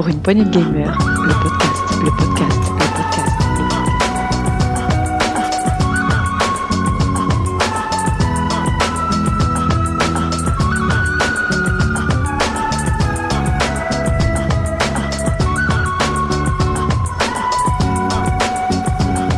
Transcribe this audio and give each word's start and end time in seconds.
Pour 0.00 0.08
une 0.08 0.22
poignée 0.22 0.44
de 0.44 0.48
gamers, 0.48 0.98
le 0.98 1.34
podcast, 1.42 1.82
le 2.02 2.10
podcast, 2.10 2.72
le 2.72 2.86
podcast. 2.96 3.36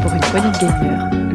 Pour 0.00 0.12
une 0.12 0.20
poignée 0.20 0.52
de 0.52 0.58
gamers. 0.60 1.31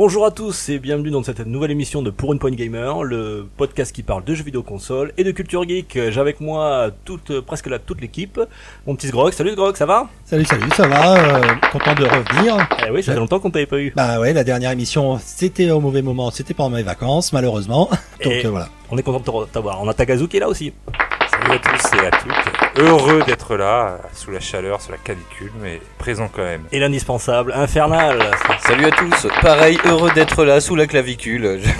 Bonjour 0.00 0.24
à 0.24 0.30
tous 0.30 0.68
et 0.68 0.78
bienvenue 0.78 1.10
dans 1.10 1.24
cette 1.24 1.44
nouvelle 1.44 1.72
émission 1.72 2.02
de 2.02 2.10
Pour 2.10 2.32
une 2.32 2.38
Point 2.38 2.52
Gamer, 2.52 3.02
le 3.02 3.48
podcast 3.56 3.92
qui 3.92 4.04
parle 4.04 4.22
de 4.22 4.32
jeux 4.32 4.44
vidéo 4.44 4.62
console 4.62 5.12
et 5.18 5.24
de 5.24 5.32
culture 5.32 5.68
geek. 5.68 5.98
J'ai 6.10 6.20
avec 6.20 6.40
moi 6.40 6.90
toute, 7.04 7.40
presque 7.40 7.66
là, 7.66 7.80
toute 7.80 8.00
l'équipe. 8.00 8.40
Mon 8.86 8.94
petit 8.94 9.08
Grog, 9.08 9.32
salut 9.32 9.56
Grog, 9.56 9.74
ça 9.74 9.86
va? 9.86 10.06
Salut, 10.24 10.44
salut, 10.44 10.70
ça 10.76 10.86
va 10.86 11.16
euh, 11.16 11.42
Content 11.72 11.94
de 11.96 12.04
revenir. 12.04 12.68
Eh 12.86 12.92
oui, 12.92 13.02
ça 13.02 13.12
fait 13.12 13.18
longtemps 13.18 13.40
qu'on 13.40 13.50
t'avait 13.50 13.66
pas 13.66 13.80
eu. 13.80 13.92
Bah 13.96 14.20
ouais, 14.20 14.32
la 14.32 14.44
dernière 14.44 14.70
émission, 14.70 15.18
c'était 15.20 15.68
au 15.72 15.80
mauvais 15.80 16.02
moment, 16.02 16.30
c'était 16.30 16.54
pendant 16.54 16.76
mes 16.76 16.84
vacances, 16.84 17.32
malheureusement. 17.32 17.90
Donc 18.22 18.32
Et- 18.32 18.46
euh, 18.46 18.50
voilà. 18.50 18.68
On 18.92 18.98
est 18.98 19.02
content 19.02 19.40
de 19.40 19.46
t'avoir. 19.46 19.82
On 19.82 19.88
a 19.88 19.94
Tagazu 19.94 20.28
qui 20.28 20.36
est 20.36 20.40
là 20.40 20.48
aussi. 20.48 20.72
Salut 21.40 21.54
à 21.54 21.58
tous 21.58 21.94
et 21.94 22.06
à 22.06 22.10
toutes. 22.10 22.78
Heureux 22.78 23.22
d'être 23.24 23.56
là, 23.56 23.98
sous 24.12 24.30
la 24.30 24.40
chaleur, 24.40 24.80
sous 24.80 24.90
la 24.90 24.98
canicule, 24.98 25.52
mais 25.60 25.80
présent 25.98 26.28
quand 26.32 26.42
même. 26.42 26.64
Et 26.72 26.80
l'indispensable, 26.80 27.52
Infernal. 27.54 28.18
Salut 28.60 28.86
à 28.86 28.90
tous, 28.90 29.28
pareil, 29.40 29.78
heureux 29.84 30.10
d'être 30.14 30.44
là 30.44 30.60
sous 30.60 30.74
la 30.74 30.86
clavicule. 30.86 31.60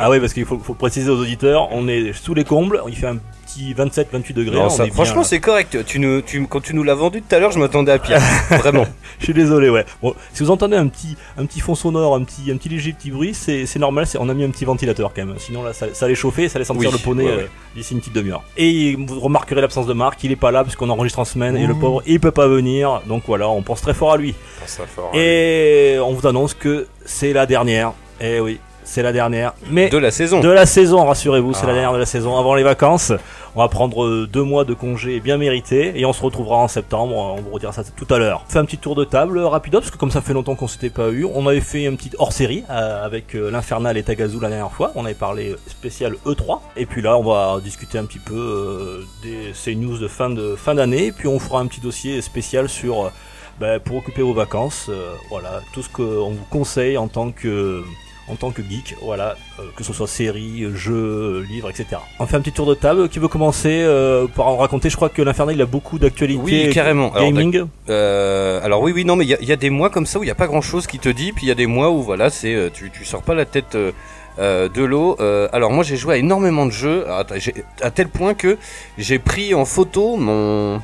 Ah 0.00 0.10
oui, 0.10 0.20
parce 0.20 0.32
qu'il 0.32 0.44
faut, 0.44 0.58
faut 0.58 0.74
préciser 0.74 1.10
aux 1.10 1.20
auditeurs, 1.20 1.68
on 1.72 1.86
est 1.88 2.12
sous 2.12 2.34
les 2.34 2.44
combles, 2.44 2.82
il 2.88 2.96
fait 2.96 3.06
un 3.06 3.18
petit 3.56 3.74
27-28 3.74 4.32
degrés. 4.34 4.56
Non, 4.56 4.64
on 4.66 4.68
ça- 4.70 4.82
est 4.84 4.86
bien, 4.86 4.94
franchement, 4.94 5.22
c'est 5.22 5.40
correct. 5.40 5.78
Tu 5.86 5.98
nous, 5.98 6.20
tu, 6.22 6.46
quand 6.46 6.60
tu 6.60 6.74
nous 6.74 6.82
l'as 6.82 6.94
vendu 6.94 7.22
tout 7.22 7.34
à 7.34 7.38
l'heure, 7.38 7.50
je 7.52 7.58
m'attendais 7.58 7.92
à 7.92 7.98
pire. 7.98 8.18
Vraiment. 8.50 8.86
Je 9.18 9.24
suis 9.24 9.34
désolé, 9.34 9.68
ouais. 9.70 9.84
Bon, 10.02 10.14
si 10.32 10.42
vous 10.42 10.50
entendez 10.50 10.76
un 10.76 10.86
petit, 10.88 11.16
un 11.38 11.46
petit 11.46 11.60
fond 11.60 11.74
sonore, 11.74 12.14
un 12.14 12.24
petit, 12.24 12.50
un 12.50 12.56
petit 12.56 12.68
léger 12.68 12.92
petit 12.92 13.10
bruit, 13.10 13.34
c'est, 13.34 13.66
c'est 13.66 13.78
normal. 13.78 14.06
C'est, 14.06 14.18
on 14.18 14.28
a 14.28 14.34
mis 14.34 14.44
un 14.44 14.50
petit 14.50 14.64
ventilateur 14.64 15.12
quand 15.14 15.24
même. 15.24 15.36
Sinon 15.38 15.62
là, 15.62 15.72
ça, 15.72 15.86
ça 15.94 16.06
allait 16.06 16.14
chauffer, 16.14 16.48
ça 16.48 16.56
allait 16.58 16.64
sentir 16.64 16.90
Oui, 16.90 16.96
le 16.96 17.02
poney 17.02 17.24
ouais, 17.24 17.30
euh, 17.30 17.46
d'ici 17.74 17.94
une 17.94 18.00
petite 18.00 18.12
demi-heure. 18.14 18.42
Et 18.56 18.96
vous 18.96 19.20
remarquerez 19.20 19.60
l'absence 19.60 19.86
de 19.86 19.92
Marc. 19.94 20.22
Il 20.24 20.32
est 20.32 20.36
pas 20.36 20.50
là 20.50 20.62
parce 20.64 20.76
qu'on 20.76 20.90
enregistre 20.90 21.18
en 21.18 21.24
semaine 21.24 21.56
et 21.56 21.66
le 21.66 21.74
Mmh. 21.74 21.80
pauvre, 21.80 22.02
il 22.06 22.20
peut 22.20 22.30
pas 22.30 22.46
venir. 22.48 23.02
Donc 23.06 23.22
voilà, 23.26 23.48
on 23.48 23.62
pense 23.62 23.80
très 23.80 23.94
fort 23.94 24.12
à 24.12 24.16
lui. 24.16 24.34
Fort. 24.66 25.10
Et 25.14 25.96
on 26.02 26.12
vous 26.12 26.26
annonce 26.26 26.54
que 26.54 26.86
c'est 27.04 27.32
la 27.32 27.46
dernière. 27.46 27.92
Eh 28.20 28.40
oui, 28.40 28.58
c'est 28.84 29.02
la 29.02 29.12
dernière. 29.12 29.52
Mais 29.70 29.88
De 29.88 29.98
la 29.98 30.10
saison. 30.10 30.40
de 30.40 30.48
la 30.48 30.64
saison, 30.66 31.04
rassurez-vous, 31.04 31.52
c'est 31.54 31.66
la 31.66 31.72
Ah. 31.72 31.74
dernière 31.74 31.92
de 31.92 31.98
la 31.98 32.06
saison. 32.06 32.36
Avant 32.38 32.54
les 32.54 32.62
vacances, 32.62 33.12
on 33.56 33.60
va 33.60 33.68
prendre 33.68 34.04
euh, 34.04 34.28
deux 34.30 34.42
mois 34.42 34.66
de 34.66 34.74
congé 34.74 35.18
bien 35.18 35.38
mérités 35.38 35.98
et 35.98 36.04
on 36.04 36.12
se 36.12 36.22
retrouvera 36.22 36.56
en 36.56 36.68
septembre. 36.68 37.16
On 37.16 37.40
vous 37.40 37.50
redira 37.52 37.72
ça 37.72 37.82
tout 37.84 38.06
à 38.12 38.18
l'heure. 38.18 38.44
Fait 38.48 38.58
un 38.58 38.66
petit 38.66 38.76
tour 38.76 38.94
de 38.94 39.04
table 39.04 39.38
euh, 39.38 39.48
rapido 39.48 39.80
parce 39.80 39.90
que 39.90 39.96
comme 39.96 40.10
ça 40.10 40.20
fait 40.20 40.34
longtemps 40.34 40.56
qu'on 40.56 40.68
s'était 40.68 40.90
pas 40.90 41.08
eu, 41.08 41.24
on 41.24 41.46
avait 41.46 41.62
fait 41.62 41.84
une 41.84 41.96
petite 41.96 42.16
hors-série 42.18 42.64
euh, 42.68 43.02
avec 43.02 43.32
l'Infernal 43.32 43.96
et 43.96 44.02
Tagazu 44.02 44.38
la 44.40 44.50
dernière 44.50 44.72
fois. 44.72 44.92
On 44.94 45.06
avait 45.06 45.14
parlé 45.14 45.56
spécial 45.68 46.16
E3 46.26 46.60
et 46.76 46.84
puis 46.84 47.00
là 47.00 47.16
on 47.16 47.22
va 47.22 47.58
discuter 47.64 47.96
un 47.96 48.04
petit 48.04 48.18
peu 48.18 49.02
des 49.22 49.54
ces 49.54 49.74
news 49.74 49.96
de 49.96 50.06
fin 50.06 50.28
de 50.28 50.54
fin 50.54 50.74
d'année. 50.74 51.10
Puis 51.10 51.26
on 51.26 51.38
fera 51.38 51.60
un 51.60 51.66
petit 51.66 51.80
dossier 51.80 52.20
spécial 52.20 52.68
sur 52.68 53.10
ben, 53.58 53.80
pour 53.80 53.96
occuper 53.96 54.20
vos 54.20 54.34
vacances. 54.34 54.90
voilà 55.30 55.62
tout 55.72 55.80
ce 55.80 55.88
qu'on 55.88 56.30
vous 56.30 56.46
conseille 56.50 56.98
en 56.98 57.08
tant 57.08 57.30
que 57.30 57.82
en 58.28 58.34
tant 58.34 58.50
que 58.50 58.60
geek, 58.62 58.96
voilà, 59.02 59.36
euh, 59.60 59.62
que 59.76 59.84
ce 59.84 59.92
soit 59.92 60.08
séries, 60.08 60.66
jeux, 60.74 61.46
livres, 61.48 61.70
etc. 61.70 61.86
On 62.18 62.26
fait 62.26 62.36
un 62.36 62.40
petit 62.40 62.52
tour 62.52 62.66
de 62.66 62.74
table. 62.74 63.08
Qui 63.08 63.18
veut 63.18 63.28
commencer 63.28 63.82
euh, 63.82 64.26
par 64.26 64.48
en 64.48 64.56
raconter? 64.56 64.90
Je 64.90 64.96
crois 64.96 65.08
que 65.08 65.22
l'Infernal 65.22 65.54
il 65.54 65.62
a 65.62 65.66
beaucoup 65.66 65.98
d'actualités. 65.98 66.40
Oui, 66.42 66.70
carrément. 66.72 67.12
Alors, 67.14 67.30
Gaming. 67.32 67.64
Euh, 67.88 68.60
alors 68.64 68.82
oui, 68.82 68.92
oui, 68.94 69.04
non, 69.04 69.16
mais 69.16 69.24
il 69.24 69.30
y, 69.30 69.34
a- 69.34 69.38
il 69.40 69.48
y 69.48 69.52
a 69.52 69.56
des 69.56 69.70
mois 69.70 69.90
comme 69.90 70.06
ça 70.06 70.18
où 70.18 70.22
il 70.22 70.26
n'y 70.26 70.32
a 70.32 70.34
pas 70.36 70.48
grand-chose 70.48 70.86
qui 70.86 70.98
te 70.98 71.08
dit, 71.08 71.32
puis 71.32 71.46
il 71.46 71.48
y 71.48 71.52
a 71.52 71.54
des 71.54 71.66
mois 71.66 71.90
où 71.90 72.02
voilà, 72.02 72.30
c'est 72.30 72.70
tu, 72.74 72.90
tu 72.90 73.04
sors 73.04 73.22
pas 73.22 73.34
la 73.34 73.44
tête 73.44 73.76
euh, 73.76 74.68
de 74.68 74.82
l'eau. 74.82 75.16
Euh, 75.20 75.48
alors 75.52 75.70
moi, 75.70 75.84
j'ai 75.84 75.96
joué 75.96 76.14
à 76.14 76.16
énormément 76.18 76.66
de 76.66 76.72
jeux, 76.72 77.06
à 77.08 77.90
tel 77.92 78.08
point 78.08 78.34
que 78.34 78.58
j'ai 78.98 79.18
pris 79.18 79.54
en 79.54 79.64
photo 79.64 80.16
mon 80.16 80.80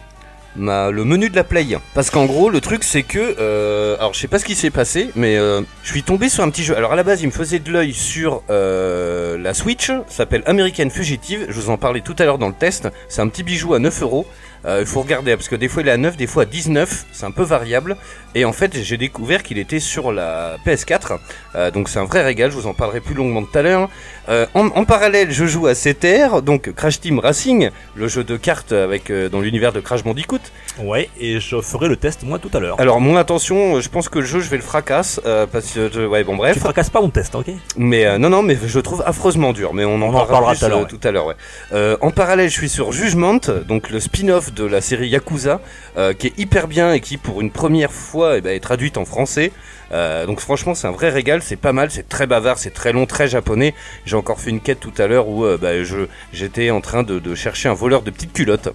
ma, 0.56 0.90
le 0.90 1.04
menu 1.04 1.28
de 1.30 1.36
la 1.36 1.44
Play. 1.44 1.62
Parce 1.94 2.10
qu'en 2.10 2.26
gros, 2.26 2.50
le 2.50 2.60
truc 2.60 2.84
c'est 2.84 3.02
que, 3.02 3.36
euh, 3.38 3.96
alors 3.98 4.14
je 4.14 4.20
sais 4.20 4.28
pas 4.28 4.38
ce 4.38 4.44
qui 4.44 4.54
s'est 4.54 4.70
passé, 4.70 5.10
mais 5.14 5.36
euh, 5.36 5.62
je 5.82 5.90
suis 5.90 6.02
tombé 6.02 6.28
sur 6.28 6.44
un 6.44 6.50
petit 6.50 6.64
jeu. 6.64 6.76
Alors 6.76 6.92
à 6.92 6.96
la 6.96 7.02
base, 7.02 7.22
il 7.22 7.26
me 7.26 7.32
faisait 7.32 7.58
de 7.58 7.70
l'œil 7.70 7.92
sur 7.92 8.42
euh, 8.50 9.38
la 9.38 9.54
Switch, 9.54 9.86
ça 9.86 10.02
s'appelle 10.08 10.42
American 10.46 10.90
Fugitive. 10.90 11.46
Je 11.48 11.54
vous 11.54 11.70
en 11.70 11.76
parlais 11.76 12.00
tout 12.00 12.16
à 12.18 12.24
l'heure 12.24 12.38
dans 12.38 12.48
le 12.48 12.54
test. 12.54 12.88
C'est 13.08 13.20
un 13.20 13.28
petit 13.28 13.42
bijou 13.42 13.74
à 13.74 13.78
9 13.78 14.02
euros. 14.02 14.26
Euh, 14.64 14.78
Il 14.80 14.86
faut 14.86 15.00
regarder 15.02 15.34
parce 15.36 15.48
que 15.48 15.56
des 15.56 15.68
fois 15.68 15.82
il 15.82 15.88
est 15.88 15.92
à 15.92 15.96
9, 15.96 16.16
des 16.16 16.26
fois 16.26 16.42
à 16.44 16.46
19, 16.46 17.06
c'est 17.12 17.24
un 17.26 17.30
peu 17.30 17.42
variable. 17.42 17.96
Et 18.34 18.44
en 18.46 18.52
fait, 18.52 18.74
j'ai 18.82 18.96
découvert 18.96 19.42
qu'il 19.42 19.58
était 19.58 19.80
sur 19.80 20.10
la 20.12 20.56
PS4, 20.66 21.18
Euh, 21.54 21.70
donc 21.70 21.88
c'est 21.90 21.98
un 21.98 22.04
vrai 22.06 22.22
régal. 22.22 22.50
Je 22.50 22.56
vous 22.56 22.66
en 22.66 22.72
parlerai 22.72 23.00
plus 23.00 23.14
longuement 23.14 23.42
tout 23.42 23.58
à 23.58 23.62
l'heure. 23.62 23.90
Euh, 24.30 24.46
en, 24.54 24.66
en 24.68 24.84
parallèle, 24.86 25.30
je 25.30 25.44
joue 25.44 25.66
à 25.66 25.74
CTR, 25.74 26.40
donc 26.40 26.72
Crash 26.74 26.98
Team 27.00 27.18
Racing, 27.18 27.70
le 27.94 28.08
jeu 28.08 28.24
de 28.24 28.36
cartes 28.38 28.72
avec 28.72 29.12
dans 29.12 29.40
l'univers 29.40 29.72
de 29.72 29.80
Crash 29.80 30.02
Bandicoot. 30.02 30.38
Ouais, 30.78 31.10
et 31.20 31.40
je 31.40 31.60
ferai 31.60 31.88
le 31.88 31.96
test 31.96 32.22
moi 32.22 32.38
tout 32.38 32.50
à 32.54 32.60
l'heure. 32.60 32.80
Alors 32.80 33.00
mon 33.00 33.16
attention, 33.16 33.80
je 33.80 33.88
pense 33.90 34.08
que 34.08 34.18
le 34.20 34.24
jeu, 34.24 34.40
je 34.40 34.48
vais 34.48 34.56
le 34.56 34.62
fracasse 34.62 35.20
parce 35.52 35.72
que 35.72 35.90
je- 35.92 36.06
ouais 36.06 36.24
bon 36.24 36.36
bref. 36.36 36.54
Tu 36.54 36.60
fracasses 36.60 36.88
pas 36.90 37.00
mon 37.02 37.10
test, 37.10 37.34
ok? 37.34 37.50
Mais 37.76 38.18
non, 38.18 38.30
non, 38.30 38.42
mais 38.42 38.56
je 38.64 38.76
le 38.78 38.82
trouve 38.82 39.02
affreusement 39.04 39.52
dur. 39.52 39.74
Mais 39.74 39.84
on 39.84 39.96
en, 39.96 40.02
On 40.02 40.14
en 40.14 40.24
parlera, 40.26 40.54
tout 40.56 40.64
à 40.64 40.68
l'heure, 40.68 40.80
ouais. 40.80 40.86
tout 40.88 41.00
à 41.02 41.10
l'heure. 41.10 41.26
Ouais. 41.26 41.34
Euh, 41.74 41.96
en 42.00 42.10
parallèle, 42.10 42.48
je 42.48 42.54
suis 42.54 42.68
sur 42.70 42.92
Judgment, 42.92 43.40
donc 43.68 43.90
le 43.90 44.00
spin-off 44.00 44.51
de 44.54 44.64
la 44.64 44.80
série 44.80 45.08
Yakuza, 45.08 45.60
euh, 45.96 46.12
qui 46.12 46.28
est 46.28 46.38
hyper 46.38 46.68
bien 46.68 46.92
et 46.92 47.00
qui, 47.00 47.16
pour 47.16 47.40
une 47.40 47.50
première 47.50 47.92
fois, 47.92 48.36
eh 48.38 48.40
ben, 48.40 48.54
est 48.54 48.60
traduite 48.60 48.96
en 48.98 49.04
français. 49.04 49.52
Euh, 49.92 50.24
donc 50.24 50.40
franchement, 50.40 50.74
c'est 50.74 50.86
un 50.86 50.90
vrai 50.90 51.10
régal. 51.10 51.42
C'est 51.42 51.56
pas 51.56 51.72
mal. 51.74 51.90
C'est 51.90 52.08
très 52.08 52.26
bavard, 52.26 52.56
c'est 52.58 52.70
très 52.72 52.92
long, 52.92 53.04
très 53.04 53.28
japonais. 53.28 53.74
J'ai 54.06 54.16
encore 54.16 54.40
fait 54.40 54.48
une 54.48 54.60
quête 54.60 54.80
tout 54.80 54.92
à 54.96 55.06
l'heure 55.06 55.28
où 55.28 55.44
euh, 55.44 55.58
bah, 55.60 55.82
je 55.84 56.06
j'étais 56.32 56.70
en 56.70 56.80
train 56.80 57.02
de, 57.02 57.18
de 57.18 57.34
chercher 57.34 57.68
un 57.68 57.74
voleur 57.74 58.00
de 58.00 58.10
petites 58.10 58.32
culottes. 58.32 58.70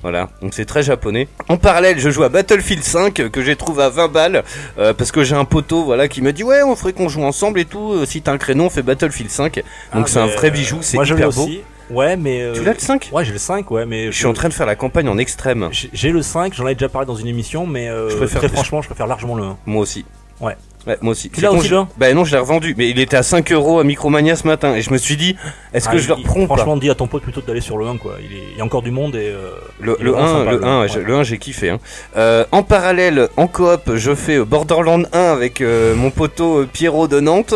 Voilà. 0.00 0.30
Donc 0.40 0.54
c'est 0.54 0.64
très 0.64 0.82
japonais. 0.82 1.28
En 1.48 1.58
parallèle, 1.58 1.98
je 1.98 2.08
joue 2.08 2.22
à 2.22 2.30
Battlefield 2.30 2.82
5 2.84 3.20
euh, 3.20 3.28
que 3.28 3.42
j'ai 3.42 3.54
trouvé 3.56 3.82
à 3.82 3.90
20 3.90 4.08
balles 4.08 4.44
euh, 4.78 4.94
parce 4.94 5.12
que 5.12 5.22
j'ai 5.24 5.34
un 5.36 5.44
poteau 5.44 5.84
voilà 5.84 6.08
qui 6.08 6.22
me 6.22 6.32
dit 6.32 6.42
ouais 6.42 6.62
on 6.62 6.74
ferait 6.74 6.94
qu'on 6.94 7.10
joue 7.10 7.22
ensemble 7.22 7.60
et 7.60 7.66
tout. 7.66 8.06
Si 8.06 8.22
t'as 8.22 8.32
un 8.32 8.38
créneau, 8.38 8.64
on 8.64 8.70
fait 8.70 8.82
Battlefield 8.82 9.30
5. 9.30 9.56
Donc 9.56 9.64
Ah, 9.92 10.02
c'est 10.06 10.20
un 10.20 10.26
vrai 10.26 10.50
bijou, 10.50 10.78
c'est 10.80 10.96
hyper 10.96 11.30
beau. 11.30 11.42
aussi. 11.42 11.60
Ouais, 11.92 12.16
mais. 12.16 12.42
euh, 12.42 12.54
Tu 12.54 12.64
l'as 12.64 12.72
le 12.72 12.78
5 12.78 13.10
Ouais, 13.12 13.24
j'ai 13.24 13.32
le 13.32 13.38
5, 13.38 13.70
ouais, 13.70 13.86
mais. 13.86 14.06
Je 14.06 14.16
suis 14.16 14.26
en 14.26 14.32
train 14.32 14.48
de 14.48 14.54
faire 14.54 14.66
la 14.66 14.76
campagne 14.76 15.08
en 15.08 15.18
extrême. 15.18 15.68
J'ai 15.72 15.90
j'ai 15.92 16.10
le 16.10 16.22
5, 16.22 16.54
j'en 16.54 16.66
ai 16.66 16.74
déjà 16.74 16.88
parlé 16.88 17.06
dans 17.06 17.14
une 17.16 17.26
émission, 17.28 17.66
mais 17.66 17.88
euh, 17.88 18.08
Je 18.10 18.16
préfère- 18.16 18.40
très 18.40 18.48
franchement, 18.48 18.82
je 18.82 18.88
préfère 18.88 19.06
largement 19.06 19.34
le 19.36 19.44
1. 19.44 19.58
Moi 19.66 19.82
aussi. 19.82 20.04
Ouais. 20.40 20.56
Ouais, 20.86 20.98
moi 21.00 21.12
aussi. 21.12 21.30
Tu 21.30 21.36
C'est 21.36 21.42
l'as 21.42 21.52
aussi, 21.52 21.68
je- 21.68 21.76
Bah 21.96 22.12
non, 22.12 22.24
je 22.24 22.32
l'ai 22.32 22.38
revendu, 22.40 22.74
mais 22.76 22.88
il 22.90 22.98
était 22.98 23.16
à 23.16 23.22
5 23.22 23.52
euros 23.52 23.78
à 23.78 23.84
Micromania 23.84 24.34
ce 24.36 24.46
matin 24.46 24.74
et 24.74 24.82
je 24.82 24.90
me 24.92 24.98
suis 24.98 25.16
dit, 25.16 25.36
est-ce 25.72 25.88
que 25.88 25.94
Ah, 25.94 25.98
je 25.98 26.08
le 26.08 26.14
reprends 26.14 26.46
Franchement, 26.46 26.76
dis 26.76 26.90
à 26.90 26.94
ton 26.96 27.06
pote 27.06 27.22
plutôt 27.22 27.40
d'aller 27.40 27.60
sur 27.60 27.78
le 27.78 27.86
1, 27.86 27.96
quoi. 27.98 28.16
Il, 28.20 28.36
est- 28.36 28.42
il 28.52 28.58
y 28.58 28.60
a 28.60 28.64
encore 28.64 28.82
du 28.82 28.90
monde 28.90 29.14
et. 29.14 29.28
euh, 29.28 29.50
Le, 29.80 29.96
il 29.98 30.02
est 30.02 30.04
le 30.04 30.10
vraiment 30.10 30.26
1, 30.26 30.38
sympa, 30.38 30.50
le 30.50 30.58
le 30.58 30.64
1, 30.64 30.68
un, 30.80 30.86
j'ai- 30.88 30.98
ouais. 30.98 31.04
le 31.04 31.14
1, 31.14 31.22
j'ai 31.22 31.38
kiffé. 31.38 31.70
Hein. 31.70 31.78
Euh, 32.16 32.44
en 32.52 32.62
parallèle, 32.62 33.28
en 33.36 33.46
coop, 33.46 33.94
je 33.94 34.14
fais 34.14 34.38
Borderland 34.44 35.06
1 35.12 35.18
avec 35.20 35.60
euh, 35.60 35.94
mon 35.94 36.10
poteau 36.10 36.66
Pierrot 36.66 37.06
de 37.08 37.20
Nantes. 37.20 37.54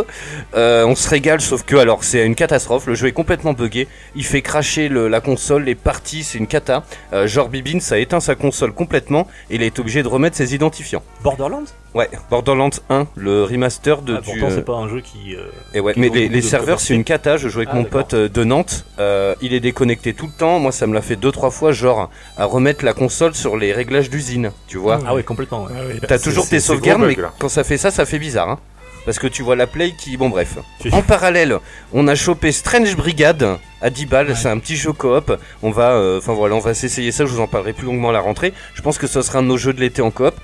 On 0.54 0.94
se 0.94 1.08
régale, 1.08 1.40
sauf 1.40 1.64
que 1.64 1.76
alors 1.76 2.04
c'est 2.04 2.24
une 2.24 2.34
catastrophe. 2.34 2.86
Le 2.86 2.94
jeu 2.94 3.08
est 3.08 3.12
complètement 3.12 3.52
buggé. 3.52 3.88
Il 4.14 4.24
fait 4.24 4.40
cracher 4.42 4.88
la 4.88 5.20
console, 5.20 5.64
les 5.64 5.74
parties, 5.74 6.22
c'est 6.22 6.38
une 6.38 6.46
cata. 6.46 6.84
Genre 7.24 7.48
Bibin, 7.48 7.80
ça 7.80 7.96
a 7.96 7.98
éteint 7.98 8.20
sa 8.20 8.34
console 8.34 8.72
complètement 8.72 9.26
et 9.50 9.56
il 9.56 9.62
été 9.62 9.80
obligé 9.80 10.02
de 10.02 10.08
remettre 10.08 10.36
ses 10.36 10.54
identifiants. 10.54 11.02
Borderlands? 11.22 11.64
Ouais, 11.96 12.10
Borderlands 12.28 12.68
1, 12.90 13.06
le 13.16 13.44
remaster 13.44 14.02
de 14.02 14.16
ah, 14.16 14.20
du. 14.20 14.26
Pourtant, 14.26 14.46
euh, 14.52 14.54
c'est 14.54 14.64
pas 14.66 14.74
un 14.74 14.86
jeu 14.86 15.00
qui. 15.00 15.34
euh, 15.34 15.46
Et 15.72 15.80
ouais, 15.80 15.94
qui 15.94 16.00
mais 16.00 16.10
les, 16.10 16.42
serveurs, 16.42 16.78
c'est 16.78 16.92
une 16.94 17.04
cata. 17.04 17.38
Je 17.38 17.48
jouais 17.48 17.62
avec 17.62 17.70
Ah, 17.72 17.76
mon 17.76 17.84
pote 17.84 18.12
euh, 18.12 18.28
de 18.28 18.44
Nantes. 18.44 18.84
Euh, 18.98 19.34
il 19.40 19.54
est 19.54 19.60
déconnecté 19.60 20.12
tout 20.12 20.26
le 20.26 20.32
temps. 20.38 20.58
Moi, 20.58 20.72
ça 20.72 20.86
me 20.86 20.92
l'a 20.92 21.00
fait 21.00 21.16
deux, 21.16 21.32
trois 21.32 21.50
fois, 21.50 21.72
genre 21.72 22.10
à 22.36 22.44
remettre 22.44 22.84
la 22.84 22.92
console 22.92 23.34
sur 23.34 23.56
les 23.56 23.72
réglages 23.72 24.10
d'usine. 24.10 24.52
Tu 24.68 24.76
vois 24.76 25.00
Ah 25.06 25.14
ouais, 25.14 25.22
complètement. 25.22 25.64
ouais. 25.64 25.98
T'as 26.06 26.18
toujours 26.18 26.46
tes 26.46 26.60
sauvegardes, 26.60 27.00
mais 27.00 27.14
là. 27.14 27.32
quand 27.38 27.48
ça 27.48 27.64
fait 27.64 27.78
ça, 27.78 27.90
ça 27.90 28.04
fait 28.04 28.18
bizarre. 28.18 28.50
Hein 28.50 28.58
parce 29.06 29.20
que 29.20 29.28
tu 29.28 29.42
vois 29.44 29.54
la 29.56 29.68
play 29.68 29.92
qui. 29.96 30.16
Bon, 30.18 30.28
bref. 30.28 30.58
En 30.92 31.00
parallèle, 31.00 31.58
on 31.94 32.08
a 32.08 32.14
chopé 32.14 32.52
Strange 32.52 32.94
Brigade 32.96 33.56
à 33.80 33.88
10 33.88 34.04
balles. 34.06 34.36
C'est 34.36 34.48
un 34.48 34.58
petit 34.58 34.76
jeu 34.76 34.92
coop. 34.92 35.32
On 35.62 35.70
va. 35.70 35.92
euh, 35.92 36.18
Enfin 36.18 36.34
voilà, 36.34 36.56
on 36.56 36.60
va 36.60 36.74
s'essayer 36.74 37.10
ça. 37.12 37.24
Je 37.24 37.30
vous 37.30 37.40
en 37.40 37.46
parlerai 37.46 37.72
plus 37.72 37.86
longuement 37.86 38.10
à 38.10 38.12
la 38.12 38.20
rentrée. 38.20 38.52
Je 38.74 38.82
pense 38.82 38.98
que 38.98 39.06
ce 39.06 39.22
sera 39.22 39.38
un 39.38 39.42
de 39.42 39.46
nos 39.48 39.56
jeux 39.56 39.72
de 39.72 39.80
l'été 39.80 40.02
en 40.02 40.10
coop. 40.10 40.34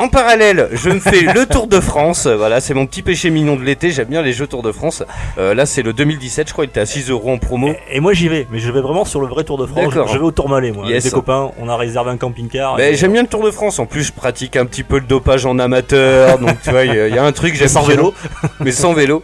En 0.00 0.08
parallèle, 0.08 0.68
je 0.72 0.90
me 0.90 0.98
fais 0.98 1.20
le 1.20 1.46
Tour 1.46 1.68
de 1.68 1.78
France. 1.78 2.26
Voilà, 2.26 2.60
c'est 2.60 2.74
mon 2.74 2.84
petit 2.84 3.00
péché 3.02 3.30
mignon 3.30 3.54
de 3.54 3.62
l'été. 3.62 3.92
J'aime 3.92 4.08
bien 4.08 4.22
les 4.22 4.32
jeux 4.32 4.48
Tour 4.48 4.62
de 4.62 4.72
France. 4.72 5.04
Euh, 5.38 5.54
là, 5.54 5.66
c'est 5.66 5.82
le 5.82 5.92
2017. 5.92 6.48
Je 6.48 6.52
crois 6.52 6.64
il 6.64 6.68
était 6.68 6.80
à 6.80 6.86
6 6.86 7.10
euros 7.10 7.30
en 7.32 7.38
promo. 7.38 7.68
Et, 7.68 7.78
et 7.98 8.00
moi 8.00 8.12
j'y 8.12 8.28
vais, 8.28 8.48
mais 8.50 8.58
je 8.58 8.72
vais 8.72 8.80
vraiment 8.80 9.04
sur 9.04 9.20
le 9.20 9.28
vrai 9.28 9.44
Tour 9.44 9.56
de 9.56 9.66
France. 9.66 9.94
Je, 9.94 10.18
vais 10.18 10.24
au 10.24 10.32
Tourmalet, 10.32 10.72
moi. 10.72 10.84
Yes. 10.86 10.92
Avec 10.94 11.04
des 11.04 11.10
copains, 11.10 11.52
on 11.60 11.68
a 11.68 11.76
réservé 11.76 12.10
un 12.10 12.16
camping-car. 12.16 12.76
Mais 12.76 12.92
et- 12.92 12.96
j'aime 12.96 13.12
bien 13.12 13.22
le 13.22 13.28
Tour 13.28 13.44
de 13.44 13.52
France. 13.52 13.78
En 13.78 13.86
plus, 13.86 14.02
je 14.02 14.12
pratique 14.12 14.56
un 14.56 14.66
petit 14.66 14.82
peu 14.82 14.96
le 14.98 15.06
dopage 15.06 15.46
en 15.46 15.60
amateur. 15.60 16.38
donc, 16.40 16.60
tu 16.62 16.70
vois, 16.70 16.84
il 16.84 16.92
y, 16.92 17.14
y 17.14 17.18
a 17.18 17.24
un 17.24 17.32
truc, 17.32 17.54
j'aime 17.54 17.68
sans 17.68 17.82
vélo. 17.84 18.12
mais 18.60 18.72
sans 18.72 18.94
vélo. 18.94 19.22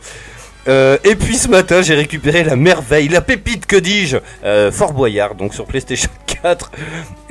Euh, 0.68 0.98
et 1.04 1.14
puis 1.14 1.36
ce 1.36 1.48
matin, 1.48 1.82
j'ai 1.82 1.94
récupéré 1.94 2.44
la 2.44 2.56
merveille, 2.56 3.08
la 3.08 3.20
pépite, 3.22 3.66
que 3.66 3.76
dis-je, 3.76 4.18
euh, 4.44 4.70
Fort 4.70 4.92
Boyard, 4.92 5.34
donc 5.34 5.54
sur 5.54 5.64
PlayStation 5.66 6.10
4, 6.42 6.70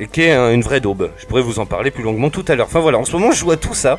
et 0.00 0.06
qui 0.08 0.22
est 0.22 0.32
un- 0.32 0.50
une 0.52 0.62
vraie 0.62 0.80
daube. 0.80 1.10
Je 1.18 1.26
pourrais 1.26 1.42
vous 1.42 1.58
en 1.60 1.66
parler 1.66 1.90
plus 1.90 2.02
longuement 2.02 2.30
tout 2.30 2.44
à 2.48 2.54
l'heure. 2.56 2.66
Enfin 2.66 2.80
voilà, 2.80 2.98
en 2.98 3.04
ce 3.04 3.12
moment, 3.12 3.30
je 3.30 3.38
joue 3.38 3.50
à 3.52 3.56
tout 3.56 3.74
ça. 3.74 3.98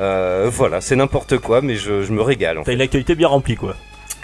Euh, 0.00 0.50
voilà, 0.52 0.80
c'est 0.80 0.96
n'importe 0.96 1.38
quoi, 1.38 1.60
mais 1.62 1.76
je, 1.76 2.02
je 2.02 2.12
me 2.12 2.20
régale. 2.20 2.58
T'as 2.64 2.72
une 2.72 2.80
actualité 2.80 3.14
bien 3.14 3.28
remplie, 3.28 3.54
quoi. 3.56 3.76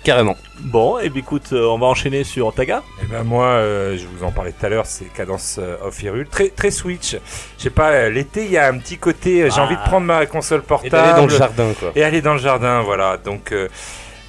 carrément. 0.03 0.35
Bon, 0.59 0.99
et 0.99 1.11
bien 1.11 1.21
écoute, 1.21 1.51
euh, 1.53 1.67
on 1.69 1.79
va 1.79 1.87
enchaîner 1.87 2.25
sur 2.25 2.53
Taga. 2.53 2.83
Eh 3.03 3.07
ben 3.07 3.23
moi, 3.23 3.45
euh, 3.45 3.97
je 3.97 4.05
vous 4.07 4.25
en 4.25 4.33
parlais 4.33 4.51
tout 4.51 4.67
à 4.67 4.69
l'heure, 4.69 4.87
c'est 4.87 5.05
Cadence 5.13 5.59
euh, 5.61 5.77
of 5.87 6.03
Hyrule, 6.03 6.27
très 6.27 6.49
très 6.49 6.71
Switch. 6.73 7.13
Je 7.59 7.63
sais 7.63 7.71
pas, 7.71 7.91
euh, 7.91 8.11
l'été 8.11 8.47
il 8.47 8.51
y 8.51 8.57
a 8.59 8.67
un 8.67 8.79
petit 8.79 8.99
côté, 8.99 9.43
euh, 9.43 9.51
j'ai 9.51 9.61
Ah. 9.61 9.65
envie 9.65 9.77
de 9.77 9.83
prendre 9.83 10.07
ma 10.07 10.27
console 10.27 10.61
Et 10.61 10.67
portable 10.67 10.91
d'aller 10.91 11.15
dans 11.21 11.27
le 11.27 11.37
jardin, 11.37 11.69
quoi. 11.79 11.93
et 11.95 12.03
aller 12.03 12.21
dans 12.23 12.33
le 12.33 12.41
jardin, 12.41 12.81
voilà. 12.83 13.17
Donc 13.19 13.53
euh, 13.53 13.69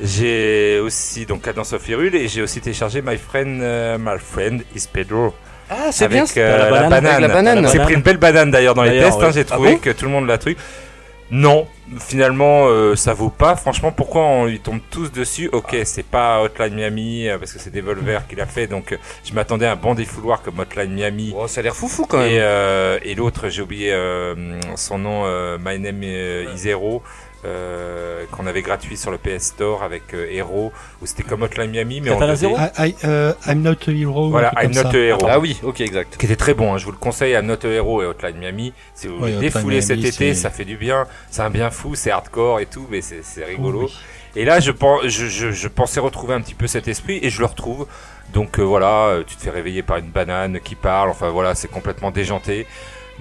j'ai 0.01 0.79
aussi 0.79 1.25
donc 1.25 1.41
Cadence 1.43 1.73
of 1.73 1.87
Hyrule 1.87 2.15
et 2.15 2.27
j'ai 2.27 2.41
aussi 2.41 2.59
téléchargé 2.61 3.01
My 3.01 3.17
Friend, 3.17 3.61
euh, 3.61 3.97
My 3.99 4.17
Friend 4.19 4.63
is 4.75 4.85
Pedro. 4.91 5.33
Ah, 5.69 5.91
c'est 5.91 6.05
avec 6.05 6.17
bien. 6.33 6.43
euh, 6.43 6.57
la 6.69 6.81
la, 6.81 6.89
banane, 6.89 7.27
banane. 7.27 7.67
C'est 7.67 7.79
pris 7.79 7.93
une 7.93 8.01
belle 8.01 8.17
banane 8.17 8.51
d'ailleurs 8.51 8.75
dans 8.75 8.83
les 8.83 8.99
tests. 8.99 9.21
hein, 9.21 9.31
j'ai 9.33 9.41
Ah 9.41 9.43
trouvé 9.45 9.73
bon 9.73 9.77
que 9.77 9.89
tout 9.91 10.05
le 10.05 10.11
monde 10.11 10.27
l'a 10.27 10.37
truc. 10.37 10.57
Non, 11.33 11.65
finalement, 11.97 12.65
euh, 12.67 12.97
ça 12.97 13.13
vaut 13.13 13.29
pas. 13.29 13.55
Franchement, 13.55 13.93
pourquoi 13.93 14.23
on, 14.23 14.47
ils 14.47 14.59
tombent 14.59 14.81
tous 14.89 15.13
dessus? 15.13 15.47
Ok, 15.53 15.77
c'est 15.85 16.05
pas 16.05 16.41
Hotline 16.41 16.73
Miami 16.73 17.29
euh, 17.29 17.37
parce 17.37 17.53
que 17.53 17.59
c'est 17.59 17.69
Devolver 17.71 18.27
qui 18.27 18.35
l'a 18.35 18.45
fait, 18.45 18.67
donc 18.67 18.91
euh, 18.91 18.97
je 19.23 19.33
m'attendais 19.33 19.65
à 19.65 19.71
un 19.71 19.75
bon 19.77 19.95
défouloir 19.95 20.41
comme 20.41 20.59
Hotline 20.59 20.91
Miami. 20.91 21.33
Oh, 21.33 21.47
ça 21.47 21.61
a 21.61 21.63
l'air 21.63 21.73
foufou 21.73 22.05
quand 22.05 22.19
Et, 22.21 22.31
même. 22.31 22.39
euh, 22.41 22.99
et 23.03 23.15
l'autre, 23.15 23.47
j'ai 23.47 23.61
oublié 23.61 23.95
son 24.75 24.97
nom, 24.97 25.23
My 25.57 25.79
Name 25.79 26.03
is 26.03 26.57
Zero, 26.57 27.01
euh, 27.45 28.25
qu'on 28.31 28.45
avait 28.47 28.61
gratuit 28.61 28.97
sur 28.97 29.11
le 29.11 29.17
PS 29.17 29.43
Store 29.47 29.83
avec 29.83 30.13
euh, 30.13 30.27
Hero, 30.31 30.71
où 31.01 31.05
c'était 31.05 31.23
comme 31.23 31.41
Hotline 31.41 31.71
Miami, 31.71 32.01
mais 32.01 32.11
on 32.11 32.35
Zero 32.35 32.55
I, 32.57 32.89
I- 32.89 32.95
euh, 33.03 33.33
I'm 33.47 33.61
not 33.61 33.75
a 33.87 33.91
hero. 33.91 34.29
Voilà, 34.29 34.51
I'm 34.61 34.71
comme 34.73 34.83
Not 34.83 34.91
ça. 34.91 34.97
a 34.97 35.01
Hero. 35.01 35.27
Ah 35.29 35.39
oui, 35.39 35.59
ok, 35.63 35.81
exact. 35.81 36.17
Qui 36.17 36.25
était 36.25 36.35
très 36.35 36.53
bon, 36.53 36.73
hein, 36.73 36.77
je 36.77 36.85
vous 36.85 36.91
le 36.91 36.97
conseille 36.97 37.35
à 37.35 37.41
Not 37.41 37.65
a 37.65 37.67
Hero 37.69 38.01
et 38.03 38.05
Hotline 38.05 38.37
Miami. 38.37 38.73
Si 38.93 39.07
vous 39.07 39.17
voulez 39.17 39.37
défouler 39.37 39.81
cet 39.81 40.03
été, 40.03 40.33
ça 40.35 40.49
fait 40.49 40.65
du 40.65 40.77
bien. 40.77 41.07
C'est 41.29 41.41
un 41.41 41.49
bien 41.49 41.69
fou, 41.71 41.95
c'est 41.95 42.11
hardcore 42.11 42.59
et 42.59 42.65
tout, 42.67 42.85
mais 42.89 43.01
c'est 43.01 43.45
rigolo. 43.45 43.83
Oui. 43.85 43.97
Et 44.35 44.45
là, 44.45 44.59
je, 44.61 44.71
pense, 44.71 45.05
je, 45.07 45.25
je, 45.27 45.51
je 45.51 45.67
pensais 45.67 45.99
retrouver 45.99 46.33
un 46.33 46.41
petit 46.41 46.53
peu 46.53 46.65
cet 46.67 46.87
esprit 46.87 47.19
et 47.21 47.29
je 47.29 47.39
le 47.39 47.45
retrouve. 47.47 47.85
Donc 48.33 48.59
euh, 48.59 48.63
voilà, 48.63 49.17
tu 49.27 49.35
te 49.35 49.41
fais 49.41 49.49
réveiller 49.49 49.83
par 49.83 49.97
une 49.97 50.09
banane 50.09 50.59
qui 50.63 50.75
parle. 50.75 51.09
Enfin 51.09 51.29
voilà, 51.31 51.53
c'est 51.53 51.67
complètement 51.69 52.11
déjanté. 52.11 52.65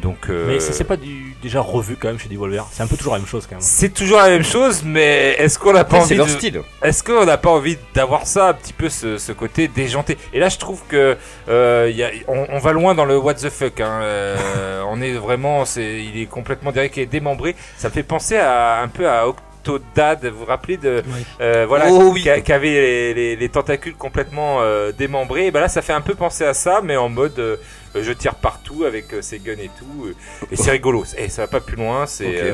Donc 0.00 0.28
euh, 0.28 0.46
Mais 0.46 0.60
ça, 0.60 0.72
c'est 0.72 0.84
pas 0.84 0.96
du, 0.96 1.34
déjà 1.42 1.60
revu 1.60 1.96
quand 1.96 2.08
même 2.08 2.18
chez 2.18 2.28
Devolver. 2.28 2.66
C'est 2.72 2.82
un 2.82 2.86
peu 2.86 2.96
toujours 2.96 3.12
la 3.12 3.18
même 3.18 3.28
chose 3.28 3.46
quand 3.46 3.56
même. 3.56 3.62
c'est 3.62 3.92
toujours 3.92 4.18
la 4.18 4.28
même 4.28 4.44
chose, 4.44 4.82
mais 4.84 5.36
est-ce 5.38 5.58
qu'on 5.58 5.72
n'a 5.72 5.84
pas 5.84 5.98
C'est 6.00 6.14
envie 6.14 6.16
leur 6.16 6.26
de... 6.26 6.32
style. 6.32 6.62
Est-ce 6.82 7.02
qu'on 7.02 7.24
n'a 7.24 7.38
pas 7.38 7.50
envie 7.50 7.76
d'avoir 7.94 8.26
ça, 8.26 8.48
un 8.48 8.52
petit 8.54 8.72
peu 8.72 8.88
ce, 8.88 9.18
ce 9.18 9.32
côté 9.32 9.68
déjanté? 9.68 10.16
Et 10.32 10.38
là, 10.38 10.48
je 10.48 10.58
trouve 10.58 10.82
que 10.88 11.16
euh, 11.48 11.92
y 11.94 12.02
a, 12.02 12.10
on, 12.28 12.46
on 12.50 12.58
va 12.58 12.72
loin 12.72 12.94
dans 12.94 13.04
le 13.04 13.18
what 13.18 13.34
the 13.34 13.50
fuck. 13.50 13.80
Hein. 13.80 14.00
Euh, 14.02 14.82
on 14.88 15.00
est 15.00 15.12
vraiment, 15.12 15.64
il 15.76 16.20
est 16.20 16.26
complètement 16.26 16.72
direct 16.72 16.96
et 16.98 17.06
démembré. 17.06 17.54
Ça 17.76 17.88
me 17.88 17.92
fait 17.92 18.02
penser 18.02 18.36
à 18.36 18.80
un 18.80 18.88
peu 18.88 19.08
à 19.08 19.28
Octodad. 19.60 20.24
Vous 20.26 20.38
vous 20.40 20.44
rappelez 20.44 20.76
de 20.76 21.02
euh, 21.40 21.64
voilà, 21.68 21.86
Oh 21.90 22.10
oui. 22.12 22.22
qui, 22.22 22.30
a- 22.30 22.40
qui 22.40 22.52
avait 22.52 22.68
les, 22.70 23.14
les- 23.14 23.36
les 23.36 23.48
tentacules 23.48 23.94
complètement 23.94 24.58
euh, 24.62 24.92
démembrés. 24.92 25.46
Et 25.46 25.50
ben 25.50 25.60
là, 25.60 25.68
ça 25.68 25.82
fait 25.82 25.92
un 25.92 26.00
peu 26.00 26.14
penser 26.14 26.44
à 26.44 26.54
ça, 26.54 26.80
mais 26.82 26.96
en 26.96 27.08
mode 27.08 27.38
euh, 27.38 27.56
je 27.94 28.12
tire 28.12 28.34
partout 28.36 28.84
avec 28.84 29.12
euh, 29.12 29.22
ces 29.22 29.38
guns 29.38 29.52
et 29.58 29.70
tout. 29.78 30.08
et 30.50 30.56
c'est 30.56 30.70
rigolo. 30.70 31.04
Et 31.18 31.28
ça 31.28 31.42
va 31.42 31.48
pas 31.48 31.60
plus 31.60 31.76
loin. 31.76 32.06
C'est. 32.06 32.52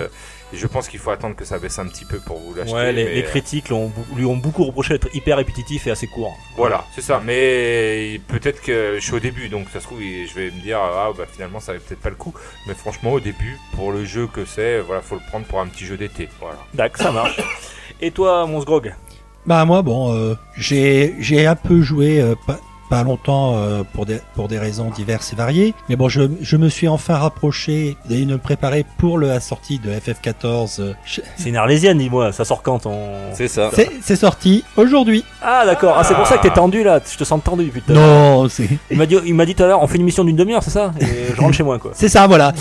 Je 0.52 0.66
pense 0.66 0.88
qu'il 0.88 1.00
faut 1.00 1.10
attendre 1.10 1.34
que 1.34 1.44
ça 1.44 1.58
baisse 1.58 1.78
un 1.78 1.86
petit 1.86 2.04
peu 2.04 2.18
pour 2.18 2.38
vous 2.38 2.54
l'acheter. 2.54 2.74
Ouais, 2.74 2.92
les, 2.92 3.04
mais, 3.04 3.14
les 3.14 3.22
euh, 3.22 3.28
critiques 3.28 3.68
lui 4.14 4.24
ont 4.24 4.36
beaucoup 4.36 4.64
reproché 4.64 4.94
d'être 4.94 5.14
hyper 5.14 5.36
répétitif 5.36 5.86
et 5.86 5.90
assez 5.90 6.06
court. 6.06 6.36
Voilà, 6.56 6.84
c'est 6.94 7.00
ça. 7.00 7.20
Mais 7.24 8.20
peut-être 8.28 8.62
que 8.62 8.96
je 8.98 9.04
suis 9.04 9.14
au 9.14 9.20
début, 9.20 9.48
donc 9.48 9.68
ça 9.72 9.80
se 9.80 9.86
trouve, 9.86 10.00
je 10.00 10.34
vais 10.34 10.50
me 10.50 10.60
dire, 10.62 10.78
ah 10.80 11.10
bah 11.16 11.24
finalement 11.30 11.60
ça 11.60 11.72
va 11.72 11.78
peut-être 11.78 12.00
pas 12.00 12.10
le 12.10 12.16
coup. 12.16 12.34
Mais 12.66 12.74
franchement, 12.74 13.12
au 13.12 13.20
début, 13.20 13.58
pour 13.74 13.92
le 13.92 14.04
jeu 14.04 14.26
que 14.26 14.44
c'est, 14.44 14.80
voilà, 14.80 15.02
faut 15.02 15.16
le 15.16 15.28
prendre 15.28 15.46
pour 15.46 15.60
un 15.60 15.66
petit 15.66 15.84
jeu 15.84 15.96
d'été. 15.96 16.28
Voilà. 16.40 16.58
D'accord, 16.74 17.02
ça 17.02 17.12
marche. 17.12 17.40
Et 18.00 18.10
toi, 18.10 18.46
mon 18.46 18.60
Sgrog 18.60 18.94
Bah 19.46 19.64
moi 19.64 19.82
bon, 19.82 20.14
euh, 20.14 20.34
j'ai 20.56 21.14
j'ai 21.18 21.46
un 21.46 21.56
peu 21.56 21.80
joué 21.82 22.20
euh, 22.20 22.34
pas, 22.46 22.60
pas 22.88 23.02
longtemps 23.02 23.56
euh, 23.56 23.82
pour 23.92 24.06
des 24.06 24.20
pour 24.34 24.48
des 24.48 24.58
raisons 24.58 24.90
diverses 24.90 25.32
et 25.32 25.36
variées, 25.36 25.74
mais 25.88 25.96
bon 25.96 26.08
je 26.08 26.22
je 26.40 26.56
me 26.56 26.68
suis 26.68 26.88
enfin 26.88 27.16
rapproché 27.16 27.96
et 28.10 28.24
me 28.26 28.38
préparer 28.38 28.84
pour 28.98 29.18
le- 29.18 29.26
la 29.28 29.40
sortie 29.40 29.78
de 29.78 29.90
FF14. 29.90 30.80
euh, 30.80 30.92
je- 31.04 31.20
C'est 31.36 31.48
une 31.48 31.56
arlésienne, 31.56 31.98
dis-moi. 31.98 32.32
Ça 32.32 32.44
sort 32.44 32.62
quand 32.62 32.80
ton... 32.80 32.98
C'est 33.34 33.48
ça. 33.48 33.70
C'est 33.74 33.90
c'est 34.02 34.16
sorti 34.16 34.64
aujourd'hui. 34.76 35.24
Ah 35.42 35.62
d'accord, 35.66 35.96
ah, 35.98 36.04
c'est 36.04 36.14
pour 36.14 36.26
ça 36.26 36.38
que 36.38 36.42
t'es 36.42 36.54
tendu 36.54 36.82
là. 36.84 37.00
Je 37.10 37.16
te 37.18 37.24
sens 37.24 37.42
tendu 37.42 37.64
depuis 37.66 37.82
tout 37.82 37.92
à 37.92 37.94
l'heure. 37.94 38.06
Non, 38.42 38.48
c'est 38.48 38.68
Il 38.90 38.96
m'a 38.98 39.06
dit, 39.06 39.16
il 39.26 39.34
m'a 39.34 39.44
dit 39.46 39.54
tout 39.54 39.62
à 39.62 39.66
l'heure, 39.66 39.82
on 39.82 39.86
fait 39.86 39.96
une 39.98 40.04
mission 40.04 40.24
d'une 40.24 40.36
demi-heure, 40.36 40.62
c'est 40.62 40.70
ça? 40.70 40.92
Et 41.00 41.34
je 41.34 41.40
rentre 41.40 41.54
chez 41.54 41.62
moi 41.62 41.78
quoi. 41.78 41.92
c'est 41.94 42.08
ça 42.08 42.26
voilà. 42.26 42.52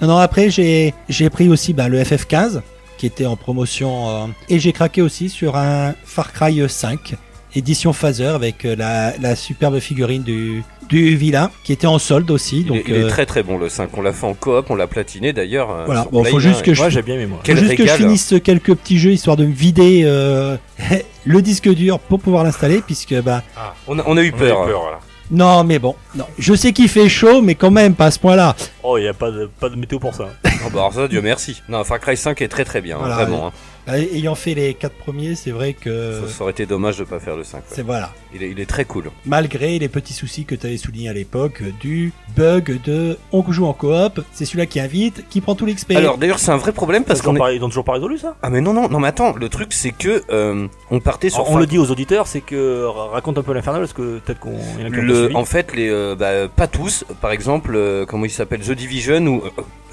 Non 0.00 0.08
non 0.08 0.16
après 0.18 0.48
j'ai 0.50 0.94
j'ai 1.08 1.28
pris 1.30 1.48
aussi 1.48 1.72
bah, 1.72 1.88
le 1.88 2.00
FF15 2.02 2.60
qui 2.98 3.06
était 3.06 3.26
en 3.26 3.36
promotion 3.36 4.08
euh, 4.08 4.26
et 4.48 4.58
j'ai 4.58 4.72
craqué 4.72 5.02
aussi 5.02 5.28
sur 5.28 5.56
un 5.56 5.94
Far 6.04 6.32
Cry 6.32 6.62
5 6.68 7.14
édition 7.54 7.92
Phaser 7.92 8.26
avec 8.26 8.64
euh, 8.64 8.76
la 8.76 9.16
la 9.18 9.36
superbe 9.36 9.78
figurine 9.80 10.22
du 10.22 10.62
du 10.88 11.16
vilain 11.16 11.50
qui 11.64 11.72
était 11.74 11.86
en 11.86 11.98
solde 11.98 12.30
aussi 12.30 12.60
Il, 12.60 12.66
donc 12.66 12.76
est, 12.78 12.84
il 12.88 12.94
est 12.94 13.02
euh, 13.04 13.08
très 13.08 13.26
très 13.26 13.42
bon 13.42 13.58
le 13.58 13.68
5. 13.68 13.90
On 13.96 14.00
l'a 14.02 14.12
fait 14.12 14.24
en 14.26 14.32
coop, 14.34 14.66
on 14.70 14.74
l'a 14.74 14.86
platiné 14.86 15.32
d'ailleurs. 15.34 15.70
euh, 15.70 15.84
Voilà, 15.84 16.06
bon, 16.10 16.24
faut 16.24 16.40
juste 16.40 16.60
hein, 16.60 16.62
que 16.64 16.72
je- 16.74 17.00
bien. 17.00 17.18
Faut 17.28 17.42
que 17.42 17.82
régal. 17.82 17.98
finisse 17.98 18.34
quelques 18.42 18.74
petits 18.74 18.98
jeux 18.98 19.12
histoire 19.12 19.36
de 19.36 19.44
me 19.44 19.52
vider 19.52 20.02
euh, 20.04 20.56
le 21.26 21.42
disque 21.42 21.68
dur 21.68 21.98
pour 21.98 22.20
pouvoir 22.20 22.44
l'installer 22.44 22.80
puisque 22.80 23.14
bah 23.20 23.42
On 23.86 23.98
a, 23.98 24.02
on 24.06 24.16
a 24.16 24.22
eu 24.22 24.32
On 24.32 24.36
a 24.36 24.38
peur. 24.38 24.62
eu 24.64 24.70
peur, 24.70 24.80
voilà. 24.80 25.00
non 25.30 25.62
mais 25.62 25.78
bon 25.78 25.94
non 26.14 26.24
je 26.38 26.54
sais 26.54 26.72
qu'il 26.72 26.88
fait 26.88 27.08
chaud 27.10 27.42
mais 27.42 27.54
quand 27.54 27.70
même 27.70 27.94
pas 27.94 28.06
à 28.06 28.10
ce 28.10 28.18
point 28.18 28.34
là 28.36 28.56
Oh, 28.82 28.96
il 28.96 29.04
y 29.04 29.08
a 29.08 29.12
pas 29.14 29.30
de, 29.30 29.50
pas 29.60 29.68
de 29.68 29.76
météo 29.76 29.98
pour 29.98 30.14
ça. 30.14 30.28
Oh, 30.44 30.48
bah, 30.72 30.80
alors 30.80 30.94
ça, 30.94 31.06
Dieu 31.08 31.20
merci. 31.20 31.60
Non, 31.68 31.84
Far 31.84 32.00
Cry 32.00 32.16
5 32.16 32.40
est 32.40 32.48
très 32.48 32.64
très 32.64 32.80
bien, 32.80 32.96
hein, 32.96 33.00
Voilà, 33.00 33.16
vraiment. 33.16 33.48
hein. 33.48 33.52
Ayant 33.96 34.34
fait 34.34 34.54
les 34.54 34.74
quatre 34.74 34.94
premiers 34.96 35.34
c'est 35.34 35.50
vrai 35.50 35.72
que 35.74 36.20
Ça, 36.26 36.28
ça 36.32 36.42
aurait 36.42 36.52
été 36.52 36.66
dommage 36.66 36.98
de 36.98 37.04
pas 37.04 37.18
faire 37.20 37.36
le 37.36 37.44
5. 37.44 37.58
ouais. 37.58 37.62
c'est 37.68 37.82
voilà 37.82 38.12
Il, 38.34 38.42
est, 38.42 38.50
il 38.50 38.60
est 38.60 38.66
très 38.66 38.84
cool. 38.84 39.10
malgré 39.26 39.78
les 39.78 39.88
petits 39.88 40.12
soucis 40.12 40.44
que 40.44 40.54
tu 40.54 40.66
avais 40.66 40.76
soulignés 40.76 41.08
à 41.08 41.12
l'époque 41.12 41.62
du 41.80 42.12
bug 42.36 42.80
de 42.84 43.16
on 43.32 43.50
joue 43.50 43.66
en 43.66 43.72
coop 43.72 44.20
c'est 44.32 44.44
celui-là 44.44 44.66
qui 44.66 44.80
invite 44.80 45.28
qui 45.28 45.40
prend 45.40 45.54
tout 45.54 45.64
l'XP 45.66 45.92
Alors 45.96 46.18
d'ailleurs, 46.18 46.38
c'est 46.38 46.50
un 46.50 46.56
vrai 46.56 46.72
problème 46.72 47.04
parce 47.04 47.22
qu'on 47.22 47.34
est. 47.36 47.56
ils 47.56 47.62
ont 47.64 47.68
toujours 47.68 47.84
pas 47.84 47.92
résolu 47.94 48.18
ça? 48.18 48.36
Ah 48.42 48.50
mais 48.50 48.60
non 48.60 48.72
non 48.74 48.88
non 48.88 49.00
mais 49.00 49.08
attends, 49.08 49.34
le 49.34 49.48
truc 49.48 49.72
c'est 49.72 49.92
que 49.92 50.22
euh, 50.30 50.66
on 50.90 51.00
partait 51.00 51.30
sur 51.30 51.48
On 51.50 51.56
le 51.56 51.66
dit 51.66 51.78
aux 51.78 51.90
auditeurs, 51.90 52.26
c'est 52.26 52.40
que 52.40 52.84
ra- 52.84 53.08
raconte 53.08 53.38
un 53.38 53.42
peu 53.42 53.52
l'infernal 53.54 53.80
parce 53.82 53.92
que 53.92 54.18
peut-être 54.18 54.40
qu'on 54.40 54.58
Le, 54.90 55.34
en 55.34 55.44
fait, 55.44 55.74
les, 55.74 55.88
euh, 55.88 56.14
bah, 56.14 56.48
pas 56.48 56.66
tous. 56.66 57.04
Par 57.20 57.30
exemple, 57.32 57.72
euh, 57.74 58.04
comment 58.06 58.24
il 58.24 58.30
s'appelle, 58.30 58.60
The 58.60 58.72
Division 58.72 59.26
ou 59.26 59.42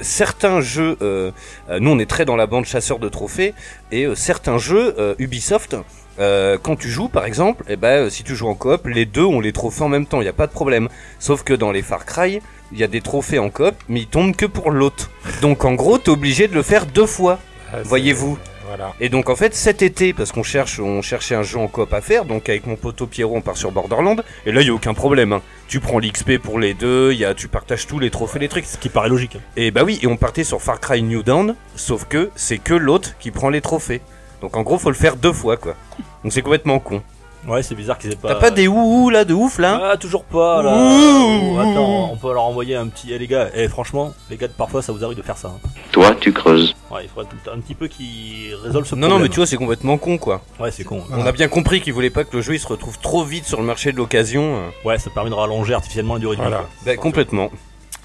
certains 0.02 0.62
jeux. 0.62 0.98
euh, 1.02 1.32
euh, 1.70 1.80
nous, 1.80 1.92
on 1.92 2.00
est 2.00 2.10
très 2.10 2.26
dans 2.26 2.36
la 2.36 2.48
bande 2.48 2.66
chasseur 2.66 3.00
de 3.00 3.10
trophées 3.10 3.54
et 3.92 4.06
euh, 4.06 4.16
certains 4.16 4.58
jeux 4.58 4.96
euh, 5.00 5.16
Ubisoft. 5.20 5.76
quand 6.18 6.76
tu 6.78 6.90
joues, 6.90 7.10
par 7.10 7.26
exemple, 7.26 7.64
eh 7.68 7.76
ben, 7.76 8.10
si 8.10 8.24
tu 8.24 8.36
joues 8.36 8.48
en 8.48 8.56
coop, 8.56 8.88
les 8.88 9.06
deux 9.06 9.24
ont 9.26 9.40
les 9.42 9.52
trophées 9.54 9.84
en 9.84 9.90
même 9.90 10.06
temps. 10.06 10.22
Il 10.22 10.26
y 10.26 10.30
a 10.30 10.34
pas 10.34 10.48
de 10.48 10.52
problème. 10.54 10.88
Sauf 11.20 11.44
que 11.44 11.54
dans 11.54 11.72
les 11.72 11.82
Far 11.82 12.06
Cry, 12.06 12.42
il 12.72 12.78
y 12.80 12.84
a 12.84 12.88
des 12.88 13.02
trophées 13.02 13.40
en 13.40 13.50
coop, 13.50 13.76
mais 13.90 14.02
ils 14.02 14.08
tombent 14.08 14.36
que 14.36 14.46
pour 14.46 14.72
l'autre. 14.72 15.12
Donc, 15.42 15.66
en 15.66 15.74
gros, 15.74 15.98
t'es 15.98 16.10
obligé 16.10 16.48
de 16.48 16.54
le 16.54 16.64
faire 16.64 16.86
deux 16.86 17.06
fois. 17.06 17.40
Ah, 17.74 17.78
Voyez-vous. 17.84 18.38
Voilà. 18.68 18.94
Et 19.00 19.10
donc 19.10 19.30
en 19.30 19.36
fait 19.36 19.54
cet 19.54 19.82
été, 19.82 20.14
parce 20.14 20.32
qu'on 20.32 20.44
cherche, 20.44 20.80
on 20.80 21.02
cherchait 21.02 21.36
un 21.36 21.44
jeu 21.44 21.60
en 21.60 21.68
coop 21.68 21.94
à 21.94 22.02
faire, 22.02 22.26
donc 22.26 22.50
avec 22.50 22.66
mon 22.66 22.76
poteau 22.76 23.06
Pierrot 23.06 23.36
on 23.38 23.42
part 23.42 23.58
sur 23.58 23.72
Borderland, 23.72 24.24
et 24.46 24.52
là 24.52 24.62
il 24.62 24.68
y 24.68 24.70
a 24.70 24.74
aucun 24.74 24.94
problème. 24.94 25.34
hein. 25.34 25.42
Tu 25.68 25.80
prends 25.80 26.00
l'XP 26.00 26.38
pour 26.38 26.60
les 26.60 26.74
deux, 26.74 27.14
y 27.14 27.26
a, 27.26 27.34
tu 27.34 27.48
partages 27.48 27.88
tous 27.88 28.00
les 28.00 28.10
trophées, 28.10 28.40
les 28.40 28.48
trucs. 28.50 28.66
Ce 28.66 28.78
qui 28.78 28.90
paraît 28.90 29.10
logique. 29.10 29.38
Et 29.56 29.72
bah 29.72 29.84
oui, 29.84 30.00
et 30.02 30.08
on 30.08 30.18
partait 30.18 30.44
sur 30.44 30.62
Far 30.62 30.80
Cry 30.80 31.02
New 31.02 31.24
Dawn, 31.24 31.56
sauf 31.76 32.06
que 32.06 32.30
c'est 32.36 32.58
que 32.58 32.74
l'autre 32.74 33.16
qui 33.20 33.32
prend 33.32 33.50
les 33.50 33.62
trophées. 33.62 34.02
Donc 34.42 34.58
en 34.58 34.64
gros 34.64 34.78
faut 34.78 34.90
le 34.90 34.96
faire 34.96 35.16
deux 35.16 35.34
fois 35.34 35.58
quoi. 35.58 35.76
Donc 36.24 36.34
c'est 36.34 36.42
complètement 36.42 36.80
con. 36.80 37.02
Ouais, 37.48 37.62
c'est 37.62 37.76
bizarre 37.76 37.98
qu'ils 38.00 38.12
aient 38.12 38.16
pas. 38.16 38.30
T'as 38.30 38.36
pas 38.40 38.50
des 38.52 38.68
ouhou 38.68 39.10
là 39.12 39.24
de 39.24 39.34
ouf 39.34 39.60
là 39.60 39.92
Ah, 39.92 39.98
toujours 39.98 40.24
pas 40.24 40.64
là. 40.64 40.76
Ouh. 40.76 41.60
Attends, 41.60 42.10
on 42.12 42.18
peut 42.18 42.34
leur 42.34 42.44
envoyer 42.44 42.76
un 42.76 42.88
petit. 42.88 43.10
Eh 43.14 43.18
les 43.20 43.28
gars, 43.28 43.50
eh 43.54 43.68
franchement, 43.68 44.14
les 44.30 44.38
gars, 44.38 44.48
parfois 44.48 44.82
ça 44.82 44.92
vous 44.92 45.04
arrive 45.06 45.18
de 45.18 45.22
faire 45.22 45.38
ça. 45.38 45.50
hein. 45.50 45.70
Toi, 45.92 46.16
tu 46.20 46.34
creuses. 46.34 46.76
Ouais, 46.92 47.04
il 47.04 47.10
faudrait 47.10 47.26
tout 47.30 47.36
le 47.44 47.50
temps- 47.52 47.56
un 47.56 47.60
petit 47.62 47.76
peu 47.76 47.88
qu'ils 47.88 48.56
résolvent 48.64 48.86
ce 48.88 48.96
Non 48.96 49.02
problème. 49.02 49.10
non 49.10 49.20
mais 49.24 49.30
tu 49.30 49.36
vois 49.38 49.46
c'est 49.46 49.58
complètement 49.58 49.98
con 49.98 50.18
quoi. 50.18 50.42
Ouais, 50.60 50.72
c'est 50.72 50.84
con. 50.84 51.04
Voilà. 51.08 51.24
On 51.24 51.28
a 51.28 51.32
bien 51.32 51.48
compris 51.48 51.82
qu'ils 51.82 51.94
voulaient 51.94 52.10
pas 52.10 52.24
que 52.24 52.36
le 52.36 52.42
jeu 52.42 52.56
il 52.56 52.60
se 52.60 52.68
retrouve 52.68 52.98
trop 53.00 53.24
vite 53.24 53.46
sur 53.46 53.60
le 53.60 53.66
marché 53.66 53.92
de 53.92 53.98
l'occasion. 53.98 54.56
euh. 54.58 54.70
Ouais, 54.88 54.98
ça 54.98 55.10
permet 55.12 55.30
de 55.30 55.36
rallonger 55.36 55.74
artificiellement 55.76 56.16
la 56.16 56.20
durée 56.22 56.36
du 56.38 56.42
Voilà. 56.42 56.58
jeu. 56.62 56.64
Bah, 56.86 56.96
complètement. 56.98 57.50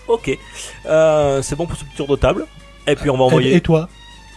Ok. 0.08 0.36
Euh, 0.86 1.40
c'est 1.42 1.56
bon 1.56 1.66
pour 1.66 1.76
ce 1.76 1.84
petit 1.84 1.96
tour 1.96 2.08
de 2.08 2.16
table. 2.16 2.46
Et 2.86 2.96
puis 2.96 3.10
on 3.10 3.14
va 3.16 3.24
et, 3.24 3.26
envoyer. 3.26 3.54
et 3.56 3.60
toi? 3.60 3.88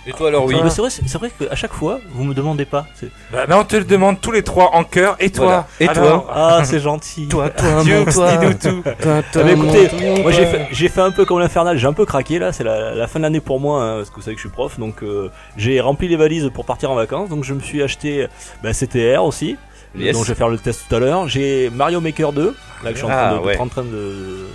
Et 0.05 0.11
toi 0.11 0.27
alors 0.27 0.43
oui 0.45 0.55
Mais 0.63 0.69
c'est 0.69 0.81
vrai, 0.81 0.89
c'est 0.89 1.17
vrai 1.17 1.31
qu'à 1.37 1.55
chaque 1.55 1.71
fois, 1.73 1.99
vous 2.11 2.23
me 2.25 2.33
demandez 2.33 2.65
pas. 2.65 2.85
C'est- 2.95 3.09
Bah, 3.31 3.45
mais 3.47 3.55
on 3.55 3.63
te 3.63 3.75
le 3.77 3.85
demande 3.85 4.19
tous 4.19 4.31
les 4.31 4.43
trois 4.43 4.71
en 4.75 4.83
cœur. 4.83 5.15
Et 5.19 5.29
toi 5.31 5.45
Voilà. 5.45 5.67
Et 5.79 5.87
Alors, 5.87 6.29
Ah, 6.33 6.61
c'est 6.65 6.79
gentil. 6.81 7.27
Toi, 7.29 7.49
toi, 7.49 7.83
Dieu, 7.83 8.03
toi. 8.11 8.35
dis-nous 8.35 8.53
tout. 8.53 8.81
Toi, 8.83 8.93
Ah, 9.05 9.21
toi, 9.31 9.43
mais 9.45 9.53
écoutez, 9.53 9.87
toi. 9.87 9.99
moi 10.23 10.31
j'ai 10.31 10.45
fait, 10.45 10.67
j'ai 10.71 10.89
fait 10.89 11.01
un 11.01 11.11
peu 11.11 11.23
comme 11.25 11.39
l'infernal, 11.39 11.77
j'ai 11.77 11.87
un 11.87 11.93
peu 11.93 12.05
craqué 12.05 12.37
là, 12.39 12.51
c'est 12.51 12.63
la, 12.65 12.93
la 12.93 13.07
fin 13.07 13.19
de 13.19 13.23
l'année 13.23 13.39
pour 13.39 13.59
moi, 13.61 13.81
hein, 13.83 13.95
parce 13.97 14.09
que 14.09 14.15
vous 14.15 14.21
savez 14.21 14.35
que 14.35 14.41
je 14.41 14.47
suis 14.47 14.53
prof, 14.53 14.77
donc 14.77 15.03
euh, 15.03 15.29
j'ai 15.55 15.79
rempli 15.79 16.07
les 16.09 16.17
valises 16.17 16.49
pour 16.53 16.65
partir 16.65 16.91
en 16.91 16.95
vacances, 16.95 17.29
donc 17.29 17.43
je 17.45 17.53
me 17.53 17.61
suis 17.61 17.81
acheté 17.81 18.27
bah, 18.61 18.73
CTR 18.73 19.23
aussi, 19.23 19.57
Yes. 19.95 20.15
dont 20.17 20.23
je 20.23 20.29
vais 20.29 20.35
faire 20.35 20.49
le 20.49 20.57
test 20.57 20.85
tout 20.89 20.95
à 20.95 20.99
l'heure. 20.99 21.27
J'ai 21.29 21.69
Mario 21.69 22.01
Maker 22.01 22.33
2, 22.33 22.55
là 22.83 22.89
que 22.89 22.89
je 22.89 22.95
suis 22.95 23.05
en 23.05 23.09
train, 23.09 23.17
Ah, 23.17 23.33
de, 23.35 23.39
de- 23.39 23.45
ouais. 23.45 23.57
en 23.59 23.67
train 23.67 23.83
de, 23.83 24.47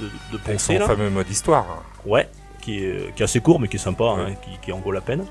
de, 0.00 0.38
Avec 0.46 0.60
son 0.60 0.74
là. 0.78 0.86
fameux 0.86 1.08
mode 1.10 1.30
histoire. 1.30 1.64
Ouais, 2.04 2.28
qui 2.62 2.78
est, 2.84 3.14
qui 3.14 3.22
est 3.22 3.24
assez 3.24 3.40
court 3.40 3.60
mais 3.60 3.68
qui 3.68 3.76
est 3.76 3.80
sympa, 3.80 4.04
hein, 4.04 4.28
qui, 4.42 4.58
qui 4.62 4.72
en 4.72 4.78
vaut 4.78 4.92
la 4.92 5.02
peine. 5.02 5.24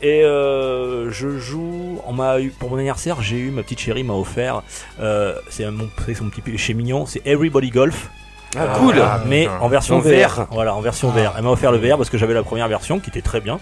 Et 0.00 0.22
euh, 0.22 1.10
je 1.10 1.38
joue, 1.38 2.00
on 2.06 2.12
m'a 2.12 2.38
eu 2.40 2.50
pour 2.50 2.70
mon 2.70 2.76
anniversaire, 2.76 3.20
j'ai 3.20 3.36
eu 3.36 3.50
ma 3.50 3.62
petite 3.64 3.80
chérie 3.80 4.04
m'a 4.04 4.14
offert, 4.14 4.62
euh, 5.00 5.34
c'est 5.50 5.68
mon, 5.70 5.88
c'est 6.06 6.14
son 6.14 6.30
petit 6.30 6.40
péché 6.40 6.72
mignon, 6.72 7.04
c'est 7.04 7.20
Everybody 7.26 7.70
Golf, 7.70 8.08
Ah, 8.56 8.76
cool. 8.78 8.94
Ah, 9.02 9.22
mais 9.26 9.42
putain. 9.46 9.58
en 9.60 9.68
version 9.68 9.96
En 9.96 10.00
VR. 10.00 10.28
VR. 10.42 10.46
Voilà, 10.52 10.74
en 10.74 10.80
version 10.80 11.10
VR. 11.10 11.34
Elle 11.36 11.42
m'a 11.42 11.50
offert 11.50 11.72
le 11.72 11.78
VR 11.78 11.96
parce 11.96 12.10
que 12.10 12.16
j'avais 12.16 12.32
la 12.32 12.44
première 12.44 12.68
version 12.68 13.00
qui 13.00 13.10
était 13.10 13.22
très 13.22 13.40
bien, 13.40 13.58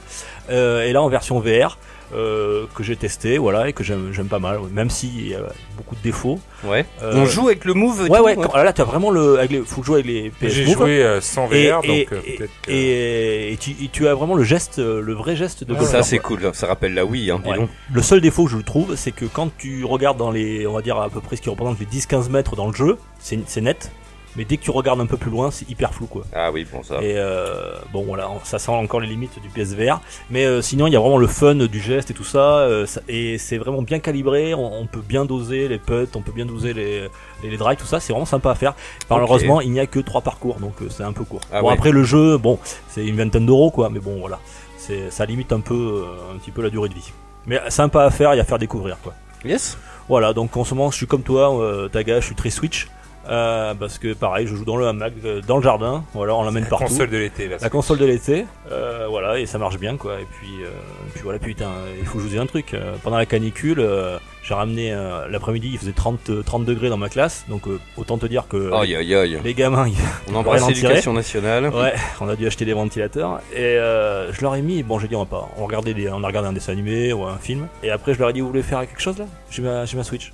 Euh, 0.51 0.85
et 0.87 0.93
là 0.93 1.01
en 1.03 1.09
version 1.09 1.41
VR 1.41 1.79
euh, 2.15 2.65
que 2.75 2.83
j'ai 2.83 2.97
testé, 2.97 3.39
voilà, 3.39 3.69
et 3.69 3.73
que 3.73 3.83
j'aime 3.85 4.11
j'aime 4.13 4.29
pas 4.29 4.39
mal, 4.39 4.59
même 4.73 4.91
s'il 4.91 5.29
y 5.29 5.35
a 5.35 5.41
beaucoup 5.77 5.95
de 5.95 6.03
défauts. 6.03 6.39
Ouais. 6.65 6.87
Euh, 7.03 7.13
On 7.17 7.27
joue 7.27 7.47
avec 7.49 7.65
le 7.65 7.75
move. 7.75 8.03
Ouais, 8.09 8.19
tout, 8.19 8.25
ouais. 8.25 8.37
quand- 8.37 8.57
là, 8.57 8.73
t'as 8.73 8.85
vraiment 8.85 9.11
le, 9.11 9.39
avec 9.39 9.51
les, 9.51 9.61
faut 9.61 9.83
jouer 9.83 10.01
avec 10.01 10.07
les 10.07 10.31
PS 10.31 10.53
J'ai 10.55 10.65
joué 10.67 11.03
euh, 11.03 11.21
sans 11.21 11.47
VR, 11.47 11.55
Et, 11.55 11.69
donc 11.71 11.83
et, 11.89 12.09
euh, 12.13 12.21
et, 12.27 12.37
peut-être 12.37 12.51
que... 12.63 12.71
et- 12.71 13.53
et 13.53 13.57
tu, 13.57 13.71
et 13.71 13.89
tu 13.93 14.07
as 14.09 14.15
vraiment 14.15 14.35
le 14.35 14.45
geste, 14.45 14.79
euh, 14.79 15.01
le 15.01 15.13
vrai 15.15 15.37
geste 15.37 15.65
de 15.65 15.75
Ah, 15.79 15.85
Ça 15.85 16.03
c'est 16.03 16.19
cool. 16.19 16.51
Ça 16.55 16.67
rappelle 16.67 16.95
la 16.95 17.05
Wii. 17.05 17.31
Hein, 17.31 17.41
dis 17.43 17.51
Ouais. 17.51 17.57
donc. 17.57 17.71
Le 17.93 18.03
seul 18.03 18.21
défaut 18.21 18.45
que 18.45 18.51
je 18.51 18.59
trouve, 18.59 18.95
c'est 18.97 19.13
que 19.13 19.25
quand 19.25 19.51
tu 19.57 19.85
regardes 19.85 20.19
dans 20.19 20.31
les, 20.31 20.67
on 20.67 20.73
va 20.75 20.83
dire 20.83 20.99
à 20.99 21.09
peu 21.11 21.21
près 21.21 21.37
ce 21.37 21.43
qui 21.43 21.49
représente 21.51 21.79
les 21.81 21.87
10-15 21.87 22.31
mètres 22.31 22.57
dans 22.57 22.69
le 22.69 22.75
jeu, 22.75 22.97
c'est 23.19 23.39
c'est 23.47 23.61
net. 23.61 23.91
Mais 24.37 24.45
dès 24.45 24.57
que 24.57 24.63
tu 24.63 24.71
regardes 24.71 25.01
un 25.01 25.07
peu 25.07 25.17
plus 25.17 25.31
loin, 25.31 25.51
c'est 25.51 25.69
hyper 25.71 25.95
flou 25.95 26.07
quoi. 26.07 26.25
Ah 26.35 26.51
oui, 26.53 26.67
bon 26.71 26.83
ça. 26.83 26.97
Et 27.03 27.15
euh, 27.17 27.73
bon 27.93 28.03
voilà, 28.05 28.29
ça 28.45 28.59
sent 28.59 28.71
encore 28.71 29.01
les 29.01 29.07
limites 29.07 29.41
du 29.41 29.49
PSVR. 29.49 30.01
Mais 30.31 30.45
euh, 30.45 30.61
sinon, 30.63 30.87
il 30.87 30.93
y 30.93 30.97
a 30.97 31.01
vraiment 31.01 31.19
le 31.19 31.27
fun 31.27 31.55
du 31.55 31.81
geste 31.81 32.11
et 32.11 32.15
tout 32.15 32.25
ça. 32.25 32.59
euh, 32.59 32.85
ça- 32.87 33.01
et 33.09 33.39
c'est 33.39 33.57
vraiment 33.59 33.83
bien 33.83 33.99
calibré. 33.99 34.53
On, 34.55 34.81
on 34.81 34.87
peut 34.87 35.01
bien 35.01 35.25
doser 35.25 35.69
les 35.69 35.79
putts, 35.79 36.15
on 36.17 36.21
peut 36.23 36.33
bien 36.33 36.45
doser 36.47 36.75
les, 36.75 37.09
les, 37.43 37.51
les 37.51 37.57
drives, 37.57 37.79
tout 37.79 37.87
ça. 37.87 37.99
C'est 38.01 38.13
vraiment 38.13 38.27
sympa 38.27 38.51
à 38.51 38.55
faire. 38.55 38.75
Malheureusement, 39.11 39.61
il 39.61 39.71
n'y 39.73 39.81
a 39.81 39.87
que 39.87 40.01
trois 40.01 40.21
parcours, 40.21 40.57
donc 40.57 40.75
euh, 40.83 40.89
c'est 40.91 41.03
un 41.05 41.13
peu 41.13 41.25
court. 41.25 41.41
Ah 41.53 41.61
bon 41.63 41.69
ouais. 41.69 41.73
après 41.75 41.91
le 41.93 42.05
jeu, 42.05 42.37
bon, 42.39 42.59
c'est 42.89 43.07
une 43.07 43.17
vingtaine 43.17 43.47
d'euros 43.47 43.71
quoi. 43.71 43.89
Mais 43.91 44.01
bon 44.01 44.19
voilà, 44.21 44.39
c'est 44.77 45.11
ça 45.11 45.25
limite 45.25 45.53
un 45.53 45.61
peu, 45.61 45.75
euh, 46.05 46.35
un 46.35 46.39
petit 46.39 46.51
peu 46.51 46.63
la 46.63 46.71
durée 46.71 46.89
de 46.89 46.95
vie. 46.95 47.13
Mais 47.47 47.61
sympa 47.69 48.03
à 48.05 48.11
faire 48.11 48.33
et 48.33 48.41
à 48.41 48.45
faire 48.45 48.59
découvrir 48.59 48.99
quoi. 49.03 49.15
Yes. 49.45 49.79
Voilà, 50.09 50.33
donc 50.33 50.57
en 50.57 50.65
ce 50.65 50.75
moment, 50.75 50.91
je 50.91 50.97
suis 50.97 51.07
comme 51.07 51.23
toi, 51.23 51.61
euh, 51.61 51.89
Taga, 51.89 52.21
je 52.21 52.27
suis 52.27 52.35
très 52.35 52.51
Switch. 52.51 52.89
Euh, 53.29 53.75
parce 53.75 53.99
que 53.99 54.13
pareil, 54.15 54.47
je 54.47 54.55
joue 54.57 54.65
dans 54.65 54.77
le 54.77 54.87
hamac, 54.87 55.13
euh, 55.25 55.41
dans 55.47 55.57
le 55.57 55.63
jardin, 55.63 56.05
voilà, 56.15 56.35
on 56.35 56.43
l'amène 56.45 56.67
partout. 56.67 56.85
console 56.87 57.11
de 57.11 57.17
l'été, 57.19 57.49
là. 57.49 57.57
La 57.61 57.71
console 57.71 57.99
de 57.99 58.05
l'été, 58.07 58.47
euh, 58.71 59.07
voilà, 59.09 59.39
et 59.39 59.47
ça 59.47 59.59
marche 59.59 59.79
bien 59.79 59.97
quoi. 59.97 60.15
Et 60.21 60.27
puis, 60.39 60.63
euh, 60.63 60.69
puis 61.15 61.23
voilà, 61.23 61.39
putain, 61.39 61.71
il 61.99 62.05
faut 62.07 62.15
que 62.15 62.19
je 62.21 62.25
vous 62.25 62.31
dise 62.31 62.41
un 62.41 62.47
truc. 62.47 62.75
pendant 63.03 63.17
la 63.19 63.27
canicule, 63.27 63.85
j'ai 64.43 64.55
ramené 64.55 64.95
l'après-midi, 65.31 65.71
il 65.73 65.79
faisait 65.79 65.93
30, 65.93 66.31
euh, 66.31 66.43
30 66.43 66.65
degrés 66.65 66.89
dans 66.89 66.97
ma 66.97 67.09
classe, 67.09 67.45
donc 67.49 67.63
autant 67.97 68.17
te 68.19 68.27
dire 68.27 68.47
que 68.49 68.73
Aïe 68.75 68.95
aïe 68.95 69.15
aïe. 69.15 69.41
les 69.43 69.55
gamins, 69.55 69.89
ils- 69.89 69.95
On 70.33 70.37
embrasse 70.37 70.67
l'éducation 70.69 71.13
nationale. 71.13 71.69
ouais, 71.69 71.95
on 72.21 72.29
a 72.29 72.37
dû 72.37 72.47
acheter 72.47 72.65
des 72.65 72.73
ventilateurs 72.75 73.41
et 73.55 73.75
je 73.77 74.41
leur 74.43 74.55
ai 74.55 74.63
mis, 74.63 74.83
bon, 74.83 74.99
j'ai 74.99 75.09
dit 75.09 75.17
on 75.17 75.21
va 75.21 75.27
pas, 75.27 75.49
on 75.59 75.65
regardait 75.67 75.95
des, 75.95 76.09
on 76.11 76.23
a 76.23 76.27
regardé 76.27 76.49
un 76.49 76.53
dessin 76.53 76.73
animé 76.73 77.13
ou 77.13 77.25
un 77.25 77.39
film, 77.39 77.67
et 77.83 77.91
après 77.91 78.15
je 78.15 78.19
leur 78.21 78.31
ai 78.31 78.33
dit 78.33 78.41
vous 78.41 78.49
voulez 78.49 78.63
faire 78.63 78.81
quelque 78.81 79.01
chose 79.03 79.19
là? 79.19 79.25
J'ai 79.51 79.63
ma, 79.63 79.85
j'ai 79.85 79.97
ma 79.97 80.05
Switch. 80.05 80.33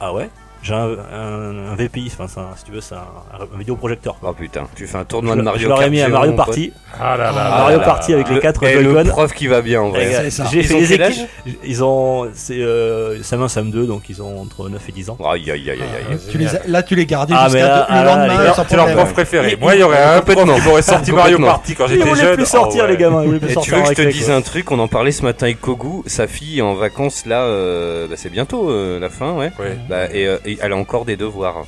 Ah 0.00 0.12
ouais? 0.14 0.30
J'ai 0.62 0.74
un, 0.74 0.88
un, 1.12 1.72
un 1.72 1.74
VPI, 1.74 2.12
enfin, 2.20 2.26
si 2.56 2.64
tu 2.64 2.72
veux, 2.72 2.82
c'est 2.82 2.94
un, 2.94 2.98
un 3.54 3.58
vidéoprojecteur. 3.58 4.16
Oh 4.22 4.32
putain, 4.34 4.64
tu 4.76 4.86
fais 4.86 4.98
un 4.98 5.04
tournoi 5.04 5.32
Je, 5.34 5.38
de 5.38 5.42
Mario 5.44 5.60
je 5.62 5.68
leur 5.68 5.78
ai 5.78 5.80
Kart 5.80 5.90
mis 5.90 6.00
un 6.02 6.06
géant, 6.08 6.16
Mario. 6.18 6.32
Party, 6.34 6.72
Ah 7.00 7.16
là 7.16 7.32
là. 7.32 7.50
Ah, 7.52 7.58
Mario 7.60 7.78
là 7.78 7.84
Party 7.84 8.12
avec 8.12 8.28
les 8.28 8.34
Le- 8.34 8.40
4 8.42 8.62
et 8.64 8.74
le 8.82 8.92
Joy-Con. 8.92 9.08
prof 9.08 9.32
qui 9.32 9.46
va 9.46 9.62
bien 9.62 9.80
en 9.80 9.88
vrai. 9.88 10.04
Et, 10.04 10.12
c'est 10.12 10.30
ça. 10.30 10.44
J'ai 10.52 10.58
Ils 10.60 10.64
fait 10.66 10.74
ont 10.74 10.80
les 10.80 10.86
quel 10.98 11.12
équipes. 11.12 11.28
Ils 11.64 11.82
ont, 11.82 12.28
c'est 12.34 12.58
euh, 12.60 13.22
Sam 13.22 13.42
1, 13.42 13.48
Sam 13.48 13.70
2, 13.70 13.86
donc 13.86 14.10
ils 14.10 14.22
ont 14.22 14.42
entre 14.42 14.68
9 14.68 14.82
et 14.86 14.92
10 14.92 15.08
ans. 15.08 15.16
Aïe 15.24 15.50
aïe 15.50 15.70
aïe 15.70 15.70
aïe 15.70 15.80
aïe. 16.10 16.18
Tu 16.30 16.36
les 16.36 16.54
as- 16.54 16.66
là, 16.66 16.82
tu 16.82 16.94
les 16.94 17.06
gardais 17.06 17.32
Ah, 17.34 17.44
jusqu'à 17.46 17.66
là- 17.66 17.78
le 17.78 17.84
ah, 17.88 18.04
là, 18.04 18.16
lendemain 18.16 18.44
les 18.44 18.64
C'est 18.68 18.76
leur 18.76 18.92
prof 18.94 19.12
préféré. 19.14 19.56
Moi, 19.58 19.74
il 19.76 19.80
y 19.80 19.82
aurait 19.82 19.96
un 20.02 20.20
prof 20.20 20.34
Complètement. 20.36 20.54
qui 20.56 20.68
m'aurait 20.68 20.82
sorti 20.82 21.12
Mario. 21.12 21.38
Party 21.38 21.74
quand 21.74 21.86
Ils 21.86 21.92
j'étais 21.94 22.04
voulaient 22.08 22.20
jeune. 22.20 22.34
plus 22.36 22.46
sortir 22.46 22.84
Oh, 22.86 22.90
les 22.90 22.96
gamins, 22.98 23.22
ils 23.22 23.26
voulaient 23.28 23.38
plus 23.40 23.52
Et 23.52 23.56
tu 23.56 23.70
veux 23.70 23.80
que 23.80 23.88
je 23.88 23.94
te 23.94 24.02
dise 24.02 24.30
un 24.30 24.42
truc 24.42 24.70
On 24.70 24.78
en 24.78 24.88
parlait 24.88 25.10
ce 25.12 25.22
matin 25.22 25.46
avec 25.46 25.60
Kogu. 25.62 26.02
Sa 26.06 26.26
fille 26.26 26.60
en 26.60 26.74
vacances 26.74 27.24
là, 27.24 27.44
euh, 27.44 28.06
bah, 28.08 28.16
c'est 28.18 28.28
bientôt 28.30 28.68
euh, 28.70 29.00
la 29.00 29.08
fin, 29.08 29.32
ouais. 29.32 29.50
Ouais. 29.58 29.78
Bah, 29.88 30.04
et, 30.12 30.26
euh, 30.26 30.36
et 30.44 30.49
elle 30.62 30.72
a 30.72 30.76
encore 30.76 31.04
des 31.04 31.16
devoirs. 31.16 31.64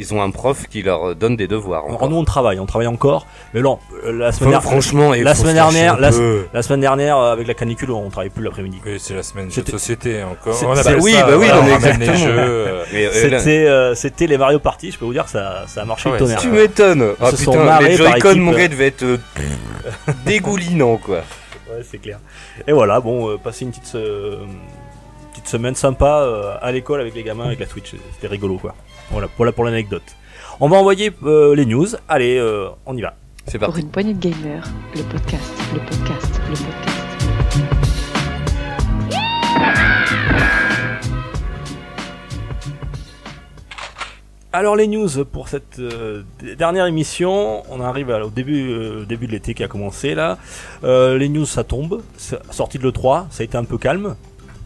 Ils 0.00 0.14
ont 0.14 0.22
un 0.22 0.30
prof 0.30 0.68
qui 0.70 0.82
leur 0.82 1.16
donne 1.16 1.34
des 1.34 1.48
devoirs. 1.48 1.82
Alors, 1.82 1.96
encore. 1.96 2.08
nous 2.08 2.16
on 2.18 2.24
travaille, 2.24 2.60
on 2.60 2.66
travaille 2.66 2.86
encore, 2.86 3.26
mais 3.52 3.60
non, 3.60 3.80
euh, 4.04 4.12
la 4.12 4.30
semaine, 4.30 4.50
dernière, 4.50 4.62
franchement, 4.62 5.12
la 5.12 5.34
semaine 5.34 5.54
dernière, 5.56 5.98
la- 5.98 6.12
semaine 6.62 6.80
dernière 6.80 7.16
euh, 7.18 7.32
avec 7.32 7.48
la 7.48 7.54
canicule, 7.54 7.90
on 7.90 8.08
travaille 8.08 8.30
plus 8.30 8.44
l'après-midi. 8.44 8.78
Oui, 8.86 8.98
c'est 9.00 9.14
la 9.14 9.24
semaine 9.24 9.48
de 9.48 9.52
C'était- 9.52 9.72
société 9.72 10.22
encore. 10.22 10.56
On 10.64 10.70
oui, 10.70 10.76
ça, 10.84 11.26
bah 11.26 11.32
oui, 11.36 11.46
voilà, 11.48 11.54
non, 11.56 11.62
on 11.62 11.66
les 11.66 11.72
exactement. 11.72 12.14
jeux. 12.14 12.38
euh, 12.38 12.84
euh, 12.94 13.08
C'était, 13.12 13.66
euh, 13.66 13.94
c'était 13.96 14.26
les 14.28 14.38
Mario 14.38 14.60
Party, 14.60 14.92
je 14.92 14.98
peux 15.00 15.04
vous 15.04 15.12
dire, 15.12 15.28
ça, 15.28 15.64
ça 15.66 15.82
a 15.82 15.84
marché 15.84 16.04
Ah 16.06 16.10
le 16.10 16.12
ouais, 16.12 16.18
tonnerre. 16.20 16.40
Tu 16.42 16.48
m'étonnes. 16.50 17.14
Ah 17.20 17.30
se 17.32 17.36
putain, 17.44 17.80
les 17.80 17.96
Joy-Con, 17.96 18.36
mon 18.36 18.52
euh. 18.52 18.56
gars, 18.56 18.68
devaient 18.68 18.86
être 18.86 19.02
euh, 19.02 19.16
dégoulinants, 20.26 20.98
quoi. 20.98 21.22
Ouais, 21.70 21.82
c'est 21.90 21.98
clair. 21.98 22.20
Et 22.68 22.72
voilà, 22.72 23.00
bon, 23.00 23.30
euh, 23.30 23.36
passer 23.36 23.64
une 23.64 23.72
petite 23.72 23.96
semaine 25.48 25.74
sympa 25.74 26.20
euh, 26.22 26.54
à 26.60 26.70
l'école 26.72 27.00
avec 27.00 27.14
les 27.14 27.22
gamins 27.22 27.46
avec 27.46 27.58
la 27.60 27.66
Switch, 27.66 27.94
c'était 28.14 28.28
rigolo 28.28 28.58
quoi. 28.58 28.74
Voilà, 29.10 29.28
voilà 29.36 29.52
pour 29.52 29.64
l'anecdote. 29.64 30.02
On 30.60 30.68
va 30.68 30.76
envoyer 30.76 31.12
euh, 31.24 31.54
les 31.54 31.66
news. 31.66 31.86
Allez, 32.08 32.36
euh, 32.38 32.68
on 32.86 32.96
y 32.96 33.00
va. 33.00 33.14
C'est 33.46 33.58
Pour 33.58 33.68
parti. 33.68 33.80
une 33.82 33.88
poignée 33.90 34.14
de 34.14 34.20
gamers, 34.28 34.64
le 34.94 35.02
podcast, 35.04 35.52
le 35.72 35.80
podcast, 35.80 36.40
le 36.50 36.54
podcast. 36.54 37.88
Alors 44.52 44.76
les 44.76 44.86
news 44.88 45.08
pour 45.30 45.48
cette 45.48 45.78
euh, 45.78 46.22
dernière 46.56 46.86
émission, 46.86 47.62
on 47.70 47.80
arrive 47.82 48.10
à- 48.10 48.24
au 48.24 48.30
début, 48.30 48.70
euh, 48.70 49.04
début 49.04 49.26
de 49.26 49.32
l'été 49.32 49.52
qui 49.52 49.62
a 49.62 49.68
commencé 49.68 50.14
là. 50.14 50.38
Euh, 50.84 51.18
les 51.18 51.28
news 51.28 51.44
ça 51.44 51.64
tombe, 51.64 52.02
C'est- 52.16 52.40
sortie 52.50 52.78
de 52.78 52.82
l'E3, 52.84 53.26
ça 53.30 53.42
a 53.42 53.44
été 53.44 53.58
un 53.58 53.64
peu 53.64 53.76
calme. 53.76 54.16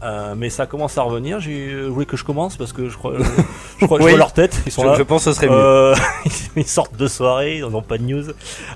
Euh, 0.03 0.33
mais 0.37 0.49
ça 0.49 0.65
commence 0.65 0.97
à 0.97 1.01
revenir. 1.03 1.39
J'ai 1.39 1.69
euh, 1.71 1.87
voulu 1.87 2.05
que 2.05 2.17
je 2.17 2.23
commence 2.25 2.57
parce 2.57 2.73
que 2.73 2.89
je 2.89 2.97
crois, 2.97 3.13
je 3.79 3.85
crois 3.85 3.97
que 3.97 4.03
je 4.03 4.07
Oui. 4.07 4.11
vois 4.13 4.19
leur 4.19 4.33
tête. 4.33 4.61
Ils 4.65 4.71
sont 4.71 4.81
Je, 4.83 4.87
là. 4.87 4.95
je 4.97 5.03
pense 5.03 5.23
que 5.23 5.31
ce 5.31 5.35
serait 5.37 5.47
mieux. 5.47 5.55
Euh, 5.55 5.95
ils 6.57 6.67
sortent 6.67 6.97
de 6.97 7.07
soirée, 7.07 7.57
ils 7.57 7.61
n'ont 7.61 7.81
pas 7.81 7.97
de 7.97 8.03
news. 8.03 8.23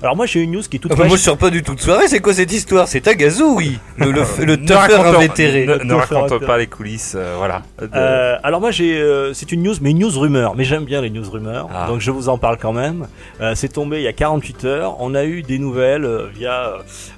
Alors 0.02 0.16
moi 0.16 0.24
j'ai 0.26 0.40
une 0.40 0.52
news 0.52 0.62
qui 0.62 0.76
est 0.76 0.80
toute 0.80 0.90
Ah 0.92 0.94
bah, 0.94 1.00
fraîche. 1.00 1.08
moi 1.10 1.16
je 1.18 1.22
sors 1.22 1.36
pas 1.36 1.50
du 1.50 1.62
tout 1.62 1.74
de 1.74 1.80
soirée, 1.80 2.08
c'est 2.08 2.20
quoi 2.20 2.32
cette 2.32 2.52
histoire? 2.52 2.88
C'est 2.88 3.00
Tagazu, 3.02 3.42
oui 3.42 3.78
Le, 3.98 4.10
le, 4.10 4.22
le 4.44 4.56
tougher 4.56 4.74
raconte- 4.96 5.16
invétéré. 5.16 5.66
Ne, 5.66 5.74
ne 5.76 5.94
raconte 5.94 6.16
invétéré. 6.18 6.46
pas 6.46 6.58
les 6.58 6.66
coulisses, 6.66 7.14
euh, 7.16 7.34
voilà. 7.36 7.62
De- 7.80 7.88
Euh, 7.94 8.36
alors 8.42 8.60
moi 8.60 8.70
j'ai, 8.70 8.98
euh, 8.98 9.34
c'est 9.34 9.52
une 9.52 9.62
news, 9.62 9.74
mais 9.80 9.90
une 9.90 9.98
news 9.98 10.18
rumeur. 10.18 10.54
Mais 10.56 10.64
j'aime 10.64 10.84
bien 10.84 11.00
les 11.02 11.10
news 11.10 11.28
rumeurs, 11.30 11.68
Ah. 11.74 11.86
donc 11.88 12.00
je 12.00 12.10
vous 12.10 12.28
en 12.28 12.38
parle 12.38 12.56
quand 12.58 12.72
même. 12.72 13.06
Euh, 13.40 13.54
c'est 13.54 13.68
tombé 13.68 13.98
il 13.98 14.02
y 14.04 14.08
a 14.08 14.12
48 14.12 14.64
heures. 14.64 14.96
On 15.00 15.14
a 15.14 15.24
eu 15.24 15.42
des 15.42 15.58
nouvelles 15.58 16.04
euh, 16.04 16.26
via 16.34 16.74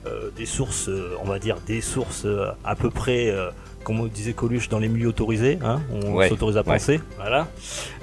euh, 0.07 0.31
des 0.37 0.47
sources, 0.47 0.89
euh, 0.89 1.15
on 1.23 1.29
va 1.29 1.39
dire 1.39 1.57
des 1.67 1.81
sources 1.81 2.23
euh, 2.25 2.47
à 2.65 2.75
peu 2.75 2.91
près, 2.91 3.29
comme 3.85 4.09
disait 4.09 4.33
Coluche, 4.33 4.69
dans 4.69 4.79
les 4.79 4.89
milieux 4.89 5.09
autorisés. 5.09 5.59
Hein, 5.65 5.81
on 5.93 6.15
Ouais, 6.15 6.29
s'autorise 6.29 6.57
à 6.57 6.61
ouais. 6.61 6.65
penser. 6.67 7.01
Voilà. 7.17 7.47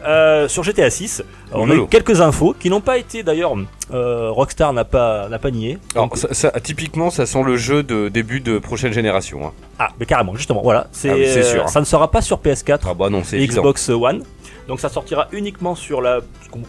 Euh, 0.06 0.48
sur 0.48 0.64
GTA 0.64 0.90
6, 0.90 1.24
on 1.52 1.70
a 1.70 1.76
eu 1.76 1.88
quelques 1.88 2.22
infos 2.22 2.56
qui 2.60 2.70
n'ont 2.70 2.82
pas 2.82 2.98
été 2.98 3.24
d'ailleurs. 3.24 3.54
euh, 3.94 4.30
Rockstar 4.32 4.74
n'a 4.74 4.84
pas 4.86 5.30
n'a 5.30 5.40
pas 5.40 5.52
nié. 5.52 5.78
Alors, 5.96 6.08
Donc, 6.08 6.18
ça, 6.18 6.34
ça- 6.34 6.52
typiquement, 6.60 7.10
ça 7.10 7.26
sent 7.26 7.44
le 7.44 7.56
jeu 7.58 7.84
de 7.84 8.10
début 8.10 8.40
de 8.42 8.60
prochaine 8.60 8.92
génération. 8.94 9.46
hein. 9.48 9.52
ah, 9.80 9.90
mais 10.00 10.06
carrément, 10.06 10.36
justement, 10.36 10.62
voilà. 10.62 10.88
C'est, 10.92 11.10
Ah 11.10 11.16
c'est 11.34 11.44
sûr. 11.44 11.64
euh, 11.64 11.68
ça 11.68 11.80
ne 11.80 11.86
sera 11.86 12.10
pas 12.12 12.22
sur 12.22 12.38
PS4. 12.40 12.80
Ah 12.88 12.94
bah 12.94 13.10
non, 13.10 13.22
c'est 13.24 13.38
et 13.38 13.44
évident. 13.44 13.62
Xbox 13.62 13.90
One. 13.90 14.24
Donc 14.68 14.80
ça 14.82 14.90
sortira 14.90 15.28
uniquement 15.32 15.76
sur 15.76 16.02
la, 16.02 16.20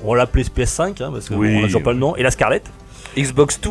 on 0.04 0.14
l'appelait 0.14 0.44
PS5 0.44 1.02
hein, 1.02 1.10
parce 1.12 1.28
qu'on 1.28 1.36
Oui. 1.36 1.56
n'a 1.56 1.62
toujours 1.66 1.82
pas 1.82 1.92
le 1.92 1.98
nom, 1.98 2.14
et 2.14 2.22
la 2.22 2.30
Scarlett. 2.30 2.62
Xbox 3.16 3.60
2 3.60 3.70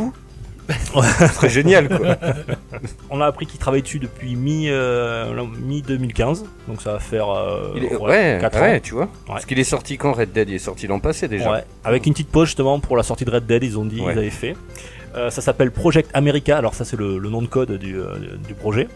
Ce 1.19 1.27
serait 1.27 1.49
génial, 1.49 1.87
quoi. 1.87 2.15
On 3.09 3.21
a 3.21 3.25
appris 3.25 3.45
qu'il 3.45 3.59
travaille 3.59 3.81
dessus 3.81 3.99
depuis 3.99 4.35
mi, 4.35 4.65
euh, 4.69 5.33
mi 5.61 5.81
2015, 5.81 6.45
donc 6.67 6.81
ça 6.81 6.93
va 6.93 6.99
faire 6.99 7.29
euh, 7.29 7.71
Il 7.75 7.85
est- 7.85 7.95
ouais, 7.95 8.01
ouais, 8.09 8.37
quatre 8.41 8.59
ouais, 8.59 8.77
ans. 8.77 8.79
tu 8.83 8.93
vois. 8.93 9.07
Parce 9.25 9.45
qu'il 9.45 9.59
est 9.59 9.63
sorti 9.63 9.97
quand 9.97 10.11
Red 10.13 10.31
Dead? 10.33 10.49
Il 10.49 10.55
est 10.55 10.59
sorti 10.59 10.87
l'an 10.87 10.99
passé 10.99 11.27
déjà. 11.27 11.51
Ouais, 11.51 11.63
avec 11.83 12.05
une 12.05 12.13
petite 12.13 12.29
pause 12.29 12.47
justement 12.47 12.79
pour 12.79 12.97
la 12.97 13.03
sortie 13.03 13.23
de 13.25 13.31
Red 13.31 13.45
Dead, 13.45 13.63
ils 13.63 13.77
ont 13.79 13.85
dit, 13.85 14.01
Ouais. 14.01 14.13
ils 14.13 14.17
avaient 14.19 14.29
fait. 14.29 14.55
Euh, 15.15 15.29
ça 15.29 15.41
s'appelle 15.41 15.71
Project 15.71 16.09
America, 16.13 16.57
alors 16.57 16.73
ça 16.75 16.83
c'est 16.85 16.97
le, 16.97 17.17
le 17.17 17.29
nom 17.29 17.41
de 17.41 17.47
code 17.47 17.71
du, 17.73 17.97
euh, 17.99 18.15
du 18.47 18.53
projet. 18.53 18.87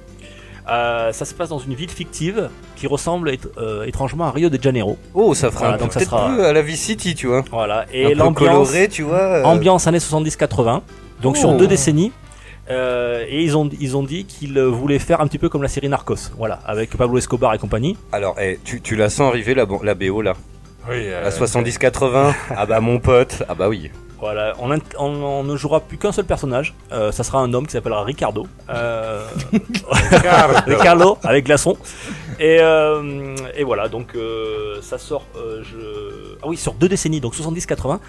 Euh, 0.69 1.11
ça 1.11 1.25
se 1.25 1.33
passe 1.33 1.49
dans 1.49 1.57
une 1.57 1.73
ville 1.73 1.89
fictive 1.89 2.49
qui 2.75 2.85
ressemble 2.85 3.31
étr- 3.31 3.47
euh, 3.57 3.83
étrangement 3.85 4.25
à 4.25 4.31
Rio 4.31 4.49
de 4.49 4.61
Janeiro. 4.61 4.97
Oh, 5.15 5.33
ça 5.33 5.49
fera 5.49 5.59
Voilà, 5.59 5.73
un 5.73 5.77
peu 5.77 5.83
donc 5.85 5.93
ça 5.93 5.99
peut-être 5.99 6.11
sera- 6.11 6.29
plus 6.29 6.41
à 6.43 6.53
la 6.53 6.61
Vice 6.61 6.81
City, 6.81 7.15
tu 7.15 7.25
vois. 7.27 7.43
Voilà, 7.51 7.79
un 7.81 7.85
et 7.93 8.09
peu 8.09 8.13
l'ambiance 8.13 8.69
coloré, 8.69 8.87
tu 8.87 9.01
vois. 9.01 9.17
euh, 9.17 9.43
ambiance 9.43 9.87
années 9.87 9.97
70-80, 9.97 10.81
donc 11.21 11.37
sur 11.37 11.49
Oh. 11.49 11.57
deux 11.57 11.67
décennies. 11.67 12.11
Euh, 12.69 13.25
et 13.27 13.43
ils 13.43 13.57
ont, 13.57 13.67
ils 13.79 13.97
ont 13.97 14.03
dit 14.03 14.23
qu'ils 14.25 14.57
voulaient 14.61 14.99
faire 14.99 15.19
un 15.19 15.27
petit 15.27 15.39
peu 15.39 15.49
comme 15.49 15.61
la 15.63 15.67
série 15.67 15.89
Narcos, 15.89 16.29
voilà, 16.37 16.59
avec 16.65 16.95
Pablo 16.95 17.17
Escobar 17.17 17.53
et 17.53 17.57
compagnie. 17.57 17.97
Alors, 18.11 18.35
eh, 18.39 18.59
tu, 18.63 18.79
tu 18.81 18.95
la 18.95 19.09
sens 19.09 19.29
arriver 19.29 19.53
la, 19.55 19.65
la 19.83 19.95
BO 19.95 20.21
là? 20.21 20.33
Oui, 20.87 20.95
euh, 20.99 21.23
La 21.23 21.29
70-80 21.31 22.33
Ah 22.55 22.65
bah 22.65 22.79
mon 22.79 22.99
pote 22.99 23.43
Ah 23.49 23.55
bah 23.55 23.67
oui 23.67 23.91
Voilà, 24.19 24.53
on, 24.59 24.71
int- 24.71 24.79
on- 24.97 25.05
on 25.23 25.43
ne 25.43 25.55
jouera 25.57 25.79
plus 25.81 25.97
qu'un 25.97 26.11
seul 26.11 26.25
personnage. 26.25 26.73
Euh, 26.91 27.11
ça 27.11 27.23
sera 27.23 27.39
un 27.39 27.53
homme 27.53 27.65
qui 27.65 27.73
s'appellera 27.73 28.03
Ricardo. 28.03 28.47
Euh, 28.69 29.25
Ricardo. 30.11 30.55
Ricardo 30.67 31.17
avec 31.23 31.45
glaçon. 31.45 31.75
Et, 32.39 32.57
euh, 32.59 33.35
et 33.55 33.63
voilà, 33.63 33.87
donc 33.89 34.15
euh, 34.15 34.79
ça 34.81 34.97
sort. 34.97 35.25
euh, 35.35 35.61
je... 35.63 35.77
Ah 36.43 36.47
oui, 36.47 36.57
sur 36.57 36.73
deux 36.73 36.89
décennies, 36.89 37.19
donc 37.21 37.35
70-80. 37.35 37.99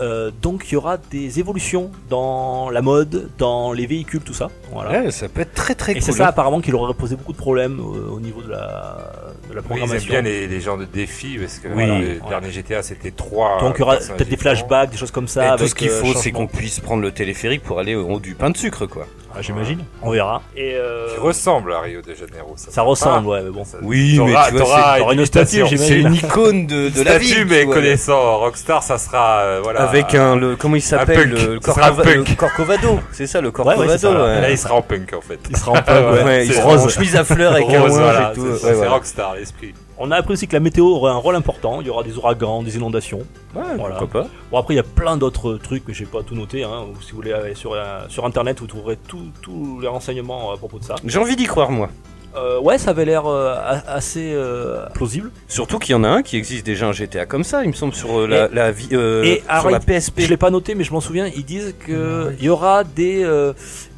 Euh, 0.00 0.30
donc 0.40 0.64
il 0.68 0.74
y 0.74 0.76
aura 0.76 0.96
des 0.96 1.40
évolutions 1.40 1.90
dans 2.08 2.70
la 2.70 2.80
mode, 2.80 3.28
dans 3.36 3.72
les 3.72 3.86
véhicules, 3.86 4.20
tout 4.22 4.32
ça. 4.32 4.48
Voilà. 4.72 4.90
Ouais, 5.02 5.10
ça 5.10 5.28
peut 5.28 5.42
être 5.42 5.52
très 5.54 5.74
très 5.74 5.92
Et 5.92 5.94
cool. 5.96 6.02
c'est 6.02 6.12
ça 6.12 6.24
hein. 6.26 6.28
apparemment 6.28 6.60
qui 6.62 6.70
leur 6.70 6.80
aurait 6.80 6.94
posé 6.94 7.16
beaucoup 7.16 7.32
de 7.32 7.36
problèmes 7.38 7.80
euh, 7.80 8.08
au 8.10 8.18
niveau 8.20 8.40
de 8.40 8.50
la, 8.50 9.12
de 9.50 9.54
la 9.54 9.60
Oui, 9.60 9.66
ils 9.70 9.74
aiment 9.74 9.78
programmation. 9.88 10.10
bien 10.10 10.22
les, 10.22 10.46
les 10.46 10.60
genres 10.60 10.78
de 10.78 10.86
défis 10.86 11.36
parce 11.38 11.58
que 11.58 11.68
Oui. 11.68 11.86
le 11.86 11.92
Ouais. 11.92 12.18
dernier 12.30 12.50
GTA 12.50 12.82
c'était 12.82 13.10
trois. 13.10 13.58
donc 13.60 13.74
il 13.76 13.80
y 13.80 13.82
aura 13.82 13.96
peut-être 13.96 14.28
des 14.30 14.36
flashbacks, 14.38 14.90
des 14.90 14.96
choses 14.96 15.10
comme 15.10 15.28
ça. 15.28 15.54
Et 15.54 15.58
tout 15.58 15.66
ce 15.66 15.74
qu'il 15.74 15.90
euh, 15.90 16.00
faut, 16.00 16.14
c'est 16.18 16.30
qu'on 16.32 16.46
puisse 16.46 16.80
prendre 16.80 17.02
le 17.02 17.12
téléphérique 17.12 17.62
pour 17.62 17.78
aller 17.78 17.94
au 17.94 18.08
haut 18.08 18.20
du 18.20 18.34
pain 18.34 18.48
de 18.50 18.56
sucre, 18.56 18.86
quoi. 18.86 19.06
Ah, 19.32 19.42
J'imagine, 19.42 19.84
on 20.02 20.10
verra. 20.10 20.42
Et 20.56 20.74
euh, 20.74 21.14
Qui 21.14 21.20
ressemble 21.20 21.72
à 21.72 21.80
Rio 21.80 22.02
de 22.02 22.14
Janeiro. 22.14 22.54
Ça, 22.56 22.70
ça 22.70 22.82
ressemble, 22.82 23.28
ouais, 23.28 23.42
mais 23.42 23.50
bon. 23.50 23.64
Ça- 23.64 23.78
Oui, 23.82 24.18
mais 24.18 24.34
tu 24.50 24.56
vois, 24.58 24.96
c'est- 25.08 25.14
une 25.14 25.26
statue. 25.26 25.76
C'est 25.78 26.00
une 26.00 26.14
icône 26.14 26.66
de, 26.66 26.88
de 26.88 27.02
la 27.02 27.18
vie. 27.18 27.28
statue, 27.28 27.42
tu 27.42 27.46
mais 27.54 27.64
vois. 27.64 27.74
connaissant 27.74 28.38
Rockstar, 28.38 28.82
ça 28.82 28.98
sera 28.98 29.38
euh, 29.42 29.60
voilà. 29.62 29.82
Avec 29.82 30.14
un, 30.14 30.34
le, 30.36 30.56
comment 30.56 30.76
il 30.76 30.82
s'appelle, 30.82 31.30
le, 31.30 31.60
Corcova-. 31.60 32.02
Corcovado. 32.36 33.00
C'est 33.12 33.26
ça, 33.26 33.40
le 33.40 33.48
ouais, 33.48 33.52
Corcovado. 33.52 33.90
c'est 33.92 33.98
ça. 33.98 34.10
ouais. 34.10 34.40
Là, 34.40 34.50
il 34.50 34.58
sera 34.58 34.74
en 34.74 34.82
punk 34.82 35.12
en 35.16 35.20
fait. 35.20 35.38
Il 35.48 35.56
sera 35.56 35.72
en 35.72 35.82
punk, 35.82 35.86
ouais. 36.12 36.24
Ouais, 36.24 36.46
il 36.46 36.52
sera 36.52 36.68
en 36.74 36.88
chemise 36.88 37.14
à 37.16 37.24
fleurs 37.24 37.52
avec 37.52 37.68
un 37.72 37.80
Rose, 37.82 37.98
et 37.98 38.34
tout. 38.34 38.46
c'est-. 38.60 38.86
Rockstar 38.86 39.34
l'esprit. 39.36 39.74
On 40.02 40.10
a 40.10 40.16
appris 40.16 40.32
aussi 40.32 40.48
que 40.48 40.54
la 40.54 40.60
météo 40.60 40.86
aurait 40.86 41.12
un 41.12 41.16
rôle 41.16 41.36
important. 41.36 41.80
Il 41.82 41.86
y 41.86 41.90
aura 41.90 42.02
des 42.02 42.16
ouragans, 42.16 42.62
des 42.62 42.76
inondations. 42.76 43.18
Ouais, 43.54 43.62
Voilà. 43.78 43.96
pourquoi 43.96 44.22
pas. 44.22 44.28
Bon, 44.50 44.56
après, 44.58 44.72
il 44.74 44.78
y 44.78 44.80
a 44.80 44.82
plein 44.82 45.18
d'autres 45.18 45.54
trucs, 45.54 45.82
mais 45.86 45.92
j'ai 45.92 46.06
pas 46.06 46.22
tout 46.22 46.34
noté. 46.34 46.64
Hein. 46.64 46.86
Ou 46.90 47.00
Si 47.02 47.10
vous 47.10 47.16
voulez 47.16 47.32
aller 47.34 47.54
sur, 47.54 47.74
euh, 47.74 48.00
sur 48.08 48.24
internet, 48.24 48.58
vous 48.60 48.66
trouverez 48.66 48.96
tous 48.96 49.78
les 49.80 49.88
renseignements 49.88 50.52
à 50.52 50.56
propos 50.56 50.78
de 50.78 50.84
ça. 50.84 50.94
J'ai 51.04 51.18
envie 51.18 51.36
d'y 51.36 51.44
croire, 51.44 51.70
moi. 51.70 51.90
Euh, 52.36 52.60
ouais, 52.60 52.78
ça 52.78 52.90
avait 52.90 53.04
l'air 53.04 53.26
euh, 53.26 53.54
assez 53.88 54.30
euh, 54.32 54.86
plausible. 54.94 55.32
Surtout 55.48 55.78
qu'il 55.80 55.92
y 55.92 55.96
en 55.96 56.04
a 56.04 56.08
un 56.08 56.22
qui 56.22 56.36
existe 56.36 56.64
déjà 56.64 56.86
un 56.86 56.92
GTA 56.92 57.26
comme 57.26 57.42
ça, 57.44 57.64
il 57.64 57.68
me 57.68 57.72
semble, 57.74 57.92
sur 57.92 58.26
la, 58.26 58.46
Et- 58.46 58.54
la 58.54 58.70
vie, 58.72 58.88
et 58.94 59.42
sur 59.60 59.68
la 59.68 59.80
PSP. 59.80 60.20
Je 60.22 60.28
l'ai 60.28 60.36
pas 60.36 60.50
noté, 60.50 60.74
mais 60.76 60.84
je 60.84 60.92
m'en 60.92 61.00
souviens. 61.00 61.26
Ils 61.26 61.44
disent 61.44 61.74
que 61.84 62.32
il 62.38 62.44
y 62.44 62.48
aura 62.48 62.84
des 62.84 63.28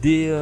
des 0.02 0.32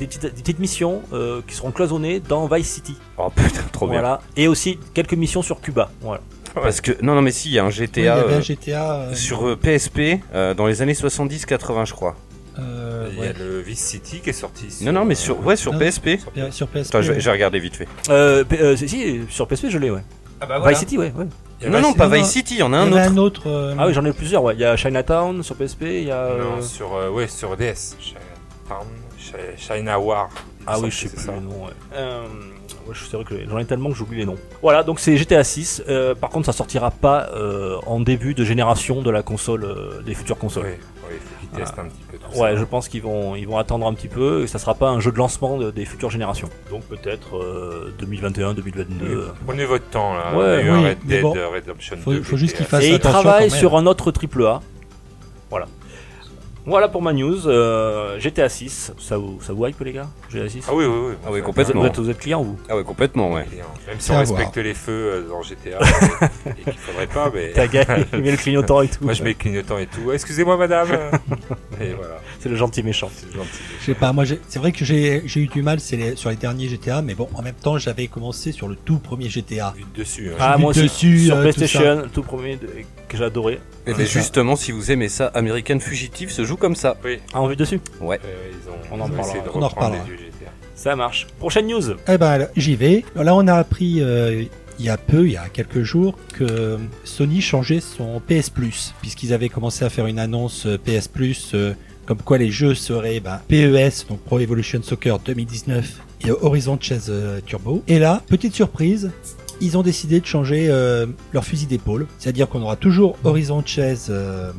des 0.00 0.06
petites, 0.06 0.22
des 0.22 0.30
petites 0.42 0.58
missions 0.58 1.02
euh, 1.12 1.40
qui 1.46 1.54
seront 1.54 1.70
cloisonnées 1.70 2.18
dans 2.20 2.46
Vice 2.48 2.68
City. 2.68 2.96
Oh 3.18 3.30
putain, 3.34 3.60
trop 3.72 3.86
bien. 3.86 4.00
Voilà. 4.00 4.20
Et 4.36 4.48
aussi 4.48 4.78
quelques 4.94 5.14
missions 5.14 5.42
sur 5.42 5.60
Cuba. 5.60 5.90
Voilà. 6.00 6.20
Parce 6.54 6.80
que, 6.80 6.90
non, 7.00 7.14
non, 7.14 7.22
mais 7.22 7.30
si, 7.30 7.48
il 7.48 7.54
y 7.54 7.58
a 7.60 7.64
un 7.64 7.68
Oui, 7.68 7.74
il 7.76 7.82
y 7.82 7.86
GTA 7.86 8.14
avait 8.16 8.34
euh, 8.34 8.38
un 8.38 8.40
GTA. 8.40 8.92
euh, 8.94 9.14
sur 9.14 9.46
euh, 9.46 9.56
PSP 9.56 10.20
euh, 10.34 10.52
dans 10.54 10.66
les 10.66 10.82
années 10.82 10.94
70-80, 10.94 11.86
je 11.86 11.92
crois. 11.92 12.16
euh, 12.58 13.08
Il 13.12 13.18
y 13.18 13.20
ouais. 13.20 13.28
a 13.28 13.32
le 13.34 13.60
Vice 13.60 13.78
City 13.84 14.20
qui 14.20 14.30
est 14.30 14.32
sorti. 14.32 14.66
Non, 14.82 14.90
non, 14.92 15.04
mais 15.04 15.14
sur, 15.14 15.38
ouais, 15.46 15.54
sur 15.54 15.72
Non. 15.72 15.78
PSP. 15.78 16.18
Sur- 16.18 16.52
Sur 16.52 16.66
PSP. 16.68 16.94
Attends, 16.96 17.06
ouais. 17.08 17.20
j'ai 17.20 17.30
regardé 17.30 17.60
vite 17.60 17.76
fait. 17.76 17.86
Euh, 18.08 18.42
euh, 18.52 18.74
si, 18.74 19.20
sur 19.28 19.46
PSP, 19.46 19.66
je 19.68 19.78
l'ai, 19.78 19.90
ouais. 19.92 20.02
Ah 20.40 20.46
bah 20.46 20.60
Vice 20.70 20.78
City, 20.78 20.96
ouais. 20.98 21.12
Non, 21.16 21.26
Vice 21.60 21.82
non, 21.82 21.92
pas 21.92 22.08
Vice. 22.08 22.26
City, 22.30 22.54
il 22.54 22.60
y 22.60 22.62
en 22.64 22.72
a 22.72 22.78
y 22.78 22.80
un 22.80 22.90
autre. 22.92 22.98
un 23.12 23.16
autre. 23.18 23.42
euh, 23.46 23.74
Ah 23.78 23.86
oui, 23.86 23.92
j'en 23.94 24.04
ai 24.06 24.12
plusieurs, 24.12 24.42
ouais. 24.42 24.54
Il 24.54 24.60
y 24.60 24.64
a 24.64 24.74
Chinatown 24.74 25.42
sur 25.44 25.54
PSP, 25.54 25.82
il 25.82 26.04
y 26.04 26.10
a. 26.10 26.30
Non, 26.36 26.62
sur, 26.62 26.94
euh, 26.96 27.10
ouais, 27.10 27.28
sur 27.28 27.56
DS. 27.56 27.94
Chinatown, 28.00 28.88
Chi- 28.90 29.09
China 29.56 29.98
War. 29.98 30.28
Ah 30.66 30.78
oui, 30.78 30.90
je 30.90 30.96
sais 30.96 31.08
c'est 31.08 31.16
plus 31.32 31.38
ouais. 31.38 31.70
Euh, 31.94 32.22
ouais, 32.86 32.92
je 32.94 33.04
sais 33.04 33.16
vrai 33.16 33.24
que 33.24 33.34
j'en 33.48 33.58
ai 33.58 33.64
tellement 33.64 33.88
que 33.90 33.96
j'oublie 33.96 34.18
les 34.18 34.26
noms. 34.26 34.36
Voilà, 34.62 34.82
donc 34.82 35.00
c'est 35.00 35.16
GTA 35.16 35.42
6. 35.44 35.82
Euh, 35.88 36.14
par 36.14 36.30
contre, 36.30 36.46
ça 36.46 36.52
sortira 36.52 36.90
pas 36.90 37.28
euh, 37.34 37.78
en 37.86 38.00
début 38.00 38.34
de 38.34 38.44
génération 38.44 39.02
de 39.02 39.10
la 39.10 39.22
console, 39.22 39.64
euh, 39.64 40.02
des 40.02 40.14
futures 40.14 40.38
consoles. 40.38 40.66
Oui, 40.66 40.72
oui, 41.10 41.16
il 41.16 41.18
faut 41.18 41.40
qu'ils 41.40 41.58
testent 41.64 41.78
un 41.78 41.84
petit 41.86 42.02
peu 42.10 42.18
tout 42.18 42.38
Ouais, 42.38 42.52
ça. 42.52 42.56
je 42.56 42.64
pense 42.64 42.88
qu'ils 42.88 43.02
vont, 43.02 43.34
ils 43.36 43.46
vont 43.48 43.56
attendre 43.58 43.86
un 43.86 43.94
petit 43.94 44.08
peu 44.08 44.42
et 44.42 44.46
ça 44.46 44.58
sera 44.58 44.74
pas 44.74 44.90
un 44.90 45.00
jeu 45.00 45.10
de 45.12 45.16
lancement 45.16 45.56
de- 45.56 45.70
des 45.70 45.84
futures 45.86 46.10
générations. 46.10 46.48
Donc 46.70 46.82
peut-être 46.84 47.36
euh, 47.38 47.92
2021, 47.98 48.52
2022. 48.54 49.04
Oui, 49.06 49.12
euh. 49.14 49.28
Prenez 49.46 49.64
votre 49.64 49.86
temps 49.88 50.14
là. 50.14 50.36
Ouais, 50.36 50.62
oui, 50.70 50.84
Red 50.88 50.98
Dead 51.06 51.22
bon, 51.22 51.32
Redemption 51.32 51.96
faut- 51.96 52.12
2 52.12 52.22
faut 52.22 52.36
juste 52.36 52.52
GTA. 52.52 52.64
qu'il 52.64 52.66
fasse 52.70 52.84
Et 52.84 52.90
ils 52.90 52.98
travaillent 53.00 53.50
sur 53.50 53.76
un 53.76 53.86
autre 53.86 54.10
triple 54.12 54.44
A. 54.44 54.60
Voilà. 55.48 55.66
Voilà 56.66 56.88
pour 56.88 57.00
ma 57.02 57.12
news. 57.12 57.46
Euh, 57.48 58.18
GTA 58.20 58.48
6. 58.48 58.92
Ça 58.98 59.16
vous, 59.16 59.38
ça 59.40 59.52
vous 59.52 59.66
hype 59.66 59.80
les 59.80 59.92
gars 59.92 60.08
GTA 60.30 60.48
6 60.48 60.66
Ah 60.68 60.72
oui, 60.74 60.84
oui, 60.84 60.92
oui. 61.08 61.14
Ah 61.24 61.26
oui, 61.26 61.30
vous, 61.30 61.36
êtes, 61.38 61.44
complètement. 61.44 61.80
vous 61.80 61.86
êtes- 61.86 61.98
vous 61.98 62.10
êtes 62.10 62.18
client 62.18 62.42
vous 62.42 62.58
Ah 62.68 62.76
ouais, 62.76 62.84
complètement, 62.84 63.32
ouais. 63.32 63.46
Même 63.86 63.96
si 63.98 64.10
on 64.10 64.18
respecte 64.18 64.56
les 64.58 64.74
feux 64.74 64.92
euh, 64.92 65.28
dans 65.28 65.42
GTA 65.42 65.78
et 66.46 66.62
qu'il 66.62 66.72
faudrait 66.74 67.06
pas, 67.06 67.30
mais. 67.34 67.52
T'as 67.54 67.66
gagné, 67.66 68.04
il 68.12 68.20
met 68.20 68.30
le 68.32 68.36
clignotant 68.36 68.82
et 68.82 68.88
tout. 68.88 69.04
Moi 69.04 69.14
je 69.14 69.22
mets 69.22 69.30
le 69.30 69.34
clignotant 69.36 69.78
et 69.78 69.86
tout. 69.86 70.12
Excusez-moi 70.12 70.56
madame. 70.56 70.88
et 71.80 71.92
voilà, 71.94 72.20
C'est 72.40 72.48
le 72.48 72.56
gentil 72.56 72.82
méchant. 72.82 73.10
c'est 73.14 73.32
gentil. 73.32 73.48
Je 73.80 73.86
sais 73.86 73.94
pas, 73.94 74.12
moi 74.12 74.24
c'est 74.48 74.58
vrai 74.58 74.72
que 74.72 74.84
j'ai 74.84 75.22
eu 75.36 75.46
du 75.46 75.62
mal 75.62 75.78
les- 75.92 76.14
sur 76.16 76.30
les 76.30 76.36
derniers 76.36 76.68
GTA, 76.68 77.00
mais 77.02 77.14
bon, 77.14 77.28
en 77.34 77.42
même 77.42 77.54
temps 77.54 77.78
j'avais 77.78 78.06
commencé 78.06 78.52
sur 78.52 78.68
le 78.68 78.76
tout 78.76 78.98
premier 78.98 79.28
GTA. 79.28 79.72
Vu 79.76 79.84
dessus. 79.96 80.30
hein. 80.30 80.36
Ah, 80.38 80.56
vu 80.56 80.60
moi 80.62 80.70
aussi, 80.70 80.82
dessus, 80.82 81.18
sur 81.26 81.36
euh, 81.36 81.42
PlayStation, 81.42 82.02
le 82.02 82.08
tout 82.10 82.22
premier 82.22 82.56
de- 82.56 82.68
que 83.10 83.18
j'ai 83.18 83.24
adoré. 83.24 83.54
Et 83.86 83.92
C'est 83.92 83.96
ben 83.98 84.06
justement, 84.06 84.56
si 84.56 84.72
vous 84.72 84.90
aimez 84.90 85.08
ça, 85.08 85.26
American 85.34 85.78
Fugitive 85.80 86.30
se 86.30 86.44
joue 86.44 86.56
comme 86.56 86.76
ça. 86.76 86.96
Oui, 87.04 87.18
Ah, 87.34 87.40
en 87.42 87.46
vue 87.48 87.56
dessus 87.56 87.80
Ouais. 88.00 88.18
euh, 88.24 88.50
ils 88.50 88.70
ont, 88.70 88.74
On 88.92 89.00
en 89.04 89.08
parlera. 89.08 89.34
On 89.54 89.60
reparlera. 89.68 90.04
Ça 90.74 90.96
marche. 90.96 91.26
Prochaine 91.38 91.66
news. 91.66 91.82
Eh 92.08 92.16
ben 92.16 92.48
j'y 92.56 92.74
vais. 92.76 93.04
Là 93.14 93.34
on 93.34 93.46
a 93.48 93.54
appris 93.54 94.00
euh, 94.00 94.44
il 94.78 94.84
y 94.86 94.88
a 94.88 94.96
peu, 94.96 95.26
il 95.26 95.32
y 95.32 95.36
a 95.36 95.48
quelques 95.52 95.82
jours, 95.82 96.16
que 96.32 96.78
Sony 97.04 97.42
changeait 97.42 97.80
son 97.80 98.18
PS 98.26 98.48
Plus, 98.48 98.94
puisqu'ils 99.02 99.34
avaient 99.34 99.50
commencé 99.50 99.84
à 99.84 99.90
faire 99.90 100.06
une 100.06 100.18
annonce 100.18 100.64
euh, 100.64 100.78
PS 100.78 101.06
Plus, 101.08 101.50
euh, 101.52 101.74
comme 102.06 102.22
quoi 102.22 102.38
les 102.38 102.50
jeux 102.50 102.74
seraient 102.74 103.20
ben, 103.20 103.42
PES, 103.48 104.06
donc 104.08 104.20
Pro 104.20 104.38
Evolution 104.38 104.80
Soccer 104.82 105.18
2019, 105.18 106.00
et 106.26 106.30
Horizon 106.30 106.78
Chase 106.80 107.12
Turbo. 107.44 107.82
Et 107.88 107.98
là, 107.98 108.22
petite 108.26 108.54
surprise, 108.54 109.10
ils 109.60 109.76
ont 109.78 109.82
décidé 109.82 110.20
de 110.20 110.26
changer 110.26 110.66
euh, 110.68 111.06
leur 111.32 111.44
fusil 111.44 111.66
d'épaule, 111.66 112.06
c'est-à-dire 112.18 112.48
qu'on 112.48 112.62
aura 112.62 112.76
toujours 112.76 113.16
Horizon 113.24 113.62
Chase 113.64 114.06
euh, 114.10 114.52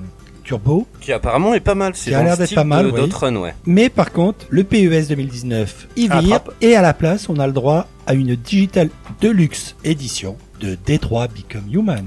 Turbo, 0.43 0.87
Qui 0.99 1.11
apparemment 1.11 1.53
est 1.53 1.59
pas 1.59 1.75
mal. 1.75 1.93
C'est 1.95 2.11
Qui 2.11 2.15
a 2.15 2.23
l'air 2.23 2.37
d'être 2.37 2.55
pas 2.55 2.63
mal, 2.63 2.87
oui. 2.87 3.37
ouais. 3.37 3.55
Mais 3.65 3.89
par 3.89 4.11
contre, 4.11 4.45
le 4.49 4.63
PES 4.63 5.07
2019, 5.09 5.87
il 5.95 6.03
vire, 6.09 6.35
Attrape. 6.35 6.51
et 6.61 6.75
à 6.75 6.81
la 6.81 6.93
place, 6.93 7.29
on 7.29 7.37
a 7.39 7.47
le 7.47 7.53
droit 7.53 7.87
à 8.07 8.13
une 8.13 8.35
Digital 8.35 8.89
Deluxe 9.21 9.75
édition 9.83 10.35
de 10.59 10.75
D3 10.75 11.27
Become 11.29 11.71
Human. 11.71 12.05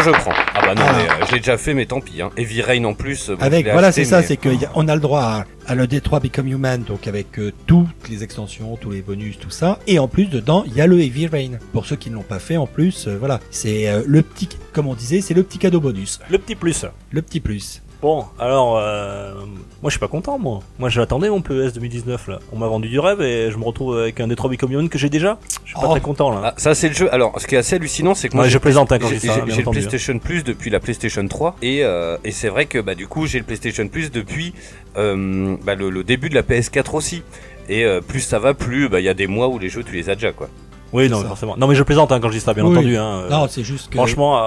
Ça, 0.00 0.12
je 0.12 0.18
prends. 0.20 0.32
Ah 0.54 0.60
bah 0.66 0.74
non, 0.74 0.82
Ah. 0.86 0.94
mais 0.96 1.08
euh, 1.08 1.26
je 1.26 1.32
l'ai 1.32 1.38
déjà 1.40 1.56
fait, 1.58 1.74
mais 1.74 1.86
tant 1.86 2.00
pis. 2.00 2.22
Hein. 2.22 2.30
Heavy 2.36 2.62
Rain 2.62 2.84
en 2.84 2.94
plus. 2.94 3.28
bon, 3.30 3.36
je 3.40 3.44
avec, 3.44 3.66
voilà, 3.68 3.92
c'est 3.92 4.04
ça, 4.04 4.20
mais- 4.20 4.26
c'est 4.26 4.36
qu'on 4.36 4.88
a 4.88 4.94
le 4.94 5.00
droit 5.00 5.20
à, 5.22 5.44
à 5.66 5.74
le 5.74 5.86
D3 5.86 6.20
Become 6.20 6.48
Human, 6.48 6.82
donc 6.82 7.06
avec 7.06 7.38
euh, 7.38 7.52
toutes 7.66 8.08
les 8.10 8.22
extensions, 8.22 8.76
tous 8.76 8.90
les 8.90 9.02
bonus, 9.02 9.38
tout 9.38 9.50
ça. 9.50 9.78
Et 9.86 9.98
en 9.98 10.08
plus, 10.08 10.26
dedans, 10.26 10.64
il 10.66 10.74
y 10.74 10.80
a 10.80 10.86
le 10.86 11.00
Heavy 11.00 11.26
Rain. 11.26 11.58
Pour 11.72 11.86
ceux 11.86 11.96
qui 11.96 12.10
ne 12.10 12.14
l'ont 12.16 12.22
pas 12.22 12.38
fait, 12.38 12.56
en 12.56 12.66
plus, 12.66 13.06
euh, 13.08 13.16
voilà. 13.18 13.40
C'est 13.50 13.88
euh, 13.88 14.02
le 14.06 14.22
petit, 14.22 14.48
comme 14.72 14.86
on 14.86 14.94
disait, 14.94 15.20
c'est 15.20 15.34
le 15.34 15.42
petit 15.42 15.58
cadeau 15.58 15.80
bonus. 15.80 16.20
Le 16.30 16.38
petit 16.38 16.54
plus. 16.54 16.84
Le 17.10 17.22
petit 17.22 17.40
plus. 17.40 17.82
Bon, 18.02 18.24
alors, 18.40 18.78
euh, 18.78 19.32
moi 19.80 19.84
je 19.84 19.90
suis 19.90 20.00
pas 20.00 20.08
content, 20.08 20.36
moi. 20.36 20.58
Moi 20.80 20.88
j'attendais 20.88 21.30
mon 21.30 21.40
PES 21.40 21.72
2019 21.74 22.26
là. 22.28 22.40
On 22.52 22.58
m'a 22.58 22.66
vendu 22.66 22.88
du 22.88 22.98
rêve 22.98 23.22
et 23.22 23.48
je 23.52 23.56
me 23.56 23.62
retrouve 23.62 23.96
avec 23.96 24.18
un 24.18 24.26
Detroit 24.26 24.50
Become 24.50 24.72
Human 24.72 24.88
que 24.88 24.98
j'ai 24.98 25.08
déjà. 25.08 25.38
Je 25.64 25.68
suis 25.70 25.74
pas 25.80 25.86
Oh. 25.86 25.90
très 25.92 26.00
content 26.00 26.30
là. 26.32 26.40
Ah, 26.46 26.54
ça 26.56 26.74
c'est 26.74 26.88
le 26.88 26.94
jeu. 26.94 27.14
Alors, 27.14 27.40
ce 27.40 27.46
qui 27.46 27.54
est 27.54 27.58
assez 27.58 27.76
hallucinant, 27.76 28.16
c'est 28.16 28.28
que 28.28 28.34
moi 28.34 28.44
Ouais, 28.46 28.50
je 28.50 28.58
plaisante 28.58 28.90
hein, 28.90 28.98
quand 28.98 29.06
je 29.06 29.14
j'ai 29.14 29.20
dis 29.20 29.26
ça, 29.28 29.34
j'ai- 29.36 29.42
bien 29.42 29.54
j'ai 29.54 29.62
le 29.62 29.68
entendu. 29.68 29.78
hein. 29.78 29.80
PlayStation 29.88 30.18
Plus 30.18 30.42
depuis 30.42 30.68
la 30.68 30.80
PlayStation 30.80 31.28
3 31.28 31.54
et, 31.62 31.84
euh, 31.84 32.16
et 32.24 32.32
c'est 32.32 32.48
vrai 32.48 32.66
que 32.66 32.80
bah 32.80 32.96
du 32.96 33.06
coup 33.06 33.26
j'ai 33.28 33.38
le 33.38 33.44
PlayStation 33.44 33.86
Plus 33.86 34.10
depuis 34.10 34.52
euh, 34.96 35.56
bah, 35.64 35.76
le, 35.76 35.88
le 35.88 36.02
début 36.02 36.28
de 36.28 36.34
la 36.34 36.42
PS4 36.42 36.96
aussi. 36.96 37.22
Et 37.68 37.84
euh, 37.84 38.00
plus 38.00 38.18
ça 38.20 38.40
va, 38.40 38.52
plus 38.52 38.88
bah 38.88 38.98
il 38.98 39.04
y 39.04 39.08
a 39.08 39.14
des 39.14 39.28
mois 39.28 39.46
où 39.46 39.60
les 39.60 39.68
jeux 39.68 39.84
tu 39.84 39.94
les 39.94 40.10
as 40.10 40.16
déjà 40.16 40.32
quoi. 40.32 40.48
Oui, 40.92 41.08
non, 41.08 41.22
ça. 41.22 41.28
forcément. 41.28 41.56
Non, 41.56 41.66
mais 41.66 41.74
je 41.74 41.82
plaisante 41.82 42.12
hein, 42.12 42.20
quand 42.20 42.28
je 42.28 42.34
dis 42.34 42.40
ça, 42.40 42.52
bien 42.54 42.64
Oui. 42.64 42.72
entendu. 42.72 42.96
Hein, 42.96 43.22
euh, 43.24 43.28
Non, 43.30 43.46
c'est 43.48 43.64
juste 43.64 43.88
que. 43.88 43.94
Franchement, 43.96 44.38
euh, 44.38 44.42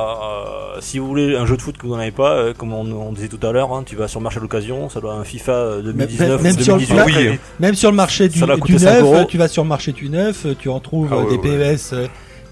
euh, 0.75 0.77
si 0.81 0.99
vous 0.99 1.07
voulez 1.07 1.35
un 1.35 1.45
jeu 1.45 1.57
de 1.57 1.61
foot 1.61 1.77
que 1.77 1.87
vous 1.87 1.93
n'en 1.93 1.99
avez 1.99 2.11
pas, 2.11 2.33
euh, 2.33 2.53
comme 2.53 2.71
on, 2.73 2.81
on 2.91 3.11
disait 3.11 3.27
tout 3.29 3.39
à 3.45 3.51
l'heure, 3.51 3.73
hein, 3.73 3.83
tu 3.85 3.95
vas 3.95 4.07
sur 4.07 4.19
le 4.19 4.23
marché 4.25 4.39
d'occasion, 4.39 4.89
ça 4.89 4.99
doit 5.01 5.13
un 5.13 5.23
FIFA 5.23 5.51
euh, 5.51 5.81
2019 5.81 6.41
même 6.43 6.55
ou 6.55 6.59
sur 6.61 6.77
le 6.77 6.85
2018. 6.85 7.13
plat- 7.13 7.31
oui. 7.31 7.39
Même 7.59 7.73
sur 7.75 7.89
le 7.89 7.95
marché 7.97 8.29
du, 8.29 8.39
du 8.39 8.45
coûter 8.59 8.77
5 8.79 8.91
neuf, 8.93 9.01
euros. 9.01 9.25
tu 9.25 9.37
vas 9.37 9.47
sur 9.47 9.63
le 9.63 9.69
marché 9.69 9.91
du 9.91 10.09
neuf, 10.09 10.45
tu 10.59 10.69
en 10.69 10.79
trouves 10.79 11.11
Ah 11.11 11.29
des. 11.29 11.37
PES 11.39 11.93
euh, 11.93 12.07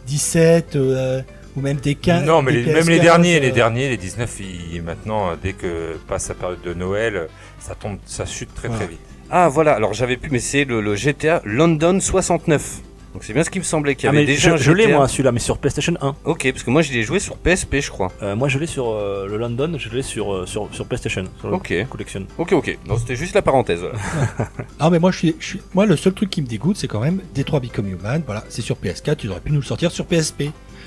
17 0.08 0.76
euh, 0.76 1.22
ou 1.56 1.62
même 1.62 1.78
des 1.78 1.96
15. 1.96 2.26
Non, 2.26 2.42
mais 2.42 2.52
les- 2.52 2.66
même 2.74 2.90
les 2.90 2.98
PS15, 2.98 3.02
derniers, 3.02 3.38
euh, 3.38 3.40
les 3.42 3.52
derniers, 3.52 3.90
les 3.90 3.98
19, 3.98 4.40
ils- 4.74 4.82
maintenant, 4.82 5.28
dès 5.42 5.54
que 5.54 5.98
passe 6.08 6.30
la 6.30 6.36
période 6.36 6.62
de 6.66 6.74
Noël, 6.74 7.28
ça 7.60 7.76
tombe, 7.76 7.98
ça 8.06 8.26
chute 8.26 8.54
très 8.56 8.70
très 8.70 8.88
vite. 8.88 9.00
Ah 9.30 9.50
voilà, 9.50 9.74
alors 9.74 9.94
j'avais 9.94 10.18
pu, 10.18 10.30
mais 10.32 10.40
c'est 10.40 10.64
le, 10.66 10.82
le 10.82 10.96
GTA 10.96 11.42
London 11.46 12.00
69. 12.00 12.80
Donc 13.14 13.24
c'est 13.24 13.34
bien 13.34 13.44
ce 13.44 13.50
qui 13.52 13.60
me 13.60 13.64
semblait 13.64 13.94
qu'il 13.96 14.06
y 14.06 14.08
Ah, 14.08 14.10
avait 14.10 14.22
mais 14.22 14.26
déjà 14.26 14.50
je, 14.50 14.54
un 14.56 14.58
je 14.58 14.72
l'ai 14.72 14.88
moi 14.88 15.08
celui-là, 15.08 15.32
mais 15.32 15.40
sur 15.40 15.60
PlayStation 15.60 15.94
1. 16.02 16.16
Ok, 16.26 16.50
parce 16.52 16.64
que 16.64 16.70
moi 16.72 16.82
je 16.82 16.92
l'ai 16.92 17.04
joué 17.04 17.20
sur 17.20 17.38
PSP, 17.38 17.76
je 17.80 17.92
crois. 17.92 18.12
Euh, 18.24 18.36
moi 18.36 18.48
je 18.50 18.58
l'ai 18.58 18.66
sur 18.66 18.90
euh, 18.90 19.28
le 19.28 19.38
London, 19.38 19.76
je 19.78 19.90
l'ai 19.90 20.02
sur, 20.02 20.34
euh, 20.34 20.46
sur, 20.48 20.68
sur 20.74 20.86
PlayStation. 20.88 21.24
Sur 21.40 21.50
le 21.50 21.56
Ok. 21.56 21.74
Collection. 21.90 22.26
Ok, 22.40 22.54
ok. 22.54 22.80
Non, 22.88 22.98
c'était 22.98 23.16
juste 23.16 23.36
la 23.36 23.42
parenthèse. 23.44 23.80
voilà. 23.82 23.98
Ah 24.80 24.90
mais 24.90 25.00
moi 25.00 25.12
je 25.12 25.18
suis, 25.20 25.36
je 25.40 25.46
suis- 25.46 25.62
moi 25.74 25.86
le 25.86 25.96
seul 25.96 26.14
truc 26.14 26.30
qui 26.32 26.42
me 26.42 26.48
dégoûte 26.48 26.76
c'est 26.78 26.88
quand 26.88 27.00
même 27.02 27.22
Detroit 27.36 27.60
Become 27.60 27.88
Human. 27.90 28.24
Voilà, 28.26 28.44
c'est 28.50 28.62
sur 28.64 28.76
PS4, 28.78 29.18
ils 29.24 29.30
auraient 29.30 29.40
pu 29.42 29.52
nous 29.52 29.60
le 29.60 29.66
sortir 29.66 29.92
sur 29.92 30.06
PSP. 30.06 30.46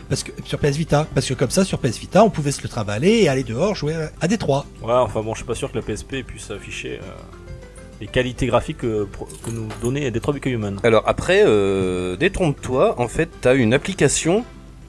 Parce 0.09 0.23
que 0.23 0.31
sur 0.45 0.59
PS 0.61 0.77
Vita, 0.77 1.07
parce 1.15 1.27
que 1.29 1.35
comme 1.35 1.51
ça 1.51 1.65
sur 1.65 1.79
PS 1.81 1.99
Vita, 1.99 2.23
on 2.25 2.31
pouvait 2.31 2.53
se 2.53 2.63
le 2.63 2.69
travailler 2.69 3.25
et 3.25 3.29
aller 3.29 3.43
dehors 3.43 3.75
jouer 3.75 3.95
à, 3.95 4.11
à 4.21 4.29
Détroit. 4.29 4.65
Ouais, 4.83 4.93
enfin 4.93 5.21
bon, 5.21 5.33
je 5.35 5.39
suis 5.39 5.47
pas 5.47 5.55
sûr 5.57 5.71
que 5.73 5.77
la 5.79 5.83
PSP 5.83 6.23
puisse 6.25 6.49
afficher 6.53 7.01
euh, 7.03 7.07
les 8.01 8.07
qualités 8.07 8.47
graphiques 8.47 8.85
euh, 8.85 9.07
que 9.45 9.51
nous 9.51 9.69
donnait 9.83 10.11
Detroit 10.11 10.35
Become 10.35 10.53
Human. 10.53 10.81
Alors 10.83 11.05
après, 11.07 11.43
euh, 11.45 12.17
détrompe-toi, 12.17 13.01
en 13.01 13.09
fait, 13.09 13.31
t'as 13.41 13.55
une 13.55 13.75
application 13.75 14.45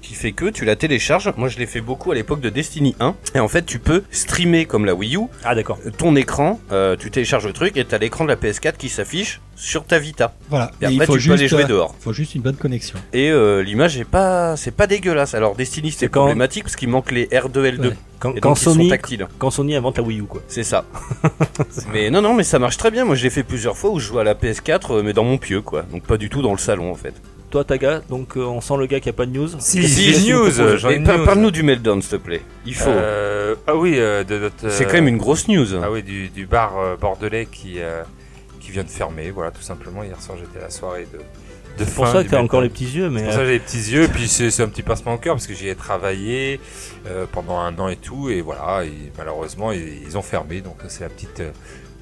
qui 0.07 0.13
fait 0.15 0.31
que 0.31 0.45
tu 0.45 0.63
la 0.65 0.75
télécharges. 0.75 1.31
Moi, 1.37 1.49
je 1.49 1.57
l'ai 1.57 1.65
fait 1.65 1.81
beaucoup 1.81 2.11
à 2.11 2.15
l'époque 2.15 2.39
de 2.39 2.49
Destiny 2.49 2.95
1. 2.99 3.15
Et 3.35 3.39
en 3.39 3.47
fait, 3.47 3.65
tu 3.65 3.79
peux 3.79 4.03
streamer 4.11 4.65
comme 4.65 4.85
la 4.85 4.95
Wii 4.95 5.17
U 5.17 5.21
Ah 5.43 5.53
d'accord. 5.55 5.77
ton 5.97 6.15
écran. 6.15 6.59
euh, 6.71 6.95
tu 6.97 7.11
télécharges 7.11 7.45
le 7.45 7.53
truc 7.53 7.75
et 7.77 7.83
t'as 7.85 7.97
l'écran 7.97 8.23
de 8.23 8.29
la 8.29 8.35
PS4 8.37 8.77
qui 8.77 8.89
s'affiche 8.89 9.41
sur 9.55 9.85
ta 9.85 9.99
Vita. 9.99 10.33
Voilà. 10.49 10.71
Et 10.81 10.87
Mais 10.87 11.03
après, 11.03 11.17
tu 11.17 11.27
peux 11.27 11.33
aller 11.33 11.47
jouer 11.47 11.63
euh, 11.63 11.67
dehors. 11.67 11.95
faut 11.99 12.13
juste 12.13 12.35
une 12.35 12.41
bonne 12.41 12.55
connexion. 12.55 12.97
Et 13.11 13.29
euh, 13.31 13.61
l'image 13.63 13.97
est 13.97 14.05
pas, 14.05 14.55
c'est 14.55 14.71
pas 14.71 14.87
dégueulasse. 14.87 15.33
Alors 15.35 15.55
Destiny, 15.55 15.91
c'est 15.91 16.07
quand- 16.07 16.21
problématique 16.21 16.63
parce 16.63 16.75
qu'il 16.75 16.89
manque 16.89 17.11
les 17.11 17.25
R2L2. 17.27 17.79
Ouais. 17.89 17.93
Quand, 18.19 18.33
Et 18.35 18.39
quand 18.39 18.49
donc, 18.49 18.57
Sony, 18.57 18.89
tactiles. 18.89 19.27
quand 19.37 19.51
Sony 19.51 19.75
invente 19.75 19.97
la 19.97 20.03
Wii 20.03 20.21
U 20.21 20.23
quoi. 20.23 20.41
C'est 20.47 20.63
ça. 20.63 20.85
mais 21.93 22.09
non, 22.09 22.21
non, 22.21 22.33
mais 22.33 22.43
ça 22.43 22.59
marche 22.59 22.77
très 22.77 22.91
bien. 22.91 23.05
Moi, 23.05 23.15
je 23.15 23.23
l'ai 23.23 23.29
fait 23.29 23.43
plusieurs 23.43 23.77
fois 23.77 23.91
où 23.91 23.99
je 23.99 24.07
joue 24.07 24.19
à 24.19 24.23
la 24.23 24.33
PS4, 24.35 24.91
euh, 24.97 25.03
mais 25.03 25.13
dans 25.13 25.23
mon 25.23 25.37
pieu, 25.37 25.61
quoi. 25.61 25.83
Donc 25.91 26.03
pas 26.03 26.17
du 26.17 26.29
tout 26.29 26.41
dans 26.41 26.51
le 26.51 26.57
salon, 26.57 26.91
en 26.91 26.95
fait. 26.95 27.13
Toi 27.49 27.63
Taga, 27.63 28.01
donc 28.10 28.36
euh, 28.36 28.41
on 28.41 28.60
sent 28.60 28.75
le 28.77 28.88
gars 28.88 28.99
qui 28.99 29.07
a 29.07 29.13
pas 29.13 29.25
de 29.25 29.31
news. 29.31 29.47
Si, 29.60 29.88
Si, 29.88 30.29
news, 30.31 30.51
j'en 30.77 30.89
ai 30.89 30.99
par-. 30.99 31.23
Parle-nous 31.23 31.51
du 31.51 31.63
Meltdown, 31.63 32.01
s'il 32.01 32.12
te 32.12 32.15
plaît. 32.17 32.41
Il 32.65 32.75
faut. 32.75 32.89
Euh, 32.89 33.55
ah 33.67 33.75
oui, 33.75 33.93
euh, 33.97 34.25
de 34.25 34.38
notre. 34.38 34.69
c'est 34.69 34.83
quand 34.86 34.93
même 34.93 35.07
une 35.07 35.17
grosse 35.17 35.47
news. 35.47 35.65
Ah 35.81 35.89
oui, 35.89 36.03
du, 36.03 36.27
du 36.27 36.45
bar 36.45 36.77
euh, 36.77 36.95
bordelais 36.97 37.45
qui, 37.49 37.75
euh, 37.79 38.03
qui 38.60 38.71
vient 38.71 38.83
de 38.83 38.89
fermer, 38.89 39.31
voilà, 39.31 39.51
tout 39.51 39.62
simplement. 39.62 40.03
Hier 40.03 40.21
soir, 40.21 40.38
j'étais 40.38 40.60
à 40.60 40.63
la 40.63 40.69
soirée 40.69 41.07
de. 41.13 41.19
de 41.19 41.86
C'est 41.86 41.95
pour 41.95 42.07
ça 42.07 42.21
que 42.21 42.29
t'as 42.29 42.41
encore 42.41 42.60
les 42.62 42.69
petits 42.69 42.83
yeux, 42.89 43.10
mais 43.10 43.19
C'est 43.19 43.25
pour 43.27 43.33
ça 43.36 43.39
que 43.39 43.45
j'ai 43.45 43.51
les 43.53 43.60
petits 43.60 43.91
yeux, 43.91 44.03
et 44.03 44.07
puis 44.10 44.27
c'est 44.27 44.51
c'est 44.51 44.63
un 44.63 44.67
petit 44.67 44.83
pincement 44.83 45.13
au 45.13 45.17
cœur 45.17 45.36
parce 45.36 45.47
que 45.47 45.53
j'y 45.53 45.69
ai 45.69 45.75
travaillé 45.75 46.60
euh, 47.07 47.25
pendant 47.31 47.60
un 47.60 47.73
an 47.79 47.88
et 47.88 47.95
tout, 47.95 48.29
et 48.29 48.41
voilà, 48.41 48.83
et 48.83 48.91
malheureusement 49.17 49.71
ils, 49.71 50.03
ils 50.05 50.17
ont 50.17 50.21
fermé, 50.21 50.60
donc 50.60 50.75
c'est 50.89 51.03
la 51.03 51.10
petite 51.10 51.39
euh, 51.39 51.51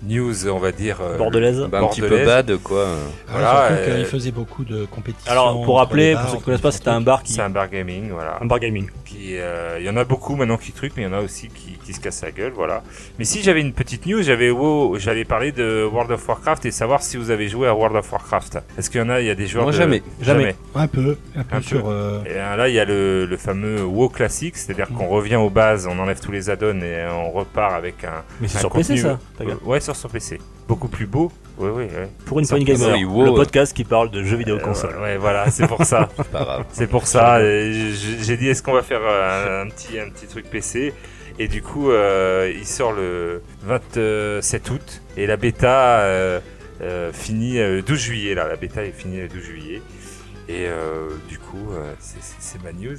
news, 0.03 0.47
on 0.47 0.59
va 0.59 0.71
dire. 0.71 0.97
euh, 1.01 1.17
bordelaise. 1.17 1.67
Bah, 1.71 1.79
un 1.81 1.87
petit 1.87 2.01
peu 2.01 2.09
bordelaise. 2.09 2.27
bad, 2.45 2.57
quoi. 2.63 2.85
Voilà, 3.27 3.67
surtout 3.69 3.73
euh, 3.91 3.95
qu'il 3.97 4.05
faisait 4.05 4.31
beaucoup 4.31 4.63
de 4.63 4.85
compétitions. 4.85 5.31
Alors 5.31 5.63
pour 5.63 5.77
rappeler, 5.77 6.13
bars, 6.13 6.21
pour 6.23 6.29
ceux 6.29 6.35
qui 6.35 6.37
entre 6.37 6.45
connaissent 6.45 6.61
pas, 6.61 6.71
c'était 6.71 6.89
un 6.89 7.01
bar 7.01 7.23
qui, 7.23 7.33
C'est 7.33 7.41
un 7.41 7.49
bar 7.49 7.69
gaming, 7.69 8.09
voilà. 8.11 8.37
un 8.41 8.45
bar 8.45 8.59
gaming. 8.59 8.87
Qui, 9.05 9.37
euh, 9.37 9.77
il 9.79 9.85
y 9.85 9.89
en 9.89 9.97
a 9.97 10.03
beaucoup 10.03 10.35
maintenant 10.35 10.57
qui 10.57 10.71
truquent, 10.71 10.93
mais 10.97 11.03
il 11.03 11.05
y 11.05 11.09
en 11.09 11.13
a 11.17 11.21
aussi 11.21 11.47
qui, 11.47 11.77
qui 11.83 11.93
se 11.93 11.99
cassent 11.99 12.21
la 12.23 12.31
gueule, 12.31 12.51
voilà. 12.55 12.83
Mais 13.19 13.25
si 13.25 13.41
j'avais 13.41 13.61
une 13.61 13.73
petite 13.73 14.05
news, 14.05 14.21
j'avais 14.21 14.49
wow, 14.51 14.97
j'allais 14.99 15.25
parler 15.25 15.51
de 15.51 15.87
World 15.91 16.11
of 16.11 16.27
Warcraft 16.27 16.65
et 16.65 16.71
savoir 16.71 17.01
si 17.01 17.17
vous 17.17 17.31
avez 17.31 17.47
joué 17.47 17.67
à 17.67 17.73
World 17.75 17.95
of 17.95 18.11
Warcraft. 18.11 18.59
Est-ce 18.77 18.89
qu'il 18.89 18.99
y 18.99 19.03
en 19.03 19.09
a, 19.09 19.21
il 19.21 19.27
y 19.27 19.29
a 19.29 19.35
des 19.35 19.47
joueurs 19.47 19.63
Moi, 19.65 19.71
de- 19.71 19.77
jamais. 19.77 20.03
Jamais. 20.21 20.55
Un 20.75 20.87
peu, 20.87 21.17
un 21.35 21.43
peu 21.43 21.55
Un 21.55 21.61
sur. 21.61 21.83
peu. 21.83 21.89
euh, 21.91 22.19
Et 22.25 22.33
là, 22.35 22.67
il 22.67 22.73
y 22.75 22.79
a 22.79 22.85
le, 22.85 23.25
le 23.25 23.37
fameux 23.37 23.83
WoW 23.83 24.09
classique, 24.09 24.57
c'est-à-dire 24.57 24.89
qu'on 24.89 25.07
revient 25.07 25.35
aux 25.37 25.49
bases, 25.49 25.87
on 25.89 25.97
enlève 25.99 26.19
tous 26.19 26.31
les 26.31 26.49
add-ons 26.49 26.81
et 26.81 27.05
on 27.07 27.31
repart 27.31 27.73
avec 27.73 28.03
un. 28.03 28.23
Mais 28.41 28.47
c'est 28.47 28.57
un 28.57 28.61
sur 28.61 28.71
PC 28.71 28.95
contenu- 28.95 29.01
ça. 29.01 29.19
Taga. 29.37 29.51
Euh, 29.51 29.55
ouais, 29.67 29.79
sur 29.79 29.94
son 29.95 30.09
PC. 30.09 30.39
Beaucoup 30.67 30.87
plus 30.87 31.05
beau. 31.07 31.31
Ouais, 31.57 31.69
ouais. 31.69 31.89
Pour 32.25 32.39
une 32.39 32.45
Sur 32.45 32.57
point 32.57 32.65
PC. 32.65 32.79
gamer, 32.83 32.95
Oui, 32.97 33.03
wow. 33.05 33.25
le 33.25 33.33
podcast 33.33 33.73
qui 33.73 33.83
parle 33.83 34.11
de 34.11 34.23
jeux 34.23 34.35
vidéo 34.37 34.55
Euh, 34.57 34.59
console. 34.59 34.95
ouais, 34.97 35.01
ouais, 35.01 35.17
voilà, 35.17 35.49
c'est 35.51 35.67
pour 35.67 35.83
ça. 35.85 36.09
C'est 36.71 36.87
pour 36.87 37.07
ça. 37.07 37.39
J'ai 37.41 38.37
dit, 38.37 38.49
est-ce 38.49 38.61
qu'on 38.61 38.73
va 38.73 38.81
faire 38.83 39.01
euh, 39.03 39.63
un 39.63 39.69
petit, 39.69 39.97
un 39.99 40.09
petit 40.09 40.27
truc 40.27 40.49
PC 40.49 40.93
Et 41.39 41.47
du 41.47 41.61
coup, 41.61 41.91
euh, 41.91 42.51
il 42.55 42.65
sort 42.65 42.91
le 42.91 43.41
27 43.65 44.69
août 44.69 45.01
et 45.17 45.27
la 45.27 45.37
bêta 45.37 45.99
euh, 45.99 46.39
euh, 46.81 47.11
finit 47.13 47.57
euh, 47.59 47.75
le 47.77 47.81
12 47.81 47.99
juillet. 47.99 48.35
Là, 48.35 48.47
la 48.47 48.55
bêta 48.57 48.83
est 48.83 48.91
finie 48.91 49.19
le 49.21 49.27
12 49.29 49.41
juillet. 49.43 49.81
Et 50.49 50.65
euh, 50.67 51.07
du 51.29 51.39
coup, 51.39 51.69
euh, 51.73 51.93
c'est- 51.99 52.61
ma 52.63 52.71
news. 52.71 52.95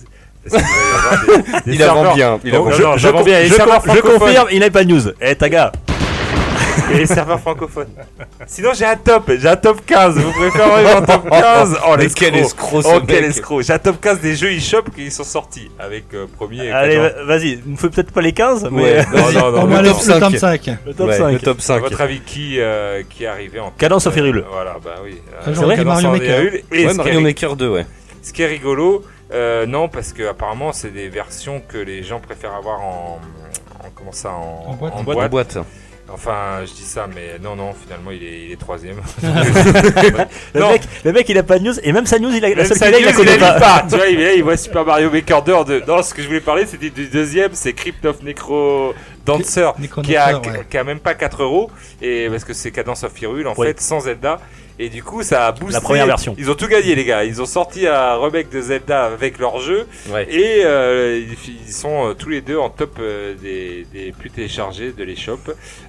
Parce 0.49 0.63
avoir 0.63 1.27
des- 1.65 1.71
des 1.71 1.77
Il 1.77 1.83
avant 1.83 2.15
bien. 2.15 2.41
Il 2.45 2.55
Oh, 2.55 2.61
avant 2.63 2.71
je- 2.71 2.77
bien, 2.77 2.97
je, 2.97 4.01
confirme, 4.01 4.49
il 4.53 4.61
n'a 4.61 4.71
pas 4.71 4.85
de 4.85 4.93
news. 4.93 5.03
Eh 5.21 5.35
Taga, 5.35 5.73
et 6.93 6.99
les 6.99 7.07
serveurs 7.07 7.41
francophones. 7.41 7.89
Sinon, 8.47 8.71
j'ai 8.75 8.85
un 8.85 8.97
top. 8.97 9.31
J'ai 9.39 9.49
un 9.49 9.57
top 9.57 9.81
15. 9.87 10.17
Vous 10.19 10.33
préférez 10.33 10.91
un 10.93 11.03
top 11.03 11.29
15 11.31 11.79
Oh, 11.87 11.95
Mais 11.99 12.09
quel 12.09 12.37
escroc 12.37 12.83
ce 12.83 12.89
Oh, 12.89 13.01
quel 13.07 13.23
mec. 13.23 13.31
escroc. 13.31 13.63
J'ai 13.63 13.73
un 13.73 13.79
top 13.79 14.01
15 14.01 14.21
des 14.21 14.37
jeux 14.37 14.53
eShop 14.53 14.83
qui 14.95 15.11
sont 15.11 15.25
sortis. 15.25 15.71
Avec 15.79 16.05
euh, 16.15 16.27
premier. 16.37 16.67
et 16.67 16.71
allez, 16.73 16.97
14. 16.97 17.15
va- 17.15 17.25
vas-y, 17.25 17.63
ne 17.67 17.77
fais 17.77 17.89
peut-être 17.91 18.13
pas 18.13 18.21
les 18.21 18.33
15, 18.33 18.69
mais 18.71 18.83
Ouais, 18.83 19.07
Non, 19.15 19.33
non, 19.33 19.53
non, 19.53 19.63
Au 19.63 19.67
le 19.83 19.89
top 19.89 19.97
le 19.99 20.03
5. 20.03 20.21
top 20.21 20.37
5. 20.37 20.71
le 20.87 20.95
top 20.95 21.09
Ouais, 21.09 21.19
5. 21.19 21.33
Le 21.33 21.39
top 21.41 21.59
À 21.59 21.63
5. 21.63 21.81
votre 21.81 22.01
avis, 22.01 22.21
qui, 22.21 22.61
euh, 22.61 23.03
qui 23.09 23.25
est 23.25 23.29
arrivé 23.29 23.59
en 23.61 23.71
Cadence 23.71 24.05
Hyrule. 24.07 24.39
Euh, 24.39 24.43
Voilà, 24.51 24.77
bah 24.85 24.97
oui. 25.05 25.19
Ah, 25.41 25.51
j'aurais 25.53 25.77
dit 25.77 25.83
Cadence 25.85 26.03
Mario 26.03 26.11
Maker. 26.19 26.41
Hyrule. 26.43 26.63
Et 26.73 26.87
Ouais, 26.87 26.93
ce, 26.93 26.97
Mario 26.97 27.13
qui 27.13 27.19
est, 27.19 27.23
Maker 27.23 27.57
2, 27.57 27.69
ouais. 27.69 27.87
ce 28.23 28.33
qui 28.33 28.43
est 28.43 28.47
rigolo, 28.47 29.03
euh, 29.33 29.67
non, 29.67 29.89
parce 29.89 30.13
que 30.13 30.29
apparemment, 30.29 30.73
c'est 30.73 30.91
des 30.93 31.09
versions 31.09 31.61
que 31.67 31.79
les 31.79 32.03
gens 32.03 32.21
préfèrent 32.21 32.55
avoir 32.55 32.81
en. 32.81 33.21
en 33.85 33.89
comment 33.95 34.13
ça 34.13 34.31
En, 34.31 34.71
En 34.71 34.75
boîte. 34.75 34.93
en 34.95 34.99
En 35.01 35.29
boîte. 35.29 35.59
Enfin, 36.09 36.61
je 36.65 36.73
dis 36.73 36.85
ça, 36.85 37.07
mais 37.13 37.39
non, 37.43 37.57
non, 37.57 37.73
finalement, 37.75 38.11
il 38.13 38.23
est, 38.23 38.45
il 38.47 38.53
est 38.53 38.57
troisième. 38.61 38.97
Le 40.55 40.61
Non. 40.61 40.71
mec, 40.71 40.83
le 41.05 41.13
mec, 41.13 41.29
il 41.29 41.37
a 41.39 41.43
pas 41.43 41.59
de 41.59 41.65
news 41.65 41.75
et 41.83 41.93
même 41.93 42.07
sa 42.07 42.19
news, 42.19 42.31
il 42.33 42.45
a, 42.45 42.49
la 42.51 42.55
Même 42.57 42.65
seule 42.67 42.77
sa 42.77 42.87
qu'il 42.87 42.95
a, 42.95 42.99
il 43.01 43.05
la 43.05 43.11
news, 43.13 43.17
connaît 43.19 43.35
il 43.35 43.41
la 43.41 43.53
pas. 43.55 43.61
pas. 43.61 43.87
Tu 43.91 43.97
vois, 43.97 44.07
il, 44.07 44.43
voit 44.45 44.57
Super 44.57 44.85
Mario 44.85 45.11
Maker 45.11 45.43
2 45.43 45.53
en 45.53 45.65
deux. 45.65 45.83
Non, 45.87 46.03
ce 46.03 46.15
que 46.15 46.23
je 46.23 46.29
voulais 46.29 46.41
parler, 46.41 46.65
c'était 46.67 46.91
du 46.91 47.09
deuxième, 47.09 47.51
c'est 47.55 47.73
Crypt 47.73 48.05
of 48.07 48.23
Necro 48.23 48.95
Dancer, 49.25 49.71
qui 50.05 50.17
a, 50.17 50.39
ouais. 50.39 50.43
qui 50.71 50.79
a 50.79 50.85
même 50.85 51.01
pas 51.01 51.15
4 51.15 51.43
euros, 51.43 51.71
et 52.01 52.29
parce 52.31 52.45
que 52.45 52.53
c'est 52.55 52.71
Cadence 52.71 53.03
of 53.03 53.21
Hyrule, 53.21 53.49
en 53.49 53.55
Ouais. 53.55 53.69
fait, 53.69 53.81
sans 53.81 54.01
Zelda. 54.01 54.39
Et 54.79 54.89
du 54.91 55.03
coup, 55.03 55.23
ça 55.23 55.47
a 55.47 55.53
boosté. 55.53 55.73
La 55.73 55.81
première 55.81 56.07
version. 56.07 56.35
Ils 56.39 56.51
ont 56.51 56.55
tout 56.55 56.67
gagné, 56.69 56.95
les 56.95 57.05
gars. 57.05 57.25
Ils 57.25 57.41
ont 57.41 57.47
sorti 57.47 57.87
un 57.87 58.17
remake 58.17 58.51
de 58.51 58.61
Zelda 58.61 59.05
avec 59.07 59.39
leur 59.39 59.59
jeu, 59.59 59.87
Ouais. 60.11 60.27
et 60.31 60.65
euh, 60.65 61.23
ils, 61.67 61.73
sont 61.73 62.11
euh, 62.11 62.15
tous 62.15 62.29
les 62.29 62.41
deux 62.43 62.59
en 62.59 62.69
top 62.69 62.99
euh, 63.01 63.35
des, 63.35 63.87
des 63.93 64.13
plus 64.13 64.31
téléchargés 64.31 64.93
de 64.93 65.03
l'eShop. 65.03 65.39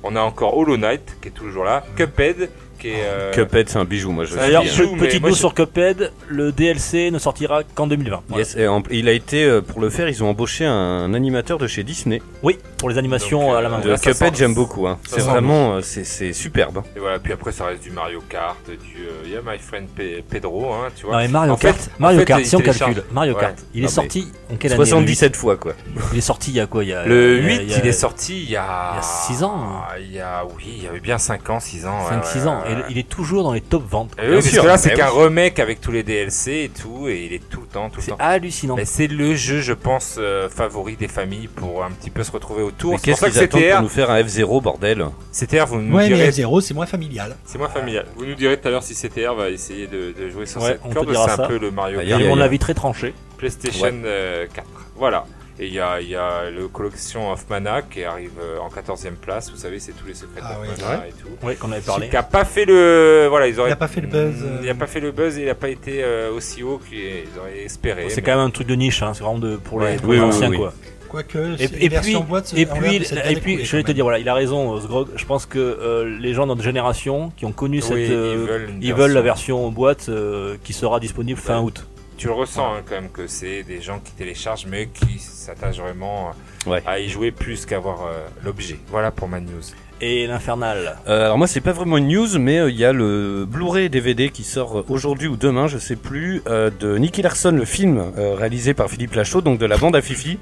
On 0.03 0.15
a 0.15 0.21
encore 0.21 0.57
Hollow 0.57 0.77
Knight, 0.77 1.17
qui 1.21 1.27
est 1.27 1.31
toujours 1.31 1.63
là, 1.65 1.83
Cuphead, 1.97 2.49
qui 2.77 2.89
est. 2.89 3.03
euh, 3.05 3.31
Cuphead, 3.33 3.69
c'est 3.69 3.77
un 3.77 3.85
bijou, 3.85 4.11
moi 4.11 4.25
je 4.25 4.35
D'ailleurs, 4.35 4.63
bijou, 4.63 4.83
pe- 4.89 4.91
mais 5.01 5.07
petite 5.07 5.21
moi, 5.21 5.29
news 5.29 5.35
je- 5.35 5.39
sur 5.39 5.53
Cuphead, 5.53 6.11
le 6.27 6.51
DLC 6.51 7.11
ne 7.11 7.19
sortira 7.19 7.63
qu'en 7.63 7.87
2020. 7.87 8.21
Voilà. 8.29 8.43
Yes, 8.43 8.55
et 8.55 8.67
en- 8.67 8.83
il 8.91 9.07
a 9.09 9.11
été, 9.11 9.43
euh, 9.45 9.61
pour 9.61 9.79
le 9.81 9.89
faire, 9.89 10.07
ils 10.09 10.23
ont 10.23 10.29
embauché 10.29 10.65
un 10.65 11.13
animateur 11.13 11.57
de 11.57 11.67
chez 11.67 11.83
Disney. 11.83 12.21
Oui, 12.43 12.57
pour 12.77 12.89
les 12.89 12.97
animations 12.97 13.47
Donc, 13.47 13.55
à 13.57 13.61
la 13.61 13.69
main. 13.69 13.79
euh, 13.79 13.83
De 13.83 13.89
là, 13.89 13.97
ça 13.97 14.11
Cuphead, 14.11 14.33
sent- 14.35 14.39
j'aime 14.39 14.53
beaucoup. 14.53 14.87
Hein. 14.87 14.97
ça 15.07 15.15
C'est 15.17 15.21
sent 15.21 15.29
vraiment, 15.29 15.75
euh, 15.75 15.81
c'est 15.81 16.03
c'est 16.03 16.33
superbe. 16.33 16.77
hein. 16.79 16.83
Et 16.95 16.99
voilà, 16.99 17.19
puis 17.19 17.33
après 17.33 17.51
ça 17.51 17.65
reste 17.65 17.83
du 17.83 17.91
Mario 17.91 18.21
Kart, 18.29 18.57
du 18.67 18.73
euh, 18.73 19.11
il 19.25 19.31
y 19.31 19.35
a 19.35 19.41
My 19.45 19.57
Friend 19.59 19.87
Pe- 19.95 20.21
Pedro, 20.29 20.73
hein, 20.73 20.89
tu 20.95 21.05
vois. 21.05 21.15
Non 21.15 21.21
mais 21.21 21.27
Mario 21.27 21.53
En 21.53 21.57
fait- 21.57 21.67
Kart, 21.67 21.89
Mario 21.99 22.17
en 22.17 22.19
fait, 22.21 22.25
Kart, 22.25 22.41
il 22.41 22.45
si 22.45 22.55
on 22.55 22.59
télécharge. 22.59 22.93
calcule, 22.95 23.13
Mario 23.13 23.33
Ouais. 23.33 23.39
Kart, 23.39 23.55
il 23.73 23.79
est 23.79 23.81
Non, 23.83 23.87
mais 23.87 23.93
sorti 23.93 24.31
en 24.51 24.55
quelle 24.55 24.71
année 24.73 24.85
77 24.85 25.35
fois, 25.35 25.55
quoi. 25.57 25.73
huit 25.95 26.03
Il 26.13 26.17
est 26.17 26.21
sorti 26.21 26.51
il 26.51 26.57
y 26.57 26.59
a 26.59 26.65
quoi 26.67 26.83
il 26.83 26.89
y 26.89 26.93
a, 26.93 27.05
Le 27.05 27.37
il 27.39 27.43
y 27.43 27.47
a- 27.47 27.47
8, 27.47 27.59
il 27.63 27.69
y 27.69 27.73
a- 27.73 27.77
il 27.79 27.87
est 27.87 27.91
sorti 27.91 28.41
il 28.43 28.49
y 28.49 28.55
a... 28.55 28.91
il 28.93 28.95
y 28.97 28.99
a 28.99 29.01
six 29.01 29.43
ans. 29.43 29.81
Il 29.99 30.11
y 30.13 30.19
a, 30.19 30.45
oui, 30.45 30.63
il 30.77 30.83
y 30.83 30.87
avait 30.87 30.99
bien 30.99 31.17
5 31.17 31.49
ans, 31.49 31.59
6 31.59 31.85
ans. 31.85 31.97
5-6 32.09 32.47
ans. 32.47 32.63
Et 32.71 32.91
il 32.91 32.97
est 32.97 33.07
toujours 33.07 33.43
dans 33.43 33.53
les 33.53 33.61
top 33.61 33.83
ventes. 33.89 34.11
Et 34.17 34.21
oui, 34.21 34.27
Bien 34.27 34.35
parce 34.35 34.47
sûr, 34.49 34.61
que 34.63 34.67
là, 34.67 34.77
c'est 34.77 34.89
mais 34.89 34.95
qu'un 34.95 35.11
oui. 35.13 35.23
remake 35.25 35.59
avec 35.59 35.81
tous 35.81 35.91
les 35.91 36.03
DLC 36.03 36.51
et 36.51 36.69
tout, 36.69 37.07
et 37.07 37.25
il 37.25 37.33
est 37.33 37.49
tout 37.49 37.61
le 37.61 37.67
temps, 37.67 37.89
tout 37.89 37.97
le 37.97 38.01
C'est 38.03 38.13
hallucinant. 38.19 38.75
Mais 38.75 38.85
c'est 38.85 39.07
le 39.07 39.35
jeu, 39.35 39.61
je 39.61 39.73
pense, 39.73 40.15
euh, 40.17 40.49
favori 40.49 40.95
des 40.95 41.07
familles 41.07 41.47
pour 41.47 41.83
un 41.83 41.91
petit 41.91 42.09
peu 42.09 42.23
se 42.23 42.31
retrouver 42.31 42.63
autour. 42.63 42.99
Qu'est-ce 43.01 43.25
qu'ils 43.25 43.39
attendent 43.39 43.49
pour 43.49 43.59
CTR, 43.61 43.81
nous 43.81 43.89
faire 43.89 44.09
un 44.11 44.21
F0, 44.21 44.61
bordel 44.61 45.05
CTR, 45.31 45.65
vous 45.67 45.81
nous 45.81 45.95
Ouais, 45.95 46.09
mais 46.09 46.15
direz, 46.15 46.29
F0, 46.31 46.61
c'est 46.61 46.73
moins 46.73 46.85
familial. 46.85 47.35
c'est 47.45 47.57
moins 47.57 47.69
familial. 47.69 48.05
Vous 48.15 48.25
nous 48.25 48.35
direz 48.35 48.57
tout 48.59 48.67
à 48.67 48.71
l'heure 48.71 48.83
si 48.83 48.93
CTR 48.95 49.33
va 49.35 49.49
essayer 49.49 49.87
de, 49.87 50.13
de 50.17 50.29
jouer 50.29 50.45
sur 50.45 50.61
Ouais, 50.61 50.69
cette 50.73 50.81
on 50.83 50.89
te 50.89 50.93
corde, 50.95 51.13
c'est 51.13 51.41
un 51.41 51.47
peu 51.47 51.57
le 51.57 51.71
Mario 51.71 51.99
Kart 51.99 52.11
à 52.21 52.25
mon 52.27 52.37
y 52.37 52.41
a- 52.41 52.43
avis 52.43 52.59
très 52.59 52.73
tranché. 52.73 53.13
PlayStation 53.37 53.91
euh, 54.05 54.45
4. 54.53 54.67
Voilà. 54.95 55.25
Et 55.59 55.65
il 55.67 55.73
y 55.73 55.79
a, 55.79 55.99
il 55.99 56.09
y 56.09 56.15
a 56.15 56.49
le 56.51 56.67
collection 56.67 57.31
of 57.31 57.49
Mana 57.49 57.81
qui 57.81 58.03
arrive 58.03 58.31
euh, 58.39 58.59
en 58.59 58.69
14e 58.69 59.13
place. 59.19 59.49
Vous 59.49 59.57
savez, 59.57 59.79
c'est 59.79 59.93
tous 59.93 60.05
les 60.05 60.13
secrets 60.13 60.39
Ah 60.43 60.53
de 60.55 60.61
oui. 60.61 60.67
Mana 60.79 61.07
et 61.07 61.11
tout. 61.11 61.27
Oui, 61.41 61.55
qu'on 61.55 61.71
avait 61.71 61.81
parlé. 61.81 62.09
Qui 62.09 62.15
a 62.15 62.21
pas 62.23 62.45
fait 62.45 62.65
le. 62.65 63.25
Voilà, 63.27 63.47
ils 63.47 63.59
auraient. 63.59 63.69
Il 63.71 63.73
a 63.73 63.77
pas 63.77 63.87
fait 63.87 64.01
le 64.01 64.07
buzz, 64.07 64.35
Il 64.61 64.69
a 64.69 64.75
pas 64.75 64.85
fait 64.87 64.99
le 64.99 65.11
buzz 65.11 65.37
et 65.39 65.43
il 65.43 65.49
a 65.49 65.55
pas 65.55 65.69
été 65.69 66.03
euh, 66.03 66.31
aussi 66.31 66.61
haut 66.61 66.79
qu'ils 66.87 67.27
auraient 67.39 67.63
espéré. 67.65 68.05
C'est 68.09 68.17
mais- 68.17 68.21
quand 68.23 68.37
même 68.37 68.45
un 68.45 68.49
truc 68.51 68.67
de 68.67 68.75
niche, 68.75 69.01
hein, 69.01 69.13
c'est 69.15 69.23
vraiment 69.23 69.39
de, 69.39 69.55
pour 69.55 69.79
les, 69.79 69.85
Ouais. 69.87 69.95
pour 69.97 70.09
Oui, 70.09 70.15
les 70.17 70.21
oui, 70.21 70.27
anciens 70.27 70.49
oui. 70.49 70.57
quoi. 70.57 70.73
Quoique, 71.09 71.55
Et, 71.61 71.69
puis, 71.69 71.87
version 71.87 72.19
boîte, 72.19 72.53
et 72.55 72.65
puis, 72.65 72.97
et 72.97 73.35
puis, 73.37 73.63
je 73.63 73.77
vais 73.77 73.83
te 73.83 73.93
dire, 73.93 74.03
voilà, 74.03 74.19
il 74.19 74.27
a 74.27 74.33
raison, 74.33 74.75
euh, 74.75 74.81
Sgrog. 74.81 75.07
Je 75.15 75.23
pense 75.25 75.45
que 75.45 75.57
euh, 75.57 76.17
les 76.19 76.33
gens 76.33 76.43
de 76.43 76.49
notre 76.49 76.63
génération 76.63 77.31
qui 77.37 77.45
ont 77.45 77.53
connu 77.53 77.77
Oui, 77.77 77.81
cette, 77.81 77.97
ils 77.97 78.11
euh, 78.11 78.45
veulent 78.45 78.69
une 78.71 78.83
ils 78.83 78.93
veulent 78.93 79.13
la 79.13 79.21
version 79.21 79.71
boîte 79.71 80.09
euh, 80.09 80.57
qui 80.65 80.73
sera 80.73 80.99
disponible 80.99 81.39
fin 81.39 81.61
août. 81.61 81.87
Tu 82.17 82.27
le 82.27 82.33
ressens 82.33 82.73
hein, 82.73 82.81
quand 82.87 82.95
même 82.95 83.09
que 83.11 83.27
c'est 83.27 83.63
des 83.63 83.79
gens 83.81 83.99
qui 83.99 84.11
téléchargent 84.13 84.65
mais 84.67 84.87
qui 84.87 85.19
s'attachent 85.19 85.79
vraiment 85.79 86.31
Ouais. 86.65 86.81
à 86.85 86.99
y 86.99 87.07
jouer 87.07 87.31
plus 87.31 87.65
qu'avoir 87.65 88.01
euh, 88.07 88.27
l'objet. 88.43 88.77
Voilà 88.89 89.09
pour 89.11 89.27
ma 89.29 89.39
news. 89.39 89.61
Et 90.01 90.27
l'Infernal. 90.27 90.97
Euh, 91.07 91.25
alors 91.25 91.37
moi 91.37 91.47
c'est 91.47 91.61
pas 91.61 91.71
vraiment 91.71 91.97
une 91.97 92.07
news 92.09 92.37
mais 92.39 92.59
euh, 92.59 92.69
il 92.69 92.75
y 92.77 92.83
a 92.85 92.91
le 92.91 93.45
Blu-ray 93.47 93.89
DVD 93.89 94.29
qui 94.29 94.43
sort 94.43 94.79
euh, 94.79 94.85
aujourd'hui 94.89 95.27
ou 95.27 95.37
demain 95.37 95.67
je 95.67 95.77
sais 95.77 95.95
plus 95.95 96.41
euh, 96.47 96.69
de 96.79 96.97
Nicky 96.97 97.21
Larson 97.21 97.51
le 97.51 97.65
film 97.65 98.11
euh, 98.17 98.35
réalisé 98.35 98.73
par 98.73 98.89
Philippe 98.89 99.13
Lachaud 99.15 99.41
donc 99.41 99.59
de 99.59 99.65
la 99.65 99.77
bande 99.77 99.95
à 99.95 100.01
Fifi. 100.01 100.39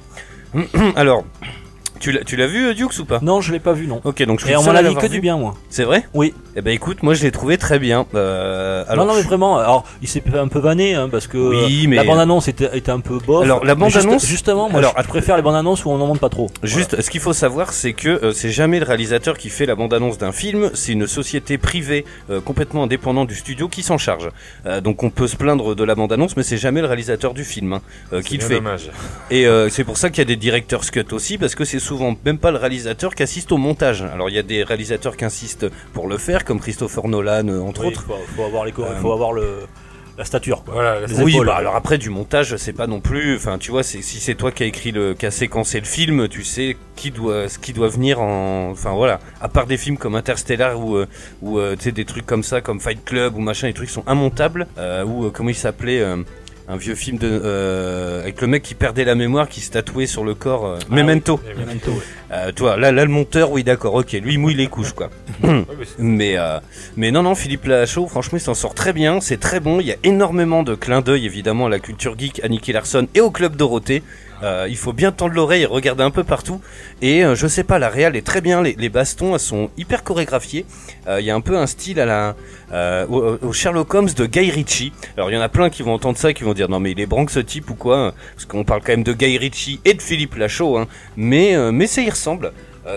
alors 0.96 1.24
tu 2.06 2.12
l'as 2.12 2.24
tu 2.24 2.36
l'as 2.36 2.46
vu 2.48 2.68
euh, 2.68 2.74
Dukes 2.76 3.00
ou 3.00 3.06
pas? 3.06 3.20
Non, 3.24 3.42
je 3.42 3.52
l'ai 3.52 3.60
pas 3.60 3.74
vu, 3.74 3.88
non. 3.88 4.00
Ok 4.04 4.22
donc 4.24 4.40
je 4.40 4.46
suis 4.46 4.52
Et 4.52 4.54
le 4.56 4.60
on 4.60 4.64
seul 4.64 4.74
m'en 4.74 4.78
à 4.78 4.80
a 4.80 4.84
dit 4.84 4.88
l'avoir 4.90 5.02
que 5.04 5.08
vu. 5.10 5.16
du 5.16 5.22
bien, 5.22 5.38
moi. 5.38 5.56
C'est 5.70 5.84
vrai? 5.86 6.06
Oui. 6.14 6.34
Eh 6.56 6.62
ben 6.62 6.72
écoute 6.72 7.02
moi 7.04 7.14
je 7.16 7.24
l'ai 7.24 7.32
trouvé 7.32 7.58
très 7.58 7.80
bien. 7.80 8.06
Euh, 8.14 8.84
alors 8.88 9.06
non, 9.06 9.14
non, 9.14 9.18
mais 9.18 9.24
vraiment. 9.26 9.58
Alors, 9.58 9.86
il 10.02 10.08
s'est 10.08 10.22
fait 10.22 10.38
un 10.38 10.48
peu 10.48 10.60
vanné, 10.60 10.94
hein, 10.96 11.10
parce 11.10 11.28
que 11.28 11.38
Oui, 11.38 11.86
euh, 11.86 11.90
mais- 11.90 11.96
la 11.98 12.04
bande-annonce 12.04 12.48
était, 12.48 12.70
était 12.78 12.92
un 12.92 13.00
peu 13.00 13.18
bof. 13.20 13.44
Alors, 13.44 13.66
la 13.66 13.76
Mais 13.76 13.86
juste- 13.90 14.06
bande-annonce- 14.06 14.26
justement, 14.26 14.70
moi, 14.70 14.80
alors, 14.80 14.94
je, 14.98 15.04
je 15.04 15.08
préfère 15.08 15.36
les 15.36 15.42
bandes-annonces 15.42 15.84
où 15.86 15.90
on 15.90 15.98
n'en 15.98 16.08
montre 16.08 16.20
pas 16.20 16.30
trop. 16.30 16.50
Juste, 16.64 17.02
ce 17.02 17.10
qu'il 17.10 17.22
faut 17.22 17.34
savoir, 17.34 17.74
c'est 17.74 17.94
que 17.94 18.10
euh, 18.10 18.32
c'est 18.32 18.52
jamais 18.52 18.80
le 18.80 18.86
réalisateur 18.86 19.38
qui 19.38 19.50
fait 19.50 19.66
la 19.66 19.76
bande-annonce 19.76 20.18
d'un 20.18 20.32
film, 20.32 20.70
c'est 20.74 20.92
une 20.94 21.08
société 21.08 21.58
privée 21.58 22.06
euh, 22.30 22.40
complètement 22.42 22.84
indépendante 22.84 23.28
du 23.28 23.36
studio 23.36 23.68
qui 23.68 23.82
s'en 23.84 23.98
charge. 23.98 24.30
Euh, 24.66 24.82
donc 24.82 25.04
on 25.04 25.10
peut 25.10 25.28
se 25.28 25.36
plaindre 25.36 25.76
de 25.76 25.84
la 25.84 25.96
bande-annonce, 25.96 26.38
mais 26.38 26.44
c'est 26.44 26.58
jamais 26.58 26.82
le 26.82 26.88
réalisateur 26.88 27.34
du 27.34 27.44
film 27.44 27.74
hein, 27.74 27.82
euh, 28.14 28.22
qui 28.22 28.36
le 28.36 28.42
C'est 28.42 28.48
fait. 28.50 28.54
dommage. 28.56 28.90
Et 29.32 29.48
euh, 29.48 29.70
c'est 29.70 29.84
pour 29.84 29.98
ça 29.98 30.10
qu'il 30.10 30.20
y 30.20 30.22
a 30.22 30.26
des 30.26 30.36
directeurs 30.36 30.82
cut 30.92 31.06
aussi, 31.12 31.38
parce 31.38 31.56
que 31.56 31.66
c'est 31.66 31.80
souvent 31.96 32.16
même 32.26 32.38
pas 32.38 32.52
le 32.52 32.58
réalisateur 32.58 33.16
qui 33.16 33.24
assiste 33.24 33.52
au 33.52 33.58
montage. 33.58 34.02
Alors 34.02 34.30
il 34.30 34.36
y 34.36 34.40
a 34.40 34.44
des 34.44 34.64
réalisateurs 34.64 35.16
qui 35.16 35.26
insistent 35.26 35.68
pour 35.94 36.08
le 36.08 36.18
faire, 36.18 36.44
comme 36.44 36.60
Christopher 36.60 37.08
Nolan 37.08 37.48
euh, 37.48 37.60
entre 37.62 37.82
Oui, 37.82 37.88
autres. 37.88 38.04
Faut, 38.04 38.14
faut 38.36 38.44
avoir 38.44 38.66
les, 38.66 38.74
Euh, 38.78 38.96
faut 39.02 39.14
avoir 39.14 39.32
le, 39.32 39.60
la 40.18 40.26
stature. 40.26 40.64
Quoi. 40.64 40.74
Voilà, 40.74 41.00
Les 41.08 41.22
Oui, 41.22 41.38
bah 41.46 41.56
alors 41.56 41.76
après 41.76 41.98
du 41.98 42.10
montage, 42.10 42.58
c'est 42.58 42.74
pas 42.74 42.88
non 42.88 43.00
plus. 43.00 43.36
Enfin, 43.38 43.58
tu 43.58 43.72
vois, 43.72 43.84
c'est 43.84 44.02
si 44.02 44.20
c'est 44.20 44.36
toi 44.36 44.52
qui 44.52 44.64
a 44.64 44.66
écrit 44.66 44.92
le, 44.92 45.14
qui 45.14 45.26
a 45.26 45.32
séquencé 45.32 45.80
le 45.80 45.86
film, 45.86 46.28
tu 46.28 46.44
sais 46.44 46.76
qui 46.96 47.12
doit, 47.12 47.48
ce 47.48 47.58
qui 47.60 47.72
doit 47.74 47.88
venir 47.90 48.22
en. 48.22 48.72
Enfin 48.72 48.92
voilà. 48.94 49.20
À 49.42 49.48
part 49.48 49.66
des 49.66 49.78
films 49.78 49.98
comme 49.98 50.16
Interstellar 50.16 50.80
ou 50.80 50.98
euh, 50.98 51.06
ou 51.42 51.60
euh, 51.60 51.76
tu 51.78 51.84
sais 51.86 51.92
des 51.94 52.06
trucs 52.06 52.26
comme 52.26 52.44
ça, 52.44 52.60
comme 52.62 52.80
Fight 52.82 53.04
Club 53.06 53.36
ou 53.38 53.40
machin, 53.40 53.68
des 53.68 53.74
trucs 53.74 53.88
qui 53.88 53.94
sont 53.94 54.06
immontables. 54.10 54.68
Euh, 54.78 55.04
ou 55.06 55.32
comment 55.32 55.50
il 55.50 55.56
s'appelait 55.56 56.02
euh, 56.02 56.18
un 56.68 56.78
vieux 56.78 56.96
film 56.96 57.18
de 57.18 57.30
euh, 57.30 58.22
avec 58.22 58.42
le 58.42 58.48
mec 58.48 58.64
qui 58.64 58.74
perdait 58.76 59.04
la 59.06 59.16
mémoire, 59.16 59.48
qui 59.48 59.62
se 59.62 59.72
tatouait 59.72 60.08
sur 60.08 60.24
le 60.24 60.34
corps. 60.34 60.66
euh, 60.66 60.80
Memento. 60.90 61.40
Memento, 61.58 61.92
ouais. 61.92 61.98
Euh, 62.32 62.52
toi, 62.52 62.76
là, 62.76 62.92
là, 62.92 63.06
le 63.06 63.12
monteur, 63.12 63.52
oui, 63.52 63.64
d'accord, 63.64 63.94
ok, 63.94 64.14
lui, 64.14 64.34
il 64.34 64.40
mouille 64.40 64.56
les 64.56 64.68
couches, 64.68 64.94
quoi. 64.94 65.10
Mais, 66.00 66.38
euh, 66.38 66.60
mais 66.98 67.12
non, 67.12 67.22
non, 67.24 67.36
Philippe 67.36 67.66
Lachaud, 67.66 68.08
franchement, 68.08 68.38
il 68.40 68.42
s'en 68.42 68.56
sort 68.56 68.74
très 68.74 68.94
bien, 68.94 69.22
c'est 69.22 69.40
très 69.40 69.60
bon. 69.60 69.80
Il 69.80 69.86
y 69.86 69.92
a 69.92 69.98
énormément 70.04 70.64
de 70.64 70.74
clins 70.74 71.02
d'œil, 71.02 71.26
évidemment, 71.26 71.68
à 71.68 71.70
la 71.70 71.80
culture 71.80 72.18
geek, 72.18 72.44
à 72.44 72.48
Nicky 72.50 72.72
Larson 72.74 73.08
et 73.14 73.22
au 73.22 73.30
Club 73.30 73.56
Dorothée. 73.56 74.02
Euh, 74.44 74.68
il 74.70 74.78
faut 74.78 74.94
bien 74.94 75.12
tendre 75.12 75.34
l'oreille 75.34 75.64
et 75.64 75.66
regarder 75.66 76.04
un 76.04 76.12
peu 76.12 76.24
partout. 76.24 76.62
Et 77.02 77.24
euh, 77.24 77.36
je 77.36 77.48
sais 77.48 77.64
pas, 77.64 77.80
la 77.80 77.90
réal 77.90 78.16
est 78.16 78.26
très 78.26 78.42
bien. 78.42 78.62
Les, 78.62 78.90
bastons, 78.90 79.38
sont 79.38 79.70
hyper 79.78 80.04
chorégraphiées. 80.04 80.66
Euh, 81.08 81.20
Il 81.20 81.26
y 81.26 81.32
a 81.32 81.36
un 81.36 81.42
peu 81.42 81.58
un 81.58 81.68
style 81.68 82.00
à 82.00 82.06
la 82.06 82.36
au, 83.08 83.54
Sherlock 83.54 83.94
Holmes 83.94 84.10
de 84.16 84.26
Guy 84.26 84.52
Ritchie. 84.52 84.92
Alors 85.18 85.32
il 85.32 85.34
y 85.34 85.38
en 85.38 85.42
a 85.42 85.50
plein 85.50 85.70
qui 85.70 85.84
vont 85.84 85.94
entendre 85.94 86.18
ça 86.18 86.32
et 86.32 86.34
qui 86.34 86.44
vont 86.44 86.54
dire 86.54 86.68
non 86.68 86.80
mais 86.80 86.92
il 86.92 87.00
est 87.00 87.06
branque 87.06 87.32
ce 87.32 87.40
type 87.40 87.70
ou 87.70 87.76
quoi? 87.76 88.14
Parce 88.34 88.46
qu'on 88.46 88.64
parle 88.64 88.82
quand 88.82 88.92
même 88.94 89.04
de 89.04 89.14
Guy 89.14 89.38
Ritchie 89.38 89.80
et 89.86 89.94
de 89.94 90.02
Philippe 90.02 90.36
Lachaud. 90.36 90.78
Hein. 90.78 90.88
Mais 91.16 91.56
mais 91.72 91.88
ça 91.88 92.02
y 92.02 92.10
ressemble. 92.10 92.52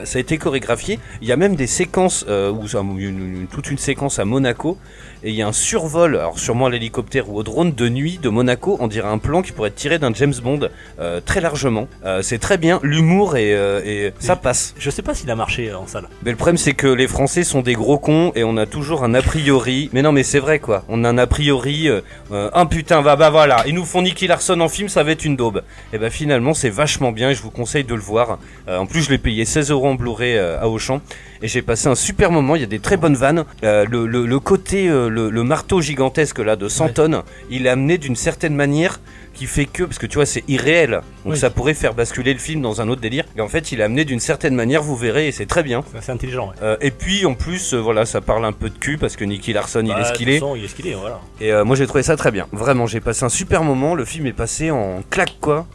Ça 0.05 0.19
a 0.19 0.21
été 0.21 0.37
chorégraphié. 0.37 0.99
Il 1.23 1.29
y 1.29 1.33
a 1.33 1.37
même 1.37 1.57
des 1.57 1.67
séquences, 1.67 2.27
une- 2.29 3.47
toute 3.51 3.71
une 3.71 3.79
séquence 3.79 4.19
à 4.19 4.25
Monaco, 4.27 4.77
et 5.23 5.31
il 5.31 5.35
y 5.35 5.43
a 5.43 5.49
un 5.49 5.53
survol, 5.53 6.17
alors 6.17 6.39
sûrement 6.39 6.67
à 6.67 6.71
l'hélicoptère 6.71 7.29
ou 7.29 7.37
au 7.39 7.43
drone 7.43 7.73
de 7.73 7.89
nuit 7.89 8.19
de 8.23 8.29
Monaco, 8.29 8.77
on 8.81 8.87
dirait 8.87 9.09
un 9.09 9.19
plan 9.19 9.43
qui 9.43 9.53
pourrait 9.53 9.69
être 9.69 9.75
tiré 9.75 9.99
d'un 9.99 10.13
James 10.15 10.35
Bond, 10.43 10.69
euh, 11.01 11.21
très 11.25 11.41
largement. 11.41 11.89
Euh, 12.05 12.23
c'est 12.23 12.39
très 12.39 12.59
bien, 12.59 12.79
l'humour 12.83 13.37
et, 13.37 13.55
euh, 13.55 13.83
et 13.85 14.13
ça 14.19 14.37
passe. 14.37 14.75
Je 14.79 14.91
sais 14.91 15.03
pas 15.03 15.15
s'il 15.15 15.31
a 15.31 15.37
marché 15.37 15.75
en 15.75 15.87
salle. 15.87 16.09
Mais 16.25 16.31
le 16.31 16.37
problème 16.37 16.57
c'est 16.57 16.75
que 16.75 16.87
les 16.87 17.09
Français 17.09 17.45
sont 17.45 17.63
des 17.63 17.75
gros 17.75 17.99
cons 17.99 18.33
et 18.35 18.45
on 18.45 18.57
a 18.57 18.67
toujours 18.67 19.05
un 19.05 19.15
a 19.15 19.23
priori. 19.23 19.91
Mais 19.93 20.03
non 20.03 20.13
mais 20.13 20.23
c'est 20.23 20.39
vrai 20.39 20.59
quoi. 20.59 20.85
On 20.89 21.05
a 21.05 21.09
un 21.09 21.19
a 21.19 21.27
priori. 21.27 21.89
Un 22.31 22.67
putain 22.67 23.03
bah 23.03 23.17
bah 23.17 23.31
voilà. 23.31 23.65
Ils 23.67 23.75
nous 23.75 23.85
font 23.85 24.03
Nicky 24.03 24.27
Larson 24.27 24.61
en 24.61 24.69
film, 24.69 24.89
ça 24.89 25.03
va 25.03 25.13
être 25.13 25.25
une 25.25 25.37
daube. 25.37 25.63
Et 25.93 25.99
bah 25.99 26.11
finalement 26.11 26.55
c'est 26.55 26.71
vachement 26.71 27.13
bien 27.13 27.31
et 27.31 27.35
je 27.35 27.43
vous 27.43 27.51
conseille 27.51 27.85
de 27.85 27.95
le 27.95 28.01
voir. 28.01 28.39
Euh, 28.69 28.79
en 28.79 28.87
plus 28.87 29.03
je 29.03 29.11
l'ai 29.11 29.19
payé 29.19 29.45
16 29.45 29.71
euros 29.71 29.89
en 29.89 29.95
Blu-ray 29.95 30.39
à 30.39 30.69
Auchan 30.69 31.01
et 31.43 31.49
j'ai 31.49 31.63
passé 31.63 31.89
un 31.89 31.95
super 31.95 32.31
moment. 32.31 32.55
Il 32.57 32.61
y 32.61 32.65
a 32.65 32.69
des 32.69 32.79
très 32.81 32.97
bonnes 32.97 33.15
vannes. 33.17 33.45
Euh, 33.65 33.85
le, 33.91 34.07
le, 34.07 34.27
le 34.27 34.41
côté 34.41 34.89
euh, 34.89 35.09
le, 35.09 35.31
le 35.31 35.43
marteau 35.45 35.81
gigantesque 35.81 36.39
là 36.39 36.57
de 36.57 36.69
100 36.69 36.85
Ouais. 36.87 36.93
tonnes, 36.93 37.23
il 37.51 37.67
est 37.67 37.71
amené 37.71 37.99
d'une 37.99 38.17
certaine 38.17 38.55
manière 38.55 39.01
qui 39.35 39.47
fait 39.47 39.67
que 39.67 39.85
parce 39.85 39.99
que 39.99 40.07
tu 40.07 40.17
vois 40.17 40.27
c'est 40.27 40.43
irréel 40.49 41.01
donc 41.25 41.35
Oui. 41.35 41.39
ça 41.39 41.51
pourrait 41.51 41.75
faire 41.75 41.95
basculer 41.95 42.33
le 42.33 42.41
film 42.41 42.61
dans 42.61 42.81
un 42.81 42.89
autre 42.89 43.01
délire 43.01 43.25
et 43.37 43.41
en 43.41 43.47
fait 43.47 43.71
il 43.71 43.79
est 43.81 43.85
amené 43.85 44.05
d'une 44.05 44.19
certaine 44.19 44.55
manière 44.55 44.83
vous 44.83 44.97
verrez 44.97 45.29
et 45.29 45.33
c'est 45.33 45.47
très 45.47 45.63
bien 45.63 45.85
C'est 46.01 46.11
intelligent. 46.11 46.49
Ouais. 46.49 46.55
euh, 46.63 46.77
et 46.81 46.91
puis 46.91 47.25
en 47.25 47.35
plus, 47.35 47.75
voilà, 47.75 48.05
ça 48.05 48.21
parle 48.21 48.45
un 48.45 48.53
peu 48.53 48.69
de 48.69 48.77
cul 48.79 48.99
parce 48.99 49.15
que 49.17 49.25
Nicky 49.25 49.53
Larson, 49.53 49.83
il 49.85 49.89
Bah, 49.89 50.01
est 50.01 50.05
ce 50.05 50.13
de 50.13 50.17
qu'il 50.17 50.27
toute 50.27 50.35
est. 50.35 50.39
façon, 50.41 50.57
il 50.57 50.65
est 50.65 50.69
ce 50.69 50.75
qu'il 50.75 50.89
est, 50.89 50.95
voilà. 50.95 51.21
Et 51.41 51.53
moi, 51.65 51.77
j'ai 51.77 51.87
trouvé 51.87 52.03
ça 52.03 52.17
très 52.17 52.31
bien. 52.33 52.47
Vraiment, 52.53 52.87
j'ai 52.87 53.01
passé 53.01 53.25
un 53.25 53.29
super 53.29 53.63
moment. 53.63 53.95
Le 53.95 54.05
film 54.05 54.27
est 54.27 54.33
passé 54.33 54.71
en 54.73 55.03
claque 55.09 55.37
quoi. 55.41 55.67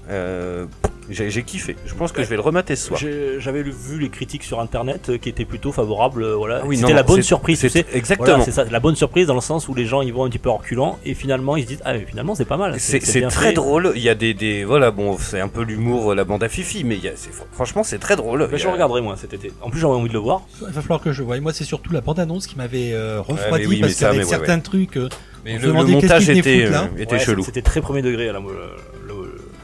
Euh, 1.09 1.29
j'ai 1.29 1.43
kiffé. 1.43 1.75
Je 1.85 1.93
pense 1.95 2.11
que 2.11 2.23
je 2.23 2.27
vais 2.29 2.35
le 2.35 2.41
remater 2.41 2.75
ce 2.75 2.87
soir. 2.87 2.99
J'avais 3.39 3.63
vu 3.63 3.99
les 3.99 4.09
critiques 4.09 4.43
sur 4.43 4.59
internet 4.59 5.09
euh, 5.09 5.17
qui 5.17 5.29
étaient 5.29 5.45
plutôt 5.45 5.71
favorables. 5.71 6.23
euh, 6.23 6.35
Voilà. 6.35 6.61
Ah 6.63 6.65
oui, 6.65 6.77
C'était 6.77 6.93
la 6.93 7.03
bonne 7.03 7.21
surprise, 7.21 7.59
tu 7.59 7.69
sais. 7.69 7.85
Exactement. 7.93 8.27
Voilà, 8.27 8.43
c'est 8.45 8.51
ça, 8.51 8.63
la 8.65 8.79
bonne 8.79 8.95
surprise 8.95 9.27
dans 9.27 9.35
le 9.35 9.41
sens 9.41 9.67
où 9.67 9.73
les 9.73 9.85
gens 9.85 10.01
y 10.01 10.11
vont 10.11 10.25
un 10.25 10.29
petit 10.29 10.39
peu 10.39 10.49
en 10.49 10.57
reculant 10.57 10.97
et 11.05 11.13
finalement 11.13 11.55
ils 11.57 11.63
se 11.63 11.67
disent 11.67 11.81
ah 11.85 11.93
mais 11.93 12.05
finalement 12.05 12.35
c'est 12.35 12.45
pas 12.45 12.57
mal. 12.57 12.79
c'est 12.79 12.99
très 13.27 13.47
fait. 13.49 13.53
drôle. 13.53 13.91
Il 13.95 14.01
y 14.01 14.09
a 14.09 14.15
des, 14.15 14.33
des 14.33 14.63
voilà, 14.63 14.91
bon, 14.91 15.17
c'est 15.17 15.39
un 15.39 15.47
peu 15.47 15.63
l'humour, 15.63 16.13
la 16.15 16.23
bande 16.23 16.43
à 16.43 16.49
Fifi, 16.49 16.83
mais 16.83 16.95
il 16.95 17.03
y 17.03 17.07
a, 17.09 17.13
franchement, 17.51 17.83
c'est 17.83 17.99
très 17.99 18.15
drôle. 18.15 18.47
Bah, 18.49 18.55
y 18.55 18.59
je 18.59 18.67
a- 18.67 18.71
regarderai 18.71 19.01
moi 19.01 19.15
cet 19.17 19.33
été. 19.33 19.51
En 19.61 19.69
plus 19.69 19.79
j'aurais 19.79 19.97
envie 19.97 20.09
de 20.09 20.13
le 20.13 20.19
voir. 20.19 20.41
Il 20.61 20.67
va 20.73 20.81
falloir 20.81 21.01
que 21.01 21.11
je 21.11 21.21
voie. 21.23 21.39
Moi, 21.39 21.51
c'est 21.53 21.63
surtout 21.63 21.91
la 21.93 22.01
bande-annonce 22.01 22.47
qui 22.47 22.55
m'avait 22.57 22.93
euh, 22.93 23.19
refroidi 23.21 23.63
mais 23.63 23.67
oui, 23.67 23.75
mais 23.77 23.81
parce 23.87 23.93
ça, 23.93 24.05
qu'avec 24.07 24.19
mais 24.19 24.23
ouais, 24.25 24.29
certains 24.29 24.59
trucs. 24.59 24.97
euh, 24.97 25.09
Mais 25.45 25.57
le, 25.57 25.73
montage 25.73 26.29
était, 26.29 26.65
euh, 26.67 26.85
était 26.97 27.15
Ouais, 27.15 27.19
chelou. 27.19 27.43
C'était 27.43 27.61
très 27.61 27.81
premier 27.81 28.01
degré 28.01 28.27
le, 28.27 28.31
le- 28.33 28.39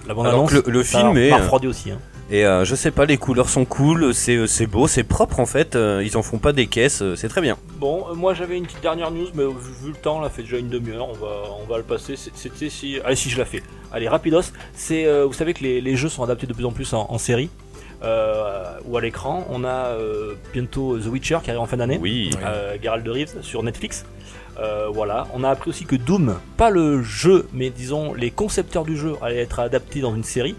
la 0.09 0.13
bande 0.13 0.27
Alors 0.27 0.39
annonce. 0.41 0.61
que 0.61 0.69
le, 0.69 0.83
film 0.83 1.17
est. 1.17 1.31
refroidi 1.33 1.67
aussi. 1.67 1.91
Hein. 1.91 1.99
Et 2.31 2.45
euh, 2.45 2.63
je 2.63 2.75
sais 2.75 2.91
pas, 2.91 3.05
les 3.05 3.17
couleurs 3.17 3.49
sont 3.49 3.65
cool, 3.65 4.13
c'est 4.13 4.35
euh, 4.35 4.67
beau, 4.67 4.87
c'est 4.87 5.03
propre 5.03 5.39
en 5.39 5.45
fait. 5.47 5.75
euh, 5.75 6.03
ils 6.05 6.15
en 6.17 6.21
font 6.21 6.37
pas 6.37 6.51
des 6.53 6.67
caisses, 6.67 7.01
euh, 7.01 7.15
c'est 7.15 7.27
très 7.29 7.41
bien. 7.41 7.57
Bon, 7.79 8.05
euh, 8.09 8.13
moi 8.13 8.33
j'avais 8.35 8.55
une 8.57 8.65
petite 8.67 8.81
dernière 8.83 9.09
news, 9.09 9.27
mais 9.33 9.45
vu, 9.45 9.87
le 9.89 9.93
temps, 9.95 10.19
là 10.21 10.29
fait 10.29 10.43
déjà 10.43 10.57
une 10.57 10.69
demi-heure, 10.69 11.07
on 11.09 11.13
va, 11.13 11.31
on 11.63 11.65
va 11.67 11.77
le 11.77 11.83
passer. 11.83 12.15
C'était 12.35 12.69
si. 12.69 12.99
Allez, 13.03 13.15
si 13.15 13.29
je 13.31 13.37
la 13.39 13.45
fais. 13.45 13.63
Allez, 13.91 14.07
rapidos. 14.07 14.41
C'est, 14.75 15.05
euh, 15.07 15.25
vous 15.25 15.33
savez 15.33 15.53
que 15.55 15.63
les, 15.63 15.81
les 15.81 15.95
jeux 15.95 16.09
sont 16.09 16.21
adaptés 16.23 16.45
de 16.45 16.53
plus 16.53 16.65
en 16.65 16.71
plus 16.71 16.93
en, 16.93 17.07
en 17.09 17.17
série 17.17 17.49
euh, 18.03 18.63
ou 18.85 18.95
à 18.97 19.01
l'écran. 19.01 19.45
On 19.49 19.63
a 19.63 19.87
euh, 19.87 20.35
bientôt 20.53 20.99
The 20.99 21.07
Witcher 21.07 21.39
qui 21.43 21.49
arrive 21.49 21.61
en 21.61 21.65
fin 21.65 21.77
d'année. 21.77 21.97
Oui. 21.99 22.29
euh, 22.45 22.77
Geralt 22.81 23.03
de 23.03 23.11
Reeves 23.11 23.41
sur 23.41 23.63
Netflix. 23.63 24.05
Euh, 24.61 24.87
voilà, 24.93 25.27
on 25.33 25.43
a 25.43 25.49
appris 25.49 25.69
aussi 25.69 25.85
que 25.85 25.95
Doom, 25.95 26.35
pas 26.57 26.69
le 26.69 27.01
jeu, 27.01 27.47
mais 27.53 27.69
disons 27.69 28.13
les 28.13 28.29
concepteurs 28.31 28.83
du 28.83 28.97
jeu, 28.97 29.13
allaient 29.21 29.37
être 29.37 29.59
adaptés 29.59 30.01
dans 30.01 30.13
une 30.15 30.23
série. 30.23 30.55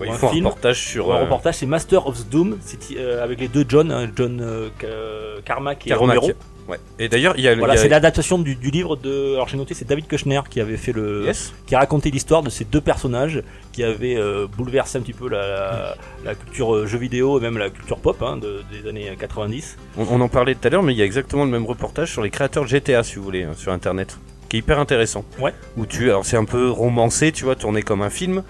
Ouais, 0.00 0.08
ou 0.08 0.10
ils 0.10 0.14
un 0.14 0.18
font 0.18 0.28
un 0.28 0.32
film. 0.32 0.46
reportage 0.46 0.82
sur. 0.82 1.12
Un 1.12 1.16
euh, 1.18 1.22
reportage, 1.22 1.54
c'est 1.54 1.66
Master 1.66 2.06
of 2.06 2.18
the 2.24 2.28
Doom, 2.28 2.58
euh, 2.96 3.22
avec 3.22 3.40
les 3.40 3.48
deux 3.48 3.64
John, 3.68 3.90
hein, 3.92 4.08
John 4.16 4.44
Ca- 4.80 5.40
Carmack 5.44 5.86
et. 5.86 5.94
Romero. 5.94 6.30
Ouais. 6.68 6.78
Et 6.98 7.08
d'ailleurs, 7.08 7.34
il 7.36 7.44
y 7.44 7.48
a. 7.48 7.54
Voilà, 7.54 7.74
a- 7.74 7.76
c'est 7.76 7.88
l'adaptation 7.88 8.38
du, 8.38 8.56
du 8.56 8.70
livre 8.70 8.96
de. 8.96 9.34
Alors 9.34 9.48
j'ai 9.48 9.56
noté, 9.56 9.74
c'est 9.74 9.86
David 9.86 10.06
Kushner 10.08 10.40
qui 10.50 10.60
avait 10.60 10.76
fait 10.76 10.92
le. 10.92 11.24
Yes. 11.24 11.52
qui 11.66 11.74
a 11.74 11.78
raconté 11.78 12.10
l'histoire 12.10 12.42
de 12.42 12.50
ces 12.50 12.64
deux 12.64 12.80
personnages 12.80 13.42
qui 13.72 13.82
avaient 13.84 14.16
euh, 14.16 14.46
bouleversé 14.56 14.98
un 14.98 15.02
petit 15.02 15.12
peu 15.12 15.28
la, 15.28 15.46
la, 15.46 15.96
la 16.24 16.34
culture 16.34 16.74
euh, 16.74 16.86
jeu 16.86 16.98
vidéo 16.98 17.38
et 17.38 17.42
même 17.42 17.58
la 17.58 17.70
culture 17.70 17.98
pop 17.98 18.20
hein, 18.22 18.36
de- 18.36 18.62
des 18.72 18.88
années 18.88 19.14
90. 19.18 19.76
On, 19.98 20.06
on 20.10 20.20
en 20.20 20.28
parlait 20.28 20.54
tout 20.54 20.66
à 20.66 20.70
l'heure, 20.70 20.82
mais 20.82 20.92
il 20.92 20.98
y 20.98 21.02
a 21.02 21.04
exactement 21.04 21.44
le 21.44 21.50
même 21.50 21.66
reportage 21.66 22.10
sur 22.10 22.22
les 22.22 22.30
créateurs 22.30 22.64
de 22.64 22.68
GTA, 22.68 23.02
si 23.04 23.16
vous 23.16 23.22
voulez, 23.22 23.44
hein, 23.44 23.52
sur 23.56 23.70
internet, 23.72 24.18
qui 24.48 24.56
est 24.56 24.60
hyper 24.60 24.78
intéressant. 24.80 25.24
Ouais. 25.38 25.52
Où 25.76 25.86
tu, 25.86 26.04
alors 26.10 26.24
c'est 26.26 26.36
un 26.36 26.44
peu 26.44 26.68
romancé, 26.70 27.32
tu 27.32 27.44
vois, 27.44 27.54
tourné 27.54 27.82
comme 27.82 28.02
un 28.02 28.10
film, 28.10 28.42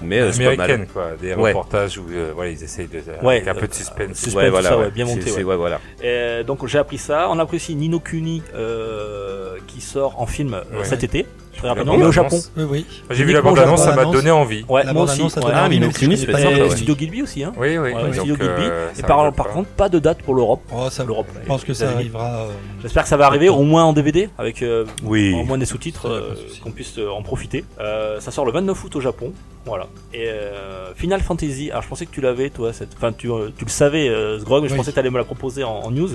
mais 0.00 0.20
euh, 0.20 0.32
c'est 0.32 0.44
pas 0.44 0.56
mal. 0.56 0.60
américaine, 0.70 0.86
quoi. 0.92 1.10
Des 1.20 1.34
Ouais. 1.34 1.50
reportages 1.50 1.98
où 1.98 2.04
euh, 2.10 2.32
voilà, 2.34 2.50
ils 2.50 2.62
essayent 2.62 2.86
de. 2.88 3.00
Ouais, 3.22 3.36
avec 3.36 3.48
un 3.48 3.54
peu 3.54 3.64
euh, 3.64 3.68
de 3.68 3.74
suspense. 3.74 4.16
suspense, 4.18 4.34
Ouais, 4.34 4.50
voilà, 4.50 4.68
tout 4.68 4.74
ça, 4.74 4.78
ouais. 4.78 4.84
ouais, 4.86 4.90
bien 4.90 5.04
monté, 5.04 5.22
c'est- 5.22 5.36
ouais. 5.38 5.44
ouais, 5.44 5.56
voilà. 5.56 5.80
Et 6.02 6.42
donc 6.44 6.66
j'ai 6.66 6.78
appris 6.78 6.98
ça. 6.98 7.28
On 7.30 7.38
a 7.38 7.42
appris 7.42 7.56
aussi 7.58 7.74
Nino 7.74 8.00
Kuni 8.00 8.42
euh, 8.54 9.56
qui 9.66 9.80
sort 9.80 10.20
en 10.20 10.26
film 10.26 10.54
euh, 10.54 10.78
Ouais. 10.78 10.84
cet 10.84 11.04
été. 11.04 11.26
Très 11.56 11.68
La 11.68 11.74
rapidement, 11.74 11.96
mais 11.98 12.04
au 12.06 12.12
Japon. 12.12 12.40
Oui, 12.56 12.64
oui. 12.68 12.86
J'ai 13.10 13.24
vu 13.24 13.32
la 13.32 13.38
Uniquement 13.40 13.50
bande-annonce, 13.52 13.80
la 13.86 13.90
ça 13.92 13.96
m'a 13.96 14.04
donné 14.10 14.30
envie. 14.30 14.64
Ouais, 14.68 14.84
La 14.84 14.92
moi 14.92 15.02
aussi. 15.02 15.20
Ah, 15.20 15.66
envie, 15.66 15.76
Nino 15.76 15.86
même 15.86 15.92
si 15.94 16.00
je 16.00 16.04
Kuni, 16.06 16.26
connais 16.26 16.36
c'est 16.42 16.48
sympa, 16.50 16.64
Et. 16.66 16.70
Studio 16.70 16.94
Ghibli 16.96 17.22
aussi. 17.22 17.44
Hein. 17.44 17.52
Oui, 17.56 17.78
oui. 17.78 17.92
Studio 18.14 18.36
euh, 18.40 18.88
et 18.90 19.00
ça 19.00 19.06
par, 19.06 19.48
contre, 19.48 19.68
pas 19.70 19.88
de 19.88 19.98
date 19.98 20.22
pour 20.22 20.34
l'Europe. 20.34 20.60
Oh, 20.74 20.88
ça, 20.90 21.04
L'Europe. 21.04 21.26
je 21.42 21.46
pense 21.46 21.64
que 21.64 21.74
ça 21.74 21.90
arrivera. 21.90 22.44
euh, 22.44 22.46
J'espère 22.82 23.02
que 23.04 23.08
ça 23.08 23.16
va 23.16 23.26
arriver 23.26 23.48
au 23.48 23.62
moins 23.62 23.84
en 23.84 23.92
DVD 23.92 24.28
avec 24.38 24.62
euh, 24.62 24.84
Oui. 25.04 25.34
au 25.38 25.44
moins 25.44 25.58
des 25.58 25.66
sous-titres, 25.66 26.08
euh, 26.08 26.34
qu'on 26.62 26.70
puisse 26.72 26.98
euh, 26.98 27.10
en 27.10 27.22
profiter. 27.22 27.64
Euh, 27.80 28.18
ça 28.20 28.30
sort 28.30 28.44
le 28.44 28.52
29 28.52 28.82
août 28.84 28.96
au 28.96 29.00
Japon, 29.00 29.32
voilà. 29.66 29.86
Et 30.14 30.24
euh, 30.28 30.92
Final 30.94 31.20
Fantasy, 31.20 31.70
alors 31.70 31.82
je 31.82 31.88
pensais 31.88 32.06
que 32.06 32.12
tu 32.12 32.20
l'avais 32.20 32.50
toi, 32.50 32.72
cette... 32.72 32.94
enfin 32.96 33.12
tu, 33.12 33.30
euh, 33.30 33.50
tu 33.56 33.64
le 33.64 33.70
savais, 33.70 34.08
euh, 34.08 34.38
Sgrog, 34.40 34.62
mais 34.62 34.68
je 34.68 34.74
pensais 34.74 34.90
que 34.90 34.94
tu 34.94 35.00
allais 35.00 35.10
me 35.10 35.18
la 35.18 35.24
proposer 35.24 35.64
en, 35.64 35.70
en 35.84 35.90
news. 35.90 36.08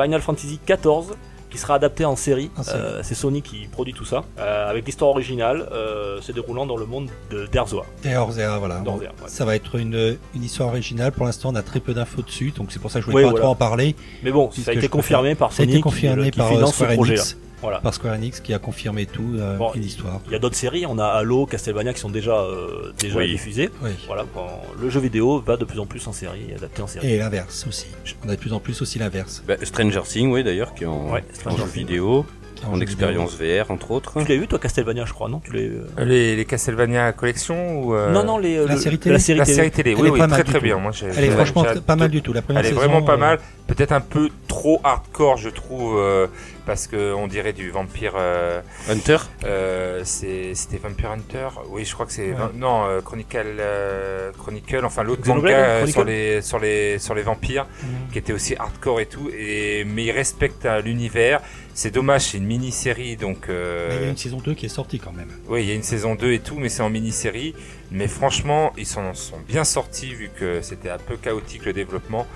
Final 0.00 0.20
Fantasy 0.20 0.58
14 0.64 1.14
qui 1.54 1.60
sera 1.60 1.74
adapté 1.76 2.04
en 2.04 2.16
série. 2.16 2.50
Euh, 2.74 2.98
c'est 3.04 3.14
Sony 3.14 3.40
qui 3.40 3.68
produit 3.70 3.94
tout 3.94 4.04
ça, 4.04 4.24
euh, 4.40 4.68
avec 4.68 4.84
l'histoire 4.86 5.10
originale, 5.10 5.68
euh, 5.70 6.20
se 6.20 6.32
déroulant 6.32 6.66
dans 6.66 6.76
le 6.76 6.84
monde 6.84 7.08
de 7.30 7.46
d'Erzoa. 7.46 7.84
Voilà. 8.02 8.80
Ouais. 8.84 9.08
Ça 9.28 9.44
va 9.44 9.54
être 9.54 9.76
une, 9.76 10.16
une 10.34 10.42
histoire 10.42 10.70
originale. 10.70 11.12
Pour 11.12 11.26
l'instant, 11.26 11.50
on 11.52 11.54
a 11.54 11.62
très 11.62 11.78
peu 11.78 11.94
d'infos 11.94 12.22
dessus, 12.22 12.50
donc 12.56 12.72
c'est 12.72 12.80
pour 12.80 12.90
ça 12.90 12.98
que 12.98 13.06
je 13.06 13.10
voulais 13.12 13.22
Oui, 13.24 13.28
pas 13.28 13.30
voilà. 13.30 13.44
trop 13.44 13.52
en 13.52 13.54
parler. 13.54 13.94
Mais 14.24 14.32
bon, 14.32 14.50
ça 14.50 14.58
a 14.58 14.62
été 14.62 14.72
préfère- 14.72 14.90
confirmé 14.90 15.34
par 15.36 15.52
Ça 15.52 15.62
a 15.62 15.64
Sony 15.64 15.74
été 15.74 15.80
confirmé 15.80 16.24
qui, 16.24 16.30
qui 16.32 16.38
par 16.38 16.48
finance 16.48 16.74
ce. 16.74 16.84
Enix, 16.84 17.36
Voilà. 17.62 17.78
par 17.80 17.94
Square 17.94 18.14
Enix 18.14 18.40
qui 18.40 18.52
a 18.52 18.58
confirmé 18.58 19.06
tout, 19.06 19.36
euh, 19.38 19.56
Bon, 19.56 19.72
une 19.74 19.84
histoire. 19.84 20.20
Il 20.26 20.32
y 20.32 20.34
a 20.34 20.38
d'autres 20.38 20.56
séries, 20.56 20.84
on 20.86 20.98
a 20.98 21.06
Halo, 21.06 21.46
Castlevania 21.46 21.92
qui 21.94 22.00
sont 22.00 22.10
déjà, 22.10 22.36
euh, 22.40 22.92
déjà 22.98 23.18
Oui. 23.18 23.28
diffusées. 23.30 23.70
Oui. 23.82 23.90
Voilà, 24.06 24.24
bon, 24.34 24.46
le 24.80 24.90
jeu 24.90 25.00
vidéo 25.00 25.40
va 25.40 25.56
de 25.56 25.64
plus 25.64 25.78
en 25.80 25.86
plus 25.86 26.06
en 26.06 26.12
série, 26.12 26.52
adapté 26.56 26.82
en 26.82 26.86
série. 26.86 27.12
Et 27.12 27.18
l'inverse 27.18 27.64
aussi. 27.68 27.86
On 28.24 28.28
a 28.28 28.32
de 28.36 28.40
plus 28.40 28.52
en 28.52 28.60
plus 28.60 28.82
aussi 28.82 28.98
l'inverse. 28.98 29.42
Bah, 29.48 29.54
Stranger 29.62 30.02
Things, 30.04 30.30
oui, 30.32 30.44
d'ailleurs, 30.44 30.74
qui 30.74 30.84
est 30.84 30.86
en, 30.86 31.10
Ouais, 31.12 31.24
en 31.30 31.34
Stranger 31.34 31.58
jeu 31.58 31.64
vidéo, 31.72 32.26
en 32.66 32.80
expérience 32.80 33.36
VR, 33.38 33.70
entre 33.70 33.90
autres. 33.90 34.22
Tu 34.22 34.28
l'as 34.32 34.36
vu 34.38 34.46
toi 34.46 34.58
Castlevania, 34.58 35.04
je 35.04 35.12
crois, 35.12 35.28
non? 35.28 35.40
Tu 35.44 35.52
l'as 35.52 35.60
euh, 35.60 35.84
Les, 36.04 36.34
les 36.36 36.44
Castlevania 36.46 37.12
collection 37.12 37.82
ou 37.82 37.94
euh, 37.94 38.10
Non, 38.10 38.24
non, 38.24 38.38
les, 38.38 38.56
la 38.64 38.74
le- 38.74 38.80
série 38.80 38.98
télé 38.98 39.14
La 39.14 39.18
série 39.18 39.38
la 39.38 39.44
télé. 39.44 39.56
série 39.56 39.70
télé. 39.70 39.90
Elle 39.92 40.00
Oui, 40.00 40.10
oui, 40.10 40.18
très 40.28 40.44
très 40.44 40.58
tout. 40.58 40.64
bien. 40.64 40.78
Moi, 40.78 40.92
j'ai- 40.92 41.06
Elle 41.06 41.18
est 41.18 41.26
j'ai- 41.26 41.30
franchement 41.30 41.64
j'ai 41.74 41.80
pas 41.80 41.96
mal 41.96 42.08
du 42.10 42.22
tout. 42.22 42.32
La 42.32 42.40
première 42.42 42.64
Elle 42.64 42.70
est 42.70 42.74
vraiment 42.74 43.02
pas 43.02 43.14
euh, 43.14 43.18
mal. 43.18 43.38
Peut-être 43.66 43.92
un 43.92 44.00
peu 44.00 44.28
trop 44.48 44.80
hardcore, 44.84 45.36
je 45.36 45.48
trouve, 45.50 45.98
euh, 45.98 46.26
parce 46.66 46.86
que 46.86 47.12
on 47.12 47.26
dirait 47.26 47.52
du 47.52 47.70
vampire. 47.70 48.12
euh, 48.16 48.60
Hunter 48.88 49.18
euh, 49.44 50.02
c'est- 50.04 50.54
C'était 50.54 50.78
Vampire 50.78 51.10
Hunter. 51.12 51.48
Oui, 51.68 51.84
je 51.84 51.92
crois 51.94 52.06
que 52.06 52.12
c'est 52.12 52.30
Ouais. 52.32 52.38
non 52.54 52.84
euh, 52.86 53.00
Chronicle, 53.00 53.56
euh, 53.58 54.30
Chronicle. 54.38 54.84
Enfin, 54.84 55.02
l'autre 55.02 55.26
manga 55.28 55.76
Chronicle 55.78 55.92
sur 55.92 56.04
les 56.04 56.42
sur 56.42 56.58
les 56.58 56.98
sur 56.98 57.14
les 57.14 57.22
vampires, 57.22 57.66
Mhm. 57.82 58.12
qui 58.12 58.18
était 58.18 58.32
aussi 58.32 58.54
hardcore 58.56 59.00
et 59.00 59.06
tout. 59.06 59.30
Et 59.36 59.84
mais 59.84 60.04
il 60.04 60.10
respecte 60.12 60.64
euh, 60.66 60.80
l'univers. 60.80 61.40
C'est 61.76 61.90
dommage, 61.90 62.22
c'est 62.22 62.38
une 62.38 62.46
mini-série, 62.46 63.16
donc. 63.16 63.48
euh, 63.48 63.88
mais 63.90 63.96
il 63.96 64.02
y 64.02 64.06
a 64.06 64.08
une 64.10 64.16
saison 64.16 64.38
2 64.38 64.54
qui 64.54 64.66
est 64.66 64.68
sortie 64.68 65.00
quand 65.00 65.12
même. 65.12 65.28
oui, 65.48 65.62
il 65.64 65.68
y 65.68 65.72
a 65.72 65.74
une 65.74 65.82
saison 65.82 66.14
2 66.14 66.32
et 66.32 66.38
tout, 66.38 66.54
mais 66.56 66.68
c'est 66.68 66.82
en 66.82 66.90
mini-série. 66.90 67.54
Mais 67.90 68.06
franchement, 68.08 68.72
ils 68.78 68.86
s'en 68.86 69.12
sont 69.14 69.38
bien 69.48 69.64
sortis 69.64 70.14
vu 70.14 70.30
que 70.38 70.62
c'était 70.62 70.90
un 70.90 70.98
peu 70.98 71.16
chaotique 71.16 71.64
le 71.64 71.72
développement. 71.72 72.26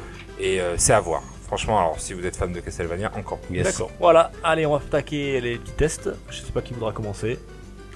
Et 0.40 0.60
euh, 0.60 0.74
c'est 0.76 0.92
à 0.92 1.00
voir. 1.00 1.22
Franchement, 1.48 1.78
alors 1.78 1.98
si 1.98 2.12
vous 2.12 2.26
êtes 2.26 2.36
fan 2.36 2.52
de 2.52 2.60
Castlevania, 2.60 3.10
encore. 3.16 3.38
Yes. 3.50 3.64
D'accord. 3.64 3.90
Voilà, 3.98 4.30
allez, 4.44 4.66
on 4.66 4.76
va 4.76 4.84
attaquer 4.84 5.40
les 5.40 5.56
petits 5.56 5.72
tests. 5.72 6.10
Je 6.28 6.42
sais 6.42 6.52
pas 6.52 6.60
qui 6.60 6.74
voudra 6.74 6.92
commencer. 6.92 7.38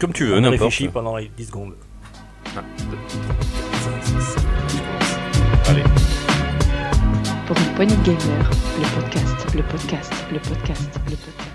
Comme 0.00 0.14
tu 0.14 0.24
veux, 0.24 0.32
on 0.36 0.40
n'importe. 0.40 0.62
réfléchit 0.62 0.88
pendant 0.88 1.16
les 1.18 1.28
10 1.28 1.46
secondes. 1.48 1.74
Allez. 5.66 5.82
Pour 7.46 7.58
une 7.58 7.74
poignée 7.74 7.94
de 7.96 8.02
gamers, 8.02 8.50
le 8.78 9.00
podcast, 9.02 9.54
le 9.54 9.62
podcast, 9.64 10.12
le 10.32 10.38
podcast, 10.38 10.90
le 11.04 11.16
podcast. 11.16 11.50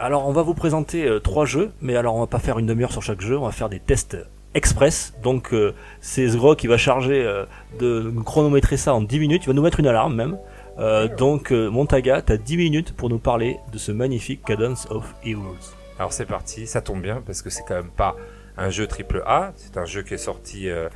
Alors, 0.00 0.26
on 0.26 0.32
va 0.32 0.42
vous 0.42 0.54
présenter 0.54 1.06
euh, 1.06 1.20
trois 1.20 1.46
jeux, 1.46 1.70
mais 1.80 1.94
alors 1.94 2.16
on 2.16 2.20
va 2.20 2.26
pas 2.26 2.40
faire 2.40 2.58
une 2.58 2.66
demi-heure 2.66 2.90
sur 2.90 3.02
chaque 3.02 3.20
jeu, 3.20 3.38
on 3.38 3.44
va 3.44 3.52
faire 3.52 3.68
des 3.68 3.78
tests 3.78 4.16
express. 4.54 5.14
Donc, 5.22 5.54
euh, 5.54 5.72
c'est 6.00 6.26
Zgro 6.26 6.56
qui 6.56 6.66
va 6.66 6.76
charger 6.76 7.22
euh, 7.24 7.44
de 7.78 8.12
chronométrer 8.24 8.76
ça 8.76 8.94
en 8.94 9.00
10 9.00 9.18
minutes. 9.18 9.44
Il 9.44 9.46
va 9.46 9.52
nous 9.52 9.62
mettre 9.62 9.80
une 9.80 9.86
alarme 9.86 10.14
même. 10.14 10.36
Euh, 10.78 11.08
donc, 11.08 11.52
euh, 11.52 11.68
Montaga, 11.68 12.22
t'as 12.22 12.36
10 12.36 12.56
minutes 12.56 12.96
pour 12.96 13.10
nous 13.10 13.18
parler 13.18 13.58
de 13.72 13.78
ce 13.78 13.92
magnifique 13.92 14.42
Cadence 14.44 14.86
of 14.90 15.14
Heroes. 15.24 15.74
Alors 15.98 16.12
c'est 16.12 16.26
parti, 16.26 16.66
ça 16.66 16.80
tombe 16.80 17.02
bien 17.02 17.22
parce 17.24 17.42
que 17.42 17.50
c'est 17.50 17.62
quand 17.62 17.74
même 17.74 17.90
pas 17.90 18.16
un 18.56 18.70
jeu 18.70 18.86
triple 18.86 19.22
A, 19.26 19.52
c'est 19.56 19.76
un 19.76 19.84
jeu 19.84 20.02
qui 20.02 20.14
est 20.14 20.18
sorti, 20.18 20.68
euh, 20.68 20.88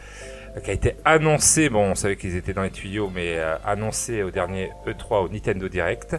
qui 0.64 0.70
a 0.70 0.72
été 0.72 0.96
annoncé, 1.04 1.68
bon 1.68 1.90
on 1.90 1.94
savait 1.94 2.16
qu'ils 2.16 2.36
étaient 2.36 2.54
dans 2.54 2.62
les 2.62 2.70
tuyaux, 2.70 3.10
mais 3.14 3.38
euh, 3.38 3.56
annoncé 3.64 4.22
au 4.22 4.30
dernier 4.30 4.70
E3 4.86 5.24
au 5.24 5.28
Nintendo 5.28 5.68
Direct. 5.68 6.16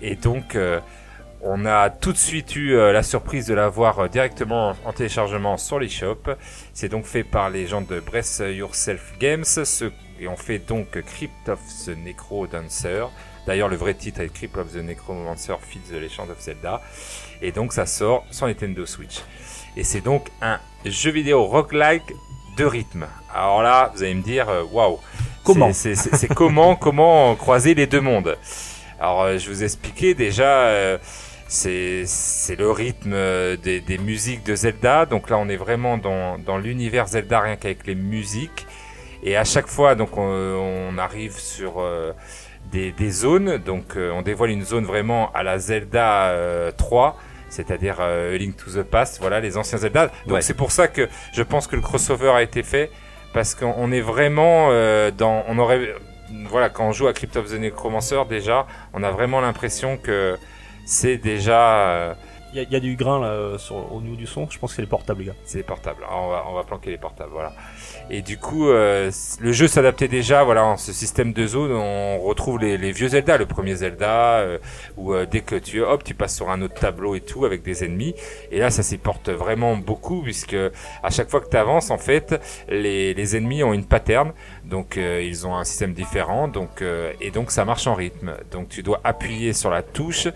Et 0.00 0.16
donc 0.16 0.56
on 1.40 1.66
a 1.66 1.90
tout 1.90 2.12
de 2.12 2.16
suite 2.18 2.54
eu 2.54 2.76
la 2.76 3.02
surprise 3.02 3.46
de 3.46 3.54
l'avoir 3.54 4.08
directement 4.08 4.74
en 4.84 4.92
téléchargement 4.92 5.56
sur 5.56 5.80
l'eShop. 5.80 6.22
C'est 6.72 6.88
donc 6.88 7.04
fait 7.04 7.24
par 7.24 7.50
les 7.50 7.66
gens 7.66 7.80
de 7.80 7.98
Breath 7.98 8.40
Yourself 8.40 9.14
Games, 9.18 9.44
et 10.20 10.28
on 10.28 10.36
fait 10.36 10.58
donc 10.58 11.00
Crypt 11.02 11.48
of 11.48 11.60
the 11.84 11.96
Necro 11.96 12.46
Dancer. 12.46 13.06
D'ailleurs, 13.46 13.68
le 13.68 13.76
vrai 13.76 13.94
titre 13.94 14.20
est 14.20 14.32
Crypt 14.32 14.56
of 14.58 14.72
the 14.72 14.76
Necromancer 14.76 15.54
Feeds 15.60 15.90
the 15.90 16.00
Legend 16.00 16.30
of 16.30 16.40
Zelda. 16.40 16.82
Et 17.40 17.52
donc, 17.52 17.72
ça 17.72 17.86
sort 17.86 18.26
sur 18.30 18.46
Nintendo 18.46 18.84
Switch. 18.84 19.22
Et 19.76 19.84
c'est 19.84 20.00
donc 20.00 20.28
un 20.42 20.58
jeu 20.84 21.10
vidéo 21.10 21.44
roguelike 21.44 22.12
de 22.56 22.64
rythme. 22.64 23.06
Alors 23.32 23.62
là, 23.62 23.92
vous 23.94 24.02
allez 24.02 24.14
me 24.14 24.22
dire, 24.22 24.48
euh, 24.48 24.64
waouh. 24.64 24.98
Comment 25.44 25.72
C'est 25.72 25.94
comment, 26.34 26.76
comment 26.76 27.34
croiser 27.36 27.74
les 27.74 27.86
deux 27.86 28.00
mondes 28.00 28.36
Alors, 29.00 29.22
euh, 29.22 29.38
je 29.38 29.48
vous 29.48 29.62
expliquais 29.62 30.12
déjà, 30.12 30.66
euh, 30.66 30.98
c'est 31.46 32.04
le 32.58 32.70
rythme 32.70 33.16
des, 33.62 33.80
des 33.80 33.98
musiques 33.98 34.44
de 34.44 34.54
Zelda. 34.54 35.06
Donc 35.06 35.30
là, 35.30 35.38
on 35.38 35.48
est 35.48 35.56
vraiment 35.56 35.96
dans, 35.96 36.38
dans 36.38 36.58
l'univers 36.58 37.06
Zelda, 37.06 37.40
rien 37.40 37.56
qu'avec 37.56 37.86
les 37.86 37.94
musiques. 37.94 38.66
Et 39.22 39.36
à 39.36 39.44
chaque 39.44 39.66
fois, 39.66 39.94
donc, 39.94 40.16
on, 40.16 40.22
on 40.22 40.98
arrive 40.98 41.36
sur 41.38 41.74
euh, 41.80 42.12
des, 42.72 42.92
des 42.92 43.10
zones. 43.10 43.58
Donc, 43.58 43.96
euh, 43.96 44.10
on 44.12 44.22
dévoile 44.22 44.50
une 44.50 44.64
zone 44.64 44.84
vraiment 44.84 45.30
à 45.32 45.42
la 45.42 45.58
Zelda 45.58 46.28
euh, 46.28 46.70
3, 46.76 47.16
c'est-à-dire 47.48 47.96
euh, 48.00 48.36
Link 48.38 48.56
to 48.56 48.70
the 48.70 48.82
Past. 48.84 49.18
Voilà, 49.20 49.40
les 49.40 49.56
anciens 49.56 49.78
Zelda. 49.78 50.06
Donc, 50.26 50.36
Ouais. 50.36 50.42
c'est 50.42 50.54
pour 50.54 50.70
ça 50.70 50.86
que 50.88 51.08
je 51.32 51.42
pense 51.42 51.66
que 51.66 51.76
le 51.76 51.82
crossover 51.82 52.30
a 52.30 52.42
été 52.42 52.62
fait 52.62 52.90
parce 53.32 53.54
qu'on 53.54 53.74
on 53.76 53.90
est 53.92 54.00
vraiment 54.00 54.68
euh, 54.70 55.10
dans. 55.10 55.44
On 55.48 55.58
aurait, 55.58 55.94
voilà, 56.48 56.68
quand 56.70 56.86
on 56.88 56.92
joue 56.92 57.08
à 57.08 57.12
Crypt 57.12 57.36
of 57.36 57.50
the 57.50 57.58
Necromancer, 57.58 58.24
déjà, 58.28 58.66
on 58.92 59.02
a 59.02 59.10
vraiment 59.10 59.40
l'impression 59.40 59.96
que 59.96 60.36
c'est 60.86 61.16
déjà. 61.18 61.88
euh, 61.88 62.14
Il 62.54 62.56
y, 62.56 62.60
a- 62.60 62.62
il 62.62 62.72
y 62.72 62.76
a 62.76 62.80
du 62.80 62.96
grain 62.96 63.20
là, 63.20 63.26
euh, 63.26 63.58
sur, 63.58 63.92
au 63.92 64.00
niveau 64.00 64.16
du 64.16 64.26
son, 64.26 64.48
je 64.48 64.58
pense 64.58 64.70
que 64.70 64.76
c'est 64.76 64.82
les 64.82 64.88
portables, 64.88 65.20
les 65.20 65.26
gars. 65.26 65.34
c'est 65.44 65.58
les 65.58 65.64
portables. 65.64 66.02
Alors, 66.02 66.22
on 66.24 66.28
va, 66.30 66.44
on 66.48 66.54
va 66.54 66.62
planquer 66.64 66.88
les 66.90 66.96
portables, 66.96 67.30
voilà. 67.30 67.52
Et 68.10 68.22
du 68.22 68.38
coup, 68.38 68.68
euh, 68.70 69.10
le 69.40 69.52
jeu 69.52 69.66
s'adaptait 69.68 70.08
déjà, 70.08 70.42
voilà, 70.42 70.64
en 70.64 70.76
ce 70.78 70.92
système 70.94 71.34
de 71.34 71.46
zone. 71.46 71.72
On 71.72 72.18
retrouve 72.20 72.58
les, 72.58 72.78
les 72.78 72.90
vieux 72.90 73.08
Zelda, 73.08 73.36
le 73.36 73.44
premier 73.44 73.74
Zelda, 73.74 74.38
euh, 74.38 74.58
où 74.96 75.12
euh, 75.12 75.26
dès 75.30 75.40
que 75.40 75.56
tu 75.56 75.82
hop, 75.82 76.02
tu 76.04 76.14
passes 76.14 76.34
sur 76.34 76.48
un 76.48 76.62
autre 76.62 76.74
tableau 76.80 77.14
et 77.14 77.20
tout 77.20 77.44
avec 77.44 77.62
des 77.62 77.84
ennemis. 77.84 78.14
Et 78.50 78.60
là, 78.60 78.70
ça 78.70 78.82
s'y 78.82 78.96
porte 78.96 79.28
vraiment 79.28 79.76
beaucoup, 79.76 80.22
puisque 80.22 80.56
à 81.02 81.10
chaque 81.10 81.28
fois 81.28 81.40
que 81.40 81.50
tu 81.50 81.56
avances, 81.58 81.90
en 81.90 81.98
fait, 81.98 82.40
les, 82.70 83.12
les 83.12 83.36
ennemis 83.36 83.62
ont 83.62 83.74
une 83.74 83.84
pattern, 83.84 84.32
donc 84.64 84.96
euh, 84.96 85.22
ils 85.22 85.46
ont 85.46 85.54
un 85.54 85.64
système 85.64 85.92
différent, 85.92 86.48
donc 86.48 86.80
euh, 86.80 87.12
et 87.20 87.30
donc 87.30 87.50
ça 87.50 87.66
marche 87.66 87.86
en 87.86 87.94
rythme. 87.94 88.32
Donc 88.50 88.70
tu 88.70 88.82
dois 88.82 89.00
appuyer 89.04 89.52
sur 89.52 89.68
la 89.70 89.82
touche 89.82 90.28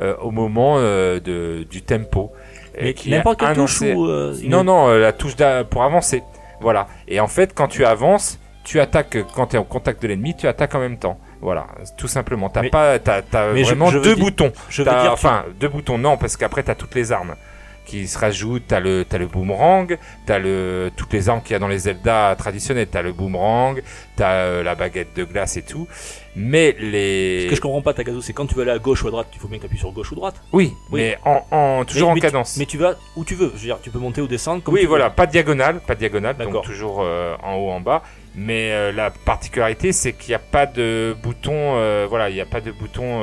euh, 0.00 0.16
au 0.20 0.32
moment 0.32 0.76
euh, 0.78 1.20
de, 1.20 1.64
du 1.70 1.82
tempo. 1.82 2.32
Mais 2.80 2.94
qui 2.94 3.10
n'importe 3.18 3.38
quelle 3.40 3.48
touche 3.54 3.80
ou. 3.94 4.06
euh, 4.06 4.34
une- 4.34 4.50
Non, 4.50 4.64
non, 4.64 4.88
euh, 4.88 4.98
la 4.98 5.12
touche 5.12 5.34
pour 5.70 5.82
avancer. 5.84 6.22
Voilà. 6.60 6.86
Et 7.08 7.20
en 7.20 7.28
fait, 7.28 7.54
quand 7.54 7.68
tu 7.68 7.84
avances, 7.84 8.38
tu 8.64 8.78
attaques, 8.80 9.16
quand 9.34 9.48
tu 9.48 9.56
es 9.56 9.58
en 9.58 9.64
contact 9.64 10.02
de 10.02 10.08
l'ennemi, 10.08 10.36
tu 10.36 10.46
attaques 10.46 10.74
en 10.74 10.80
même 10.80 10.98
temps. 10.98 11.18
Voilà, 11.40 11.66
tout 11.96 12.08
simplement. 12.08 12.50
T'as 12.50 12.68
pas, 12.68 12.98
t'as, 12.98 13.22
je- 13.56 13.62
vraiment 13.64 13.86
je 13.86 13.96
veux 13.98 14.04
deux 14.04 14.14
dire- 14.14 14.24
boutons. 14.24 14.52
Je 14.68 14.82
veux 14.82 14.90
dire, 14.90 15.12
enfin, 15.12 15.44
deux 15.58 15.68
boutons, 15.68 15.96
non, 15.96 16.18
parce 16.18 16.36
qu'après 16.36 16.62
t'as 16.62 16.74
toutes 16.74 16.94
les 16.94 17.12
armes 17.12 17.34
qui 17.84 18.06
se 18.08 18.18
rajoutent. 18.18 18.64
T'as 18.68 18.80
le, 18.80 19.04
t'as 19.08 19.18
le 19.18 19.26
boomerang, 19.26 19.96
t'as 20.26 20.38
le, 20.38 20.90
toutes 20.96 21.12
les 21.12 21.28
armes 21.28 21.42
qu'il 21.42 21.52
y 21.52 21.54
a 21.56 21.58
dans 21.58 21.68
les 21.68 21.78
Zelda 21.80 22.34
traditionnels. 22.38 22.88
T'as 22.90 23.02
le 23.02 23.12
boomerang, 23.12 23.82
t'as 24.16 24.32
euh, 24.32 24.62
la 24.62 24.74
baguette 24.74 25.14
de 25.16 25.24
glace 25.24 25.56
et 25.56 25.62
tout. 25.62 25.86
Mais 26.36 26.76
les, 26.78 27.42
Ce 27.44 27.50
que 27.50 27.56
je 27.56 27.60
comprends 27.60 27.82
pas, 27.82 27.92
Tagazu, 27.92 28.22
c'est 28.22 28.32
quand 28.32 28.46
tu 28.46 28.54
veux 28.54 28.62
aller 28.62 28.70
à 28.70 28.78
gauche 28.78 29.02
ou 29.02 29.08
à 29.08 29.10
droite, 29.10 29.26
il 29.34 29.40
faut 29.40 29.48
bien 29.48 29.58
que 29.58 29.66
tu 29.66 29.76
sur 29.76 29.90
gauche 29.90 30.12
ou 30.12 30.14
droite. 30.14 30.36
oui, 30.52 30.72
Oui. 30.92 31.00
mais 31.00 31.18
en, 31.24 31.44
en 31.50 31.84
toujours 31.84 32.08
Mais- 32.08 32.12
en 32.12 32.14
mais 32.14 32.20
tu- 32.20 32.26
cadence. 32.26 32.56
Mais 32.56 32.66
tu 32.66 32.78
vas 32.78 32.94
où 33.16 33.24
tu 33.24 33.34
veux. 33.34 33.48
Je 33.56 33.58
veux 33.60 33.64
dire, 33.66 33.78
tu 33.82 33.90
peux 33.90 33.98
monter 33.98 34.20
ou 34.20 34.28
descendre. 34.28 34.62
Comme 34.62 34.74
Oui, 34.74 34.80
tu 34.80 34.86
veux. 34.86 34.90
voilà, 34.90 35.10
pas 35.10 35.26
de 35.26 35.32
diagonale, 35.32 35.80
pas 35.80 35.94
de 35.94 35.98
diagonale, 36.00 36.36
donc 36.36 36.62
toujours 36.64 37.00
euh, 37.02 37.34
en 37.42 37.56
haut, 37.56 37.70
en 37.70 37.80
bas. 37.80 38.02
Mais 38.36 38.70
euh, 38.70 38.92
la 38.92 39.10
particularité, 39.10 39.90
c'est 39.90 40.12
qu'il 40.12 40.28
n'y 40.28 40.34
a 40.36 40.38
pas 40.38 40.66
de 40.66 41.16
bouton, 41.20 41.52
euh, 41.76 42.06
voilà, 42.08 42.30
il 42.30 42.34
n'y 42.34 42.40
a 42.40 42.46
pas 42.46 42.60
de 42.60 42.70
bouton 42.70 43.22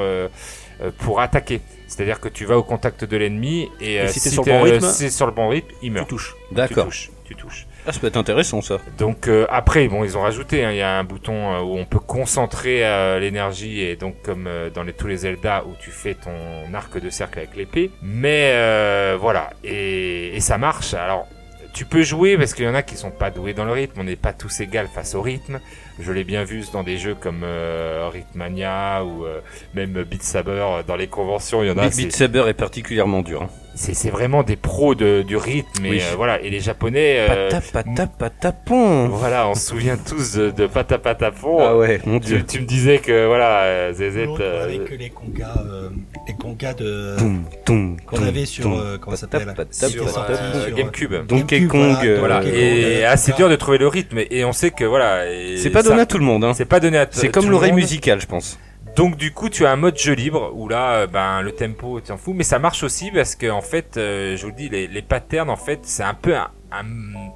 pour 0.99 1.19
attaquer. 1.21 1.61
C'est-à-dire 1.87 2.19
que 2.19 2.27
tu 2.29 2.45
vas 2.45 2.57
au 2.57 2.63
contact 2.63 3.05
de 3.05 3.15
l'ennemi 3.17 3.69
et, 3.79 4.01
euh, 4.01 4.07
si 4.09 4.21
t'es 4.21 4.29
sur 4.29 4.43
le 4.43 4.45
t'es- 4.45 4.57
bon 4.57 4.63
rythme, 4.63 4.87
c'est 4.91 5.09
sur 5.09 5.25
le 5.25 5.31
bon 5.31 5.47
rythme, 5.49 5.69
il 5.81 5.87
Tu 5.87 5.91
meurt. 5.91 6.09
touches. 6.09 6.35
Tu 6.49 6.55
D'accord. 6.55 6.85
touches, 6.85 7.11
tu 7.25 7.35
touches. 7.35 7.65
Ah, 7.85 7.93
ça 7.93 7.99
peut 8.01 8.07
être 8.07 8.17
intéressant 8.17 8.61
ça. 8.61 8.79
Donc 8.97 9.29
euh, 9.29 9.45
après, 9.49 9.87
bon, 9.87 10.03
ils 10.03 10.17
ont 10.17 10.21
rajouté, 10.21 10.65
hein, 10.65 10.71
il 10.71 10.77
y 10.77 10.81
a 10.81 10.97
un 10.99 11.05
bouton 11.05 11.53
euh, 11.53 11.59
où 11.61 11.77
on 11.77 11.85
peut 11.85 11.99
concentrer 11.99 12.85
euh, 12.85 13.17
l'énergie 13.19 13.79
et 13.79 13.95
donc 13.95 14.21
comme 14.23 14.45
euh, 14.47 14.69
dans 14.69 14.83
les, 14.83 14.91
tous 14.91 15.07
les 15.07 15.15
Zelda 15.17 15.63
où 15.65 15.73
tu 15.79 15.91
fais 15.91 16.13
ton 16.15 16.73
arc 16.73 16.99
de 16.99 17.09
cercle 17.09 17.39
avec 17.39 17.55
l'épée. 17.55 17.89
Mais 18.01 18.51
euh, 18.55 19.17
voilà, 19.19 19.51
et, 19.63 20.35
et 20.35 20.39
ça 20.41 20.57
marche. 20.57 20.93
Alors 20.93 21.25
tu 21.73 21.85
peux 21.85 22.01
jouer 22.03 22.37
parce 22.37 22.53
qu'il 22.53 22.65
y 22.65 22.67
en 22.67 22.75
a 22.75 22.81
qui 22.81 22.97
sont 22.97 23.11
pas 23.11 23.29
doués 23.29 23.53
dans 23.53 23.63
le 23.65 23.71
rythme. 23.71 24.01
On 24.01 24.03
n'est 24.03 24.15
pas 24.17 24.33
tous 24.33 24.59
égales 24.59 24.89
face 24.93 25.15
au 25.15 25.21
rythme. 25.21 25.61
Je 25.99 26.11
l'ai 26.11 26.23
bien 26.23 26.43
vu 26.43 26.63
dans 26.71 26.83
des 26.83 26.97
jeux 26.97 27.15
comme 27.15 27.41
euh, 27.43 28.09
Rhythmania 28.11 29.03
ou 29.03 29.25
euh, 29.25 29.39
même 29.73 30.03
Beat 30.03 30.21
Saber 30.23 30.51
euh, 30.51 30.83
dans 30.83 30.95
les 30.95 31.07
conventions. 31.07 31.63
Il 31.63 31.67
y 31.67 31.71
en 31.71 31.77
a. 31.77 31.89
Beat, 31.89 32.11
Saber 32.11 32.43
est 32.47 32.53
particulièrement 32.53 33.21
dur. 33.21 33.43
hein. 33.43 33.49
C'est 33.77 33.93
c'est 33.93 34.09
vraiment 34.09 34.43
des 34.43 34.55
pros 34.55 34.95
de, 34.95 35.21
du 35.21 35.37
rythme 35.37 35.85
et 35.85 35.89
Oui. 35.91 36.01
euh, 36.01 36.15
voilà 36.17 36.41
et 36.41 36.49
les 36.49 36.59
japonais 36.59 37.25
euh, 37.29 37.49
Pata 37.49 37.61
pata 37.83 38.07
patapon. 38.07 39.07
voilà 39.09 39.47
on 39.47 39.55
se 39.55 39.67
souvient 39.67 39.97
tous 39.97 40.33
de, 40.35 40.49
de 40.51 40.67
Pata 40.67 40.97
Patapon 40.97 41.57
Ah 41.61 41.77
ouais, 41.77 42.01
mon 42.05 42.19
tu, 42.19 42.27
dieu. 42.27 42.43
tu 42.47 42.59
me 42.61 42.65
disais 42.65 42.97
que 42.97 43.27
voilà 43.27 43.61
euh, 43.63 43.93
ZZ 43.93 44.27
euh, 44.39 44.63
avec 44.65 44.89
les 44.99 45.09
congas, 45.09 45.63
euh, 45.65 45.89
les 46.27 46.33
congas 46.33 46.73
de 46.73 47.15
Toum, 47.17 47.43
toum, 47.65 47.97
qu'on 48.05 48.17
toum, 48.17 48.27
avait 48.27 48.45
sur 48.45 48.63
toum. 48.63 48.73
euh, 48.79 48.97
comment 48.99 49.15
ça 49.15 49.27
s'appelle 49.31 49.53
sur, 49.71 50.05
euh, 50.05 50.71
GameCube 50.75 51.13
Donkey 51.27 51.65
Kong, 51.67 51.95
voilà, 51.97 52.19
voilà 52.19 52.39
Donkey 52.41 52.51
Kong, 52.51 52.59
et 52.59 53.05
assez 53.05 53.31
dur 53.33 53.49
de 53.49 53.55
trouver 53.55 53.77
le 53.77 53.87
rythme 53.87 54.19
et 54.29 54.43
on 54.43 54.51
sait 54.53 54.71
que 54.71 54.85
voilà 54.85 55.23
C'est 55.57 55.69
pas 55.69 55.83
donné 55.83 56.01
à 56.01 56.05
tout 56.05 56.17
le 56.17 56.25
monde, 56.25 56.43
hein. 56.43 56.53
c'est 56.55 56.65
pas 56.65 56.79
donné 56.79 56.97
à 56.97 57.05
t- 57.05 57.19
C'est 57.19 57.29
comme 57.29 57.45
le 57.45 57.51
l'oreille 57.51 57.73
musicale, 57.73 58.19
je 58.21 58.25
pense. 58.27 58.59
Donc 58.97 59.15
du 59.15 59.31
coup, 59.31 59.47
tu 59.47 59.63
as 59.67 59.71
un 59.71 59.75
mode 59.75 59.95
jeu 59.95 60.13
libre 60.13 60.51
où 60.55 60.67
là, 60.67 60.93
euh, 60.93 61.07
ben 61.07 61.43
le 61.43 61.51
tempo, 61.51 62.01
t'en 62.01 62.17
fous, 62.17 62.33
mais 62.33 62.43
ça 62.43 62.57
marche 62.57 62.81
aussi 62.81 63.11
parce 63.11 63.35
que 63.35 63.47
en 63.47 63.61
fait, 63.61 63.95
euh, 63.95 64.35
je 64.35 64.41
vous 64.41 64.47
le 64.47 64.55
dis, 64.55 64.69
les, 64.69 64.87
les 64.87 65.01
patterns, 65.03 65.51
en 65.51 65.55
fait, 65.55 65.81
c'est 65.83 66.01
un 66.01 66.15
peu 66.15 66.35
un, 66.35 66.49
un, 66.71 66.83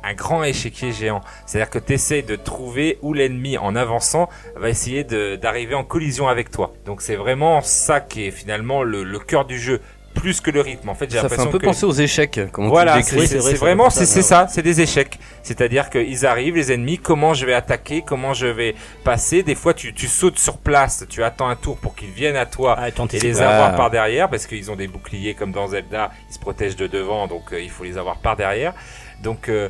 un 0.03 0.13
grand 0.15 0.43
échiquier 0.43 0.91
géant. 0.91 1.21
C'est-à-dire 1.45 1.69
que 1.69 1.77
tu 1.77 1.93
essayes 1.93 2.23
de 2.23 2.35
trouver 2.35 2.97
où 3.03 3.13
l'ennemi, 3.13 3.59
en 3.59 3.75
avançant, 3.75 4.27
va 4.55 4.69
essayer 4.69 5.03
d'arriver 5.03 5.75
en 5.75 5.83
collision 5.83 6.27
avec 6.27 6.49
toi. 6.49 6.73
Donc 6.85 7.03
c'est 7.03 7.15
vraiment 7.15 7.61
ça 7.61 8.01
qui 8.01 8.25
est 8.25 8.31
finalement 8.31 8.81
le, 8.81 9.03
le 9.03 9.19
cœur 9.19 9.45
du 9.45 9.59
jeu, 9.59 9.81
plus 10.13 10.41
que 10.41 10.51
le 10.51 10.61
rythme. 10.61 10.89
En 10.89 10.95
fait, 10.95 11.09
j'ai 11.11 11.19
Ça 11.19 11.29
fait 11.29 11.39
un 11.39 11.47
peu 11.47 11.59
que 11.59 11.65
penser 11.65 11.85
aux 11.85 11.91
échecs, 11.91 12.39
comment 12.51 12.69
voilà, 12.69 13.01
tu 13.01 13.03
c'est 13.03 13.37
vrai, 13.37 13.53
vraiment, 13.53 13.89
c'est 13.89 14.05
ça, 14.05 14.13
c'est 14.13 14.19
ouais. 14.19 14.23
ça, 14.23 14.47
c'est 14.49 14.61
des 14.61 14.81
échecs. 14.81 15.19
C'est-à-dire 15.43 15.89
qu'ils 15.89 16.25
arrivent, 16.25 16.55
les 16.55 16.71
ennemis, 16.71 16.97
comment 16.97 17.33
je 17.33 17.45
vais 17.45 17.53
attaquer, 17.53 18.03
comment 18.05 18.33
je 18.33 18.47
vais 18.47 18.75
passer. 19.03 19.43
Des 19.43 19.55
fois, 19.55 19.73
tu, 19.73 19.93
tu 19.93 20.07
sautes 20.07 20.39
sur 20.39 20.57
place, 20.57 21.05
tu 21.09 21.23
attends 21.23 21.47
un 21.47 21.55
tour 21.55 21.77
pour 21.77 21.95
qu'ils 21.95 22.11
viennent 22.11 22.35
à 22.35 22.45
toi 22.45 22.75
Ah, 22.77 22.89
et 22.89 23.19
les 23.19 23.41
Ah. 23.41 23.49
avoir 23.49 23.75
par 23.75 23.89
derrière, 23.89 24.29
parce 24.29 24.45
qu'ils 24.45 24.69
ont 24.71 24.75
des 24.75 24.87
boucliers 24.87 25.33
comme 25.33 25.51
dans 25.51 25.67
Zelda, 25.67 26.11
ils 26.29 26.33
se 26.33 26.39
protègent 26.39 26.75
de 26.75 26.87
devant, 26.87 27.27
donc 27.27 27.53
euh, 27.53 27.61
il 27.61 27.69
faut 27.69 27.83
les 27.83 27.97
avoir 27.97 28.17
par 28.17 28.35
derrière. 28.35 28.73
Donc, 29.21 29.49
euh, 29.49 29.69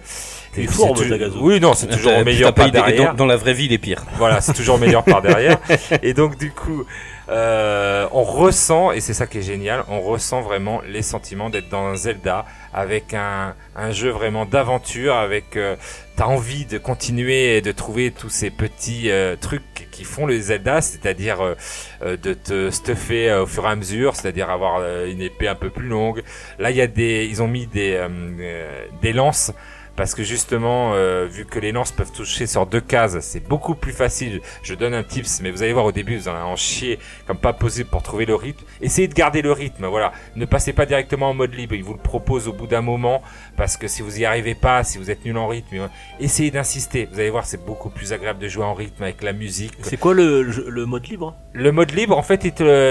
T'es 0.53 0.67
fourbe. 0.67 0.99
Oui, 1.39 1.59
non, 1.59 1.73
c'est 1.73 1.87
toujours 1.87 2.11
T'as- 2.11 2.21
au 2.21 2.25
meilleur 2.25 2.53
par 2.53 2.69
derrière. 2.71 3.11
dans, 3.11 3.19
dans 3.19 3.25
la 3.25 3.37
vraie 3.37 3.53
vie, 3.53 3.65
il 3.65 3.73
est 3.73 3.77
pire. 3.77 4.03
Voilà, 4.17 4.41
c'est 4.41 4.53
toujours 4.53 4.77
meilleur 4.77 5.03
par 5.03 5.21
derrière. 5.21 5.57
Et 6.03 6.13
donc 6.13 6.37
du 6.37 6.51
coup, 6.51 6.85
euh, 7.29 8.05
on 8.11 8.23
ressent, 8.23 8.91
et 8.91 8.99
c'est 8.99 9.13
ça 9.13 9.25
qui 9.27 9.37
est 9.37 9.41
génial, 9.43 9.85
on 9.87 10.01
ressent 10.01 10.41
vraiment 10.41 10.81
les 10.85 11.01
sentiments 11.01 11.49
d'être 11.49 11.69
dans 11.69 11.85
un 11.85 11.95
Zelda 11.95 12.45
avec 12.73 13.13
un, 13.13 13.55
un 13.77 13.91
jeu 13.91 14.09
vraiment 14.09 14.45
d'aventure, 14.45 15.15
avec 15.15 15.55
euh, 15.55 15.77
t'as 16.17 16.25
envie 16.25 16.65
de 16.65 16.77
continuer 16.77 17.55
et 17.55 17.61
de 17.61 17.71
trouver 17.71 18.11
tous 18.11 18.29
ces 18.29 18.49
petits 18.49 19.09
euh, 19.09 19.37
trucs 19.39 19.87
qui 19.91 20.03
font 20.03 20.25
le 20.25 20.37
Zelda, 20.39 20.81
c'est-à-dire 20.81 21.39
euh, 21.41 21.55
euh, 22.03 22.17
de 22.17 22.33
te 22.33 22.69
stuffer 22.71 23.29
euh, 23.29 23.43
au 23.43 23.45
fur 23.45 23.63
et 23.65 23.69
à 23.69 23.75
mesure, 23.77 24.15
c'est-à-dire 24.17 24.49
avoir 24.49 24.79
euh, 24.81 25.09
une 25.09 25.21
épée 25.21 25.47
un 25.47 25.55
peu 25.55 25.69
plus 25.69 25.87
longue. 25.87 26.23
Là, 26.59 26.71
il 26.71 26.75
y 26.77 26.81
a 26.81 26.87
des, 26.87 27.25
ils 27.29 27.41
ont 27.41 27.47
mis 27.47 27.67
des 27.67 27.93
euh, 27.93 28.09
euh, 28.41 28.85
des 29.01 29.13
lances 29.13 29.53
parce 30.01 30.15
que 30.15 30.23
justement, 30.23 30.93
euh, 30.95 31.27
vu 31.29 31.45
que 31.45 31.59
les 31.59 31.71
lances 31.71 31.91
peuvent 31.91 32.11
toucher 32.11 32.47
sur 32.47 32.65
deux 32.65 32.81
cases, 32.81 33.19
c'est 33.19 33.47
beaucoup 33.47 33.75
plus 33.75 33.91
facile. 33.91 34.41
Je 34.63 34.73
donne 34.73 34.95
un 34.95 35.03
tips, 35.03 35.41
mais 35.43 35.51
vous 35.51 35.61
allez 35.61 35.73
voir 35.73 35.85
au 35.85 35.91
début, 35.91 36.17
vous 36.17 36.27
allez 36.27 36.39
en 36.39 36.55
chier 36.55 36.97
comme 37.27 37.37
pas 37.37 37.53
possible 37.53 37.87
pour 37.87 38.01
trouver 38.01 38.25
le 38.25 38.33
rythme. 38.33 38.65
Essayez 38.81 39.07
de 39.07 39.13
garder 39.13 39.43
le 39.43 39.51
rythme, 39.51 39.85
voilà. 39.85 40.11
Ne 40.35 40.45
passez 40.45 40.73
pas 40.73 40.87
directement 40.87 41.29
en 41.29 41.35
mode 41.35 41.53
libre. 41.53 41.75
Il 41.75 41.83
vous 41.83 41.93
le 41.93 41.99
propose 41.99 42.47
au 42.47 42.51
bout 42.53 42.65
d'un 42.65 42.81
moment, 42.81 43.21
parce 43.57 43.77
que 43.77 43.87
si 43.87 44.01
vous 44.01 44.19
y 44.19 44.25
arrivez 44.25 44.55
pas, 44.55 44.83
si 44.83 44.97
vous 44.97 45.11
êtes 45.11 45.23
nul 45.23 45.37
en 45.37 45.47
rythme, 45.47 45.81
euh, 45.81 45.87
essayez 46.19 46.49
d'insister. 46.49 47.07
Vous 47.13 47.19
allez 47.19 47.29
voir, 47.29 47.45
c'est 47.45 47.63
beaucoup 47.63 47.91
plus 47.91 48.11
agréable 48.11 48.39
de 48.39 48.47
jouer 48.47 48.65
en 48.65 48.73
rythme 48.73 49.03
avec 49.03 49.21
la 49.21 49.33
musique. 49.33 49.73
C'est 49.83 49.97
quoi 49.97 50.15
le, 50.15 50.85
mode 50.87 51.05
libre 51.07 51.35
Le 51.53 51.71
mode 51.71 51.91
libre, 51.91 52.17
en 52.17 52.23
fait, 52.23 52.41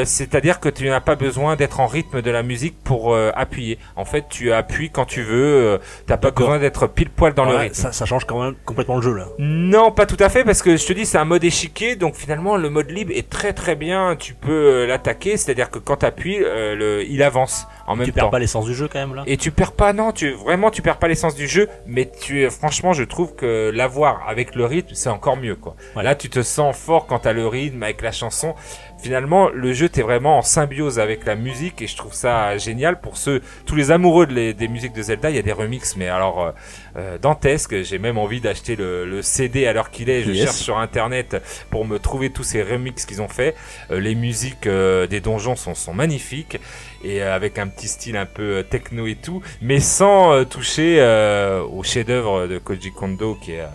c'est-à-dire 0.05 0.61
que 0.61 0.69
tu 0.69 0.89
n'as 0.89 1.01
pas 1.01 1.17
besoin 1.17 1.57
d'être 1.57 1.81
en 1.81 1.89
rythme 1.89 2.23
de 2.23 2.31
la 2.31 2.45
musique 2.45 2.77
pour 2.85 3.13
euh, 3.15 3.33
appuyer. 3.35 3.81
En 3.97 4.05
fait, 4.05 4.27
tu 4.31 4.53
appuies 4.53 4.91
quand 4.91 5.07
tu 5.07 5.25
veux. 5.25 5.75
euh, 5.75 5.79
T'as 6.07 6.17
pas 6.17 6.31
besoin 6.31 6.61
d'être 6.61 6.87
pile 7.01 7.09
poil 7.09 7.33
dans 7.33 7.47
le 7.47 7.57
rythme. 7.57 7.73
ça, 7.73 7.93
ça 7.93 8.05
change 8.05 8.27
quand 8.27 8.43
même 8.43 8.55
complètement 8.67 8.97
le 8.97 9.03
jeu 9.03 9.15
là. 9.15 9.29
Non, 9.39 9.91
pas 9.91 10.05
tout 10.05 10.19
à 10.21 10.29
fait, 10.29 10.45
parce 10.45 10.61
que 10.61 10.77
je 10.77 10.87
te 10.87 10.93
dis, 10.93 11.07
c'est 11.07 11.17
un 11.17 11.25
mode 11.25 11.43
échiquier, 11.43 11.97
donc 11.97 12.15
finalement, 12.15 12.59
le 12.59 12.69
mode 12.69 12.91
libre 12.91 13.13
est 13.15 13.31
très 13.31 13.55
très 13.55 13.75
bien. 13.75 14.17
Tu 14.17 14.35
peux 14.35 14.51
euh, 14.51 14.87
l'attaquer, 14.87 15.39
c'est-à-dire 15.39 15.71
que 15.71 15.79
quand 15.79 15.97
t'appuies, 15.97 16.41
euh, 16.43 16.77
le, 16.77 17.05
il 17.05 17.23
avance 17.23 17.67
en 17.87 17.97
même 17.97 18.05
tu 18.05 18.13
temps. 18.13 18.21
perds 18.21 18.31
pas 18.31 18.39
l'essence 18.39 18.67
du 18.67 18.75
jeu 18.75 18.87
quand 18.87 18.99
même 18.99 19.15
là 19.15 19.23
Et 19.27 19.39
tu 19.39 19.51
perds 19.51 19.73
pas, 19.73 19.95
non, 19.95 20.13
tu 20.13 20.33
vraiment 20.33 20.71
tu 20.71 20.83
perds 20.83 20.99
pas 20.99 21.09
l'essence 21.09 21.35
du 21.35 21.49
jeu, 21.49 21.69
mais 21.87 22.11
tu 22.21 22.49
franchement 22.51 22.93
je 22.93 23.05
trouve 23.05 23.35
que 23.35 23.71
l'avoir 23.75 24.29
avec 24.29 24.55
le 24.55 24.67
rythme 24.67 24.91
c'est 24.93 25.09
encore 25.09 25.39
mieux 25.39 25.57
quoi. 25.57 25.75
Ouais. 25.97 26.03
Là 26.03 26.15
tu 26.15 26.29
te 26.29 26.43
sens 26.43 26.77
fort 26.77 27.07
quand 27.07 27.21
t'as 27.21 27.33
le 27.33 27.47
rythme 27.47 27.83
avec 27.83 28.03
la 28.03 28.13
chanson. 28.13 28.55
Finalement 29.03 29.49
le 29.49 29.73
jeu 29.73 29.89
t'es 29.89 30.03
vraiment 30.03 30.39
en 30.39 30.43
symbiose 30.43 30.99
avec 30.99 31.25
la 31.25 31.35
musique 31.35 31.81
et 31.83 31.87
je 31.87 31.97
trouve 31.97 32.13
ça 32.13 32.57
génial 32.59 33.01
pour 33.01 33.17
ceux 33.17 33.41
tous 33.67 33.75
les 33.77 33.91
amoureux 33.91 34.27
de 34.27 34.35
les- 34.35 34.55
des 34.55 34.69
musiques 34.69 34.93
de 34.93 35.03
Zelda. 35.03 35.31
Il 35.31 35.37
y 35.37 35.39
a 35.39 35.43
des 35.43 35.53
remixes 35.53 35.97
mais 35.97 36.09
alors 36.09 36.43
euh, 36.45 36.51
euh, 36.97 37.19
dantesques. 37.19 37.83
J'ai 37.83 37.99
même 37.99 38.19
envie 38.19 38.41
d'acheter 38.41 38.77
le, 38.77 39.07
le 39.07 39.23
CD 39.23 39.67
à 39.67 39.73
l'heure 39.73 39.91
qu'il 39.91 40.11
est. 40.11 40.23
Je 40.23 40.31
Yes. 40.33 40.45
cherche 40.45 40.57
sur 40.59 40.79
internet 40.79 41.37
pour 41.71 41.85
me 41.85 41.99
trouver 41.99 42.31
tous 42.31 42.45
ces 42.45 42.63
remixes 42.63 43.07
qu'ils 43.07 43.23
ont 43.23 43.29
fait. 43.29 43.55
Euh, 43.91 44.01
les 44.01 44.15
musiques 44.15 44.67
euh, 44.67 45.07
des 45.07 45.21
donjons 45.21 45.57
sont, 45.57 45.75
sont 45.75 45.95
magnifiques 45.95 46.59
et 47.03 47.23
avec 47.23 47.59
un 47.59 47.67
petit 47.69 47.89
style 47.89 48.17
un 48.17 48.27
peu 48.27 48.65
techno 48.69 49.07
et 49.07 49.15
tout, 49.17 49.41
mais 49.63 49.81
sans 49.81 50.45
toucher 50.45 50.97
euh, 51.01 51.63
au 51.63 51.83
chef-d'œuvre 51.83 52.47
de 52.47 52.59
Koji 52.59 52.93
Kondo 52.93 53.37
qui 53.41 53.53
est 53.53 53.61
euh, 53.61 53.67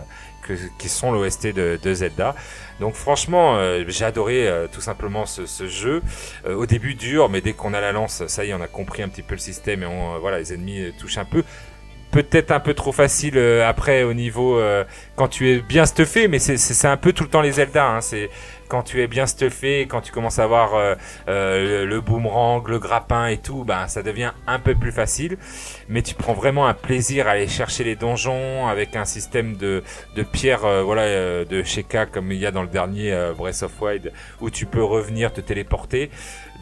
que, 0.46 0.52
qui 0.78 0.88
sont 0.88 1.10
l'OST 1.10 1.48
de, 1.52 1.78
de 1.82 1.94
Zelda. 1.94 2.34
Donc 2.80 2.94
franchement, 2.94 3.56
euh, 3.56 3.84
j'ai 3.88 4.04
adoré 4.04 4.46
euh, 4.46 4.66
tout 4.70 4.80
simplement 4.80 5.24
ce, 5.26 5.66
jeu. 5.66 6.02
Euh, 6.46 6.54
au 6.54 6.66
début 6.66 6.94
dur, 6.94 7.28
mais 7.28 7.40
dès 7.40 7.52
qu'on 7.52 7.72
a 7.72 7.80
la 7.80 7.92
lance, 7.92 8.26
ça 8.26 8.44
y 8.44 8.50
est, 8.50 8.54
on 8.54 8.60
a 8.60 8.66
compris 8.66 9.02
un 9.02 9.08
petit 9.08 9.22
peu 9.22 9.34
le 9.34 9.40
système 9.40 9.82
et 9.82 9.86
on, 9.86 10.14
euh, 10.14 10.18
voilà, 10.18 10.38
les 10.38 10.52
ennemis 10.52 10.92
touchent 10.98 11.18
un 11.18 11.24
peu. 11.24 11.42
Peut-être 12.10 12.50
un 12.50 12.60
peu 12.60 12.72
trop 12.72 12.92
facile 12.92 13.38
après 13.38 14.02
au 14.02 14.14
niveau 14.14 14.58
quand 15.16 15.28
tu 15.28 15.50
es 15.50 15.58
bien 15.58 15.84
stuffé, 15.84 16.28
mais 16.28 16.38
c'est 16.38 16.88
un 16.88 16.96
peu 16.96 17.12
tout 17.12 17.24
le 17.24 17.28
temps 17.28 17.42
les 17.42 17.52
Zelda. 17.52 17.84
Hein, 17.84 18.00
c'est 18.00 18.30
quand 18.68 18.82
tu 18.82 19.02
es 19.02 19.06
bien 19.06 19.26
stuffé, 19.26 19.86
quand 19.88 20.00
tu 20.00 20.12
commences 20.12 20.38
à 20.38 20.44
avoir 20.44 20.74
euh, 20.74 20.94
euh, 21.28 21.84
le, 21.84 21.86
le 21.86 22.00
boomerang, 22.00 22.66
le 22.68 22.78
grappin 22.78 23.26
et 23.26 23.38
tout, 23.38 23.64
ben 23.64 23.86
ça 23.88 24.02
devient 24.02 24.32
un 24.46 24.58
peu 24.58 24.74
plus 24.74 24.92
facile. 24.92 25.38
Mais 25.88 26.02
tu 26.02 26.14
prends 26.14 26.34
vraiment 26.34 26.66
un 26.66 26.74
plaisir 26.74 27.26
à 27.28 27.32
aller 27.32 27.48
chercher 27.48 27.84
les 27.84 27.96
donjons 27.96 28.66
avec 28.66 28.96
un 28.96 29.04
système 29.04 29.56
de, 29.56 29.82
de 30.16 30.22
pierres, 30.22 30.64
euh, 30.64 30.82
voilà, 30.82 31.02
euh, 31.02 31.44
de 31.44 31.62
Sheka 31.62 32.06
comme 32.06 32.32
il 32.32 32.38
y 32.38 32.46
a 32.46 32.50
dans 32.50 32.62
le 32.62 32.68
dernier 32.68 33.12
euh, 33.12 33.32
Breath 33.32 33.62
of 33.62 33.80
Wild, 33.80 34.12
où 34.40 34.50
tu 34.50 34.66
peux 34.66 34.82
revenir 34.84 35.32
te 35.32 35.40
téléporter. 35.40 36.10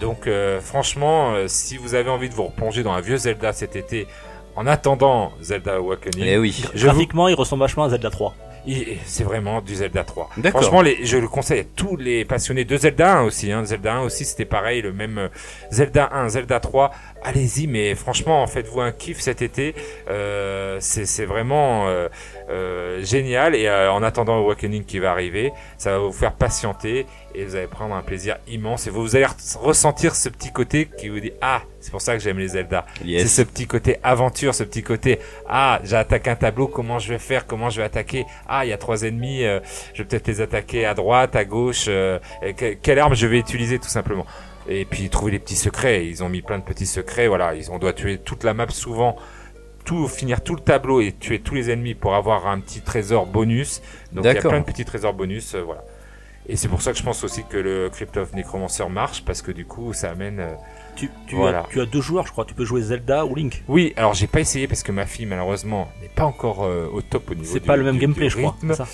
Donc 0.00 0.26
euh, 0.26 0.60
franchement, 0.60 1.32
euh, 1.34 1.44
si 1.48 1.76
vous 1.76 1.94
avez 1.94 2.10
envie 2.10 2.28
de 2.28 2.34
vous 2.34 2.44
replonger 2.44 2.82
dans 2.82 2.92
un 2.92 3.00
vieux 3.00 3.16
Zelda 3.16 3.52
cet 3.52 3.76
été, 3.76 4.06
en 4.56 4.66
attendant 4.66 5.32
Zelda 5.40 5.74
Awakening, 5.76 6.24
Eh 6.26 6.38
oui. 6.38 6.62
je 6.74 6.80
vous 6.80 6.92
Graphiquement, 6.92 7.28
il 7.28 7.34
ressemble 7.34 7.62
vachement 7.62 7.84
à 7.84 7.88
Zelda 7.88 8.10
3. 8.10 8.34
C'est 9.04 9.24
vraiment 9.24 9.60
du 9.60 9.74
Zelda 9.74 10.04
3. 10.04 10.30
D'accord. 10.38 10.62
Franchement, 10.62 10.82
les, 10.82 11.04
je 11.04 11.16
le 11.16 11.28
conseille 11.28 11.60
à 11.60 11.64
tous 11.64 11.96
les 11.96 12.24
passionnés 12.24 12.64
de 12.64 12.76
Zelda 12.76 13.18
1 13.18 13.22
aussi. 13.22 13.52
Hein. 13.52 13.64
Zelda 13.64 13.94
1 13.94 14.00
aussi, 14.00 14.24
c'était 14.24 14.44
pareil, 14.44 14.82
le 14.82 14.92
même 14.92 15.18
euh, 15.18 15.28
Zelda 15.70 16.08
1, 16.12 16.30
Zelda 16.30 16.60
3. 16.60 16.90
Allez-y, 17.26 17.66
mais 17.66 17.94
franchement, 17.94 18.46
faites-vous 18.46 18.82
un 18.82 18.92
kiff 18.92 19.18
cet 19.18 19.40
été. 19.40 19.74
Euh, 20.10 20.76
c'est 20.80 21.24
vraiment 21.24 21.88
euh, 21.88 22.08
euh, 22.50 23.02
génial. 23.02 23.54
Et 23.54 23.66
euh, 23.66 23.90
en 23.90 24.02
attendant 24.02 24.36
Awakening 24.36 24.84
qui 24.84 24.98
va 24.98 25.10
arriver, 25.10 25.50
ça 25.78 25.92
va 25.92 25.98
vous 25.98 26.12
faire 26.12 26.32
patienter 26.34 27.06
et 27.34 27.46
vous 27.46 27.56
allez 27.56 27.66
prendre 27.66 27.94
un 27.94 28.02
plaisir 28.02 28.36
immense. 28.46 28.86
Et 28.86 28.90
vous, 28.90 29.00
vous 29.00 29.16
allez 29.16 29.24
re- 29.24 29.56
ressentir 29.58 30.14
ce 30.14 30.28
petit 30.28 30.52
côté 30.52 30.86
qui 30.98 31.08
vous 31.08 31.18
dit 31.18 31.32
ah, 31.40 31.62
c'est 31.80 31.90
pour 31.90 32.02
ça 32.02 32.12
que 32.14 32.22
j'aime 32.22 32.38
les 32.38 32.48
Zelda. 32.48 32.84
C'est 33.22 33.28
ce 33.28 33.42
petit 33.42 33.66
côté 33.66 33.96
aventure, 34.02 34.54
ce 34.54 34.62
petit 34.62 34.82
côté 34.82 35.18
ah 35.48 35.80
j'ai 35.82 35.96
attaqué 35.96 36.28
un 36.28 36.36
tableau, 36.36 36.68
comment 36.68 36.98
je 36.98 37.08
vais 37.08 37.18
faire, 37.18 37.46
comment 37.46 37.70
je 37.70 37.78
vais 37.78 37.86
attaquer? 37.86 38.26
Ah 38.46 38.66
il 38.66 38.68
y 38.68 38.72
a 38.74 38.78
trois 38.78 39.02
ennemis, 39.02 39.44
euh, 39.44 39.60
je 39.94 40.02
vais 40.02 40.08
peut-être 40.08 40.26
les 40.28 40.42
attaquer 40.42 40.84
à 40.84 40.92
droite, 40.92 41.36
à 41.36 41.46
gauche. 41.46 41.86
euh, 41.88 42.18
quelle 42.82 42.98
arme 42.98 43.14
je 43.14 43.26
vais 43.26 43.38
utiliser 43.38 43.78
tout 43.78 43.88
simplement. 43.88 44.26
Et 44.68 44.84
puis 44.84 45.10
trouver 45.10 45.32
les 45.32 45.38
petits 45.38 45.56
secrets. 45.56 46.06
Ils 46.06 46.22
ont 46.22 46.28
mis 46.28 46.42
plein 46.42 46.58
de 46.58 46.64
petits 46.64 46.86
secrets. 46.86 47.28
Voilà, 47.28 47.54
ils 47.54 47.70
on 47.70 47.78
doit 47.78 47.92
tuer 47.92 48.18
toute 48.18 48.44
la 48.44 48.54
map 48.54 48.68
souvent. 48.70 49.16
Tout, 49.84 50.08
finir 50.08 50.42
tout 50.42 50.54
le 50.54 50.62
tableau 50.62 51.02
et 51.02 51.12
tuer 51.12 51.40
tous 51.40 51.54
les 51.54 51.70
ennemis 51.70 51.94
pour 51.94 52.14
avoir 52.14 52.46
un 52.46 52.60
petit 52.60 52.80
trésor 52.80 53.26
bonus. 53.26 53.82
Donc 54.12 54.24
il 54.24 54.32
y 54.32 54.38
a 54.38 54.40
plein 54.40 54.60
de 54.60 54.64
petits 54.64 54.86
trésors 54.86 55.12
bonus, 55.12 55.54
euh, 55.54 55.60
voilà. 55.60 55.84
Et 56.46 56.56
c'est 56.56 56.68
pour 56.68 56.80
ça 56.80 56.92
que 56.92 56.98
je 56.98 57.02
pense 57.02 57.22
aussi 57.22 57.44
que 57.44 57.56
le 57.56 57.90
Crypt 57.90 58.16
of 58.16 58.32
Necromancer 58.32 58.88
marche 58.88 59.24
parce 59.24 59.42
que 59.42 59.50
du 59.50 59.66
coup 59.66 59.92
ça 59.92 60.10
amène 60.10 60.40
euh, 60.40 60.54
Tu, 60.96 61.10
tu, 61.26 61.34
Voilà. 61.34 61.60
as, 61.60 61.66
tu 61.70 61.80
as 61.80 61.86
deux 61.86 62.00
joueurs, 62.00 62.26
je 62.26 62.32
crois. 62.32 62.44
Tu 62.44 62.54
peux 62.54 62.64
jouer 62.64 62.80
Zelda 62.82 63.24
ou 63.26 63.34
Link. 63.34 63.62
Oui, 63.68 63.92
alors 63.96 64.14
j'ai 64.14 64.26
pas 64.26 64.40
essayé 64.40 64.68
parce 64.68 64.82
que 64.82 64.92
ma 64.92 65.06
fille 65.06 65.26
malheureusement 65.26 65.88
n'est 66.02 66.08
pas 66.08 66.24
encore 66.24 66.64
euh, 66.64 66.86
au 66.92 67.02
top 67.02 67.30
au 67.30 67.34
niveau 67.34 67.52
C'est 67.52 67.60
pas 67.60 67.76
le 67.76 67.82
même 67.84 67.94
du- 67.96 68.00
gameplay, 68.00 68.26
du 68.26 68.30
je 68.30 68.38
crois. 68.38 68.56
ça 68.74 68.86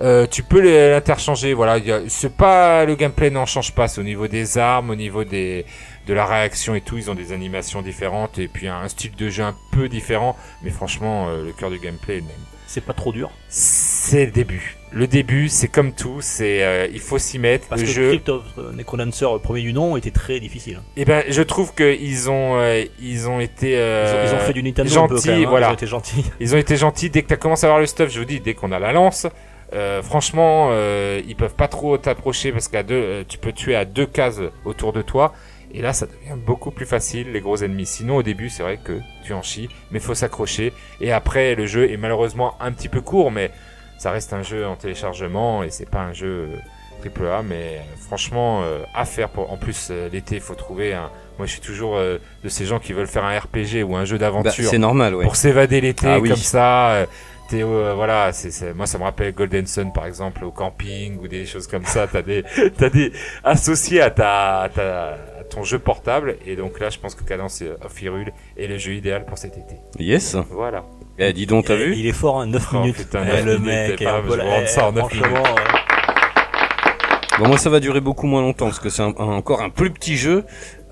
Euh, 0.00 0.26
tu 0.30 0.44
peux 0.44 0.60
l'interchanger, 0.60 1.54
voilà. 1.54 1.78
C'est 2.08 2.36
pas 2.36 2.84
le 2.84 2.94
gameplay 2.94 3.30
n'en 3.30 3.46
change 3.46 3.74
pas, 3.74 3.88
c'est 3.88 4.00
au 4.00 4.04
niveau 4.04 4.28
des 4.28 4.56
armes, 4.56 4.90
au 4.90 4.94
niveau 4.94 5.24
des 5.24 5.66
de 6.06 6.14
la 6.14 6.24
réaction 6.24 6.74
et 6.76 6.80
tout. 6.80 6.96
Ils 6.96 7.10
ont 7.10 7.14
des 7.16 7.32
animations 7.32 7.82
différentes 7.82 8.38
et 8.38 8.46
puis 8.48 8.68
un 8.68 8.86
style 8.88 9.14
de 9.16 9.28
jeu 9.28 9.42
un 9.42 9.56
peu 9.72 9.88
différent, 9.88 10.36
mais 10.62 10.70
franchement 10.70 11.28
euh, 11.28 11.44
le 11.44 11.52
cœur 11.52 11.70
du 11.70 11.78
gameplay 11.80 12.14
est 12.18 12.20
le 12.20 12.26
même. 12.26 12.36
C'est 12.68 12.84
pas 12.84 12.92
trop 12.94 13.12
dur? 13.12 13.30
C'est 13.48 14.26
le 14.26 14.30
début. 14.30 14.77
Le 14.90 15.06
début, 15.06 15.48
c'est 15.48 15.68
comme 15.68 15.92
tout, 15.92 16.20
c'est 16.20 16.62
euh, 16.64 16.86
il 16.92 17.00
faut 17.00 17.18
s'y 17.18 17.38
mettre. 17.38 17.68
Parce 17.68 17.82
le 17.82 17.86
que 17.86 17.92
jeu, 17.92 18.08
Crypt 18.08 18.28
of 18.28 18.42
Necrodancer, 18.74 19.26
euh, 19.26 19.38
premier 19.38 19.62
du 19.62 19.72
nom, 19.72 19.96
était 19.96 20.10
très 20.10 20.40
difficile. 20.40 20.80
eh 20.96 21.04
ben, 21.04 21.24
je 21.28 21.42
trouve 21.42 21.74
que 21.74 21.96
ils 22.00 22.30
ont, 22.30 22.58
euh, 22.58 22.84
ils 23.00 23.28
ont 23.28 23.40
été, 23.40 23.72
Ils, 23.72 23.76
ont, 23.76 24.26
ils 24.26 24.34
ont 24.34 24.38
fait 24.46 24.52
du 24.52 24.62
Nintendo 24.62 24.90
un 24.90 25.08
peu, 25.08 25.16
gentil, 25.16 25.28
quand 25.28 25.34
même, 25.34 25.44
hein. 25.44 25.50
voilà. 25.50 25.66
Ils 25.68 25.70
ont 25.70 25.74
été 25.74 25.86
gentils. 25.86 26.24
Ils 26.40 26.54
ont 26.54 26.58
été 26.58 26.76
gentils 26.76 27.10
dès 27.10 27.22
que 27.22 27.28
t'as 27.28 27.36
commencé 27.36 27.66
à 27.66 27.68
avoir 27.68 27.80
le 27.80 27.86
stuff. 27.86 28.10
Je 28.10 28.18
vous 28.18 28.24
dis, 28.24 28.40
dès 28.40 28.54
qu'on 28.54 28.72
a 28.72 28.78
la 28.78 28.92
lance, 28.92 29.26
euh, 29.74 30.02
franchement, 30.02 30.70
euh, 30.72 31.20
ils 31.26 31.36
peuvent 31.36 31.54
pas 31.54 31.68
trop 31.68 31.98
t'approcher 31.98 32.52
parce 32.52 32.68
qu'à 32.68 32.82
deux, 32.82 32.94
euh, 32.94 33.24
tu 33.28 33.38
peux 33.38 33.52
tuer 33.52 33.76
à 33.76 33.84
deux 33.84 34.06
cases 34.06 34.40
autour 34.64 34.92
de 34.92 35.02
toi. 35.02 35.34
Et 35.74 35.82
là, 35.82 35.92
ça 35.92 36.06
devient 36.06 36.40
beaucoup 36.46 36.70
plus 36.70 36.86
facile 36.86 37.32
les 37.32 37.40
gros 37.40 37.58
ennemis. 37.58 37.84
Sinon, 37.84 38.16
au 38.16 38.22
début, 38.22 38.48
c'est 38.48 38.62
vrai 38.62 38.78
que 38.82 39.00
tu 39.22 39.34
en 39.34 39.42
chies, 39.42 39.68
mais 39.90 39.98
faut 39.98 40.14
s'accrocher. 40.14 40.72
Et 41.02 41.12
après, 41.12 41.54
le 41.54 41.66
jeu 41.66 41.90
est 41.90 41.98
malheureusement 41.98 42.54
un 42.60 42.72
petit 42.72 42.88
peu 42.88 43.02
court, 43.02 43.30
mais 43.30 43.50
ça 43.98 44.10
reste 44.10 44.32
un 44.32 44.42
jeu 44.42 44.66
en 44.66 44.76
téléchargement 44.76 45.62
et 45.62 45.70
c'est 45.70 45.88
pas 45.90 46.00
un 46.00 46.12
jeu 46.12 46.48
euh, 46.52 46.56
triple 47.00 47.26
A. 47.26 47.42
Mais 47.42 47.78
euh, 47.78 47.96
franchement, 48.06 48.62
euh, 48.62 48.82
à 48.94 49.04
faire. 49.04 49.28
Pour... 49.28 49.52
En 49.52 49.56
plus, 49.56 49.88
euh, 49.90 50.08
l'été, 50.12 50.36
il 50.36 50.40
faut 50.40 50.54
trouver 50.54 50.94
un. 50.94 51.10
Moi, 51.38 51.46
je 51.46 51.52
suis 51.52 51.60
toujours 51.60 51.96
euh, 51.96 52.18
de 52.42 52.48
ces 52.48 52.64
gens 52.66 52.78
qui 52.80 52.92
veulent 52.92 53.06
faire 53.06 53.24
un 53.24 53.38
RPG 53.38 53.84
ou 53.86 53.94
un 53.96 54.04
jeu 54.04 54.16
Bah, 54.16 54.26
d'aventure 54.26 54.52
c'est 54.70 54.78
normal, 54.78 55.14
ouais. 55.14 55.24
pour 55.24 55.36
s'évader 55.36 55.80
l'été 55.80 56.08
Ah 56.08 56.18
oui. 56.18 56.28
comme 56.30 56.36
ça. 56.38 57.06
t'es, 57.48 57.62
euh, 57.62 57.92
voilà, 57.94 58.32
c'est, 58.32 58.50
c'est- 58.50 58.74
moi 58.74 58.86
ça 58.86 58.98
me 58.98 59.04
rappelle 59.04 59.32
Golden 59.32 59.64
Sun 59.66 59.92
par 59.92 60.04
exemple 60.06 60.44
au 60.44 60.50
camping 60.50 61.16
ou 61.20 61.28
des 61.28 61.46
choses 61.46 61.66
comme 61.68 61.84
ça. 61.84 62.06
T'as 62.08 62.22
des, 62.22 62.42
t'as 62.76 62.90
des 62.90 63.12
associés 63.44 64.00
à 64.02 64.10
ta, 64.10 64.62
à 64.62 64.68
ta, 64.68 65.08
à 65.12 65.44
ton 65.48 65.62
jeu 65.62 65.78
portable 65.78 66.36
et 66.44 66.56
donc 66.56 66.78
là 66.80 66.90
je 66.90 66.98
pense 66.98 67.14
que 67.14 67.22
Cadence 67.24 67.62
of 67.82 68.02
Hyrule 68.02 68.32
est 68.58 68.66
le 68.66 68.76
jeu 68.76 68.92
idéal 68.94 69.24
pour 69.24 69.38
cet 69.38 69.56
été. 69.56 69.76
Yes. 69.98 70.36
Voilà. 70.50 70.84
Eh, 71.18 71.32
dis 71.32 71.46
donc, 71.46 71.64
t'as 71.66 71.74
vu 71.76 71.94
Il 71.96 72.06
est 72.06 72.12
fort, 72.12 72.40
hein, 72.40 72.46
9 72.46 72.68
Oh, 72.72 72.78
minutes. 72.80 72.96
putain, 72.96 73.24
Eh, 73.24 73.32
9 73.36 73.44
le 73.44 73.52
minutes, 73.58 73.66
mec, 73.66 74.00
est 74.00 74.04
pas- 74.04 74.18
un 74.18 74.22
peu 74.22 74.36
je 74.36 74.40
rendre 74.40 74.68
ça 74.68 74.86
en 74.86 74.90
eh, 74.90 74.94
9 74.94 74.98
franchement, 75.08 75.26
minutes. 75.28 75.46
euh, 75.46 77.38
Bon, 77.40 77.48
moi, 77.48 77.58
ça 77.58 77.70
va 77.70 77.78
durer 77.80 78.00
beaucoup 78.00 78.26
moins 78.26 78.40
longtemps 78.42 78.66
parce 78.66 78.80
que 78.80 78.88
c'est 78.90 79.02
encore 79.02 79.62
un 79.62 79.70
plus 79.70 79.90
petit 79.90 80.16
jeu, 80.16 80.44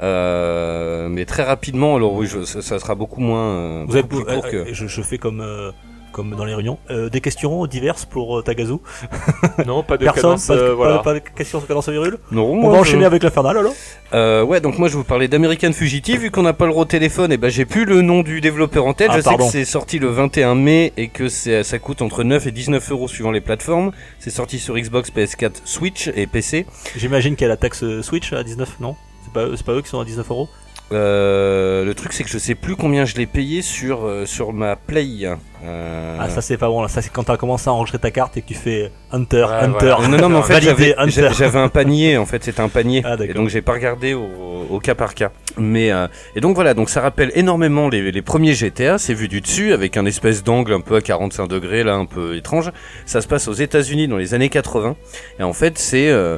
euh, 0.03 1.09
mais 1.09 1.25
très 1.25 1.43
rapidement. 1.43 1.97
Alors 1.97 2.13
oui, 2.15 2.27
je- 2.29 2.45
ça, 2.45 2.63
ça 2.63 2.79
sera 2.79 2.95
beaucoup 2.95 3.21
moins. 3.21 3.41
euh, 3.43 3.85
Vous 3.89 3.95
avez, 3.97 4.03
beaucoup 4.05 4.23
plus 4.25 4.33
euh, 4.33 4.41
court 4.41 4.51
que. 4.51 4.57
euh, 4.57 4.65
je, 4.73 4.87
je 4.87 5.03
fais 5.03 5.19
comme, 5.19 5.41
euh, 5.41 5.73
comme 6.17 6.35
dans 6.35 6.47
les 6.47 6.55
réunions. 6.55 6.79
Euh, 6.91 7.11
des 7.11 7.21
questions 7.21 7.67
diverses 7.67 8.07
pour 8.07 8.39
euh, 8.39 8.43
Tagazu 8.43 8.77
Non, 9.67 9.83
pas 9.83 9.99
de 9.99 10.05
Personne 10.05 10.23
cadence, 10.23 10.47
pas, 10.47 10.55
euh, 10.55 10.99
pas- 11.01 11.13
de 11.13 11.19
questions 11.19 11.59
sur 11.59 11.69
Cadence 11.69 11.89
of 11.89 11.95
Hyrule 11.95 12.17
Non, 12.33 12.45
On 12.53 12.71
va 12.71 12.79
enchaîner 12.79 13.05
avec 13.05 13.23
l'Infernal 13.23 13.59
alors 13.59 14.49
ouais, 14.49 14.63
donc 14.63 14.79
moi 14.79 14.89
je 14.89 14.97
vous 14.97 15.05
parlais 15.05 15.29
d'American 15.29 15.73
Fugitive, 15.73 16.21
vu 16.21 16.31
qu'on 16.31 16.43
n'a 16.43 16.55
pas 16.55 16.65
le 16.65 16.73
au 16.73 16.87
téléphone, 16.87 17.33
et 17.33 17.37
ben 17.37 17.51
j'ai 17.51 17.67
plus 17.67 17.85
le 17.85 18.01
nom 18.01 18.23
du 18.23 18.41
développeur 18.41 18.87
en 18.87 18.95
tête. 18.95 19.11
Ah, 19.13 19.19
je 19.19 19.23
sais 19.23 19.37
que 19.37 19.43
c'est 19.45 19.67
sorti 19.67 19.99
le 19.99 20.09
21 20.09 20.55
mai 20.55 20.95
et 20.97 21.09
que 21.09 21.29
ça 21.29 21.79
coûte 21.79 22.01
entre 22.01 22.23
9 22.23 22.47
et 22.47 22.51
19 22.51 22.91
euros 22.93 23.09
suivant 23.09 23.31
les 23.31 23.43
plateformes. 23.43 23.93
C'est 24.19 24.31
sorti 24.31 24.59
sur 24.59 24.75
Xbox, 24.75 25.13
PS4, 25.13 25.53
Switch 25.67 26.09
et 26.15 26.27
PC. 26.27 26.65
J'imagine 26.97 27.37
qu'il 27.37 27.45
y 27.45 27.47
a 27.47 27.49
la 27.49 27.59
taxe 27.59 27.85
Switch 28.01 28.33
à 28.33 28.43
19, 28.43 28.81
non? 28.81 28.97
C'est 29.25 29.33
pas, 29.35 29.47
pas 29.67 29.73
eux 29.73 29.83
qui 29.83 29.91
sont 29.91 30.01
à 30.01 30.05
19 30.07 30.31
euros? 30.31 30.49
Euh, 30.93 31.85
le 31.85 31.95
truc 31.95 32.13
c'est 32.13 32.23
que 32.23 32.31
je 32.31 32.39
sais 32.39 32.55
plus 32.55 32.77
combien 32.77 33.05
je 33.05 33.17
l'ai 33.17 33.27
payé 33.27 33.61
sur 33.61 34.07
euh, 34.07 34.25
sur 34.25 34.53
ma 34.53 34.77
Play. 34.77 35.25
Euh, 35.65 36.17
Ah, 36.21 36.29
ça 36.31 36.41
c'est 36.41 36.57
pas 36.57 36.69
bon 36.69 36.81
là. 36.81 36.87
Ça 36.89 37.03
c'est 37.03 37.11
quand 37.13 37.25
t'as 37.25 37.37
commencé 37.37 37.69
à 37.69 37.73
enregistrer 37.73 37.99
ta 37.99 38.13
carte 38.13 38.37
et 38.37 38.43
que 38.43 38.47
tu 38.47 38.55
fais 38.55 38.93
Hunter, 39.11 39.47
Ouais, 39.51 39.55
Hunter. 39.65 39.95
voilà. 39.99 40.09
Non, 40.09 40.19
non, 40.19 40.29
mais 40.29 40.37
en 40.37 40.43
fait, 40.45 40.61
j'avais 40.63 41.59
un 41.59 41.69
panier, 41.69 42.17
en 42.19 42.27
fait, 42.27 42.45
c'était 42.45 42.61
un 42.61 42.69
panier. 42.69 43.03
Ah, 43.05 43.17
et 43.21 43.35
donc, 43.35 43.49
j'ai 43.49 43.63
pas 43.63 43.73
regardé 43.73 44.15
au, 44.15 44.29
au 44.71 44.79
cas 44.79 44.95
par 44.95 45.15
cas. 45.15 45.33
Mais, 45.59 45.91
euh, 45.91 46.07
et 46.37 46.41
donc 46.41 46.55
voilà, 46.55 46.73
donc 46.75 46.89
ça 46.89 47.01
rappelle 47.01 47.33
énormément 47.35 47.89
les, 47.89 48.13
les 48.13 48.23
premiers 48.23 48.55
GTA, 48.55 48.99
c'est 48.99 49.15
vu 49.15 49.27
du 49.27 49.41
dessus, 49.41 49.73
avec 49.73 49.97
un 49.97 50.07
espèce 50.07 50.45
d'angle 50.45 50.73
un 50.73 50.81
peu 50.81 50.95
à 50.97 51.01
45 51.01 51.49
degrés, 51.49 51.83
là, 51.83 51.95
un 51.95 52.07
peu 52.07 52.37
étrange. 52.37 52.71
Ça 53.07 53.21
se 53.21 53.27
passe 53.27 53.49
aux 53.49 53.55
États-Unis 53.55 54.07
dans 54.07 54.19
les 54.19 54.35
années 54.35 54.51
80. 54.51 54.95
Et 55.41 55.43
en 55.43 55.53
fait, 55.53 55.79
c'est, 55.79 56.09
euh, 56.11 56.37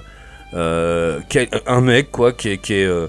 un 0.54 1.80
mec, 1.82 2.10
quoi, 2.10 2.32
qui 2.32 2.50
est, 2.50 2.58
qui 2.58 2.74
est, 2.74 2.86
euh, 2.86 3.08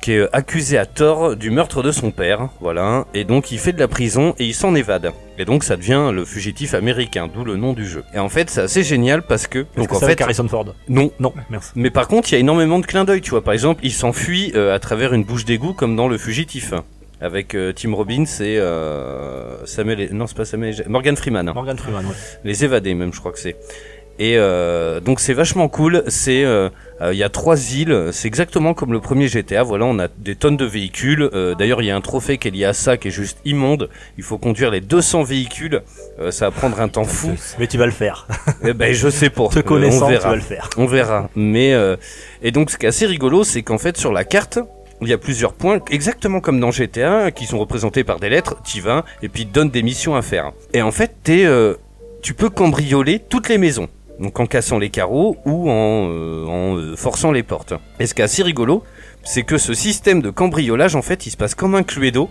qui 0.00 0.12
est 0.12 0.28
accusé 0.32 0.78
à 0.78 0.86
tort 0.86 1.36
du 1.36 1.50
meurtre 1.50 1.82
de 1.82 1.92
son 1.92 2.10
père, 2.10 2.48
voilà, 2.60 3.06
et 3.14 3.24
donc 3.24 3.50
il 3.52 3.58
fait 3.58 3.72
de 3.72 3.78
la 3.78 3.88
prison 3.88 4.34
et 4.38 4.44
il 4.46 4.54
s'en 4.54 4.74
évade. 4.74 5.12
Et 5.38 5.44
donc 5.44 5.64
ça 5.64 5.76
devient 5.76 6.10
le 6.12 6.24
fugitif 6.24 6.74
américain, 6.74 7.28
d'où 7.32 7.44
le 7.44 7.56
nom 7.56 7.72
du 7.72 7.86
jeu. 7.86 8.04
Et 8.14 8.18
en 8.18 8.28
fait, 8.28 8.50
c'est 8.50 8.62
assez 8.62 8.82
génial 8.82 9.22
parce 9.22 9.46
que, 9.46 9.66
donc 9.76 9.88
que 9.88 9.94
en 9.94 9.98
c'est 9.98 10.06
fait, 10.06 10.20
Harrison 10.20 10.48
Ford? 10.48 10.74
Non. 10.88 11.10
Non, 11.18 11.32
merci. 11.48 11.70
Mais 11.74 11.90
par 11.90 12.08
contre, 12.08 12.30
il 12.30 12.32
y 12.32 12.36
a 12.36 12.40
énormément 12.40 12.78
de 12.78 12.86
clins 12.86 13.04
d'œil, 13.04 13.20
tu 13.20 13.30
vois. 13.30 13.42
Par 13.42 13.54
exemple, 13.54 13.80
il 13.84 13.92
s'enfuit 13.92 14.52
euh, 14.54 14.74
à 14.74 14.78
travers 14.78 15.12
une 15.14 15.24
bouche 15.24 15.44
d'égout 15.44 15.72
comme 15.74 15.96
dans 15.96 16.08
Le 16.08 16.18
Fugitif, 16.18 16.74
avec 17.22 17.54
euh, 17.54 17.72
Tim 17.74 17.94
Robbins 17.94 18.24
et 18.24 18.58
euh, 18.58 19.64
Samuel, 19.66 20.08
non 20.12 20.26
c'est 20.26 20.36
pas 20.36 20.44
Samuel, 20.46 20.82
Morgan 20.88 21.16
Freeman. 21.16 21.48
hein. 21.48 21.52
Morgan 21.54 21.76
Freeman, 21.76 22.06
ouais. 22.06 22.12
Les 22.44 22.64
évadés 22.64 22.94
même, 22.94 23.12
je 23.12 23.20
crois 23.20 23.32
que 23.32 23.38
c'est. 23.38 23.56
Et 24.22 24.36
euh, 24.36 25.00
donc 25.00 25.18
c'est 25.18 25.32
vachement 25.32 25.68
cool. 25.68 26.04
C'est 26.08 26.44
euh, 26.44 26.68
euh, 27.00 27.14
il 27.14 27.18
y 27.18 27.22
a 27.22 27.30
trois 27.30 27.72
îles. 27.72 28.10
C'est 28.12 28.28
exactement 28.28 28.74
comme 28.74 28.92
le 28.92 29.00
premier 29.00 29.28
GTA. 29.28 29.62
Voilà, 29.62 29.86
on 29.86 29.98
a 29.98 30.08
des 30.18 30.36
tonnes 30.36 30.58
de 30.58 30.66
véhicules. 30.66 31.30
Euh, 31.32 31.54
D'ailleurs, 31.54 31.80
il 31.80 31.86
y 31.86 31.90
a 31.90 31.96
un 31.96 32.02
trophée 32.02 32.36
qui 32.36 32.48
est 32.48 32.50
lié 32.50 32.66
à 32.66 32.74
ça, 32.74 32.98
qui 32.98 33.08
est 33.08 33.10
juste 33.10 33.38
immonde. 33.46 33.88
Il 34.18 34.22
faut 34.22 34.36
conduire 34.36 34.70
les 34.70 34.82
200 34.82 35.22
véhicules. 35.22 35.80
Euh, 36.20 36.30
ça 36.30 36.44
va 36.44 36.50
prendre 36.50 36.78
un 36.82 36.88
temps 36.88 37.04
fou. 37.04 37.30
Mais 37.58 37.66
tu 37.66 37.78
vas 37.78 37.86
le 37.86 37.92
faire. 37.92 38.26
Eh 38.62 38.74
ben, 38.74 38.92
je 38.92 39.08
sais 39.08 39.30
pas. 39.30 39.48
Te 39.48 39.60
Euh, 39.60 39.62
connaissant, 39.62 40.04
on 40.04 40.08
tu 40.08 40.12
verra. 40.12 40.28
vas 40.28 40.36
le 40.36 40.42
faire. 40.42 40.68
On 40.76 40.84
verra. 40.84 41.30
Mais 41.34 41.72
euh, 41.72 41.96
et 42.42 42.50
donc 42.50 42.70
ce 42.70 42.76
qui 42.76 42.84
est 42.84 42.90
assez 42.90 43.06
rigolo, 43.06 43.42
c'est 43.42 43.62
qu'en 43.62 43.78
fait 43.78 43.96
sur 43.96 44.12
la 44.12 44.24
carte, 44.24 44.58
il 45.00 45.08
y 45.08 45.14
a 45.14 45.18
plusieurs 45.18 45.54
points, 45.54 45.80
exactement 45.90 46.40
comme 46.40 46.60
dans 46.60 46.70
GTA, 46.70 47.30
qui 47.30 47.46
sont 47.46 47.58
représentés 47.58 48.04
par 48.04 48.20
des 48.20 48.28
lettres. 48.28 48.56
T'y 48.64 48.80
vas 48.80 49.06
et 49.22 49.30
puis 49.30 49.46
te 49.46 49.52
donnent 49.54 49.70
des 49.70 49.82
missions 49.82 50.14
à 50.14 50.20
faire. 50.20 50.52
Et 50.74 50.82
en 50.82 50.90
fait, 50.92 51.10
t'es, 51.22 51.46
euh, 51.46 51.72
tu 52.20 52.34
peux 52.34 52.50
cambrioler 52.50 53.18
toutes 53.18 53.48
les 53.48 53.56
maisons. 53.56 53.88
Donc 54.20 54.38
en 54.38 54.46
cassant 54.46 54.78
les 54.78 54.90
carreaux 54.90 55.38
ou 55.46 55.70
en, 55.70 56.08
euh, 56.10 56.46
euh, 56.46 56.96
forçant 56.96 57.32
les 57.32 57.42
portes. 57.42 57.72
Et 57.98 58.06
ce 58.06 58.14
qui 58.14 58.20
est 58.20 58.24
assez 58.24 58.42
rigolo, 58.42 58.84
c'est 59.24 59.42
que 59.42 59.58
ce 59.58 59.74
système 59.74 60.20
de 60.20 60.30
cambriolage, 60.30 60.94
en 60.94 61.02
fait, 61.02 61.26
il 61.26 61.30
se 61.30 61.36
passe 61.36 61.54
comme 61.54 61.74
un 61.74 61.82
Cluedo. 61.82 62.28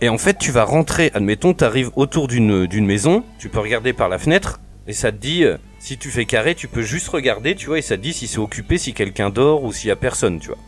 Et 0.00 0.08
en 0.08 0.18
fait, 0.18 0.38
tu 0.38 0.52
vas 0.52 0.62
rentrer, 0.62 1.10
admettons, 1.14 1.54
t'arrives 1.54 1.90
autour 1.96 2.28
d'une 2.28 2.66
d'une 2.66 2.86
maison, 2.86 3.24
tu 3.40 3.48
peux 3.48 3.58
regarder 3.58 3.92
par 3.92 4.08
la 4.08 4.18
fenêtre, 4.18 4.60
et 4.86 4.92
ça 4.92 5.10
te 5.10 5.16
dit, 5.16 5.44
euh, 5.44 5.58
si 5.80 5.98
tu 5.98 6.08
fais 6.08 6.24
carré, 6.24 6.54
tu 6.54 6.68
peux 6.68 6.82
juste 6.82 7.08
regarder, 7.08 7.56
tu 7.56 7.66
vois, 7.66 7.78
et 7.78 7.82
ça 7.82 7.96
te 7.96 8.02
dit 8.02 8.12
si 8.12 8.28
c'est 8.28 8.38
occupé, 8.38 8.78
si 8.78 8.94
quelqu'un 8.94 9.28
dort 9.28 9.64
ou 9.64 9.72
s'il 9.72 9.88
y 9.88 9.90
a 9.90 9.96
personne, 9.96 10.38
tu 10.38 10.48
vois. 10.48 10.58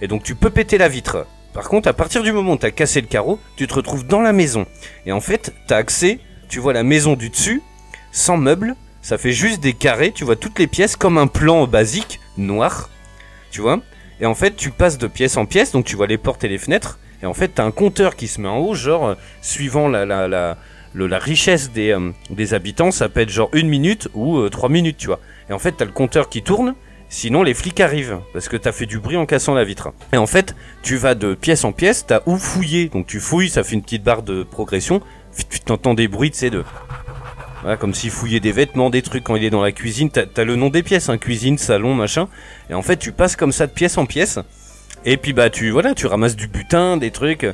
Et 0.00 0.08
donc 0.08 0.22
tu 0.22 0.34
peux 0.34 0.50
péter 0.50 0.78
la 0.78 0.88
vitre. 0.88 1.26
Par 1.52 1.68
contre, 1.68 1.86
à 1.86 1.92
partir 1.92 2.22
du 2.22 2.32
moment 2.32 2.54
où 2.54 2.56
t'as 2.56 2.70
cassé 2.70 3.00
le 3.02 3.06
carreau, 3.06 3.38
tu 3.56 3.66
te 3.66 3.74
retrouves 3.74 4.06
dans 4.06 4.22
la 4.22 4.32
maison. 4.32 4.66
Et 5.04 5.12
en 5.12 5.20
fait, 5.20 5.52
t'as 5.66 5.76
accès, 5.76 6.18
tu 6.48 6.60
vois 6.60 6.72
la 6.72 6.82
maison 6.82 7.14
du 7.14 7.28
dessus, 7.28 7.62
sans 8.10 8.38
meubles, 8.38 8.74
ça 9.02 9.18
fait 9.18 9.32
juste 9.32 9.60
des 9.60 9.74
carrés, 9.74 10.12
tu 10.12 10.24
vois 10.24 10.36
toutes 10.36 10.58
les 10.58 10.66
pièces 10.66 10.96
comme 10.96 11.18
un 11.18 11.26
plan 11.26 11.66
basique, 11.66 12.20
noir, 12.38 12.88
tu 13.50 13.60
vois. 13.60 13.80
Et 14.20 14.26
en 14.26 14.34
fait, 14.34 14.56
tu 14.56 14.70
passes 14.70 14.98
de 14.98 15.08
pièce 15.08 15.36
en 15.36 15.44
pièce, 15.44 15.72
donc 15.72 15.84
tu 15.84 15.96
vois 15.96 16.06
les 16.06 16.18
portes 16.18 16.44
et 16.44 16.48
les 16.48 16.58
fenêtres, 16.58 16.98
et 17.22 17.26
en 17.26 17.34
fait, 17.34 17.48
t'as 17.48 17.64
un 17.64 17.70
compteur 17.70 18.16
qui 18.16 18.28
se 18.28 18.40
met 18.40 18.48
en 18.48 18.58
haut, 18.58 18.74
genre, 18.74 19.06
euh, 19.08 19.14
suivant 19.42 19.88
la, 19.88 20.04
la, 20.04 20.28
la, 20.28 20.56
la 20.94 21.18
richesse 21.18 21.70
des, 21.70 21.90
euh, 21.90 22.10
des 22.30 22.54
habitants, 22.54 22.90
ça 22.90 23.08
peut 23.08 23.20
être 23.20 23.30
genre 23.30 23.50
une 23.52 23.68
minute 23.68 24.08
ou 24.14 24.38
euh, 24.38 24.50
trois 24.50 24.68
minutes, 24.68 24.96
tu 24.96 25.06
vois. 25.06 25.20
Et 25.48 25.52
en 25.52 25.58
fait, 25.58 25.72
t'as 25.72 25.84
le 25.84 25.92
compteur 25.92 26.28
qui 26.28 26.42
tourne, 26.42 26.74
sinon 27.08 27.42
les 27.42 27.54
flics 27.54 27.80
arrivent, 27.80 28.18
parce 28.32 28.48
que 28.48 28.56
t'as 28.56 28.72
fait 28.72 28.86
du 28.86 28.98
bruit 28.98 29.16
en 29.16 29.26
cassant 29.26 29.54
la 29.54 29.64
vitre. 29.64 29.92
Et 30.12 30.16
en 30.16 30.26
fait, 30.26 30.56
tu 30.82 30.96
vas 30.96 31.14
de 31.14 31.34
pièce 31.34 31.64
en 31.64 31.72
pièce, 31.72 32.06
t'as 32.06 32.20
où 32.26 32.36
fouiller, 32.36 32.88
donc 32.88 33.06
tu 33.06 33.20
fouilles, 33.20 33.50
ça 33.50 33.62
fait 33.62 33.74
une 33.74 33.82
petite 33.82 34.02
barre 34.02 34.22
de 34.22 34.42
progression, 34.42 35.00
fit, 35.32 35.46
t'entends 35.64 35.94
des 35.94 36.08
bruits, 36.08 36.30
tu 36.30 36.38
sais, 36.38 36.50
de... 36.50 36.64
Comme 37.78 37.94
s'il 37.94 38.10
fouillait 38.10 38.40
des 38.40 38.52
vêtements, 38.52 38.90
des 38.90 39.02
trucs 39.02 39.24
quand 39.24 39.36
il 39.36 39.44
est 39.44 39.50
dans 39.50 39.62
la 39.62 39.72
cuisine, 39.72 40.10
t'as 40.10 40.24
as 40.36 40.44
le 40.44 40.56
nom 40.56 40.68
des 40.68 40.82
pièces, 40.82 41.08
hein, 41.08 41.18
cuisine, 41.18 41.58
salon, 41.58 41.94
machin. 41.94 42.28
Et 42.70 42.74
en 42.74 42.82
fait, 42.82 42.96
tu 42.96 43.12
passes 43.12 43.36
comme 43.36 43.52
ça 43.52 43.66
de 43.66 43.72
pièce 43.72 43.98
en 43.98 44.06
pièce. 44.06 44.38
Et 45.04 45.16
puis 45.16 45.32
bah 45.32 45.50
tu 45.50 45.70
voilà, 45.70 45.94
tu 45.94 46.06
ramasses 46.06 46.36
du 46.36 46.46
butin, 46.46 46.96
des 46.96 47.10
trucs. 47.10 47.46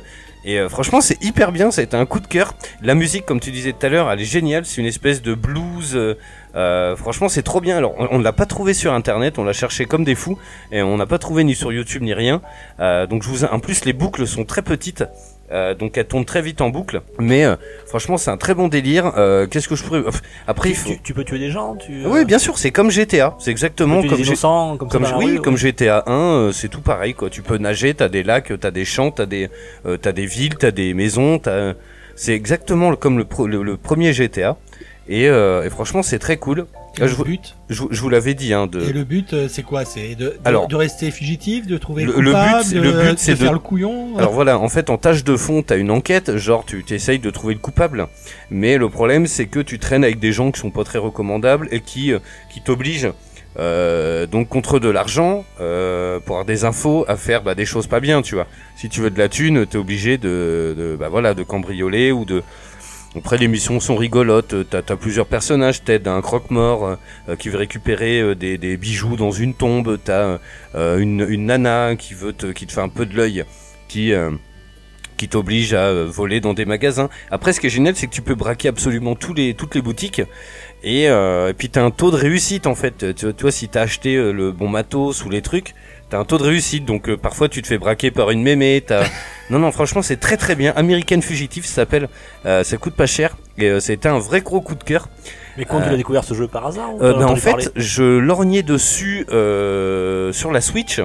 Et 0.45 0.57
euh, 0.57 0.69
franchement, 0.69 1.01
c'est 1.01 1.21
hyper 1.21 1.51
bien, 1.51 1.69
ça 1.69 1.81
a 1.81 1.83
été 1.83 1.97
un 1.97 2.05
coup 2.05 2.19
de 2.19 2.27
cœur. 2.27 2.53
La 2.81 2.95
musique, 2.95 3.25
comme 3.25 3.39
tu 3.39 3.51
disais 3.51 3.73
tout 3.73 3.85
à 3.85 3.89
l'heure, 3.89 4.09
elle 4.09 4.21
est 4.21 4.25
géniale, 4.25 4.65
c'est 4.65 4.79
une 4.79 4.87
espèce 4.87 5.21
de 5.21 5.33
blues. 5.33 5.95
euh, 5.95 6.15
euh, 6.55 6.95
franchement, 6.95 7.27
c'est 7.27 7.43
trop 7.43 7.59
bien. 7.59 7.77
Alors, 7.77 7.93
on, 7.97 8.17
ne 8.19 8.23
l'a 8.23 8.31
pas 8.31 8.45
trouvé 8.45 8.73
sur 8.73 8.93
internet, 8.93 9.37
on 9.37 9.43
l'a 9.43 9.53
cherché 9.53 9.85
comme 9.85 10.03
des 10.03 10.15
fous, 10.15 10.37
et 10.71 10.81
on 10.81 10.95
n'a 10.97 11.05
pas 11.05 11.17
trouvé 11.17 11.43
ni 11.43 11.55
sur 11.55 11.73
YouTube 11.73 12.03
ni 12.03 12.13
rien. 12.13 12.41
Donc, 12.79 13.23
je 13.23 13.29
vous, 13.29 13.43
en 13.43 13.59
plus, 13.59 13.85
les 13.85 13.93
boucles 13.93 14.25
sont 14.25 14.45
très 14.45 14.61
petites. 14.61 15.03
Euh, 15.51 15.73
donc 15.73 15.97
elles 15.97 16.05
tournent 16.07 16.25
très 16.25 16.41
vite 16.41 16.61
en 16.61 16.69
boucle, 16.69 17.01
mais 17.19 17.45
euh, 17.45 17.55
franchement 17.87 18.17
c'est 18.17 18.31
un 18.31 18.37
très 18.37 18.53
bon 18.53 18.67
délire. 18.67 19.13
Euh, 19.17 19.47
Qu'est-ce 19.47 19.67
que 19.67 19.75
je 19.75 19.83
pourrais 19.83 20.01
après 20.47 20.69
il 20.69 20.73
Tu, 20.75 20.79
faut 20.79 20.89
tu- 20.89 21.01
tu 21.01 21.13
peux 21.13 21.23
tuer 21.23 21.39
des 21.39 21.49
gens 21.51 21.75
tu, 21.75 22.05
oui 22.05 22.25
bien 22.25 22.39
sûr 22.39 22.57
c'est 22.57 22.71
comme 22.71 22.91
GTA, 22.91 23.35
c'est 23.39 23.45
tu 23.45 23.49
exactement 23.51 23.95
peux 23.95 24.01
tuer 24.01 24.09
comme 24.09 24.17
des 24.21 24.27
innocents 24.27 24.77
comme, 24.77 24.89
comme 24.89 25.05
ça 25.05 25.17
oui, 25.17 25.25
rue, 25.33 25.41
comme 25.41 25.57
GTA 25.57 26.03
1, 26.07 26.11
euh, 26.13 26.51
c'est 26.51 26.67
tout 26.69 26.81
pareil 26.81 27.13
quoi. 27.13 27.29
Tu 27.29 27.41
peux 27.41 27.57
nager, 27.57 27.93
t'as 27.93 28.09
des 28.09 28.23
lacs, 28.23 28.51
t'as 28.59 28.71
des 28.71 28.85
champs, 28.85 29.11
t'as 29.11 29.25
des, 29.25 29.49
euh, 29.85 29.97
t'as 29.97 30.11
des 30.11 30.25
villes, 30.25 30.55
t'as 30.55 30.71
des 30.71 30.93
maisons, 30.93 31.41
c'est 32.15 32.33
exactement 32.33 32.95
comme 32.95 33.17
le, 33.17 33.25
pro- 33.25 33.47
le, 33.47 33.63
le 33.63 33.77
premier 33.77 34.13
GTA. 34.13 34.57
Et, 35.07 35.27
euh, 35.27 35.63
et 35.65 35.69
franchement, 35.71 36.03
c'est 36.03 36.19
très 36.19 36.37
cool. 36.37 36.67
Et 36.99 37.03
Ah, 37.03 37.05
le 37.05 37.11
je 37.11 37.15
vous- 37.15 37.23
but, 37.23 37.55
Je, 37.69 37.81
vous- 37.81 37.87
je 37.91 38.01
vous 38.01 38.09
l'avais 38.09 38.33
dit, 38.33 38.53
hein, 38.53 38.67
de. 38.67 38.81
et 38.81 38.91
le 38.93 39.03
but, 39.03 39.33
euh, 39.33 39.47
c'est 39.49 39.63
quoi? 39.63 39.85
C'est 39.85 40.15
de, 40.15 40.25
de, 40.25 40.39
Alors, 40.45 40.67
de 40.67 40.75
rester 40.75 41.11
fugitif, 41.11 41.65
de 41.65 41.77
trouver 41.77 42.03
le- 42.03 42.11
le, 42.13 42.19
le 42.21 42.31
but, 42.31 42.37
coupable, 42.37 42.63
c'est- 42.65 42.75
de, 42.75 42.81
le 42.81 42.91
but, 42.91 43.11
de 43.11 43.15
c'est 43.17 43.31
de- 43.31 43.37
faire 43.37 43.53
le 43.53 43.59
couillon? 43.59 44.17
Alors 44.17 44.31
voilà, 44.33 44.59
en 44.59 44.67
fait, 44.69 44.89
en 44.89 44.97
tâche 44.97 45.23
de 45.23 45.37
fond, 45.37 45.63
t'as 45.63 45.77
une 45.77 45.91
enquête, 45.91 46.35
genre 46.37 46.65
tu 46.65 46.83
t'essayes 46.83 47.19
de 47.19 47.29
trouver 47.29 47.53
le 47.53 47.59
coupable, 47.59 48.07
mais 48.51 48.77
le 48.77 48.89
problème 48.89 49.27
c'est 49.27 49.45
que 49.47 49.59
tu 49.59 49.79
traînes 49.79 50.03
avec 50.03 50.19
des 50.19 50.31
gens 50.33 50.51
qui 50.51 50.59
sont 50.59 50.71
pas 50.71 50.83
très 50.83 50.99
recommandables 50.99 51.67
et 51.71 51.79
qui 51.79 52.11
euh, 52.13 52.19
qui 52.51 52.61
t'obligent 52.61 53.11
euh, 53.57 54.25
donc 54.27 54.47
contre 54.47 54.79
de 54.79 54.89
l'argent 54.89 55.43
euh, 55.59 56.19
pour 56.19 56.35
avoir 56.35 56.45
des 56.45 56.65
infos 56.65 57.03
à 57.07 57.15
faire 57.17 57.41
bah, 57.43 57.55
des 57.55 57.65
choses 57.65 57.87
pas 57.87 57.99
bien, 57.99 58.21
tu 58.21 58.35
vois. 58.35 58.47
Si 58.75 58.89
tu 58.89 59.01
veux 59.01 59.09
de 59.09 59.17
la 59.19 59.27
thune, 59.27 59.65
t'es 59.65 59.77
obligé 59.77 60.17
de, 60.17 60.75
de 60.77 60.95
bah 60.99 61.09
voilà 61.09 61.33
de 61.33 61.43
cambrioler 61.43 62.11
ou 62.11 62.25
de 62.25 62.43
après 63.15 63.37
les 63.37 63.47
missions 63.47 63.79
sont 63.79 63.95
rigolotes, 63.95 64.69
t'as 64.69 64.81
as 64.87 64.95
plusieurs 64.95 65.25
personnages, 65.25 65.83
t'aides 65.83 66.07
un 66.07 66.21
croque-mort 66.21 66.97
euh, 67.27 67.35
qui 67.35 67.49
veut 67.49 67.57
récupérer 67.57 68.21
euh, 68.21 68.35
des, 68.35 68.77
bijoux 68.77 69.15
dans 69.15 69.31
une 69.31 69.55
tombe, 69.55 69.97
t'as 70.03 70.39
euh, 70.75 70.97
une, 70.99 71.45
nana 71.45 71.95
qui 71.95 72.13
veut 72.13 72.33
te, 72.33 72.47
qui 72.47 72.67
te 72.67 72.71
fait 72.71 72.81
un 72.81 72.89
peu 72.89 73.05
de 73.07 73.15
l'œil, 73.15 73.45
qui 73.87 74.13
euh, 74.13 74.29
t'oblige 75.27 75.73
à 75.73 75.87
euh, 75.87 76.05
voler 76.05 76.39
dans 76.39 76.53
des 76.53 76.65
magasins. 76.65 77.09
Après, 77.31 77.53
ce 77.53 77.59
qui 77.59 77.67
est 77.67 77.71
génial, 77.71 77.95
c'est 77.95 78.07
que 78.07 78.13
tu 78.13 78.21
peux 78.21 78.35
braquer 78.35 78.69
absolument 78.69 79.15
toutes 79.15 79.37
les 79.37 79.81
boutiques. 79.81 80.21
Et, 80.83 81.09
euh, 81.09 81.51
puis 81.53 81.69
t'as 81.69 81.83
un 81.83 81.91
taux 81.91 82.11
de 82.11 82.15
réussite 82.15 82.67
en 82.67 82.75
fait. 82.75 83.13
Tu, 83.15 83.25
vois, 83.41 83.51
si 83.51 83.67
t'as 83.67 83.81
acheté 83.81 84.15
euh, 84.15 84.31
le 84.31 84.51
bon 84.51 84.69
matos 84.69 85.25
ou 85.25 85.29
les 85.29 85.41
trucs, 85.41 85.73
t'as 86.09 86.19
un 86.19 86.25
taux 86.25 86.37
de 86.37 86.43
réussite. 86.43 86.85
Donc 86.85 87.09
euh, 87.09 87.17
parfois 87.17 87.49
tu 87.49 87.61
te 87.61 87.67
fais 87.67 87.77
braquer 87.77 88.11
par 88.11 88.31
une 88.31 88.41
mémé. 88.41 88.83
T'as... 88.85 89.03
non 89.49 89.59
non, 89.59 89.71
franchement 89.71 90.01
c'est 90.01 90.17
très 90.17 90.37
très 90.37 90.55
bien. 90.55 90.73
American 90.75 91.21
Fugitive, 91.21 91.65
ça 91.65 91.75
s'appelle. 91.75 92.09
Euh, 92.45 92.63
ça 92.63 92.77
coûte 92.77 92.95
pas 92.95 93.05
cher 93.07 93.37
et 93.57 93.67
euh, 93.69 93.79
c'était 93.79 94.09
un 94.09 94.19
vrai 94.19 94.41
gros 94.41 94.61
coup 94.61 94.75
de 94.75 94.83
cœur. 94.83 95.07
Mais 95.57 95.65
quand 95.65 95.81
tu 95.81 95.89
Euh, 95.89 95.93
as 95.93 95.97
découvert 95.97 96.23
ce 96.23 96.33
jeu 96.33 96.47
par 96.47 96.67
hasard 96.67 96.93
ou 96.95 97.01
Euh, 97.03 97.13
ben, 97.13 97.25
en 97.25 97.35
fait, 97.35 97.71
je 97.75 98.03
lorgnais 98.03 98.63
dessus 98.63 99.25
euh, 99.31 100.31
sur 100.31 100.51
la 100.51 100.61
Switch. 100.61 101.01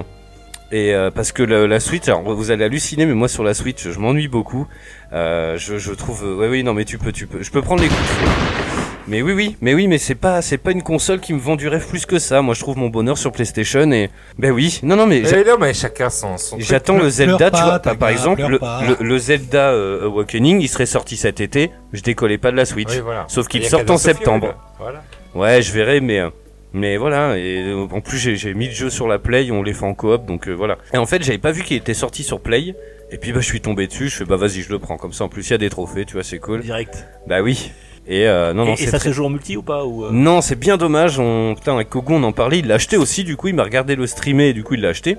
Et 0.72 0.92
euh, 0.94 1.10
parce 1.10 1.30
que 1.30 1.42
la, 1.42 1.66
la 1.68 1.78
Switch, 1.78 2.08
alors 2.08 2.22
vous 2.22 2.50
allez 2.50 2.64
halluciner, 2.64 3.06
mais 3.06 3.14
moi 3.14 3.28
sur 3.28 3.44
la 3.44 3.54
Switch, 3.54 3.88
je 3.88 3.98
m'ennuie 3.98 4.28
beaucoup. 4.28 4.66
Euh, 5.12 5.56
je, 5.56 5.78
je 5.78 5.92
trouve, 5.92 6.24
euh, 6.24 6.34
ouais, 6.36 6.48
oui, 6.48 6.62
non, 6.64 6.72
mais 6.74 6.84
tu 6.84 6.98
peux, 6.98 7.12
tu 7.12 7.26
peux, 7.28 7.42
je 7.42 7.50
peux 7.50 7.62
prendre 7.62 7.82
les 7.82 7.88
coups. 7.88 8.73
Mais 9.06 9.20
oui, 9.20 9.32
oui, 9.32 9.56
mais 9.60 9.74
oui, 9.74 9.86
mais 9.86 9.98
c'est 9.98 10.14
pas, 10.14 10.40
c'est 10.40 10.56
pas 10.56 10.70
une 10.70 10.82
console 10.82 11.20
qui 11.20 11.34
me 11.34 11.38
vend 11.38 11.56
du 11.56 11.68
rêve 11.68 11.86
plus 11.86 12.06
que 12.06 12.18
ça. 12.18 12.40
Moi, 12.40 12.54
je 12.54 12.60
trouve 12.60 12.78
mon 12.78 12.88
bonheur 12.88 13.18
sur 13.18 13.32
PlayStation 13.32 13.90
et, 13.92 14.08
ben 14.38 14.50
oui, 14.50 14.80
non, 14.82 14.96
non, 14.96 15.06
mais 15.06 15.24
j'a- 15.24 15.40
Eh 15.40 15.44
non, 15.44 15.56
mais 15.60 15.74
chacun 15.74 16.08
son, 16.08 16.38
son 16.38 16.56
truc. 16.56 16.66
j'attends 16.66 16.96
le 16.96 17.10
Zelda, 17.10 17.50
tu 17.50 17.62
vois, 17.62 17.78
par, 17.80 18.08
exemple, 18.08 18.40
le, 18.48 18.58
le, 18.58 18.96
le 19.04 19.18
Zelda 19.18 19.72
euh, 19.72 20.06
Awakening, 20.06 20.60
il 20.62 20.68
serait 20.68 20.86
sorti 20.86 21.16
cet 21.18 21.40
été, 21.40 21.70
je 21.92 22.00
décollais 22.00 22.38
pas 22.38 22.50
de 22.50 22.56
la 22.56 22.64
Switch. 22.64 22.88
Oui, 22.92 23.00
voilà. 23.00 23.26
Sauf 23.28 23.46
qu'il 23.46 23.64
sort 23.66 23.82
en 23.82 23.98
Sophie, 23.98 24.16
septembre. 24.16 24.46
ouais, 24.48 24.54
Voilà. 24.78 25.02
Ouais, 25.34 25.60
je 25.60 25.70
verrai, 25.72 26.00
mais 26.00 26.20
euh, 26.20 26.30
mais 26.72 26.96
voilà. 26.96 27.36
Et 27.36 27.58
euh, 27.62 27.86
en 27.92 28.00
plus, 28.00 28.16
j'ai 28.18 28.36
j'ai 28.36 28.54
mis 28.54 28.68
le 28.68 28.72
jeu 28.74 28.88
sur 28.88 29.06
la 29.06 29.18
Play, 29.18 29.50
on 29.50 29.62
les 29.62 29.74
fait 29.74 29.84
en 29.84 29.94
coop, 29.94 30.24
donc 30.24 30.48
euh, 30.48 30.52
voilà. 30.52 30.78
Et 30.94 30.96
en 30.98 31.06
fait, 31.06 31.22
j'avais 31.22 31.38
pas 31.38 31.52
vu 31.52 31.62
qu'il 31.62 31.76
était 31.76 31.92
sorti 31.94 32.22
sur 32.22 32.40
Play. 32.40 32.74
Et 33.10 33.18
puis 33.18 33.32
bah, 33.32 33.40
je 33.40 33.46
suis 33.46 33.60
tombé 33.60 33.86
dessus. 33.86 34.08
Je 34.08 34.16
fais 34.16 34.24
bah 34.24 34.36
vas-y, 34.36 34.62
je 34.62 34.70
le 34.70 34.78
prends. 34.78 34.96
Comme 34.96 35.12
ça, 35.12 35.24
en 35.24 35.28
plus, 35.28 35.46
il 35.46 35.50
y 35.50 35.54
a 35.54 35.58
des 35.58 35.68
trophées, 35.70 36.04
tu 36.06 36.14
vois, 36.14 36.22
c'est 36.24 36.38
cool. 36.38 36.62
direct. 36.62 37.06
Bah 37.28 37.42
oui. 37.42 37.70
Et 38.06 38.28
euh, 38.28 38.52
non, 38.52 38.64
non, 38.66 38.70
et, 38.72 38.74
et 38.74 38.76
c'est 38.84 38.90
ça 38.90 38.98
très- 38.98 39.08
se 39.08 39.14
joue 39.14 39.24
en 39.24 39.30
multi 39.30 39.56
ou 39.56 39.62
pas 39.62 39.84
ou, 39.84 40.04
euh, 40.04 40.08
non, 40.12 40.40
c'est 40.42 40.58
bien 40.58 40.76
dommage. 40.76 41.18
On... 41.18 41.54
Putain, 41.54 41.74
avec 41.74 41.88
Kogo, 41.88 42.14
on 42.14 42.22
en 42.22 42.32
parlait. 42.32 42.58
Il 42.58 42.66
l'a 42.66 42.74
acheté 42.74 42.96
aussi. 42.96 43.24
Du 43.24 43.36
coup, 43.36 43.48
il 43.48 43.54
m'a 43.54 43.64
regardé 43.64 43.96
le 43.96 44.06
streamer. 44.06 44.48
Et 44.48 44.52
du 44.52 44.62
coup, 44.62 44.74
il 44.74 44.80
l'a 44.82 44.90
acheté. 44.90 45.16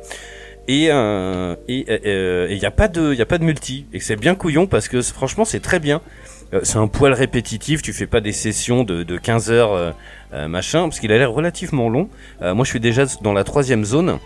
Et 0.67 0.87
euh, 0.91 1.55
et 1.67 1.85
euh, 1.89 2.47
et 2.49 2.53
il 2.53 2.59
y 2.59 2.65
a 2.65 2.71
pas 2.71 2.87
de 2.87 3.11
il 3.13 3.17
y 3.17 3.21
a 3.21 3.25
pas 3.25 3.37
de 3.37 3.43
multi. 3.43 3.85
Et 3.93 3.99
c'est 3.99 4.15
bien 4.15 4.35
couillon 4.35 4.65
parce 4.67 4.87
que 4.87 5.01
franchement, 5.01 5.45
c'est 5.45 5.59
très 5.59 5.79
bien. 5.79 6.01
Euh, 6.53 6.59
c'est 6.63 6.77
un 6.77 6.87
poil 6.87 7.13
répétitif. 7.13 7.81
Tu 7.81 7.91
fais 7.93 8.07
pas 8.07 8.21
des 8.21 8.31
sessions 8.31 8.83
de, 8.83 9.03
de 9.03 9.17
15 9.17 9.51
heures 9.51 9.93
machin 10.47 10.83
parce 10.83 10.99
qu'il 10.99 11.11
a 11.11 11.17
l'air 11.17 11.31
relativement 11.31 11.87
long. 11.89 12.09
Euh, 12.41 12.53
moi, 12.53 12.65
je 12.65 12.69
suis 12.71 12.79
déjà 12.79 13.05
dans 13.21 13.33
la 13.33 13.43
troisième 13.43 13.83
zone. 13.85 14.19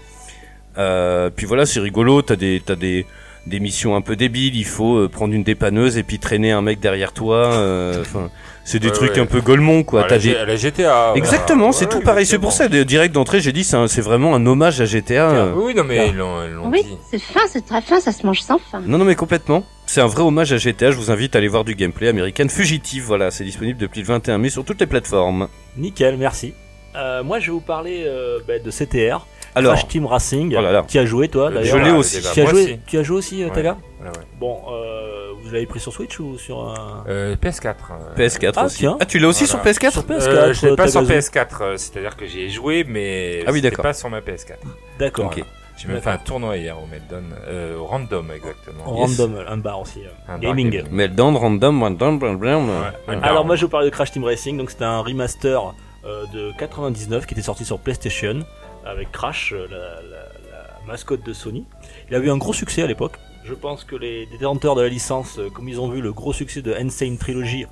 Euh, 0.77 1.29
puis 1.33 1.45
voilà, 1.45 1.65
c'est 1.65 1.79
rigolo. 1.79 2.21
T'as 2.21 2.35
des 2.35 2.61
t'as 2.65 2.75
des 2.75 3.05
des 3.47 3.59
missions 3.59 3.95
un 3.95 4.01
peu 4.01 4.15
débiles. 4.15 4.55
Il 4.55 4.65
faut 4.65 5.07
prendre 5.09 5.33
une 5.33 5.43
dépanneuse 5.43 5.97
et 5.97 6.03
puis 6.03 6.19
traîner 6.19 6.51
un 6.51 6.61
mec 6.61 6.79
derrière 6.79 7.11
toi. 7.13 7.53
euh, 7.53 8.01
Enfin, 8.01 8.29
c'est 8.63 8.79
des 8.79 8.87
Ouais, 8.87 8.93
trucs 8.93 9.11
ouais. 9.13 9.19
un 9.19 9.25
peu 9.25 9.41
golemont 9.41 9.83
quoi. 9.83 10.01
À 10.01 10.03
T'as 10.03 10.09
la, 10.15 10.17
des 10.17 10.29
G- 10.29 10.37
à 10.37 10.45
la 10.45 10.55
GTA. 10.55 11.13
Exactement, 11.15 11.71
c'est 11.71 11.85
Ouais, 11.85 11.91
tout 11.91 12.01
pareil. 12.01 12.25
C'est 12.25 12.39
pour 12.39 12.51
ça, 12.51 12.67
direct 12.67 13.13
d'entrée, 13.13 13.39
j'ai 13.41 13.51
dit 13.51 13.63
c'est 13.63 14.01
vraiment 14.01 14.35
un 14.35 14.45
hommage 14.45 14.79
à 14.81 14.85
GTA. 14.85 15.29
euh. 15.31 15.53
Oui, 15.55 15.73
non, 15.75 15.83
mais 15.83 16.09
ils 16.09 16.15
l'ont 16.15 16.39
Oui, 16.65 16.85
c'est 17.11 17.19
fin, 17.19 17.41
c'est 17.49 17.65
très 17.65 17.81
fin, 17.81 17.99
ça 17.99 18.11
se 18.11 18.25
mange 18.25 18.41
sans 18.41 18.57
fin. 18.59 18.81
Non, 18.85 18.97
non, 18.97 19.05
mais 19.05 19.15
complètement. 19.15 19.63
C'est 19.85 20.01
un 20.01 20.07
vrai 20.07 20.21
hommage 20.21 20.53
à 20.53 20.57
GTA. 20.57 20.91
Je 20.91 20.97
vous 20.97 21.09
invite 21.11 21.35
à 21.35 21.39
aller 21.39 21.47
voir 21.47 21.63
du 21.63 21.73
gameplay 21.75 22.07
American 22.09 22.47
Fugitive. 22.47 23.03
Voilà, 23.07 23.31
c'est 23.31 23.43
disponible 23.43 23.79
depuis 23.79 24.01
le 24.01 24.07
21 24.07 24.37
mai 24.37 24.49
sur 24.49 24.63
toutes 24.63 24.79
les 24.79 24.85
plateformes. 24.87 25.47
Nickel, 25.77 26.15
merci. 26.17 26.53
Euh, 26.95 27.23
moi, 27.23 27.39
je 27.39 27.47
vais 27.47 27.51
vous 27.51 27.59
parler 27.61 28.03
euh, 28.05 28.39
bah, 28.47 28.59
de 28.59 28.69
CTR, 28.71 29.25
Alors, 29.55 29.73
Crash 29.73 29.87
Team 29.87 30.05
Racing. 30.05 30.55
Oh 30.57 30.61
là 30.61 30.71
là. 30.71 30.83
Qui 30.87 30.99
a 30.99 31.05
joué 31.05 31.27
toi 31.27 31.51
Je 31.61 31.75
l'ai 31.77 31.89
Ah, 31.89 31.95
aussi. 31.95 32.17
déjà, 32.17 32.31
Tu 32.33 32.39
as 32.39 32.43
moi 32.43 32.51
joué, 32.53 32.63
aussi. 32.63 32.79
tu 32.87 32.97
as 32.97 33.03
joué 33.03 33.17
aussi, 33.17 33.43
euh, 33.43 33.47
Ouais. 33.47 33.53
Taga 33.53 33.77
Ouais, 34.01 34.07
ouais. 34.07 34.11
Bon, 34.39 34.57
euh, 34.71 35.31
vous 35.43 35.51
l'avez 35.51 35.65
pris 35.65 35.79
sur 35.79 35.91
Switch 35.91 36.19
ou 36.19 36.37
sur 36.37 36.59
un... 36.59 37.03
Euh, 37.09 37.35
PS4. 37.35 37.75
euh, 37.91 38.15
PS4 38.15 38.53
Ah, 38.55 38.65
aussi. 38.65 38.77
tiens. 38.77 38.97
Ah, 38.99 39.05
tu 39.05 39.19
l'as 39.19 39.27
aussi 39.27 39.45
Voilà. 39.45 39.73
sur 39.73 39.87
PS4 39.87 39.91
Sur 39.91 40.03
PS4 40.03 40.27
Euh, 40.29 40.53
je 40.53 40.65
l'ai 40.67 40.75
pas 40.75 40.87
sur 40.87 41.01
Tagazu. 41.05 41.29
PS4, 41.29 41.47
euh, 41.61 41.77
c'est-à-dire 41.77 42.15
que 42.15 42.25
j'y 42.25 42.41
ai 42.43 42.49
joué, 42.49 42.85
mais 42.87 43.43
Ah 43.45 43.51
oui, 43.51 43.57
c'était 43.57 43.71
d'accord. 43.71 43.83
pas 43.83 43.93
sur 43.93 44.09
ma 44.09 44.19
PS4. 44.21 44.57
D'accord. 44.99 45.33
J'ai 45.81 45.87
même 45.87 46.01
fait 46.01 46.09
un 46.09 46.17
tournoi 46.17 46.57
hier 46.57 46.77
au 46.77 46.85
Meltdown, 46.87 47.23
euh, 47.47 47.77
au 47.77 47.85
Random 47.85 48.25
exactement. 48.35 48.97
Yes. 49.07 49.17
Random, 49.17 49.45
un 49.47 49.57
bar 49.57 49.79
aussi. 49.79 49.99
euh, 50.03 50.09
Un 50.27 50.33
bar 50.33 50.39
gaming. 50.41 50.69
gaming. 50.71 50.91
Meltdown, 50.91 51.37
random, 51.37 51.81
random, 51.81 52.19
random. 52.21 52.67
Ouais, 52.69 53.15
bar. 53.15 53.23
Alors 53.23 53.45
moi 53.45 53.55
je 53.55 53.61
vais 53.61 53.65
vous 53.67 53.71
parler 53.71 53.89
de 53.89 53.93
Crash 53.95 54.11
Team 54.11 54.25
Racing, 54.25 54.57
donc 54.57 54.71
c'était 54.71 54.83
un 54.83 54.99
remaster 54.99 55.73
euh, 56.05 56.25
de 56.33 56.51
99 56.57 57.25
qui 57.25 57.33
était 57.33 57.41
sorti 57.43 57.63
sur 57.63 57.79
PlayStation 57.79 58.41
avec 58.89 59.11
Crash, 59.11 59.53
euh, 59.53 59.67
la, 59.69 60.85
mascotte 60.87 61.23
de 61.23 61.33
Sony. 61.33 61.65
Il 62.09 62.15
a 62.15 62.19
eu 62.19 62.29
un 62.29 62.37
gros 62.37 62.53
succès 62.53 62.81
à 62.81 62.87
l'époque. 62.87 63.19
Je 63.43 63.53
pense 63.53 63.83
que 63.83 63.95
les 63.95 64.25
détenteurs 64.25 64.75
de 64.75 64.81
la 64.81 64.89
licence, 64.89 65.37
euh, 65.37 65.49
comme 65.49 65.69
ils 65.69 65.79
ont 65.79 65.89
vu 65.89 66.01
le 66.01 66.11
gros 66.11 66.33
succès 66.33 66.61
de 66.61 66.73
Insane 66.73 67.17
Trilogy, 67.17 67.65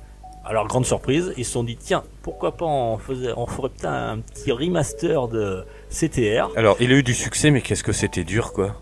à 0.44 0.52
leur 0.52 0.66
grande 0.66 0.86
surprise, 0.86 1.34
ils 1.36 1.44
se 1.44 1.52
sont 1.52 1.64
dit 1.64 1.76
tiens, 1.76 2.04
pourquoi 2.22 2.56
pas 2.56 2.64
on, 2.64 2.96
faisait, 2.98 3.32
on 3.36 3.46
ferait 3.46 3.68
peut-être 3.68 3.86
un 3.86 4.20
petit 4.20 4.52
remaster 4.52 5.28
de 5.28 5.64
CTR. 5.90 6.50
Alors, 6.56 6.76
il 6.80 6.92
a 6.92 6.94
eu 6.94 7.02
du 7.02 7.14
succès, 7.14 7.50
mais 7.50 7.60
qu'est-ce 7.60 7.82
que 7.82 7.92
c'était 7.92 8.24
dur, 8.24 8.52
quoi. 8.52 8.76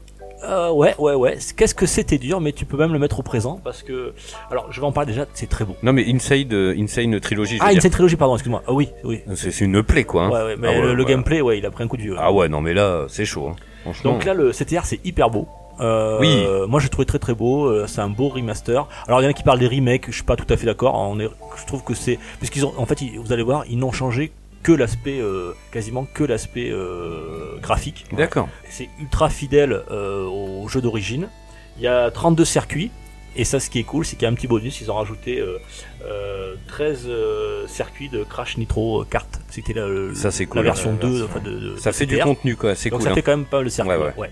Euh, 0.45 0.71
ouais, 0.71 0.95
ouais, 0.99 1.15
ouais. 1.15 1.39
Qu'est-ce 1.57 1.75
que 1.75 1.87
c'était 1.87 2.19
dur, 2.19 2.41
mais 2.41 2.53
tu 2.53 2.65
peux 2.67 2.77
même 2.77 2.93
le 2.93 2.99
mettre 2.99 3.19
au 3.19 3.23
présent 3.23 3.59
parce 3.65 3.83
que. 3.83 4.13
Alors, 4.51 4.71
je 4.71 4.81
vais 4.81 4.87
en 4.87 4.93
parler 4.93 5.13
déjà. 5.13 5.27
C'est 5.35 5.49
très 5.49 5.65
beau. 5.65 5.75
Non, 5.83 5.93
mais 5.93 6.05
Inside, 6.09 6.53
euh, 6.53 6.75
Insane 6.79 7.19
Trilogy, 7.21 7.57
je 7.57 7.61
veux 7.63 7.67
Ah, 7.67 7.71
dire. 7.71 7.79
Insane 7.79 7.91
Trilogy, 7.91 8.17
pardon, 8.17 8.35
excuse-moi. 8.35 8.63
Ah 8.67 8.73
oui, 8.73 8.91
oui. 9.05 9.23
C'est 9.35 9.61
une 9.63 9.83
plaie, 9.83 10.05
quoi. 10.05 10.25
hein. 10.25 10.31
Ouais, 10.31 10.43
ouais, 10.45 10.57
mais 10.59 10.69
Ah 10.69 10.81
ouais, 10.87 10.95
le, 10.95 11.05
gameplay, 11.05 11.41
ouais, 11.41 11.59
il 11.59 11.67
a 11.67 11.71
pris 11.71 11.85
un 11.85 11.89
coup 11.89 11.97
de 11.97 12.03
vieux. 12.03 12.17
Ah 12.19 12.33
ouais, 12.33 12.49
non, 12.49 12.61
mais 12.61 12.75
là, 12.75 13.07
c'est 13.09 13.25
chaud. 13.25 13.49
hein. 13.49 13.57
Franchement. 13.83 14.13
Donc 14.13 14.25
là, 14.25 14.35
le 14.35 14.53
CTR, 14.53 14.85
c'est 14.85 15.01
hyper 15.05 15.31
beau. 15.31 15.49
Euh, 15.81 16.19
Oui. 16.21 16.45
Moi, 16.69 16.81
j'ai 16.81 16.89
trouvé 16.89 17.07
très 17.07 17.19
très 17.19 17.35
beau. 17.35 17.67
euh, 17.67 17.87
C'est 17.87 18.01
un 18.01 18.09
beau 18.09 18.29
remaster. 18.29 18.87
Alors, 19.07 19.21
il 19.21 19.25
y 19.25 19.27
en 19.27 19.31
a 19.31 19.33
qui 19.35 19.43
parlent 19.43 19.59
des 19.59 19.69
remakes. 19.69 20.07
Je 20.09 20.15
suis 20.15 20.23
pas 20.25 20.37
tout 20.37 20.47
à 20.51 20.57
fait 20.57 20.67
d'accord. 20.67 20.95
On 20.95 21.19
est, 21.21 21.29
je 21.57 21.67
trouve 21.67 21.83
que 21.85 21.95
c'est, 21.95 22.19
puisqu'ils 22.39 22.65
ont, 22.67 22.73
en 22.79 22.87
fait, 22.87 23.01
ils- 23.03 23.19
vous 23.19 23.33
allez 23.33 23.43
voir, 23.43 23.65
ils 23.69 23.79
n'ont 23.79 23.93
changé 23.93 24.33
que 24.67 24.73
l'aspect, 24.73 25.21
euh, 25.21 25.53
quasiment 25.71 26.09
que 26.13 26.25
l'aspect 26.25 26.71
euh, 26.73 27.57
graphique. 27.63 28.05
D'accord. 28.13 28.49
C'est 28.69 28.89
ultra 28.99 29.31
fidèle 29.31 29.83
euh, 29.93 30.25
au 30.25 30.67
jeu 30.67 30.81
d'origine. 30.81 31.29
Il 31.77 31.85
y 31.85 31.87
a 31.87 32.11
32 32.11 32.45
circuits. 32.45 32.91
Et 33.39 33.45
ça, 33.45 33.61
ce 33.61 33.69
qui 33.71 33.79
est 33.79 33.85
cool, 33.85 34.05
c'est 34.05 34.17
qu'il 34.17 34.23
y 34.25 34.27
a 34.27 34.31
un 34.31 34.35
petit 34.35 34.49
bonus. 34.49 34.81
Ils 34.81 34.91
ont 34.91 34.97
rajouté 34.97 35.39
euh, 35.41 35.59
euh, 36.05 36.55
13 36.67 37.05
euh, 37.07 37.67
circuits 37.69 38.09
de 38.09 38.25
Crash 38.25 38.57
Nitro 38.57 39.03
euh, 39.03 39.07
Kart. 39.09 39.29
C'était 39.51 39.73
la, 39.75 39.87
le- 39.87 40.15
Ça, 40.15 40.31
c'est 40.33 40.45
la 40.47 40.51
cool. 40.51 40.63
version 40.63 40.91
Ouais, 40.95 40.99
2 41.01 41.19
la 41.21 41.25
enfin, 41.27 41.41
de, 41.41 41.51
de- 41.51 41.77
Ça 41.77 41.91
de 41.93 41.97
fait 41.97 42.07
du 42.07 42.19
contenu, 42.19 42.57
quoi. 42.57 42.75
C'est 42.75 42.91
Donc 42.91 43.03
ça 43.03 43.11
hein. 43.11 43.15
fait 43.15 43.23
quand 43.23 43.37
même 43.37 43.45
pas 43.45 43.61
le 43.63 43.69
circuit. 43.69 43.93
Ouais, 43.93 43.99
ouais. 43.99 44.15
ouais. 44.17 44.31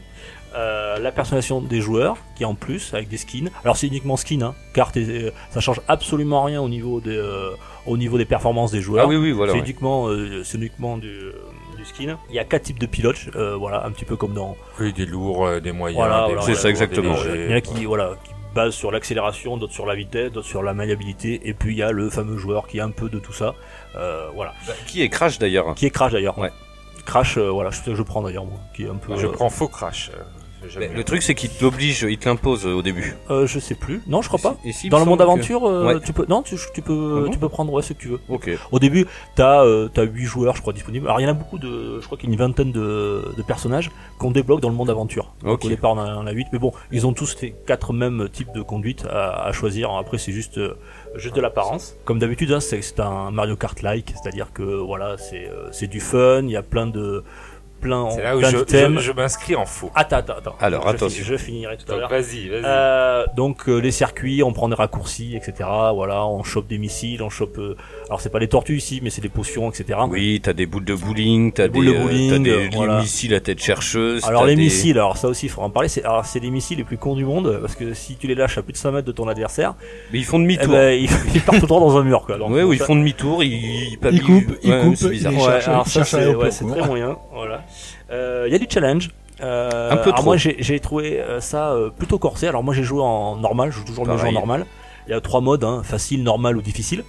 Euh, 0.56 0.98
la 0.98 1.12
personnalisation 1.12 1.60
des 1.60 1.80
joueurs 1.80 2.16
qui 2.34 2.42
est 2.44 2.46
en 2.46 2.54
plus 2.54 2.92
avec 2.94 3.08
des 3.08 3.16
skins. 3.18 3.50
Alors 3.62 3.76
c'est 3.76 3.88
uniquement 3.88 4.16
skin, 4.16 4.40
hein, 4.42 4.54
car 4.72 4.90
t'es- 4.90 5.32
ça 5.50 5.60
change 5.60 5.80
absolument 5.86 6.42
rien 6.44 6.60
au 6.62 6.68
niveau 6.68 7.00
des 7.00 7.16
euh, 7.16 7.50
au 7.86 7.96
niveau 7.96 8.18
des 8.18 8.24
performances 8.24 8.70
des 8.72 8.80
joueurs. 8.80 9.04
Ah 9.04 9.08
oui, 9.08 9.16
oui, 9.16 9.32
voilà. 9.32 9.52
c'est 9.52 9.58
ouais. 9.58 9.64
uniquement 9.64 10.08
euh, 10.08 10.42
c'est 10.44 10.58
uniquement 10.58 10.96
du, 10.98 11.08
euh, 11.08 11.32
du 11.76 11.84
skin. 11.84 12.18
Il 12.28 12.34
y 12.34 12.38
a 12.38 12.44
quatre 12.44 12.62
types 12.62 12.78
de 12.78 12.86
pilotes, 12.86 13.28
euh, 13.36 13.56
voilà, 13.56 13.84
un 13.84 13.90
petit 13.90 14.04
peu 14.04 14.16
comme 14.16 14.34
dans. 14.34 14.56
Oui, 14.80 14.92
des 14.92 15.06
lourds, 15.06 15.46
euh, 15.46 15.60
des 15.60 15.72
moyens. 15.72 15.96
Voilà, 15.96 16.28
des 16.28 16.40
C'est 16.42 16.54
ça, 16.54 16.64
des 16.64 16.70
exactement. 16.70 17.14
légers. 17.14 17.44
Il 17.46 17.50
y 17.50 17.54
en 17.54 17.56
a 17.56 17.60
qui 17.60 17.84
voilà 17.84 18.12
qui 18.24 18.32
basent 18.54 18.74
sur 18.74 18.90
l'accélération, 18.92 19.56
d'autres 19.56 19.72
sur 19.72 19.86
la 19.86 19.94
vitesse, 19.94 20.32
d'autres 20.32 20.46
sur 20.46 20.62
la 20.62 20.74
maniabilité, 20.74 21.40
et 21.44 21.54
puis 21.54 21.74
il 21.74 21.78
y 21.78 21.82
a 21.82 21.90
le 21.90 22.08
fameux 22.08 22.36
joueur 22.36 22.66
qui 22.68 22.78
est 22.78 22.82
un 22.82 22.90
peu 22.90 23.08
de 23.08 23.18
tout 23.18 23.32
ça. 23.32 23.54
Euh, 23.96 24.28
voilà. 24.34 24.54
Qui 24.86 25.02
est 25.02 25.08
Crash 25.08 25.38
d'ailleurs 25.38 25.74
Qui 25.74 25.86
est 25.86 25.90
Crash 25.90 26.12
d'ailleurs. 26.12 26.38
Ouais. 26.38 26.50
Crash, 27.04 27.36
euh, 27.36 27.50
voilà, 27.50 27.70
je, 27.70 27.94
je 27.94 28.02
prends 28.02 28.22
d'ailleurs 28.22 28.46
moi, 28.46 28.58
qui 28.74 28.84
est 28.84 28.88
un 28.88 28.94
peu. 28.94 29.14
Je 29.16 29.26
euh, 29.26 29.32
prends 29.32 29.50
faux 29.50 29.68
crash. 29.68 30.10
Mais 30.78 30.88
le 30.88 31.04
truc, 31.04 31.22
c'est 31.22 31.34
qu'il 31.34 31.50
t'oblige, 31.50 32.02
il 32.08 32.18
te 32.18 32.28
l'impose 32.28 32.66
au 32.66 32.82
début. 32.82 33.14
Euh, 33.30 33.46
je 33.46 33.58
sais 33.58 33.74
plus. 33.74 34.02
Non, 34.06 34.22
je 34.22 34.28
crois 34.28 34.40
pas. 34.40 34.56
Et 34.64 34.72
si, 34.72 34.86
il 34.86 34.90
Dans 34.90 34.98
le 34.98 35.04
monde 35.04 35.18
que- 35.18 35.22
aventure, 35.24 35.64
euh, 35.66 35.86
Ouais. 35.94 36.00
tu 36.00 36.12
peux 36.12 36.26
non, 36.28 36.42
tu, 36.42 36.56
tu 36.74 36.82
peux 36.82 37.16
Ah 37.18 37.24
bon 37.26 37.30
tu 37.30 37.38
peux 37.38 37.48
prendre 37.48 37.72
ouais, 37.72 37.82
ce 37.82 37.92
que 37.92 37.98
tu 37.98 38.08
veux. 38.08 38.20
Ok. 38.28 38.50
Au 38.72 38.78
début, 38.78 39.06
t'as 39.34 39.64
euh, 39.64 39.88
t'as 39.92 40.02
huit 40.04 40.24
joueurs, 40.24 40.56
je 40.56 40.60
crois, 40.60 40.72
disponibles. 40.72 41.06
Alors 41.06 41.20
il 41.20 41.24
y 41.24 41.26
en 41.26 41.30
a 41.30 41.34
beaucoup 41.34 41.58
de, 41.58 42.00
je 42.00 42.06
crois 42.06 42.16
qu'il 42.18 42.28
y 42.28 42.32
a 42.32 42.34
une 42.34 42.38
vingtaine 42.38 42.72
de, 42.72 43.22
de 43.36 43.42
personnages 43.42 43.90
qu'on 44.18 44.30
débloque 44.30 44.60
dans 44.60 44.68
le 44.70 44.74
monde 44.76 44.90
aventure. 44.90 45.32
Donc, 45.42 45.54
Ok. 45.54 45.64
Au 45.66 45.68
départ, 45.68 45.92
on 45.92 45.98
a, 45.98 46.14
on 46.16 46.26
a 46.26 46.32
huit, 46.32 46.46
mais 46.52 46.58
bon, 46.58 46.72
ils 46.92 47.06
ont 47.06 47.12
tous 47.12 47.36
les 47.42 47.54
quatre 47.66 47.92
mêmes 47.92 48.28
types 48.32 48.52
de 48.54 48.62
conduite 48.62 49.06
à, 49.10 49.44
à 49.46 49.52
choisir. 49.52 49.90
Après, 49.92 50.18
c'est 50.18 50.32
juste 50.32 50.58
euh, 50.58 50.74
juste 51.16 51.36
de 51.36 51.40
l'apparence. 51.40 51.96
Comme 52.04 52.18
d'habitude, 52.18 52.50
hein, 52.52 52.60
c'est 52.60 52.82
c'est 52.82 53.00
un 53.00 53.30
Mario 53.30 53.56
Kart-like, 53.56 54.12
c'est-à-dire 54.20 54.52
que 54.52 54.62
voilà, 54.62 55.16
c'est 55.18 55.48
euh, 55.48 55.68
c'est 55.72 55.86
du 55.86 56.00
fun. 56.00 56.42
Il 56.42 56.50
y 56.50 56.56
a 56.56 56.62
plein 56.62 56.86
de 56.86 57.22
plein 57.84 58.10
C'est 58.10 58.22
là 58.22 58.34
où 58.36 58.40
plein 58.40 58.50
je, 58.50 58.56
je, 58.58 58.98
je 59.00 59.12
m'inscris 59.12 59.54
en 59.56 59.66
faux. 59.66 59.90
Attends, 59.94 60.16
attends, 60.16 60.38
attends. 60.38 60.56
Alors, 60.58 60.84
je 60.84 60.88
attention. 60.88 61.24
je 61.24 61.36
finirai 61.36 61.76
tout 61.76 61.92
à 61.92 61.96
l'heure. 61.96 62.08
vas-y, 62.08 62.48
vas-y. 62.48 62.62
Euh, 62.64 63.26
donc 63.36 63.68
euh, 63.68 63.78
les 63.78 63.90
circuits, 63.90 64.42
on 64.42 64.52
prend 64.52 64.68
des 64.68 64.74
raccourcis, 64.74 65.36
etc. 65.36 65.68
Voilà, 65.94 66.26
on 66.26 66.42
chope 66.42 66.66
des 66.66 66.78
missiles, 66.78 67.22
on 67.22 67.30
chope. 67.30 67.60
Euh, 68.04 68.08
alors 68.08 68.20
c'est 68.20 68.30
pas 68.30 68.38
les 68.38 68.48
tortues 68.48 68.76
ici, 68.76 69.00
mais 69.02 69.10
c'est 69.10 69.20
des 69.20 69.28
potions, 69.28 69.70
etc. 69.70 69.98
Oui, 70.08 70.40
t'as 70.42 70.52
des 70.52 70.66
boules 70.66 70.84
de 70.84 70.94
bowling, 70.94 71.52
t'as 71.52 71.64
des, 71.68 71.72
Boules 71.72 71.86
de 71.86 71.92
euh, 71.92 71.98
bowling, 72.02 72.30
t'as 72.30 72.38
des 72.38 72.50
euh, 72.50 72.68
voilà. 72.72 73.00
missiles 73.00 73.34
à 73.34 73.40
tête 73.40 73.62
chercheuse. 73.62 74.24
Alors 74.24 74.44
les 74.44 74.54
des- 74.56 74.62
missiles, 74.62 74.98
alors 74.98 75.16
ça 75.16 75.28
aussi 75.28 75.46
il 75.46 75.48
faut 75.48 75.62
en 75.62 75.70
parler. 75.70 75.88
C'est 75.88 76.04
alors 76.04 76.24
c'est 76.24 76.40
les 76.40 76.50
missiles 76.50 76.78
les 76.78 76.84
plus 76.84 76.98
cons 76.98 77.14
du 77.14 77.24
monde 77.24 77.58
parce 77.60 77.74
que 77.74 77.94
si 77.94 78.16
tu 78.16 78.26
les 78.26 78.34
lâches 78.34 78.58
à 78.58 78.62
plus 78.62 78.72
de 78.72 78.78
5 78.78 78.90
mètres 78.92 79.06
de 79.06 79.12
ton 79.12 79.28
adversaire, 79.28 79.74
Mais 80.12 80.18
ils 80.18 80.24
font 80.24 80.38
eh 80.38 80.42
demi-tour. 80.42 80.72
ben, 80.72 80.92
ils, 81.00 81.08
ils 81.34 81.40
partent 81.40 81.60
tout 81.60 81.66
droit 81.66 81.80
dans 81.80 81.96
un 81.96 82.04
mur 82.04 82.24
quoi. 82.26 82.36
Donc, 82.38 82.50
ouais, 82.50 82.64
ils 82.72 82.78
font 82.78 82.96
demi-tour, 82.96 83.42
ils, 83.42 83.52
ils 83.52 83.92
Il 83.92 83.98
papillent. 83.98 84.20
coupe, 84.20 84.56
il 84.62 84.70
Ouais, 84.70 84.80
coupe, 84.82 84.96
c'est 84.96 85.08
bizarre. 85.10 85.32
Ouais, 85.34 85.64
alors 85.66 85.86
ça 85.88 86.04
c'est 86.04 86.34
ouais, 86.34 86.48
très 86.50 86.86
moyen. 86.86 87.16
Voilà. 87.32 87.64
Euh, 88.10 88.44
Il 88.46 88.52
y 88.52 88.56
a 88.56 88.58
du 88.58 88.66
challenge. 88.68 89.10
Euh, 89.40 89.90
Un 89.90 89.96
peu 89.96 90.02
alors 90.10 90.14
trop. 90.16 90.24
moi 90.26 90.36
j'ai 90.36 90.54
j'ai 90.60 90.78
trouvé 90.78 91.20
euh, 91.20 91.40
ça 91.40 91.72
euh, 91.72 91.90
plutôt 91.90 92.18
corsé. 92.18 92.46
Alors 92.46 92.62
moi 92.62 92.72
j'ai 92.72 92.84
joué 92.84 93.00
en 93.02 93.34
normal, 93.36 93.72
je 93.72 93.78
joue 93.78 93.84
toujours 93.84 94.06
le 94.06 94.16
jeu 94.16 94.28
en 94.28 94.32
normal. 94.32 94.64
Il 95.08 95.10
y 95.10 95.14
a 95.14 95.20
trois 95.20 95.40
modes, 95.40 95.64
hein, 95.64 95.82
facile, 95.84 96.22
normal 96.22 96.56
ou 96.56 96.62
difficile. 96.62 97.02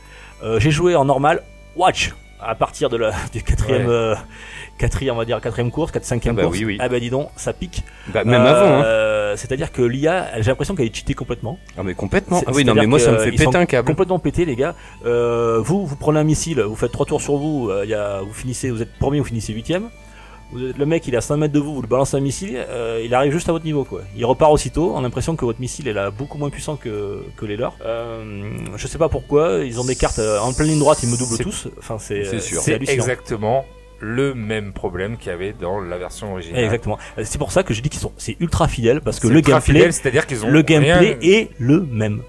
Euh, 0.43 0.59
j'ai 0.59 0.71
joué 0.71 0.95
en 0.95 1.05
normal, 1.05 1.43
watch 1.75 2.13
à 2.41 2.53
partir 2.53 2.89
de 2.89 2.97
la 2.97 3.11
du 3.33 3.41
quatrième, 3.41 3.87
Ouais. 3.87 3.93
euh, 3.93 4.15
quatrième 4.77 5.15
on 5.15 5.17
va 5.17 5.25
dire 5.25 5.39
quatrième 5.41 5.71
course, 5.71 5.91
quatre 5.91 6.03
cinquième 6.05 6.35
Ah 6.35 6.41
bah 6.41 6.43
course. 6.47 6.57
oui, 6.59 6.65
oui. 6.65 6.77
Ah 6.79 6.89
bah 6.89 6.99
dis 6.99 7.09
donc, 7.09 7.29
ça 7.37 7.53
pique. 7.53 7.83
Bah, 8.13 8.23
même 8.23 8.41
avant, 8.41 8.79
hein. 8.79 8.83
Euh, 8.83 9.35
C'est-à-dire 9.37 9.71
que 9.71 9.81
l'IA, 9.81 10.41
j'ai 10.41 10.51
l'impression 10.51 10.75
qu'elle 10.75 10.87
est 10.87 10.95
cheatée 10.95 11.13
complètement. 11.13 11.57
Ah, 11.77 11.81
mais 11.83 11.93
complètement. 11.93 12.41
Ah 12.45 12.51
oui, 12.53 12.63
non, 12.65 12.73
mais 12.75 12.85
moi, 12.85 12.99
ça 12.99 13.11
me 13.11 13.17
fait 13.17 13.31
péter 13.31 13.55
un 13.57 13.65
câble. 13.65 13.87
Complètement 13.87 14.19
pété 14.19 14.45
les 14.45 14.55
gars. 14.55 14.75
Euh, 15.05 15.59
vous, 15.63 15.85
vous 15.85 15.95
prenez 15.95 16.19
un 16.19 16.23
missile, 16.23 16.61
vous 16.61 16.75
faites 16.75 16.91
trois 16.91 17.05
tours 17.05 17.21
sur 17.21 17.37
vous, 17.37 17.71
il 17.83 17.89
y 17.89 17.93
a, 17.93 18.21
vous 18.21 18.33
finissez, 18.33 18.69
vous 18.69 18.81
êtes 18.81 18.93
premier, 18.99 19.19
vous 19.19 19.25
finissez 19.25 19.53
huitième. 19.53 19.89
Vous 20.51 20.63
êtes- 20.63 20.77
Le 20.77 20.85
mec 20.85 21.05
il 21.07 21.13
est 21.13 21.17
à 21.17 21.21
5 21.21 21.37
mètres 21.37 21.53
de 21.53 21.59
vous, 21.59 21.73
vous 21.75 21.81
le 21.81 21.87
balancez 21.87 22.15
un 22.17 22.19
missile, 22.21 22.55
euh, 22.69 23.01
il 23.03 23.13
arrive 23.13 23.31
juste 23.31 23.49
à 23.49 23.51
votre 23.51 23.65
niveau 23.65 23.83
quoi. 23.83 24.01
Il 24.15 24.25
repart 24.25 24.51
aussitôt, 24.51 24.91
on 24.95 24.99
a 24.99 25.01
l'impression 25.01 25.35
que 25.35 25.43
votre 25.45 25.59
missile 25.59 25.87
est 25.87 25.93
là 25.93 26.11
beaucoup 26.11 26.37
moins 26.37 26.49
puissant 26.49 26.75
que, 26.75 27.23
que 27.35 27.45
les 27.45 27.57
leurs. 27.57 27.75
Euh, 27.85 28.51
je 28.75 28.87
sais 28.87 28.97
pas 28.97 29.09
pourquoi, 29.09 29.59
ils 29.65 29.79
ont 29.79 29.85
des 29.85 29.95
cartes 29.95 30.19
euh, 30.19 30.39
en 30.39 30.53
pleine 30.53 30.67
ligne 30.69 30.79
droite, 30.79 30.99
ils 31.03 31.09
me 31.09 31.17
doublent 31.17 31.37
tous. 31.43 31.67
Enfin 31.79 31.97
c'est 31.97 32.23
exactement 32.93 33.65
le 33.99 34.33
même 34.35 34.73
problème 34.73 35.17
qu'il 35.17 35.29
y 35.31 35.33
avait 35.33 35.53
dans 35.53 35.79
la 35.79 35.97
version 35.97 36.33
originale. 36.33 36.63
Exactement. 36.65 36.97
C'est 37.23 37.37
pour 37.37 37.51
ça 37.51 37.63
que 37.63 37.73
je 37.73 37.81
dis 37.81 37.89
qu'ils 37.89 38.01
sont 38.01 38.11
c'est 38.17 38.35
ultra 38.39 38.67
fidèle 38.67 39.01
parce 39.01 39.19
que 39.19 39.27
le 39.27 39.37
ultra 39.37 39.53
gameplay 39.53 39.73
fidèle, 39.73 39.93
c'est-à-dire 39.93 40.27
qu'ils 40.27 40.45
ont 40.45 40.49
le 40.49 40.61
gameplay 40.61 40.91
rien- 40.93 41.17
est 41.21 41.49
le 41.59 41.81
même. 41.81 42.21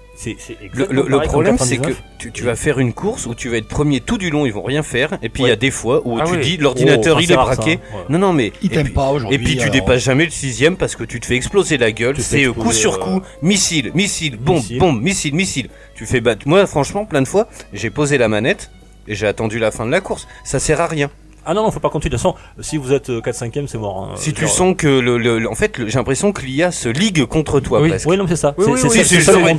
Le, 0.73 1.19
problème, 1.21 1.57
c'est 1.59 1.77
que 1.77 1.89
99. 1.89 2.03
tu, 2.17 2.31
tu 2.31 2.43
vas 2.43 2.55
faire 2.55 2.79
une 2.79 2.93
course 2.93 3.25
où 3.27 3.35
tu 3.35 3.49
vas 3.49 3.57
être 3.57 3.67
premier 3.67 3.99
tout 4.01 4.17
du 4.17 4.29
long, 4.31 4.45
ils 4.45 4.51
vont 4.53 4.63
rien 4.63 4.81
faire. 4.83 5.17
Et 5.21 5.29
puis 5.29 5.43
il 5.43 5.49
y 5.49 5.51
a 5.51 5.55
des 5.55 5.69
fois 5.71 6.01
où 6.05 6.17
Ah 6.19 6.23
tu 6.25 6.33
oui. 6.33 6.39
dis 6.39 6.57
l'ordinateur 6.57 7.17
Oh, 7.17 7.21
il 7.21 7.31
est 7.31 7.35
braqué. 7.35 7.71
Ouais. 7.71 7.79
Non, 8.09 8.17
non, 8.19 8.33
mais. 8.33 8.51
Il 8.63 8.71
et 8.71 8.75
t'aime 8.75 8.85
puis- 8.85 8.93
pas 8.93 9.09
aujourd'hui. 9.09 9.35
Et 9.39 9.43
puis 9.43 9.57
tu 9.57 9.69
dépasses 9.69 10.03
jamais 10.03 10.25
le 10.25 10.31
sixième 10.31 10.75
parce 10.75 10.95
que 10.95 11.03
tu 11.03 11.19
te 11.19 11.25
fais 11.27 11.35
exploser 11.35 11.77
la 11.77 11.91
gueule. 11.91 12.15
C'est 12.19 12.45
euh, 12.45 12.53
coup 12.53 12.71
sur 12.71 12.95
euh, 12.95 12.97
coup, 13.19 13.21
missile, 13.41 13.91
missile, 13.93 14.37
bombe, 14.37 14.57
Missile. 14.57 14.79
bombe, 14.79 15.01
missile, 15.01 15.35
missile. 15.35 15.69
Tu 15.95 16.05
fais 16.05 16.19
battre. 16.21 16.47
Moi, 16.47 16.65
franchement, 16.65 17.05
plein 17.05 17.21
de 17.21 17.27
fois, 17.27 17.47
j'ai 17.73 17.89
posé 17.89 18.17
la 18.17 18.27
manette 18.27 18.71
et 19.07 19.13
j'ai 19.15 19.27
attendu 19.27 19.59
la 19.59 19.71
fin 19.71 19.85
de 19.85 19.91
la 19.91 20.01
course. 20.01 20.27
Ça 20.43 20.59
sert 20.59 20.81
à 20.81 20.87
rien. 20.87 21.09
Ah 21.47 21.53
non, 21.53 21.63
non, 21.63 21.71
faut 21.71 21.79
pas 21.79 21.89
continuer. 21.89 22.11
De 22.11 22.17
toute 22.21 22.23
façon, 22.23 22.35
si 22.61 22.77
vous 22.77 22.93
êtes 22.93 23.09
4-5ème, 23.09 23.67
c'est 23.67 23.77
mort. 23.77 24.09
hein. 24.11 24.15
si 24.17 24.33
tu 24.33 24.41
Genre, 24.41 24.49
sens 24.49 24.75
que 24.77 24.87
le, 24.87 25.17
le- 25.17 25.39
le- 25.39 25.49
en 25.49 25.55
fait, 25.55 25.73
j'ai 25.77 25.97
l'impression 25.97 26.31
que 26.31 26.41
l'IA 26.41 26.71
se 26.71 26.89
ligue 26.89 27.25
contre 27.25 27.59
toi 27.59 27.81
Oui. 27.81 27.89
presque. 27.89 28.07
Oui, 28.09 28.17
non, 28.17 28.25
c'est 28.27 28.35
ça. 28.35 28.53
Oui, 28.57 28.65
c'est 28.65 28.71
oui, 28.87 29.03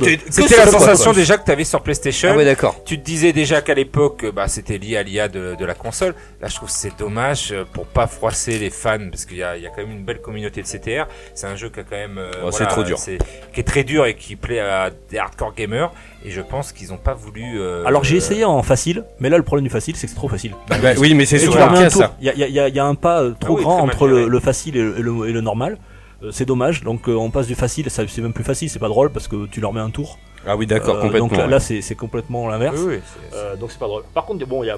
oui, 0.01 0.19
C'était 0.29 0.57
la 0.57 0.67
sensation 0.67 1.11
déjà 1.13 1.37
que 1.37 1.45
tu 1.45 1.51
avais 1.51 1.63
sur 1.63 1.81
PlayStation. 1.81 2.29
Ah 2.33 2.37
ouais, 2.37 2.45
d'accord. 2.45 2.75
Tu 2.85 2.99
te 2.99 3.03
disais 3.05 3.33
déjà 3.33 3.61
qu'à 3.61 3.73
l'époque, 3.73 4.23
euh, 4.25 4.31
bah, 4.31 4.47
c'était 4.47 4.77
lié 4.77 4.97
à 4.97 5.03
l'IA 5.03 5.27
de, 5.27 5.55
de 5.59 5.65
la 5.65 5.73
console. 5.73 6.13
Là, 6.41 6.47
je 6.47 6.55
trouve 6.55 6.69
que 6.69 6.75
c'est 6.75 6.97
dommage 6.97 7.49
euh, 7.51 7.63
pour 7.73 7.85
pas 7.87 8.07
froisser 8.07 8.59
les 8.59 8.69
fans, 8.69 8.97
parce 9.09 9.25
qu'il 9.25 9.37
y 9.37 9.43
a, 9.43 9.57
il 9.57 9.63
y 9.63 9.67
a 9.67 9.69
quand 9.69 9.81
même 9.81 9.91
une 9.91 10.03
belle 10.03 10.21
communauté 10.21 10.61
de 10.61 10.67
CTR. 10.67 11.07
C'est 11.33 11.47
un 11.47 11.55
jeu 11.55 11.69
qui 11.69 11.79
a 11.79 11.83
quand 11.83 11.95
même, 11.95 12.17
euh, 12.17 12.31
Ouais, 12.45 12.51
c'est 12.51 12.67
trop 12.67 12.83
dur. 12.83 12.97
c'est- 12.99 13.17
qui 13.53 13.59
est 13.59 13.63
très 13.63 13.83
dur 13.83 14.05
et 14.05 14.15
qui 14.15 14.35
plaît 14.35 14.59
à 14.59 14.89
des 15.09 15.17
hardcore 15.17 15.53
gamers. 15.55 15.91
Et 16.25 16.31
je 16.31 16.41
pense 16.41 16.73
qu'ils 16.73 16.91
ont 16.91 16.97
pas 16.97 17.13
voulu. 17.13 17.61
euh, 17.61 17.85
Alors 17.85 18.03
j'ai 18.03 18.17
essayé 18.17 18.43
en 18.43 18.61
facile, 18.61 19.05
mais 19.21 19.29
là 19.29 19.37
le 19.37 19.43
problème 19.43 19.63
du 19.63 19.69
facile, 19.69 19.95
c'est 19.95 20.05
que 20.05 20.09
c'est 20.09 20.17
trop 20.17 20.27
facile. 20.27 20.53
Bah 20.67 20.75
oui, 20.97 21.13
mais 21.13 21.25
c'est 21.25 21.37
Et 21.37 21.47
y 22.21 22.25
y 22.51 22.59
a- 22.59 22.67
y 22.69 22.79
un 22.79 22.95
pas 22.95 23.21
euh, 23.21 23.33
trop 23.39 23.53
Ah 23.53 23.57
oui, 23.57 23.63
grand 23.63 23.81
entre 23.83 24.07
le, 24.07 24.39
facile 24.39 24.75
et 24.77 24.81
le, 24.83 24.99
et 24.99 25.01
le- 25.01 25.29
et 25.29 25.31
le 25.33 25.41
normal. 25.41 25.77
Euh, 26.23 26.31
c'est 26.31 26.45
dommage. 26.45 26.83
Donc 26.83 27.07
euh, 27.07 27.13
on 27.15 27.29
passe 27.31 27.47
du 27.47 27.55
facile, 27.55 27.89
ça 27.89 28.03
c'est 28.07 28.21
même 28.21 28.33
plus 28.33 28.43
facile, 28.43 28.69
c'est 28.69 28.79
pas 28.79 28.89
drôle 28.89 29.09
parce 29.11 29.27
que 29.27 29.45
tu 29.47 29.61
leur 29.61 29.71
mets 29.73 29.79
un 29.79 29.89
tour. 29.89 30.17
Ah 30.45 30.55
oui, 30.57 30.65
d'accord, 30.67 30.95
Euh, 30.97 31.01
complètement. 31.01 31.27
Donc 31.27 31.37
là, 31.37 31.45
ouais. 31.45 31.51
là, 31.51 31.59
c'est 31.59 31.81
c'est 31.81 31.95
complètement 31.95 32.47
l'inverse. 32.49 32.77
Oui, 32.79 32.95
oui, 32.95 32.99
c'est- 33.31 33.37
Euh, 33.37 33.55
donc 33.55 33.71
c'est 33.71 33.79
pas 33.79 33.87
drôle. 33.87 34.03
Par 34.13 34.25
contre, 34.25 34.45
bon, 34.45 34.63
il 34.63 34.67
y 34.67 34.69
a 34.69 34.77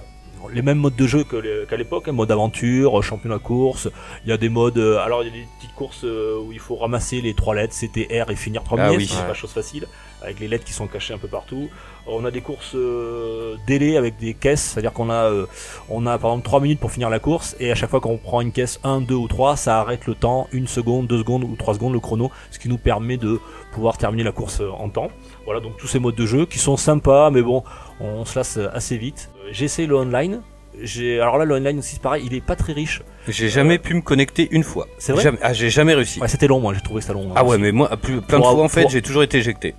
les 0.53 0.63
mêmes 0.63 0.79
modes 0.79 0.95
de 0.95 1.05
jeu 1.05 1.23
que 1.23 1.35
les- 1.35 1.65
qu'à 1.69 1.77
l'époque, 1.77 2.07
hein, 2.07 2.13
mode 2.13 2.31
aventure, 2.31 3.01
championnat 3.03 3.37
course. 3.39 3.89
Il 4.25 4.29
y 4.29 4.33
a 4.33 4.37
des 4.37 4.49
modes. 4.49 4.77
euh, 4.79 4.97
alors 4.99 5.21
il 5.23 5.27
y 5.27 5.29
a 5.29 5.33
des 5.33 5.45
petites 5.59 5.75
courses 5.75 6.03
euh, 6.03 6.39
où 6.43 6.51
il 6.51 6.59
faut 6.59 6.75
ramasser 6.75 7.21
les 7.21 7.33
trois 7.35 7.53
lettres, 7.55 7.73
CTR 7.75 8.29
et 8.31 8.35
finir 8.35 8.63
premier. 8.63 8.83
Ah 8.83 8.91
oui. 8.91 9.07
C'est 9.09 9.21
Ouais. 9.21 9.27
pas 9.27 9.33
chose 9.35 9.51
facile 9.51 9.87
avec 10.23 10.39
les 10.39 10.47
lettres 10.47 10.65
qui 10.65 10.73
sont 10.73 10.87
cachées 10.87 11.13
un 11.13 11.17
peu 11.19 11.27
partout. 11.27 11.69
On 12.07 12.25
a 12.25 12.31
des 12.31 12.41
courses 12.41 12.73
euh, 12.75 13.55
délai 13.67 13.95
avec 13.95 14.17
des 14.17 14.33
caisses, 14.33 14.61
c'est-à-dire 14.73 14.91
qu'on 14.91 15.09
a 15.09 15.29
euh, 15.31 15.45
on 15.89 16.05
a 16.07 16.17
par 16.17 16.31
exemple 16.31 16.45
3 16.45 16.59
minutes 16.59 16.79
pour 16.79 16.91
finir 16.91 17.09
la 17.09 17.19
course 17.19 17.55
et 17.59 17.71
à 17.71 17.75
chaque 17.75 17.89
fois 17.91 17.99
qu'on 18.01 18.17
prend 18.17 18.41
une 18.41 18.51
caisse 18.51 18.79
1, 18.83 19.01
2 19.01 19.13
ou 19.15 19.27
3, 19.27 19.55
ça 19.55 19.79
arrête 19.79 20.07
le 20.07 20.15
temps, 20.15 20.47
une 20.51 20.67
seconde, 20.67 21.07
deux 21.07 21.19
secondes 21.19 21.43
ou 21.43 21.55
trois 21.55 21.73
secondes 21.75 21.93
le 21.93 21.99
chrono, 21.99 22.31
ce 22.49 22.57
qui 22.59 22.69
nous 22.69 22.77
permet 22.79 23.17
de 23.17 23.39
pouvoir 23.71 23.97
terminer 23.97 24.23
la 24.23 24.31
course 24.31 24.61
euh, 24.61 24.69
en 24.71 24.89
temps. 24.89 25.09
Voilà 25.45 25.59
donc 25.61 25.77
tous 25.77 25.87
ces 25.87 25.99
modes 25.99 26.15
de 26.15 26.25
jeu 26.25 26.45
qui 26.47 26.57
sont 26.59 26.75
sympas 26.75 27.29
mais 27.29 27.41
bon, 27.43 27.63
on 27.99 28.25
se 28.25 28.37
lasse 28.39 28.57
assez 28.73 28.97
vite. 28.97 29.29
Euh, 29.37 29.49
J'ai 29.51 29.65
essayé 29.65 29.87
le 29.87 29.95
online. 29.95 30.41
J'ai 30.81 31.19
alors 31.19 31.37
là 31.37 31.45
le 31.45 31.53
online 31.55 31.79
aussi 31.79 31.93
c'est 31.95 32.01
pareil, 32.01 32.23
il 32.25 32.33
est 32.33 32.41
pas 32.45 32.55
très 32.55 32.73
riche. 32.73 33.03
J'ai 33.27 33.49
jamais 33.49 33.77
pu 33.77 33.93
me 33.93 34.01
connecter 34.01 34.47
une 34.51 34.63
fois. 34.63 34.87
C'est 34.97 35.11
vrai? 35.13 35.21
Jamais- 35.21 35.37
Ah, 35.43 35.53
j'ai 35.53 35.69
jamais 35.69 35.93
réussi. 35.93 36.19
Ouais, 36.19 36.27
c'était 36.27 36.47
long 36.47 36.59
moi, 36.59 36.73
j'ai 36.73 36.81
trouvé 36.81 37.01
ça 37.01 37.13
long. 37.13 37.27
hein, 37.29 37.33
Ah 37.35 37.43
ouais, 37.43 37.51
aussi. 37.51 37.61
mais 37.61 37.71
moi, 37.71 37.89
plus- 37.97 38.21
plein 38.21 38.39
de 38.39 38.43
fois 38.43 38.63
en 38.63 38.67
fait, 38.69 38.81
pour- 38.81 38.89
j'ai 38.89 39.01
toujours 39.03 39.21
été 39.21 39.37
éjecté. 39.37 39.75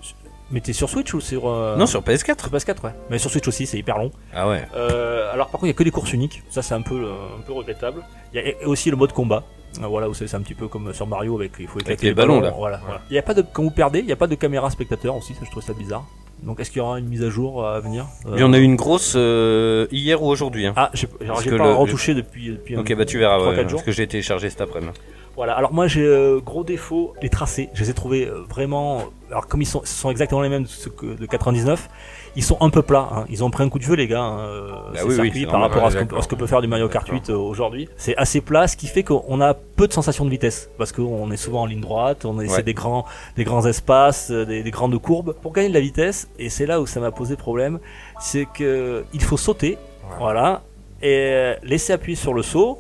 Mais 0.52 0.60
t'es 0.60 0.72
sur 0.72 0.88
Switch 0.88 1.12
ou 1.14 1.20
sur 1.20 1.48
euh, 1.48 1.76
Non, 1.76 1.86
sur 1.86 2.02
PS4. 2.02 2.40
sur 2.40 2.50
PS4 2.50 2.84
ouais. 2.84 2.90
Mais 3.10 3.18
sur 3.18 3.30
Switch 3.30 3.48
aussi, 3.48 3.66
c'est 3.66 3.78
hyper 3.78 3.98
long. 3.98 4.10
Ah 4.34 4.48
ouais. 4.48 4.62
Euh, 4.76 5.32
alors 5.32 5.46
par 5.48 5.52
contre, 5.60 5.64
il 5.64 5.68
y 5.68 5.70
a 5.70 5.74
que 5.74 5.82
des 5.82 5.90
courses 5.90 6.12
uniques. 6.12 6.42
Ça, 6.50 6.60
c'est 6.62 6.74
un 6.74 6.82
peu, 6.82 6.94
euh, 6.94 7.12
un 7.38 7.42
peu 7.42 7.52
regrettable. 7.52 8.02
Il 8.34 8.40
y 8.42 8.50
a 8.64 8.68
aussi 8.68 8.90
le 8.90 8.96
mode 8.96 9.12
combat. 9.12 9.44
Euh, 9.82 9.86
Voilà, 9.86 10.08
où 10.10 10.14
c'est 10.14 10.26
c'est 10.26 10.36
un 10.36 10.42
petit 10.42 10.54
peu 10.54 10.68
comme 10.68 10.92
sur 10.92 11.06
Mario 11.06 11.34
avec 11.36 11.52
il 11.58 11.66
faut 11.66 11.80
éclater 11.80 12.06
les 12.08 12.14
ballons, 12.14 12.40
là. 12.40 12.52
Voilà, 12.56 12.78
voilà. 12.84 13.00
Il 13.08 13.14
y 13.16 13.18
a 13.18 13.22
pas 13.22 13.32
de 13.32 13.40
quand 13.42 13.62
vous 13.62 13.70
perdez, 13.70 14.00
il 14.00 14.06
y 14.06 14.12
a 14.12 14.16
pas 14.16 14.26
de 14.26 14.34
caméra 14.34 14.68
spectateur 14.70 15.16
aussi. 15.16 15.32
Ça, 15.34 15.40
je 15.44 15.50
trouve 15.50 15.62
ça 15.62 15.72
bizarre. 15.72 16.04
Donc, 16.42 16.58
est-ce 16.60 16.70
qu'il 16.70 16.78
y 16.78 16.82
aura 16.82 16.98
une 16.98 17.06
mise 17.08 17.22
à 17.22 17.30
jour 17.30 17.64
à 17.66 17.78
venir 17.80 18.04
Euh, 18.26 18.32
Il 18.34 18.40
y 18.40 18.42
en 18.42 18.52
a 18.52 18.58
eu 18.58 18.62
une 18.64 18.74
grosse 18.76 19.14
euh, 19.16 19.86
hier 19.92 20.20
ou 20.22 20.26
aujourd'hui. 20.28 20.66
Hein. 20.66 20.72
Ah, 20.76 20.90
j'ai 20.92 21.06
alors, 21.20 21.34
Parce 21.36 21.44
j'ai 21.44 21.50
que 21.50 21.56
pas 21.56 21.64
le- 21.68 21.74
retouché 21.74 22.14
depuis, 22.14 22.48
depuis 22.50 22.74
un- 22.76 22.80
ok, 22.80 22.94
bah 22.96 23.04
tu 23.06 23.18
verras, 23.18 23.36
trois, 23.38 23.50
ouais, 23.50 23.56
quatre 23.56 23.68
jours. 23.70 23.78
parce 23.78 23.86
que 23.86 23.92
j'ai 23.92 24.06
téléchargé 24.08 24.50
cet 24.50 24.60
après-midi. 24.60 24.92
Voilà, 25.34 25.54
alors 25.54 25.72
moi 25.72 25.86
j'ai 25.86 26.04
euh, 26.04 26.40
gros 26.44 26.62
défaut, 26.62 27.14
les 27.22 27.30
tracés, 27.30 27.70
je 27.72 27.82
les 27.82 27.88
ai 27.90 27.94
trouvés 27.94 28.26
euh, 28.26 28.42
vraiment, 28.50 29.04
alors 29.30 29.46
comme 29.46 29.62
ils 29.62 29.66
sont, 29.66 29.80
ce 29.82 29.94
sont 29.94 30.10
exactement 30.10 30.42
les 30.42 30.50
mêmes 30.50 30.66
que 30.98 31.06
de 31.16 31.24
99, 31.26 31.88
ils 32.36 32.44
sont 32.44 32.58
un 32.60 32.68
peu 32.68 32.82
plats, 32.82 33.08
hein. 33.10 33.24
ils 33.30 33.42
ont 33.42 33.48
pris 33.50 33.64
un 33.64 33.70
coup 33.70 33.78
de 33.78 33.84
vieux 33.84 33.94
les 33.94 34.06
gars, 34.08 34.20
hein, 34.20 34.68
Bah 34.92 34.98
ces 35.00 35.04
oui, 35.04 35.08
oui, 35.08 35.14
circuits 35.14 35.40
c'est 35.40 35.46
par 35.46 35.52
normal, 35.60 35.70
rapport 35.70 35.86
à 35.86 35.90
ce, 35.90 35.96
à 35.96 36.28
que 36.28 36.34
peut 36.34 36.46
faire 36.46 36.60
du 36.60 36.68
Mario 36.68 36.86
Kart 36.90 37.08
8 37.08 37.30
euh, 37.30 37.36
aujourd'hui. 37.36 37.88
C'est 37.96 38.14
assez 38.18 38.42
plat, 38.42 38.68
ce 38.68 38.76
qui 38.76 38.86
fait 38.88 39.04
qu'on 39.04 39.40
a 39.40 39.54
peu 39.54 39.88
de 39.88 39.92
sensations 39.94 40.26
de 40.26 40.30
vitesse, 40.30 40.68
parce 40.76 40.92
qu'on 40.92 41.30
est 41.30 41.38
souvent 41.38 41.62
en 41.62 41.66
ligne 41.66 41.80
droite, 41.80 42.26
on 42.26 42.38
c'est 42.40 42.50
Ouais. 42.56 42.62
des 42.62 42.74
grands, 42.74 43.06
des 43.36 43.44
grands 43.44 43.64
espaces, 43.64 44.30
des, 44.30 44.62
des 44.62 44.70
grandes 44.70 45.00
courbes. 45.00 45.34
Pour 45.40 45.52
gagner 45.54 45.70
de 45.70 45.74
la 45.74 45.80
vitesse, 45.80 46.28
et 46.38 46.50
c'est 46.50 46.66
là 46.66 46.78
où 46.82 46.86
ça 46.86 47.00
m'a 47.00 47.10
posé 47.10 47.36
problème, 47.36 47.78
c'est 48.20 48.44
que 48.52 49.02
il 49.14 49.22
faut 49.22 49.38
sauter, 49.38 49.78
Ouais. 50.10 50.16
voilà, 50.18 50.60
et 51.02 51.54
laisser 51.62 51.94
appuyer 51.94 52.16
sur 52.16 52.34
le 52.34 52.42
saut. 52.42 52.78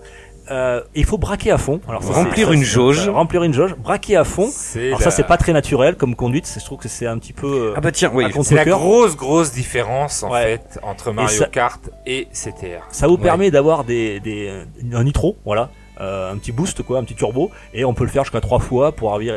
Euh, 0.50 0.82
il 0.94 1.04
faut 1.04 1.18
braquer 1.18 1.50
à 1.52 1.58
fond. 1.58 1.80
Alors 1.88 2.02
ça, 2.02 2.12
Remplir 2.12 2.50
une 2.52 2.62
jauge. 2.64 3.06
euh, 3.08 3.12
Remplir 3.12 3.42
une 3.44 3.52
jauge, 3.54 3.74
braquer 3.76 4.16
à 4.16 4.24
fond. 4.24 4.48
C'est 4.50 4.88
Alors 4.88 4.98
la- 4.98 5.04
ça 5.04 5.10
c'est 5.12 5.22
pas 5.26 5.36
très 5.36 5.52
naturel 5.52 5.96
comme 5.96 6.16
conduite. 6.16 6.52
Je 6.58 6.64
trouve 6.64 6.78
que 6.78 6.88
c'est 6.88 7.06
un 7.06 7.16
petit 7.18 7.32
peu. 7.32 7.46
euh, 7.70 7.74
Ah 7.76 7.80
bah 7.80 7.92
tiens, 7.92 8.10
oui. 8.12 8.24
C'est 8.42 8.54
la 8.56 8.64
grosse, 8.64 9.16
grosse 9.16 9.52
différence 9.52 10.22
en 10.24 10.32
Ouais. 10.32 10.60
fait 10.72 10.80
entre 10.82 11.12
Mario 11.12 11.38
ça- 11.38 11.46
Kart 11.46 11.88
et 12.06 12.26
CTR. 12.32 12.82
Ça 12.90 13.06
vous 13.06 13.14
Ouais. 13.14 13.20
permet 13.22 13.50
d'avoir 13.52 13.84
des, 13.84 14.18
des 14.20 14.50
un 14.92 15.04
nitro, 15.04 15.36
voilà, 15.44 15.70
euh, 16.00 16.32
un 16.32 16.36
petit 16.38 16.50
boost 16.52 16.82
quoi, 16.82 16.98
un 16.98 17.04
petit 17.04 17.14
turbo, 17.14 17.50
et 17.72 17.84
on 17.84 17.94
peut 17.94 18.04
le 18.04 18.10
faire 18.10 18.24
jusqu'à 18.24 18.40
trois 18.40 18.58
fois 18.58 18.90
pour 18.92 19.12
arriver, 19.12 19.30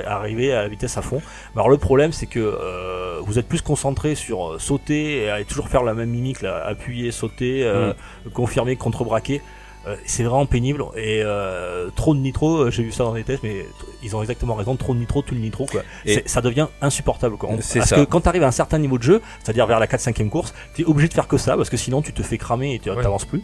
à 0.54 0.62
la 0.64 0.68
vitesse 0.68 0.98
à 0.98 1.02
fond. 1.04 1.22
Mais 1.54 1.60
alors 1.62 1.70
le 1.70 1.78
problème 1.78 2.12
c'est 2.14 2.26
que 2.26 2.40
euh, 2.40 3.20
vous 3.22 3.38
êtes 3.38 3.48
plus 3.48 3.62
concentré 3.62 4.16
sur 4.16 4.54
euh, 4.54 4.60
sauter 4.60 5.18
et 5.24 5.30
aller 5.30 5.46
toujours 5.46 5.70
faire 5.70 5.84
la 5.84 5.94
même 5.94 6.10
mimique, 6.10 6.42
là, 6.42 6.64
appuyer, 6.66 7.12
sauter, 7.12 7.62
euh, 7.64 7.94
confirmer, 8.34 8.76
contre-braquer. 8.76 9.42
Euh, 9.88 9.96
c'est 10.06 10.24
vraiment 10.24 10.48
pénible 10.48 10.84
et 10.96 11.22
euh, 11.24 11.90
trop 11.96 12.16
de 12.16 12.20
nitro, 12.20 12.58
euh, 12.58 12.72
j'ai 12.72 12.82
vu 12.82 12.92
ça 12.92 13.04
dans 13.04 13.14
les 13.14 13.24
tests, 13.24 13.44
mais 13.44 13.68
ils 14.02 14.16
ont 14.16 14.22
exactement 14.22 14.56
raison. 14.56 14.76
Trop 14.76 14.96
de 14.96 15.00
nitro, 15.00 15.22
tout 15.22 15.36
le 15.36 15.42
nitro, 15.42 15.68
quoi. 15.68 15.82
Et- 16.06 16.24
ça 16.26 16.42
devient 16.42 16.68
insupportable, 16.82 17.38
quoi. 17.38 17.50
On- 17.52 17.60
C'est 17.62 17.80
parce 17.80 17.90
ça. 17.92 17.96
que 17.98 18.02
quand 18.04 18.22
tu 18.22 18.28
arrives 18.30 18.42
à 18.44 18.48
un 18.48 18.52
certain 18.52 18.80
niveau 18.80 18.98
de 18.98 19.04
jeu, 19.04 19.22
c'est-à-dire 19.44 19.68
vers 19.68 19.80
la 19.80 19.86
4-5e 19.88 20.30
course, 20.32 20.56
tu 20.76 20.82
es 20.82 20.86
obligé 20.86 21.08
de 21.08 21.14
faire 21.14 21.28
que 21.28 21.38
ça, 21.38 21.56
parce 21.56 21.70
que 21.70 21.78
sinon 21.78 22.02
tu 22.02 22.14
te 22.14 22.24
fais 22.24 22.38
cramer 22.40 22.74
et 22.74 22.80
tu 22.80 22.90
Ouais. 22.90 23.02
t'avances 23.02 23.26
plus. 23.26 23.44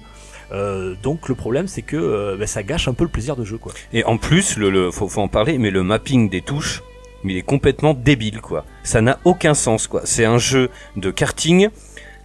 Euh, 0.51 0.95
donc 1.03 1.29
le 1.29 1.35
problème, 1.35 1.67
c'est 1.67 1.81
que 1.83 1.95
euh, 1.95 2.35
ben, 2.37 2.47
ça 2.47 2.63
gâche 2.63 2.87
un 2.87 2.93
peu 2.93 3.03
le 3.03 3.09
plaisir 3.11 3.35
de 3.35 3.43
jeu, 3.45 3.57
quoi. 3.57 3.71
Et 3.93 4.03
en 4.03 4.17
plus, 4.17 4.57
le, 4.57 4.69
le 4.71 4.89
faut, 4.91 5.07
faut 5.07 5.21
en 5.21 5.27
parler, 5.27 5.57
mais 5.59 5.69
le 5.71 5.83
mapping 5.83 6.27
des 6.29 6.41
touches, 6.41 6.81
mais 7.23 7.33
il 7.33 7.37
est 7.37 7.41
complètement 7.43 7.93
débile, 7.93 8.41
quoi. 8.41 8.65
Ça 8.83 8.99
n'a 9.01 9.19
aucun 9.25 9.53
sens, 9.53 9.85
quoi. 9.87 10.01
C'est 10.05 10.25
un 10.25 10.39
jeu 10.39 10.69
de 10.97 11.11
karting. 11.11 11.69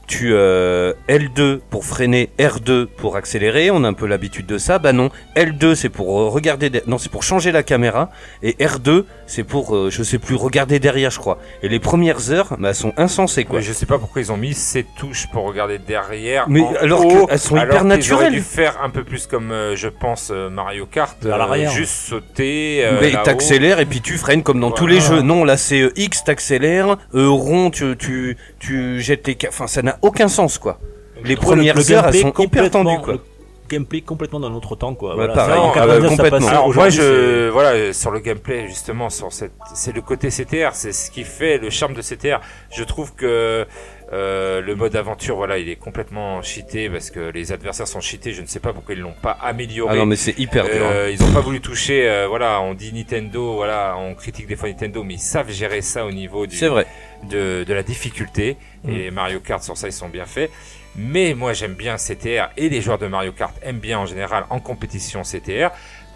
Tu 0.07 0.31
euh, 0.35 0.93
L2 1.09 1.59
pour 1.69 1.85
freiner, 1.85 2.31
R2 2.39 2.87
pour 2.87 3.17
accélérer. 3.17 3.71
On 3.73 3.83
a 3.83 3.89
un 3.89 3.93
peu 3.93 4.07
l'habitude 4.07 4.47
de 4.47 4.57
ça. 4.57 4.79
Bah 4.79 4.93
non, 4.93 5.11
L2 5.37 5.75
c'est 5.75 5.89
pour 5.89 6.21
euh, 6.21 6.29
regarder, 6.29 6.71
de- 6.71 6.83
non 6.87 6.97
c'est 6.99 7.11
pour 7.11 7.25
changer 7.25 7.51
la 7.51 7.65
caméra 7.65 8.11
et 8.43 8.53
R2 8.53 9.05
c'est 9.27 9.43
pour 9.43 9.75
euh, 9.75 9.91
je 9.91 10.05
sais 10.05 10.19
plus 10.19 10.37
regarder 10.37 10.79
derrière, 10.79 11.11
je 11.11 11.19
crois. 11.19 11.39
Et 11.63 11.69
les 11.69 11.81
premières 11.81 12.31
heures, 12.31 12.57
bah, 12.59 12.69
elles 12.69 12.75
sont 12.77 12.93
insensées, 12.97 13.45
quoi. 13.45 13.57
Ouais, 13.57 13.63
je 13.63 13.73
sais 13.73 13.87
pas 13.87 13.99
pourquoi 13.99 14.23
ils 14.23 14.31
ont 14.31 14.37
mis 14.37 14.55
ces 14.55 14.85
touches 14.97 15.27
pour 15.33 15.43
regarder 15.45 15.79
derrière. 15.79 16.47
Mais 16.49 16.61
en 16.61 16.73
alors 16.81 17.05
haut, 17.05 17.27
qu'elles 17.27 17.39
sont 17.41 17.57
alors 17.57 17.75
hyper 17.75 17.85
naturelles. 17.85 18.33
dû 18.33 18.43
faire 18.43 18.79
un 18.85 18.91
peu 18.91 19.03
plus 19.03 19.27
comme 19.27 19.51
euh, 19.51 19.75
je 19.75 19.89
pense 19.89 20.31
euh, 20.33 20.49
Mario 20.51 20.87
Kart, 20.87 21.17
À 21.27 21.37
l'arrière. 21.37 21.71
juste 21.73 21.91
sauter. 21.93 22.83
euh, 22.85 22.99
Mais 23.01 23.13
t'accélères 23.25 23.81
et 23.81 23.87
puis 23.87 24.01
tu 24.01 24.19
freines 24.19 24.43
comme 24.45 24.61
dans 24.61 24.71
tous 24.71 24.87
les 24.87 25.01
jeux. 25.01 25.21
Non, 25.23 25.43
là 25.45 25.57
c'est 25.57 25.81
euh, 25.81 25.93
X 25.97 26.23
t'accélères, 26.23 26.97
euh, 27.15 27.29
rond 27.29 27.71
tu, 27.71 27.97
tu, 27.99 28.37
tu 28.61 29.01
jettes 29.01 29.27
les... 29.27 29.37
Enfin 29.49 29.67
ça 29.67 29.83
n'a 29.83 29.96
aucun 30.03 30.29
sens 30.29 30.59
quoi. 30.59 30.79
Les 31.25 31.35
Je 31.35 31.41
premières 31.41 31.75
le 31.75 31.93
heures 31.93 32.07
elles 32.09 32.15
sont 32.15 32.29
hyper 32.29 32.33
complètement- 32.35 32.85
tendues 32.85 33.03
quoi. 33.03 33.13
le 33.15 33.21
gameplay 33.69 34.01
complètement 34.01 34.39
d'un 34.39 34.53
autre 34.53 34.77
temps, 34.77 34.95
quoi. 34.95 35.11
Ouais, 35.11 35.17
Voilà, 35.17 35.35
pareil. 35.35 35.55
ça, 35.57 35.61
en 35.61 35.67
Non, 35.67 35.73
99, 35.73 36.11
ça 36.11 36.17
complètement. 36.23 36.49
Alors 36.49 36.75
moi 36.75 36.89
je 36.89 37.49
voilà 37.49 37.93
sur 37.93 38.11
le 38.13 38.21
gameplay 38.21 38.69
justement 38.69 39.11
sur 39.11 39.33
cette 39.33 39.53
c'est 39.75 39.93
le 39.95 40.03
côté 40.03 40.29
CTR 40.31 40.71
c'est 40.75 40.93
ce 40.93 41.11
qui 41.11 41.25
fait 41.25 41.59
le 41.59 41.71
charme 41.71 41.95
de 41.95 42.03
CTR 42.03 42.41
je 42.71 42.85
trouve 42.85 43.13
que 43.15 43.67
euh, 44.13 44.61
le 44.61 44.77
mode 44.77 44.95
aventure 44.95 45.35
voilà 45.37 45.59
il 45.59 45.69
est 45.69 45.75
complètement 45.77 46.41
cheaté 46.41 46.89
parce 46.89 47.11
que 47.11 47.19
les 47.31 47.51
adversaires 47.51 47.89
sont 47.89 48.01
cheatés 48.01 48.33
je 48.33 48.41
ne 48.41 48.47
sais 48.47 48.61
pas 48.61 48.73
pourquoi 48.73 48.95
ils 48.95 49.01
l'ont 49.01 49.15
pas 49.21 49.33
amélioré 49.43 49.95
Ah 49.95 49.97
non 49.99 50.07
mais 50.07 50.15
c'est 50.15 50.39
hyper 50.39 50.65
dur. 50.65 50.75
hein. 50.87 50.91
Euh, 50.93 51.11
ils 51.11 51.21
ont 51.25 51.33
pas 51.33 51.41
voulu 51.41 51.61
toucher 51.61 52.09
euh, 52.09 52.29
voilà 52.29 52.61
on 52.61 52.75
dit 52.75 52.93
Nintendo 52.93 53.55
voilà 53.55 53.97
on 53.99 54.15
critique 54.15 54.47
des 54.47 54.55
fois 54.55 54.69
Nintendo 54.69 55.03
mais 55.03 55.15
ils 55.15 55.19
savent 55.19 55.51
gérer 55.51 55.83
ça 55.83 56.07
au 56.07 56.13
niveau 56.13 56.47
du 56.47 56.57
vrai. 56.69 56.87
de, 57.29 57.65
de 57.65 57.75
la 57.75 57.83
difficulté 57.83 58.57
et 58.89 59.11
Mario 59.11 59.41
Kart 59.41 59.63
sur 59.65 59.77
ça 59.77 59.89
ils 59.89 59.93
sont 59.93 60.09
bien 60.09 60.25
faits 60.27 60.53
mais 60.95 61.35
moi 61.35 61.53
j'aime 61.53 61.75
bien 61.75 61.97
CTR 61.97 62.51
et 62.57 62.69
les 62.69 62.81
joueurs 62.81 62.99
de 62.99 63.09
Mario 63.09 63.33
Kart 63.33 63.55
aiment 63.63 63.81
bien 63.81 63.99
en 63.99 64.07
général 64.07 64.45
en 64.51 64.61
compétition 64.61 65.23
CTR 65.23 65.71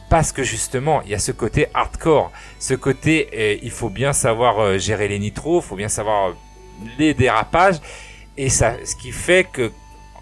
parce 0.08 0.30
que 0.30 0.44
justement 0.44 1.02
il 1.02 1.10
y 1.10 1.14
a 1.14 1.18
ce 1.18 1.32
côté 1.32 1.66
hardcore 1.74 2.30
ce 2.60 2.74
côté 2.74 3.28
euh, 3.36 3.56
il 3.62 3.72
faut 3.72 3.88
bien 3.90 4.12
savoir 4.12 4.60
euh, 4.60 4.78
gérer 4.78 5.08
les 5.08 5.18
nitros 5.18 5.60
faut 5.60 5.74
bien 5.76 5.88
savoir 5.88 6.34
les 6.98 7.14
dérapages. 7.14 7.80
Et 8.36 8.48
ça 8.48 8.74
ce 8.84 8.96
qui 8.96 9.12
fait 9.12 9.46
que 9.50 9.72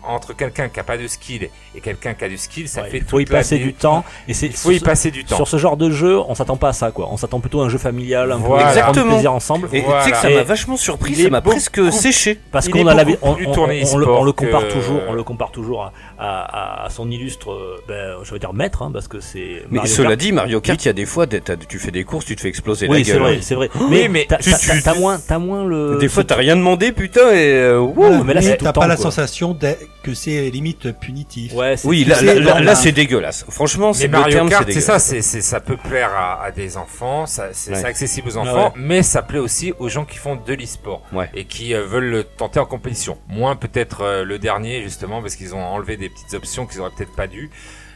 entre 0.06 0.34
quelqu'un 0.34 0.68
qui 0.68 0.80
a 0.80 0.84
pas 0.84 0.96
de 0.96 1.06
skill 1.06 1.48
et 1.74 1.80
quelqu'un 1.80 2.14
qui 2.14 2.24
a 2.24 2.28
du 2.28 2.38
skill 2.38 2.68
ça 2.68 2.82
Ouais, 2.82 2.90
fait 2.90 2.98
il 2.98 3.04
faut 3.04 3.20
y 3.20 3.24
passer 3.24 3.58
du 3.58 3.74
temps. 3.74 4.04
Et 4.26 4.34
c'est 4.34 4.46
il 4.46 4.52
faut 4.52 4.70
y 4.70 4.76
sur- 4.78 4.84
passer 4.84 5.10
du 5.10 5.24
temps 5.24 5.36
Sur 5.36 5.48
ce 5.48 5.56
genre 5.58 5.76
de 5.76 5.90
jeu, 5.90 6.18
on 6.18 6.34
s'attend 6.34 6.56
pas 6.56 6.68
à 6.68 6.72
ça, 6.72 6.90
quoi. 6.90 7.08
On 7.10 7.16
s'attend 7.16 7.40
plutôt 7.40 7.60
à 7.60 7.64
un 7.66 7.68
jeu 7.68 7.78
familial, 7.78 8.32
un 8.32 8.36
Voilà. 8.36 8.68
Exactement. 8.68 9.12
plaisir 9.12 9.32
ensemble. 9.32 9.68
Et 9.72 9.82
tu 9.82 9.88
sais 10.04 10.10
que 10.12 10.16
ça 10.16 10.30
m'a 10.30 10.42
vachement 10.42 10.76
surpris, 10.76 11.14
ça 11.14 11.28
m'a 11.30 11.40
presque 11.40 11.92
séché. 11.92 12.38
Parce 12.52 12.68
qu'on 12.68 12.86
a 12.86 12.94
la, 12.94 13.04
on, 13.22 13.32
on- 13.32 13.36
on 13.58 13.96
le, 13.98 14.08
on 14.08 14.24
le 14.24 14.32
compare 14.32 14.66
que- 14.68 14.72
toujours, 14.72 15.00
on 15.08 15.12
le 15.12 15.22
compare 15.22 15.50
toujours 15.50 15.82
à, 15.84 15.92
à, 16.18 16.84
à 16.86 16.90
son 16.90 17.10
illustre, 17.10 17.50
euh, 17.52 17.76
ben, 17.88 18.16
je 18.22 18.30
veux 18.32 18.38
dire 18.38 18.52
maître, 18.54 18.82
hein, 18.82 18.90
parce 18.92 19.08
que 19.08 19.20
c'est. 19.20 19.62
Mais 19.70 19.76
Mario 19.78 19.92
cela 19.92 20.08
Kart. 20.10 20.20
dit, 20.20 20.32
Mario 20.32 20.60
Kart, 20.60 20.82
il 20.84 20.86
y 20.86 20.90
a 20.90 20.94
des 20.94 21.06
fois, 21.06 21.26
tu 21.26 21.78
fais 21.78 21.90
des 21.90 22.04
courses, 22.04 22.24
tu 22.24 22.36
te 22.36 22.40
fais 22.40 22.48
exploser 22.48 22.86
la 22.86 22.92
oui, 22.94 23.04
c'est 23.04 23.12
gueule. 23.12 23.20
vrai, 23.22 23.38
c'est 23.42 23.54
vrai. 23.54 23.68
Oui, 23.80 23.86
Mais, 23.90 24.08
mais 24.08 24.26
t'as, 24.28 24.94
moins, 24.94 25.18
t'as 25.18 25.38
moins 25.38 25.64
le. 25.64 25.98
Des 26.00 26.08
fois, 26.08 26.24
t'as 26.24 26.36
rien 26.36 26.56
demandé, 26.56 26.92
putain, 26.92 27.30
et 27.32 27.52
euh, 27.52 27.86
mais 28.24 28.34
là, 28.34 28.40
t'as 28.56 28.72
pas 28.72 28.86
la 28.86 28.96
sensation 28.96 29.52
d'être- 29.54 29.86
que 30.10 30.14
c'est 30.14 30.50
limite 30.50 30.92
punitif. 30.98 31.52
Ouais, 31.54 31.74
Oui, 31.84 32.04
là, 32.04 32.74
c'est 32.74 32.92
dégueulasse. 32.92 33.44
Franchement, 33.48 33.92
c'est 33.92 34.08
Mario 34.08 34.32
terme, 34.34 34.48
Kart, 34.48 34.70
c'est 34.70 34.80
ça, 34.80 34.98
c'est, 34.98 35.22
ça 35.22 35.60
peut 35.60 35.76
plaire 35.76 36.10
à, 36.12 36.42
à 36.44 36.50
des 36.50 36.76
enfants, 36.76 37.26
c'est, 37.26 37.70
Ouais. 37.70 37.84
accessible 37.84 38.28
aux 38.28 38.36
enfants, 38.36 38.66
ouais. 38.68 38.72
mais 38.76 39.02
ça 39.02 39.22
plaît 39.22 39.38
aussi 39.38 39.72
aux 39.78 39.88
gens 39.88 40.04
qui 40.04 40.18
font 40.18 40.36
de 40.36 40.52
l'e-sport 40.54 41.02
Ouais. 41.12 41.28
et 41.34 41.44
qui 41.44 41.74
euh, 41.74 41.84
veulent 41.84 42.10
le 42.10 42.24
tenter 42.24 42.60
en 42.60 42.66
compétition. 42.66 43.18
Moins 43.28 43.56
peut-être 43.56 44.02
euh, 44.02 44.24
le 44.24 44.38
dernier 44.38 44.82
justement 44.82 45.20
parce 45.20 45.36
qu'ils 45.36 45.54
ont 45.54 45.62
enlevé 45.62 45.96
des 45.96 46.08
petites 46.08 46.34
options 46.34 46.66
qu'ils 46.66 46.80
auraient 46.80 46.90
peut-être 46.96 47.14
pas 47.14 47.26
dû, 47.26 47.50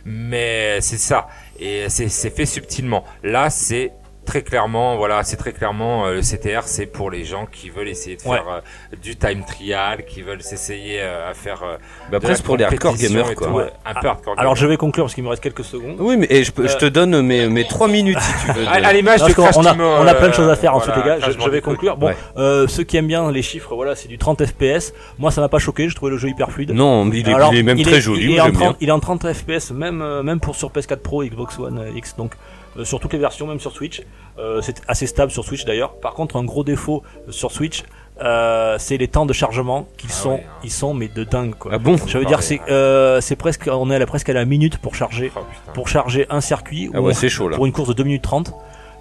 mais 0.05 0.81
c'est 0.81 0.99
ça 0.99 1.29
et 1.61 1.87
c'est 1.89 2.09
fait 2.35 2.47
subtilement. 2.47 3.05
Là, 3.23 3.51
c'est 3.51 3.93
très 4.25 4.43
clairement, 4.43 4.97
voilà, 4.97 5.25
c'est 5.25 5.37
très 5.37 5.53
clairement 5.53 6.07
euh, 6.07 6.15
le 6.15 6.21
CTR, 6.21 6.63
c'est 6.67 6.87
pour 6.87 7.11
les 7.11 7.25
gens 7.25 7.47
qui 7.51 7.71
veulent 7.71 7.89
essayer 7.89 8.17
de 8.17 8.23
Ouais. 8.23 8.37
faire 8.37 8.49
euh, 8.49 8.97
du 9.03 9.17
time 9.17 9.43
trial, 9.47 10.05
qui 10.05 10.23
veulent 10.23 10.43
s'essayer 10.43 11.01
euh, 11.01 11.31
à 11.31 11.35
faire 11.35 11.63
euh, 11.65 11.77
Bah, 12.11 12.19
après, 12.19 12.35
c'est 12.37 12.43
pour 12.45 12.57
les 12.57 12.65
hardcore 12.65 12.97
gamers, 12.97 13.35
quoi. 13.35 13.47
tout, 13.49 13.53
Ouais. 13.55 13.65
ouais. 13.65 13.73
Un 13.85 13.95
peu 14.01 14.07
hardcore. 14.09 14.35
Alors, 14.39 14.55
gamer. 14.55 14.57
je 14.57 14.67
vais 14.69 14.77
conclure 14.77 15.05
parce 15.05 15.15
qu'il 15.15 15.25
me 15.25 15.29
reste 15.29 15.43
quelques 15.43 15.65
secondes. 15.65 15.97
Oui, 15.99 16.17
mais 16.17 16.27
et 16.31 16.45
je, 16.45 16.53
peux- 16.53 16.69
je 16.69 16.77
te 16.77 16.85
donne 16.87 17.21
mes, 17.23 17.49
mes 17.49 17.65
3 17.67 17.89
minutes 17.89 18.21
si 18.21 18.47
tu 18.47 18.53
veux. 18.53 18.63
de- 18.63 18.69
À, 18.69 18.73
à 18.89 18.93
l'image 18.93 19.23
de 19.25 19.33
Crash 19.33 19.57
on 19.57 19.65
a, 19.67 19.75
on 19.77 20.07
a 20.07 20.15
plein 20.15 20.29
de 20.29 20.35
choses 20.35 20.49
à 20.49 20.57
faire 20.57 20.75
ensuite, 20.75 20.95
voilà, 20.95 21.17
les 21.17 21.21
gars. 21.23 21.31
Je, 21.31 21.39
je 21.39 21.51
vais 21.51 21.61
conclure. 21.61 21.97
Bon, 21.97 22.07
Ouais. 22.07 22.17
euh, 22.37 22.67
ceux 22.69 22.85
qui 22.85 22.97
aiment 22.97 23.07
bien 23.09 23.31
les 23.33 23.43
chiffres, 23.43 23.75
voilà, 23.75 23.95
c'est 23.97 24.09
du 24.09 24.19
30 24.19 24.45
FPS. 24.47 24.93
Moi, 25.19 25.31
ça 25.31 25.41
m'a 25.41 25.49
pas 25.49 25.59
choqué. 25.59 25.89
J'ai 25.89 25.95
trouvé 25.95 26.13
le 26.13 26.17
jeu 26.19 26.29
hyper 26.29 26.51
fluide. 26.51 26.71
Non, 26.73 27.11
il 27.13 27.29
est, 27.29 27.35
Alors, 27.35 27.53
il 27.53 27.59
est 27.59 27.63
même 27.63 27.79
il 27.79 27.87
très 27.87 27.97
est- 27.97 28.01
joli, 28.01 28.25
Il 28.25 28.31
est, 28.37 28.41
en 28.41 28.45
j'aime 28.47 28.53
bien. 28.57 28.61
30, 28.67 28.77
il 28.81 28.89
est 28.89 28.93
en 28.93 29.01
30 29.01 29.33
FPS, 29.33 29.73
même, 29.73 30.23
même 30.23 30.39
pour 30.41 30.55
sur 30.57 30.71
PS4 30.71 30.97
Pro, 31.03 31.25
Xbox 31.25 31.59
One 31.59 31.85
X, 31.97 32.15
donc 32.17 32.33
euh, 32.79 32.85
sur 32.85 33.01
toutes 33.01 33.13
les 33.13 33.19
versions, 33.19 33.47
même 33.47 33.61
sur 33.61 33.73
Switch. 33.73 34.03
Euh, 34.39 34.61
c'est 34.63 34.83
assez 34.89 35.07
stable 35.07 35.31
sur 35.31 35.45
Switch 35.45 35.65
d'ailleurs. 35.65 35.95
Par 35.95 36.15
contre, 36.15 36.37
un 36.37 36.45
gros 36.45 36.65
défaut 36.65 37.03
euh, 37.29 37.33
sur 37.33 37.51
Switch, 37.53 37.83
euh, 38.23 38.77
c'est 38.79 38.97
les 38.99 39.09
temps 39.09 39.27
de 39.27 39.33
chargement 39.33 39.87
qui 39.97 40.07
Ah 40.11 40.13
sont, 40.13 40.31
ouais, 40.31 40.45
hein. 40.47 40.59
ils 40.65 40.71
sont 40.71 40.95
mais 40.95 41.09
de 41.09 41.25
dingue 41.25 41.55
quoi. 41.59 41.73
Ah 41.75 41.79
bon 41.79 41.97
Je 42.07 42.19
veux 42.19 42.25
dire, 42.25 42.43
c'est, 42.43 42.61
euh, 42.71 43.21
c'est 43.21 43.37
presque, 43.37 43.69
on 43.73 43.91
est 43.91 43.97
à 43.97 43.99
la, 43.99 44.07
presque 44.07 44.29
à 44.29 44.33
la 44.33 44.45
minute 44.45 44.79
pour 44.79 44.95
charger, 44.95 45.33
Oh, 45.37 45.41
pour 45.75 45.89
charger 45.89 46.27
un 46.31 46.41
circuit 46.41 46.91
Ah 46.95 47.01
ou 47.01 47.05
ouais, 47.07 47.13
on- 47.13 47.15
c'est 47.15 47.29
chaud 47.29 47.49
là. 47.49 47.57
pour 47.57 47.67
une 47.67 47.73
course 47.73 47.89
de 47.89 47.95
2 47.95 48.05
minutes 48.05 48.23
30. 48.23 48.53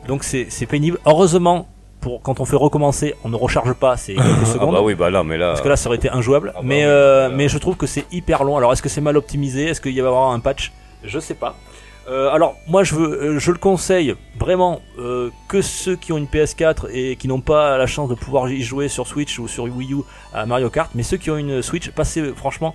Donc 0.07 0.23
c'est, 0.23 0.47
c'est 0.49 0.65
pénible. 0.65 0.97
Heureusement, 1.05 1.67
pour 1.99 2.21
quand 2.23 2.39
on 2.39 2.45
fait 2.45 2.55
recommencer, 2.55 3.13
on 3.23 3.29
ne 3.29 3.35
recharge 3.35 3.73
pas, 3.73 3.95
c'est 3.95 4.15
quelques 4.15 4.27
Ah 4.41 4.45
secondes. 4.45 4.73
bah 4.73 4.81
oui, 4.81 4.95
bah 4.95 5.11
là, 5.11 5.23
mais 5.23 5.37
là. 5.37 5.49
Parce 5.49 5.61
que 5.61 5.69
là, 5.69 5.75
ça 5.75 5.87
aurait 5.87 5.97
été 5.97 6.09
injouable. 6.09 6.51
Ah 6.55 6.59
bah 6.59 6.63
mais, 6.65 6.77
oui, 6.77 6.83
euh, 6.87 7.29
mais 7.31 7.47
je 7.47 7.57
trouve 7.59 7.75
que 7.77 7.85
c'est 7.85 8.05
hyper 8.11 8.43
long. 8.43 8.57
Alors, 8.57 8.73
est-ce 8.73 8.81
que 8.81 8.89
c'est 8.89 9.01
mal 9.01 9.15
optimisé? 9.17 9.65
Est-ce 9.67 9.79
qu'il 9.81 9.91
va 9.93 9.97
y 9.97 9.99
avoir 10.07 10.31
un 10.31 10.39
patch? 10.39 10.71
Je 11.03 11.19
sais 11.19 11.35
pas. 11.35 11.55
Euh, 12.09 12.29
alors, 12.31 12.55
moi, 12.67 12.83
je, 12.83 12.95
veux, 12.95 13.21
euh, 13.23 13.39
je 13.39 13.51
le 13.51 13.57
conseille 13.57 14.15
vraiment 14.39 14.81
euh, 14.97 15.29
que 15.47 15.61
ceux 15.61 15.95
qui 15.95 16.11
ont 16.11 16.17
une 16.17 16.25
PS4 16.25 16.89
et 16.91 17.15
qui 17.15 17.27
n'ont 17.27 17.41
pas 17.41 17.77
la 17.77 17.85
chance 17.87 18.09
de 18.09 18.15
pouvoir 18.15 18.49
y 18.49 18.61
jouer 18.61 18.87
sur 18.87 19.05
Switch 19.07 19.37
ou 19.39 19.47
sur 19.47 19.65
Wii 19.65 19.93
U 19.93 19.97
à 20.33 20.45
Mario 20.45 20.69
Kart. 20.69 20.89
Mais 20.95 21.03
ceux 21.03 21.17
qui 21.17 21.29
ont 21.29 21.37
une 21.37 21.61
Switch, 21.61 21.89
passez 21.91 22.33
franchement, 22.35 22.73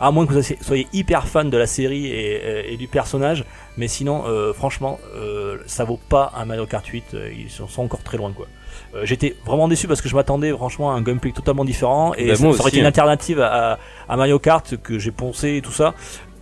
à 0.00 0.12
moins 0.12 0.26
que 0.26 0.32
vous 0.32 0.42
soyez 0.60 0.86
hyper 0.92 1.26
fan 1.26 1.50
de 1.50 1.56
la 1.58 1.66
série 1.66 2.06
et, 2.06 2.72
et 2.72 2.76
du 2.76 2.86
personnage. 2.86 3.44
Mais 3.76 3.88
sinon, 3.88 4.22
euh, 4.28 4.52
franchement, 4.52 5.00
euh, 5.16 5.58
ça 5.66 5.82
vaut 5.84 5.98
pas 6.08 6.32
un 6.36 6.44
Mario 6.44 6.66
Kart 6.66 6.86
8. 6.86 7.14
euh, 7.14 7.30
Ils 7.36 7.50
sont 7.50 7.82
encore 7.82 8.02
très 8.04 8.16
loin, 8.16 8.32
quoi. 8.32 8.46
Euh, 8.94 9.04
J'étais 9.04 9.34
vraiment 9.44 9.66
déçu 9.66 9.88
parce 9.88 10.00
que 10.00 10.08
je 10.08 10.14
m'attendais 10.14 10.50
franchement 10.52 10.92
à 10.92 10.94
un 10.94 11.02
gameplay 11.02 11.32
totalement 11.32 11.64
différent 11.64 12.14
et 12.16 12.28
Bah, 12.28 12.36
ça, 12.36 12.44
aurait 12.44 12.58
aussi, 12.60 12.68
été 12.68 12.78
une 12.78 12.84
hein. 12.84 12.88
alternative 12.88 13.40
à, 13.40 13.72
à- 13.72 13.78
à 14.08 14.16
Mario 14.16 14.38
Kart 14.38 14.76
que 14.82 14.98
j'ai 15.00 15.10
poncé 15.10 15.56
et 15.56 15.62
tout 15.62 15.72
ça. 15.72 15.94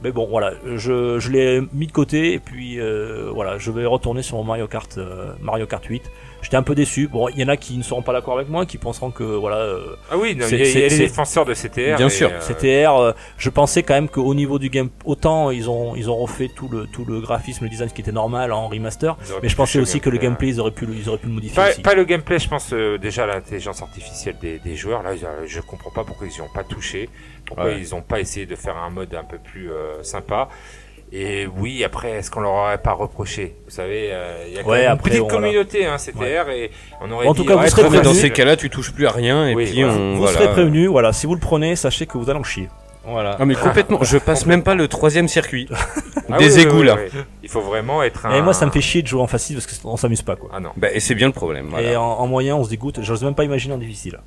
Mais 0.06 0.12
bon, 0.12 0.28
voilà, 0.28 0.52
je, 0.76 1.28
l'ai 1.28 1.60
mis 1.72 1.88
de 1.88 1.92
côté 1.92 2.32
et 2.32 2.38
puis 2.38 2.78
euh, 2.78 3.28
voilà, 3.34 3.58
je 3.58 3.72
vais 3.72 3.86
retourner 3.86 4.22
sur 4.22 4.44
Mario 4.44 4.68
Kart, 4.68 4.98
euh, 4.98 5.32
Mario 5.40 5.66
Kart 5.66 5.84
8. 5.84 6.00
J'étais 6.46 6.56
un 6.58 6.62
peu 6.62 6.76
déçu. 6.76 7.08
Bon, 7.08 7.28
il 7.28 7.40
y 7.40 7.42
en 7.42 7.48
a 7.48 7.56
qui 7.56 7.76
ne 7.76 7.82
seront 7.82 8.02
pas 8.02 8.12
d'accord 8.12 8.34
avec 8.36 8.48
moi, 8.48 8.66
qui 8.66 8.78
penseront 8.78 9.10
que 9.10 9.24
voilà, 9.24 9.56
euh, 9.56 9.96
Ah 10.12 10.16
oui, 10.16 10.30
il 10.30 10.38
y 10.40 10.44
a, 10.44 10.48
y 10.48 10.88
les 10.88 10.96
défenseurs 10.98 11.44
de 11.44 11.54
CTR. 11.54 11.96
Bien 11.96 12.08
sûr, 12.08 12.30
euh, 12.32 12.38
CTR. 12.38 12.94
euh, 13.00 13.12
je 13.36 13.50
pensais 13.50 13.82
quand 13.82 13.94
même 13.94 14.08
qu'au 14.08 14.32
niveau 14.32 14.60
du 14.60 14.70
game, 14.70 14.88
autant 15.04 15.50
ils 15.50 15.68
ont 15.68 15.96
ils 15.96 16.08
ont 16.08 16.14
refait 16.16 16.48
tout 16.54 16.68
le 16.68 16.86
tout 16.86 17.04
le 17.04 17.20
graphisme, 17.20 17.64
le 17.64 17.68
design, 17.70 17.88
ce 17.88 17.94
qui 17.94 18.00
était 18.00 18.12
normal 18.12 18.52
en 18.52 18.68
remaster. 18.68 19.16
Mais 19.42 19.48
je 19.48 19.56
pensais 19.56 19.80
aussi 19.80 19.98
que 19.98 20.08
le 20.08 20.18
gameplay, 20.18 20.46
ils 20.50 20.60
auraient 20.60 20.70
pu 20.70 20.86
le- 20.86 20.94
ils 20.94 21.08
auraient 21.08 21.18
pu 21.18 21.26
le 21.26 21.32
modifier 21.32 21.56
Pas, 21.56 21.70
aussi. 21.70 21.82
pas 21.82 21.94
le 21.94 22.04
gameplay, 22.04 22.38
je 22.38 22.48
pense 22.48 22.72
déjà 22.72 23.26
l'intelligence 23.26 23.82
artificielle 23.82 24.36
des, 24.40 24.60
des 24.60 24.76
joueurs. 24.76 25.02
Là, 25.02 25.14
je 25.46 25.60
comprends 25.60 25.90
pas 25.90 26.04
pourquoi 26.04 26.28
ils 26.28 26.36
y 26.36 26.40
ont 26.42 26.48
pas 26.54 26.62
touché, 26.62 27.10
pourquoi 27.44 27.64
Ouais. 27.64 27.80
ils 27.80 27.92
ont 27.92 28.02
pas 28.02 28.20
essayé 28.20 28.46
de 28.46 28.54
faire 28.54 28.76
un 28.76 28.90
mode 28.90 29.12
un 29.16 29.24
peu 29.24 29.38
plus 29.38 29.68
sympa. 30.02 30.48
Et 31.12 31.46
oui, 31.58 31.84
après, 31.84 32.10
est-ce 32.12 32.30
qu'on 32.30 32.40
leur 32.40 32.52
aurait 32.52 32.78
pas 32.78 32.92
reproché 32.92 33.54
Vous 33.64 33.70
savez, 33.70 34.08
euh, 34.10 34.44
il 34.48 34.54
y 34.54 34.58
a 34.58 34.62
quand 34.62 34.70
Ouais, 34.70 34.82
même 34.82 34.92
une 34.92 34.98
petite 34.98 35.28
communauté, 35.28 35.86
hein, 35.86 35.96
CTR, 35.98 36.50
et 36.50 36.70
on 37.00 37.10
aurait 37.12 37.26
En 37.28 37.32
dit, 37.32 37.40
tout 37.40 37.46
cas, 37.46 37.54
vous 37.54 37.62
ouais, 37.62 37.68
serez 37.70 37.88
Mais 37.90 38.00
dans 38.00 38.12
ces 38.12 38.30
cas-là, 38.30 38.56
tu 38.56 38.70
touches 38.70 38.92
plus 38.92 39.06
à 39.06 39.12
rien 39.12 39.48
et 39.48 39.54
Oui, 39.54 39.66
puis 39.66 39.82
voilà. 39.82 39.96
on. 39.96 40.12
Vous 40.14 40.18
voilà. 40.22 40.36
serez 40.38 40.50
prévenus. 40.50 40.88
Voilà, 40.90 41.12
si 41.12 41.26
vous 41.26 41.34
le 41.34 41.40
prenez, 41.40 41.76
sachez 41.76 42.06
que 42.06 42.18
vous 42.18 42.28
allez 42.28 42.40
en 42.40 42.44
chier. 42.44 42.68
Voilà. 43.04 43.36
Ah 43.38 43.44
mais 43.46 43.54
complètement, 43.54 44.02
je 44.02 44.18
passe 44.18 44.46
même 44.46 44.64
pas 44.64 44.74
le 44.74 44.88
troisième 44.88 45.28
circuit. 45.28 45.68
Ah 46.28 46.38
Des 46.38 46.46
oui, 46.46 46.52
oui, 46.56 46.62
égouts 46.62 46.80
oui, 46.80 46.86
là. 46.86 46.96
oui. 46.96 47.20
Il 47.44 47.48
faut 47.48 47.60
vraiment 47.60 48.02
être 48.02 48.26
un. 48.26 48.34
Et 48.36 48.42
moi, 48.42 48.52
ça 48.52 48.66
me 48.66 48.72
fait 48.72 48.80
chier 48.80 49.00
de 49.00 49.06
jouer 49.06 49.20
en 49.20 49.28
facile 49.28 49.54
parce 49.54 49.78
qu'on 49.78 49.96
s'amuse 49.96 50.22
pas 50.22 50.34
quoi. 50.34 50.50
Ah 50.52 50.58
non. 50.58 50.70
Bah, 50.76 50.88
et 50.92 50.98
c'est 50.98 51.14
bien 51.14 51.28
le 51.28 51.32
problème. 51.32 51.68
Voilà. 51.70 51.88
Et 51.92 51.96
en, 51.96 52.02
en 52.02 52.26
moyen, 52.26 52.56
on 52.56 52.64
se 52.64 52.68
dégoûte. 52.68 52.98
J'ose 53.00 53.22
même 53.22 53.36
pas 53.36 53.44
imaginer 53.44 53.74
en 53.74 53.78
difficile. 53.78 54.18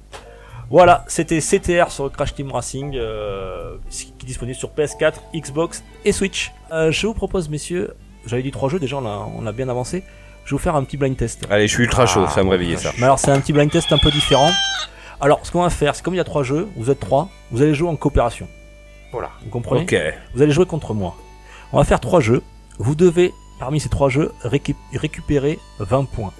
Voilà, 0.69 1.03
c'était 1.07 1.39
CTR 1.39 1.89
sur 1.91 2.11
Crash 2.11 2.35
Team 2.35 2.51
Racing, 2.51 2.95
euh, 2.95 3.75
qui 3.89 4.13
est 4.21 4.25
disponible 4.25 4.57
sur 4.57 4.69
PS4, 4.69 5.13
Xbox 5.35 5.83
et 6.05 6.11
Switch. 6.11 6.51
Euh, 6.71 6.91
je 6.91 7.07
vous 7.07 7.13
propose, 7.15 7.49
messieurs, 7.49 7.95
j'avais 8.27 8.43
dit 8.43 8.51
trois 8.51 8.69
jeux 8.69 8.79
déjà, 8.79 8.97
on 8.97 9.05
a, 9.05 9.27
on 9.37 9.45
a 9.47 9.51
bien 9.51 9.67
avancé. 9.69 10.03
je 10.45 10.51
vais 10.51 10.57
vous 10.57 10.63
faire 10.63 10.75
un 10.75 10.83
petit 10.83 10.97
blind 10.97 11.17
test. 11.17 11.45
Allez, 11.49 11.67
je 11.67 11.73
suis 11.73 11.83
ultra 11.83 12.05
chaud, 12.05 12.23
Ah, 12.27 12.29
ça 12.29 12.35
va 12.37 12.43
me 12.43 12.49
réveiller 12.51 12.77
ça. 12.77 12.91
Mais 12.97 13.05
alors 13.05 13.17
c'est 13.17 13.31
un 13.31 13.39
petit 13.39 13.51
blind 13.53 13.71
test 13.71 13.91
un 13.91 13.97
peu 13.97 14.11
différent. 14.11 14.51
Alors 15.21 15.39
ce 15.43 15.51
qu'on 15.51 15.63
va 15.63 15.69
faire, 15.71 15.95
c'est 15.95 16.03
comme 16.03 16.13
il 16.13 16.17
y 16.17 16.21
a 16.21 16.23
trois 16.25 16.43
jeux, 16.43 16.67
vous 16.75 16.91
êtes 16.91 16.99
trois, 16.99 17.29
vous 17.51 17.61
allez 17.63 17.73
jouer 17.73 17.89
en 17.89 17.95
coopération. 17.95 18.47
Voilà. 19.11 19.31
Vous 19.43 19.49
comprenez 19.49 19.81
Ok. 19.81 19.95
Vous 20.35 20.41
allez 20.43 20.51
jouer 20.51 20.67
contre 20.67 20.93
moi. 20.93 21.15
On 21.73 21.77
va 21.79 21.83
faire 21.83 21.99
trois 21.99 22.19
jeux. 22.19 22.43
Vous 22.77 22.93
devez, 22.95 23.33
parmi 23.59 23.79
ces 23.79 23.89
trois 23.89 24.09
jeux, 24.09 24.31
récu- 24.45 24.75
récupérer 24.93 25.57
20 25.79 26.05
points. 26.05 26.31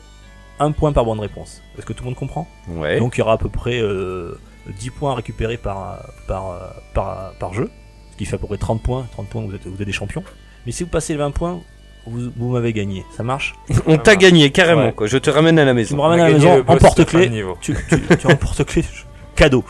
Un 0.60 0.72
point 0.72 0.92
par 0.92 1.06
bonne 1.06 1.20
réponse. 1.20 1.62
Est-ce 1.78 1.86
que 1.86 1.94
tout 1.94 2.04
le 2.04 2.10
monde 2.10 2.18
comprend? 2.18 2.48
Ouais. 2.68 3.00
Donc 3.00 3.16
il 3.16 3.20
y 3.20 3.22
aura 3.22 3.34
à 3.34 3.38
peu 3.38 3.50
près 3.50 3.80
euh, 3.80 4.38
10 4.80 4.90
points 4.92 5.16
récupérés 5.16 5.58
par, 5.58 6.00
par, 6.28 6.52
euh, 6.52 6.58
par, 6.94 7.32
par 7.40 7.54
jeu. 7.54 7.70
Ce 8.12 8.18
qui 8.18 8.26
fait 8.26 8.36
à 8.36 8.40
peu 8.40 8.48
près 8.48 8.58
30 8.58 8.82
points. 8.84 9.06
30 9.14 9.28
points, 9.30 9.42
vous 9.44 9.56
êtes, 9.56 9.66
vous 9.66 9.80
êtes 9.82 9.86
des 9.88 9.92
champions. 9.94 10.24
Mais 10.66 10.72
si 10.74 10.84
vous 10.84 10.90
passez 10.90 11.14
les 11.14 11.20
20 11.20 11.32
points, 11.32 11.62
vous, 12.06 12.30
vous 12.36 12.50
m'avez 12.50 12.74
gagné. 12.74 13.06
Ça 13.16 13.24
marche? 13.24 13.56
On 13.88 13.98
t'a 13.98 14.16
gagné 14.18 14.52
carrément 14.52 14.86
Ouais. 14.88 14.92
quoi. 14.94 15.08
Je 15.08 15.18
te 15.18 15.30
ramène 15.30 15.58
à 15.60 15.64
la 15.66 15.72
Tu 15.72 15.76
maison. 15.78 15.96
me 15.96 16.02
ramènes 16.02 16.20
à 16.22 16.28
la 16.28 16.34
maison 16.34 16.60
en 16.68 16.78
porte-clés. 16.78 17.30
niveau. 17.30 17.58
tu, 17.62 17.76
tu, 17.88 18.18
tu 18.18 18.28
emportes 18.28 18.64
clé 18.66 18.84
cadeau. 19.36 19.64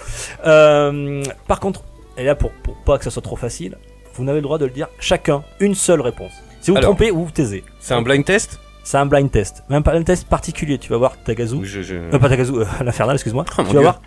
Euh, 0.46 1.24
par 1.48 1.60
contre, 1.60 1.84
et 2.18 2.24
là 2.24 2.34
pour, 2.36 2.52
pour 2.64 2.76
pas 2.78 2.98
que 2.98 3.04
ça 3.04 3.12
soit 3.12 3.22
trop 3.22 3.36
facile, 3.36 3.78
vous 4.16 4.24
n'avez 4.24 4.40
le 4.40 4.44
droit 4.44 4.58
de 4.58 4.66
le 4.66 4.72
dire 4.72 4.88
chacun 5.00 5.44
une 5.60 5.76
seule 5.76 6.02
réponse. 6.02 6.32
Si 6.62 6.72
vous 6.72 6.78
Alors. 6.78 6.90
trompez, 6.92 7.12
vous 7.12 7.26
vous 7.26 7.32
taisez. 7.32 7.64
C'est 7.80 7.94
un 7.94 8.02
blind 8.02 8.26
test? 8.26 8.60
C'est 8.92 8.98
un 8.98 9.06
blind 9.06 9.30
test, 9.30 9.64
même 9.70 9.84
pas 9.84 9.94
un 9.94 10.02
test 10.02 10.28
particulier. 10.28 10.80
Tu 10.80 10.90
vas 10.90 10.98
voir 10.98 11.12
Tagazu, 11.24 11.54
Ou 11.58 11.64
je, 11.64 11.84
je... 11.84 11.94
euh, 11.94 12.18
pas 12.18 12.28
Tagazu, 12.28 12.54
euh, 12.56 12.66
l'infernal, 12.84 13.18
excuse-moi. 13.18 13.46
Oh, 13.48 13.54
mon 13.62 13.64
tu 13.68 13.68
vas 13.68 13.72
Dieu. 13.74 13.82
voir. 13.82 14.02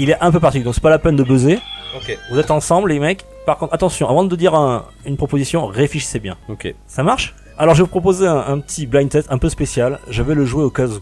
Il 0.00 0.10
est 0.10 0.16
un 0.20 0.32
peu 0.32 0.40
particulier, 0.40 0.64
donc 0.64 0.74
c'est 0.74 0.82
pas 0.82 0.90
la 0.90 0.98
peine 0.98 1.14
de 1.14 1.22
buzzer. 1.22 1.60
Ok. 1.96 2.18
Vous 2.32 2.40
êtes 2.40 2.50
ensemble, 2.50 2.88
les 2.90 2.98
mecs. 2.98 3.24
Par 3.46 3.56
contre, 3.56 3.72
attention, 3.72 4.10
avant 4.10 4.24
de 4.24 4.34
dire 4.34 4.52
un- 4.56 4.86
une 5.06 5.16
proposition, 5.16 5.66
réfléchissez 5.66 6.18
bien. 6.18 6.36
Ok. 6.48 6.74
Ça 6.88 7.04
marche? 7.04 7.36
Alors, 7.56 7.74
je 7.76 7.82
vais 7.82 7.84
vous 7.84 7.90
proposer 7.90 8.26
un, 8.26 8.36
un 8.48 8.58
petit 8.58 8.86
blind 8.88 9.08
test 9.08 9.28
un 9.30 9.38
peu 9.38 9.48
spécial. 9.48 10.00
Je 10.10 10.24
vais 10.24 10.34
le 10.34 10.44
jouer 10.44 10.64
au 10.64 10.70
cas 10.70 10.86
où. 10.88 10.98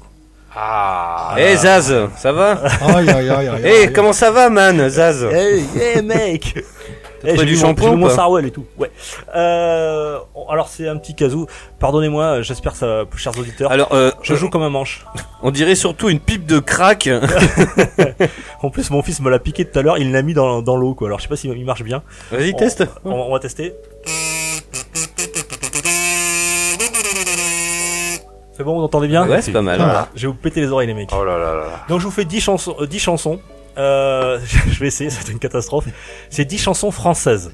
Ah. 0.55 1.35
Eh 1.39 1.57
Zaz, 1.57 1.95
ça 2.19 2.31
va? 2.33 2.51
Aïe, 2.83 3.09
aïe, 3.09 3.31
aïe, 3.31 3.49
aïe, 3.49 3.63
Eh, 3.65 3.69
aïe. 3.87 3.93
comment 3.95 4.13
ça 4.13 4.31
va 4.31 4.51
man, 4.51 4.87
Zaz? 4.91 5.25
Hey, 5.33 5.65
hey 5.81 6.03
mec 6.03 6.63
Eh, 7.25 7.37
j'ai 7.37 7.45
du 7.45 7.57
shampoing 7.57 7.95
mon 7.97 8.09
Sarwell 8.11 8.45
et 8.47 8.51
tout. 8.51 8.65
Ouais. 8.79 8.91
Euh, 9.35 10.19
alors 10.51 10.69
c'est 10.69 10.89
un 10.89 10.97
petit 10.97 11.15
casou. 11.15 11.47
Pardonnez-moi, 11.79 12.43
j'espère 12.43 12.73
que 12.73 12.79
ça 12.79 12.87
va, 12.87 13.05
chers 13.17 13.39
auditeurs. 13.39 13.71
Alors, 13.71 13.93
euh, 13.93 14.11
je 14.23 14.35
joue 14.35 14.49
comme 14.49 14.63
un 14.63 14.71
manche. 14.71 15.05
on 15.43 15.51
dirait 15.51 15.75
surtout 15.75 16.09
une 16.09 16.21
pipe 16.21 16.47
de 16.47 16.59
crack. 16.59 17.09
En 18.63 18.71
plus, 18.71 18.91
mon 18.91 19.03
fils 19.03 19.21
me 19.21 19.29
l'a 19.29 19.41
piqué 19.41 19.65
tout 19.65 19.77
à 19.79 19.83
l'heure. 19.83 19.99
Il 19.99 20.13
l'a 20.13 20.23
mis 20.23 20.35
dans, 20.35 20.63
dans 20.63 20.77
l'eau, 20.77 20.95
quoi. 20.95 21.09
Alors 21.09 21.19
je 21.19 21.25
sais 21.25 21.29
pas 21.29 21.35
s'il 21.37 21.51
il 21.57 21.65
marche 21.65 21.83
bien. 21.83 22.03
Vas-y, 22.31 22.55
teste. 22.55 22.85
On, 23.05 23.11
on 23.13 23.33
va 23.33 23.41
tester. 23.41 23.75
C'est 28.57 28.65
bon, 28.65 28.77
vous 28.79 28.85
entendez 28.85 29.09
bien? 29.09 29.27
Ouais, 29.27 29.41
c'est 29.43 29.51
pas 29.53 29.63
mal. 29.63 29.79
Voilà. 29.79 30.09
Je 30.15 30.23
vais 30.23 30.27
vous 30.29 30.35
péter 30.39 30.61
les 30.61 30.69
oreilles, 30.71 30.87
les 30.87 30.95
mecs. 30.95 31.11
Oh 31.19 31.25
là 31.25 31.39
là 31.39 31.55
là. 31.55 31.65
Donc 31.89 32.01
je 32.01 32.05
vous 32.05 32.11
fais 32.11 32.25
10 32.25 32.41
chansons. 32.41 32.77
euh, 32.81 32.87
10 32.87 32.99
chansons. 32.99 33.41
Euh, 33.79 34.39
je 34.71 34.79
vais 34.81 34.87
essayer, 34.89 35.11
c'est 35.11 35.31
une 35.31 35.39
catastrophe. 35.39 35.85
C'est 36.31 36.45
10 36.45 36.59
chansons 36.59 36.91
françaises. 36.91 37.53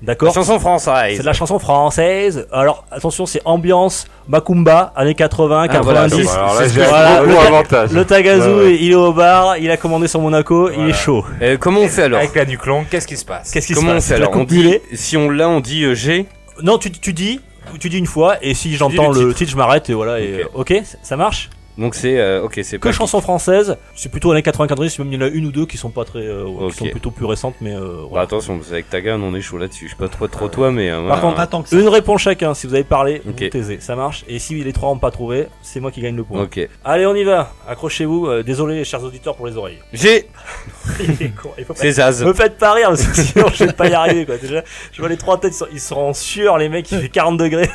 D'accord 0.00 0.32
Chanson 0.32 0.52
C'est 0.54 0.58
française. 0.60 1.18
de 1.18 1.24
la 1.24 1.32
chanson 1.32 1.58
française. 1.58 2.46
Alors 2.52 2.84
attention, 2.92 3.26
c'est 3.26 3.42
ambiance 3.44 4.06
Macumba, 4.28 4.92
années 4.94 5.16
80, 5.16 5.66
Ah, 5.68 5.80
voilà, 5.80 6.02
90. 6.02 6.24
donc, 6.24 6.34
alors 6.36 6.54
là, 6.54 6.60
c'est 6.62 6.68
ce 6.68 6.74
j'ai 6.74 6.80
que- 6.82 6.84
un 6.84 6.88
voilà, 6.88 7.16
gros, 7.16 7.26
le 7.26 7.36
avantage. 7.48 7.90
Le 7.92 8.04
Tagazu, 8.04 8.48
Ouais, 8.48 8.54
ouais. 8.62 8.78
il 8.80 8.92
est 8.92 8.94
au 8.94 9.12
bar, 9.12 9.56
il 9.58 9.68
a 9.72 9.76
commandé 9.76 10.06
sur 10.06 10.20
Monaco, 10.20 10.68
il 10.70 10.74
Voilà. 10.76 10.90
est 10.90 10.92
chaud. 10.92 11.24
Euh, 11.42 11.56
comment 11.58 11.80
on 11.80 11.88
fait 11.88 12.04
alors 12.04 12.20
Avec 12.20 12.32
la 12.36 12.44
nuque 12.44 12.64
longue, 12.66 12.84
qu'est-ce 12.88 13.08
qui 13.08 13.16
se 13.16 13.24
passe 13.24 13.50
Qu'est-ce 13.50 13.66
qui 13.66 13.74
se 13.74 13.78
Comment 13.80 13.94
on 13.94 14.00
fait 14.00 14.18
La 14.20 14.26
alors 14.26 14.36
On 14.40 14.44
dit, 14.44 14.76
si 14.94 15.16
on 15.16 15.30
l'a, 15.30 15.48
on 15.48 15.58
dit 15.58 15.82
euh, 15.82 15.96
G. 15.96 16.26
Non, 16.62 16.78
tu, 16.78 16.92
tu 16.92 17.12
dis, 17.12 17.40
tu 17.80 17.88
dis 17.88 17.98
une 17.98 18.06
fois, 18.06 18.36
et 18.40 18.54
si 18.54 18.76
j'entends 18.76 19.10
le 19.10 19.24
le, 19.24 19.34
titre, 19.34 19.50
je 19.50 19.56
m'arrête 19.56 19.90
et 19.90 19.94
voilà. 19.94 20.20
Et, 20.20 20.44
Ok. 20.54 20.70
euh, 20.70 20.78
ok, 20.78 20.82
ça 21.02 21.16
marche. 21.16 21.50
Donc 21.78 21.94
c'est 21.94 22.18
euh, 22.18 22.42
ok, 22.42 22.58
c'est 22.64 22.78
Que 22.78 22.88
pas 22.88 22.92
chansons 22.92 23.20
françaises, 23.20 23.76
c'est 23.94 24.10
plutôt 24.10 24.32
années 24.32 24.42
90, 24.42 24.98
même 24.98 25.12
il 25.12 25.14
y 25.14 25.16
en 25.22 25.26
a 25.26 25.28
une 25.30 25.46
ou 25.46 25.52
deux 25.52 25.64
qui 25.64 25.76
sont 25.76 25.90
pas 25.90 26.04
très, 26.04 26.18
euh, 26.18 26.68
qui 26.70 26.76
sont 26.76 26.88
plutôt 26.88 27.10
plus 27.12 27.24
récentes, 27.24 27.54
mais 27.60 27.72
euh, 27.74 27.80
Bah, 27.80 28.06
voilà. 28.10 28.24
attention, 28.24 28.56
parce 28.58 28.68
qu'avec 28.68 28.90
ta 28.90 29.00
gamme, 29.00 29.22
on 29.22 29.34
est 29.34 29.40
chaud 29.40 29.58
là-dessus. 29.58 29.86
Je 29.86 29.92
sais 29.92 29.96
pas 29.96 30.08
trop 30.08 30.26
trop 30.26 30.48
toi, 30.48 30.72
mais 30.72 30.90
euh, 30.90 30.94
Par 30.96 31.02
voilà. 31.04 31.20
contre, 31.22 31.36
Pas 31.36 31.46
tant 31.46 31.62
que 31.62 31.68
ça. 31.68 31.76
Une 31.76 31.88
réponse 31.88 32.20
chacun. 32.22 32.52
Si 32.54 32.66
vous 32.66 32.74
avez 32.74 32.82
parlé, 32.84 33.22
vous 33.24 33.32
taisez, 33.32 33.78
ça 33.80 33.94
marche. 33.96 34.24
Et 34.28 34.38
si 34.40 34.54
les 34.62 34.72
trois 34.72 34.88
n'ont 34.90 34.98
pas 34.98 35.12
trouvé, 35.12 35.46
c'est 35.62 35.78
moi 35.80 35.92
qui 35.92 36.00
gagne 36.00 36.16
le 36.16 36.24
point. 36.24 36.42
Ok. 36.42 36.60
Allez, 36.84 37.06
on 37.06 37.14
y 37.14 37.22
va. 37.24 37.52
Accrochez-vous. 37.68 38.26
Euh, 38.26 38.42
désolé, 38.42 38.82
chers 38.84 39.04
auditeurs, 39.04 39.36
pour 39.36 39.46
les 39.46 39.56
oreilles. 39.56 39.78
Pas- 39.92 41.74
C'est 41.76 41.92
Zaz. 41.92 42.24
Me 42.24 42.32
faites 42.32 42.58
pas 42.58 42.72
rire, 42.72 42.88
parce 42.88 43.04
que 43.04 43.22
sinon 43.22 43.46
je 43.54 43.64
vais 43.64 43.72
pas 43.72 43.88
y 43.88 43.94
arriver, 43.94 44.26
quoi. 44.26 44.36
Déjà, 44.36 44.62
je 44.92 45.00
vois 45.00 45.08
les 45.08 45.16
trois 45.16 45.38
têtes, 45.38 45.52
ils 45.52 45.56
sont- 45.56 45.66
ils 45.72 45.80
seront 45.80 46.08
en 46.08 46.12
sueur, 46.14 46.58
les 46.58 46.68
mecs, 46.68 46.90
il 46.90 46.98
fait 46.98 47.08
40 47.08 47.36
degrés. 47.38 47.68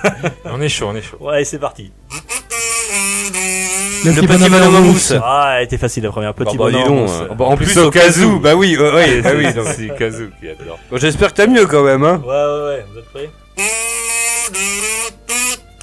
On 0.45 0.59
est 0.61 0.69
chaud, 0.69 0.87
on 0.91 0.95
est 0.95 1.01
chaud. 1.01 1.17
Ouais, 1.21 1.43
c'est 1.45 1.59
parti. 1.59 1.91
Le, 4.05 4.11
Le 4.11 4.21
petit 4.27 4.49
bonhomme 4.49 4.83
mousse. 4.85 5.13
Ah, 5.23 5.55
elle 5.57 5.63
était 5.65 5.77
facile 5.77 6.03
la 6.03 6.09
première. 6.11 6.33
Petit 6.33 6.57
Bah, 6.57 6.65
bah, 6.65 6.71
dis 6.71 6.77
bonhomme. 6.77 6.87
donc. 6.99 7.09
mousse. 7.09 7.21
euh, 7.29 7.33
bah, 7.35 7.45
en 7.45 7.55
plus 7.55 7.77
au 7.77 7.89
cas 7.89 8.09
où. 8.19 8.39
Bah 8.39 8.55
oui, 8.55 8.75
ouais, 8.77 8.91
ouais, 8.91 9.21
bah 9.21 9.29
oui. 9.35 9.53
donc. 9.53 9.65
c'est 9.75 9.89
Kazoo 9.97 10.25
qui 10.39 10.49
adore. 10.49 10.77
Bon, 10.91 10.97
J'espère 10.97 11.29
que 11.31 11.37
t'as 11.37 11.47
mieux 11.47 11.65
quand 11.65 11.83
même, 11.83 12.03
hein. 12.03 12.21
Ouais, 12.25 12.29
ouais, 12.31 12.65
ouais. 12.65 12.85
Vous 12.91 12.99
êtes 12.99 13.09
prêts? 13.13 13.29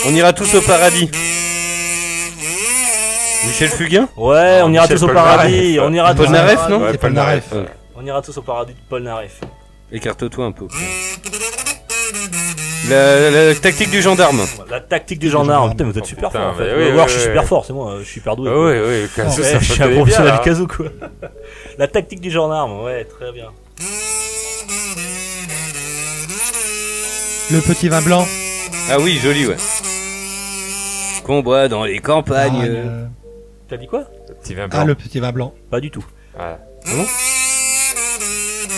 On 0.06 0.10
ira 0.14 0.32
tous 0.32 0.54
au 0.54 0.60
paradis. 0.62 1.10
Michel 3.46 3.68
Fugain? 3.68 4.08
Ouais, 4.16 4.58
Ah, 4.60 4.66
on 4.66 4.72
ira 4.72 4.84
Michel 4.84 4.98
tous 4.98 5.04
au 5.04 5.08
paradis. 5.08 5.78
On 5.80 5.92
ira 5.92 6.14
tous 6.14 6.20
au 6.20 6.24
Polnareff, 6.24 6.54
paradis. 6.56 6.72
non 6.72 6.88
C'est 6.90 6.98
Polnareff. 6.98 7.52
Naref. 7.52 7.68
On 7.96 8.06
ira 8.06 8.22
tous 8.22 8.36
au 8.38 8.42
paradis 8.42 8.72
de 8.72 8.78
Paul 8.88 9.02
Naref. 9.02 9.40
Écarte-toi 9.92 10.44
un 10.46 10.52
peu. 10.52 10.66
La, 12.90 13.30
la 13.30 13.54
tactique 13.54 13.90
du 13.90 14.02
gendarme. 14.02 14.40
La 14.68 14.80
tactique 14.80 15.18
du 15.20 15.30
gendarme. 15.30 15.70
Putain, 15.70 15.84
vous 15.84 15.90
êtes 15.96 16.02
Oh, 16.02 16.06
super 16.06 16.28
putain, 16.30 16.40
fort 16.42 16.50
en 16.50 16.54
fait. 16.58 16.76
mais 16.76 16.84
oui, 16.86 16.92
voir, 16.92 17.06
oui, 17.06 17.12
je 17.12 17.18
suis 17.18 17.20
oui, 17.20 17.26
super 17.32 17.42
oui. 17.42 17.48
fort, 17.48 17.64
c'est 17.64 17.72
moi, 17.72 17.92
euh, 17.92 17.98
je 18.00 18.04
suis 18.04 18.14
super 18.14 18.36
doué. 18.36 18.48
Ah 18.50 18.54
quoi. 18.54 18.64
ouais, 18.66 18.80
ouais, 18.80 19.06
Kazoo, 19.14 19.42
Ouais, 19.42 19.48
ça 19.52 19.58
je 19.60 19.72
suis 19.72 19.82
un 19.82 19.88
professionnel 19.94 20.32
bien, 20.32 20.38
du 20.40 20.44
casou 20.44 20.66
quoi. 20.66 20.86
La 21.78 21.86
tactique 21.88 22.20
du 22.20 22.30
gendarme, 22.30 22.82
ouais, 22.82 23.04
très 23.04 23.30
bien. 23.32 23.50
Le 27.52 27.60
petit 27.60 27.88
vin 27.88 28.00
blanc. 28.02 28.26
Ah 28.90 28.98
oui, 29.00 29.18
joli, 29.22 29.46
ouais. 29.46 29.56
Qu'on 31.24 31.40
boit 31.42 31.68
dans 31.68 31.84
les 31.84 31.98
campagnes. 31.98 32.60
Ah, 32.62 32.66
le- 32.66 33.06
T'as 33.68 33.76
dit 33.76 33.86
quoi? 33.86 34.04
Petit 34.42 34.54
vin 34.54 34.64
Ah, 34.64 34.68
blanc. 34.68 34.84
le 34.84 34.94
petit 34.94 35.20
vin 35.20 35.32
blanc. 35.32 35.54
Pas 35.70 35.80
du 35.80 35.90
tout. 35.90 36.04
Voilà. 36.34 36.58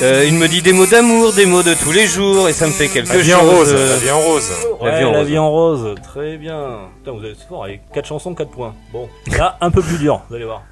Euh, 0.01 0.25
il 0.27 0.35
me 0.35 0.49
dit 0.49 0.63
des 0.63 0.73
mots 0.73 0.87
d'amour, 0.87 1.33
des 1.33 1.47
mots 1.47 1.63
de 1.63 1.75
tous 1.75 1.93
les 1.93 2.07
jours, 2.07 2.49
et 2.49 2.53
ça 2.53 2.67
me 2.67 2.73
fait 2.73 2.89
quelque 2.89 3.09
La 3.09 3.15
chose. 3.15 3.23
vie 3.25 3.35
en 3.35 3.43
rose, 3.43 3.73
euh, 3.73 3.89
la 3.91 3.97
vie 3.99 4.11
en 4.11 4.21
rose. 4.21 4.51
La 4.83 4.99
vie 4.99 5.05
en 5.05 5.13
la 5.13 5.19
rose. 5.19 5.27
vie 5.29 5.39
en 5.39 5.51
rose, 5.51 5.95
très 6.03 6.37
bien. 6.39 6.79
Putain, 6.99 7.17
vous 7.17 7.25
êtes 7.25 7.37
fort 7.49 7.65
avec 7.65 7.83
4 7.93 8.07
chansons, 8.07 8.35
4 8.35 8.51
points. 8.51 8.75
Bon, 8.93 9.09
là, 9.37 9.59
un 9.61 9.71
peu 9.71 9.83
plus 9.83 9.99
dur, 9.99 10.23
vous 10.29 10.35
allez 10.37 10.45
voir. 10.45 10.63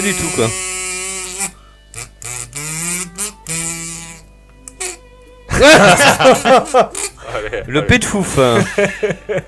Pas 0.00 0.06
du 0.06 0.14
tout, 0.14 0.28
quoi. 0.34 0.46
Le 7.66 7.86
pet 7.86 7.98
de 7.98 8.04
fouf. 8.04 8.38
hein. 8.38 8.58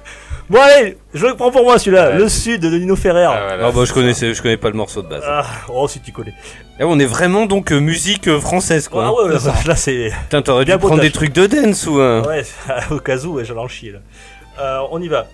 Bon, 0.50 0.58
allez, 0.60 0.98
je 1.14 1.24
le 1.26 1.34
prends 1.34 1.50
pour 1.50 1.62
moi 1.62 1.78
celui-là. 1.78 2.10
Ouais. 2.10 2.18
Le 2.18 2.28
Sud 2.28 2.60
de 2.60 2.68
Nino 2.76 2.94
Ferrer. 2.94 3.24
Ah, 3.24 3.40
voilà, 3.46 3.66
Ah 3.68 3.70
bah 3.70 3.80
je 3.82 3.84
c'est 3.86 3.94
connaissais, 3.94 4.34
je 4.34 4.42
connais 4.42 4.58
pas 4.58 4.68
le 4.68 4.74
morceau 4.74 5.00
de 5.00 5.08
base. 5.08 5.22
Ah, 5.26 5.46
oh, 5.70 5.88
si 5.88 6.00
tu 6.00 6.12
connais. 6.12 6.34
Là, 6.78 6.86
on 6.86 6.98
est 6.98 7.06
vraiment 7.06 7.46
donc 7.46 7.72
euh, 7.72 7.78
musique 7.80 8.28
euh, 8.28 8.38
française, 8.38 8.86
quoi. 8.88 9.06
Ah 9.06 9.12
ouais, 9.14 9.32
là, 9.32 9.38
là, 9.66 9.76
c'est. 9.76 10.10
Putain, 10.24 10.42
t'aurais 10.42 10.66
dû 10.66 10.72
Bien 10.72 10.78
prendre 10.78 10.96
potage. 10.96 11.06
des 11.08 11.12
trucs 11.12 11.32
de 11.32 11.46
dance 11.46 11.86
ou 11.86 12.00
un. 12.00 12.22
Ouais, 12.26 12.42
au 12.90 12.98
cas 12.98 13.16
où, 13.24 13.34
ouais, 13.36 13.46
j'allais 13.46 13.60
en 13.60 13.68
chier 13.68 13.92
là. 13.92 14.00
Euh, 14.60 14.80
on 14.90 15.00
y 15.00 15.08
va. 15.08 15.26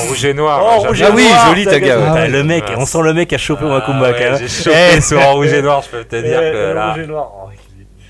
En 0.00 0.08
rouge 0.08 0.24
et 0.24 0.34
noir. 0.34 0.60
Oh, 0.62 0.80
moi, 0.80 0.88
rouge 0.88 1.00
et 1.00 1.04
Ah 1.04 1.10
oui, 1.14 1.24
noir, 1.28 1.48
joli, 1.48 1.64
ta 1.66 1.72
Ah 1.72 2.12
ouais. 2.14 2.28
Le 2.28 2.44
mec, 2.44 2.64
Ouais. 2.68 2.74
on 2.78 2.86
sent 2.86 2.98
le 3.02 3.12
mec 3.14 3.32
a 3.32 3.38
chopé 3.38 3.64
au 3.64 3.68
Macumba 3.68 4.06
Ah 4.08 4.12
quand 4.12 4.18
ouais, 4.18 4.30
même. 4.30 4.38
J'ai 4.40 4.48
chopé 4.48 5.00
sur 5.00 5.20
en 5.20 5.32
rouge 5.34 5.52
et 5.52 5.62
noir, 5.62 5.82
je 5.82 5.96
peux 5.98 6.04
te 6.04 6.16
dire 6.16 6.40
Eh, 6.42 6.52
que 6.52 6.72
là. 6.74 6.92
rouge 6.92 7.02
et 7.02 7.06
noir. 7.06 7.30
Oh, 7.44 7.48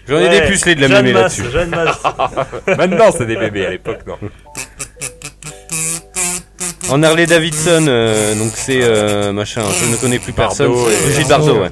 J'en 0.09 0.17
ai 0.19 0.23
Ouais, 0.29 0.41
des 0.41 0.47
pucelés 0.47 0.75
de 0.75 0.81
la 0.81 0.89
mémé 0.89 1.13
là-dessus. 1.13 1.45
Maintenant, 2.79 3.11
c'est 3.17 3.27
des 3.27 3.37
bébés, 3.37 3.67
à 3.67 3.71
l'époque, 3.71 4.01
non. 4.07 4.17
En 6.91 7.03
Harley 7.05 7.27
Davidson, 7.27 7.85
euh, 7.87 8.35
donc 8.35 8.51
c'est 8.57 8.81
euh, 8.83 9.31
machin, 9.33 9.63
je 9.81 9.91
ne 9.93 9.97
connais 9.97 10.19
plus 10.19 10.33
personne. 10.33 10.73
Et- 10.73 11.05
Brigitte 11.07 11.29
Bardot, 11.29 11.61
ouais. 11.61 11.71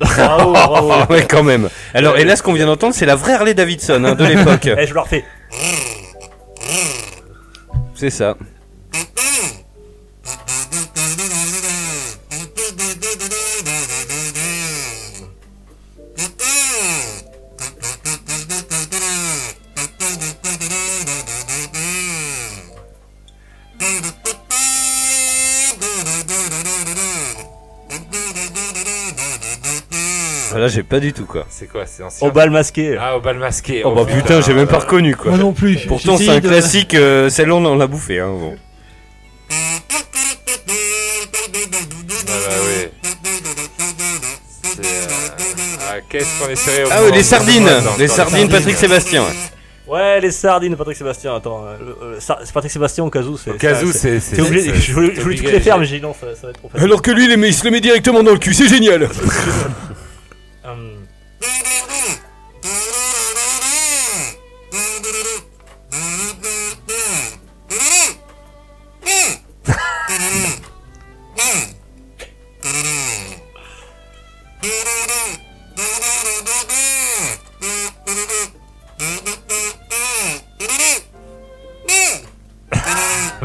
Bravo, 0.00 0.52
bravo. 0.52 0.90
Ah 0.92 1.06
ouais, 1.10 1.26
quand 1.28 1.42
même. 1.42 1.68
Alors, 1.94 2.18
et 2.18 2.24
là, 2.24 2.36
ce 2.36 2.42
qu'on 2.42 2.52
vient 2.52 2.66
d'entendre, 2.66 2.94
c'est 2.94 3.06
la 3.06 3.14
vraie 3.16 3.32
Harley 3.34 3.54
Davidson 3.54 4.02
hein, 4.04 4.14
de 4.14 4.24
l'époque. 4.24 4.66
Eh, 4.78 4.86
je 4.86 4.94
le 4.94 5.00
refais. 5.00 5.24
C'est 7.98 8.10
ça. 8.10 8.36
Là, 30.68 30.74
j'ai 30.74 30.82
pas 30.82 31.00
du 31.00 31.14
tout 31.14 31.24
quoi. 31.24 31.46
C'est 31.48 31.66
quoi 31.66 31.84
C'est 31.86 32.02
ancien 32.02 32.28
Au 32.28 32.30
bal 32.30 32.50
masqué. 32.50 32.98
Ah, 33.00 33.16
au 33.16 33.20
bal 33.20 33.38
masqué. 33.38 33.80
Oh 33.86 33.92
bah 33.94 34.04
putain, 34.04 34.42
j'ai 34.42 34.52
même 34.52 34.66
pas 34.66 34.80
reconnu 34.80 35.16
quoi. 35.16 35.30
Moi 35.30 35.38
non 35.40 35.52
plus. 35.54 35.78
Pourtant, 35.86 36.18
c'est 36.18 36.28
un 36.28 36.40
classique, 36.42 36.94
euh, 36.94 37.30
celle-là 37.30 37.54
on 37.54 37.74
l'a 37.76 37.86
bouffé. 37.86 38.20
Hein, 38.20 38.28
bon. 38.38 38.54
Ah 39.50 39.54
bah 42.28 42.54
oui. 42.66 42.88
C'est, 44.62 44.80
euh, 44.80 44.84
Ah, 45.90 45.94
qu'est-ce 46.08 46.26
qu'on 46.38 46.50
est 46.50 46.56
serré 46.56 46.84
au 46.84 46.88
Ah 46.90 46.96
oui, 46.98 47.04
moment 47.04 47.16
les 47.16 47.22
sardines 47.22 47.64
dans- 47.64 47.82
dans 47.82 47.96
Les 47.98 48.08
sardines 48.08 48.48
Patrick 48.50 48.76
Sébastien. 48.76 49.22
ouais. 49.22 49.28
Ouais, 49.94 50.20
les 50.20 50.30
sardines, 50.32 50.76
Patrick 50.76 50.98
Sébastien. 50.98 51.34
Attends, 51.34 51.64
euh, 51.66 51.76
le- 51.80 51.96
euh, 52.08 52.16
c'est 52.20 52.52
Patrick 52.52 52.70
Sébastien 52.70 53.04
au 53.04 53.10
cas 53.10 53.22
où. 53.22 53.38
c'est- 53.38 53.50
Au 53.52 53.54
cas 53.54 53.82
où, 53.82 53.90
c'est- 53.90 54.20
c'est. 54.20 54.36
T'es 54.36 54.42
obligé. 54.42 54.72
Je 54.78 54.92
voulais, 54.92 55.14
je 55.14 55.20
voulais 55.22 55.36
toutes 55.36 55.50
les 55.50 55.60
faire, 55.60 55.78
mais 55.78 55.86
j'ai 55.86 55.96
dit 55.96 56.02
non, 56.02 56.12
ça, 56.12 56.26
ça 56.38 56.42
va 56.48 56.50
être 56.50 56.58
trop 56.58 56.68
facile. 56.68 56.84
Alors 56.84 57.00
que 57.00 57.10
lui, 57.10 57.24
il, 57.24 57.30
les 57.30 57.38
met- 57.38 57.48
il 57.48 57.54
se 57.54 57.64
le 57.64 57.70
met 57.70 57.80
directement 57.80 58.22
dans 58.22 58.32
le 58.32 58.38
cul, 58.38 58.52
c'est 58.52 58.68
génial 58.68 59.08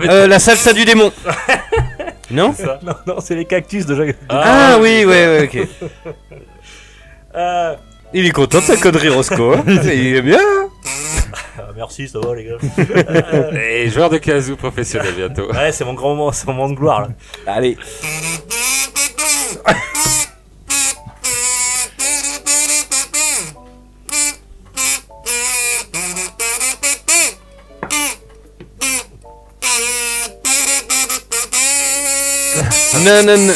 Euh, 0.09 0.27
La 0.27 0.39
salsa 0.39 0.73
du 0.73 0.85
démon. 0.85 1.11
non 2.31 2.53
non, 2.81 2.95
non, 3.07 3.19
c'est 3.19 3.35
les 3.35 3.45
cactus 3.45 3.85
de 3.85 3.95
Jacques. 3.95 4.17
Ah 4.29 4.77
oui, 4.81 5.05
ouais, 5.05 5.05
ouais, 5.05 5.43
ok. 5.43 5.67
Euh, 7.35 7.75
Il 8.13 8.25
est 8.25 8.31
content 8.31 8.59
de 8.59 8.63
sa 8.63 8.77
connerie, 8.77 9.09
Roscoe. 9.09 9.55
hein. 9.57 9.63
il 9.85 10.15
est 10.17 10.21
bien. 10.21 10.39
ah, 11.57 11.61
merci, 11.75 12.07
ça 12.07 12.19
va 12.19 12.35
les 12.35 12.45
gars. 12.45 12.57
Et 13.59 13.89
joueur 13.89 14.09
de 14.09 14.17
kazoo 14.17 14.55
professionnel 14.55 15.13
bientôt. 15.15 15.51
Ouais, 15.51 15.71
c'est 15.71 15.85
mon 15.85 15.93
grand 15.93 16.09
moment, 16.15 16.31
c'est 16.31 16.47
mon 16.47 16.53
moment 16.53 16.69
de 16.69 16.75
gloire 16.75 17.01
là. 17.01 17.07
Allez. 17.47 17.77
Non, 33.05 33.23
non, 33.25 33.37
non. 33.37 33.53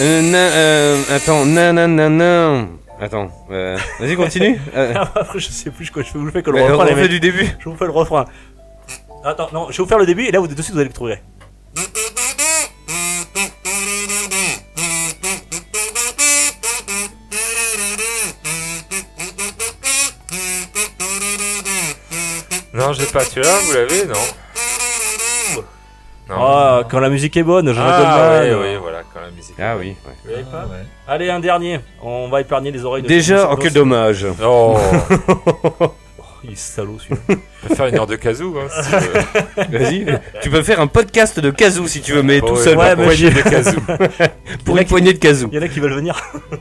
Euh, 0.00 0.22
non, 0.22 0.48
euh, 0.54 1.02
attends, 1.16 1.44
non, 1.46 1.72
non, 1.72 1.88
non, 1.88 2.10
non. 2.10 2.68
Attends, 3.02 3.32
euh, 3.50 3.76
vas-y, 3.98 4.14
continue. 4.14 4.60
Euh, 4.76 4.94
Après, 4.94 5.40
je 5.40 5.50
sais 5.50 5.70
plus 5.70 5.90
quoi 5.90 6.04
je 6.04 6.08
fais. 6.08 6.18
Je 6.20 6.24
vous 6.24 6.30
fais 6.30 6.40
que 6.40 6.50
le 6.52 6.58
euh, 6.60 6.76
refrain, 6.76 6.84
les 6.84 6.94
mecs. 6.94 7.10
du 7.10 7.18
début. 7.18 7.48
Je 7.58 7.68
vous 7.68 7.76
fais 7.76 7.84
le 7.86 7.90
refrain. 7.90 8.26
Attends, 9.24 9.48
non, 9.52 9.66
je 9.70 9.76
vais 9.78 9.82
vous 9.82 9.88
faire 9.88 9.98
le 9.98 10.06
début 10.06 10.22
et 10.24 10.30
là, 10.30 10.38
vous 10.38 10.46
de 10.46 10.62
suite, 10.62 10.72
vous 10.72 10.78
allez 10.78 10.88
le 10.88 10.94
trouver. 10.94 11.18
Non, 22.72 22.92
j'ai 22.92 23.06
pas 23.06 23.24
celui-là, 23.24 23.58
vous 23.66 23.72
l'avez, 23.72 24.06
Non? 24.06 24.14
Ah, 26.30 26.82
quand 26.90 27.00
la 27.00 27.10
musique 27.10 27.36
est 27.36 27.42
bonne, 27.42 27.72
je 27.72 27.78
Ah, 27.80 28.40
oui, 28.42 28.50
oui, 28.54 28.76
voilà, 28.80 29.02
quand 29.12 29.20
la 29.20 29.30
musique. 29.30 29.54
Ah 29.58 29.76
oui. 29.78 29.88
ouais. 30.06 30.14
Vous 30.24 30.30
l'avez 30.30 30.44
pas 30.44 30.66
Allez, 31.08 31.28
un 31.30 31.40
dernier. 31.40 31.80
On 32.02 32.28
va 32.28 32.40
épargner 32.40 32.70
les 32.70 32.84
oreilles 32.84 33.02
de 33.02 33.08
Déjà, 33.08 33.50
oh, 33.52 33.56
quel 33.56 33.72
dommage. 33.72 34.26
Oh, 34.42 34.78
Il 36.44 36.52
est 36.52 36.56
salaud 36.56 36.98
celui-là. 36.98 37.20
on 37.64 37.68
peut 37.68 37.74
faire 37.74 37.86
une 37.86 37.96
heure 37.98 38.06
de 38.06 38.16
kazoo, 38.16 38.56
hein, 38.58 38.66
si 38.70 38.90
tu 38.90 38.96
veux. 38.96 39.78
Vas-y. 39.78 40.20
tu 40.42 40.50
peux 40.50 40.62
faire 40.62 40.80
un 40.80 40.86
podcast 40.88 41.38
de 41.38 41.50
kazoo 41.50 41.86
si 41.86 42.00
tu 42.00 42.12
veux, 42.12 42.22
mais 42.22 42.40
Oh, 42.42 42.48
tout 42.48 42.54
ouais, 42.54 42.60
seul. 42.64 42.78
ouais, 42.78 42.88
par 42.88 42.96
mais 42.98 43.04
poignée 43.04 43.30
de 43.30 43.42
kazoo. 43.42 43.80
pour 44.64 44.76
une 44.78 44.86
poignée 44.86 45.12
de 45.12 45.18
kazoo. 45.18 45.48
Il 45.52 45.56
y 45.56 45.58
en 45.58 45.62
a 45.62 45.68
qui 45.68 45.80
veulent 45.80 45.92
venir. 45.94 46.20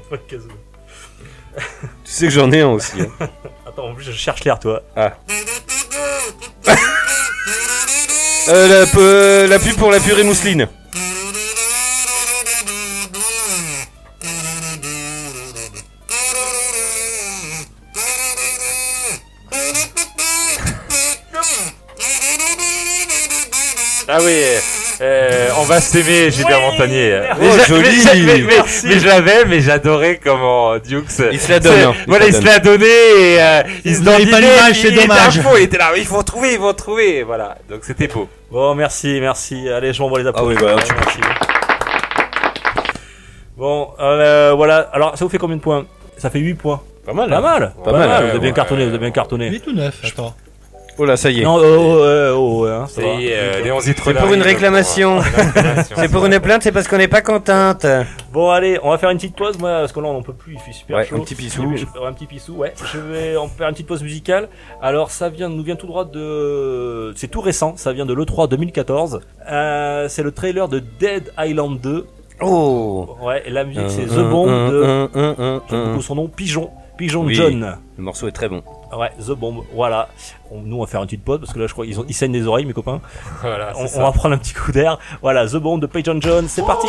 Pas 0.09 0.17
de 0.17 0.21
casou. 0.21 0.49
Tu 1.57 1.63
sais 2.11 2.25
que 2.27 2.31
j'en 2.33 2.51
ai 2.51 2.61
un 2.61 2.67
aussi. 2.69 3.01
hein. 3.01 3.27
Attends, 3.67 3.87
en 3.89 3.93
plus, 3.95 4.03
je 4.05 4.11
cherche 4.11 4.43
l'air, 4.43 4.59
toi. 4.59 4.81
Euh, 4.97 5.09
la, 8.47 8.85
pe- 8.85 9.47
la 9.47 9.59
pub 9.59 9.75
pour 9.75 9.91
la 9.91 9.99
purée 9.99 10.23
mousseline. 10.23 10.67
Ah 24.13 24.17
oui, 24.21 24.33
euh, 25.01 25.47
on 25.59 25.63
va 25.63 25.79
s'aimer, 25.79 26.29
Gilbert 26.31 26.59
Oui, 26.59 26.71
Montagnier. 26.71 27.21
Mais 27.39 27.47
Oh, 27.49 27.57
j'a- 27.57 27.63
joli. 27.63 27.89
Mais, 28.03 28.13
mais- 28.15 28.37
mais- 28.41 28.55
Merci. 28.55 28.87
mais 28.87 28.99
je 28.99 29.05
l'avais, 29.07 29.45
mais 29.45 29.61
j'adorais 29.61 30.19
comment 30.21 30.77
Dukes. 30.79 31.05
Il 31.31 31.39
se 31.39 31.49
la 31.49 31.59
donne, 31.61 31.73
c'est- 31.73 31.83
hein, 31.83 31.93
il 31.97 32.05
voilà, 32.09 32.25
se 32.25 32.29
il 32.29 32.33
la 32.33 32.39
se 32.41 32.45
l'a 32.45 32.59
donné 32.59 32.85
et 32.85 33.41
euh, 33.41 33.63
il 33.85 33.95
se 33.95 33.99
Vous 33.99 34.05
pas 34.05 34.17
l'image, 34.17 34.73
c'est 34.73 34.87
il 34.89 34.93
était 34.95 35.03
à 35.03 35.07
dommage. 35.07 35.39
fond, 35.41 35.51
il 35.55 35.63
était 35.63 35.77
là, 35.77 35.91
ils 35.95 36.07
vont 36.07 36.23
trouver, 36.23 36.53
ils 36.53 36.59
vont 36.59 36.73
trouver, 36.73 37.23
voilà. 37.23 37.57
Donc 37.69 37.79
c'était 37.83 38.07
beau. 38.09 38.27
Bon, 38.51 38.75
merci, 38.75 39.17
merci. 39.21 39.69
Allez, 39.69 39.93
je 39.93 40.01
m'envoie 40.01 40.19
les 40.19 40.27
applaudissements. 40.27 40.67
Ah 40.69 40.75
oui, 40.75 40.81
bah, 40.81 40.83
tu 40.85 40.93
merci. 40.93 41.19
Bon, 43.57 43.89
euh, 43.99 44.53
voilà. 44.55 44.89
Alors, 44.93 45.17
ça 45.17 45.23
vous 45.23 45.29
fait 45.31 45.37
combien 45.37 45.55
de 45.57 45.61
points? 45.61 45.85
Ça 46.17 46.29
fait 46.29 46.39
8 46.39 46.55
points. 46.55 46.81
Pas 47.05 47.13
mal. 47.13 47.29
Pas 47.29 47.39
mal. 47.41 47.73
Pas 47.83 47.91
mal, 47.93 48.01
Vous 48.09 48.09
ouais, 48.25 48.29
avez 48.31 48.39
bien 48.39 48.49
ouais. 48.49 48.53
cartonné, 48.55 48.83
vous 48.83 48.89
avez 48.89 48.97
bien 48.99 49.11
cartonné. 49.11 49.47
Il 49.47 49.55
est 49.55 49.59
tout 49.59 49.73
neuf, 49.73 49.95
attends. 50.03 50.35
Oh 50.97 51.05
là, 51.05 51.17
ça 51.17 51.31
y 51.31 51.39
est. 51.39 51.43
Non, 51.43 51.55
oh, 51.57 51.63
oh, 51.63 52.03
ouais, 52.03 52.29
oh, 52.35 52.65
hein, 52.65 52.85
ça 52.87 53.01
va. 53.01 53.07
euh, 53.07 53.61
Léon 53.63 53.77
C'est 53.79 53.93
pour 53.95 54.33
une 54.33 54.41
réclamation. 54.41 55.19
C'est 55.95 56.09
pour 56.11 56.25
une 56.25 56.39
plainte, 56.39 56.61
c'est 56.63 56.71
parce 56.71 56.87
qu'on 56.87 56.97
n'est 56.97 57.07
pas 57.07 57.21
contente. 57.21 57.85
Bon, 58.31 58.49
allez, 58.49 58.77
on 58.83 58.89
va 58.91 58.97
faire 58.97 59.09
une 59.09 59.17
petite 59.17 59.35
pause, 59.35 59.57
moi, 59.57 59.69
parce 59.79 59.91
que 59.93 59.99
là, 59.99 60.07
on 60.07 60.13
n'en 60.13 60.21
peut 60.21 60.33
plus, 60.33 60.53
il 60.53 60.59
fait 60.59 60.73
super 60.73 60.97
Ouais, 60.97 61.05
chaud. 61.05 61.15
un 61.15 61.19
petit 61.21 61.35
pissou. 61.35 61.63
Je 61.75 61.85
vais- 61.85 62.05
Un 62.05 62.13
petit 62.13 62.25
pissou, 62.27 62.53
ouais. 62.57 62.73
Je 62.93 62.99
vais 62.99 63.35
en 63.37 63.47
faire 63.47 63.67
une 63.67 63.73
petite 63.73 63.87
pause 63.87 64.03
musicale. 64.03 64.47
Alors, 64.81 65.11
ça 65.11 65.29
vient, 65.29 65.49
nous 65.49 65.63
vient 65.63 65.75
tout 65.75 65.87
droit 65.87 66.05
de, 66.05 67.13
c'est 67.15 67.27
tout 67.29 67.41
récent, 67.41 67.73
ça 67.77 67.93
vient 67.93 68.05
de 68.05 68.13
l'E3 68.13 68.47
2014. 68.49 69.21
Euh, 69.49 70.07
c'est 70.09 70.23
le 70.23 70.31
trailer 70.31 70.67
de 70.67 70.79
Dead 70.99 71.31
Island 71.39 71.79
2. 71.79 72.05
Oh. 72.41 73.17
Ouais, 73.21 73.43
et 73.45 73.49
la 73.49 73.63
musique, 73.63 73.89
c'est 73.89 74.03
Un, 74.03 74.07
The 74.23 74.29
Bomb 74.29 74.47
de, 74.71 75.07
j'aime 75.69 75.89
beaucoup 75.89 76.01
son 76.01 76.15
nom, 76.15 76.27
Pigeon. 76.27 76.69
Pigeon 77.01 77.23
Oui. 77.25 77.33
John. 77.33 77.77
Le 77.97 78.03
morceau 78.03 78.27
est 78.27 78.31
très 78.31 78.47
bon. 78.47 78.61
Ouais, 78.95 79.09
The 79.19 79.31
Bomb, 79.31 79.63
voilà. 79.73 80.09
On- 80.51 80.61
nous, 80.61 80.77
on 80.77 80.81
va 80.81 80.85
faire 80.85 80.99
une 81.01 81.07
petite 81.07 81.23
pause, 81.23 81.39
parce 81.39 81.51
que 81.51 81.57
là, 81.57 81.65
je 81.65 81.73
crois 81.73 81.83
qu'ils 81.87 81.99
ont, 81.99 82.05
ils 82.07 82.13
saignent 82.13 82.31
des 82.31 82.45
oreilles, 82.45 82.65
mes 82.65 82.73
copains. 82.73 83.01
Voilà, 83.41 83.73
On, 83.75 83.87
on 83.95 84.03
va 84.03 84.11
prendre 84.11 84.35
un 84.35 84.37
petit 84.37 84.53
coup 84.53 84.71
d'air. 84.71 84.99
Voilà, 85.23 85.47
The 85.47 85.55
Bomb 85.55 85.79
de 85.79 85.87
Pigeon 85.87 86.19
John, 86.21 86.45
c'est 86.47 86.63
parti. 86.63 86.85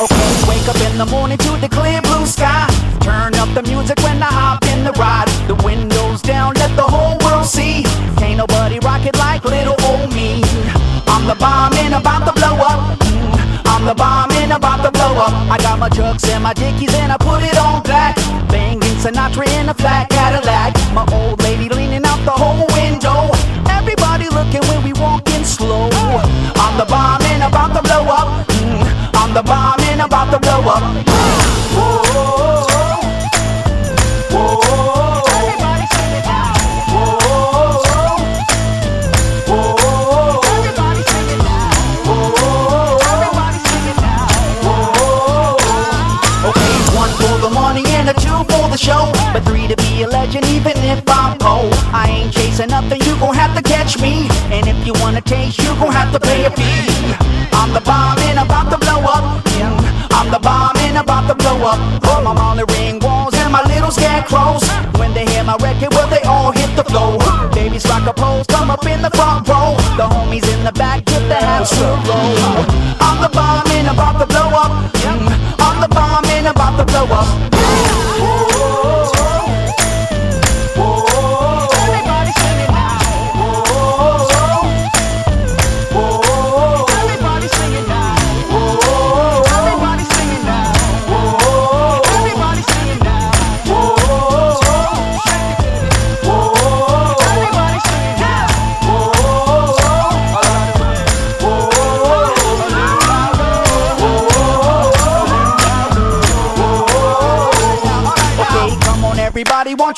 Okay, 0.00 0.48
wake 0.48 0.68
up 0.68 0.76
in 0.90 0.98
the 0.98 1.06
morning 1.06 1.38
to 1.38 1.56
the 1.60 1.68
clear 1.68 2.00
blue 2.02 2.26
sky. 2.26 2.66
Turn 3.00 3.34
up 3.36 3.48
the 3.54 3.62
music 3.62 3.98
when 4.02 4.22
I 4.22 4.26
hop 4.26 4.64
in 4.66 4.84
the 4.84 4.92
ride. 4.92 5.28
The 5.48 5.54
windows 5.64 6.20
down, 6.22 6.54
let 6.54 6.74
the 6.76 6.82
whole 6.82 7.16
world 7.24 7.46
see. 7.46 7.82
Can't 8.18 8.36
nobody 8.38 8.78
rock 8.80 9.04
it 9.06 9.16
like 9.18 9.44
little 9.44 9.76
old 9.86 10.12
me. 10.14 10.42
I'm 11.28 11.36
the 11.36 11.44
bomb 11.44 11.74
and 11.74 11.92
about 11.92 12.24
to 12.24 12.32
blow 12.40 12.56
up. 12.56 12.98
Mm, 13.00 13.60
I'm 13.66 13.84
the 13.84 13.94
bomb 13.94 14.30
and 14.40 14.50
about 14.50 14.82
to 14.82 14.90
blow 14.90 15.12
up. 15.20 15.34
I 15.52 15.58
got 15.58 15.78
my 15.78 15.90
chucks 15.90 16.26
and 16.26 16.42
my 16.42 16.54
dickies 16.54 16.94
and 16.94 17.12
I 17.12 17.18
put 17.18 17.44
it 17.44 17.54
on 17.58 17.82
black. 17.82 18.16
Banging 18.48 18.80
Sinatra 18.96 19.44
in 19.60 19.68
a 19.68 19.74
flat 19.74 20.08
Cadillac. 20.08 20.72
My 20.94 21.04
old 21.12 21.42
lady 21.42 21.68
leaning 21.68 22.02
out 22.06 22.24
the 22.24 22.30
whole 22.30 22.64
window. 22.72 23.28
Everybody 23.68 24.30
looking 24.30 24.64
when 24.72 24.82
we 24.82 24.94
walking 24.94 25.44
slow. 25.44 25.90
I'm 25.92 26.78
the 26.78 26.86
bomb 26.88 27.20
and 27.20 27.42
about 27.42 27.76
to 27.76 27.82
blow 27.82 28.08
up. 28.08 28.48
Mm, 28.48 29.12
I'm 29.12 29.34
the 29.34 29.42
bomb 29.42 29.80
and 29.80 30.00
about 30.00 30.32
to 30.32 30.38
blow 30.40 30.64
up. 30.64 31.07
Show. 48.78 49.10
But 49.34 49.42
three 49.44 49.66
to 49.66 49.76
be 49.76 50.02
a 50.02 50.08
legend, 50.08 50.46
even 50.46 50.78
if 50.86 51.02
I'm 51.08 51.36
poor. 51.38 51.66
I 51.92 52.06
ain't 52.08 52.32
chasing 52.32 52.70
nothing, 52.70 53.02
you 53.02 53.18
gon' 53.18 53.34
have 53.34 53.54
to 53.58 53.62
catch 53.62 54.00
me. 54.00 54.30
And 54.54 54.66
if 54.66 54.78
you 54.86 54.94
wanna 55.02 55.20
taste, 55.20 55.58
you 55.58 55.74
gon' 55.82 55.92
have 55.92 56.12
to 56.12 56.20
pay 56.20 56.46
a 56.46 56.50
fee. 56.50 56.86
I'm 57.52 57.74
the 57.74 57.80
bomb 57.80 58.18
and 58.30 58.38
about 58.38 58.70
to 58.70 58.78
blow 58.78 59.02
up. 59.02 59.42
I'm 60.18 60.30
the 60.30 60.38
bomb 60.38 60.76
and 60.78 60.96
about 60.96 61.26
to 61.28 61.34
blow 61.34 61.58
up. 61.66 61.78
All 62.08 62.22
my 62.22 62.32
Molly 62.32 62.64
ring 62.74 62.98
walls 63.00 63.34
and 63.34 63.52
my 63.52 63.62
little 63.64 63.90
scarecrows. 63.90 64.62
When 64.98 65.12
they 65.12 65.26
hear 65.26 65.44
my 65.44 65.56
record, 65.56 65.92
well, 65.94 66.08
they 66.08 66.22
all 66.22 66.52
hit 66.52 66.70
the 66.76 66.84
floor. 66.84 67.18
Babies 67.52 67.84
rock 67.86 68.06
a 68.06 68.12
pose, 68.12 68.46
come 68.46 68.70
up 68.70 68.86
in 68.86 69.02
the 69.02 69.10
front 69.10 69.48
row. 69.48 69.74
The 69.98 70.06
homies 70.06 70.46
in 70.54 70.64
the 70.64 70.72
back 70.72 71.04
get 71.04 71.22
the 71.28 71.40
house 71.50 71.70
to 71.78 71.86
roll. 72.06 72.34
I'm 73.00 73.18
the 73.22 73.30
bomb 73.32 73.66
and 73.78 73.88
about 73.88 74.18
to 74.20 74.26
blow 74.26 74.50
up. 74.64 74.72
I'm 75.66 75.80
the 75.80 75.88
bomb 75.88 76.24
and 76.26 76.46
about 76.46 76.76
to 76.78 76.84
blow 76.84 77.06
up. 77.10 77.57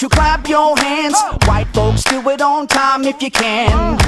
You 0.03 0.09
clap 0.09 0.49
your 0.49 0.77
hands? 0.79 1.17
White 1.47 1.69
folks, 1.75 2.05
do 2.05 2.27
it 2.31 2.41
on 2.41 2.67
time 2.67 3.05
if 3.05 3.21
you 3.21 3.31
can. 3.31 3.99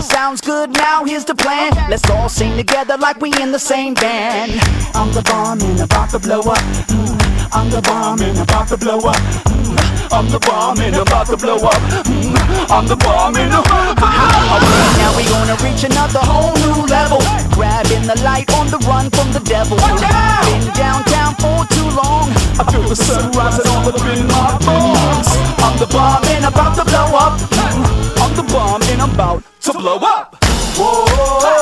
Sounds 0.00 0.40
good, 0.40 0.70
now 0.70 1.04
here's 1.04 1.24
the 1.24 1.34
plan. 1.34 1.72
Let's 1.88 2.08
all 2.10 2.28
sing 2.28 2.56
together 2.56 2.96
like 2.96 3.20
we 3.20 3.32
in 3.40 3.52
the 3.52 3.58
same 3.58 3.94
band. 3.94 4.52
I'm 4.94 5.12
the 5.12 5.22
bomb 5.22 5.60
and 5.60 5.80
about 5.80 6.10
to 6.10 6.18
blow 6.18 6.40
up. 6.40 6.58
Mm, 6.88 7.48
I'm 7.52 7.70
the 7.70 7.82
bomb 7.82 8.20
and 8.20 8.38
about 8.38 8.68
to 8.68 8.76
blow 8.76 8.98
up. 8.98 9.16
Mm, 9.16 9.75
I'm 10.12 10.28
the 10.30 10.38
bomb 10.38 10.78
and 10.80 10.96
about 10.96 11.26
to 11.26 11.36
blow 11.36 11.56
up. 11.56 11.80
Mm, 12.06 12.70
I'm 12.70 12.86
the 12.86 12.96
bomb 12.96 13.36
and 13.36 13.52
Okay, 13.52 13.66
now 15.02 15.10
we 15.16 15.24
gonna 15.24 15.56
reach 15.62 15.84
another 15.84 16.20
whole 16.22 16.54
new 16.62 16.86
level. 16.86 17.18
Grabbing 17.52 18.06
the 18.06 18.18
light 18.22 18.50
on 18.54 18.68
the 18.68 18.78
run 18.86 19.10
from 19.10 19.32
the 19.32 19.40
devil. 19.40 19.76
Been 19.76 20.66
downtown 20.74 21.34
for 21.42 21.66
too 21.74 21.88
long. 21.96 22.30
I 22.58 22.64
feel 22.70 22.88
the 22.88 22.96
sun 22.96 23.32
rising 23.32 23.66
all 23.66 23.88
up 23.88 24.00
in 24.06 24.26
my 24.28 24.56
bones. 24.62 25.28
I'm 25.58 25.78
the 25.78 25.88
bomb 25.90 26.24
and 26.24 26.44
about 26.44 26.76
to 26.76 26.84
blow 26.84 27.10
up. 27.16 27.40
Mm, 27.50 28.22
I'm 28.22 28.36
the 28.36 28.46
bomb 28.52 28.82
and 28.82 29.02
I'm 29.02 29.12
about 29.12 29.42
to 29.62 29.72
blow 29.72 29.98
up. 29.98 30.36
Whoa. 30.78 31.55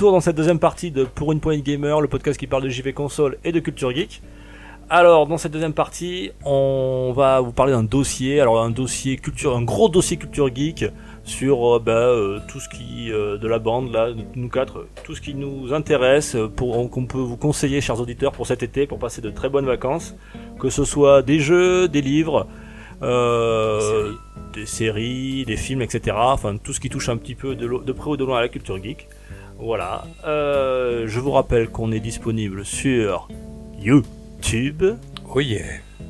Retour 0.00 0.12
dans 0.12 0.20
cette 0.20 0.36
deuxième 0.36 0.58
partie 0.58 0.90
de 0.90 1.04
Pour 1.04 1.30
une 1.30 1.40
poignée 1.40 1.60
gamer, 1.60 2.00
le 2.00 2.08
podcast 2.08 2.40
qui 2.40 2.46
parle 2.46 2.62
de 2.62 2.70
JV 2.70 2.94
console 2.94 3.36
et 3.44 3.52
de 3.52 3.60
culture 3.60 3.94
geek. 3.94 4.22
Alors, 4.88 5.26
dans 5.26 5.36
cette 5.36 5.52
deuxième 5.52 5.74
partie, 5.74 6.30
on 6.42 7.12
va 7.14 7.42
vous 7.42 7.52
parler 7.52 7.72
d'un 7.72 7.82
dossier, 7.82 8.40
alors 8.40 8.62
un 8.62 8.70
dossier 8.70 9.18
culture, 9.18 9.54
un 9.54 9.62
gros 9.62 9.90
dossier 9.90 10.16
culture 10.16 10.48
geek 10.54 10.86
sur 11.24 11.76
euh, 11.76 11.78
bah, 11.78 11.92
euh, 11.92 12.40
tout 12.48 12.60
ce 12.60 12.70
qui 12.70 13.12
euh, 13.12 13.36
de 13.36 13.46
la 13.46 13.58
bande 13.58 13.92
là, 13.92 14.08
nous 14.36 14.48
quatre, 14.48 14.86
tout 15.04 15.14
ce 15.14 15.20
qui 15.20 15.34
nous 15.34 15.74
intéresse, 15.74 16.34
euh, 16.34 16.48
pour 16.48 16.88
qu'on 16.88 17.04
peut 17.04 17.18
vous 17.18 17.36
conseiller, 17.36 17.82
chers 17.82 18.00
auditeurs, 18.00 18.32
pour 18.32 18.46
cet 18.46 18.62
été, 18.62 18.86
pour 18.86 18.98
passer 18.98 19.20
de 19.20 19.28
très 19.28 19.50
bonnes 19.50 19.66
vacances, 19.66 20.14
que 20.58 20.70
ce 20.70 20.86
soit 20.86 21.20
des 21.20 21.40
jeux, 21.40 21.88
des 21.88 22.00
livres, 22.00 22.46
des 23.02 24.64
séries, 24.64 25.44
des 25.44 25.58
films, 25.58 25.82
etc. 25.82 26.16
Enfin, 26.18 26.56
tout 26.56 26.72
ce 26.72 26.80
qui 26.80 26.88
touche 26.88 27.10
un 27.10 27.18
petit 27.18 27.34
peu 27.34 27.54
de 27.54 27.92
près 27.92 28.08
ou 28.08 28.16
de 28.16 28.24
loin 28.24 28.38
à 28.38 28.40
la 28.40 28.48
culture 28.48 28.82
geek. 28.82 29.06
Voilà. 29.60 30.04
Euh, 30.26 31.06
je 31.06 31.20
vous 31.20 31.32
rappelle 31.32 31.68
qu'on 31.68 31.92
est 31.92 32.00
disponible 32.00 32.64
sur 32.64 33.28
YouTube, 33.78 34.82
Oh 35.32 35.40
yeah. 35.40 35.64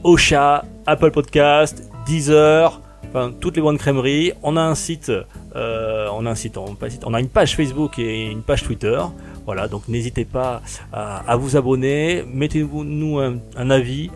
Ocha, 0.04 0.64
Apple 0.86 1.10
Podcast, 1.10 1.90
Deezer, 2.06 2.80
enfin 3.08 3.32
toutes 3.38 3.56
les 3.56 3.62
bonnes 3.62 3.76
crèmeries. 3.76 4.32
On 4.42 4.56
a 4.56 4.62
un 4.62 4.74
site, 4.74 5.12
euh, 5.56 6.08
on 6.12 6.24
a 6.26 6.30
un 6.30 6.34
site, 6.34 6.56
on, 6.56 7.14
a 7.14 7.20
une 7.20 7.28
page 7.28 7.56
Facebook 7.56 7.98
et 7.98 8.30
une 8.30 8.42
page 8.42 8.62
Twitter. 8.62 8.98
Voilà, 9.44 9.68
donc 9.68 9.88
n'hésitez 9.88 10.24
pas 10.24 10.62
à, 10.92 11.30
à 11.30 11.36
vous 11.36 11.56
abonner, 11.56 12.24
mettez-vous 12.32 12.84
nous 12.84 13.18
un, 13.18 13.38
un 13.56 13.70
avis 13.70 14.10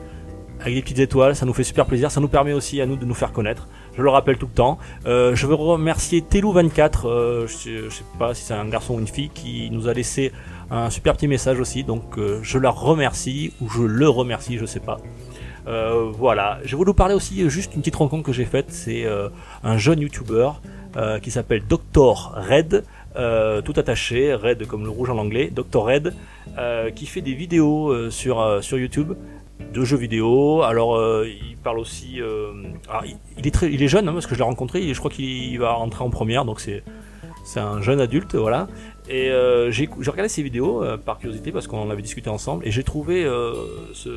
avec 0.60 0.74
des 0.74 0.82
petites 0.82 1.00
étoiles, 1.00 1.36
ça 1.36 1.44
nous 1.44 1.52
fait 1.52 1.64
super 1.64 1.84
plaisir, 1.84 2.10
ça 2.10 2.20
nous 2.20 2.28
permet 2.28 2.52
aussi 2.52 2.80
à 2.80 2.86
nous 2.86 2.96
de 2.96 3.04
nous 3.04 3.14
faire 3.14 3.32
connaître. 3.32 3.68
Je 3.96 4.02
le 4.02 4.10
rappelle 4.10 4.36
tout 4.36 4.46
le 4.46 4.52
temps. 4.52 4.78
Euh, 5.06 5.34
je 5.36 5.46
veux 5.46 5.54
remercier 5.54 6.20
Telou24, 6.20 7.06
euh, 7.06 7.46
je, 7.46 7.88
je 7.88 7.94
sais 7.94 8.04
pas 8.18 8.34
si 8.34 8.42
c'est 8.42 8.54
un 8.54 8.68
garçon 8.68 8.94
ou 8.94 8.98
une 8.98 9.06
fille, 9.06 9.30
qui 9.30 9.70
nous 9.70 9.88
a 9.88 9.94
laissé 9.94 10.32
un 10.70 10.90
super 10.90 11.14
petit 11.14 11.28
message 11.28 11.60
aussi. 11.60 11.84
Donc 11.84 12.18
euh, 12.18 12.40
je 12.42 12.58
la 12.58 12.70
remercie 12.70 13.52
ou 13.60 13.68
je 13.68 13.82
le 13.82 14.08
remercie, 14.08 14.58
je 14.58 14.66
sais 14.66 14.80
pas. 14.80 14.98
Voilà, 15.66 16.58
je 16.64 16.76
voulais 16.76 16.88
vous 16.88 16.94
parler 16.94 17.14
aussi 17.14 17.48
juste 17.48 17.74
une 17.74 17.80
petite 17.80 17.96
rencontre 17.96 18.22
que 18.22 18.32
j'ai 18.32 18.44
faite. 18.44 18.66
C'est 18.68 19.06
un 19.62 19.78
jeune 19.78 20.00
YouTuber 20.00 20.50
euh, 20.96 21.18
qui 21.20 21.30
s'appelle 21.30 21.62
Dr 21.66 22.34
Red, 22.36 22.84
tout 23.64 23.72
attaché, 23.76 24.34
Red 24.34 24.66
comme 24.66 24.84
le 24.84 24.90
rouge 24.90 25.08
en 25.08 25.16
anglais, 25.16 25.50
Dr 25.50 25.82
Red, 25.84 26.14
qui 26.94 27.06
fait 27.06 27.22
des 27.22 27.32
vidéos 27.32 28.10
sur 28.10 28.58
sur 28.62 28.76
YouTube 28.76 29.14
de 29.72 29.84
jeux 29.84 29.96
vidéo. 29.96 30.62
Alors 30.62 30.96
euh, 30.96 31.26
il 31.28 31.56
parle 31.56 31.78
aussi, 31.78 32.20
euh, 32.20 32.52
alors, 32.88 33.04
il, 33.04 33.16
il 33.38 33.46
est 33.46 33.50
très, 33.50 33.72
il 33.72 33.82
est 33.82 33.88
jeune 33.88 34.08
hein, 34.08 34.12
parce 34.12 34.26
que 34.26 34.34
je 34.34 34.40
l'ai 34.40 34.44
rencontré. 34.44 34.92
Je 34.92 34.98
crois 34.98 35.10
qu'il 35.10 35.58
va 35.58 35.72
rentrer 35.72 36.04
en 36.04 36.10
première, 36.10 36.44
donc 36.44 36.60
c'est 36.60 36.82
c'est 37.44 37.60
un 37.60 37.82
jeune 37.82 38.00
adulte, 38.00 38.34
voilà. 38.34 38.68
Et 39.06 39.30
euh, 39.30 39.70
j'ai 39.70 39.86
regardé 39.86 40.30
ses 40.30 40.42
vidéos 40.42 40.82
euh, 40.82 40.96
par 40.96 41.18
curiosité 41.18 41.52
parce 41.52 41.66
qu'on 41.66 41.78
en 41.78 41.90
avait 41.90 42.00
discuté 42.00 42.30
ensemble 42.30 42.66
et 42.66 42.70
j'ai 42.70 42.82
trouvé 42.82 43.24
euh, 43.24 43.52
ce, 43.92 44.08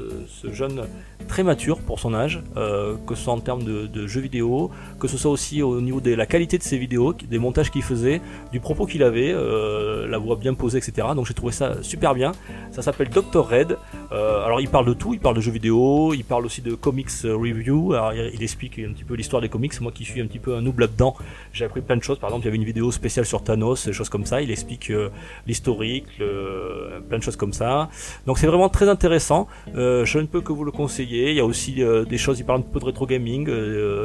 jeune 0.54 0.84
très 1.28 1.44
mature 1.44 1.80
pour 1.80 2.00
son 2.00 2.14
âge, 2.14 2.42
que 2.56 3.16
ce 3.16 3.24
soit 3.24 3.34
en 3.34 3.40
termes 3.40 3.64
de, 3.64 4.08
jeux 4.08 4.22
vidéo, 4.22 4.72
que 4.98 5.10
ce 5.10 5.18
soit 5.18 5.30
aussi 5.30 5.62
au 5.62 5.82
niveau 5.82 6.00
de 6.00 6.14
la 6.14 6.26
qualité 6.26 6.58
de 6.58 6.64
ses 6.64 6.78
vidéos, 6.78 7.12
des 7.14 7.38
montages 7.38 7.70
qu'il 7.70 7.84
faisait, 7.84 8.22
du 8.54 8.62
propos 8.62 8.86
qu'il 8.86 9.04
avait, 9.04 9.34
la 9.34 10.18
voix 10.18 10.38
bien 10.38 10.54
posée, 10.54 10.78
etc. 10.78 11.10
Donc 11.16 11.26
j'ai 11.26 11.34
trouvé 11.34 11.52
ça 11.52 11.84
super 11.84 12.14
bien. 12.14 12.32
Ça 12.72 12.82
s'appelle 12.82 13.10
Dr 13.10 13.46
Red. 13.46 13.78
Alors 14.10 14.62
il 14.62 14.70
parle 14.70 14.86
de 14.86 14.94
tout, 14.94 15.14
il 15.14 15.20
parle 15.20 15.36
de 15.36 15.42
jeux 15.42 15.52
vidéo, 15.52 16.14
il 16.14 16.24
parle 16.24 16.46
aussi 16.46 16.62
de 16.62 16.76
comics 16.76 17.10
review. 17.24 17.94
Alors 17.94 18.14
il, 18.14 18.32
il 18.34 18.42
explique 18.42 18.80
un 18.80 18.94
petit 18.94 19.04
peu 19.04 19.16
l'histoire 19.16 19.42
des 19.42 19.50
comics. 19.50 19.80
Moi 19.82 19.92
qui 19.92 20.06
suis 20.06 20.22
un 20.22 20.28
petit 20.28 20.40
peu 20.40 20.56
un 20.56 20.62
noob 20.62 20.80
là-dedans, 20.80 21.16
j'ai 21.52 21.66
appris 21.66 21.82
plein 21.82 21.98
de 21.98 22.04
choses. 22.04 22.20
Par 22.20 22.30
exemple, 22.30 22.46
il 22.46 22.48
y 22.48 22.50
avait 22.50 22.58
une 22.58 22.64
vidéo 22.64 22.90
spéciale 22.92 23.26
sur 23.26 23.44
Thanos, 23.44 23.86
des 23.86 23.94
choses 23.94 24.10
comme 24.10 24.26
ça. 24.26 24.42
Il 24.42 24.50
explique 24.50 24.77
euh, 24.90 25.10
l'historique, 25.48 26.06
le- 26.20 27.02
plein 27.08 27.18
de 27.18 27.24
choses 27.24 27.36
comme 27.36 27.54
ça. 27.54 27.90
Donc 28.26 28.38
c'est 28.38 28.48
vraiment 28.48 28.70
très 28.70 28.88
intéressant. 28.90 29.48
Euh, 29.76 30.06
je 30.06 30.20
ne 30.20 30.26
peux 30.26 30.42
que 30.42 30.52
vous 30.54 30.64
le 30.64 30.72
conseiller. 30.72 31.32
Il 31.32 31.36
y 31.36 31.40
a 31.40 31.46
aussi 31.46 31.82
euh, 31.84 32.06
des 32.06 32.18
choses. 32.18 32.40
Il 32.40 32.46
parle 32.46 32.60
un 32.60 32.64
peu 32.74 32.80
de 32.80 32.86
rétro 32.86 33.06
gaming. 33.06 33.48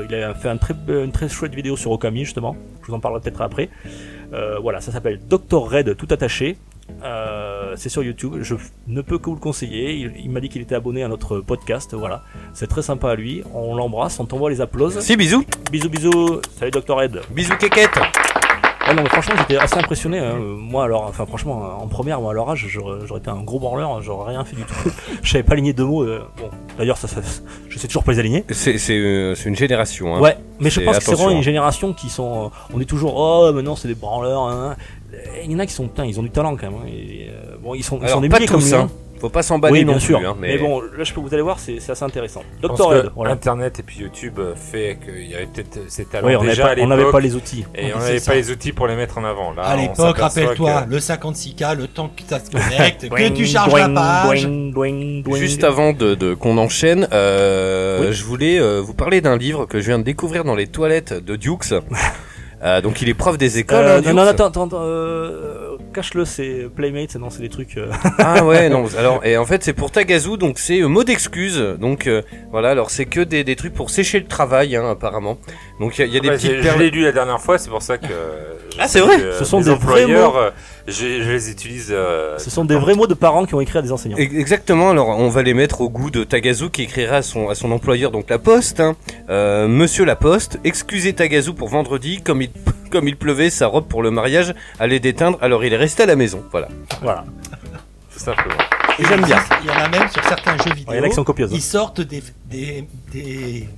Il 0.09 0.15
a 0.15 0.35
fait 0.35 0.49
un 0.49 0.57
très, 0.57 0.75
une 0.89 1.13
très 1.13 1.29
chouette 1.29 1.55
vidéo 1.55 1.77
sur 1.77 1.91
Okami 1.93 2.25
justement. 2.25 2.57
Je 2.83 2.87
vous 2.89 2.95
en 2.95 3.01
parlerai 3.01 3.21
peut-être 3.23 3.43
après. 3.43 3.69
Voilà, 4.63 4.81
ça 4.81 4.93
s'appelle 4.93 5.21
Dr 5.29 5.61
Red 5.71 5.97
tout 5.97 6.09
attaché. 6.11 6.57
Euh, 7.05 7.75
c'est 7.77 7.89
sur 7.89 8.03
YouTube. 8.03 8.37
Je 8.43 8.55
ne 8.87 9.01
peux 9.03 9.19
que 9.19 9.27
vous 9.27 9.35
le 9.35 9.41
conseiller. 9.41 9.95
Il, 9.95 10.13
il 10.25 10.31
m'a 10.31 10.41
dit 10.41 10.49
qu'il 10.49 10.61
était 10.63 10.75
abonné 10.75 11.03
à 11.05 11.09
notre 11.09 11.39
podcast. 11.41 11.95
Voilà, 11.95 12.23
c'est 12.55 12.67
très 12.67 12.83
sympa 12.83 13.11
à 13.11 13.15
lui. 13.15 13.43
On 13.55 13.75
l'embrasse, 13.77 14.19
on 14.21 14.27
t'envoie 14.27 14.51
les 14.51 14.61
applauses. 14.61 14.99
Si, 15.01 15.17
bisous. 15.17 15.45
Bisous, 15.71 15.89
bisous. 15.89 16.41
Salut, 16.59 16.71
Dr 16.73 17.01
Ed. 17.03 17.21
Bisous, 17.31 17.57
kékette. 17.57 17.99
Ah 18.85 18.95
non, 18.95 19.03
mais 19.05 19.09
franchement, 19.09 19.35
j'étais 19.39 19.57
assez 19.57 19.79
impressionné. 19.79 20.19
hein. 20.19 20.35
Moi, 20.39 20.85
alors, 20.85 21.05
enfin, 21.05 21.25
franchement, 21.25 21.79
en 21.81 21.87
première, 21.87 22.21
moi, 22.21 22.33
à 22.33 22.35
leur 22.35 22.51
âge, 22.51 22.67
j'aurais 22.69 23.19
été 23.21 23.31
un 23.31 23.43
gros 23.43 23.59
branleur. 23.61 24.03
J'aurais 24.03 24.31
rien 24.33 24.45
fait 24.45 24.57
du 24.57 24.63
tout. 24.65 24.75
Je 25.23 25.31
savais 25.31 25.45
pas 25.45 25.53
aligner 25.53 25.73
deux 25.73 25.85
mots. 25.85 26.03
euh, 26.03 26.23
Bon, 26.39 26.51
d'ailleurs, 26.79 26.97
ça, 26.97 27.07
ça, 27.09 27.21
je 27.69 27.79
sais 27.79 27.87
toujours 27.87 28.03
pas 28.05 28.13
les 28.13 28.19
aligner. 28.19 28.45
C'est 28.51 28.79
c'est, 28.79 28.97
euh, 28.99 29.35
une 29.47 29.57
génération. 29.57 30.17
Hein. 30.17 30.21
Ouais, 30.21 30.37
mais 30.61 30.69
je 30.71 30.81
pense 30.81 30.99
que 30.99 31.05
c'est 31.05 31.15
vraiment 31.15 31.31
une 31.31 31.39
hein. 31.39 31.43
génération 31.43 31.93
qui 31.93 32.09
sont. 32.11 32.47
euh, 32.47 32.49
on 32.75 32.81
est 32.81 32.85
toujours, 32.87 33.15
oh, 33.17 33.53
maintenant 33.53 33.77
c'est 33.77 33.89
des 33.89 33.95
branleurs. 33.95 34.43
hein. 34.43 34.77
Il 35.45 35.53
y 35.53 35.55
en 35.55 35.59
a 35.61 35.67
qui 35.67 35.73
sont, 35.75 35.87
putain, 35.87 36.05
ils 36.05 36.19
ont 36.19 36.23
du 36.23 36.31
talent 36.31 36.57
quand 36.57 36.71
même. 36.71 36.81
hein. 36.83 36.87
Et, 36.89 37.29
euh, 37.31 37.57
bon, 37.63 37.75
ils 37.75 37.85
sont, 37.85 37.99
ils 37.99 38.05
Alors, 38.05 38.17
sont 38.17 38.21
des 38.21 38.29
milliers 38.29 38.47
comme 38.47 38.61
hein. 38.75 38.89
Faut 39.23 39.29
pas 39.31 39.43
s'emballer 39.43 39.79
Oui, 39.79 39.85
non 39.85 39.93
bien 39.93 40.01
sûr. 40.01 40.19
plus. 40.19 40.27
hein, 40.27 40.37
mais... 40.39 40.59
bon, 40.59 40.81
là, 40.81 41.05
je 41.05 41.15
peux 41.15 41.21
vous 41.21 41.33
allez 41.33 41.43
voir, 41.45 41.59
c'est 41.61 41.79
assez 41.89 42.03
intéressant. 42.05 42.43
Je 42.61 42.67
pense 42.67 42.77
Dr. 42.79 42.89
que 42.91 42.95
Ed, 43.07 43.11
voilà. 43.15 43.33
Internet 43.33 43.79
et 43.79 43.83
puis 43.85 44.01
YouTube 44.01 44.39
euh, 44.41 44.55
fait 44.57 44.99
qu'il 45.03 45.31
y 45.31 45.35
avait 45.37 45.47
peut-être 45.47 45.79
ces 45.89 46.05
talents 46.07 46.27
Oui, 46.27 46.35
on 46.35 46.41
n'avait 46.41 46.51
déjà 46.57 46.65
pas, 46.65 46.73
à 46.73 46.85
on 46.85 46.89
n'avait 46.89 47.11
pas 47.11 47.21
les 47.21 47.37
outils. 47.37 47.65
et 47.75 47.95
on 47.95 47.99
n'avait 48.01 48.19
pas 48.21 48.35
les 48.35 48.51
outils 48.51 48.73
pour 48.73 48.89
les 48.89 48.97
mettre 48.97 49.19
en 49.19 49.25
avant. 49.25 49.53
Là, 49.53 49.63
à 49.63 49.77
l'époque, 49.77 50.19
rappelle-toi, 50.19 50.83
que- 50.83 50.91
le 50.91 50.99
56K, 50.99 51.77
le 51.77 51.87
temps 51.87 52.09
que 52.15 52.23
ça 52.29 52.41
se 52.41 52.51
connecte, 52.51 53.09
que 53.09 53.29
tu 53.29 53.47
charges 53.47 53.71
boing, 53.71 53.89
la 53.89 54.23
page. 54.25 54.45
boing, 54.47 54.73
boing, 54.73 55.23
boing. 55.23 55.37
Juste 55.39 55.63
avant 55.63 55.93
de, 55.93 56.15
de- 56.17 56.35
qu'on 56.35 56.59
enchaîne, 56.59 57.07
euh, 57.13 58.01
Oui. 58.09 58.13
je 58.13 58.25
voulais 58.25 58.59
euh, 58.59 58.81
vous 58.81 58.95
parler 58.95 59.21
d'un 59.21 59.37
livre 59.37 59.67
que 59.67 59.81
je 59.81 59.87
viens 59.87 60.01
de 60.01 60.05
découvrir 60.05 60.43
dans 60.43 60.57
les 60.57 60.67
toilettes 60.67 61.13
de 61.13 61.37
Dukes. 61.37 61.75
Euh, 62.65 62.81
donc 62.81 63.03
il 63.03 63.09
est 63.09 63.15
prof 63.15 63.37
des 63.39 63.59
écoles. 63.59 63.85
Euh, 63.85 63.99
hein, 63.99 64.03
non, 64.07 64.15
non, 64.15 64.23
attends, 64.23 64.47
attends, 64.47 64.67
attends, 64.67 64.83
euh, 64.83 65.77
cache-le, 65.93 66.25
c'est 66.25 66.69
Playmate, 66.75 67.17
non, 67.17 67.29
c'est 67.31 67.43
des 67.43 67.49
trucs. 67.49 67.77
euh, 67.77 67.91
Ah 68.19 68.45
ouais, 68.45 68.69
non. 68.69 68.85
Alors, 68.99 69.25
et 69.25 69.37
en 69.37 69.45
fait, 69.47 69.65
c'est 69.65 69.73
pour 69.73 69.91
Tagazu, 69.91 70.37
donc 70.39 70.59
c'est 70.59 70.81
euh, 70.81 70.87
mot 70.89 71.03
d'excuse. 71.05 71.59
Donc 71.81 72.07
euh, 72.07 72.23
voilà, 72.51 72.71
alors 72.71 72.91
c'est 72.91 73.07
que 73.07 73.21
des, 73.21 73.43
des 73.45 73.57
trucs 73.57 73.75
pour 73.75 73.91
sécher 73.91 74.21
le 74.21 74.27
travail, 74.27 74.77
hein, 74.77 74.89
apparemment. 74.91 75.39
Donc 75.81 75.99
il 75.99 76.03
y 76.03 76.05
a, 76.05 76.07
il 76.07 76.15
y 76.15 76.17
a 76.17 76.21
des 76.21 76.29
Ouais, 76.29 76.35
petites 76.37 76.51
j'ai- 76.51 76.59
je 76.59 76.63
perles. 76.63 76.79
l'ai 76.81 76.91
lu 76.91 77.03
la 77.03 77.13
dernière 77.13 77.41
fois, 77.41 77.59
c'est 77.59 77.71
pour 77.71 77.83
ça 77.83 77.99
que. 77.99 78.07
je 78.71 78.77
Ah, 78.79 78.87
c'est 78.87 79.01
vrai 79.01 79.17
que, 79.19 79.33
Ce 79.33 79.45
sont 79.45 79.59
des 79.61 79.65
vrais 79.71 79.75
employeurs, 80.05 80.33
mots. 80.35 80.39
euh, 80.39 80.51
je, 80.87 80.93
je 81.23 81.31
les 81.31 81.51
utilise. 81.51 81.89
euh, 81.91 82.39
Ce 82.39 82.49
sont 82.51 82.65
des 82.65 82.77
vrais 82.77 82.95
mots 82.95 83.07
de 83.09 83.15
parents 83.15 83.45
qui 83.45 83.55
ont 83.57 83.61
écrit 83.61 83.79
à 83.79 83.83
des 83.83 83.91
enseignants. 83.93 84.17
Ex- 84.19 84.35
Exactement. 84.35 84.91
Alors, 84.91 85.09
on 85.09 85.29
va 85.29 85.43
les 85.43 85.55
mettre 85.55 85.81
au 85.81 85.89
goût 85.91 86.11
de 86.11 86.23
Tagazu 86.25 86.71
qui 86.71 86.83
écrira 86.83 87.17
à 87.17 87.23
son 87.23 87.49
à 87.49 87.55
son 87.57 87.73
employeur, 87.73 88.11
donc 88.13 88.31
la 88.31 88.39
Poste. 88.39 88.79
hein. 88.81 88.95
Euh, 89.31 89.67
Monsieur 89.69 90.05
la 90.05 90.15
Poste, 90.17 90.59
excusez 90.65 91.13
Tagazu 91.13 91.53
pour 91.55 91.69
vendredi, 91.69 92.21
comme 92.23 92.41
il 92.43 92.52
comme 92.91 93.09
il 93.09 93.17
pleuvait, 93.17 93.51
sa 93.51 93.67
robe 93.67 93.89
pour 93.89 94.03
le 94.03 94.11
mariage 94.11 94.55
allait 94.79 95.01
déteindre, 95.01 95.39
alors 95.41 95.65
il 95.65 95.73
est 95.73 95.77
resté 95.79 96.03
à 96.03 96.07
la 96.07 96.17
maison. 96.17 96.45
Voilà. 96.51 96.69
Voilà. 97.01 97.25
simplement. 98.11 98.55
Et 98.99 99.05
J'aime 99.05 99.25
bien. 99.25 99.39
Il 99.63 99.67
y 99.69 99.71
en 99.71 99.85
a 99.85 99.89
même 99.89 100.09
sur 100.11 100.23
certains 100.25 100.57
jeux 100.59 100.75
vidéo. 100.75 101.13
sont 101.13 101.25
copieuses. 101.25 101.51
Ils 101.53 101.63
sortent 101.63 102.03
des, 102.03 102.23
des, 102.51 102.85
des, 103.11 103.69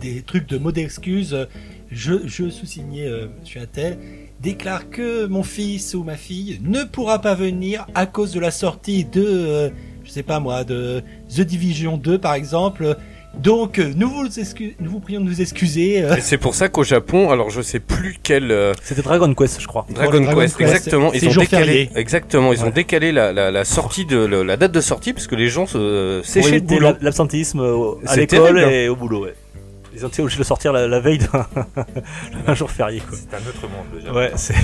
des 0.00 0.22
trucs 0.22 0.48
de 0.48 0.58
mots 0.58 0.72
d'excuse. 0.72 1.46
Je, 1.90 2.14
je 2.24 2.48
sous-signé, 2.48 3.06
euh, 3.06 3.26
Attel, 3.60 3.98
déclare 4.40 4.88
que 4.88 5.26
mon 5.26 5.42
fils 5.42 5.94
ou 5.94 6.02
ma 6.04 6.16
fille 6.16 6.58
ne 6.62 6.84
pourra 6.84 7.20
pas 7.20 7.34
venir 7.34 7.86
à 7.94 8.06
cause 8.06 8.32
de 8.32 8.40
la 8.40 8.50
sortie 8.50 9.04
de, 9.04 9.22
euh, 9.22 9.68
je 10.04 10.10
sais 10.10 10.22
pas 10.22 10.40
moi, 10.40 10.64
de 10.64 11.02
The 11.28 11.42
Division 11.42 11.98
2 11.98 12.18
par 12.18 12.32
exemple. 12.32 12.96
Donc, 13.38 13.78
euh, 13.78 13.92
nous 13.96 14.08
vous, 14.10 14.26
excu- 14.28 14.74
nous 14.78 14.90
vous 14.90 15.00
prions 15.00 15.20
de 15.20 15.24
nous 15.26 15.40
excuser. 15.40 16.04
euh, 16.04 16.16
Et 16.16 16.20
c'est 16.20 16.36
pour 16.38 16.54
ça 16.54 16.68
qu'au 16.68 16.84
Japon, 16.84 17.30
alors 17.30 17.50
je 17.50 17.62
sais 17.62 17.80
plus 17.80 18.16
quel 18.22 18.50
euh, 18.50 18.74
C'était 18.82 19.02
Dragon 19.02 19.32
Quest, 19.34 19.60
je 19.60 19.66
crois. 19.66 19.86
Dragon, 19.90 20.20
Dragon 20.20 20.40
Quest, 20.40 20.56
Quest, 20.58 20.70
exactement. 20.74 21.10
c'est 21.12 21.18
Ils 21.26 21.38
ont 21.38 21.40
décalé, 21.40 21.64
férié. 21.66 21.90
exactement. 21.96 22.52
Ils 22.52 22.64
ont 22.64 22.70
décalé 22.70 23.10
la, 23.10 23.32
la, 23.32 23.50
la 23.50 23.64
sortie 23.64 24.04
de 24.04 24.18
le- 24.18 24.42
la 24.42 24.56
date 24.56 24.72
de 24.72 24.80
sortie 24.80 25.12
parce 25.12 25.26
que 25.26 25.34
les 25.34 25.48
gens 25.48 25.66
se 25.66 25.78
euh, 25.78 26.22
séchaient 26.22 26.60
de 26.60 26.66
boulot. 26.66 26.80
la- 26.92 26.96
l'absentéisme 27.00 27.60
euh, 27.60 27.92
à 28.06 28.14
C'est 28.14 28.20
l'école 28.20 28.38
terrible, 28.54 28.58
hein. 28.60 28.70
et 28.70 28.88
au 28.88 28.96
boulot, 28.96 29.24
ouais. 29.24 29.34
Ils 29.94 30.04
ont 30.04 30.08
été 30.08 30.22
obligés 30.22 30.36
de 30.36 30.40
le 30.42 30.46
sortir 30.46 30.72
la, 30.72 30.86
la 30.86 31.00
veille 31.00 31.18
d'un 31.18 31.46
un 32.46 32.54
jour 32.54 32.70
férié, 32.70 33.00
quoi. 33.00 33.18
C'est 33.18 33.34
un 33.34 33.40
autre 33.48 33.62
monde, 33.62 33.86
le 33.94 34.00
Japon. 34.00 34.16
Ouais, 34.16 34.30
c'est. 34.36 34.54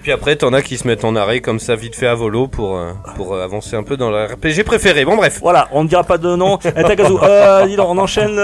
Et 0.00 0.02
puis 0.02 0.12
après, 0.12 0.34
t'en 0.34 0.54
as 0.54 0.62
qui 0.62 0.78
se 0.78 0.86
mettent 0.88 1.04
en 1.04 1.14
arrêt 1.14 1.40
comme 1.40 1.60
ça 1.60 1.76
vite 1.76 1.94
fait 1.94 2.06
à 2.06 2.14
volo 2.14 2.48
pour 2.48 2.78
euh, 2.78 2.92
pour 3.16 3.34
euh, 3.34 3.44
avancer 3.44 3.76
un 3.76 3.82
peu 3.82 3.98
dans 3.98 4.08
leur 4.08 4.30
RPG 4.30 4.64
préféré. 4.64 5.04
Bon 5.04 5.14
bref. 5.14 5.40
Voilà, 5.42 5.68
on 5.72 5.84
ne 5.84 5.88
dira 5.90 6.04
pas 6.04 6.16
de 6.16 6.34
nom. 6.36 6.58
Eh, 6.64 6.82
Takazu, 6.82 7.12
euh, 7.22 7.66
dis 7.66 7.76
donc, 7.76 7.88
on 7.90 7.98
enchaîne. 7.98 8.40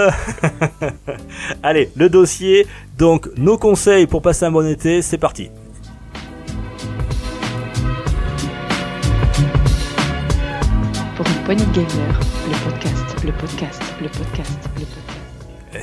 Allez, 1.63 1.89
le 1.95 2.09
dossier. 2.09 2.67
Donc, 2.99 3.27
nos 3.37 3.57
conseils 3.57 4.05
pour 4.05 4.21
passer 4.21 4.45
un 4.45 4.51
bon 4.51 4.67
été, 4.67 5.01
c'est 5.01 5.17
parti. 5.17 5.49
Pour 11.15 11.25
une 11.25 11.43
poignée 11.43 11.65
de 11.65 11.71
gamer, 11.71 12.19
le 12.45 12.69
podcast, 12.69 13.25
le 13.25 13.31
podcast, 13.31 13.81
le 13.99 14.09
podcast, 14.09 14.59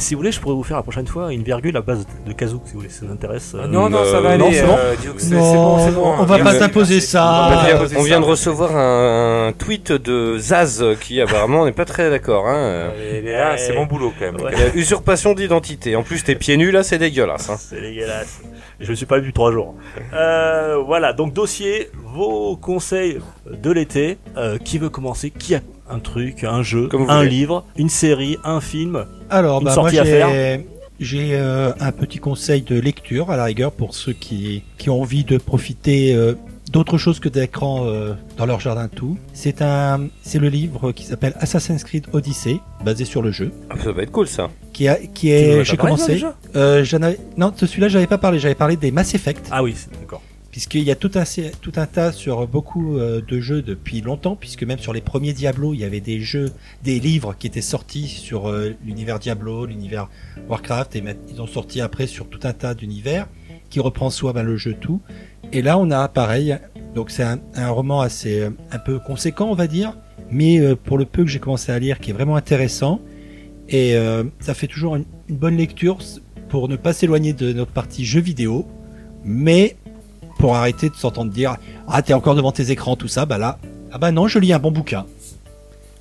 Si 0.05 0.13
vous 0.15 0.19
voulez, 0.21 0.33
je 0.33 0.39
pourrais 0.41 0.55
vous 0.55 0.63
faire 0.63 0.77
la 0.77 0.83
prochaine 0.83 1.07
fois 1.07 1.33
une 1.33 1.43
virgule 1.43 1.75
à 1.79 1.81
base 1.81 2.07
de 2.27 2.33
Kazoo, 2.35 2.61
si 2.67 2.75
vous 2.75 2.81
voulez, 2.81 2.91
ça 2.91 3.07
vous 3.07 3.13
intéresse. 3.15 3.57
Ah, 3.59 3.67
non, 3.67 3.89
non, 3.89 4.05
ça 4.05 4.21
va 4.21 4.29
Euh, 4.29 4.33
aller. 4.35 4.39
non, 4.45 4.51
c'est 4.53 4.67
bon 4.67 4.77
euh, 4.77 4.95
c'est- 5.17 5.35
bon, 5.35 5.79
c'est 5.79 5.95
bon. 5.95 6.15
on 6.19 6.25
va 6.25 6.37
pas 6.37 6.45
Merci, 6.45 6.59
s'imposer 6.59 6.95
merci. 6.97 7.09
ça. 7.09 7.25
On 7.25 7.55
pas 7.55 7.65
vient, 8.05 8.19
on 8.19 8.21
de 8.21 8.27
recevoir 8.27 8.77
un, 8.77 9.47
un 9.49 9.53
tweet 9.53 9.93
de 9.93 10.37
Zaz 10.37 10.83
euh, 10.83 10.95
qui 10.95 11.23
apparemment 11.23 11.65
n'est 11.65 11.73
pas 11.73 11.87
très 11.87 12.11
d'accord. 12.11 12.47
Hein. 12.49 12.55
euh. 12.55 13.19
Et 13.19 13.33
là, 13.33 13.57
c'est 13.57 13.75
mon 13.75 13.87
boulot 13.87 14.13
quand 14.19 14.27
même. 14.27 14.37
Ouais. 14.43 14.51
Il 14.53 14.59
y 14.59 14.63
a 14.63 14.75
usurpation 14.75 15.33
d'identité. 15.33 15.97
En 15.97 16.03
plus, 16.03 16.23
t'es 16.23 16.35
pieds 16.35 16.59
nus 16.59 16.71
là, 16.71 16.83
c'est 16.83 16.99
dégueulasse. 16.99 17.49
Hein. 17.49 17.57
C'est 17.59 17.81
dégueulasse. 17.81 18.43
Je 18.81 18.91
ne 18.91 18.97
suis 18.97 19.07
pas 19.07 19.15
vu 19.17 19.23
depuis 19.23 19.33
trois 19.33 19.53
jours. 19.53 19.75
Euh, 20.13 20.83
voilà, 20.85 21.15
donc 21.15 21.33
dossier, 21.33 21.89
vos 22.13 22.57
conseils 22.59 23.21
de 23.51 23.71
l'été. 23.71 24.19
Euh, 24.37 24.59
qui 24.59 24.77
veut 24.77 24.91
commencer 24.91 25.31
Qui 25.31 25.55
a 25.55 25.61
un 25.89 25.99
truc, 25.99 26.45
un 26.45 26.63
jeu, 26.63 26.89
Comme 26.89 27.09
un 27.11 27.19
voulez. 27.19 27.31
livre, 27.31 27.65
une 27.77 27.89
série, 27.89 28.37
un 28.45 28.61
film 28.61 29.05
Alors, 29.31 29.61
Une 29.61 29.67
bah, 29.67 29.75
moi 29.77 29.89
à 29.89 29.91
j'ai 29.91 30.65
j'ai 31.01 31.31
euh, 31.35 31.73
un 31.81 31.91
petit 31.93 32.19
conseil 32.19 32.63
de 32.63 32.79
lecture 32.79 33.31
à 33.31 33.37
la 33.37 33.45
rigueur 33.45 33.73
pour 33.73 33.95
ceux 33.95 34.13
qui, 34.13 34.63
qui 34.79 34.91
ont 34.91 35.01
envie 35.03 35.25
de 35.25 35.39
profiter 35.39 36.15
euh, 36.15 36.35
d'autre 36.71 36.99
chose 36.99 37.19
que 37.19 37.29
d'écran 37.29 37.83
euh, 37.87 38.15
dans 38.37 38.47
leur 38.47 38.61
jardin 38.61 38.87
tout. 38.89 39.19
C'est 39.33 39.61
un 39.61 40.07
c'est 40.23 40.39
le 40.39 40.49
livre 40.49 40.93
qui 40.93 41.05
s'appelle 41.05 41.35
Assassin's 41.41 41.83
Creed 41.83 42.07
Odyssey, 42.13 42.61
basé 42.85 43.05
sur 43.05 43.23
le 43.23 43.33
jeu, 43.33 43.51
Ah, 43.71 43.75
Ça 43.83 43.91
va 43.91 44.03
être 44.03 44.13
cool 44.13 44.29
ça. 44.29 44.51
qui 44.73 44.87
a 44.87 44.95
qui 44.97 45.27
Tu 45.27 45.27
nous 45.27 45.33
en 45.33 45.57
est 45.57 45.61
as 45.61 45.63
j'ai 45.65 45.77
parlé, 45.77 45.93
commencé. 45.95 46.13
déjà? 46.13 46.35
Euh, 46.55 46.85
j'en 46.85 47.03
avais 47.03 47.19
non 47.37 47.53
de 47.61 47.67
celui-là 47.67 47.89
j'avais 47.89 48.07
pas 48.07 48.19
parlé, 48.19 48.39
j'avais 48.39 48.55
parlé 48.55 48.77
des 48.77 48.93
Mass 48.93 49.15
Effect 49.17 49.49
Ah 49.51 49.65
oui, 49.65 49.75
c'est- 49.77 49.91
d'accord. 50.01 50.23
Puisqu'il 50.55 50.85
y 50.85 50.93
a 50.93 50.95
tout 50.95 51.11
un 51.17 51.87
tas 51.87 52.13
sur 52.13 52.47
beaucoup 52.47 52.97
euh, 52.97 53.21
de 53.21 53.41
jeux 53.41 53.61
depuis 53.61 54.03
longtemps 54.03 54.37
puisque 54.37 54.63
même 54.63 54.79
sur 54.79 54.93
les 54.93 55.01
premiers 55.01 55.33
Diablo 55.33 55.75
il 55.75 55.81
y 55.81 55.85
avait 55.85 55.99
des 55.99 56.21
jeux 56.21 56.53
des 56.85 57.01
livres 57.01 57.35
qui 57.37 57.49
étaient 57.49 57.61
sortis 57.61 58.07
sur 58.07 58.49
euh, 58.49 58.73
l'univers 58.85 59.19
Diablo 59.19 59.67
l'univers 59.67 60.09
Warcraft 60.49 60.95
et 60.95 61.03
ils 61.29 61.43
ont 61.43 61.49
sorti 61.49 61.81
après 61.81 62.07
sur 62.07 62.29
tout 62.29 62.39
un 62.45 62.53
tas 62.53 62.75
d'univers 62.75 63.27
qui 63.69 63.81
reprend 63.81 64.11
soit 64.11 64.33
ben, 64.33 64.45
le 64.45 64.57
jeu 64.57 64.77
tout. 64.81 65.01
Et 65.53 65.61
là 65.61 65.77
on 65.77 65.91
a 65.91 66.07
pareil 66.07 66.57
donc 66.95 67.11
c'est 67.11 67.25
un, 67.25 67.69
roman 67.71 68.01
assez 68.01 68.39
euh, 68.39 68.51
un 68.71 68.79
peu 68.79 69.01
conséquent 69.01 69.51
on 69.51 69.57
va 69.57 69.67
dire 69.67 69.97
mais 70.31 70.77
pour 70.85 70.99
le 70.99 71.05
peu 71.05 71.25
que 71.25 71.31
j'ai 71.31 71.41
commencé 71.41 71.73
à 71.73 71.81
lire 71.81 71.99
qui 71.99 72.11
est 72.11 72.15
vraiment 72.15 72.37
intéressant. 72.37 73.01
Et 73.69 73.97
ça 74.41 74.55
fait 74.55 74.69
toujours 74.69 74.95
une, 74.95 75.05
une 75.29 75.37
bonne 75.37 75.57
lecture 75.57 75.99
pour 76.49 76.69
ne 76.69 76.77
pas 76.77 76.93
s'éloigner 76.93 77.33
de 77.33 77.53
notre 77.53 77.73
partie 77.73 78.05
jeux 78.05 78.21
vidéo 78.21 78.67
mais 79.25 79.77
pour 80.39 80.57
arrêter 80.57 80.91
de 80.91 80.95
s'entendre 80.95 81.31
dire 81.31 81.57
ah 81.89 82.03
t'es 82.03 82.15
encore 82.15 82.35
devant 82.35 82.53
tes 82.53 82.71
écrans 82.71 82.97
tout 82.97 83.09
ça 83.09 83.27
bah 83.27 83.39
là 83.39 83.59
ah 83.93 83.99
bah 83.99 84.13
non 84.13 84.29
je 84.29 84.39
lis 84.39 84.53
un 84.53 84.59
bon 84.59 84.71
bouquin. 84.71 85.07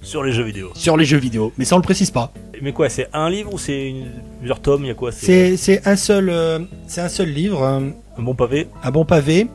Sur 0.02 0.24
les 0.24 0.34
jeux 0.34 0.44
vidéo. 0.44 0.72
sur 0.76 0.98
les 0.98 1.06
jeux 1.06 1.18
vidéo 1.18 1.54
mais 1.58 1.66
ça 1.66 1.76
on 1.76 1.80
le 1.80 1.84
précise 1.84 2.12
pas. 2.12 2.34
Mais 2.62 2.72
quoi, 2.72 2.88
c'est 2.88 3.10
un 3.14 3.30
livre 3.30 3.54
ou 3.54 3.58
c'est 3.58 3.90
une... 3.90 4.06
plusieurs 4.40 4.62
tomes 4.62 4.84
Il 4.84 4.88
y 4.88 4.92
a 4.92 4.94
quoi 4.94 5.12
c'est 5.12 5.58
c'est 5.58 5.86
un 5.88 5.96
seul 5.96 6.30
euh, 6.30 6.60
c'est 6.88 7.02
un 7.02 7.10
seul 7.10 7.30
livre 7.30 7.64
un, 7.64 7.92
un 8.18 8.22
bon 8.22 8.36
pavé. 8.36 8.68
un 8.84 8.92
bon 8.92 9.06
pavé. 9.06 9.48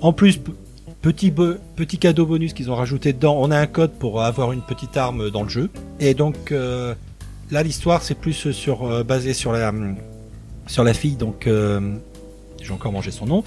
En 0.00 0.12
plus 0.12 0.40
petit 1.02 1.32
petit 1.76 1.98
cadeau 1.98 2.26
bonus 2.26 2.52
qu'ils 2.52 2.70
ont 2.70 2.74
rajouté 2.74 3.12
dedans 3.12 3.36
on 3.38 3.50
a 3.50 3.58
un 3.58 3.66
code 3.66 3.92
pour 3.92 4.22
avoir 4.22 4.52
une 4.52 4.62
petite 4.62 4.96
arme 4.96 5.30
dans 5.30 5.42
le 5.42 5.48
jeu. 5.48 5.70
Et 6.00 6.14
donc 6.14 6.52
euh, 6.52 6.94
là 7.50 7.62
l'histoire 7.62 8.02
c'est 8.02 8.14
plus 8.16 8.50
sur 8.52 8.84
euh, 8.84 9.04
basé 9.04 9.32
sur 9.34 9.52
la 9.52 9.68
hum, 9.70 9.96
sur 10.66 10.84
la 10.84 10.94
fille 10.94 11.16
donc 11.16 11.46
euh, 11.46 11.80
j'ai 12.60 12.72
encore 12.72 12.92
mangé 12.92 13.10
son 13.10 13.26
nom 13.26 13.44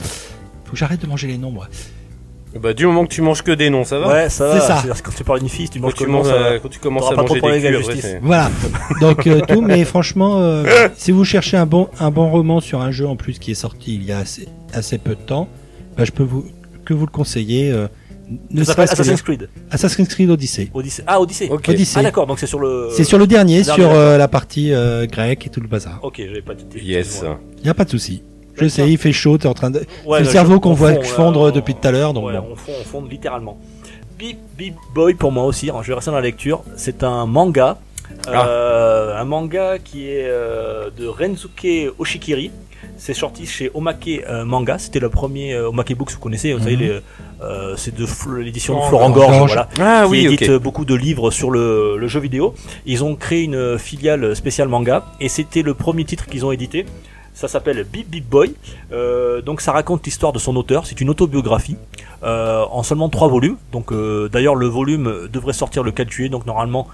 faut 0.72 0.76
que 0.76 0.78
j'arrête 0.80 1.02
de 1.02 1.08
manger 1.08 1.28
les 1.28 1.38
noms 1.38 1.52
moi 1.52 1.68
Bah, 2.62 2.74
du 2.74 2.86
moment 2.86 3.04
que 3.06 3.14
tu 3.14 3.22
manges 3.22 3.42
que 3.44 3.52
des 3.52 3.70
noms, 3.70 3.84
ça 3.84 4.00
va. 4.00 4.08
Ouais, 4.08 4.30
ça 4.30 4.48
va. 4.48 4.54
C'est 4.60 4.68
ça. 4.68 4.76
C'est-à-dire 4.78 5.02
que 5.02 5.10
quand 5.10 5.16
tu 5.16 5.24
parles 5.26 5.40
d'une 5.40 5.50
fille, 5.50 5.66
si 5.66 5.74
tu 5.74 5.80
manges 5.80 5.94
que 5.96 6.04
le 6.06 6.10
manges, 6.12 6.28
nom, 6.28 6.32
ça 6.34 6.38
va. 6.40 6.46
euh, 6.48 6.60
quand 6.62 6.70
tu 6.70 6.80
commences 6.80 7.12
à 7.12 7.16
pas 7.16 7.22
manger 7.24 7.42
des 7.42 7.62
culs, 7.62 7.76
après, 7.78 7.96
c'est- 8.02 8.20
Voilà. 8.24 8.50
Donc 9.02 9.28
euh, 9.28 9.42
tout, 9.48 9.62
mais 9.62 9.84
franchement, 9.86 10.40
euh, 10.42 10.66
si 10.96 11.12
vous 11.12 11.26
cherchez 11.26 11.58
un 11.58 11.66
bon 11.66 11.90
un 12.00 12.10
bon 12.12 12.30
roman 12.30 12.60
sur 12.62 12.80
un 12.82 12.92
jeu 12.92 13.06
en 13.08 13.16
plus 13.18 13.38
qui 13.40 13.52
est 13.52 13.56
sorti 13.56 13.96
il 13.96 14.04
y 14.04 14.12
a 14.14 14.20
assez, 14.20 14.48
assez 14.74 14.98
peu 14.98 15.12
de 15.16 15.22
temps, 15.22 15.50
bah, 15.98 16.06
je 16.06 16.12
peux 16.12 16.24
vous 16.24 16.46
que 16.86 16.94
vous 16.94 17.06
le 17.06 17.12
conseiller. 17.12 17.70
Euh, 17.72 17.88
ne 18.50 18.64
Ça 18.64 18.72
s'appelle 18.72 18.88
serait-ce 18.88 18.96
que 18.96 19.02
Assassin's 19.02 19.22
Creed. 19.24 19.50
Assassin's 19.72 20.08
Creed 20.08 20.30
Odyssey. 20.30 20.70
Odyssey. 20.74 21.04
Ah, 21.06 21.20
Odyssey. 21.20 21.50
Ok. 21.52 21.68
Odyssey. 21.68 22.00
Ah, 22.00 22.04
d'accord, 22.04 22.28
donc 22.28 22.40
c'est 22.40 22.48
sur 22.48 22.60
le. 22.60 22.88
C'est 22.96 23.04
sur 23.04 23.18
le 23.18 23.28
dernier, 23.28 23.64
sur 23.66 23.92
euh, 23.92 24.18
la 24.18 24.28
partie 24.30 24.72
euh, 24.74 25.06
grecque 25.06 25.48
et 25.48 25.50
tout 25.50 25.60
le 25.60 25.68
bazar. 25.68 26.00
Ok, 26.02 26.16
j'avais 26.26 26.42
pas 26.42 26.54
dit. 26.54 26.66
Yes. 26.82 27.24
Il 27.60 27.66
y 27.68 27.70
a 27.70 27.74
pas 27.74 27.84
de 27.84 27.90
souci. 27.90 28.24
Je 28.56 28.68
sais, 28.68 28.90
il 28.90 28.98
fait 28.98 29.12
chaud, 29.14 29.38
t'es 29.38 29.48
en 29.48 29.54
train 29.54 29.70
de. 29.72 29.80
Ouais, 30.06 30.20
c'est 30.20 30.24
le 30.26 30.30
cerveau 30.30 30.54
je- 30.56 30.60
qu'on 30.60 30.72
on 30.72 30.74
voit 30.74 30.94
fond, 30.96 31.04
fondre 31.04 31.48
euh, 31.48 31.52
depuis 31.52 31.74
tout 31.76 31.88
à 31.88 31.92
l'heure, 31.92 32.14
donc 32.14 32.26
ouais, 32.26 32.34
bon. 32.34 32.48
on 32.52 32.56
fond, 32.56 32.72
on 32.80 32.84
fond 32.84 33.06
littéralement. 33.10 33.58
Beep 34.20 34.38
Beep 34.58 34.76
Boy 34.94 35.14
pour 35.16 35.32
moi 35.32 35.46
aussi, 35.46 35.70
hein, 35.70 35.76
je 35.82 35.88
vais 35.88 35.96
rester 35.96 36.12
dans 36.12 36.18
la 36.18 36.22
lecture. 36.24 36.64
C'est 36.76 37.04
un 37.04 37.26
manga. 37.26 37.78
Ah. 38.28 38.46
euh, 38.46 39.20
un 39.20 39.24
manga 39.24 39.78
qui 39.84 40.10
est 40.10 40.26
euh, 40.28 40.90
de 40.96 41.08
Renzuke 41.08 41.94
Oshikiri. 41.98 42.52
C'est 42.98 43.14
sorti 43.16 43.48
chez 43.48 43.72
Omake 43.74 44.22
euh, 44.30 44.44
Manga. 44.46 44.78
C'était 44.78 45.00
le 45.00 45.10
premier 45.10 45.54
euh, 45.54 45.70
Omake 45.70 45.96
Books, 45.96 46.12
vous 46.12 46.20
connaissez, 46.20 46.54
vous 46.54 46.60
savez, 46.60 46.76
Mhm. 46.76 46.82
les, 46.82 47.00
euh, 47.42 47.76
c'est 47.78 47.96
de 47.96 48.06
l'édition 48.40 48.78
de 48.80 48.84
Florent 48.86 49.10
Gorge, 49.12 49.38
Gorge. 49.38 49.52
voilà, 49.54 49.70
Ah 49.80 50.04
qui 50.06 50.12
oui, 50.12 50.26
édite 50.28 50.52
beaucoup 50.58 50.86
de 50.86 50.94
livres 50.94 51.32
sur 51.32 51.50
le, 51.50 51.98
le 51.98 52.08
jeu 52.08 52.20
vidéo. 52.20 52.54
Ils 52.86 53.04
ont 53.04 53.16
créé 53.16 53.44
une 53.44 53.80
filiale 53.80 54.36
spéciale 54.36 54.68
manga 54.68 55.06
et 55.20 55.30
c'était 55.30 55.62
le 55.64 55.74
premier 55.74 56.04
titre 56.06 56.28
qu'ils 56.28 56.46
ont 56.46 56.52
édité. 56.52 56.86
Ça 57.34 57.48
s'appelle 57.48 57.84
Beep 57.84 58.10
Beep 58.10 58.30
Boy. 58.30 58.54
Euh, 58.92 59.42
donc 59.42 59.62
ça 59.62 59.72
raconte 59.72 60.06
l'histoire 60.06 60.34
de 60.34 60.40
son 60.40 60.56
auteur. 60.56 60.86
C'est 60.86 61.00
une 61.02 61.10
autobiographie 61.10 61.78
euh, 62.24 62.64
en 62.70 62.84
seulement 62.84 63.10
trois 63.10 63.30
volumes. 63.30 63.58
Donc 63.72 63.92
euh, 63.92 64.28
d'ailleurs 64.30 64.56
le 64.56 64.68
volume 64.68 65.28
devrait 65.32 65.54
sortir 65.54 65.84
le 65.84 65.92
4 65.92 66.10
juillet. 66.10 66.30
Donc 66.30 66.46
normalement 66.46 66.88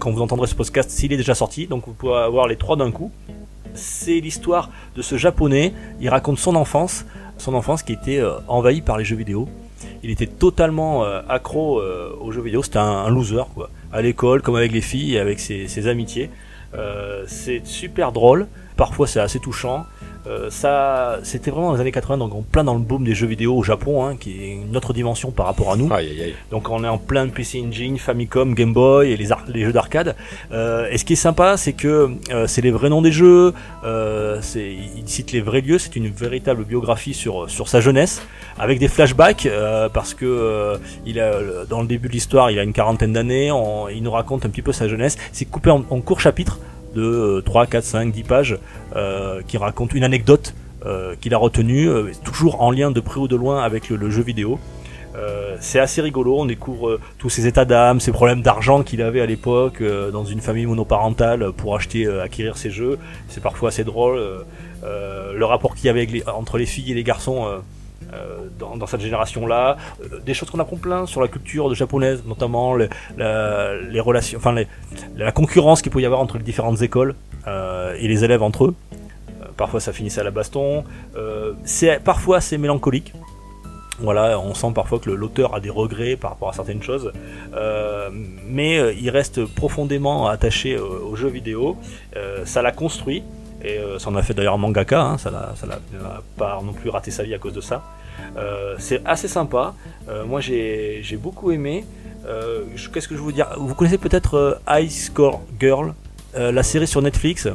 quand 0.00 0.10
vous 0.10 0.22
entendrez 0.22 0.48
ce 0.48 0.56
podcast, 0.56 0.90
s'il 0.90 1.12
est 1.12 1.16
déjà 1.16 1.36
sorti, 1.36 1.68
donc 1.68 1.86
vous 1.86 1.92
pouvez 1.92 2.16
avoir 2.16 2.48
les 2.48 2.56
trois 2.56 2.74
d'un 2.74 2.90
coup. 2.90 3.12
C'est 3.74 4.18
l'histoire 4.18 4.70
de 4.96 5.02
ce 5.02 5.16
japonais. 5.16 5.72
Il 6.00 6.08
raconte 6.08 6.40
son 6.40 6.56
enfance, 6.56 7.06
son 7.38 7.54
enfance 7.54 7.84
qui 7.84 7.92
était 7.92 8.20
envahie 8.48 8.80
par 8.80 8.98
les 8.98 9.04
jeux 9.04 9.14
vidéo. 9.14 9.48
Il 10.02 10.10
était 10.10 10.26
totalement 10.26 11.04
accro 11.28 11.80
aux 11.80 12.32
jeux 12.32 12.42
vidéo. 12.42 12.64
C'était 12.64 12.78
un, 12.78 13.08
loser 13.08 13.44
quoi. 13.54 13.70
À 13.92 14.02
l'école, 14.02 14.42
comme 14.42 14.56
avec 14.56 14.72
les 14.72 14.80
filles, 14.80 15.16
avec 15.16 15.38
ses, 15.38 15.86
amitiés. 15.86 16.28
C'est 17.28 17.64
super 17.64 18.10
drôle. 18.10 18.48
Parfois 18.80 19.06
c'est 19.06 19.20
assez 19.20 19.40
touchant. 19.40 19.84
Euh, 20.26 20.48
ça, 20.48 21.18
c'était 21.22 21.50
vraiment 21.50 21.68
dans 21.68 21.74
les 21.74 21.80
années 21.82 21.92
80, 21.92 22.16
donc 22.16 22.34
en 22.34 22.40
plein 22.40 22.64
dans 22.64 22.72
le 22.72 22.80
boom 22.80 23.04
des 23.04 23.14
jeux 23.14 23.26
vidéo 23.26 23.54
au 23.54 23.62
Japon, 23.62 24.06
hein, 24.06 24.16
qui 24.18 24.42
est 24.42 24.52
une 24.52 24.74
autre 24.74 24.94
dimension 24.94 25.30
par 25.32 25.44
rapport 25.44 25.70
à 25.70 25.76
nous. 25.76 25.92
Aïe, 25.92 26.08
aïe, 26.10 26.22
aïe. 26.22 26.34
Donc 26.50 26.70
on 26.70 26.82
est 26.82 26.88
en 26.88 26.96
plein 26.96 27.26
de 27.26 27.30
PC 27.30 27.62
Engine, 27.66 27.98
Famicom, 27.98 28.54
Game 28.54 28.72
Boy 28.72 29.10
et 29.12 29.18
les, 29.18 29.64
jeux 29.64 29.72
d'arcade. 29.74 30.16
Euh, 30.52 30.88
et 30.90 30.96
ce 30.96 31.04
qui 31.04 31.12
est 31.12 31.16
sympa, 31.16 31.58
c'est 31.58 31.74
que 31.74 32.10
euh, 32.30 32.46
c'est 32.46 32.62
les 32.62 32.70
vrais 32.70 32.88
noms 32.88 33.02
des 33.02 33.12
jeux, 33.12 33.52
c'est- 34.40 34.72
il 34.96 35.06
cite 35.06 35.32
les 35.32 35.42
vrais 35.42 35.60
lieux, 35.60 35.78
c'est 35.78 35.94
une 35.96 36.08
véritable 36.08 36.64
biographie 36.64 37.12
sur, 37.12 37.50
sur 37.50 37.68
sa 37.68 37.80
jeunesse, 37.82 38.22
avec 38.58 38.78
des 38.78 38.88
flashbacks, 38.88 39.46
parce 39.92 40.14
que 40.14 40.78
il 41.04 41.20
a, 41.20 41.32
dans 41.68 41.82
le 41.82 41.86
début 41.86 42.08
de 42.08 42.14
l'histoire, 42.14 42.50
il 42.50 42.58
a 42.58 42.62
une 42.62 42.72
quarantaine 42.72 43.12
d'années, 43.12 43.52
il 43.94 44.02
nous 44.02 44.10
raconte 44.10 44.46
un 44.46 44.48
petit 44.48 44.62
peu 44.62 44.72
sa 44.72 44.88
jeunesse. 44.88 45.18
C'est 45.32 45.44
coupé 45.44 45.68
en, 45.68 45.84
en 45.90 46.00
courts 46.00 46.20
chapitres 46.22 46.58
de 46.94 47.02
euh, 47.02 47.40
3, 47.42 47.66
4, 47.66 47.84
5, 47.84 48.12
10 48.12 48.22
pages, 48.24 48.58
euh, 48.96 49.42
qui 49.46 49.58
raconte 49.58 49.94
une 49.94 50.04
anecdote 50.04 50.54
euh, 50.86 51.14
qu'il 51.20 51.34
a 51.34 51.38
retenue, 51.38 51.88
euh, 51.88 52.10
toujours 52.24 52.62
en 52.62 52.70
lien 52.70 52.90
de 52.90 53.00
près 53.00 53.20
ou 53.20 53.28
de 53.28 53.36
loin 53.36 53.62
avec 53.62 53.90
le- 53.90 54.10
jeu 54.10 54.22
vidéo. 54.22 54.58
C'est 55.60 55.78
assez 55.80 56.00
rigolo, 56.00 56.38
on 56.40 56.46
découvre 56.46 56.98
tous 57.18 57.28
ses 57.28 57.46
états 57.46 57.66
d'âme, 57.66 58.00
ses 58.00 58.10
problèmes 58.12 58.40
d'argent 58.40 58.82
qu'il 58.82 59.02
avait 59.02 59.20
à 59.20 59.26
l'époque 59.26 59.82
dans 60.12 60.24
une 60.24 60.40
famille 60.40 60.64
monoparentale 60.64 61.52
pour 61.52 61.76
acheter, 61.76 62.06
acquérir 62.08 62.56
ses 62.56 62.70
jeux. 62.70 62.96
C'est 63.28 63.42
parfois 63.42 63.68
assez 63.68 63.84
drôle. 63.84 64.18
le 64.82 65.44
rapport 65.44 65.74
qu'il 65.74 65.86
y 65.86 65.88
avait 65.90 66.08
entre 66.26 66.56
les 66.56 66.64
filles 66.64 66.92
et 66.92 66.94
les 66.94 67.04
garçons 67.04 67.44
dans, 68.58 68.76
dans 68.76 68.86
cette 68.86 69.00
génération-là. 69.00 69.76
Euh, 70.02 70.20
des 70.20 70.34
choses 70.34 70.50
qu'on 70.50 70.58
apprend 70.60 70.76
plein 70.76 71.06
sur 71.06 71.20
la 71.20 71.28
culture 71.28 71.68
de 71.68 71.74
japonaise, 71.74 72.22
notamment 72.26 72.74
le- 72.74 72.88
la- 73.16 73.76
les 73.80 74.00
relations, 74.00 74.38
enfin 74.38 74.52
les- 74.52 74.66
la 75.16 75.32
concurrence 75.32 75.82
qu'il 75.82 75.92
peut 75.92 76.00
y 76.00 76.06
avoir 76.06 76.20
entre 76.20 76.36
les 76.38 76.44
différentes 76.44 76.82
écoles 76.82 77.14
euh, 77.46 77.94
et 77.98 78.08
les 78.08 78.24
élèves 78.24 78.42
entre 78.42 78.64
eux. 78.66 78.74
Euh, 78.92 79.46
parfois 79.56 79.80
ça 79.80 79.92
finissait 79.92 80.20
à 80.20 80.24
la 80.24 80.30
baston. 80.30 80.84
Euh, 81.16 81.52
c'est 81.64 82.02
parfois 82.02 82.38
assez 82.38 82.58
mélancolique. 82.58 83.12
Voilà, 84.02 84.38
on 84.40 84.54
sent 84.54 84.72
parfois 84.74 84.98
que 84.98 85.10
l'auteur 85.10 85.54
a 85.54 85.60
des 85.60 85.68
regrets 85.68 86.16
par 86.16 86.30
rapport 86.30 86.48
à 86.48 86.52
certaines 86.54 86.82
choses, 86.82 87.12
Euh, 87.54 88.08
mais 88.46 88.78
euh, 88.78 88.92
il 88.94 89.10
reste 89.10 89.44
profondément 89.44 90.26
attaché 90.28 90.74
euh, 90.74 90.82
aux 91.08 91.16
jeux 91.16 91.28
vidéo. 91.28 91.76
Euh, 92.16 92.46
ça 92.46 92.62
l'a 92.62 92.72
construit, 92.72 93.22
et 93.62 93.76
euh, 93.78 93.98
ça 93.98 94.08
en 94.08 94.16
a 94.16 94.22
fait 94.22 94.32
d'ailleurs 94.32 94.54
un 94.54 94.58
mangaka, 94.58 95.00
hein, 95.02 95.18
ça 95.18 95.30
n'a 95.30 95.52
pas 96.38 96.60
non 96.64 96.72
plus 96.72 96.88
raté 96.88 97.10
sa 97.10 97.24
vie 97.24 97.34
à 97.34 97.38
cause 97.38 97.52
de 97.52 97.60
ça. 97.60 97.82
Euh, 98.36 98.74
c'est 98.78 99.00
assez 99.04 99.28
sympa, 99.28 99.74
Euh, 100.08 100.24
moi 100.24 100.40
j'ai 100.40 101.18
beaucoup 101.22 101.50
aimé. 101.52 101.84
Euh, 102.26 102.64
Qu'est-ce 102.92 103.06
que 103.08 103.14
je 103.16 103.20
vous 103.20 103.32
dire? 103.32 103.46
Vous 103.58 103.74
connaissez 103.74 103.98
peut-être 103.98 104.60
High 104.68 104.90
Score 104.90 105.40
Girl, 105.60 105.94
la 106.36 106.62
série 106.62 106.86
sur 106.86 107.02
Netflix? 107.02 107.48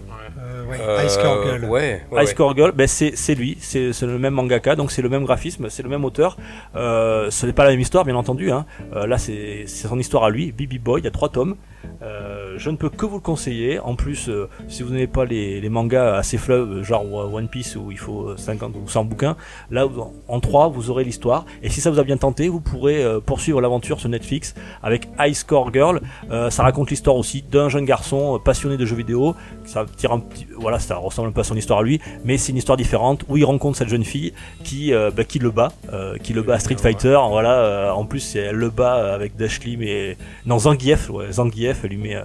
Ouais, 0.70 0.78
Euh, 0.82 1.04
Ice 1.06 1.18
Core 1.18 1.44
Girl. 1.44 1.66
Ouais, 1.66 2.06
ouais, 2.12 2.56
Girl, 2.56 2.72
ben 2.74 2.88
c'est 2.88 3.16
c'est 3.16 3.36
lui, 3.36 3.58
c'est 3.60 3.92
le 4.02 4.20
même 4.20 4.34
mangaka, 4.34 4.76
donc 4.76 4.92
c'est 4.92 5.02
le 5.02 5.10
même 5.10 5.26
graphisme, 5.26 5.70
c'est 5.70 5.84
le 5.84 5.90
même 5.90 6.06
auteur. 6.06 6.38
Euh, 6.76 7.30
ce 7.32 7.46
n'est 7.46 7.54
pas 7.54 7.64
la 7.64 7.72
même 7.72 7.80
histoire, 7.80 8.06
bien 8.06 8.16
entendu. 8.16 8.52
Hein. 8.52 8.66
Euh, 8.94 9.08
là, 9.08 9.18
c'est 9.18 9.64
c'est 9.68 9.88
son 9.88 10.00
histoire 10.00 10.24
à 10.24 10.30
lui, 10.30 10.52
Bibi 10.52 10.80
Boy. 10.80 11.02
Il 11.02 11.06
y 11.06 11.08
a 11.08 11.12
trois 11.12 11.30
tomes. 11.30 11.56
Euh, 12.02 12.56
je 12.58 12.70
ne 12.70 12.78
peux 12.78 12.90
que 12.90 13.06
vous 13.06 13.16
le 13.16 13.22
conseiller. 13.22 13.80
En 13.80 13.96
plus, 13.96 14.30
euh, 14.30 14.50
si 14.68 14.84
vous 14.84 14.92
n'avez 14.92 15.08
pas 15.08 15.26
les, 15.26 15.62
les 15.62 15.70
mangas 15.70 16.16
assez 16.16 16.38
fleuves, 16.38 16.82
genre 16.84 17.06
One 17.34 17.48
Piece 17.48 17.76
où 17.76 17.92
il 17.92 17.98
faut 17.98 18.36
50 18.38 18.74
ou 18.76 18.88
100 18.88 19.06
bouquins, 19.06 19.36
là, 19.72 19.88
en 20.28 20.40
trois, 20.40 20.68
vous 20.68 20.90
aurez 20.90 21.04
l'histoire. 21.04 21.46
Et 21.64 21.70
si 21.70 21.82
ça 21.82 21.92
vous 21.92 22.00
a 22.00 22.04
bien 22.04 22.18
tenté, 22.18 22.50
vous 22.50 22.60
pourrez 22.60 23.04
euh, 23.04 23.20
poursuivre 23.20 23.62
l'aventure 23.62 24.00
sur 24.00 24.10
Netflix 24.10 24.56
avec 24.82 25.08
High 25.20 25.34
Score 25.34 25.72
Girl. 25.74 26.02
Euh, 26.32 26.50
ça 26.50 26.64
raconte 26.64 26.90
l'histoire 26.90 27.16
aussi 27.16 27.44
d'un 27.44 27.70
jeune 27.70 27.86
garçon 27.86 28.40
passionné 28.44 28.78
de 28.78 28.86
jeux 28.86 28.96
vidéo. 28.96 29.36
Ça 29.66 29.86
tire 29.96 30.12
un 30.12 30.20
petit, 30.20 30.48
voilà, 30.58 30.80
ça 30.80 30.98
ressemble 30.98 31.30
un 31.30 31.32
peu 31.32 31.42
à 31.42 31.44
son 31.44 31.56
histoire 31.56 31.80
à 31.80 31.84
lui, 31.84 32.00
mais 32.24 32.38
c'est 32.38 32.52
une 32.52 32.58
histoire 32.58 32.78
différente 32.78 33.24
où 33.28 33.38
il 33.38 33.46
rencontre 33.46 33.78
cette 33.78 33.90
jeune 33.90 34.04
fille 34.04 34.34
qui, 34.64 34.94
euh, 34.94 35.12
bah, 35.16 35.24
qui 35.24 35.40
le 35.40 35.52
bat, 35.52 35.72
euh, 35.94 36.18
qui 36.18 36.34
le 36.34 36.42
bat 36.42 36.56
à 36.56 36.60
Street 36.60 36.78
Fighter. 36.78 37.18
Voilà, 37.30 37.54
euh, 37.60 37.92
en 37.92 38.06
plus 38.06 38.36
elle 38.36 38.56
le 38.56 38.70
bat 38.70 39.14
avec 39.14 39.36
Dashley, 39.36 39.76
mais 39.78 40.18
non 40.46 40.60
Zangief, 40.60 41.10
ouais, 41.10 41.32
Zangief, 41.32 41.82
elle 41.84 41.90
lui 41.92 41.98
met 41.98 42.18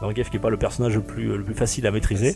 Zangief 0.00 0.30
qui 0.30 0.36
est 0.36 0.40
pas 0.40 0.50
le 0.50 0.56
personnage 0.56 0.94
le 0.94 1.02
plus 1.02 1.36
le 1.36 1.42
plus 1.42 1.54
facile 1.54 1.86
à 1.86 1.90
maîtriser. 1.90 2.34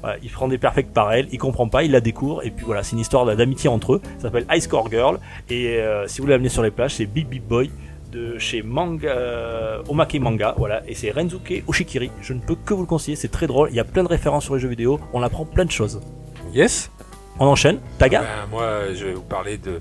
Voilà, 0.00 0.18
il 0.22 0.30
prend 0.30 0.48
des 0.48 0.58
perfects 0.58 0.92
par 0.92 1.12
elle, 1.12 1.28
il 1.32 1.38
comprend 1.38 1.68
pas, 1.68 1.82
il 1.82 1.90
la 1.90 2.00
découvre, 2.00 2.44
et 2.44 2.50
puis 2.50 2.64
voilà, 2.66 2.82
c'est 2.82 2.92
une 2.92 3.00
histoire 3.00 3.24
d'amitié 3.24 3.70
entre 3.70 3.94
eux. 3.94 4.02
Ça 4.18 4.24
s'appelle 4.24 4.46
High 4.50 4.60
Score 4.60 4.90
Girl, 4.90 5.18
et 5.48 5.80
si 6.06 6.18
vous 6.18 6.24
voulez 6.24 6.34
l'amener 6.34 6.50
sur 6.50 6.62
les 6.62 6.70
plages, 6.70 6.96
c'est 6.96 7.06
Big 7.06 7.26
Big 7.26 7.42
Boy 7.42 7.70
de 8.14 8.38
chez 8.38 8.62
Manga 8.62 9.08
euh, 9.08 9.82
Omake 9.88 10.20
Manga, 10.20 10.54
voilà, 10.56 10.82
et 10.88 10.94
c'est 10.94 11.10
Renzuke 11.10 11.64
Oshikiri. 11.66 12.10
Je 12.22 12.32
ne 12.32 12.40
peux 12.40 12.54
que 12.54 12.72
vous 12.72 12.82
le 12.82 12.86
conseiller, 12.86 13.16
c'est 13.16 13.30
très 13.30 13.46
drôle. 13.46 13.68
Il 13.70 13.76
y 13.76 13.80
a 13.80 13.84
plein 13.84 14.04
de 14.04 14.08
références 14.08 14.44
sur 14.44 14.54
les 14.54 14.60
jeux 14.60 14.68
vidéo, 14.68 15.00
on 15.12 15.22
apprend 15.22 15.44
plein 15.44 15.64
de 15.64 15.70
choses. 15.70 16.00
Yes. 16.52 16.90
On 17.38 17.46
enchaîne, 17.46 17.80
Taga. 17.98 18.20
Ben, 18.20 18.28
moi, 18.50 18.94
je 18.94 19.06
vais 19.06 19.14
vous 19.14 19.22
parler 19.22 19.58
de, 19.58 19.80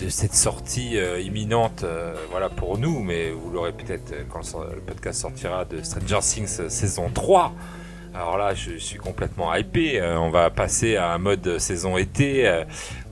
de 0.00 0.08
cette 0.08 0.34
sortie 0.34 0.98
euh, 0.98 1.20
imminente, 1.20 1.84
euh, 1.84 2.14
voilà, 2.30 2.48
pour 2.48 2.78
nous, 2.78 3.00
mais 3.00 3.30
vous 3.30 3.50
l'aurez 3.50 3.72
peut-être 3.72 4.12
quand 4.28 4.40
le, 4.74 4.80
podcast 4.80 5.20
sortira 5.20 5.64
de 5.64 5.82
Stranger 5.82 6.18
Things 6.20 6.68
saison 6.68 7.10
3. 7.12 7.52
Alors 8.12 8.38
là, 8.38 8.54
je 8.54 8.76
suis 8.76 8.98
complètement 8.98 9.54
hypé. 9.54 10.00
Euh, 10.00 10.18
on 10.18 10.30
va 10.30 10.50
passer 10.50 10.96
à 10.96 11.12
un 11.12 11.18
mode 11.18 11.58
saison 11.58 11.96
été, 11.96 12.64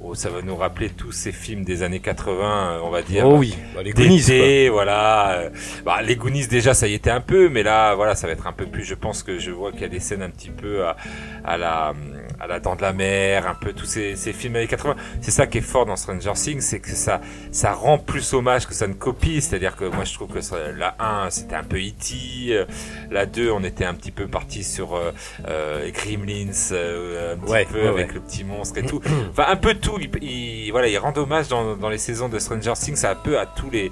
euh, 0.08 0.12
où 0.12 0.14
ça 0.14 0.30
va 0.30 0.42
nous 0.42 0.56
rappeler 0.56 0.90
tous 0.90 1.12
ces 1.12 1.32
films 1.32 1.64
des 1.64 1.82
années 1.82 2.00
80, 2.00 2.72
euh, 2.78 2.80
on 2.84 2.90
va 2.90 3.02
dire. 3.02 3.26
Oh 3.26 3.36
oui. 3.36 3.54
Bah, 3.74 3.82
les 3.82 3.92
Goonies, 3.92 4.18
d'été, 4.18 4.68
voilà. 4.68 5.32
euh, 5.38 5.50
Bah, 5.84 6.02
les 6.02 6.16
Goonies 6.16 6.46
déjà, 6.48 6.74
ça 6.74 6.88
y 6.88 6.94
était 6.94 7.10
un 7.10 7.20
peu, 7.20 7.48
mais 7.48 7.62
là, 7.62 7.94
voilà, 7.94 8.14
ça 8.14 8.26
va 8.26 8.32
être 8.32 8.46
un 8.46 8.52
peu 8.52 8.66
plus. 8.66 8.84
Je 8.84 8.94
pense 8.94 9.22
que 9.22 9.38
je 9.38 9.50
vois 9.50 9.72
qu'il 9.72 9.82
y 9.82 9.84
a 9.84 9.88
des 9.88 10.00
scènes 10.00 10.22
un 10.22 10.30
petit 10.30 10.50
peu 10.50 10.84
à, 10.86 10.96
à 11.44 11.56
la 11.56 11.94
à 12.40 12.46
la 12.46 12.60
dent 12.60 12.76
de 12.76 12.82
la 12.82 12.92
mer, 12.92 13.46
un 13.48 13.54
peu 13.54 13.72
tous 13.72 13.86
ces, 13.86 14.14
ces 14.16 14.32
films 14.32 14.56
années 14.56 14.66
80. 14.68 14.94
C'est 15.20 15.30
ça 15.30 15.46
qui 15.46 15.58
est 15.58 15.62
fort 15.62 15.86
dans 15.86 15.96
Stranger 15.96 16.32
Things, 16.34 16.60
c'est 16.60 16.80
que 16.80 16.90
ça 16.90 17.20
ça 17.50 17.72
rend 17.72 17.98
plus 17.98 18.32
hommage 18.32 18.66
que 18.66 18.74
ça 18.74 18.86
ne 18.86 18.94
copie. 18.94 19.40
C'est-à-dire 19.40 19.74
que 19.76 19.84
moi, 19.86 20.04
je 20.04 20.14
trouve 20.14 20.28
que 20.32 20.40
ça- 20.40 20.70
la 20.76 20.94
1, 21.00 21.30
c'était 21.30 21.56
un 21.56 21.64
peu 21.64 21.78
E.T. 21.78 22.14
euh, 22.50 22.64
La 23.10 23.26
2, 23.26 23.50
on 23.50 23.64
était 23.64 23.84
un 23.84 23.94
petit 23.94 24.10
peu 24.12 24.26
parti 24.28 24.62
sur 24.64 24.94
euh, 24.94 25.12
euh, 25.48 25.90
Gremlins, 25.90 26.52
euh, 26.72 27.34
un 27.34 27.36
petit 27.38 27.50
Ouais, 27.52 27.64
peu 27.64 27.82
ouais, 27.82 27.88
avec 27.88 28.08
ouais. 28.08 28.14
le 28.14 28.20
petit 28.20 28.44
monstre 28.44 28.78
et 28.78 28.86
tout. 28.86 29.00
Enfin, 29.30 29.46
un 29.48 29.56
peu 29.56 29.74
tout. 29.74 29.98
Il, 30.00 30.10
il- 30.22 30.70
voilà, 30.70 30.88
il 30.88 30.98
rend 30.98 31.12
hommage 31.16 31.48
dans, 31.48 31.76
dans 31.76 31.88
les 31.88 31.98
saisons 31.98 32.28
de 32.28 32.38
Stranger 32.38 32.74
Things 32.74 33.04
un 33.04 33.14
peu 33.14 33.38
à 33.38 33.46
tous 33.46 33.70
les 33.70 33.90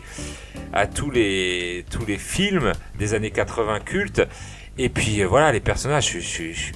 à 0.73 0.87
tous 0.87 1.11
les 1.11 1.85
tous 1.91 2.05
les 2.07 2.19
films 2.19 2.73
des 2.99 3.15
années 3.15 3.31
80 3.31 3.81
cultes. 3.81 4.23
Et 4.79 4.89
puis 4.91 5.23
euh, 5.23 5.27
voilà, 5.27 5.53
les 5.53 5.61
personnages, 5.61 6.13
je, 6.13 6.21
je- 6.21 6.73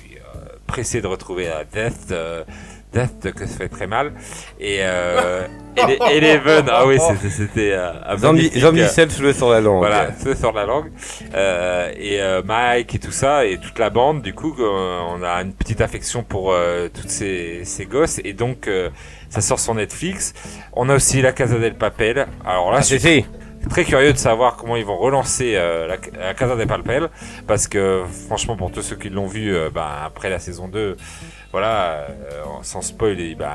pressé 0.70 1.00
de 1.00 1.06
retrouver 1.06 1.48
euh, 1.48 1.64
Death. 1.72 2.10
euh, 2.12 2.44
Death 2.92 3.32
que 3.34 3.46
ça 3.46 3.56
fait 3.58 3.68
très 3.68 3.86
mal 3.86 4.12
et 4.58 4.78
euh, 4.80 5.46
Ele- 5.76 5.98
Eleven 6.10 6.64
ah 6.68 6.84
oui 6.88 6.98
c'était 7.30 7.70
euh, 7.72 7.92
Zombie, 8.16 8.50
self 8.88 9.16
joué 9.16 9.32
sur 9.32 9.48
la 9.48 9.60
langue. 9.60 9.78
voilà, 9.78 10.10
feu 10.10 10.34
sur 10.34 10.50
la 10.52 10.66
langue. 10.66 10.90
Euh, 11.32 11.92
et 11.96 12.20
euh, 12.20 12.42
Mike 12.44 12.92
et 12.96 12.98
tout 12.98 13.12
ça, 13.12 13.44
et 13.46 13.58
toute 13.58 13.78
la 13.78 13.90
bande, 13.90 14.22
du 14.22 14.34
coup, 14.34 14.56
on 14.60 15.22
a 15.22 15.40
une 15.42 15.52
petite 15.52 15.80
affection 15.80 16.24
pour 16.24 16.50
euh, 16.52 16.88
toutes 16.92 17.10
ces, 17.10 17.60
ces 17.64 17.86
gosses. 17.86 18.20
Et 18.24 18.32
donc, 18.32 18.66
euh, 18.66 18.90
ça 19.28 19.40
sort 19.40 19.60
sur 19.60 19.72
Netflix. 19.74 20.34
On 20.72 20.88
a 20.88 20.96
aussi 20.96 21.22
La 21.22 21.30
Casa 21.30 21.58
del 21.60 21.74
Papel. 21.76 22.26
Alors 22.44 22.72
là, 22.72 22.78
Ah, 22.78 22.80
je 22.80 22.96
suis 22.96 23.24
très 23.68 23.84
curieux 23.84 24.12
de 24.12 24.18
savoir 24.18 24.56
comment 24.56 24.76
ils 24.76 24.84
vont 24.84 24.96
relancer 24.96 25.52
euh, 25.56 25.86
la, 25.86 25.96
la 26.18 26.34
Casa 26.34 26.56
del 26.56 26.66
Papel. 26.66 27.08
Parce 27.46 27.68
que, 27.68 28.02
franchement, 28.26 28.56
pour 28.56 28.70
tous 28.72 28.82
ceux 28.82 28.96
qui 28.96 29.10
l'ont 29.10 29.26
vu, 29.26 29.54
euh, 29.54 29.68
bah, 29.72 29.88
après 30.04 30.30
la 30.30 30.38
saison 30.38 30.68
2, 30.68 30.96
voilà, 31.52 32.06
euh, 32.08 32.42
sans 32.62 32.82
spoil, 32.82 33.20
et, 33.20 33.34
ben, 33.34 33.46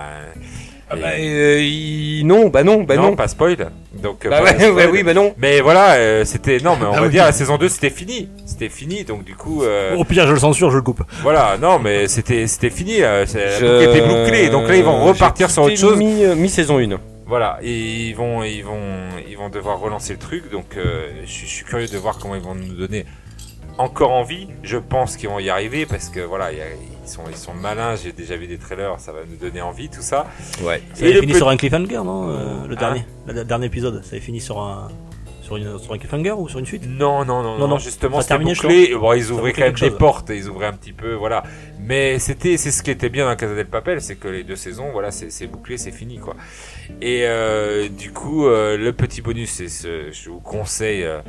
Ah 0.89 0.95
et- 0.97 0.99
bah, 1.01 1.07
euh, 1.17 1.59
il- 1.61 2.23
non, 2.27 2.49
bah 2.49 2.63
non, 2.63 2.83
bah 2.83 2.95
non, 2.95 3.01
non. 3.03 3.15
pas 3.15 3.27
spoil. 3.27 3.71
Donc, 3.93 4.27
Bah 4.29 4.37
pas 4.39 4.43
ouais, 4.43 4.53
de 4.53 4.59
spoil. 4.59 4.73
ouais, 4.75 4.87
oui, 4.91 5.03
bah 5.03 5.13
non. 5.15 5.33
Mais 5.37 5.59
voilà, 5.61 5.93
euh, 5.95 6.25
c'était 6.25 6.59
non, 6.59 6.75
mais 6.79 6.85
on 6.85 6.91
Ah 6.93 6.99
va 6.99 7.07
oui. 7.07 7.11
dire 7.11 7.23
la 7.25 7.31
saison 7.31 7.57
2 7.57 7.69
c'était 7.69 7.89
fini, 7.89 8.29
c'était 8.45 8.69
fini. 8.69 9.03
Donc 9.03 9.23
du 9.23 9.35
coup, 9.35 9.63
euh, 9.63 9.95
Au 9.95 10.03
pire, 10.03 10.27
je 10.27 10.33
le 10.33 10.39
censure, 10.39 10.69
je 10.69 10.75
le 10.77 10.83
coupe. 10.83 11.01
voilà, 11.23 11.57
non, 11.59 11.79
mais 11.79 12.07
c'était 12.07 12.45
c'était 12.45 12.69
fini. 12.69 13.01
euh, 13.01 13.25
la 13.33 13.59
Je- 13.59 14.25
bouclée. 14.25 14.49
Donc 14.49 14.67
là, 14.67 14.75
ils 14.75 14.83
vont 14.83 15.03
repartir 15.05 15.49
sur 15.49 15.63
autre 15.63 15.75
chose. 15.77 15.97
Mi, 15.97 16.23
euh, 16.23 16.35
mi-saison 16.35 16.77
1. 16.79 16.99
Voilà, 17.25 17.57
et 17.61 18.09
ils 18.09 18.13
vont, 18.15 18.43
ils 18.43 18.63
vont, 18.63 19.09
ils 19.27 19.35
vont 19.37 19.49
devoir 19.49 19.79
relancer 19.79 20.13
le 20.13 20.19
truc. 20.19 20.51
Donc, 20.51 20.77
euh, 20.77 21.11
je, 21.25 21.31
suis- 21.31 21.47
je 21.47 21.51
suis 21.51 21.65
curieux 21.65 21.87
de 21.87 21.97
voir 21.97 22.19
comment 22.19 22.35
ils 22.35 22.41
vont 22.41 22.53
nous 22.55 22.75
donner 22.75 23.05
encore 23.77 24.11
envie. 24.11 24.47
Je 24.63 24.77
pense 24.77 25.17
qu'ils 25.17 25.29
vont 25.29 25.39
y 25.39 25.49
arriver 25.49 25.85
parce 25.85 26.09
que 26.09 26.19
voilà, 26.19 26.51
il 26.51 26.59
y 26.59 26.61
a- 26.61 26.65
ils 27.03 27.09
sont, 27.09 27.23
ils 27.29 27.35
sont 27.35 27.53
malins. 27.53 27.95
J'ai 27.95 28.11
déjà 28.11 28.37
vu 28.37 28.45
des 28.47 28.57
trailers, 28.59 28.99
ça 28.99 29.11
va 29.11 29.19
nous 29.29 29.37
donner 29.37 29.61
envie, 29.61 29.89
tout 29.89 30.01
ça. 30.03 30.27
Ouais. 30.63 30.81
Ça 30.93 31.03
avait 31.03 31.13
fini 31.15 31.27
petit- 31.27 31.37
sur 31.37 31.49
un 31.49 31.57
cliffhanger, 31.57 32.03
non 32.03 32.29
euh, 32.29 32.67
Le 32.67 32.73
Hein 32.75 32.77
dernier, 32.79 33.05
le 33.27 33.43
dernier 33.43 33.65
épisode, 33.65 34.03
ça 34.03 34.11
avait 34.11 34.19
fini 34.21 34.39
sur 34.39 34.59
un, 34.61 34.87
sur 35.45 35.57
une, 35.57 35.77
sur 35.79 35.93
un 35.93 35.97
cliffhanger 35.97 36.31
ou 36.31 36.49
sur 36.49 36.59
une 36.59 36.65
suite 36.65 36.83
Non, 36.87 37.23
non, 37.23 37.43
non, 37.43 37.57
Non, 37.57 37.67
non, 37.67 37.77
justement, 37.77 38.19
Ça 38.21 38.37
c'était 38.37 38.43
bouclé. 38.43 38.95
Bon, 38.95 39.13
ils 39.13 39.31
ouvraient 39.31 39.53
quand 39.53 39.61
même 39.61 39.73
des 39.73 39.89
chose. 39.89 39.97
portes, 39.97 40.29
ils 40.33 40.49
ouvraient 40.49 40.65
un 40.65 40.73
petit 40.73 40.91
peu, 40.91 41.13
voilà. 41.13 41.43
Mais 41.79 42.17
c'était, 42.19 42.57
c'est 42.57 42.71
ce 42.71 42.81
qui 42.81 42.89
était 42.91 43.09
bien 43.09 43.25
dans 43.29 43.35
Casa 43.35 43.53
del 43.53 43.67
Papel, 43.67 44.01
c'est 44.01 44.15
que 44.15 44.27
les 44.27 44.43
deux 44.43 44.55
saisons, 44.55 44.89
voilà, 44.91 45.11
c'est 45.11 45.29
c'est 45.31 45.45
bouclé, 45.47 45.77
c'est 45.77 45.91
fini, 45.91 46.17
quoi. 46.17 46.35
Et 47.01 47.21
euh, 47.25 47.87
du 47.89 48.11
coup, 48.11 48.47
euh, 48.47 48.75
le 48.77 48.91
petit 48.93 49.21
bonus, 49.21 49.51
c'est 49.51 49.69
ce, 49.69 50.11
je 50.11 50.29
vous 50.29 50.39
conseille, 50.39 51.03
euh, 51.03 51.19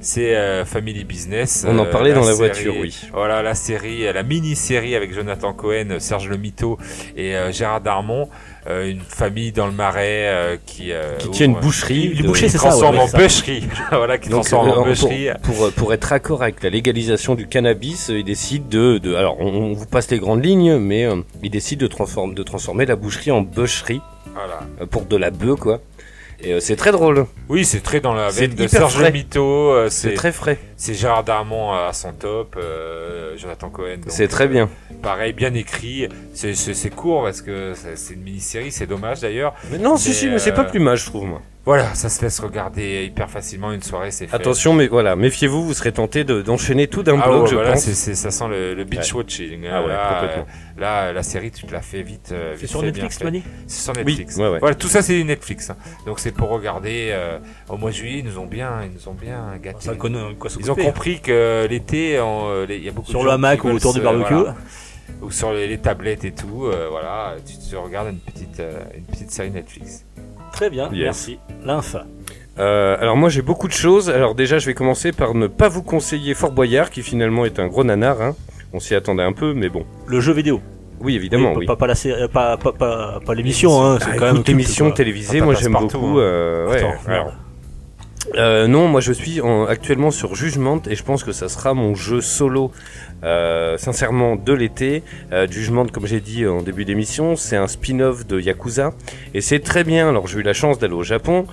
c'est 0.00 0.36
euh, 0.36 0.64
Family 0.66 1.04
Business. 1.04 1.64
On 1.66 1.78
en 1.78 1.86
euh, 1.86 1.90
parlait 1.90 2.12
dans 2.12 2.20
la 2.20 2.26
série- 2.26 2.36
voiture, 2.36 2.74
oui. 2.78 3.00
Voilà, 3.12 3.42
la 3.42 3.54
série, 3.54 4.02
la 4.12 4.22
mini-série 4.22 4.94
avec 4.94 5.14
Jonathan 5.14 5.54
Cohen, 5.54 5.98
Serge 5.98 6.28
Le 6.28 6.36
Mito 6.36 6.78
et 7.16 7.34
euh, 7.36 7.50
Gérard 7.52 7.80
Darmon, 7.80 8.28
euh, 8.68 8.90
une 8.90 9.00
famille 9.00 9.50
dans 9.52 9.66
le 9.66 9.72
Marais 9.72 10.28
euh, 10.28 10.56
qui 10.66 10.92
euh, 10.92 11.16
Qui 11.18 11.30
tient 11.30 11.46
une 11.46 11.52
ouvre- 11.52 11.60
boucherie. 11.62 12.22
Bouchers, 12.22 12.46
qui 12.46 12.50
c'est 12.52 12.58
ça, 12.58 12.68
transforme 12.68 12.98
en 12.98 13.06
bûcherie, 13.08 13.64
voilà, 13.90 14.18
qui 14.18 14.28
Donc, 14.28 14.40
transforme 14.42 14.68
euh, 14.68 14.72
en 14.72 14.74
pour, 14.76 14.84
bûcherie. 14.84 15.28
pour, 15.42 15.72
pour 15.72 15.92
être 15.94 16.04
raccord 16.04 16.42
avec 16.42 16.62
la 16.62 16.70
légalisation 16.70 17.34
du 17.34 17.46
cannabis, 17.46 18.10
euh, 18.10 18.18
ils 18.18 18.24
décident 18.24 18.66
de, 18.70 18.98
de 18.98 19.14
alors 19.14 19.36
on, 19.40 19.46
on 19.46 19.72
vous 19.72 19.86
passe 19.86 20.10
les 20.10 20.18
grandes 20.18 20.44
lignes, 20.44 20.76
mais 20.78 21.04
euh, 21.04 21.16
ils 21.42 21.50
décident 21.50 21.82
de 21.82 21.86
transformer, 21.88 22.34
de 22.34 22.42
transformer 22.42 22.86
la 22.86 22.96
boucherie 22.96 23.30
en 23.32 23.42
bûcherie 23.42 24.00
Voilà. 24.34 24.60
euh, 24.80 24.86
pour 24.86 25.06
de 25.06 25.16
la 25.16 25.30
bœuf 25.30 25.58
quoi. 25.58 25.80
Et 26.44 26.54
euh, 26.54 26.60
c'est 26.60 26.74
très 26.76 26.90
drôle, 26.90 27.26
Oui, 27.48 27.64
c'est 27.64 27.80
très 27.80 28.00
dans 28.00 28.14
la 28.14 28.28
veine 28.30 28.54
de 28.54 28.66
Serge 28.66 28.94
frais. 28.94 29.12
Mito, 29.12 29.70
euh, 29.70 29.88
c'est 29.90 30.14
très 30.14 30.32
frais, 30.32 30.58
c'est 30.76 30.92
Gérard 30.94 31.22
Darmon 31.22 31.72
à 31.72 31.92
son 31.92 32.12
top, 32.12 32.56
euh, 32.60 33.36
Jonathan 33.36 33.70
Cohen. 33.70 34.00
c'est 34.08 34.26
très 34.28 34.48
bien. 34.48 34.68
euh, 34.90 34.94
pareil, 35.02 35.32
bien 35.32 35.54
écrit. 35.54 36.08
C'est- 36.34 36.90
court 36.90 37.22
parce 37.22 37.42
que 37.42 37.74
c'est 37.94 38.14
une 38.14 38.22
mini-série, 38.22 38.72
c'est 38.72 38.86
dommage 38.86 39.20
d'ailleurs. 39.20 39.54
Mais 39.70 39.78
non, 39.78 39.96
si 39.96 40.08
Mais, 40.08 40.14
si, 40.14 40.26
mais 40.28 40.38
c'est 40.40 40.50
euh, 40.50 40.54
pas 40.54 40.64
plus 40.64 40.80
mal, 40.80 40.96
je 40.96 41.06
trouve 41.06 41.26
moi. 41.26 41.42
Voilà, 41.64 41.94
ça 41.94 42.08
se 42.08 42.20
laisse 42.22 42.40
regarder 42.40 43.04
hyper 43.04 43.30
facilement 43.30 43.70
une 43.70 43.82
soirée, 43.82 44.10
c'est 44.10 44.26
fait. 44.26 44.34
Attention, 44.34 44.74
mais 44.74 44.88
voilà, 44.88 45.14
méfiez-vous, 45.14 45.64
vous 45.64 45.74
serez 45.74 45.92
tenté 45.92 46.24
de- 46.24 46.42
d'enchaîner 46.42 46.88
tout 46.88 47.04
d'un 47.04 47.20
Ah 47.22 47.28
bloc, 47.28 47.42
ouais, 47.44 47.48
je 47.50 47.54
voilà, 47.54 47.72
pense. 47.74 47.82
c'est- 47.82 47.94
c'est- 47.94 48.16
ça 48.16 48.32
sent 48.32 48.48
le, 48.48 48.74
le 48.74 48.82
beach 48.82 49.14
watching. 49.14 49.64
Ah 49.70 49.80
ouais, 49.82 49.86
là, 49.88 50.08
complètement. 50.20 50.46
euh, 50.76 50.80
là, 50.80 51.12
la 51.12 51.22
série, 51.22 51.52
tu 51.52 51.64
te 51.64 51.72
la 51.72 51.80
fais 51.80 52.02
vite. 52.02 52.30
euh, 52.32 52.54
C'est 52.56 52.62
vite 52.62 52.70
sur 52.70 52.80
fait, 52.80 52.86
Netflix, 52.86 53.18
dit 53.30 53.42
C'est 53.68 53.80
sur 53.84 53.92
Netflix. 53.94 54.36
Voilà, 54.36 54.74
tout 54.74 54.88
ça 54.88 55.02
c'est 55.02 55.12
du 55.14 55.22
Netflix. 55.24 55.70
hein. 55.70 55.76
Donc 56.04 56.18
c'est 56.18 56.32
pour 56.32 56.48
regarder 56.48 57.10
euh, 57.12 57.38
au 57.68 57.76
mois 57.76 57.90
de 57.90 57.94
juillet, 57.94 58.18
ils 58.18 58.24
nous 58.24 58.40
ont 58.40 58.46
bien, 58.46 58.80
ils 58.82 58.90
nous 58.92 59.08
ont 59.08 59.14
bien 59.14 59.56
gâtés. 59.62 59.86
Ça 59.86 59.94
quoi 59.94 60.10
Ils 60.10 60.68
ont 60.68 60.74
couper. 60.74 60.86
compris 60.86 61.20
que 61.20 61.68
l'été, 61.70 62.18
on, 62.20 62.48
euh, 62.48 62.66
il 62.68 62.82
y 62.82 62.88
a 62.88 62.92
beaucoup 62.92 63.08
Sur 63.08 63.20
de 63.20 63.24
le 63.26 63.30
gens 63.30 63.34
hamac 63.36 63.62
ou 63.62 63.68
autour 63.68 63.94
du 63.94 64.00
barbecue. 64.00 64.34
voilà, 64.34 64.56
ou 65.20 65.30
sur 65.30 65.52
les, 65.52 65.68
les 65.68 65.78
tablettes 65.78 66.24
et 66.24 66.32
tout. 66.32 66.64
euh, 66.66 66.88
voilà, 66.90 67.36
tu 67.46 67.54
te 67.56 67.76
regardes 67.76 68.08
une 68.08 68.18
petite, 68.18 68.58
euh, 68.58 68.80
une 68.96 69.04
petite 69.04 69.30
série 69.30 69.52
Netflix. 69.52 70.04
Très 70.52 70.70
bien, 70.70 70.88
Yes. 70.92 71.02
merci. 71.04 71.38
Lymphe. 71.64 71.96
Euh, 72.58 72.96
alors 73.00 73.16
moi 73.16 73.30
j'ai 73.30 73.40
beaucoup 73.42 73.66
de 73.68 73.72
choses. 73.72 74.10
Alors 74.10 74.34
déjà 74.34 74.58
je 74.58 74.66
vais 74.66 74.74
commencer 74.74 75.12
par 75.12 75.34
ne 75.34 75.46
pas 75.46 75.68
vous 75.68 75.82
conseiller 75.82 76.34
Fort 76.34 76.52
Boyard 76.52 76.90
qui 76.90 77.02
finalement 77.02 77.44
est 77.46 77.58
un 77.58 77.66
gros 77.66 77.82
nanar. 77.84 78.20
Hein. 78.20 78.34
On 78.74 78.80
s'y 78.80 78.94
attendait 78.94 79.22
un 79.22 79.32
peu 79.32 79.54
mais 79.54 79.68
bon. 79.70 79.84
Le 80.06 80.20
jeu 80.20 80.32
vidéo. 80.34 80.60
Oui 81.00 81.16
évidemment 81.16 81.50
Oui, 81.52 81.60
oui. 81.60 81.66
Pas, 81.66 81.76
pas 81.76 81.86
la 81.86 81.94
série, 81.94 82.28
pas, 82.28 82.56
pas, 82.58 82.72
pas, 82.72 83.20
pas 83.24 83.34
l'émission, 83.34 83.82
hein, 83.82 83.98
c'est 84.00 84.10
Ah, 84.12 84.16
quand 84.18 84.26
même 84.26 84.34
écoute, 84.34 84.46
culte, 84.46 84.48
émission 84.56 84.86
quoi. 84.86 84.94
télévisée, 84.96 85.38
Ça 85.40 85.44
moi 85.44 85.54
j'aime 85.54 85.72
partout, 85.72 85.98
beaucoup. 85.98 86.18
hein. 86.18 86.22
euh, 86.22 86.68
ouais, 86.68 86.76
Attends, 86.76 86.92
alors. 87.08 87.32
Euh, 88.36 88.66
non, 88.68 88.86
moi 88.88 89.00
je 89.00 89.12
suis 89.12 89.40
en- 89.40 89.64
actuellement 89.66 90.10
sur 90.10 90.34
Jugement 90.34 90.80
et 90.88 90.94
je 90.94 91.02
pense 91.02 91.24
que 91.24 91.32
ça 91.32 91.48
sera 91.48 91.74
mon 91.74 91.94
jeu 91.94 92.20
solo, 92.20 92.70
euh, 93.24 93.76
sincèrement, 93.78 94.36
de 94.36 94.52
l'été. 94.52 95.02
Euh, 95.32 95.46
Jugement, 95.50 95.86
comme 95.86 96.06
j'ai 96.06 96.20
dit 96.20 96.46
en 96.46 96.62
début 96.62 96.84
d'émission, 96.84 97.34
c'est 97.36 97.56
un 97.56 97.66
spin-off 97.66 98.26
de 98.26 98.40
Yakuza 98.40 98.92
et 99.34 99.40
c'est 99.40 99.58
très 99.58 99.82
bien. 99.84 100.08
Alors 100.08 100.28
j'ai 100.28 100.38
eu 100.38 100.42
la 100.42 100.52
chance 100.52 100.78
d'aller 100.78 100.94
au 100.94 101.02
Japon 101.02 101.46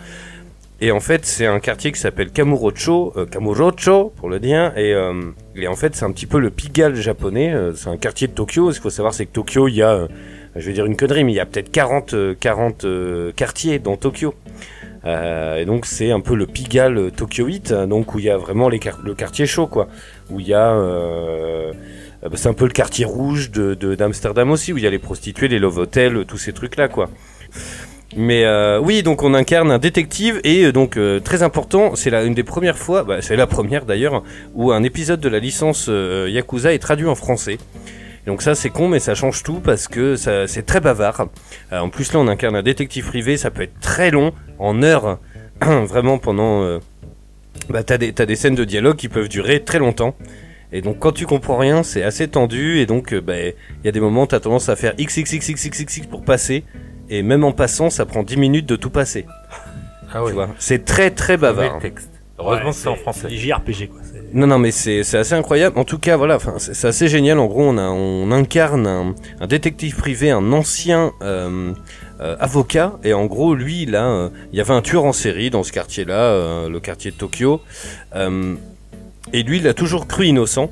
et 0.79 0.91
en 0.91 0.99
fait 0.99 1.25
c'est 1.25 1.47
un 1.47 1.59
quartier 1.59 1.91
qui 1.91 1.99
s'appelle 1.99 2.29
Kamurocho, 2.29 3.13
euh, 3.17 3.25
Kamurocho 3.25 4.13
pour 4.15 4.29
le 4.29 4.39
dire 4.39 4.71
et, 4.77 4.93
euh, 4.93 5.13
et 5.55 5.67
en 5.67 5.75
fait 5.75 5.95
c'est 5.95 6.05
un 6.05 6.11
petit 6.11 6.27
peu 6.27 6.39
le 6.39 6.51
Pigalle 6.51 6.95
japonais. 6.95 7.51
Euh, 7.51 7.73
c'est 7.73 7.89
un 7.89 7.97
quartier 7.97 8.27
de 8.27 8.33
Tokyo. 8.33 8.71
Ce 8.71 8.75
qu'il 8.77 8.83
faut 8.83 8.89
savoir 8.91 9.13
c'est 9.15 9.25
que 9.25 9.33
Tokyo, 9.33 9.67
il 9.67 9.75
y 9.75 9.81
a, 9.81 9.89
euh, 9.91 10.07
je 10.55 10.67
vais 10.67 10.73
dire 10.73 10.85
une 10.85 10.95
connerie, 10.95 11.23
mais 11.23 11.31
il 11.33 11.35
y 11.35 11.39
a 11.41 11.45
peut-être 11.47 11.71
40, 11.71 12.13
euh, 12.13 12.35
40 12.39 12.85
euh, 12.85 13.31
quartiers 13.35 13.79
dans 13.79 13.97
Tokyo. 13.97 14.35
Euh, 15.05 15.57
et 15.57 15.65
donc 15.65 15.85
c'est 15.85 16.11
un 16.11 16.19
peu 16.19 16.35
le 16.35 16.45
Pigalle 16.45 16.97
euh, 16.97 17.09
Tokyoite, 17.09 17.71
hein, 17.71 17.87
donc 17.87 18.15
où 18.15 18.19
il 18.19 18.25
y 18.25 18.29
a 18.29 18.37
vraiment 18.37 18.69
le 18.69 19.13
quartier 19.13 19.45
chaud, 19.45 19.67
quoi. 19.67 19.87
Où 20.29 20.39
il 20.39 20.47
y 20.47 20.53
a, 20.53 20.73
euh, 20.73 21.71
bah, 22.21 22.29
c'est 22.35 22.49
un 22.49 22.53
peu 22.53 22.65
le 22.65 22.71
quartier 22.71 23.05
rouge 23.05 23.51
de 23.51 23.73
d'Amsterdam 23.95 24.51
aussi, 24.51 24.73
où 24.73 24.77
il 24.77 24.83
y 24.83 24.87
a 24.87 24.89
les 24.89 24.99
prostituées, 24.99 25.47
les 25.47 25.59
love 25.59 25.77
hotels, 25.77 26.25
tous 26.27 26.37
ces 26.37 26.53
trucs 26.53 26.75
là, 26.75 26.87
quoi. 26.87 27.09
Mais 28.17 28.43
oui, 28.79 29.03
donc 29.03 29.21
on 29.21 29.35
incarne 29.35 29.69
un 29.69 29.77
détective 29.77 30.41
et 30.43 30.71
donc 30.71 30.97
très 31.23 31.43
important, 31.43 31.95
c'est 31.95 32.09
la 32.09 32.23
une 32.23 32.33
des 32.33 32.43
premières 32.43 32.77
fois, 32.77 33.03
bah, 33.03 33.21
c'est 33.21 33.35
la 33.35 33.45
première 33.45 33.85
d'ailleurs, 33.85 34.23
où 34.55 34.71
un 34.71 34.81
épisode 34.81 35.19
de 35.19 35.29
la 35.29 35.37
licence 35.37 35.91
Yakuza 36.27 36.73
est 36.73 36.79
traduit 36.79 37.05
en 37.05 37.13
français. 37.13 37.59
Et 38.25 38.29
donc 38.29 38.41
ça 38.41 38.55
c'est 38.55 38.69
con 38.69 38.87
mais 38.87 38.99
ça 38.99 39.15
change 39.15 39.43
tout 39.43 39.59
parce 39.59 39.87
que 39.87 40.15
ça 40.15 40.47
c'est 40.47 40.65
très 40.65 40.79
bavard. 40.79 41.27
Euh, 41.71 41.79
en 41.79 41.89
plus 41.89 42.11
là 42.13 42.19
on 42.19 42.27
incarne 42.27 42.55
un 42.55 42.63
détective 42.63 43.05
privé, 43.07 43.37
ça 43.37 43.51
peut 43.51 43.63
être 43.63 43.79
très 43.79 44.11
long, 44.11 44.33
en 44.57 44.83
heures, 44.83 45.19
vraiment 45.61 46.17
pendant... 46.17 46.63
euh, 46.63 46.79
bah 47.69 47.83
t'as 47.83 47.97
des, 47.97 48.13
t'as 48.13 48.25
des 48.25 48.35
scènes 48.35 48.55
de 48.55 48.63
dialogue 48.65 48.95
qui 48.95 49.09
peuvent 49.09 49.29
durer 49.29 49.63
très 49.63 49.79
longtemps. 49.79 50.15
Et 50.71 50.81
donc 50.81 50.99
quand 50.99 51.11
tu 51.11 51.25
comprends 51.25 51.57
rien, 51.57 51.81
c'est 51.83 52.03
assez 52.03 52.27
tendu 52.27 52.79
et 52.79 52.85
donc 52.85 53.13
euh, 53.13 53.21
bah, 53.21 53.39
il 53.39 53.53
y 53.85 53.87
a 53.87 53.91
des 53.91 53.99
moments 53.99 54.27
t'as 54.27 54.39
tendance 54.39 54.69
à 54.69 54.75
faire 54.75 54.93
xxxxxxx 54.97 56.07
pour 56.07 56.23
passer. 56.23 56.63
Et 57.11 57.23
même 57.23 57.43
en 57.43 57.51
passant, 57.51 57.89
ça 57.89 58.05
prend 58.05 58.21
10 58.21 58.37
minutes 58.37 58.65
de 58.67 58.75
tout 58.75 58.91
passer. 58.91 59.25
Ah 60.13 60.21
Tu 60.27 60.33
vois, 60.33 60.49
c'est 60.59 60.85
très 60.85 61.09
très 61.09 61.37
bavard. 61.37 61.75
le 61.77 61.81
texte. 61.81 62.11
Heureusement 62.37 62.65
Ouais, 62.65 62.71
que 62.71 62.75
c'est 62.77 62.87
en 62.87 62.95
français. 62.95 63.29
JRPG, 63.29 63.89
quoi. 63.89 63.99
Non, 64.33 64.47
non, 64.47 64.59
mais 64.59 64.71
c'est 64.71 65.01
assez 65.15 65.33
incroyable. 65.33 65.79
En 65.79 65.83
tout 65.83 65.97
cas, 65.97 66.15
voilà, 66.17 66.37
c'est 66.57 66.87
assez 66.87 67.07
génial. 67.07 67.39
En 67.39 67.47
gros, 67.47 67.63
on, 67.63 67.77
a, 67.77 67.89
on 67.89 68.31
incarne 68.31 68.85
un, 68.85 69.15
un 69.39 69.47
détective 69.47 69.95
privé, 69.95 70.29
un 70.29 70.51
ancien 70.51 71.13
euh, 71.21 71.73
euh, 72.21 72.35
avocat. 72.39 72.99
Et 73.03 73.13
en 73.13 73.25
gros, 73.25 73.55
lui, 73.55 73.85
là, 73.85 74.07
euh, 74.07 74.29
il 74.53 74.57
y 74.57 74.61
avait 74.61 74.73
un 74.73 74.81
tueur 74.81 75.05
en 75.05 75.13
série 75.13 75.49
dans 75.49 75.63
ce 75.63 75.71
quartier-là, 75.71 76.67
le 76.67 76.79
quartier 76.79 77.11
de 77.11 77.15
Tokyo. 77.15 77.61
Et 79.33 79.43
lui, 79.43 79.57
il 79.57 79.67
a 79.67 79.73
toujours 79.73 80.07
cru 80.07 80.27
innocent. 80.27 80.71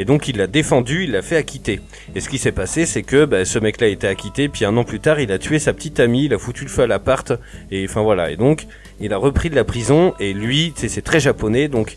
Et 0.00 0.04
donc, 0.04 0.28
il 0.28 0.36
l'a 0.36 0.46
défendu, 0.46 1.04
il 1.04 1.10
l'a 1.10 1.22
fait 1.22 1.36
acquitter. 1.36 1.80
Et 2.14 2.20
ce 2.20 2.28
qui 2.28 2.38
s'est 2.38 2.52
passé, 2.52 2.86
c'est 2.86 3.02
que 3.02 3.24
bah, 3.24 3.44
ce 3.44 3.58
mec-là 3.58 3.88
a 3.88 3.90
été 3.90 4.06
acquitté. 4.06 4.48
Puis 4.48 4.64
un 4.64 4.76
an 4.76 4.84
plus 4.84 5.00
tard, 5.00 5.18
il 5.18 5.32
a 5.32 5.38
tué 5.38 5.58
sa 5.58 5.72
petite 5.72 5.98
amie, 5.98 6.26
il 6.26 6.34
a 6.34 6.38
foutu 6.38 6.62
le 6.62 6.70
feu 6.70 6.82
à 6.82 6.86
l'appart. 6.86 7.32
Et 7.72 7.84
enfin, 7.84 8.02
voilà. 8.02 8.30
Et 8.30 8.36
donc, 8.36 8.66
il 9.00 9.12
a 9.12 9.16
repris 9.16 9.50
de 9.50 9.56
la 9.56 9.64
prison. 9.64 10.14
Et 10.20 10.34
lui, 10.34 10.72
c'est 10.76 11.02
très 11.02 11.18
japonais. 11.18 11.66
Donc, 11.66 11.96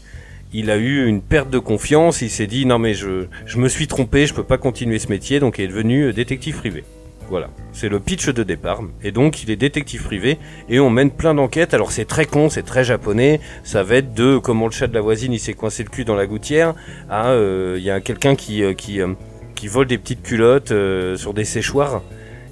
il 0.53 0.69
a 0.69 0.77
eu 0.77 1.05
une 1.05 1.21
perte 1.21 1.49
de 1.49 1.59
confiance, 1.59 2.21
il 2.21 2.29
s'est 2.29 2.47
dit 2.47 2.65
non 2.65 2.79
mais 2.79 2.93
je, 2.93 3.25
je 3.45 3.57
me 3.57 3.69
suis 3.69 3.87
trompé, 3.87 4.25
je 4.25 4.33
peux 4.33 4.43
pas 4.43 4.57
continuer 4.57 4.99
ce 4.99 5.07
métier, 5.09 5.39
donc 5.39 5.57
il 5.57 5.65
est 5.65 5.67
devenu 5.67 6.05
euh, 6.05 6.13
détective 6.13 6.57
privé. 6.57 6.83
Voilà, 7.29 7.49
c'est 7.71 7.87
le 7.87 8.01
pitch 8.01 8.27
de 8.27 8.43
départ. 8.43 8.81
Et 9.03 9.13
donc 9.13 9.41
il 9.41 9.51
est 9.51 9.55
détective 9.55 10.03
privé 10.03 10.37
et 10.67 10.81
on 10.81 10.89
mène 10.89 11.11
plein 11.11 11.33
d'enquêtes. 11.33 11.73
Alors 11.73 11.93
c'est 11.93 12.03
très 12.03 12.25
con, 12.25 12.49
c'est 12.49 12.63
très 12.63 12.83
japonais. 12.83 13.39
Ça 13.63 13.83
va 13.83 13.95
être 13.95 14.13
de 14.13 14.37
comment 14.37 14.65
le 14.65 14.73
chat 14.73 14.87
de 14.87 14.93
la 14.93 14.99
voisine 14.99 15.31
il 15.31 15.39
s'est 15.39 15.53
coincé 15.53 15.83
le 15.83 15.89
cul 15.89 16.03
dans 16.03 16.15
la 16.15 16.27
gouttière 16.27 16.73
à 17.09 17.29
euh, 17.29 17.75
il 17.77 17.83
y 17.85 17.89
a 17.89 18.01
quelqu'un 18.01 18.35
qui 18.35 18.63
euh, 18.63 18.73
qui 18.73 18.99
euh, 18.99 19.13
qui 19.55 19.69
vole 19.69 19.87
des 19.87 19.97
petites 19.97 20.23
culottes 20.23 20.71
euh, 20.71 21.15
sur 21.15 21.33
des 21.33 21.45
séchoirs. 21.45 22.01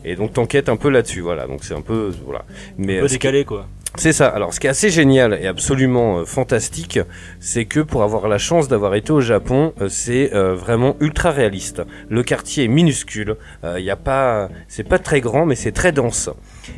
Et 0.05 0.15
donc 0.15 0.31
t'enquêtes 0.31 0.69
un 0.69 0.77
peu 0.77 0.89
là-dessus, 0.89 1.19
voilà. 1.19 1.45
Donc 1.45 1.65
c'est 1.65 1.73
un 1.73 1.81
peu 1.81 2.13
voilà. 2.23 2.45
Mais 2.77 2.99
Un 2.99 3.01
peu 3.01 3.07
décalé, 3.09 3.43
quoi. 3.43 3.67
C'est 3.95 4.13
ça. 4.13 4.27
Alors, 4.27 4.53
ce 4.53 4.59
qui 4.59 4.67
est 4.67 4.69
assez 4.69 4.89
génial 4.89 5.37
et 5.41 5.47
absolument 5.47 6.19
euh, 6.19 6.25
fantastique, 6.25 6.99
c'est 7.39 7.65
que 7.65 7.79
pour 7.79 8.03
avoir 8.03 8.27
la 8.27 8.37
chance 8.37 8.67
d'avoir 8.67 8.95
été 8.95 9.11
au 9.11 9.19
Japon, 9.19 9.73
euh, 9.81 9.89
c'est 9.89 10.33
euh, 10.33 10.53
vraiment 10.53 10.95
ultra 10.99 11.31
réaliste. 11.31 11.81
Le 12.07 12.23
quartier 12.23 12.65
est 12.65 12.67
minuscule. 12.67 13.35
Il 13.77 13.89
a 13.89 13.95
pas, 13.95 14.49
c'est 14.67 14.83
pas 14.83 14.99
très 14.99 15.21
grand, 15.21 15.45
mais 15.45 15.55
c'est 15.55 15.71
très 15.71 15.91
dense. 15.91 16.29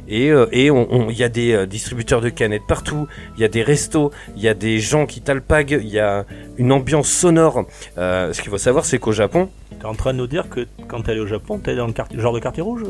Et 0.08 0.30
euh, 0.30 0.46
et 0.52 0.72
on, 0.72 0.88
on- 0.92 1.10
il 1.10 1.18
y 1.18 1.24
a 1.24 1.30
des 1.30 1.54
euh, 1.54 1.66
distributeurs 1.66 2.22
de 2.22 2.30
canettes 2.30 2.68
partout. 2.68 3.08
Il 3.38 3.42
y 3.42 3.46
a 3.46 3.48
des 3.48 3.64
restos. 3.64 4.12
Il 4.36 4.42
y 4.44 4.48
a 4.48 4.54
des 4.54 4.80
gens 4.80 5.06
qui 5.06 5.22
t'alpaguent. 5.22 5.80
Il 5.82 5.90
y 5.90 6.00
a 6.00 6.26
une 6.58 6.72
ambiance 6.72 7.10
sonore. 7.10 7.66
Euh, 7.98 8.34
ce 8.34 8.42
qu'il 8.42 8.52
faut 8.52 8.58
savoir, 8.58 8.86
c'est 8.86 9.00
qu'au 9.00 9.12
Japon, 9.12 9.50
T'es 9.80 9.88
en 9.88 9.96
train 9.96 10.12
de 10.14 10.18
nous 10.20 10.28
dire 10.28 10.48
que 10.50 10.68
quand 10.88 11.02
t'es 11.02 11.12
allé 11.12 11.22
au 11.22 11.26
Japon, 11.26 11.58
t'es 11.58 11.76
dans 11.76 11.88
le 11.88 11.94
quartier- 11.94 12.20
genre 12.20 12.34
de 12.34 12.40
quartier 12.40 12.62
rouge 12.62 12.84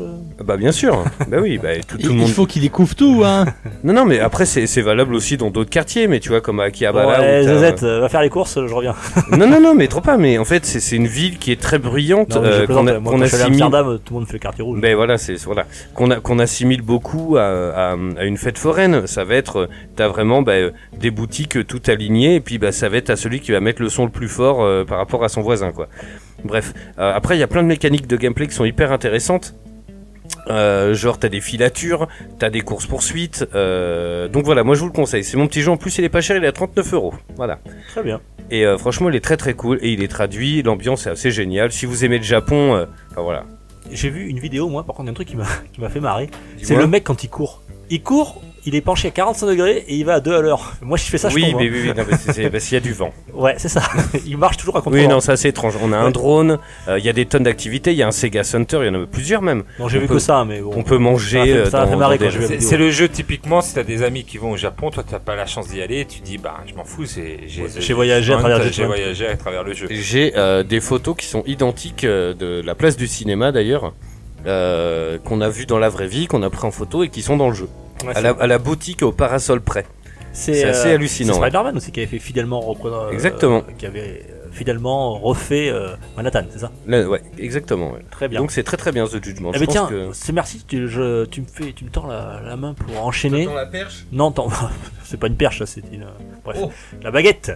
bah 0.44 0.56
bien 0.56 0.72
sûr, 0.72 1.04
bah 1.28 1.38
oui, 1.40 1.56
bah 1.56 1.76
tout, 1.86 1.96
tout 1.96 2.08
le 2.08 2.12
Il, 2.12 2.16
monde. 2.18 2.28
il 2.28 2.34
faut 2.34 2.44
qu'il 2.44 2.60
découvre 2.60 2.94
tout, 2.96 3.22
hein. 3.24 3.46
Non, 3.84 3.92
non, 3.94 4.04
mais 4.04 4.18
après 4.18 4.44
c'est 4.46 4.66
c'est 4.66 4.82
valable 4.82 5.14
aussi 5.14 5.36
dans 5.36 5.50
d'autres 5.50 5.70
quartiers, 5.70 6.06
mais 6.08 6.18
tu 6.20 6.28
vois 6.28 6.40
comme 6.40 6.58
à 6.60 6.64
Akihabara. 6.64 7.20
Ouais, 7.20 7.44
t'as- 7.44 7.54
Zazette, 7.54 7.82
euh, 7.84 8.00
va 8.00 8.08
faire 8.08 8.20
les 8.20 8.28
courses, 8.28 8.58
je 8.66 8.74
reviens. 8.74 8.94
non, 9.30 9.46
non, 9.46 9.60
non, 9.60 9.74
mais 9.74 9.86
trop 9.86 10.00
pas. 10.02 10.18
Mais 10.18 10.36
en 10.38 10.44
fait, 10.44 10.66
c'est 10.66 10.80
c'est 10.80 10.96
une 10.96 11.06
ville 11.06 11.38
qui 11.38 11.52
est 11.52 11.60
très 11.60 11.78
bruyante, 11.78 12.34
Non, 12.34 12.42
euh, 12.44 12.66
qu'on 12.66 12.86
a- 12.88 12.98
moi, 12.98 13.12
qu'on 13.12 13.18
quand 13.20 13.24
je 13.24 13.26
suis 13.28 13.36
allé 13.36 13.42
à 13.44 13.46
assimile. 13.46 13.62
Amsterdam, 13.62 13.98
tout 14.04 14.14
le 14.14 14.18
monde 14.20 14.26
fait 14.28 14.32
le 14.34 14.38
quartier 14.40 14.64
rouge. 14.64 14.80
Ben 14.80 14.94
voilà, 14.96 15.16
c'est 15.18 15.36
voilà 15.44 15.64
qu'on 15.94 16.10
a 16.10 16.16
qu'on 16.20 16.40
assimile 16.40 16.82
beaucoup 16.92 17.36
à, 17.38 17.42
à, 17.42 17.92
à 17.92 18.24
une 18.24 18.36
fête 18.36 18.58
foraine. 18.58 19.06
Ça 19.06 19.24
va 19.24 19.34
être, 19.36 19.56
euh, 19.60 19.68
t'as 19.96 20.08
vraiment 20.08 20.42
bah, 20.42 20.52
euh, 20.52 20.70
des 20.98 21.10
boutiques 21.10 21.56
euh, 21.56 21.64
tout 21.64 21.80
alignées, 21.88 22.34
et 22.34 22.40
puis 22.40 22.58
bah 22.58 22.70
ça 22.70 22.88
va 22.90 22.98
être 22.98 23.08
à 23.10 23.16
celui 23.16 23.40
qui 23.40 23.50
va 23.52 23.60
mettre 23.60 23.80
le 23.80 23.88
son 23.88 24.04
le 24.04 24.10
plus 24.10 24.28
fort 24.28 24.62
euh, 24.62 24.84
par 24.84 24.98
rapport 24.98 25.24
à 25.24 25.28
son 25.28 25.40
voisin, 25.40 25.72
quoi. 25.72 25.88
Bref, 26.44 26.74
Euh, 26.98 27.12
après 27.14 27.36
il 27.36 27.40
y 27.40 27.42
a 27.42 27.46
plein 27.46 27.62
de 27.62 27.68
mécaniques 27.68 28.06
de 28.06 28.16
gameplay 28.16 28.46
qui 28.46 28.54
sont 28.54 28.66
hyper 28.66 28.92
intéressantes. 28.92 29.54
Euh, 30.48 30.92
genre 30.94 31.18
t'as 31.18 31.28
des 31.28 31.40
filatures, 31.40 32.08
t'as 32.38 32.50
des 32.50 32.60
courses 32.62 32.86
poursuites, 32.86 33.46
euh, 33.54 34.28
donc 34.28 34.44
voilà, 34.44 34.64
moi 34.64 34.74
je 34.74 34.80
vous 34.80 34.86
le 34.86 34.92
conseille. 34.92 35.24
C'est 35.24 35.36
mon 35.36 35.46
petit 35.46 35.62
jeu 35.62 35.70
en 35.70 35.76
plus, 35.76 35.96
il 35.98 36.04
est 36.04 36.08
pas 36.08 36.20
cher, 36.20 36.36
il 36.36 36.44
est 36.44 36.48
à 36.48 36.52
39 36.52 36.92
euros. 36.94 37.14
Voilà. 37.36 37.58
Très 37.92 38.02
bien. 38.02 38.20
Et 38.50 38.66
euh, 38.66 38.76
franchement, 38.76 39.08
il 39.08 39.14
est 39.16 39.24
très 39.24 39.36
très 39.36 39.54
cool 39.54 39.78
et 39.82 39.92
il 39.92 40.02
est 40.02 40.08
traduit. 40.08 40.62
L'ambiance 40.62 41.06
est 41.06 41.10
assez 41.10 41.30
géniale. 41.30 41.70
Si 41.72 41.86
vous 41.86 42.04
aimez 42.04 42.18
le 42.18 42.24
Japon, 42.24 42.86
enfin 43.10 43.22
voilà. 43.22 43.44
J'ai 43.90 44.10
vu 44.10 44.28
une 44.28 44.38
vidéo, 44.38 44.68
moi, 44.68 44.84
par 44.84 44.94
contre, 44.96 45.06
il 45.06 45.06
y 45.06 45.10
a 45.10 45.12
un 45.12 45.14
truc 45.14 45.28
qui 45.28 45.36
m'a 45.36 45.46
qui 45.72 45.80
m'a 45.80 45.88
fait 45.88 46.00
marrer. 46.00 46.30
C'est 46.62 46.76
le 46.76 46.86
mec 46.86 47.04
quand 47.04 47.24
il 47.24 47.28
court. 47.28 47.62
Il 47.90 48.02
court, 48.02 48.42
il 48.64 48.74
est 48.74 48.80
penché 48.80 49.08
à 49.08 49.10
45 49.10 49.46
degrés 49.46 49.84
et 49.88 49.94
il 49.96 50.04
va 50.04 50.14
à 50.14 50.20
2 50.20 50.34
à 50.34 50.40
l'heure. 50.40 50.72
Moi, 50.82 50.96
je 50.96 51.04
fais 51.04 51.18
ça, 51.18 51.28
je 51.28 51.34
oui, 51.34 51.50
tombe. 51.50 51.60
mais 51.60 51.66
hein. 51.68 51.70
oui, 51.72 51.92
oui, 51.96 52.16
c'est- 52.18 52.32
c'est 52.32 52.50
parce 52.50 52.64
qu'il 52.64 52.74
y 52.74 52.76
a 52.76 52.80
du 52.80 52.92
vent. 52.92 53.12
Ouais, 53.34 53.54
c'est 53.58 53.68
ça. 53.68 53.82
il 54.26 54.36
marche 54.38 54.56
toujours 54.58 54.76
à 54.76 54.82
contre 54.82 54.96
Oui, 54.96 55.08
non, 55.08 55.20
c'est 55.20 55.32
assez 55.32 55.48
étrange. 55.48 55.74
On 55.82 55.92
a 55.92 55.96
un 55.98 56.06
Ouais. 56.06 56.12
drone, 56.12 56.58
euh, 56.88 56.98
il 56.98 57.04
y 57.04 57.08
a 57.08 57.12
des 57.12 57.26
tonnes 57.26 57.42
d'activités, 57.44 57.92
il 57.92 57.96
y 57.98 58.02
a 58.02 58.06
un 58.06 58.12
Sega 58.12 58.44
Center, 58.44 58.78
il 58.82 58.86
y 58.86 58.90
en 58.90 59.02
a 59.02 59.06
plusieurs 59.06 59.42
même. 59.42 59.64
Non, 59.78 59.88
j'ai 59.88 59.98
vu 59.98 60.06
peut- 60.06 60.14
que 60.14 60.20
ça, 60.20 60.44
mais 60.44 60.60
bon. 60.60 60.72
On 60.76 60.82
peut 60.82 60.98
manger. 60.98 61.64
Ça 61.64 61.86
ça 61.86 61.86
des- 62.18 62.30
je 62.30 62.38
vais- 62.38 62.46
C'est 62.46 62.60
c'est 62.60 62.76
le 62.76 62.90
jeu 62.90 63.08
typiquement 63.08 63.60
si 63.62 63.74
t'as 63.74 63.82
des 63.82 64.02
amis 64.02 64.24
qui 64.24 64.38
vont 64.38 64.52
au 64.52 64.56
Japon, 64.56 64.90
toi 64.90 65.02
t'as 65.08 65.18
pas 65.18 65.34
la 65.34 65.46
chance 65.46 65.68
d'y 65.68 65.80
aller, 65.82 66.04
tu 66.04 66.20
dis 66.20 66.38
bah 66.38 66.58
je 66.66 66.74
m'en 66.74 66.84
fous, 66.84 67.06
c'est 67.06 67.40
j'ai 67.46 67.64
J'ai 67.78 67.94
voyagé 67.94 68.32
à 68.34 68.36
travers 68.38 68.58
le 68.58 68.64
j'ai 68.66 68.72
jeu. 68.72 68.86
voyagé 68.86 69.26
à 69.26 69.36
travers 69.36 69.64
le 69.64 69.72
jeu. 69.72 69.88
J'ai 69.90 70.32
des 70.68 70.80
photos 70.80 71.16
qui 71.16 71.26
sont 71.26 71.42
identiques 71.46 72.04
euh, 72.04 72.34
de 72.34 72.62
la 72.64 72.74
place 72.74 72.96
du 72.96 73.06
cinéma 73.06 73.50
d'ailleurs, 73.52 73.92
euh, 74.46 75.18
qu'on 75.18 75.40
a 75.40 75.48
vu 75.48 75.66
dans 75.66 75.78
la 75.78 75.88
vraie 75.88 76.06
vie, 76.08 76.26
qu'on 76.26 76.42
a 76.42 76.50
pris 76.50 76.66
en 76.66 76.70
photo 76.70 77.02
et 77.04 77.08
qui 77.08 77.22
sont 77.22 77.36
dans 77.36 77.48
le 77.48 77.54
jeu. 77.54 77.68
Ouais, 78.04 78.16
À 78.16 78.20
la, 78.20 78.30
à 78.30 78.46
la 78.46 78.58
boutique 78.58 79.02
au 79.02 79.12
parasol 79.12 79.60
près. 79.60 79.86
c'est 80.32 80.64
assez 80.64 80.88
euh, 80.90 80.94
hallucinant, 80.94 81.34
C'est. 81.34 81.40
Spider-Man 81.40 81.76
aussi 81.76 81.92
qui 81.92 82.00
avait 82.00 82.06
fait 82.08 82.18
fidèlement 82.18 82.60
reprendre. 82.60 83.04
euh, 83.08 83.10
Exactement. 83.12 83.62
qui 83.78 83.86
avait 83.86 84.26
fidèlement 84.50 85.18
refait 85.18 85.70
euh, 85.70 85.94
Manhattan, 86.16 86.42
c'est 86.50 86.58
ça? 86.58 86.70
Là, 86.86 87.08
ouais, 87.08 87.22
exactement. 87.38 87.92
ouais. 87.92 88.00
Très 88.10 88.28
bien. 88.28 88.40
Donc 88.40 88.50
c'est 88.50 88.62
très 88.64 88.76
très 88.76 88.92
bien 88.92 89.06
ce 89.06 89.22
judgment. 89.22 89.50
eh 89.54 89.54
Je 89.54 89.60
ben 89.60 89.66
pense 89.66 89.74
tiens, 89.74 89.86
que- 89.86 90.10
c'est 90.12 90.32
merci, 90.32 90.62
tu, 90.66 90.88
je, 90.88 91.24
tu 91.26 91.40
me 91.40 91.46
fais, 91.46 91.72
tu 91.72 91.84
me 91.84 91.90
tends 91.90 92.06
la, 92.06 92.40
la 92.44 92.56
main 92.56 92.74
pour 92.74 93.02
enchaîner. 93.04 93.46
la 93.46 93.64
perche? 93.66 94.04
Non, 94.12 94.28
attends, 94.30 94.48
c'est 95.04 95.18
pas 95.18 95.28
une 95.28 95.36
perche, 95.36 95.62
c'est 95.64 95.82
une. 95.92 96.06
Bref, 96.44 96.58
Oh. 96.62 96.70
la 97.02 97.10
baguette. 97.10 97.52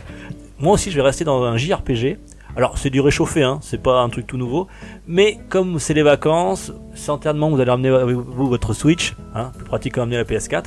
Moi 0.58 0.72
aussi, 0.72 0.90
je 0.90 0.96
vais 0.96 1.02
rester 1.02 1.24
dans 1.24 1.42
un 1.42 1.56
JRPG. 1.58 2.16
Alors, 2.56 2.78
c'est 2.78 2.88
du 2.88 3.00
réchauffé, 3.00 3.42
hein, 3.42 3.58
c'est 3.60 3.82
pas 3.82 4.00
un 4.00 4.08
truc 4.08 4.26
tout 4.26 4.38
nouveau. 4.38 4.66
Mais 5.06 5.38
comme 5.50 5.78
c'est 5.78 5.92
les 5.92 6.02
vacances, 6.02 6.72
certainement 6.94 7.50
vous 7.50 7.60
allez 7.60 7.70
ramener 7.70 7.90
avec 7.90 8.16
vous 8.16 8.48
votre 8.48 8.72
Switch, 8.72 9.14
hein, 9.34 9.52
plus 9.54 9.66
pratique 9.66 9.94
qu'à 9.94 10.02
amener 10.02 10.16
la 10.16 10.24
PS4. 10.24 10.64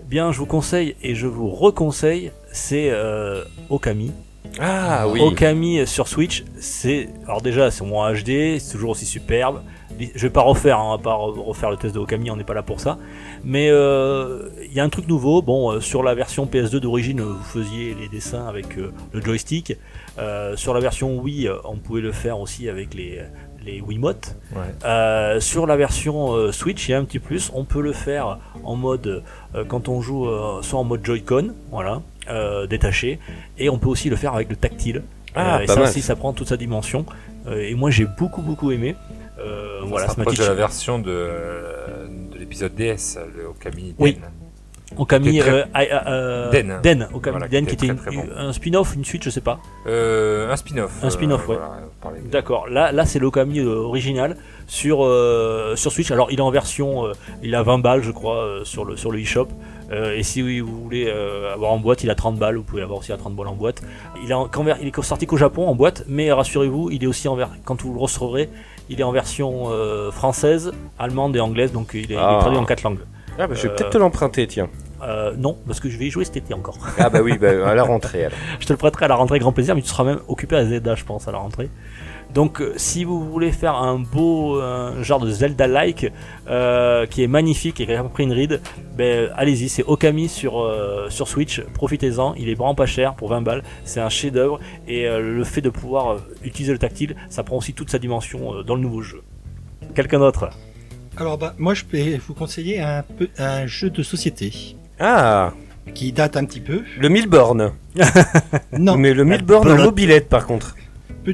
Eh 0.00 0.08
Bien, 0.08 0.32
je 0.32 0.38
vous 0.38 0.46
conseille 0.46 0.96
et 1.02 1.14
je 1.14 1.26
vous 1.26 1.50
reconseille, 1.50 2.32
c'est 2.50 2.88
euh, 2.90 3.44
Okami. 3.68 4.12
Ah 4.60 5.06
oui. 5.08 5.20
Okami 5.20 5.86
sur 5.86 6.08
Switch, 6.08 6.44
c'est 6.58 7.08
alors 7.24 7.40
déjà 7.42 7.70
c'est 7.70 7.82
en 7.82 8.12
HD, 8.12 8.58
c'est 8.58 8.72
toujours 8.72 8.90
aussi 8.90 9.06
superbe. 9.06 9.62
Je 10.14 10.20
vais 10.22 10.30
pas 10.30 10.42
refaire, 10.42 10.78
hein, 10.78 10.84
on 10.86 10.90
va 10.96 10.98
pas 11.02 11.14
re- 11.14 11.40
refaire 11.42 11.70
le 11.70 11.76
test 11.76 11.94
de 11.94 11.98
Okami, 12.00 12.30
on 12.30 12.36
n'est 12.36 12.44
pas 12.44 12.54
là 12.54 12.62
pour 12.62 12.78
ça. 12.78 12.98
Mais 13.44 13.68
euh, 13.70 14.48
il 14.64 14.72
y 14.72 14.78
a 14.80 14.84
un 14.84 14.88
truc 14.88 15.08
nouveau. 15.08 15.42
Bon, 15.42 15.72
euh, 15.72 15.80
sur 15.80 16.02
la 16.04 16.14
version 16.14 16.46
PS2 16.46 16.76
d'origine, 16.78 17.20
vous 17.20 17.42
faisiez 17.42 17.96
les 18.00 18.08
dessins 18.08 18.46
avec 18.46 18.78
euh, 18.78 18.92
le 19.12 19.20
joystick. 19.20 19.74
Euh, 20.18 20.56
sur 20.56 20.72
la 20.74 20.80
version 20.80 21.18
Wii, 21.18 21.48
euh, 21.48 21.56
on 21.64 21.76
pouvait 21.76 22.00
le 22.00 22.12
faire 22.12 22.38
aussi 22.38 22.68
avec 22.68 22.94
les 22.94 23.20
les 23.64 23.80
Wiimote. 23.80 24.36
Ouais. 24.54 24.62
Euh, 24.84 25.40
sur 25.40 25.66
la 25.66 25.76
version 25.76 26.32
euh, 26.34 26.52
Switch, 26.52 26.88
il 26.88 26.92
y 26.92 26.94
a 26.94 26.98
un 26.98 27.04
petit 27.04 27.18
plus. 27.18 27.50
On 27.54 27.64
peut 27.64 27.80
le 27.82 27.92
faire 27.92 28.38
en 28.62 28.76
mode 28.76 29.24
euh, 29.56 29.64
quand 29.66 29.88
on 29.88 30.00
joue 30.00 30.28
euh, 30.28 30.62
soit 30.62 30.78
en 30.78 30.84
mode 30.84 31.04
Joy-Con, 31.04 31.54
voilà, 31.72 32.00
euh, 32.30 32.66
détaché, 32.66 33.18
et 33.58 33.68
on 33.70 33.78
peut 33.78 33.88
aussi 33.88 34.08
le 34.10 34.16
faire 34.16 34.34
avec 34.34 34.48
le 34.50 34.56
tactile. 34.56 35.02
Ah, 35.34 35.58
Euh, 35.58 35.60
et 35.60 35.66
ça 35.66 35.80
aussi, 35.82 36.00
ça 36.02 36.16
prend 36.16 36.32
toute 36.32 36.48
sa 36.48 36.56
dimension. 36.56 37.04
Euh, 37.46 37.60
et 37.68 37.74
moi, 37.74 37.90
j'ai 37.90 38.06
beaucoup 38.18 38.42
beaucoup 38.42 38.70
aimé. 38.72 38.96
Euh, 39.38 39.80
voilà, 39.84 40.06
de 40.08 40.42
la 40.44 40.54
version 40.54 40.98
de, 40.98 41.30
de 42.32 42.38
l'épisode 42.38 42.74
DS, 42.74 43.18
le 43.36 43.46
Okami 43.48 43.94
Oui. 43.98 44.14
Den. 44.14 44.22
Okami 44.96 45.30
Qui 45.30 45.38
est 45.38 45.42
très- 45.42 45.68
euh, 45.76 46.00
euh, 46.06 46.50
Den. 46.50 46.80
Den, 46.82 47.08
Okami 47.12 47.32
Voilà, 47.36 47.48
Den, 47.48 47.66
qui 47.66 47.74
était 47.74 47.86
très, 47.88 47.94
une- 47.94 47.98
très 48.00 48.10
bon. 48.10 48.24
un 48.36 48.52
spin-off, 48.54 48.94
une 48.96 49.04
suite, 49.04 49.22
je 49.22 49.30
sais 49.30 49.42
pas. 49.42 49.60
Un 49.86 50.56
spin-off. 50.56 50.92
Un 51.04 51.10
spin-off, 51.10 51.46
ouais. 51.46 51.56
voilà, 52.00 52.16
D'accord. 52.32 52.68
Là, 52.68 52.90
là, 52.90 53.04
c'est 53.04 53.18
l'Okami 53.18 53.60
original 53.60 54.36
sur 54.66 54.98
sur 55.76 55.92
Switch. 55.92 56.10
Alors, 56.10 56.32
il 56.32 56.38
est 56.38 56.42
en 56.42 56.50
version, 56.50 57.04
il 57.42 57.54
a 57.54 57.62
20 57.62 57.78
balles, 57.78 58.02
je 58.02 58.10
crois, 58.12 58.60
sur 58.64 58.84
le 58.86 58.96
sur 58.96 59.12
le 59.12 59.20
eShop. 59.20 59.48
Euh, 59.90 60.14
et 60.16 60.22
si 60.22 60.42
vous 60.60 60.82
voulez 60.82 61.06
euh, 61.08 61.52
avoir 61.54 61.72
en 61.72 61.78
boîte, 61.78 62.04
il 62.04 62.10
a 62.10 62.14
30 62.14 62.36
balles. 62.36 62.56
Vous 62.56 62.62
pouvez 62.62 62.80
l'avoir 62.80 62.98
aussi 62.98 63.12
à 63.12 63.16
30 63.16 63.34
balles 63.34 63.48
en 63.48 63.54
boîte. 63.54 63.82
Il 64.22 64.30
est 64.30 64.34
en- 64.34 64.48
il 64.82 64.88
est 64.88 65.02
sorti 65.02 65.26
qu'au 65.26 65.36
Japon 65.38 65.66
en 65.66 65.74
boîte, 65.74 66.04
mais 66.08 66.30
rassurez-vous, 66.32 66.90
il 66.90 67.02
est 67.02 67.06
aussi 67.06 67.26
en 67.28 67.38
quand 67.64 67.80
vous 67.82 67.94
le 67.94 68.00
recevrez, 68.00 68.50
il 68.90 69.00
est 69.00 69.04
en 69.04 69.12
version 69.12 69.70
euh, 69.70 70.10
française, 70.10 70.72
allemande 70.98 71.34
et 71.36 71.40
anglaise. 71.40 71.72
Donc, 71.72 71.90
il 71.94 72.00
est, 72.00 72.04
il 72.04 72.12
est 72.12 72.16
Ah. 72.18 72.38
traduit 72.40 72.58
en 72.58 72.64
quatre 72.64 72.82
langues. 72.82 72.98
Ah 73.40 73.46
bah 73.46 73.54
je 73.54 73.62
vais 73.62 73.68
Euh, 73.68 73.74
peut-être 73.76 73.90
te 73.90 73.98
l'emprunter, 73.98 74.46
tiens. 74.48 74.68
Euh, 75.00 75.32
non, 75.38 75.56
parce 75.64 75.78
que 75.78 75.88
je 75.88 75.96
vais 75.96 76.06
y 76.06 76.10
jouer 76.10 76.24
cet 76.24 76.36
été 76.38 76.52
encore. 76.54 76.76
Ah 76.98 77.08
bah 77.08 77.20
oui, 77.22 77.38
bah, 77.38 77.50
à 77.68 77.74
la 77.76 77.84
rentrée 77.84 78.24
alors. 78.24 78.36
Je 78.58 78.66
te 78.66 78.72
le 78.72 78.76
prêterai 78.76 79.04
à 79.04 79.08
la 79.08 79.14
rentrée 79.14 79.34
avec 79.34 79.42
grand 79.42 79.52
plaisir, 79.52 79.76
mais 79.76 79.82
tu 79.82 79.86
seras 79.88 80.02
même 80.02 80.18
occupé 80.26 80.56
à 80.56 80.64
Zelda, 80.66 80.96
je 80.96 81.04
pense, 81.04 81.28
à 81.28 81.32
la 81.32 81.38
rentrée. 81.38 81.68
Donc, 82.34 82.60
euh, 82.60 82.74
si 82.76 83.04
vous 83.04 83.24
voulez 83.24 83.52
faire 83.52 83.74
un 83.74 83.98
beau 83.98 84.60
euh, 84.60 85.02
genre 85.02 85.18
de 85.18 85.30
Zelda-like 85.30 86.12
euh, 86.48 87.06
qui 87.06 87.22
est 87.22 87.26
magnifique 87.26 87.80
et 87.80 87.86
qui 87.86 87.92
a 87.92 88.04
pris 88.04 88.24
une 88.24 88.32
ride, 88.32 88.60
ben, 88.96 89.30
allez-y, 89.34 89.68
c'est 89.68 89.82
Okami 89.82 90.28
sur, 90.28 90.60
euh, 90.60 91.08
sur 91.08 91.26
Switch. 91.26 91.62
Profitez-en, 91.74 92.34
il 92.34 92.48
est 92.50 92.54
vraiment 92.54 92.74
pas 92.74 92.86
cher 92.86 93.14
pour 93.14 93.30
20 93.30 93.40
balles. 93.40 93.62
C'est 93.84 94.00
un 94.00 94.10
chef-d'œuvre 94.10 94.60
et 94.86 95.06
euh, 95.08 95.20
le 95.20 95.42
fait 95.44 95.62
de 95.62 95.70
pouvoir 95.70 96.08
euh, 96.12 96.18
utiliser 96.44 96.72
le 96.72 96.78
tactile, 96.78 97.16
ça 97.30 97.42
prend 97.42 97.56
aussi 97.56 97.72
toute 97.72 97.90
sa 97.90 97.98
dimension 97.98 98.56
euh, 98.56 98.62
dans 98.62 98.74
le 98.74 98.82
nouveau 98.82 99.00
jeu. 99.00 99.22
Quelqu'un 99.94 100.18
d'autre? 100.18 100.50
Alors, 101.16 101.38
bah, 101.38 101.54
moi, 101.58 101.72
je 101.74 101.84
peux 101.84 101.98
vous 102.26 102.34
conseiller 102.34 102.80
un, 102.80 103.02
peu, 103.18 103.28
un 103.38 103.66
jeu 103.66 103.88
de 103.90 104.02
société 104.02 104.52
Ah, 105.00 105.52
qui 105.94 106.12
date 106.12 106.36
un 106.36 106.44
petit 106.44 106.60
peu. 106.60 106.82
le 107.00 107.08
Milborn. 107.08 107.72
Non, 108.78 108.96
Mais 108.96 109.14
le 109.14 109.24
Milborn 109.24 109.68
en 109.70 109.76
mobilette 109.84 110.28
par 110.28 110.46
contre. 110.46 110.76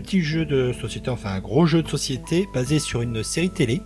Petit 0.01 0.23
jeu 0.23 0.45
de 0.45 0.73
société, 0.73 1.09
enfin 1.09 1.31
un 1.35 1.41
gros 1.41 1.67
jeu 1.67 1.81
de 1.83 1.89
société 1.89 2.49
basé 2.53 2.81
sur 2.81 3.01
une 3.03 3.23
série 3.23 3.51
télé, 3.51 3.81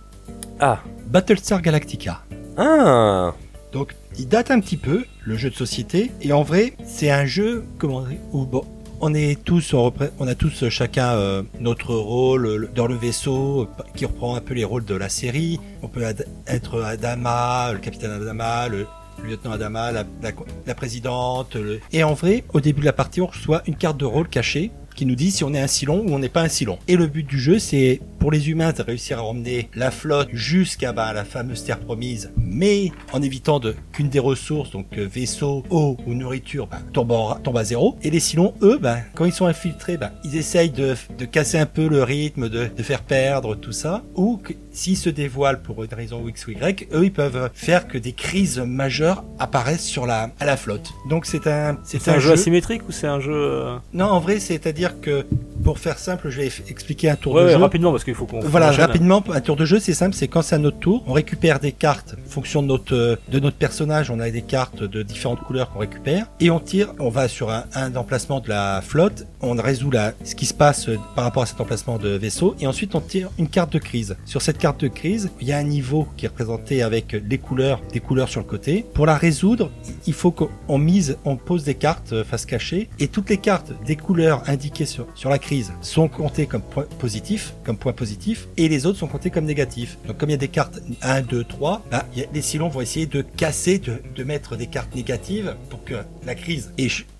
Ah. 0.59 0.79
Battlestar 1.07 1.61
Galactica. 1.61 2.23
Ah. 2.57 3.33
Donc, 3.71 3.95
il 4.17 4.27
date 4.27 4.49
un 4.49 4.59
petit 4.59 4.75
peu, 4.77 5.05
le 5.23 5.35
jeu 5.37 5.51
de 5.51 5.55
société, 5.55 6.09
et 6.21 6.33
en 6.33 6.41
vrai, 6.41 6.73
c'est 6.83 7.11
un 7.11 7.25
jeu, 7.25 7.63
comment 7.77 8.01
dire, 8.01 8.17
où 8.33 8.45
bon, 8.45 8.63
on 9.01 9.13
est 9.13 9.41
tous, 9.43 9.73
on, 9.75 10.27
a 10.27 10.35
tous 10.35 10.63
euh, 10.63 10.69
chacun 10.71 11.09
euh, 11.13 11.43
notre 11.59 11.93
rôle 11.93 12.69
dans 12.75 12.87
le 12.87 12.95
vaisseau, 12.95 13.61
euh, 13.61 13.83
qui 13.95 14.05
reprend 14.05 14.35
un 14.35 14.41
peu 14.41 14.55
les 14.55 14.65
rôles 14.65 14.85
de 14.85 14.95
la 14.95 15.09
série. 15.09 15.59
On 15.83 15.87
peut 15.87 16.05
ad- 16.05 16.25
être 16.47 16.81
Adama, 16.81 17.71
le 17.73 17.77
capitaine 17.79 18.11
Adama, 18.11 18.67
le, 18.67 18.87
le 19.23 19.29
lieutenant 19.29 19.51
Adama, 19.53 19.91
la, 19.91 20.03
la, 20.23 20.31
la 20.65 20.75
présidente. 20.75 21.55
le- 21.55 21.79
Et 21.93 22.03
en 22.03 22.13
vrai, 22.15 22.43
au 22.53 22.59
début 22.61 22.81
de 22.81 22.85
la 22.87 22.93
partie, 22.93 23.21
on 23.21 23.27
reçoit 23.27 23.61
une 23.67 23.75
carte 23.75 23.97
de 23.97 24.05
rôle 24.05 24.27
cachée 24.27 24.71
qui 24.99 25.05
nous 25.05 25.15
dit 25.15 25.31
si 25.31 25.45
on 25.45 25.53
est 25.53 25.61
un 25.61 25.67
Cylon 25.67 26.03
ou 26.05 26.13
on 26.13 26.19
n'est 26.19 26.27
pas 26.27 26.41
un 26.41 26.49
Cylon. 26.49 26.77
Et 26.89 26.97
le 26.97 27.07
but 27.07 27.25
du 27.25 27.39
jeu, 27.39 27.57
c'est 27.57 28.01
pour 28.19 28.31
les 28.31 28.49
humains 28.49 28.73
de 28.73 28.81
réussir 28.81 29.17
à 29.19 29.23
emmener 29.23 29.69
la 29.73 29.91
flotte 29.91 30.27
jusqu'à 30.33 30.91
bah, 30.91 31.13
la 31.13 31.23
fameuse 31.23 31.63
terre 31.63 31.79
promise, 31.79 32.33
mais 32.35 32.91
en 33.13 33.21
évitant 33.21 33.61
de 33.61 33.75
qu'une 33.93 34.09
des 34.09 34.19
ressources, 34.19 34.71
donc 34.71 34.87
euh, 34.97 35.07
vaisseau, 35.09 35.63
eau 35.69 35.95
ou 36.05 36.13
nourriture, 36.13 36.67
bah, 36.67 36.79
tombe, 36.91 37.11
en- 37.13 37.35
tombe 37.35 37.55
à 37.55 37.63
zéro. 37.63 37.95
Et 38.03 38.09
les 38.09 38.19
Cylons, 38.19 38.53
eux, 38.61 38.77
bah, 38.77 38.97
quand 39.15 39.23
ils 39.23 39.31
sont 39.31 39.45
infiltrés, 39.45 39.95
bah, 39.95 40.11
ils 40.25 40.35
essayent 40.35 40.69
de, 40.69 40.95
de 41.17 41.23
casser 41.23 41.57
un 41.57 41.65
peu 41.65 41.87
le 41.87 42.03
rythme, 42.03 42.49
de, 42.49 42.67
de 42.75 42.83
faire 42.83 43.03
perdre 43.03 43.55
tout 43.55 43.71
ça, 43.71 44.03
ou 44.15 44.35
que 44.43 44.51
s'ils 44.73 44.97
se 44.97 45.09
dévoilent 45.09 45.61
pour 45.61 45.81
une 45.81 45.93
raison 45.93 46.27
X 46.27 46.45
ou 46.47 46.51
Y, 46.51 46.87
eux, 46.93 47.05
ils 47.05 47.13
peuvent 47.13 47.49
faire 47.53 47.87
que 47.87 47.97
des 47.97 48.11
crises 48.11 48.59
majeures 48.59 49.23
apparaissent 49.39 49.85
sur 49.85 50.05
la, 50.05 50.31
à 50.41 50.45
la 50.45 50.57
flotte. 50.57 50.89
Donc 51.09 51.25
c'est 51.25 51.47
un, 51.47 51.77
C'est 51.85 52.05
un, 52.09 52.19
jeu 52.19 52.33
asymétrique 52.33 52.81
ou 52.89 52.91
c'est 52.91 53.07
un 53.07 53.21
jeu. 53.21 53.31
euh, 53.33 53.77
non, 53.93 54.05
en 54.07 54.19
vrai, 54.19 54.39
c'est-à-dire 54.41 54.88
que 55.01 55.25
pour 55.63 55.77
faire 55.77 55.99
simple, 55.99 56.29
je 56.29 56.39
vais 56.41 56.49
expliquer 56.69 57.09
un 57.09 57.15
tour 57.15 57.33
Ouais, 57.33 57.41
de 57.41 57.45
ouais, 57.47 57.53
jeu. 57.53 57.57
rapidement 57.59 57.91
parce 57.91 58.03
qu'il 58.05 58.15
faut 58.15 58.25
qu'on. 58.25 58.39
Voilà, 58.39 58.71
rapidement, 58.71 59.21
un 59.31 59.41
tour 59.41 59.55
de 59.57 59.65
jeu, 59.65 59.79
c'est 59.79 59.93
simple, 59.93 60.15
c'est 60.15 60.27
quand 60.29 60.41
c'est 60.41 60.55
à 60.55 60.57
notre 60.57 60.79
tour, 60.79 61.03
on 61.05 61.11
récupère 61.13 61.59
des 61.59 61.73
cartes 61.73 62.15
en 62.25 62.29
fonction 62.29 62.61
de 62.61 62.67
notre, 62.67 62.95
euh, 62.95 63.15
de 63.29 63.39
notre 63.39 63.57
personnage, 63.57 64.09
on 64.09 64.19
a 64.19 64.29
des 64.31 64.41
cartes 64.41 64.83
de 64.83 65.03
différentes 65.03 65.41
couleurs 65.41 65.69
qu'on 65.69 65.79
récupère, 65.79 66.27
et 66.39 66.49
on 66.49 66.59
tire, 66.61 66.93
on 66.99 67.09
va 67.09 67.27
sur 67.27 67.49
un, 67.51 67.65
un 67.75 67.93
emplacement 67.97 68.39
de 68.39 68.47
la 68.49 68.81
flotte, 68.81 69.27
on 69.41 69.53
résout 69.55 69.91
la, 69.91 70.13
ce 70.23 70.33
qui 70.33 70.45
se 70.45 70.53
passe 70.53 70.87
euh, 70.87 70.97
par 71.15 71.25
rapport 71.25 71.43
à 71.43 71.45
cet 71.45 71.59
emplacement 71.59 71.97
de 71.97 72.09
vaisseau, 72.09 72.55
et 72.61 72.65
ensuite 72.67 72.95
on 72.95 73.01
tire 73.01 73.29
une 73.37 73.49
carte 73.49 73.73
de 73.73 73.79
crise. 73.79 74.15
Sur 74.25 74.41
cette 74.41 74.57
carte 74.59 74.79
de 74.81 74.87
crise, 74.87 75.29
il 75.41 75.47
y 75.47 75.51
a 75.51 75.57
un 75.57 75.63
niveau 75.63 76.07
qui 76.15 76.25
est 76.25 76.29
représenté 76.29 76.81
avec 76.83 77.11
les 77.29 77.37
couleurs, 77.37 77.81
des 77.91 77.99
couleurs 77.99 78.29
sur 78.29 78.39
le 78.39 78.47
côté. 78.47 78.85
Pour 78.93 79.05
la 79.05 79.17
résoudre, 79.17 79.71
il 80.07 80.13
faut 80.13 80.31
qu'on 80.31 80.77
mise, 80.77 81.17
on 81.25 81.35
pose 81.35 81.63
des 81.65 81.75
cartes 81.75 82.13
euh, 82.13 82.23
face 82.23 82.45
cachée, 82.45 82.89
et 82.99 83.09
toutes 83.09 83.29
les 83.29 83.37
cartes 83.37 83.73
des 83.85 83.97
couleurs 83.97 84.41
indiquées 84.47 84.78
sur, 84.85 85.07
la 85.29 85.39
crise 85.39 85.73
sont 85.81 86.07
comptées 86.07 86.45
comme 86.45 86.61
point 86.61 86.85
positif, 86.99 87.53
comme 87.63 87.77
point 87.77 87.93
positif, 87.93 88.47
et 88.57 88.67
les 88.69 88.85
autres 88.85 88.97
sont 88.99 89.07
comptées 89.07 89.29
comme 89.29 89.45
négatifs. 89.45 89.97
Donc 90.07 90.17
comme 90.17 90.29
il 90.29 90.33
y 90.33 90.35
a 90.35 90.37
des 90.37 90.47
cartes 90.47 90.79
1, 91.01 91.21
2, 91.21 91.43
3, 91.43 91.83
bah, 91.91 92.05
il 92.13 92.19
y 92.21 92.23
a- 92.23 92.27
les 92.33 92.41
Cylons 92.41 92.69
vont 92.69 92.81
essayer 92.81 93.05
de 93.05 93.21
casser, 93.21 93.79
de, 93.79 94.23
mettre 94.23 94.55
des 94.57 94.67
cartes 94.67 94.93
négatives 94.95 95.55
pour 95.69 95.83
que 95.83 95.95
la 96.25 96.35
crise 96.35 96.71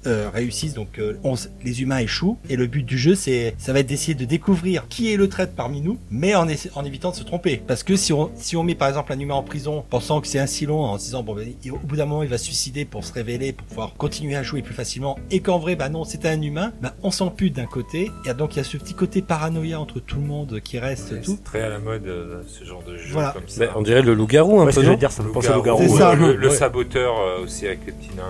euh, 0.05 0.29
réussisse, 0.33 0.73
donc 0.73 0.99
euh, 0.99 1.17
les 1.63 1.81
humains 1.81 1.99
échouent, 1.99 2.37
et 2.49 2.55
le 2.55 2.67
but 2.67 2.83
du 2.83 2.97
jeu, 2.97 3.15
c'est 3.15 3.55
ça 3.57 3.73
va 3.73 3.79
être 3.79 3.87
d'essayer 3.87 4.13
de 4.15 4.25
découvrir 4.25 4.87
qui 4.89 5.11
est 5.11 5.17
le 5.17 5.27
traître 5.29 5.53
parmi 5.53 5.81
nous, 5.81 5.97
mais 6.11 6.35
en, 6.35 6.47
évitant 6.47 7.11
de 7.11 7.15
se 7.15 7.23
tromper. 7.23 7.61
Parce 7.67 7.83
que 7.83 7.95
si 7.95 8.13
on, 8.13 8.29
si 8.35 8.55
on 8.57 8.63
met 8.63 8.75
par 8.75 8.87
exemple 8.89 9.11
un 9.13 9.19
humain 9.19 9.35
en 9.35 9.43
prison, 9.43 9.83
pensant 9.89 10.21
que 10.21 10.27
c'est 10.27 10.39
un 10.39 10.47
Cylon, 10.47 10.83
en 10.83 10.97
se 10.97 11.05
disant, 11.05 11.23
bon, 11.23 11.35
ben, 11.35 11.47
il- 11.63 11.71
au 11.71 11.77
bout 11.77 11.95
d'un 11.95 12.05
moment, 12.05 12.23
il 12.23 12.29
va 12.29 12.37
se 12.37 12.45
suicider 12.45 12.85
pour 12.85 13.03
se 13.05 13.13
révéler, 13.13 13.53
pour 13.53 13.65
pouvoir 13.67 13.93
continuer 13.95 14.35
à 14.35 14.43
jouer 14.43 14.61
plus 14.61 14.73
facilement, 14.73 15.17
et 15.31 15.39
qu'en 15.39 15.59
vrai, 15.59 15.75
bah 15.75 15.89
non, 15.89 16.03
c'était 16.03 16.29
un 16.29 16.41
humain, 16.41 16.73
bah 16.81 16.95
on 17.03 17.11
s'en 17.11 17.29
pute 17.39 17.55
d'un 17.55 17.67
côté, 17.67 18.11
et 18.25 18.33
donc 18.33 18.55
il 18.55 18.57
y 18.57 18.59
a 18.59 18.65
ce 18.65 18.75
petit 18.75 18.93
côté 18.93 19.21
paranoïa 19.21 19.79
entre 19.79 20.01
tout 20.01 20.17
le 20.17 20.23
monde 20.27 20.59
qui 20.61 20.77
reste, 20.77 21.13
Ouais, 21.13 21.21
tout. 21.21 21.35
C'est 21.37 21.43
très 21.45 21.61
à 21.61 21.69
la 21.69 21.79
mode 21.79 22.05
euh, 22.05 22.41
ce 22.47 22.65
genre 22.65 22.83
de 22.83 22.97
jeu 22.97 23.13
Voilà. 23.13 23.31
comme 23.31 23.47
ça. 23.47 23.65
Bah, 23.65 23.71
on 23.77 23.81
dirait 23.81 24.01
le 24.01 24.13
loup-garou 24.13 24.59
un 24.59 24.65
Ouais, 24.65 24.73
peu, 24.73 24.83
je 24.83 24.89
veux 24.89 24.97
dire, 24.97 25.09
ça 25.11 25.23
me 25.23 25.31
pense 25.31 25.47
au 25.47 25.53
loup-garou. 25.53 25.81
C'est 25.83 25.97
ça. 25.97 26.15
Le, 26.15 26.35
le 26.35 26.49
Ouais. 26.49 26.53
saboteur 26.53 27.17
euh, 27.17 27.43
aussi 27.45 27.65
avec 27.65 27.85
les 27.85 27.93
petits 27.93 28.13
nains, 28.17 28.23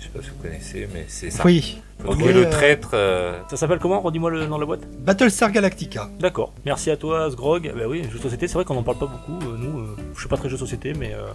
je 0.00 0.04
sais 0.06 0.10
pas 0.10 0.20
si 0.22 0.30
vous 0.30 0.42
connaissez, 0.42 0.88
mais 0.92 1.04
c'est 1.06 1.30
ça. 1.30 1.44
Oui. 1.46 1.78
Le 2.04 2.46
euh, 2.46 2.50
traître. 2.50 2.90
euh, 2.94 3.38
Ça 3.48 3.56
s'appelle 3.56 3.78
comment? 3.78 4.00
Redis-moi 4.00 4.30
le 4.30 4.46
nom 4.46 4.56
de 4.56 4.60
la 4.62 4.66
boîte. 4.66 4.80
Battlestar 5.04 5.52
Galactica. 5.52 6.08
D'accord. 6.18 6.52
Merci 6.66 6.90
à 6.90 6.96
toi, 6.96 7.30
Sgrog. 7.30 7.72
Bah 7.76 7.84
oui, 7.88 8.02
jeux 8.10 8.18
de 8.18 8.22
société, 8.22 8.48
c'est 8.48 8.54
vrai 8.54 8.64
qu'on 8.64 8.76
en 8.76 8.82
parle 8.82 8.98
pas 8.98 9.06
beaucoup. 9.06 9.38
euh, 9.48 9.56
nous, 9.56 9.78
euh, 9.80 9.96
je 10.14 10.18
suis 10.20 10.28
pas 10.28 10.36
très 10.36 10.48
jeu 10.48 10.56
de 10.56 10.60
société, 10.60 10.94
mais. 10.98 11.12
euh, 11.14 11.26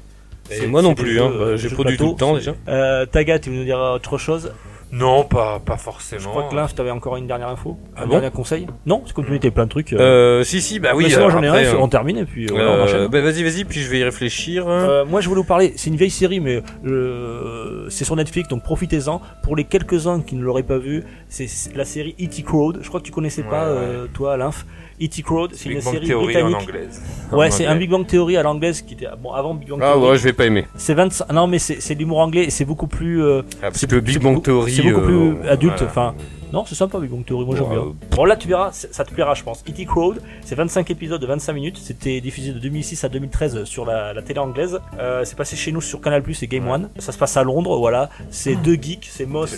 c'est- 0.50 0.68
moi 0.68 0.82
non 0.82 0.94
plus, 0.94 1.22
hein. 1.22 1.32
Bah, 1.38 1.56
j'ai 1.56 1.70
du 1.70 1.76
tout 1.98 2.12
le 2.12 2.16
temps 2.18 2.36
déjà. 2.36 2.54
Euh, 2.68 3.06
Taga, 3.06 3.40
tu 3.40 3.50
veux 3.50 3.56
nous 3.58 3.64
dire 3.64 3.78
autre 3.80 4.18
chose? 4.18 4.52
Non, 4.95 5.24
pas, 5.24 5.60
pas 5.60 5.78
forcément. 5.78 6.22
Je 6.22 6.28
crois 6.28 6.44
que 6.44 6.56
là, 6.56 6.68
t'avais 6.74 6.91
encore 6.91 7.18
une 7.18 7.26
dernière 7.26 7.49
info. 7.49 7.78
Ah 7.95 8.03
un 8.03 8.06
bon 8.06 8.11
dernier 8.20 8.30
conseil 8.30 8.68
Non, 8.86 8.99
parce 8.99 9.11
que 9.11 9.22
tu 9.22 9.36
étais 9.36 9.49
plein 9.49 9.64
de 9.65 9.70
trucs. 9.70 9.91
euh, 9.94 10.40
Euh, 10.40 10.44
si, 10.44 10.61
si, 10.61 10.80
bah 10.80 10.91
oui. 10.94 11.06
mais 11.06 11.10
sinon, 11.10 11.26
alors 11.28 11.32
j'en 11.32 11.44
ai 11.44 11.48
un, 11.48 11.56
euh, 11.56 11.78
on 11.80 11.88
termine 11.88 12.18
et 12.18 12.26
puis 12.26 12.45
euh, 12.45 12.53
on 12.53 12.57
euh, 12.60 12.84
enchaîne. 12.84 13.07
bah 13.07 13.22
vas-y, 13.22 13.41
vas-y, 13.44 13.65
puis 13.65 13.80
je 13.82 13.90
vais 13.90 13.99
y 13.99 14.03
réfléchir. 14.03 14.65
Euh, 14.68 15.03
moi, 15.03 15.20
je 15.20 15.30
voulais 15.30 15.41
vous 15.41 15.48
parler. 15.48 15.74
C'est 15.78 15.90
une 15.90 15.95
vieille 15.95 16.11
série, 16.11 16.40
mais 16.40 16.61
euh, 16.86 17.90
c'est 17.90 18.06
sur 18.06 18.15
Netflix, 18.15 18.48
donc 18.49 18.61
profitez-en. 18.64 19.20
Pour 19.41 19.56
les 19.56 19.64
quelques-uns 19.64 20.22
qui 20.22 20.36
ne 20.36 20.44
l'auraient 20.44 20.64
pas 20.64 20.78
vu, 20.78 21.03
c'est 21.28 21.48
la 21.76 21.86
série 21.86 22.15
E.T. 22.22 22.44
Crowd. 22.44 22.80
Je 22.82 22.88
crois 22.88 22.99
que 22.99 23.06
tu 23.06 23.11
connaissais 23.11 23.44
pas, 23.44 23.72
Ouais, 23.72 23.78
euh, 23.80 24.06
toi, 24.14 24.38
Lymph. 24.38 24.65
E.T. 25.02 25.22
Crowd, 25.24 25.52
c'est 25.53 25.70
Big 25.70 25.78
une 25.80 25.84
Bang 25.84 25.94
série 25.95 26.07
Theory 26.07 26.24
en 26.24 26.26
britannique. 26.49 26.70
anglaise. 26.70 27.02
Ouais, 27.32 27.48
En 27.48 27.52
c'est 27.52 27.65
un. 27.65 27.76
Big 27.76 27.90
Bang 27.90 28.06
Theory 28.06 28.38
à 28.38 28.44
l'anglaise 28.44 28.82
qui 28.82 28.94
était 28.94 29.07
bon 29.22 29.32
avant 29.32 29.53
Big 29.53 29.70
Bang 29.70 29.80
ah 29.82 29.94
Theory. 29.94 30.10
ouais, 30.11 30.18
je 30.18 30.24
vais 30.24 30.34
pas 30.34 30.45
aimer. 30.45 30.65
C'est 30.76 30.94
25. 30.94 31.32
Non, 31.34 31.48
mais 31.48 31.60
c'est 31.60 31.95
l'humour 31.95 32.20
anglais. 32.20 32.45
et 32.45 32.49
C'est 32.49 32.65
beaucoup 32.65 32.88
plus. 32.88 33.24
euh, 33.24 33.41
Ah, 33.61 33.68
parce 33.68 33.78
c'est 33.80 33.90
que 33.90 33.95
Big 33.98 34.20
Bang 34.22 34.41
Theory. 34.41 34.72
C'est 34.72 34.82
beaucoup 34.84 34.99
euh, 35.02 35.34
plus 35.36 35.48
adulte. 35.49 35.74
voilà. 35.78 35.90
Enfin, 35.91 36.15
non, 36.53 36.63
c'est 36.65 36.75
sympa 36.75 36.99
Big 36.99 37.09
Bang 37.09 37.25
Theory. 37.25 37.45
Moi, 37.45 37.55
j'aime 37.57 37.67
bien. 37.69 37.77
euh, 37.80 37.91
Bon, 38.15 38.23
là, 38.25 38.35
tu 38.38 38.47
verras, 38.47 38.71
ça 38.71 39.03
te 39.03 39.11
plaira, 39.13 39.34
je 39.34 39.43
pense. 39.43 39.63
E.T. 39.67 39.85
Crowd, 39.85 40.21
c'est 40.45 40.55
25 40.55 40.89
épisodes 40.91 41.19
de 41.19 41.25
25 41.27 41.51
minutes. 41.53 41.77
C'était 41.81 42.21
diffusé 42.21 42.53
de 42.53 42.59
2006 42.59 43.03
à 43.03 43.09
2013 43.09 43.63
sur 43.65 43.85
la, 43.85 44.13
la 44.13 44.21
télé 44.21 44.39
anglaise. 44.39 44.80
Euh, 44.99 45.25
c'est 45.25 45.35
passé 45.35 45.55
chez 45.55 45.71
nous 45.71 45.81
sur 45.81 45.99
Canal 45.99 46.21
Plus 46.23 46.41
et 46.43 46.47
Game 46.47 46.65
Ouais. 46.67 46.73
One. 46.75 46.89
Ça 46.99 47.11
se 47.11 47.17
passe 47.17 47.35
à 47.38 47.43
Londres, 47.43 47.77
voilà. 47.80 48.09
C'est 48.30 48.55
deux 48.55 48.75
geeks, 48.75 49.07
c'est 49.11 49.25
Moss 49.25 49.57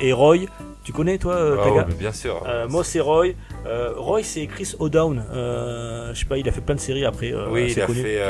et, 0.00 0.12
Roy. 0.12 0.46
Tu 0.84 0.92
connais, 0.92 1.18
toi, 1.18 1.34
euh, 1.34 1.56
Ah 1.80 1.84
mais 1.88 1.94
bien 1.94 2.12
sûr. 2.12 2.42
Euh, 2.46 2.66
Moss 2.68 2.94
et 2.96 3.00
Roy. 3.00 3.32
Euh, 3.66 3.92
Roy, 3.96 4.22
c'est 4.22 4.46
Chris 4.46 4.74
O'Down. 4.78 5.22
Euh, 5.34 6.14
je 6.14 6.20
sais 6.20 6.24
pas, 6.26 6.38
il 6.38 6.48
a 6.48 6.52
fait 6.52 6.60
plein 6.62 6.76
de 6.76 6.80
séries 6.80 7.04
après. 7.04 7.32
euh, 7.32 7.48
oui, 7.50 7.72
il 7.76 7.80
a 7.82 7.86
connues. 7.86 8.00
fait. 8.02 8.20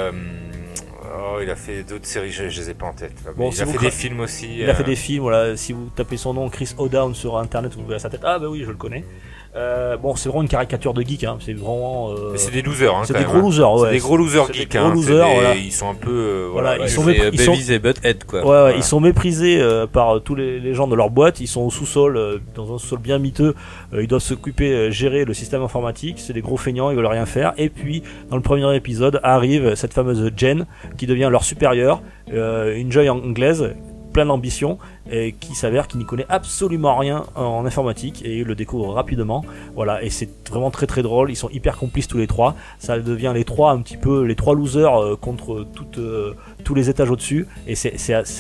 Oh, 1.17 1.39
il 1.43 1.51
a 1.51 1.57
fait 1.57 1.83
d'autres 1.85 2.07
séries, 2.07 2.31
je, 2.31 2.49
je 2.49 2.61
les 2.61 2.71
ai 2.71 2.75
pas 2.75 2.87
en 2.87 2.93
tête. 2.93 3.13
là, 3.25 3.31
mais 3.37 3.45
Bon, 3.45 3.51
il 3.51 3.55
si 3.55 3.63
a 3.63 3.67
fait 3.67 3.77
cra- 3.79 3.81
des 3.83 3.91
films 3.91 4.21
aussi. 4.21 4.59
Il 4.59 4.69
a 4.69 4.75
fait 4.75 4.83
euh, 4.83 4.87
des 4.87 4.97
films, 4.97 5.23
voilà. 5.23 5.57
Si 5.57 5.73
vous 5.73 5.89
tapez 5.95 6.17
son 6.17 6.35
nom, 6.35 6.49
Chris 6.49 6.75
O'Down, 6.79 7.15
sur 7.15 7.37
internet, 7.39 7.75
vous 7.75 7.87
verrez 7.87 7.99
sa 8.01 8.11
tête. 8.11 8.21
Ah, 8.25 8.39
bah 8.39 8.49
oui, 8.49 8.63
je 8.65 8.71
le 8.71 8.77
connais. 8.77 9.05
Euh, 9.59 9.97
bon, 9.97 10.15
c'est 10.15 10.29
vraiment 10.29 10.43
une 10.43 10.49
caricature 10.49 10.95
de 10.95 11.03
geek, 11.03 11.25
hein. 11.25 11.37
C'est 11.45 11.53
vraiment. 11.53 12.11
euh, 12.13 12.31
Mais 12.33 12.39
c'est 12.39 12.53
des 12.53 12.63
losers, 12.63 12.95
hein, 12.95 13.03
c'est 13.05 13.13
des 13.13 13.25
hein. 13.25 13.41
losers, 13.43 13.73
ouais. 13.75 13.89
C'est 13.89 13.95
des 13.95 13.99
gros 13.99 14.17
losers 14.17 14.47
C'est 14.47 14.53
des 14.53 14.59
geeks, 14.61 14.77
gros 14.77 14.91
losers, 14.91 15.27
des- 15.27 15.35
voilà. 15.35 15.55
Ils 15.57 15.73
sont 15.73 15.91
un 15.91 15.95
peu. 15.95 16.11
euh, 16.11 16.49
Voilà, 16.53 16.69
voilà, 16.77 16.85
ils 16.85 16.91
sont 16.91 17.03
c'est, 17.03 17.11
mépris- 17.13 17.23
euh, 17.25 17.31
ils 17.33 17.41
sont- 17.41 17.53
Beavis 17.53 17.73
et 17.73 17.79
Butthead, 17.81 18.25
quoi. 18.25 18.39
Ouais, 18.41 18.45
ouais, 18.47 18.51
Voilà. 18.61 18.77
ils 18.77 18.83
sont 18.85 19.01
méprisés 19.01 19.61
euh, 19.61 19.87
par 19.87 20.21
tous 20.23 20.35
les, 20.37 20.61
les 20.61 20.75
gens 20.75 20.87
de 20.87 20.95
leur 20.95 21.11
boîte. 21.11 21.41
Ils 21.41 21.49
sont 21.49 21.63
au 21.63 21.71
sous-sol, 21.71 22.17
euh, 22.17 22.39
dans 22.55 22.73
un 22.75 22.79
sous-sol 22.79 23.01
bien 23.01 23.19
miteux. 23.19 23.55
Euh, 23.95 24.03
ils 24.03 24.07
doivent 24.09 24.23
s'occuper, 24.23 24.71
euh, 24.73 24.91
gérer 24.93 25.25
le 25.25 25.35
système 25.35 25.63
informatique. 25.63 26.19
C'est 26.21 26.33
des 26.35 26.41
gros 26.43 26.57
feignants, 26.57 26.91
ils 26.91 26.97
veulent 26.97 27.07
rien 27.07 27.27
faire. 27.27 27.53
Et 27.57 27.69
puis, 27.69 28.03
dans 28.31 28.37
le 28.37 28.43
premier 28.43 28.73
épisode, 28.77 29.19
arrive 29.25 29.75
cette 29.75 29.93
fameuse 29.93 30.31
Jen, 30.37 30.67
qui 30.97 31.07
devient 31.07 31.29
leur 31.33 31.43
supérieure, 31.43 32.01
euh, 32.33 32.77
une 32.77 32.93
joie 32.93 33.09
anglaise, 33.11 33.75
pleine 34.19 34.27
d'ambition, 34.29 34.79
et 35.09 35.31
qui 35.39 35.55
s'avère 35.55 35.87
qu'il 35.87 36.01
n'y 36.01 36.05
connaît 36.05 36.27
absolument 36.29 36.97
rien 36.97 37.23
en 37.37 37.65
informatique, 37.65 38.21
et 38.25 38.39
il 38.39 38.45
le 38.47 38.57
découvre 38.57 38.93
rapidement. 38.93 39.45
Voilà, 39.77 40.03
et 40.03 40.11
c'est 40.11 40.29
vraiment 40.51 40.73
très 40.73 40.89
très 40.89 41.03
drôle. 41.03 41.31
Ils 41.31 41.37
sont 41.37 41.49
hyper 41.51 41.77
complices 41.77 42.09
tous 42.09 42.19
les 42.19 42.27
trois. 42.27 42.57
Ça 42.81 42.99
devient 42.99 43.31
les 43.33 43.45
trois 43.45 43.71
un 43.71 43.81
petit 43.81 43.97
peu 43.97 44.25
les 44.25 44.35
trois 44.35 44.57
losers 44.57 45.01
euh, 45.01 45.15
contre 45.15 45.65
toutes, 45.73 45.99
euh, 45.99 46.35
tous 46.65 46.75
les 46.75 46.91
étages 46.91 47.11
au-dessus. 47.13 47.47
Et 47.69 47.77
c'est- 47.77 47.95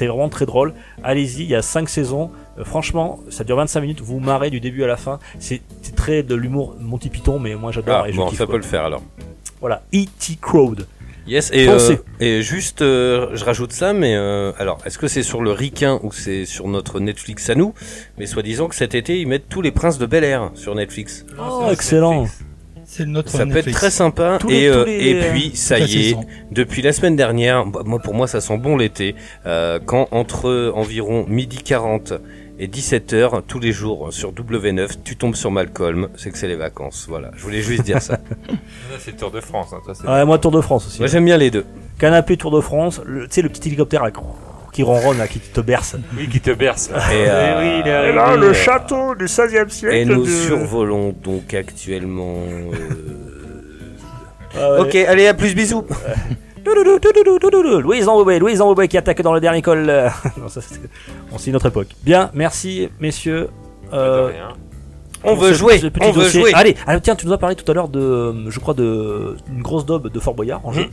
vraiment 0.08 0.28
très 0.28 0.46
drôle. 0.46 0.74
Allez-y, 1.04 1.42
il 1.44 1.48
y 1.50 1.54
a 1.54 1.62
5 1.62 1.88
saisons. 1.88 2.32
Euh, 2.58 2.64
franchement, 2.64 3.20
ça 3.28 3.44
dure 3.44 3.54
25 3.56 3.80
minutes. 3.82 4.00
Vous 4.00 4.14
vous 4.14 4.20
marrez 4.20 4.50
du 4.50 4.58
début 4.58 4.82
à 4.82 4.88
la 4.88 4.96
fin. 4.96 5.20
C'est 5.38 5.62
très 5.94 6.24
de 6.24 6.34
l'humour 6.34 6.74
Monty 6.80 7.08
Python, 7.08 7.38
mais 7.38 7.54
moi 7.54 7.70
j'adore. 7.70 8.04
Ah, 8.04 8.10
bon, 8.16 8.30
ça 8.30 8.46
quoi. 8.46 8.54
peut 8.54 8.56
le 8.56 8.62
faire 8.64 8.84
alors. 8.84 9.02
Voilà, 9.60 9.82
E.T. 9.94 10.38
Crowd. 10.40 10.86
Yes, 11.28 11.50
et, 11.52 11.68
euh, 11.68 11.96
et 12.20 12.40
juste, 12.42 12.80
euh, 12.80 13.28
je 13.34 13.44
rajoute 13.44 13.72
ça, 13.72 13.92
mais 13.92 14.14
euh, 14.16 14.52
alors, 14.58 14.78
est-ce 14.86 14.96
que 14.96 15.08
c'est 15.08 15.22
sur 15.22 15.42
le 15.42 15.50
Ricain 15.52 16.00
ou 16.02 16.10
c'est 16.10 16.46
sur 16.46 16.68
notre 16.68 17.00
Netflix 17.00 17.50
à 17.50 17.54
nous? 17.54 17.74
Mais 18.16 18.24
soi-disant 18.26 18.66
que 18.68 18.74
cet 18.74 18.94
été, 18.94 19.20
ils 19.20 19.28
mettent 19.28 19.48
tous 19.48 19.60
les 19.60 19.70
princes 19.70 19.98
de 19.98 20.06
Bel 20.06 20.24
Air 20.24 20.50
sur 20.54 20.74
Netflix. 20.74 21.26
Oh, 21.38 21.68
excellent. 21.70 22.26
C'est 22.90 23.04
notre 23.04 23.28
Ça 23.28 23.44
peut 23.44 23.58
être 23.58 23.70
très 23.70 23.90
sympa. 23.90 24.38
Tous 24.40 24.50
et, 24.50 24.66
euh, 24.66 24.86
les- 24.86 25.10
et 25.10 25.20
puis, 25.30 25.50
ça 25.54 25.78
Toute 25.78 25.90
y 25.90 25.98
est, 26.00 26.02
saison. 26.04 26.24
depuis 26.50 26.80
la 26.80 26.92
semaine 26.92 27.16
dernière, 27.16 27.66
bah, 27.66 27.82
moi 27.84 27.98
pour 27.98 28.14
moi 28.14 28.26
ça 28.26 28.40
sent 28.40 28.56
bon 28.56 28.78
l'été, 28.78 29.14
euh, 29.44 29.78
quand 29.84 30.08
entre 30.10 30.72
environ 30.74 31.26
midi 31.28 31.58
40 31.62 32.14
et 32.58 32.66
17h 32.66 33.42
tous 33.46 33.60
les 33.60 33.72
jours 33.72 34.08
sur 34.12 34.32
W9, 34.32 34.88
tu 35.04 35.16
tombes 35.16 35.34
sur 35.36 35.50
Malcolm, 35.50 36.08
c'est 36.16 36.30
que 36.30 36.38
c'est 36.38 36.48
les 36.48 36.56
vacances. 36.56 37.06
Voilà, 37.08 37.30
je 37.36 37.42
voulais 37.42 37.62
juste 37.62 37.82
dire 37.84 38.02
ça. 38.02 38.14
Là, 38.48 38.96
c'est 38.98 39.12
le 39.12 39.16
Tour 39.16 39.30
de 39.30 39.40
France. 39.40 39.68
Hein, 39.72 39.78
toi, 39.84 39.94
c'est- 39.94 40.06
Ouais, 40.08 40.24
moi 40.24 40.38
Tour 40.38 40.50
de 40.50 40.60
France 40.60 40.86
aussi. 40.86 40.98
moi 40.98 41.06
j'aime 41.08 41.24
bien 41.24 41.36
les 41.36 41.50
deux. 41.50 41.64
Canapé 41.98 42.36
Tour 42.36 42.50
de 42.50 42.60
France. 42.60 43.00
Tu 43.04 43.26
sais 43.30 43.42
le 43.42 43.48
petit 43.48 43.68
hélicoptère 43.68 44.02
là, 44.04 44.10
qui 44.72 44.82
ronronne, 44.82 45.18
là, 45.18 45.26
qui 45.28 45.38
te 45.40 45.60
berce. 45.60 45.96
Oui, 46.16 46.28
qui 46.28 46.40
te 46.40 46.50
berce. 46.50 46.88
Et, 46.88 46.92
euh, 47.28 47.60
oui, 47.60 47.80
il 47.84 47.88
est 47.88 47.90
et 47.90 47.94
arrivé. 47.94 48.14
là, 48.14 48.36
le 48.36 48.52
château 48.52 49.14
du 49.14 49.26
16e 49.26 49.68
siècle. 49.70 49.94
et 49.96 50.04
nous 50.04 50.24
de- 50.24 50.30
survolons 50.30 51.12
donc 51.24 51.54
actuellement. 51.54 52.34
euh, 52.48 52.74
Ah 54.56 54.72
ouais. 54.72 54.80
Ok, 54.80 54.94
allez, 54.94 55.26
à 55.26 55.34
plus, 55.34 55.54
bisous. 55.54 55.84
Louise 57.80 58.04
Zamboué, 58.04 58.38
Louise 58.38 58.62
qui 58.88 58.98
attaque 58.98 59.22
dans 59.22 59.34
le 59.34 59.40
dernier 59.40 59.62
col. 59.62 59.86
non, 60.38 60.48
ça, 60.48 60.60
on 61.32 61.38
c'est 61.38 61.50
une 61.50 61.56
autre 61.56 61.66
époque. 61.66 61.88
Bien, 62.02 62.30
merci 62.34 62.88
messieurs. 63.00 63.48
On 65.24 65.34
veut 65.34 65.52
jouer, 65.52 65.80
on 66.00 66.12
veut 66.12 66.28
jouer. 66.28 66.52
Allez, 66.54 66.76
alors, 66.86 67.02
tiens, 67.02 67.16
tu 67.16 67.26
nous 67.26 67.32
as 67.32 67.38
parlé 67.38 67.56
tout 67.56 67.68
à 67.70 67.74
l'heure 67.74 67.88
de, 67.88 68.48
je 68.48 68.60
crois, 68.60 68.74
de 68.74 69.36
une 69.52 69.62
grosse 69.62 69.84
daube 69.84 70.10
de 70.12 70.20
Fort 70.20 70.34
Boyard 70.34 70.60
en 70.64 70.72
jeu. 70.72 70.86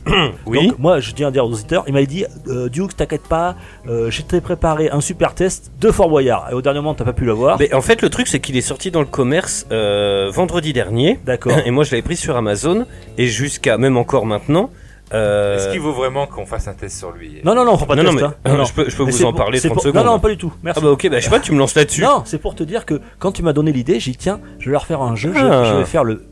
Oui. 0.46 0.68
Donc, 0.68 0.78
moi, 0.78 1.00
je 1.00 1.12
tiens 1.12 1.28
à 1.28 1.30
dire 1.30 1.44
aux 1.44 1.52
auditeurs, 1.52 1.84
il 1.86 1.92
m'avait 1.92 2.06
dit, 2.06 2.24
Duke, 2.72 2.96
t'inquiète 2.96 3.28
pas, 3.28 3.56
euh, 3.88 4.10
j'ai 4.10 4.24
préparé 4.40 4.90
un 4.90 5.00
super 5.00 5.34
test 5.34 5.70
de 5.80 5.90
Fort 5.90 6.08
Boyard. 6.08 6.48
Et 6.50 6.54
au 6.54 6.62
dernier 6.62 6.80
moment, 6.80 6.94
t'as 6.94 7.04
pas 7.04 7.12
pu 7.12 7.24
l'avoir. 7.24 7.58
Mais 7.58 7.72
en 7.72 7.80
fait, 7.82 8.02
le 8.02 8.10
truc, 8.10 8.26
c'est 8.26 8.40
qu'il 8.40 8.56
est 8.56 8.62
sorti 8.62 8.90
dans 8.90 9.00
le 9.00 9.06
commerce 9.06 9.66
vendredi 9.70 10.72
dernier. 10.72 11.20
D'accord. 11.24 11.52
Et 11.64 11.70
moi, 11.70 11.84
je 11.84 11.92
l'avais 11.92 12.02
pris 12.02 12.16
sur 12.16 12.36
Amazon. 12.36 12.86
Et 13.18 13.26
jusqu'à, 13.26 13.78
même 13.78 13.96
encore 13.96 14.26
maintenant. 14.26 14.70
Euh, 15.14 15.56
Est-ce 15.56 15.68
qu'il 15.70 15.80
vaut 15.80 15.92
vraiment 15.92 16.26
qu'on 16.26 16.46
fasse 16.46 16.66
un 16.68 16.74
test 16.74 16.98
sur 16.98 17.10
lui? 17.12 17.40
Non, 17.44 17.54
non, 17.54 17.64
non, 17.64 17.76
faut 17.78 17.86
pas 17.86 17.94
de 17.96 18.02
non, 18.02 18.12
non, 18.12 18.18
test. 18.18 18.30
mais 18.44 18.50
hein. 18.50 18.52
Non, 18.54 18.58
non. 18.58 18.64
je 18.64 18.72
peux, 18.72 18.88
je 18.90 18.96
peux 18.96 19.02
vous 19.04 19.10
c'est 19.12 19.24
en 19.24 19.30
pour- 19.32 19.38
parler 19.38 19.58
c'est 19.58 19.68
30 19.68 19.74
pour- 19.76 19.82
secondes. 19.84 20.04
Non, 20.04 20.12
non, 20.12 20.18
pas 20.18 20.28
du 20.30 20.36
tout. 20.36 20.52
Merci. 20.62 20.80
Ah 20.82 20.84
bah 20.84 20.90
ok, 20.92 21.08
bah 21.08 21.18
je 21.20 21.24
sais 21.24 21.30
pas, 21.30 21.40
tu 21.40 21.52
me 21.52 21.58
lances 21.58 21.74
là-dessus. 21.74 22.02
Non, 22.02 22.22
c'est 22.24 22.38
pour 22.38 22.54
te 22.54 22.62
dire 22.64 22.84
que 22.86 23.00
quand 23.18 23.32
tu 23.32 23.42
m'as 23.42 23.52
donné 23.52 23.72
l'idée, 23.72 24.00
j'ai 24.00 24.10
dit 24.12 24.16
tiens, 24.16 24.40
je 24.58 24.66
vais 24.66 24.72
leur 24.72 24.86
faire 24.86 25.02
un 25.02 25.14
jeu, 25.14 25.32
je- 25.34 25.44
Ah. 25.44 25.64
je, 25.64 25.74
vais 25.78 25.84
faire 25.84 26.04
le, 26.04 26.24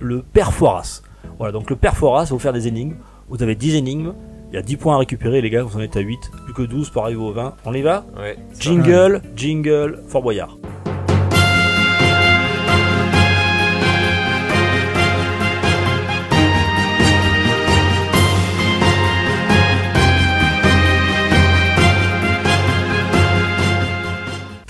le 0.00 0.22
père 0.22 0.52
Foras. 0.52 1.02
Voilà, 1.38 1.52
donc 1.52 1.68
le 1.70 1.76
père 1.76 1.96
Foras 1.96 2.24
va 2.24 2.30
vous 2.30 2.38
faire 2.38 2.52
des 2.52 2.68
énigmes. 2.68 2.94
Vous 3.28 3.42
avez 3.42 3.54
10 3.54 3.76
énigmes, 3.76 4.12
il 4.50 4.54
y 4.56 4.58
a 4.58 4.62
10 4.62 4.76
points 4.76 4.94
à 4.94 4.98
récupérer 4.98 5.40
les 5.40 5.50
gars, 5.50 5.62
vous 5.62 5.76
en 5.78 5.80
êtes 5.80 5.96
à 5.96 6.00
8, 6.00 6.18
plus 6.44 6.54
que 6.54 6.62
12 6.62 6.90
pour 6.90 7.04
arriver 7.04 7.20
au 7.20 7.32
20. 7.32 7.54
On 7.64 7.72
y 7.74 7.82
va? 7.82 8.04
Ouais. 8.18 8.36
Jingle, 8.58 9.22
jingle, 9.36 10.00
Fort 10.08 10.22
Boyard. 10.22 10.56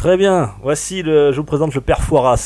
Très 0.03 0.17
bien, 0.17 0.51
voici 0.65 1.01
le, 1.05 1.31
je 1.31 1.37
vous 1.37 1.45
présente 1.45 1.77
le 1.77 1.81
père 1.81 2.03
Foiras. 2.03 2.37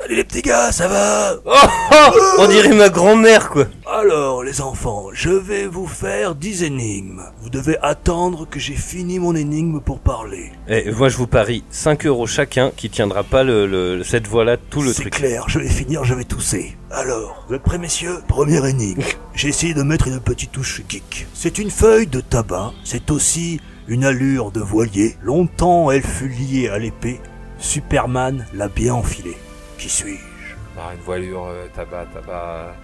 Salut 0.00 0.16
les 0.16 0.24
petits 0.24 0.42
gars, 0.42 0.72
ça 0.72 0.88
va 0.88 1.34
Oh, 1.46 1.50
oh, 1.92 2.18
on 2.40 2.48
dirait 2.48 2.74
ma 2.74 2.88
grand-mère, 2.88 3.50
quoi. 3.50 3.66
Alors 3.86 4.42
les 4.42 4.60
enfants, 4.60 5.10
je 5.12 5.30
vais 5.30 5.68
vous 5.68 5.86
faire 5.86 6.34
10 6.34 6.64
énigmes. 6.64 7.22
Vous 7.40 7.50
devez 7.50 7.78
attendre 7.82 8.48
que 8.50 8.58
j'ai 8.58 8.74
fini 8.74 9.20
mon 9.20 9.36
énigme 9.36 9.78
pour 9.80 10.00
parler. 10.00 10.50
Eh, 10.66 10.90
moi, 10.90 11.08
je 11.08 11.16
vous 11.16 11.28
parie 11.28 11.62
5 11.70 12.04
euros 12.06 12.26
chacun 12.26 12.72
qui 12.76 12.90
tiendra 12.90 13.22
pas 13.22 13.44
le, 13.44 13.68
le- 13.68 14.02
cette 14.02 14.26
voix-là 14.26 14.56
tout 14.56 14.82
le 14.82 14.92
C'est 14.92 15.02
truc. 15.02 15.14
clair, 15.14 15.44
je 15.46 15.60
vais 15.60 15.68
finir, 15.68 16.02
je 16.02 16.14
vais 16.14 16.24
tousser. 16.24 16.76
Alors, 16.90 17.44
vous 17.48 17.54
êtes 17.54 17.62
prêts 17.62 17.78
messieurs? 17.78 18.18
Première 18.26 18.66
énigme. 18.66 19.02
J'ai 19.36 19.48
essayé 19.50 19.72
de 19.72 19.82
mettre 19.84 20.08
une 20.08 20.18
petite 20.18 20.50
touche 20.50 20.82
geek. 20.88 21.28
C'est 21.32 21.58
une 21.58 21.70
feuille 21.70 22.08
de 22.08 22.20
tabac, 22.20 22.72
c'est 22.82 23.12
aussi 23.12 23.60
une 23.88 24.04
allure 24.04 24.50
de 24.50 24.60
voilier. 24.60 25.16
Longtemps 25.22 25.90
elle 25.90 26.02
fut 26.02 26.28
liée 26.28 26.68
à 26.68 26.78
l'épée. 26.78 27.20
Superman 27.58 28.46
l'a 28.54 28.68
bien 28.68 28.94
enfilée. 28.94 29.36
Qui 29.78 29.88
suis-je? 29.88 30.54
Bah, 30.76 30.92
une 30.96 31.02
voilure, 31.04 31.46
euh, 31.46 31.66
tabac, 31.74 32.06
tabac. 32.12 32.74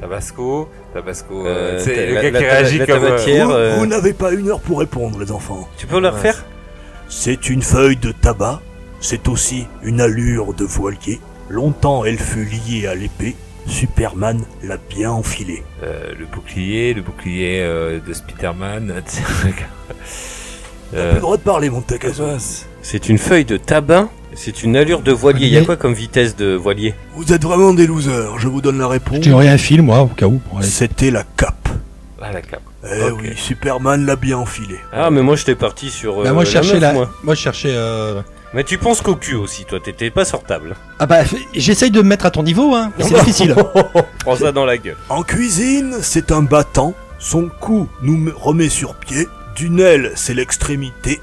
Tabasco, 0.00 0.68
Tabasco, 0.92 1.46
Euh, 1.46 1.78
euh, 1.80 1.84
t'as- 1.84 2.06
le 2.06 2.14
gars 2.14 2.30
la 2.30 2.38
qui 2.38 2.44
réagit 2.44 2.78
la 2.78 2.86
comme... 2.86 3.04
euh. 3.04 3.16
Vous, 3.44 3.50
euh, 3.52 3.76
vous 3.78 3.86
n'avez 3.86 4.12
pas 4.12 4.32
une 4.32 4.48
heure 4.50 4.60
pour 4.60 4.80
répondre 4.80 5.18
les 5.18 5.32
enfants. 5.32 5.66
Tu 5.78 5.86
peux 5.86 6.00
le 6.00 6.08
refaire? 6.08 6.44
C'est 7.08 7.48
une 7.48 7.62
feuille 7.62 7.96
de 7.96 8.12
tabac, 8.12 8.60
c'est 9.00 9.26
aussi 9.28 9.66
une 9.82 10.00
allure 10.02 10.52
de 10.52 10.64
voilier. 10.66 11.18
Longtemps 11.48 12.04
elle 12.04 12.18
fut 12.18 12.44
liée 12.44 12.86
à 12.86 12.94
l'épée, 12.94 13.36
Superman 13.66 14.42
l'a 14.62 14.76
bien 14.90 15.10
enfilée. 15.10 15.62
euh, 15.82 16.12
le 16.18 16.26
bouclier, 16.26 16.94
le 16.94 17.02
bouclier 17.02 17.60
euh, 17.62 17.98
de 18.06 18.12
Spiderman. 18.12 18.92
T'as 19.06 20.98
Euh, 20.98 21.08
plus 21.10 21.14
le 21.16 21.20
droit 21.20 21.36
de 21.36 21.42
parler, 21.42 21.68
mon. 21.68 21.82
C'est 22.82 23.08
une 23.08 23.18
feuille 23.18 23.44
de 23.44 23.56
tabac. 23.56 24.08
C'est 24.34 24.62
une 24.62 24.76
allure 24.76 25.00
de 25.00 25.10
voilier. 25.12 25.46
Il 25.46 25.52
y 25.52 25.56
a 25.58 25.64
quoi 25.64 25.76
comme 25.76 25.94
vitesse 25.94 26.36
de 26.36 26.54
voilier? 26.54 26.94
Vous 27.14 27.32
êtes 27.32 27.42
vraiment 27.42 27.72
des 27.74 27.86
losers, 27.86 28.38
je 28.38 28.48
vous 28.48 28.60
donne 28.60 28.78
la 28.78 28.86
réponse. 28.86 29.18
Je 29.24 29.30
t'aurais 29.30 29.48
un 29.48 29.58
fil, 29.58 29.82
moi, 29.82 30.02
au 30.02 30.06
cas 30.08 30.26
où. 30.26 30.38
pour 30.38 30.58
aller- 30.58 30.66
C'était 30.68 31.10
la 31.10 31.24
cape. 31.36 31.68
ah, 32.22 32.32
la 32.32 32.42
cape. 32.42 32.60
Eh 32.84 33.10
Ok. 33.10 33.18
oui, 33.22 33.30
Superman 33.36 34.06
l'a 34.06 34.14
bien 34.14 34.38
enfilée. 34.38 34.78
Ah, 34.92 35.10
mais 35.10 35.22
moi, 35.22 35.34
j'étais 35.36 35.54
parti 35.56 35.90
sur. 35.90 36.20
euh, 36.20 36.24
Bah, 36.24 36.32
moi, 36.32 36.44
je 36.44 36.54
la 36.54 36.62
cherchais 36.62 36.74
meuf, 36.74 36.82
la. 36.82 36.92
moi. 36.92 37.10
Moi, 37.24 37.34
je 37.34 37.40
cherchais. 37.40 37.72
euh, 37.72 38.20
Mais 38.54 38.64
tu 38.64 38.78
penses 38.78 39.00
qu'au 39.02 39.16
cul 39.16 39.34
aussi, 39.34 39.64
toi. 39.64 39.80
T'étais 39.80 40.10
pas 40.10 40.24
sortable. 40.24 40.76
Ah 40.98 41.06
bah, 41.06 41.22
j'essaye 41.54 41.90
de 41.90 42.00
me 42.00 42.08
mettre 42.08 42.26
à 42.26 42.30
ton 42.30 42.42
niveau, 42.42 42.74
hein. 42.74 42.92
mais 42.96 43.04
C'est 43.04 43.14
difficile. 43.14 43.54
Prends 44.20 44.36
ça 44.36 44.52
dans 44.52 44.64
la 44.64 44.78
gueule. 44.78 44.96
En 45.08 45.22
cuisine, 45.22 45.96
c'est 46.00 46.32
un 46.32 46.42
battant. 46.42 46.94
Son 47.18 47.48
cou 47.60 47.88
nous 48.02 48.16
me- 48.16 48.32
remet 48.34 48.68
sur 48.68 48.94
pied. 48.94 49.26
D'une 49.56 49.80
aile, 49.80 50.12
c'est 50.14 50.34
l'extrémité. 50.34 51.20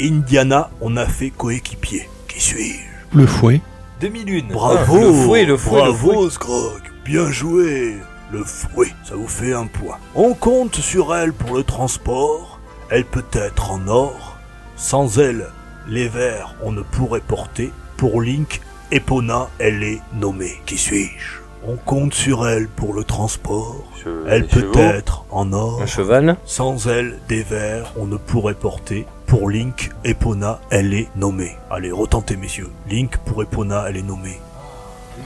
Indiana, 0.00 0.70
on 0.80 0.96
a 0.96 1.06
fait 1.06 1.30
coéquipier. 1.30 2.08
Qui 2.28 2.40
suis-je? 2.40 3.16
Le 3.18 3.26
fouet. 3.26 3.60
Demi-lune. 4.00 4.48
Bravo 4.50 4.98
le 5.00 5.12
fouet, 5.12 5.44
le 5.44 5.56
fouet, 5.56 5.76
le 5.84 5.92
Bravo, 5.92 6.28
Scrog 6.30 6.82
Bien 7.04 7.30
joué 7.30 7.96
Le 8.32 8.44
fouet, 8.44 8.92
ça 9.08 9.14
vous 9.14 9.28
fait 9.28 9.54
un 9.54 9.66
point. 9.66 9.96
On 10.14 10.34
compte 10.34 10.76
sur 10.76 11.14
elle 11.14 11.32
pour 11.32 11.56
le 11.56 11.62
transport. 11.62 12.60
Elle 12.90 13.04
peut 13.06 13.24
être 13.32 13.70
en 13.70 13.86
or. 13.88 14.36
Sans 14.76 15.18
elle, 15.18 15.46
les 15.88 16.08
vers, 16.08 16.54
on 16.62 16.72
ne 16.72 16.82
pourrait 16.82 17.20
porter. 17.20 17.72
Pour 17.96 18.20
Link, 18.20 18.60
Epona, 18.90 19.48
elle 19.58 19.82
est 19.82 20.00
nommée. 20.14 20.60
Qui 20.66 20.76
suis-je? 20.78 21.40
On 21.68 21.76
compte 21.76 22.14
sur 22.14 22.46
elle 22.46 22.68
pour 22.68 22.94
le 22.94 23.02
transport. 23.02 23.82
Che- 24.04 24.08
Elle 24.28 24.46
peut 24.46 24.60
chevaux. 24.60 24.78
être 24.78 25.24
en 25.30 25.52
or. 25.52 25.82
Un 25.82 25.86
cheval 25.86 26.36
Sans 26.44 26.86
elle, 26.86 27.18
des 27.28 27.42
vers, 27.42 27.92
on 27.96 28.06
ne 28.06 28.16
pourrait 28.16 28.54
porter. 28.54 29.06
Pour 29.26 29.50
Link, 29.50 29.90
Epona, 30.04 30.60
elle 30.70 30.94
est 30.94 31.08
nommée. 31.16 31.56
Allez, 31.70 31.90
retentez, 31.90 32.36
messieurs. 32.36 32.70
Link, 32.88 33.16
pour 33.24 33.42
Epona, 33.42 33.86
elle 33.88 33.96
est 33.96 34.02
nommée. 34.02 34.38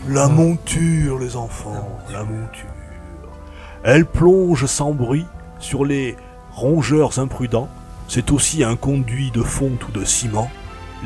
La 0.08 0.28
monture, 0.28 1.18
les 1.18 1.36
enfants, 1.36 1.98
la 2.10 2.20
monture. 2.22 2.70
Elle 3.82 4.06
plonge 4.06 4.64
sans 4.66 4.92
bruit 4.92 5.26
sur 5.58 5.84
les 5.84 6.16
rongeurs 6.52 7.18
imprudents. 7.18 7.68
C'est 8.12 8.32
aussi 8.32 8.64
un 8.64 8.74
conduit 8.74 9.30
de 9.30 9.40
fonte 9.40 9.86
ou 9.86 9.92
de 9.92 10.04
ciment. 10.04 10.50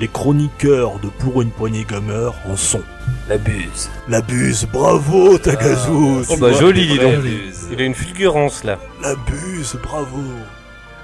Les 0.00 0.08
chroniqueurs 0.08 0.98
de 1.00 1.08
Pour 1.08 1.42
une 1.42 1.50
poignée 1.50 1.84
gamers 1.84 2.32
en 2.48 2.56
sont. 2.56 2.80
La 3.28 3.36
buse. 3.36 3.90
La 4.08 4.22
buse, 4.22 4.66
bravo 4.72 5.36
Tagazu 5.36 5.90
Oh 5.90 6.22
tu 6.26 6.40
bah 6.40 6.52
joli, 6.52 6.88
dis 6.88 6.98
donc. 6.98 7.12
La 7.12 7.18
buse. 7.18 7.68
Il 7.70 7.82
a 7.82 7.84
une 7.84 7.94
fulgurance 7.94 8.64
là. 8.64 8.78
La 9.02 9.16
buse, 9.16 9.76
bravo. 9.82 10.22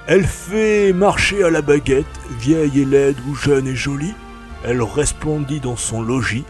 Elle 0.07 0.25
fait 0.25 0.91
marcher 0.91 1.43
à 1.43 1.51
la 1.51 1.61
baguette, 1.61 2.07
vieille 2.39 2.81
et 2.81 2.85
laide 2.85 3.17
ou 3.29 3.35
jeune 3.35 3.67
et 3.67 3.75
jolie. 3.75 4.15
Elle 4.65 4.81
resplendit 4.81 5.59
dans 5.59 5.77
son 5.77 6.01
logis. 6.01 6.45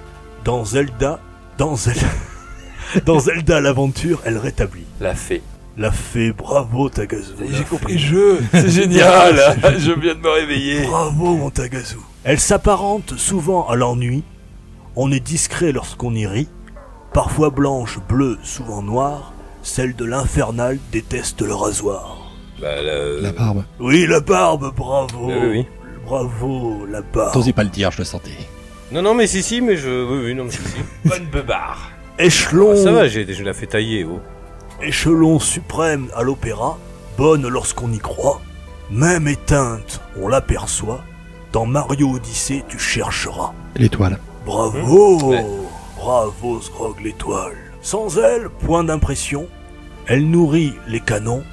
Dans 0.45 0.63
Zelda, 0.63 1.19
dans 1.57 1.75
Zelda, 1.75 2.07
dans 3.05 3.19
Zelda 3.19 3.59
l'aventure, 3.59 4.21
elle 4.23 4.37
rétablit. 4.37 4.85
La 5.01 5.13
fée. 5.13 5.41
La 5.77 5.91
fée, 5.91 6.33
bravo 6.33 6.89
Tagazu. 6.89 7.31
La 7.39 7.57
J'ai 7.57 7.63
compris 7.63 7.93
le 7.93 7.99
jeu. 7.99 8.39
C'est 8.51 8.69
génial. 8.69 9.57
Je 9.77 9.91
viens 9.93 10.15
de 10.15 10.19
me 10.19 10.29
réveiller. 10.29 10.81
Bravo 10.85 11.35
mon 11.35 11.49
Tagazu. 11.49 11.97
Elle 12.23 12.39
s'apparente 12.39 13.17
souvent 13.17 13.67
à 13.67 13.75
l'ennui. 13.75 14.23
On 14.95 15.11
est 15.11 15.21
discret 15.21 15.71
lorsqu'on 15.71 16.13
y 16.13 16.27
rit. 16.27 16.49
Parfois 17.13 17.49
blanche, 17.49 17.99
bleue, 18.09 18.37
souvent 18.43 18.81
noire. 18.81 19.33
Celle 19.63 19.95
de 19.95 20.05
l'infernal 20.05 20.77
déteste 20.91 21.41
le 21.41 21.53
rasoir. 21.53 22.31
Bah, 22.61 22.81
la... 22.81 23.21
La 23.21 23.31
barbe. 23.31 23.63
Oui, 23.79 24.05
la 24.07 24.19
barbe, 24.19 24.73
bravo. 24.75 25.27
Oui, 25.27 25.33
oui. 25.49 25.65
Bravo, 26.05 26.85
la 26.89 27.01
barbe. 27.01 27.33
T'osais 27.33 27.53
pas 27.53 27.63
le 27.63 27.69
dire, 27.69 27.91
je 27.91 27.99
le 27.99 28.03
sentais. 28.05 28.31
Non, 28.91 29.01
non, 29.01 29.13
mais 29.15 29.27
si, 29.27 29.41
si, 29.41 29.61
mais 29.61 29.77
je. 29.77 29.89
Oui, 29.89 30.25
oui, 30.25 30.35
non, 30.35 30.43
mais 30.45 30.51
si, 30.51 30.57
si. 30.57 30.77
Bonne 31.05 31.25
beubare. 31.31 31.91
Échelon, 32.19 32.71
Ah, 32.73 32.75
ça 32.75 32.91
va, 32.91 33.07
j'ai 33.07 33.25
je 33.31 33.43
l'ai 33.43 33.53
fait 33.53 33.67
tailler, 33.67 34.03
oh. 34.03 34.19
Échelon 34.83 35.39
suprême 35.39 36.07
à 36.15 36.23
l'opéra, 36.23 36.77
bonne 37.17 37.47
lorsqu'on 37.47 37.91
y 37.91 37.99
croit. 37.99 38.41
Même 38.89 39.27
éteinte, 39.27 40.01
on 40.19 40.27
l'aperçoit. 40.27 41.03
Dans 41.51 41.65
Mario 41.65 42.11
Odyssey, 42.15 42.63
tu 42.67 42.79
chercheras. 42.79 43.53
L'étoile. 43.75 44.19
Bravo 44.45 45.29
Ouais. 45.29 45.45
Bravo, 45.97 46.59
Sgrog 46.61 46.99
l'étoile. 47.01 47.55
Sans 47.81 48.17
elle, 48.17 48.49
point 48.49 48.83
d'impression. 48.83 49.47
Elle 50.07 50.29
nourrit 50.29 50.73
les 50.87 50.99
canons. 50.99 51.43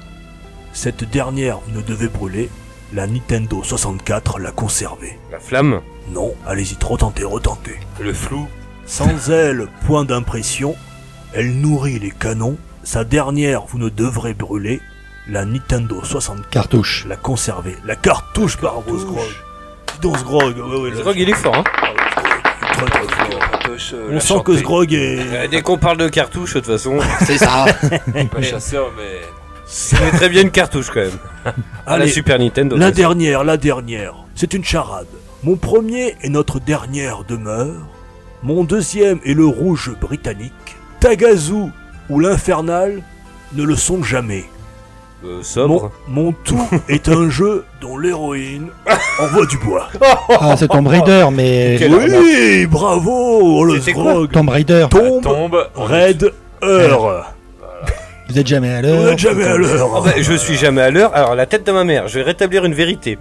Cette 0.73 1.09
dernière, 1.09 1.59
vous 1.59 1.77
ne 1.77 1.81
devez 1.81 2.07
brûler. 2.07 2.49
La 2.93 3.05
Nintendo 3.05 3.61
64 3.63 4.39
l'a 4.39 4.51
conservée. 4.51 5.19
La 5.31 5.39
flamme? 5.39 5.81
Non, 6.11 6.33
allez-y, 6.47 6.75
retentez, 6.83 7.23
retentez. 7.23 7.79
Le 7.99 8.13
flou? 8.13 8.47
Sans 8.85 9.29
elle, 9.29 9.67
point 9.85 10.05
d'impression. 10.05 10.75
Elle 11.33 11.59
nourrit 11.59 11.99
les 11.99 12.09
canons. 12.11 12.57
Sa 12.91 13.03
dernière, 13.03 13.65
vous 13.67 13.77
ne 13.77 13.87
devrez 13.89 14.33
brûler. 14.33 14.81
La 15.27 15.45
Nintendo 15.45 16.03
64 16.03 16.49
Cartouche. 16.49 17.05
l'a 17.07 17.17
conservée. 17.17 17.77
La 17.85 17.95
cartouche, 17.95 18.57
bravo, 18.57 18.97
Sgrog. 18.97 19.27
Dis 19.93 19.99
donc, 20.01 20.17
Sgrog. 20.17 20.57
Ouais, 20.57 20.77
ouais, 20.81 20.89
là, 20.89 20.95
Sgrog, 20.97 21.15
il 21.19 21.29
est 21.29 21.33
fort, 21.33 21.55
hein. 21.55 21.63
Très, 21.63 22.85
très 22.87 23.03
fort. 23.03 23.39
Euh, 23.93 24.09
On 24.13 24.19
sent 24.19 24.41
que 24.43 24.57
Sgrog 24.57 24.91
est... 24.91 25.19
Euh, 25.19 25.47
Dès 25.47 25.61
qu'on 25.61 25.77
parle 25.77 25.97
de 25.97 26.07
cartouche, 26.07 26.55
de 26.55 26.61
toute 26.61 26.71
façon, 26.71 26.97
C'est 27.27 27.37
ça. 27.37 27.65
Pas 28.31 28.41
chasseur, 28.41 28.91
mais. 28.97 29.19
c'est 29.67 30.09
très 30.13 30.29
bien 30.29 30.41
une 30.41 30.49
cartouche 30.49 30.89
quand 30.89 31.01
même. 31.01 31.53
À 31.85 31.99
la 31.99 32.07
Super 32.07 32.39
Nintendo. 32.39 32.75
La 32.75 32.89
dernière, 32.89 33.43
la 33.43 33.57
dernière. 33.57 34.15
C'est 34.33 34.55
une 34.55 34.63
charade. 34.65 35.05
Mon 35.43 35.57
premier 35.57 36.15
est 36.23 36.29
notre 36.29 36.59
dernière 36.59 37.23
demeure. 37.23 37.85
Mon 38.41 38.63
deuxième 38.63 39.19
est 39.25 39.35
le 39.35 39.45
rouge 39.45 39.91
britannique. 40.01 40.53
Tagazu 40.99 41.67
ou 42.09 42.19
l'infernal 42.19 43.01
ne 43.53 43.63
le 43.63 43.75
sont 43.75 44.03
jamais. 44.03 44.45
Euh, 45.25 45.43
sobre. 45.43 45.91
Mon, 46.07 46.23
mon 46.27 46.31
tout 46.31 46.65
est 46.87 47.09
un 47.09 47.29
jeu 47.29 47.65
dont 47.81 47.97
l'héroïne 47.97 48.67
envoie 49.19 49.45
du 49.47 49.57
bois. 49.57 49.89
Ah, 50.29 50.55
c'est 50.57 50.69
Tomb 50.69 50.87
Raider, 50.87 51.25
mais. 51.33 51.77
Oui, 51.89 52.65
bravo, 52.67 53.11
oh, 53.41 53.63
le 53.65 53.79
C'était 53.79 53.91
quoi. 53.93 54.25
Tomb 54.31 54.47
Raider. 54.47 54.85
Tombe, 54.89 55.21
Tombe. 55.23 55.67
on 55.75 55.83
raid, 55.83 56.31
heure. 56.63 57.33
Vous 58.29 58.37
êtes 58.39 58.47
jamais 58.47 58.69
à 58.69 58.81
l'heure. 58.81 59.09
est 59.09 59.17
jamais 59.17 59.43
à 59.43 59.57
l'heure. 59.57 59.91
Oh, 59.93 60.01
bah, 60.05 60.11
je 60.17 60.33
suis 60.35 60.55
jamais 60.55 60.81
à 60.83 60.89
l'heure. 60.91 61.11
Alors, 61.15 61.35
la 61.35 61.45
tête 61.47 61.65
de 61.65 61.71
ma 61.73 61.83
mère, 61.83 62.07
je 62.07 62.19
vais 62.19 62.23
rétablir 62.25 62.63
une 62.63 62.73
vérité. 62.75 63.17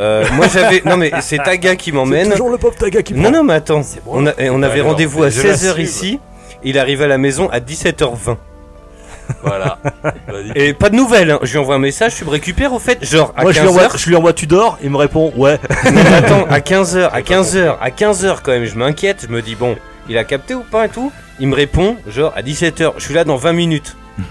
Euh, 0.00 0.24
moi 0.34 0.46
j'avais. 0.52 0.82
Non, 0.84 0.96
mais 0.96 1.10
c'est 1.20 1.38
Taga 1.38 1.76
qui 1.76 1.90
C'est 1.90 1.96
m'emmène. 1.96 2.30
toujours 2.30 2.50
le 2.50 2.58
pauvre 2.58 2.74
Taga 2.76 3.02
qui 3.02 3.14
Non, 3.14 3.22
prend. 3.22 3.30
non, 3.32 3.44
mais 3.44 3.54
attends. 3.54 3.80
bon. 4.04 4.12
On, 4.12 4.26
a- 4.26 4.32
et 4.38 4.50
on 4.50 4.62
avait 4.62 4.76
D'accord, 4.78 4.90
rendez-vous 4.92 5.22
à 5.22 5.30
je 5.30 5.40
16h 5.40 5.46
l'assume. 5.68 5.82
ici. 5.84 6.20
Il 6.66 6.78
arrive 6.78 7.00
à 7.00 7.06
la 7.06 7.16
maison 7.16 7.48
à 7.50 7.60
17h20. 7.60 8.36
Voilà. 9.42 9.78
Et 10.54 10.72
pas 10.74 10.88
de 10.90 10.94
nouvelles. 10.96 11.30
hein. 11.30 11.38
Je 11.42 11.52
lui 11.52 11.58
envoie 11.58 11.74
un 11.76 11.80
message, 11.80 12.14
tu 12.16 12.24
me 12.24 12.30
récupères 12.30 12.72
au 12.72 12.78
fait 12.78 13.04
Genre 13.04 13.32
à 13.36 13.42
Moi, 13.42 13.52
je 13.52 13.60
lui, 13.60 13.68
envoie, 13.68 13.86
15h. 13.88 13.98
je 13.98 14.08
lui 14.08 14.16
envoie 14.16 14.32
tu 14.32 14.46
dors, 14.46 14.78
il 14.82 14.90
me 14.90 14.96
répond 14.96 15.32
ouais. 15.36 15.58
Mais 15.92 16.06
attends, 16.14 16.44
à 16.48 16.58
15h, 16.60 17.08
à 17.10 17.20
15h, 17.22 17.76
à 17.80 17.90
15h 17.90 18.36
quand 18.42 18.52
même, 18.52 18.64
je 18.64 18.76
m'inquiète. 18.76 19.26
Je 19.28 19.32
me 19.32 19.42
dis, 19.42 19.54
bon, 19.54 19.76
il 20.08 20.18
a 20.18 20.24
capté 20.24 20.54
ou 20.54 20.60
pas 20.62 20.86
et 20.86 20.88
tout 20.88 21.10
Il 21.40 21.48
me 21.48 21.54
répond, 21.56 21.96
genre 22.08 22.32
à 22.36 22.42
17h. 22.42 22.92
Je 22.98 23.02
suis 23.02 23.14
là 23.14 23.24
dans 23.24 23.36
20 23.36 23.52
minutes. 23.52 23.96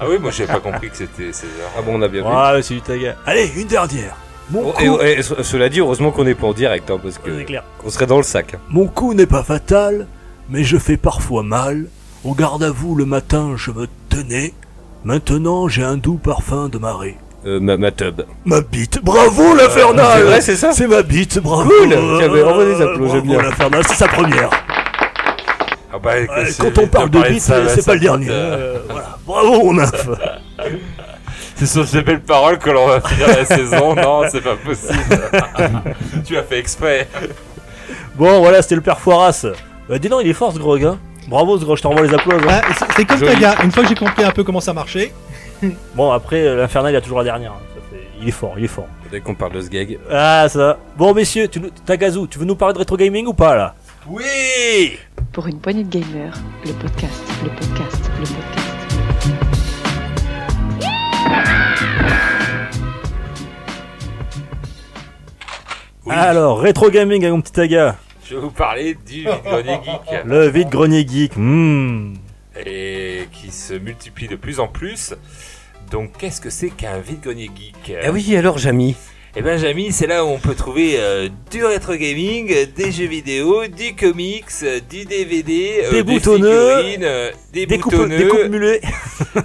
Ah 0.00 0.06
oui, 0.08 0.16
moi 0.20 0.32
j'avais 0.32 0.52
pas 0.52 0.58
compris 0.58 0.90
que 0.90 0.96
c'était 0.96 1.30
16h. 1.30 1.44
Ah 1.78 1.82
bon, 1.82 1.92
on 1.96 2.02
a 2.02 2.08
bien 2.08 2.22
vu. 2.22 2.26
Ouais, 2.26 2.62
c'est 2.62 2.74
du 2.74 2.80
Taga. 2.80 3.14
Allez, 3.24 3.48
une 3.56 3.68
dernière. 3.68 4.16
Mon 4.50 4.64
Oh, 4.66 4.72
coup, 4.72 5.00
et- 5.00 5.12
et 5.18 5.22
ce- 5.22 5.40
cela 5.44 5.68
dit, 5.68 5.78
heureusement 5.78 6.10
qu'on 6.10 6.24
n'est 6.24 6.34
pas 6.34 6.48
en 6.48 6.52
direct, 6.52 6.90
hein, 6.90 6.98
parce 7.00 7.18
que 7.18 7.30
c'est 7.38 7.44
clair. 7.44 7.62
on 7.84 7.88
serait 7.90 8.06
dans 8.06 8.16
le 8.16 8.24
sac. 8.24 8.56
Mon 8.70 8.88
coup 8.88 9.14
n'est 9.14 9.26
pas 9.26 9.44
fatal, 9.44 10.08
mais 10.48 10.64
je 10.64 10.76
fais 10.78 10.96
parfois 10.96 11.42
mal. 11.42 11.86
Au 12.24 12.34
garde 12.34 12.62
à 12.62 12.70
vous 12.70 12.94
le 12.94 13.04
matin, 13.04 13.52
je 13.56 13.70
me 13.70 13.86
tenais. 14.08 14.52
Maintenant, 15.04 15.66
j'ai 15.68 15.82
un 15.82 15.96
doux 15.96 16.16
parfum 16.16 16.68
de 16.68 16.78
marée. 16.78 17.16
Euh, 17.44 17.58
ma, 17.58 17.76
ma 17.76 17.90
tub. 17.90 18.22
Ma 18.44 18.60
bite, 18.60 19.00
bravo 19.02 19.56
l'infernal 19.56 20.06
c'est 20.18 20.22
vrai, 20.22 20.40
c'est 20.40 20.54
ça 20.56 20.70
C'est 20.72 20.86
ma 20.86 21.02
bite, 21.02 21.40
bravo 21.40 21.68
Cool. 21.80 21.88
Tiens, 21.88 22.28
mais 22.32 22.42
envoie 22.42 22.64
des 22.64 22.80
applaudissements, 22.80 23.08
j'aime 23.08 23.08
Bravo 23.08 23.22
bien. 23.22 23.42
l'infernal, 23.42 23.82
c'est 23.88 23.94
sa 23.96 24.06
première. 24.06 24.50
Ah 25.92 25.98
bah, 26.00 26.18
écoute, 26.20 26.36
Ouais, 26.36 26.46
c'est- 26.46 26.62
quand 26.62 26.80
on 26.82 26.86
parle 26.86 27.10
de 27.10 27.18
parler 27.18 27.34
bite, 27.34 27.42
ça, 27.42 27.68
c'est 27.68 27.80
ça 27.82 27.90
pas 27.90 27.94
le 27.94 28.00
dernier. 28.00 28.28
euh, 28.30 28.32
Euh, 28.76 28.78
voilà. 28.88 29.18
Bravo 29.26 29.64
mon 29.72 29.78
œuf 29.78 30.08
C'est 31.56 31.66
sur 31.66 31.86
ces 31.86 32.02
belles 32.02 32.22
paroles 32.22 32.58
que 32.58 32.70
l'on 32.70 32.86
va 32.86 33.00
finir 33.00 33.26
la 33.26 33.44
saison. 33.44 33.94
Non, 33.96 34.22
c'est 34.30 34.40
pas 34.40 34.56
possible. 34.56 35.20
tu 36.24 36.36
as 36.36 36.42
fait 36.44 36.58
exprès. 36.60 37.08
Bon, 38.14 38.40
voilà, 38.40 38.62
c'était 38.62 38.76
le 38.76 38.80
père 38.80 38.98
Foiras. 39.00 39.46
Bah, 39.92 39.98
dis 39.98 40.08
donc, 40.08 40.22
il 40.24 40.30
est 40.30 40.32
fort 40.32 40.54
ce 40.54 40.58
grog, 40.58 40.82
hein 40.86 40.98
Bravo 41.28 41.58
ce 41.58 41.64
grog, 41.66 41.76
je 41.76 41.82
t'envoie 41.82 42.00
les 42.06 42.14
applaudissements. 42.14 42.50
Ah, 42.50 42.62
c'est- 42.74 42.86
c'est 42.96 43.04
comme 43.04 43.18
Joli. 43.18 43.34
Taga. 43.34 43.62
Une 43.62 43.70
fois 43.70 43.82
que 43.82 43.90
j'ai 43.90 43.94
compris 43.94 44.24
un 44.24 44.30
peu 44.30 44.42
comment 44.42 44.60
ça 44.62 44.72
marchait, 44.72 45.12
Bon, 45.94 46.10
après, 46.12 46.40
euh, 46.46 46.56
l'infernal, 46.56 46.94
il 46.94 46.96
a 46.96 47.02
toujours 47.02 47.18
la 47.18 47.24
dernière. 47.24 47.52
hein. 47.52 47.60
Ça, 47.74 47.80
c'est- 47.90 48.00
il 48.22 48.26
est 48.26 48.30
fort, 48.32 48.54
il 48.56 48.64
est 48.64 48.68
fort. 48.68 48.86
Dès 49.10 49.20
qu'on 49.20 49.34
parle 49.34 49.52
de 49.52 49.60
ce 49.60 49.68
gag. 49.68 49.98
Ah, 50.10 50.46
ça. 50.48 50.78
Bon, 50.96 51.12
messieurs, 51.12 51.46
tu 51.46 51.60
nous... 51.60 51.68
Tagazu, 51.84 52.26
tu 52.30 52.38
veux 52.38 52.46
nous 52.46 52.56
parler 52.56 52.72
de 52.72 52.78
rétro 52.78 52.96
gaming 52.96 53.26
ou 53.26 53.34
pas 53.34 53.54
là? 53.54 53.74
Oui 54.08 54.96
Pour 55.30 55.46
une 55.46 55.60
poignée 55.60 55.84
de 55.84 55.90
gamers, 55.90 56.32
le 56.64 56.72
podcast, 56.72 57.22
le 57.44 57.50
podcast, 57.50 58.10
le 58.18 58.24
podcast. 58.24 59.82
Oui. 66.06 66.14
Alors, 66.14 66.60
rétro 66.60 66.90
gaming 66.90 67.22
avec 67.22 67.32
mon 67.34 67.40
petit 67.40 67.52
Taga. 67.52 67.96
Je 68.32 68.38
vais 68.38 68.44
vous 68.44 68.50
parler 68.50 68.94
du 68.94 69.24
vide-grenier 69.24 69.78
geek. 69.84 70.24
Le 70.24 70.48
vide 70.48 70.70
grenier 70.70 71.06
geek. 71.06 71.36
Hmm. 71.36 72.14
Et 72.64 73.28
qui 73.30 73.50
se 73.50 73.74
multiplie 73.74 74.26
de 74.26 74.36
plus 74.36 74.58
en 74.58 74.68
plus. 74.68 75.12
Donc, 75.90 76.16
qu'est-ce 76.16 76.40
que 76.40 76.48
c'est 76.48 76.70
qu'un 76.70 76.98
vide-grenier 76.98 77.50
geek? 77.54 77.92
Ah 78.02 78.10
oui, 78.10 78.34
alors, 78.34 78.56
Jamy? 78.56 78.96
Et 79.34 79.40
ben 79.40 79.56
Jamy, 79.58 79.92
c'est 79.92 80.06
là 80.06 80.26
où 80.26 80.28
on 80.28 80.36
peut 80.38 80.54
trouver 80.54 80.96
euh, 80.98 81.30
du 81.50 81.64
rétro 81.64 81.94
gaming, 81.94 82.52
euh, 82.52 82.66
des 82.76 82.92
jeux 82.92 83.06
vidéo, 83.06 83.66
du 83.66 83.94
comics, 83.96 84.44
euh, 84.62 84.78
du 84.90 85.06
DVD, 85.06 85.84
euh, 85.86 85.90
Des 85.90 86.02
boutonneux, 86.02 86.76
figurines, 86.76 87.04
euh, 87.04 87.30
des 87.50 87.64
Des 87.64 87.78
coupes, 87.78 87.94
boutonneux. 87.94 88.18
des 88.18 88.28
coupes 88.28 88.48
mulets. 88.50 88.80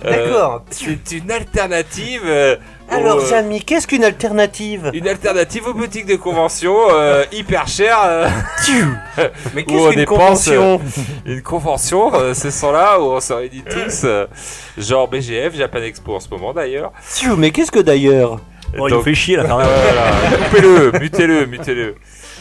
Euh, 0.03 0.57
c'est 0.71 1.15
une 1.15 1.31
alternative. 1.31 2.19
euh, 2.25 2.57
Alors, 2.89 3.19
euh, 3.19 3.29
Jamy, 3.29 3.61
qu'est-ce 3.63 3.87
qu'une 3.87 4.03
alternative? 4.03 4.91
une 4.93 5.07
alternative 5.07 5.67
aux 5.67 5.73
boutiques 5.73 6.05
de 6.07 6.17
convention 6.17 6.75
euh, 6.91 7.23
hyper 7.31 7.65
chères. 7.69 8.01
euh, 8.03 8.27
Mais 9.55 9.63
Où 9.69 9.77
on 9.87 9.91
dépense, 9.91 10.49
une 11.25 11.41
convention, 11.41 12.11
euh, 12.13 12.33
ce 12.33 12.49
sont 12.51 12.73
là 12.73 12.99
où 12.99 13.03
on 13.05 13.21
se 13.21 13.31
réunit 13.31 13.63
tous, 13.63 14.01
euh, 14.03 14.25
genre 14.77 15.07
BGF, 15.07 15.55
Japan 15.55 15.81
Expo 15.83 16.15
en 16.15 16.19
ce 16.19 16.27
moment 16.29 16.51
d'ailleurs. 16.53 16.91
Mais 17.37 17.51
qu'est-ce 17.51 17.71
que 17.71 17.79
d'ailleurs? 17.79 18.41
Bon, 18.75 18.87
il 18.87 18.89
Donc, 18.89 18.99
nous 18.99 19.03
fait 19.03 19.15
chier 19.15 19.37
l'infernal. 19.37 19.67
Voilà, 19.67 20.45
coupez-le, 20.45 20.99
mutez-le, 20.99 21.45
mutez-le. 21.45 21.95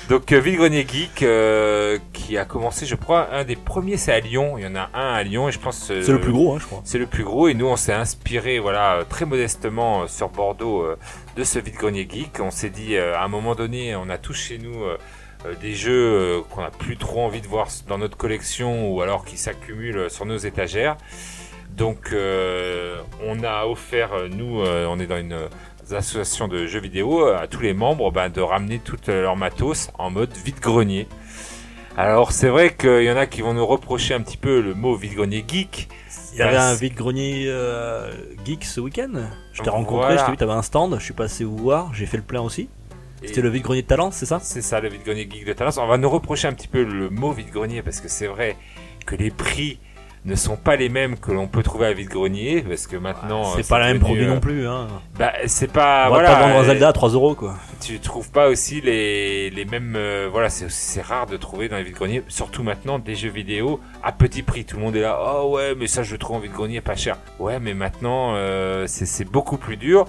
Donc 0.09 0.31
euh, 0.31 0.39
Vide-Grenier 0.39 0.87
Geek 0.87 1.25
euh, 1.25 1.99
qui 2.13 2.39
a 2.39 2.45
commencé, 2.45 2.87
je 2.87 2.95
crois, 2.95 3.29
un 3.33 3.43
des 3.43 3.57
premiers, 3.57 3.97
c'est 3.97 4.13
à 4.13 4.21
Lyon. 4.21 4.57
Il 4.57 4.65
y 4.65 4.67
en 4.67 4.77
a 4.77 4.89
un 4.95 5.15
à 5.15 5.23
Lyon 5.25 5.49
et 5.49 5.53
je 5.53 5.59
pense 5.59 5.91
euh, 5.91 6.01
C'est 6.03 6.13
le 6.13 6.21
plus 6.21 6.31
gros, 6.31 6.55
hein, 6.55 6.59
je 6.61 6.67
crois. 6.67 6.81
C'est 6.85 6.99
le 6.99 7.07
plus 7.07 7.25
gros 7.25 7.49
et 7.49 7.55
nous 7.55 7.67
on 7.67 7.75
s'est 7.75 7.93
inspiré, 7.93 8.61
voilà, 8.61 9.01
très 9.09 9.25
modestement 9.25 10.03
euh, 10.03 10.07
sur 10.07 10.29
Bordeaux 10.29 10.87
de 11.37 11.45
ce 11.45 11.59
Vide-Grenier 11.59 12.07
Geek. 12.09 12.39
On 12.41 12.53
s'est 12.53 12.71
dit, 12.71 12.97
à 12.97 13.23
un 13.23 13.29
moment 13.29 13.57
donné, 13.57 13.97
on 13.97 14.09
a 14.09 14.19
tous 14.19 14.35
chez 14.35 14.59
nous 14.59 14.85
des 15.61 15.75
jeux 15.75 16.43
qu'on 16.51 16.63
a 16.63 16.71
plus 16.71 16.97
trop 16.97 17.23
envie 17.23 17.41
de 17.41 17.47
voir 17.47 17.69
dans 17.89 17.99
notre 17.99 18.17
collection 18.17 18.93
ou 18.93 19.01
alors 19.03 19.25
qui 19.25 19.37
s'accumulent 19.37 20.09
sur 20.09 20.25
nos 20.25 20.37
étagères. 20.37 20.97
Donc 21.71 22.15
on 22.15 23.43
a 23.43 23.67
offert, 23.67 24.13
nous, 24.31 24.61
on 24.63 24.99
est 24.99 25.07
dans 25.07 25.19
une 25.19 25.49
euh, 25.93 25.97
association 25.99 26.49
de 26.49 26.67
jeux 26.67 26.81
vidéo, 26.81 27.27
à 27.27 27.47
tous 27.47 27.61
les 27.61 27.75
membres 27.75 28.11
ben, 28.11 28.29
de 28.29 28.41
ramener 28.41 28.79
tout 28.79 28.97
leur 29.09 29.37
matos 29.37 29.91
en 29.99 30.11
mode 30.11 30.33
vide-grenier. 30.45 31.07
Alors 31.97 32.33
c'est 32.33 32.49
vrai 32.49 32.75
qu'il 32.75 33.03
y 33.05 33.11
en 33.11 33.17
a 33.17 33.27
qui 33.27 33.41
vont 33.41 33.55
nous 33.55 33.67
reprocher 33.67 34.15
un 34.15 34.21
petit 34.21 34.37
peu 34.37 34.61
le 34.61 34.75
mot 34.75 34.95
vide-grenier 34.97 35.45
geek. 35.47 35.89
Il 36.35 36.39
y 36.39 36.43
avait 36.43 36.57
un 36.59 36.75
c'est- 36.75 36.81
vide 36.83 36.95
grenier 36.95 37.45
euh, 37.49 38.13
geek 38.45 38.65
ce 38.65 38.81
week-end. 38.81 39.13
Je 39.55 39.63
t'ai 39.63 39.71
rencontré, 39.71 40.09
Voilà. 40.09 40.17
je 40.21 40.25
t'ai 40.27 40.31
vu, 40.33 40.37
t'avais 40.37 40.53
un 40.53 40.61
stand. 40.63 40.95
Je 40.99 41.05
suis 41.05 41.15
passé 41.15 41.45
vous 41.45 41.57
voir, 41.57 41.95
j'ai 41.95 42.05
fait 42.05 42.19
le 42.19 42.23
plein 42.23 42.43
aussi. 42.43 42.69
C'était 43.25 43.41
le 43.41 43.49
vide 43.49 43.63
grenier 43.63 43.81
de 43.83 43.87
talent, 43.87 44.11
c'est 44.11 44.27
ça? 44.27 44.39
C'est 44.43 44.61
ça 44.61 44.79
le 44.81 44.91
vide-grenier 44.91 45.27
geek 45.31 45.47
de 45.47 45.53
Talence. 45.55 45.79
On 45.79 45.87
va 45.87 45.97
nous 45.97 46.11
reprocher 46.11 46.47
un 46.49 46.53
petit 46.53 46.69
peu 46.69 46.85
le 46.85 47.09
mot 47.09 47.33
vide-grenier 47.33 47.83
parce 47.83 48.01
que 48.03 48.09
c'est 48.09 48.27
vrai 48.27 48.57
que 49.07 49.17
les 49.17 49.31
prix 49.31 49.79
ne 50.27 50.35
sont 50.35 50.57
pas 50.57 50.77
les 50.77 50.89
mêmes 50.89 51.17
que 51.19 51.33
l'on 51.33 51.47
peut 51.47 51.63
trouver 51.63 51.87
à 51.87 51.93
vide-grenier 51.93 52.63
parce 52.69 52.87
que 52.87 52.97
maintenant 52.97 53.43
euh, 53.43 53.55
C'est 53.57 53.69
pas 53.69 53.79
la 53.79 53.87
même 53.87 54.01
produit 54.01 54.25
euh, 54.25 54.35
non 54.35 54.41
plus. 54.41 54.67
Hein. 54.67 54.89
Bah 55.19 55.33
c'est 55.47 55.73
pas 55.73 56.07
On 56.09 56.11
va 56.11 56.19
voilà. 56.21 56.35
pas 56.35 56.41
vendre 56.43 56.61
euh, 56.61 56.65
Zelda 56.65 56.89
à 56.89 56.93
3 56.93 57.11
euros 57.11 57.35
quoi. 57.35 57.55
Tu 57.81 57.99
trouves 58.01 58.31
pas 58.31 58.49
aussi 58.49 58.81
les, 58.81 59.51
les 59.51 59.65
mêmes 59.65 59.95
euh, 59.97 60.29
voilà 60.31 60.49
c'est 60.51 61.01
rare 61.03 61.27
de 61.27 61.37
trouver 61.37 61.69
dans 61.69 61.77
les 61.77 61.85
vide-greniers 61.85 62.23
surtout 62.29 62.63
maintenant 62.63 62.99
des 62.99 63.15
jeux 63.15 63.31
vidéo 63.31 63.81
à 64.03 64.13
petit 64.13 64.43
prix. 64.43 64.65
Tout 64.65 64.77
le 64.77 64.83
monde 64.83 64.97
est 64.97 65.03
là 65.03 65.19
oh 65.21 65.55
ouais 65.55 65.75
mais 65.77 65.87
ça 65.87 66.03
je 66.03 66.13
le 66.13 66.19
trouve 66.19 66.37
en 66.37 66.41
vide-grenier 66.41 66.81
pas 66.81 66.97
cher. 66.97 67.17
Ouais 67.39 67.59
mais 67.61 67.75
maintenant 67.75 68.35
euh, 68.35 68.85
c'est 68.87 69.31
beaucoup 69.31 69.57
plus 69.57 69.77
dur. 69.77 70.07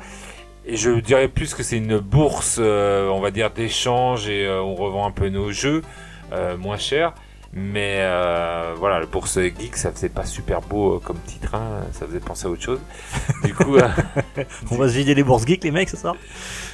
Et 0.70 0.76
je 0.76 0.92
dirais 1.00 1.30
plus 1.30 1.54
que 1.54 1.64
c'est 1.64 1.78
une 1.78 1.98
bourse, 1.98 2.58
euh, 2.60 3.08
on 3.08 3.22
va 3.22 3.32
dire, 3.32 3.52
d'échange 3.52 4.28
et 4.28 4.46
euh, 4.46 4.62
on 4.62 4.76
revend 4.76 5.08
un 5.08 5.12
peu 5.12 5.30
nos 5.30 5.50
jeux 5.50 5.82
euh, 6.34 6.58
moins 6.58 6.76
cher. 6.76 7.14
Mais 7.54 7.98
euh, 8.02 8.74
voilà, 8.78 9.00
le 9.00 9.06
bourse 9.06 9.40
geek, 9.40 9.76
ça 9.78 9.92
faisait 9.92 10.10
pas 10.10 10.26
super 10.26 10.62
beau 10.62 10.96
euh, 10.96 11.00
comme 11.00 11.18
titre, 11.26 11.56
hein, 11.56 11.82
ça 11.92 12.06
faisait 12.06 12.20
penser 12.20 12.46
à 12.46 12.50
autre 12.50 12.62
chose. 12.62 12.82
Du 13.44 13.54
coup, 13.54 13.78
euh, 13.78 13.88
On 14.72 14.76
va 14.76 14.88
se 14.90 14.94
vider 14.94 15.16
les 15.16 15.24
bourses 15.24 15.46
geeks 15.46 15.64
les 15.64 15.72
mecs, 15.72 15.90
c'est 15.90 15.98
ça 15.98 16.14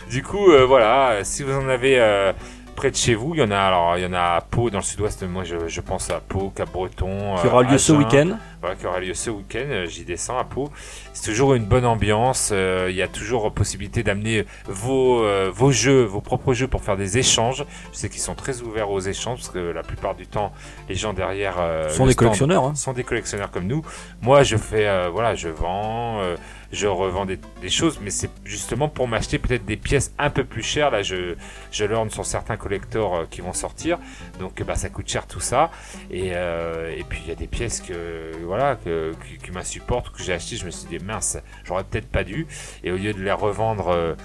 du 0.10 0.22
coup, 0.22 0.52
euh, 0.52 0.66
voilà, 0.66 1.24
si 1.24 1.44
vous 1.44 1.54
en 1.54 1.68
avez 1.68 2.00
euh, 2.00 2.34
près 2.74 2.92
de 2.92 2.96
chez 2.96 3.16
vous, 3.16 3.34
il 3.36 3.40
y 3.40 3.44
en 3.44 3.52
a 3.52 3.58
alors, 3.58 3.98
il 3.98 4.04
y 4.04 4.06
en 4.06 4.14
a 4.14 4.36
à 4.36 4.42
Pau 4.42 4.70
dans 4.70 4.80
le 4.80 4.84
Sud-Ouest. 4.84 5.24
Moi, 5.24 5.44
je, 5.44 5.68
je 5.68 5.82
pense 5.82 6.10
à 6.10 6.20
Pau, 6.20 6.52
Cap-Breton, 6.56 7.36
Qui 7.42 7.48
euh, 7.48 7.50
aura 7.50 7.64
lieu 7.64 7.78
ce 7.78 7.94
week-end. 7.94 8.38
Voilà, 8.62 8.76
qui 8.78 8.86
aura 8.86 9.00
lieu 9.00 9.14
ce 9.14 9.30
week-end. 9.30 9.66
euh, 9.70 9.86
J'y 9.88 10.04
descends 10.06 10.38
à 10.38 10.44
Pau. 10.46 10.70
C'est 11.14 11.30
toujours 11.32 11.54
une 11.54 11.66
bonne 11.66 11.86
ambiance. 11.86 12.50
euh, 12.54 12.88
Il 12.90 12.96
y 12.96 13.02
a 13.02 13.08
toujours 13.08 13.52
possibilité 13.54 14.04
d'amener 14.04 14.46
vos, 14.68 15.22
euh, 15.24 15.52
vos 15.54 15.72
jeux, 15.72 16.04
vos 16.04 16.22
propres 16.22 16.54
jeux 16.54 16.68
pour 16.68 16.82
faire 16.82 16.98
des 16.98 17.18
échanges. 17.18 17.66
Je 17.92 17.98
sais 17.98 18.10
qu'ils 18.10 18.22
sont 18.22 18.36
très 18.36 18.62
ouverts 18.62 18.90
aux 18.90 19.00
échanges 19.02 19.40
parce 19.40 19.50
que 19.50 19.60
la 19.60 19.84
plupart 19.84 20.16
du 20.16 20.28
temps, 20.28 20.52
les 20.90 20.96
gens 20.96 21.14
derrière 21.14 21.56
euh, 21.60 21.90
sont 21.90 22.06
des 22.06 22.16
collectionneurs. 22.16 22.64
Hein. 22.64 22.76
sont 22.76 22.94
des 22.94 23.04
collectionneurs 23.04 23.52
comme 23.52 23.68
nous. 23.68 23.84
Moi, 24.22 24.44
je 24.44 24.58
fais, 24.58 24.88
euh, 24.88 25.10
voilà, 25.12 25.36
je 25.36 25.50
vends, 25.50 26.20
euh, 26.22 26.36
je 26.74 26.88
revends 26.88 27.26
des, 27.26 27.40
choses, 27.70 28.00
mais 28.02 28.10
c'est 28.10 28.30
justement 28.44 28.90
pour 28.90 29.08
m'acheter 29.08 29.38
peut-être 29.38 29.64
des 29.64 29.78
pièces 29.78 30.14
un 30.18 30.30
peu 30.30 30.44
plus 30.44 30.64
chères. 30.64 30.90
Là, 30.92 31.04
je, 31.04 31.36
je 31.72 31.86
learn 31.86 32.10
sur 32.10 32.26
certains 32.26 32.58
collectors 32.58 33.16
euh, 33.16 33.26
qui 33.30 33.42
vont 33.42 33.54
sortir, 33.54 34.00
donc 34.40 34.62
bah, 34.64 34.76
ça 34.76 34.90
coûte 34.90 35.08
cher 35.08 35.28
tout 35.28 35.40
ça. 35.40 35.70
Et, 36.10 36.32
euh, 36.34 36.94
et 36.98 37.04
puis 37.04 37.22
il 37.24 37.30
y 37.30 37.32
a 37.32 37.36
des 37.36 37.48
pièces 37.48 37.80
que, 37.80 38.32
voilà, 38.44 38.76
que, 38.76 39.14
qui, 39.28 39.38
qui 39.38 39.52
m'insupportent, 39.52 40.12
que 40.12 40.24
j'ai 40.24 40.34
acheté. 40.34 40.58
Je 40.58 40.66
me 40.66 40.72
suis 40.72 40.88
dit 40.88 41.00
mince, 41.00 41.38
j'aurais 41.64 41.84
peut-être 41.84 42.10
pas 42.10 42.24
dû. 42.24 42.48
Et 42.84 42.92
au 42.92 42.98
lieu 42.98 43.14
de 43.14 43.22
les 43.22 43.32
revendre. 43.32 44.16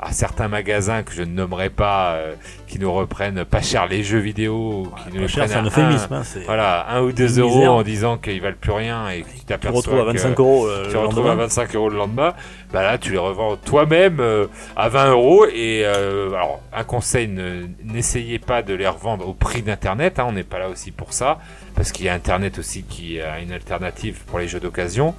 Euh, 0.00 0.06
à 0.06 0.12
certains 0.12 0.48
magasins 0.48 1.02
que 1.02 1.12
je 1.12 1.22
ne 1.22 1.32
nommerai 1.32 1.70
pas, 1.70 2.14
euh, 2.14 2.34
qui 2.66 2.78
nous 2.78 2.92
reprennent 2.92 3.44
pas 3.44 3.62
cher 3.62 3.86
les 3.86 4.02
jeux 4.02 4.18
vidéo, 4.18 4.54
ou 4.54 4.88
qui 5.10 5.16
nous 5.18 5.28
cher, 5.28 5.44
un 5.56 5.64
euphémisme. 5.64 6.12
Hein, 6.12 6.22
c'est- 6.24 6.44
voilà, 6.44 6.86
un 6.90 7.02
ou 7.02 7.12
deux 7.12 7.38
euros 7.38 7.54
misère. 7.56 7.72
en 7.72 7.82
disant 7.82 8.16
qu'ils 8.18 8.40
valent 8.40 8.56
plus 8.60 8.72
rien 8.72 9.08
et 9.08 9.22
que 9.22 9.28
tu 9.30 9.44
t'aperçois 9.46 9.94
à 9.94 10.12
que 10.12 10.18
25 10.18 10.38
euros 10.40 10.66
euh, 10.66 10.90
tu 10.90 10.96
retrouves 10.96 11.26
à 11.26 11.28
lendemain. 11.30 11.42
25 11.44 11.74
euros 11.74 11.88
le 11.88 11.96
lendemain. 11.96 12.34
Bah 12.72 12.82
là, 12.82 12.98
tu 12.98 13.12
les 13.12 13.18
revends 13.18 13.56
toi-même 13.56 14.18
euh, 14.20 14.46
à 14.76 14.88
20 14.88 15.10
euros. 15.12 15.46
Et 15.46 15.82
euh, 15.84 16.28
alors, 16.34 16.60
un 16.72 16.84
conseil, 16.84 17.28
ne- 17.28 17.66
n'essayez 17.84 18.38
pas 18.38 18.62
de 18.62 18.74
les 18.74 18.88
revendre 18.88 19.26
au 19.28 19.32
prix 19.34 19.62
d'Internet. 19.62 20.18
hein, 20.18 20.26
on 20.28 20.32
n'est 20.32 20.42
pas 20.42 20.58
là 20.58 20.68
aussi 20.68 20.90
pour 20.90 21.12
ça, 21.12 21.38
parce 21.76 21.92
qu'il 21.92 22.06
y 22.06 22.08
a 22.08 22.14
Internet 22.14 22.58
aussi 22.58 22.82
qui 22.82 23.20
a 23.20 23.38
une 23.38 23.52
alternative 23.52 24.24
pour 24.26 24.38
les 24.40 24.48
jeux 24.48 24.58
d'occasion. 24.60 25.14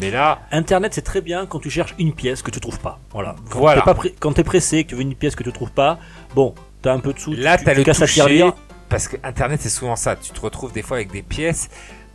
Mais 0.00 0.10
là, 0.10 0.40
Internet, 0.52 0.94
c'est 0.94 1.02
très 1.02 1.20
bien 1.20 1.44
quand 1.46 1.58
tu 1.58 1.68
cherches 1.70 1.94
une 1.98 2.14
pièce 2.14 2.40
que 2.42 2.50
tu 2.50 2.60
trouves 2.60 2.80
pas. 2.80 2.98
Voilà. 3.12 3.34
Quand 3.50 3.58
Voilà. 3.58 3.82
t'es 3.82 3.94
pré- 3.94 4.14
quand 4.18 4.32
t'es 4.32 4.44
pressé, 4.44 4.84
que 4.84 4.90
tu 4.90 4.94
veux 4.94 5.02
une 5.02 5.14
pièce 5.14 5.34
que 5.36 5.42
tu 5.42 5.52
trouves 5.52 5.72
pas, 5.72 5.98
bon, 6.34 6.54
t'as 6.82 6.92
un 6.92 7.00
peu 7.00 7.12
de 7.12 7.18
sous, 7.18 7.32
là, 7.32 7.58
tu, 7.58 7.64
t'as 7.64 7.72
tu 7.72 7.78
le 7.78 7.84
casses 7.84 7.98
toucher, 7.98 8.14
tirelire. 8.14 8.52
parce 8.88 9.08
que 9.08 9.16
Internet, 9.24 9.60
c'est 9.62 9.68
souvent 9.68 9.96
ça. 9.96 10.16
Tu 10.16 10.30
te 10.32 10.40
retrouves 10.40 10.72
des 10.72 10.82
fois 10.82 10.96
avec 10.98 11.10
des 11.10 11.22
pièces. 11.22 11.68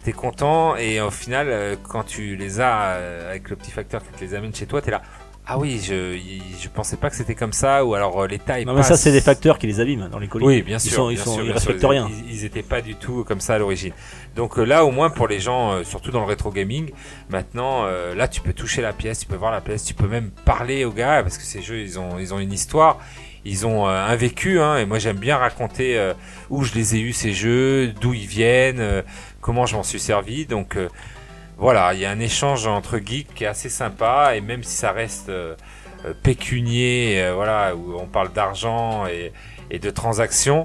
T'es 0.04 0.14
content 0.14 0.76
et 0.78 1.00
au 1.00 1.12
final, 1.12 1.48
euh, 1.50 1.76
quand 1.88 2.04
tu 2.04 2.36
les 2.36 2.60
as 2.60 2.94
euh, 2.96 3.30
avec 3.30 3.50
le 3.52 3.56
petit 3.56 3.70
facteur 3.70 4.02
qui 4.02 4.10
te 4.10 4.20
les 4.24 4.34
amène 4.34 4.54
chez 4.56 4.66
toi, 4.66 4.82
t'es 4.82 4.90
là. 4.90 5.02
Ah 5.48 5.58
oui, 5.58 5.82
je, 5.84 6.18
je 6.62 6.70
pensais 6.70 6.98
pas 6.98 7.10
que 7.10 7.16
c'était 7.16 7.36
comme 7.36 7.52
ça, 7.52 7.84
ou 7.84 7.94
alors 7.96 8.22
euh, 8.22 8.28
les 8.28 8.38
tailles. 8.40 8.64
Non 8.64 8.74
mais 8.74 8.84
ça 8.84 8.96
c'est 8.96 9.12
des 9.12 9.22
facteurs 9.22 9.58
qui 9.58 9.68
les 9.68 9.80
abîment 9.80 10.08
dans 10.10 10.20
les 10.20 10.28
colis. 10.28 10.46
Oui, 10.46 10.62
bien 10.62 10.78
Ils 10.78 10.82
sûr. 10.82 10.94
sont- 10.98 11.10
ils 11.10 11.18
sont- 11.18 11.34
sûr, 11.36 11.44
ils 11.46 11.52
respectent 11.52 11.80
sûr, 11.80 11.90
rien. 11.90 12.10
Ils, 12.28 12.36
ils 12.36 12.46
étaient 12.46 12.62
pas 12.62 12.82
du 12.82 12.96
tout 12.96 13.24
comme 13.24 13.42
ça 13.42 13.56
à 13.56 13.58
l'origine. 13.58 13.92
Donc 14.36 14.58
euh, 14.60 14.64
là, 14.64 14.86
au 14.86 14.92
moins 14.92 15.10
pour 15.10 15.28
les 15.28 15.40
gens, 15.40 15.72
euh, 15.74 15.84
surtout 15.84 16.12
dans 16.12 16.20
le 16.22 16.28
rétro 16.28 16.52
gaming, 16.52 16.92
maintenant, 17.30 17.86
là, 18.16 18.28
tu 18.28 18.40
peux 18.42 18.54
toucher 18.54 18.82
la 18.82 18.94
pièce, 18.94 19.20
tu 19.20 19.26
peux 19.26 19.36
voir 19.36 19.52
la 19.52 19.62
pièce, 19.62 19.84
tu 19.84 19.94
peux 19.94 20.08
même 20.08 20.30
parler 20.46 20.86
aux 20.86 20.92
gars 20.92 21.24
parce 21.24 21.38
que 21.38 21.44
ces 21.44 21.62
jeux, 21.62 21.80
ils 21.82 22.00
ont, 22.00 22.20
ils 22.20 22.34
ont 22.34 22.40
une 22.40 22.54
histoire. 22.54 23.00
Ils 23.44 23.66
ont 23.66 23.88
un 23.88 24.16
vécu, 24.16 24.60
hein, 24.60 24.78
et 24.78 24.86
moi 24.86 25.00
j'aime 25.00 25.18
bien 25.18 25.36
raconter 25.36 25.98
euh, 25.98 26.14
où 26.52 26.64
je 26.64 26.76
les 26.76 26.96
ai 26.96 27.00
eus 27.00 27.12
ces 27.14 27.34
jeux, 27.34 27.88
d'où 28.00 28.14
ils 28.14 28.28
viennent, 28.28 28.80
euh, 28.80 29.02
comment 29.42 29.66
je 29.66 29.76
m'en 29.76 29.82
suis 29.82 30.00
servi. 30.00 30.46
Donc 30.46 30.76
euh, 30.78 30.90
voilà, 31.62 31.94
il 31.94 32.00
y 32.02 32.06
a 32.06 32.10
un 32.12 32.20
échange 32.20 32.68
entre 32.68 32.98
geeks 32.98 33.34
qui 33.36 33.44
est 33.46 33.48
assez 33.48 33.70
sympa, 33.70 34.36
et 34.36 34.42
même 34.42 34.64
si 34.64 34.76
ça 34.76 34.92
reste 34.92 35.30
euh, 35.30 35.56
euh, 36.06 36.14
pécunier, 36.24 37.22
euh, 37.22 37.34
voilà, 37.36 37.76
où 37.76 37.96
on 37.98 38.08
parle 38.08 38.34
d'argent 38.34 39.06
et, 39.08 39.32
et 39.70 39.80
de 39.80 39.90
transactions, 39.92 40.64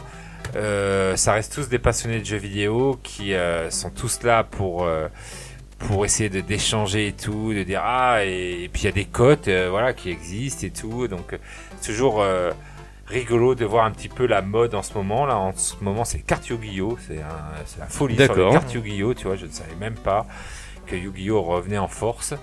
euh, 0.57 1.15
ça 1.17 1.33
reste 1.35 1.55
tous 1.55 1.69
des 1.69 1.79
passionnés 1.79 2.21
de 2.21 2.25
jeux 2.25 2.37
vidéo 2.39 2.99
qui 3.03 3.35
sont 3.71 3.91
tous 3.91 4.23
là 4.23 4.43
pour 4.45 4.89
pour 5.79 6.05
essayer 6.07 6.31
de 6.31 6.41
d'échanger 6.41 7.09
et 7.09 7.13
tout, 7.13 7.53
de 7.53 7.63
dire 7.63 7.83
ah 7.85 8.25
et, 8.25 8.63
et 8.65 8.69
puis 8.69 8.83
il 8.83 8.85
y 8.87 8.89
a 8.89 8.93
des 8.93 9.05
cotes 9.05 9.49
voilà 9.49 9.93
qui 9.93 10.09
existent 10.11 10.67
et 10.67 10.71
tout, 10.71 11.07
donc 11.09 11.37
c'est 11.81 11.93
toujours 11.93 12.25
rigolo 13.09 13.55
de 13.55 13.65
voir 13.67 13.85
un 13.85 13.91
petit 13.91 14.09
peu 14.09 14.27
la 14.27 14.41
mode 14.41 14.75
en 14.75 14.83
ce 14.83 14.95
moment. 14.95 15.27
Là. 15.27 15.37
En 15.37 15.53
ce 15.55 15.75
moment 15.83 16.05
c'est 16.05 16.19
les 16.19 16.23
cartes 16.25 16.49
Yu-Gi-Oh, 16.49 16.97
c'est 17.07 17.19
un- 17.19 17.79
la 17.79 17.87
folie 17.87 18.15
sur 18.15 18.35
les 18.35 18.53
cartes 18.53 18.73
Yu-Gi-Oh, 18.73 19.15
tu 19.15 19.27
vois, 19.27 19.37
je 19.37 19.47
ne 19.47 19.53
savais 19.53 19.75
même 19.79 19.95
pas 19.97 20.27
Yu-Gi-Oh 20.93 21.43
revenait 21.43 21.79
en 21.79 21.89
force. 21.89 22.35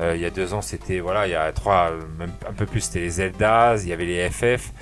Euh, 0.00 0.14
il 0.14 0.20
y 0.20 0.26
a 0.26 0.30
deux 0.30 0.54
ans, 0.54 0.62
c'était 0.62 1.00
voilà, 1.00 1.26
il 1.26 1.30
y 1.30 1.34
a 1.34 1.50
trois, 1.52 1.90
même 2.18 2.30
un 2.48 2.52
peu 2.52 2.66
plus, 2.66 2.82
c'était 2.82 3.00
les 3.00 3.10
Zeldas, 3.10 3.80
il 3.82 3.88
y 3.88 3.92
avait 3.92 4.06
les 4.06 4.28
FF. 4.30 4.72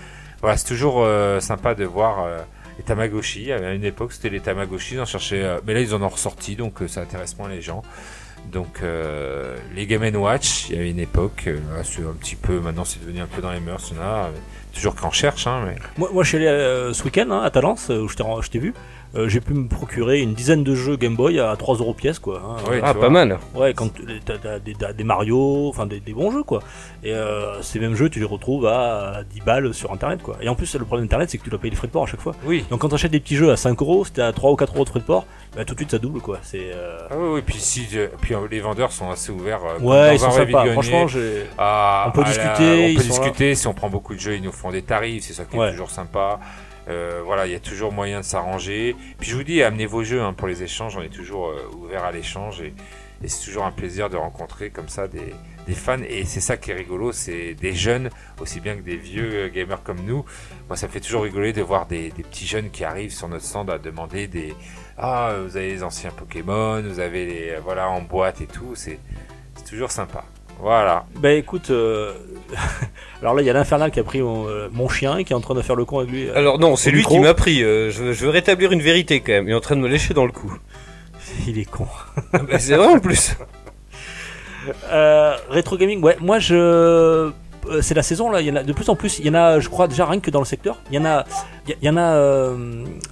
Voilà, 0.41 0.57
c'est 0.57 0.67
toujours 0.67 1.03
euh, 1.03 1.41
sympa 1.41 1.75
de 1.75 1.85
voir 1.85 2.25
euh, 2.25 2.39
les 2.79 2.85
Tamagotchi. 2.85 3.53
À 3.53 3.73
une 3.73 3.85
époque, 3.85 4.13
c'était 4.13 4.29
les 4.29 4.41
Tamagotchi, 4.41 4.95
ils 4.95 5.01
en 5.01 5.07
cherchaient, 5.07 5.43
euh, 5.43 5.59
mais 5.67 5.75
là 5.75 5.81
ils 5.81 5.95
en 5.95 6.03
ont 6.03 6.09
ressorti, 6.09 6.57
donc 6.57 6.81
ça 6.87 7.01
intéresse 7.01 7.39
moins 7.39 7.49
les 7.49 7.63
gens. 7.63 7.83
Donc 8.53 8.81
les 9.75 9.87
Game 9.87 10.05
Watch, 10.15 10.69
il 10.69 10.77
y 10.77 10.79
avait 10.79 10.91
une 10.91 11.01
époque, 11.01 11.47
là, 11.47 11.81
un 11.81 12.13
petit 12.13 12.37
peu, 12.37 12.61
maintenant 12.61 12.85
c'est 12.85 13.01
devenu 13.01 13.21
un 13.21 13.27
peu 13.27 13.43
dans 13.43 13.51
les 13.51 13.59
mœurs, 13.59 13.93
euh, 13.99 14.31
toujours 14.73 14.95
qu'on 14.95 15.11
cherche, 15.11 15.49
hein, 15.49 15.65
mais 15.67 15.75
Moi, 15.97 16.11
moi 16.13 16.23
je 16.23 16.29
suis 16.29 16.47
allé 16.47 16.93
ce 16.95 17.03
week-end 17.03 17.29
hein, 17.31 17.43
à 17.43 17.51
Talence 17.51 17.89
où 17.89 18.09
je 18.09 18.49
t'ai 18.49 18.59
vu. 18.61 18.73
Euh, 19.17 19.29
j'ai 19.29 19.41
pu 19.41 19.55
me 19.55 19.67
procurer 19.67 20.21
une 20.21 20.35
dizaine 20.35 20.63
de 20.63 20.75
jeux 20.75 20.97
Game 20.97 21.17
Boy 21.17 21.41
à 21.41 21.57
3 21.57 21.77
euros 21.77 21.95
pièce 21.95 22.19
quoi. 22.19 22.43
hein. 22.45 22.57
Oui, 22.71 22.79
Ah, 22.83 22.93
tu 22.93 23.01
pas 23.01 23.09
mal. 23.09 23.39
Ouais, 23.55 23.73
quand 23.73 23.93
tu- 23.95 24.03
t'as, 24.25 24.37
t'as 24.37 24.59
des, 24.59 24.75
t'as 24.75 24.93
des 24.93 25.05
Mario, 25.05 25.69
enfin 25.69 25.87
des, 25.87 26.01
des 26.01 26.13
bons 26.13 26.31
jeux 26.31 26.43
quoi. 26.43 26.61
Et 27.03 27.13
euh, 27.13 27.63
ces 27.63 27.79
mêmes 27.79 27.95
jeux, 27.95 28.11
tu 28.11 28.19
les 28.19 28.27
retrouves 28.27 28.67
à 28.67 29.23
10 29.33 29.41
balles 29.41 29.73
sur 29.73 29.91
internet 29.93 30.23
quoi. 30.23 30.37
Et 30.43 30.49
en 30.51 30.55
plus, 30.55 30.75
le 30.75 30.85
problème 30.85 31.07
d'internet, 31.07 31.31
c'est 31.31 31.39
que 31.39 31.45
tu 31.45 31.51
dois 31.51 31.59
payer 31.59 31.71
les 31.71 31.77
frais 31.77 31.87
de 31.87 31.93
port 31.93 32.03
à 32.03 32.07
chaque 32.07 32.21
fois. 32.21 32.35
oui. 32.45 32.65
Donc 32.69 32.81
quand 32.81 32.91
t'achètes 32.91 33.11
des 33.13 33.21
petits 33.21 33.37
jeux 33.37 33.51
à 33.51 33.57
5 33.57 33.81
euros, 33.81 34.05
c'était 34.05 34.23
à 34.23 34.33
3 34.33 34.51
ou 34.53 34.57
4 34.57 34.75
euros 34.75 34.85
de 34.85 34.91
frais 34.91 35.01
de 35.01 35.05
port, 35.05 35.25
bah, 35.57 35.65
tout 35.65 35.73
de 35.75 35.79
suite 35.81 35.93
ça 35.93 35.99
double 35.99 36.21
quoi. 36.21 36.39
C'est. 36.43 36.73
euh, 36.75 36.99
Ah 37.11 37.15
oui, 37.19 37.29
oui, 37.37 37.43
puis 37.47 37.57
si, 37.59 37.87
euh, 37.95 38.09
puis 38.21 38.35
euh, 38.35 38.47
les 38.51 38.61
vendeurs 38.61 38.93
sont 38.93 39.11
assez 39.11 39.33
ouverts. 39.33 39.61
euh, 39.65 39.83
Ouais, 39.83 40.17
ils 40.17 40.19
sont 40.19 40.29
vrai 40.29 40.45
sympas. 40.45 40.67
Franchement, 40.73 41.07
j'ai. 41.09 41.45
à- 41.57 42.05
On 42.09 42.11
peut 42.13 42.21
à 42.21 42.25
la- 42.25 42.31
discuter, 42.31 42.85
on 42.85 42.89
ils 42.89 42.97
peut 42.97 43.03
sont 43.03 43.09
discuter. 43.23 43.55
Si 43.55 43.67
on 43.67 43.73
prend 43.73 43.89
beaucoup 43.89 44.15
de 44.15 44.21
jeux, 44.21 44.35
ils 44.35 44.43
nous 44.43 44.53
font 44.53 44.71
des 44.71 44.83
tarifs. 44.83 45.25
C'est 45.25 45.33
ça 45.33 45.45
qui 45.45 45.57
Ouais. 45.57 45.69
est 45.69 45.73
toujours 45.73 45.91
sympa. 45.91 46.39
Euh, 46.89 47.21
voilà, 47.25 47.47
il 47.47 47.53
y 47.53 47.57
a 47.57 47.61
toujours 47.61 47.93
moyen 47.93 48.21
de 48.21 48.25
s'arranger. 48.25 48.95
Puis 49.19 49.31
je 49.31 49.37
vous 49.37 49.43
dis, 49.43 49.63
amenez 49.63 49.87
vos 49.87 50.05
jeux 50.05 50.23
hein, 50.23 50.33
pour 50.33 50.49
les 50.49 50.63
échanges. 50.63 50.97
On 50.97 51.03
est 51.03 51.09
toujours 51.09 51.49
euh, 51.49 51.69
ouvert 51.77 52.05
à 52.05 52.13
l'échange 52.13 52.61
et, 52.61 52.75
c'est 53.25 53.47
toujours 53.47 53.65
un 53.65 53.73
plaisir 53.73 54.11
de 54.11 54.17
rencontrer 54.17 54.71
comme 54.71 54.89
ça 54.89 55.09
des, 55.09 55.33
fans. 55.75 55.99
Et 56.09 56.25
c'est 56.25 56.41
ça 56.41 56.57
qui 56.57 56.71
est 56.71 56.75
rigolo, 56.75 57.13
c'est 57.13 57.55
des 57.55 57.73
jeunes 57.73 58.11
aussi 58.41 58.61
bien 58.61 58.77
que 58.77 58.83
des 58.83 58.97
vieux 58.97 59.31
euh, 59.33 59.49
gamers 59.49 59.83
comme 59.83 60.01
nous. 60.05 60.25
Moi, 60.69 60.77
ça 60.77 60.87
me 60.87 60.93
fait 60.93 61.01
toujours 61.01 61.23
rigoler 61.23 61.53
de 61.53 61.63
voir 61.63 61.87
des, 61.87 62.11
petits 62.11 62.47
jeunes 62.47 62.71
qui 62.71 62.85
arrivent 62.85 63.13
sur 63.13 63.29
notre 63.29 63.45
stand 63.45 63.71
à 63.71 63.79
demander 63.79 64.29
des 64.29 64.55
ah 64.99 65.35
vous 65.45 65.57
avez 65.57 65.69
les 65.69 65.83
anciens 65.83 66.11
Pokémon, 66.11 66.83
vous 66.83 67.01
avez 67.01 67.27
les 67.27 67.51
euh, 67.51 67.61
voilà 67.63 67.89
en 67.89 68.03
boîte 68.03 68.41
et 68.41 68.47
tout. 68.47 68.75
C'est 68.75 68.99
toujours 69.69 69.91
sympa. 69.91 70.25
Voilà. 70.61 71.05
Bah 71.17 71.33
écoute, 71.33 71.71
alors 73.23 73.35
là 73.35 73.43
il 73.43 73.47
y 73.47 73.51
a 73.51 73.53
l'infernal 73.53 73.91
qui 73.91 73.99
a 74.01 74.05
pris 74.05 74.21
mon, 74.23 74.47
euh, 74.49 74.69
mon 74.73 74.89
chien 74.89 75.17
et 75.19 75.25
qui 75.25 75.33
est 75.33 75.37
en 75.37 75.41
train 75.41 75.55
de 75.55 75.63
faire 75.63 75.77
le 75.77 75.85
con 75.85 75.99
avec 75.99 76.11
lui. 76.11 76.29
euh, 76.29 76.37
Alors 76.37 76.59
non, 76.59 76.77
c'est 76.77 76.91
lui 76.91 76.99
micro. 76.99 77.15
qui 77.15 77.21
m'a 77.21 77.35
pris. 77.35 77.63
euh, 77.63 77.91
je, 77.91 78.05
veux- 78.05 78.13
je 78.13 78.25
veux 78.25 78.31
rétablir 78.31 78.73
une 78.73 78.83
vérité 78.83 79.21
quand 79.21 79.33
même. 79.33 79.49
Il 79.49 79.53
est 79.53 79.55
en 79.55 79.61
train 79.61 79.77
de 79.77 79.81
me 79.81 79.89
lécher 79.89 80.15
dans 80.15 80.25
le 80.27 80.33
cou. 80.33 80.53
Il 81.47 81.59
est 81.59 81.65
con. 81.71 81.87
Ah, 82.33 82.39
bah, 82.49 82.59
c'est 82.59 82.77
vrai 82.77 82.87
en 82.87 82.99
plus. 83.01 83.37
Rétro 85.51 85.77
gaming, 85.77 86.03
ouais, 86.03 86.17
moi 86.21 86.39
je. 86.39 87.31
C'est 87.81 87.95
la 87.95 88.03
saison 88.05 88.31
là, 88.31 88.41
il 88.41 88.47
y 88.47 88.51
en 88.53 88.57
a 88.57 88.63
de 88.63 88.73
plus 88.73 88.89
en 88.89 88.95
plus. 88.95 89.19
Il 89.19 89.27
y 89.27 89.31
en 89.31 89.35
a, 89.35 89.59
je 89.59 89.69
crois, 89.69 89.89
déjà 89.89 90.07
rien 90.07 90.21
que 90.21 90.31
dans 90.31 90.39
le 90.39 90.45
secteur. 90.45 90.77
Il 90.91 90.95
y 90.95 90.99
en 90.99 91.05
a. 91.05 91.25
Il 91.67 91.73
y- 91.73 91.77
il 91.83 91.87
y 91.87 91.91
en 91.91 91.97
a. 91.97 92.53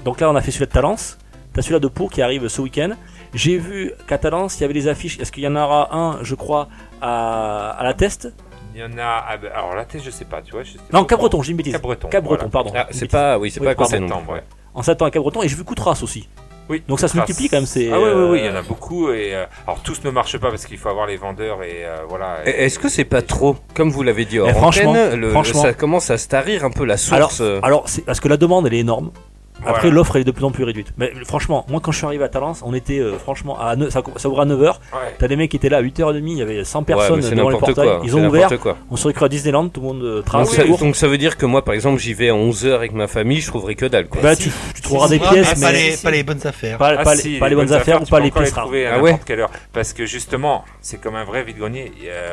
donc 0.04 0.20
là, 0.20 0.30
on 0.30 0.36
a 0.36 0.40
fait 0.40 0.50
celui 0.52 0.66
de 0.66 0.70
Talence. 0.70 1.18
T'as 1.52 1.62
celui-là 1.62 1.80
de 1.80 1.88
Pau 1.88 2.08
qui 2.08 2.22
arrive 2.22 2.46
ce 2.48 2.60
week-end. 2.60 2.90
J'ai 3.32 3.58
vu 3.58 3.92
qu'à 4.06 4.18
Talence, 4.18 4.58
il 4.58 4.62
y 4.62 4.64
avait 4.64 4.74
des 4.74 4.86
affiches. 4.88 5.18
Est-ce 5.18 5.32
qu'il 5.32 5.42
y 5.42 5.48
en 5.48 5.56
aura 5.56 5.94
un, 5.96 6.22
je 6.22 6.34
crois, 6.36 6.68
à, 7.00 7.70
à 7.70 7.82
la 7.84 7.94
Test? 7.94 8.32
Il 8.74 8.80
y 8.80 8.84
en 8.84 8.98
a. 8.98 9.24
ah 9.28 9.36
ben, 9.36 9.50
Alors 9.54 9.74
la 9.74 9.84
tête, 9.84 10.02
je 10.04 10.10
sais 10.10 10.24
pas, 10.24 10.42
tu 10.42 10.52
vois. 10.52 10.62
je 10.64 10.72
sais 10.72 10.78
Non, 10.92 11.02
pas 11.02 11.10
Cap-Breton, 11.10 11.42
j'ai 11.42 11.50
une 11.52 11.56
bêtise. 11.56 11.72
Cap-Breton, 11.72 12.08
voilà. 12.10 12.44
pardon. 12.48 12.72
Ah, 12.74 12.86
c'est 12.90 13.10
pas, 13.10 13.38
oui, 13.38 13.50
c'est 13.50 13.60
Oui, 13.60 13.66
pas 13.66 13.74
non 13.82 13.88
Septembre, 13.88 14.32
ouais. 14.32 14.42
En 14.74 14.82
septembre 14.82 15.08
à 15.08 15.10
Cap-Breton. 15.12 15.42
Et 15.42 15.48
j'ai 15.48 15.56
vu 15.56 15.64
Coutras 15.64 16.00
aussi. 16.02 16.28
Oui. 16.68 16.82
Donc 16.88 16.98
ça 16.98 17.08
se 17.08 17.16
multiplie 17.16 17.50
quand 17.50 17.58
même. 17.58 17.66
C'est, 17.66 17.90
Ah 17.92 17.98
oui, 18.00 18.06
oui, 18.06 18.22
oui, 18.22 18.38
euh, 18.38 18.38
il 18.38 18.44
y 18.46 18.48
en 18.48 18.54
a 18.56 18.62
beaucoup 18.62 19.10
et 19.10 19.34
euh, 19.34 19.44
alors 19.66 19.80
tous 19.82 20.02
ne 20.02 20.08
marchent 20.10 20.38
pas 20.38 20.48
parce 20.48 20.64
qu'il 20.64 20.78
faut 20.78 20.88
avoir 20.88 21.06
les 21.06 21.16
vendeurs 21.18 21.62
et 21.62 21.84
euh, 21.84 21.98
voilà. 22.08 22.38
Et 22.46 22.64
Est-ce 22.64 22.78
que 22.78 22.88
c'est 22.88 23.04
pas 23.04 23.20
trop, 23.20 23.56
comme 23.74 23.90
vous 23.90 24.02
l'avez 24.02 24.24
dit 24.24 24.38
Eh, 24.44 24.50
franchement, 24.54 24.92
antenne, 24.92 25.20
le- 25.20 25.30
franchement. 25.30 25.60
ça 25.60 25.74
commence 25.74 26.10
à 26.10 26.16
se 26.16 26.26
tarir 26.26 26.64
un 26.64 26.70
peu 26.70 26.86
la 26.86 26.94
Alors, 27.12 27.30
source 27.32 27.42
euh, 27.42 27.60
alors 27.62 27.86
c'est 27.90 28.02
parce 28.06 28.18
que 28.18 28.28
la 28.28 28.38
demande 28.38 28.66
elle 28.66 28.72
est 28.74 28.78
énorme. 28.78 29.10
Après 29.60 29.82
Voilà. 29.82 29.94
l'offre 29.96 30.16
est 30.16 30.24
de 30.24 30.30
plus 30.32 30.44
en 30.44 30.50
plus 30.50 30.64
réduite. 30.64 30.92
Mais 30.98 31.12
franchement, 31.24 31.64
moi 31.68 31.80
quand 31.82 31.92
je 31.92 31.98
suis 31.98 32.06
arrivé 32.06 32.24
à 32.24 32.28
Talence, 32.28 32.60
on 32.66 32.74
était 32.74 32.98
euh, 32.98 33.16
franchement 33.18 33.58
à 33.58 33.76
neuf- 33.76 33.90
ça, 33.90 34.02
ça 34.16 34.28
ouvre 34.28 34.40
à 34.40 34.46
9h. 34.46 34.62
Ouais. 34.66 34.74
T'as 35.18 35.28
des 35.28 35.36
mecs 35.36 35.50
qui 35.50 35.56
étaient 35.56 35.68
là 35.68 35.78
à 35.78 35.82
8h30, 35.82 36.22
il 36.26 36.38
y 36.38 36.42
avait 36.42 36.64
100 36.64 36.80
ouais, 36.80 36.84
personnes 36.84 37.22
c'est 37.22 37.30
devant 37.34 37.48
les 37.48 37.54
n'importe 37.54 37.74
portails. 37.74 37.96
quoi. 37.98 38.02
Ils 38.04 38.16
ont 38.16 38.26
ouvert, 38.26 38.58
quoi. 38.60 38.76
on 38.90 38.96
se 38.96 39.02
serait 39.04 39.14
cru 39.14 39.24
à 39.24 39.28
Disneyland, 39.28 39.68
tout 39.68 39.80
le 39.80 39.86
monde 39.86 40.02
euh, 40.02 40.16
Donc 40.16 40.24
trace 40.24 40.58
donc 40.80 40.96
ça 40.96 41.06
veut 41.08 41.18
dire 41.18 41.36
que 41.36 41.46
moi, 41.46 41.64
par 41.64 41.72
exemple, 41.74 42.00
j'y 42.00 42.14
vais 42.14 42.28
à 42.30 42.34
11h 42.34 42.72
avec 42.74 42.92
ma 42.92 43.06
famille, 43.06 43.40
je 43.40 43.46
trouverai 43.46 43.74
que 43.76 43.86
dalle. 43.86 44.08
Quoi. 44.08 44.20
Bah 44.22 44.34
tu, 44.36 44.50
tu 44.74 44.82
trouveras 44.82 45.08
des 45.08 45.20
Ah, 45.24 45.30
pièces 45.32 45.54
pas, 45.60 45.70
mais 45.72 45.90
les, 45.90 45.96
pas 45.96 46.10
les 46.10 46.22
bonnes 46.24 46.46
affaires. 46.46 46.76
pas, 46.78 46.94
Ah 46.98 47.02
pas 47.04 47.16
si, 47.16 47.34
les, 47.34 47.38
pas 47.38 47.48
les 47.48 47.54
bonnes 47.54 47.72
affaires 47.72 48.02
ou 48.02 48.06
pas 48.06 48.20
les 48.20 48.30
pièces 48.32 48.52
rares. 48.52 48.66
à 48.66 48.94
Ah 48.94 49.00
ouais 49.00 49.18
quelle 49.24 49.40
heure 49.40 49.50
parce 49.72 49.92
que 49.92 50.04
justement, 50.04 50.64
c'est 50.80 51.00
comme 51.00 51.14
un 51.14 51.24
vrai 51.24 51.44
vide-grenier. 51.44 51.92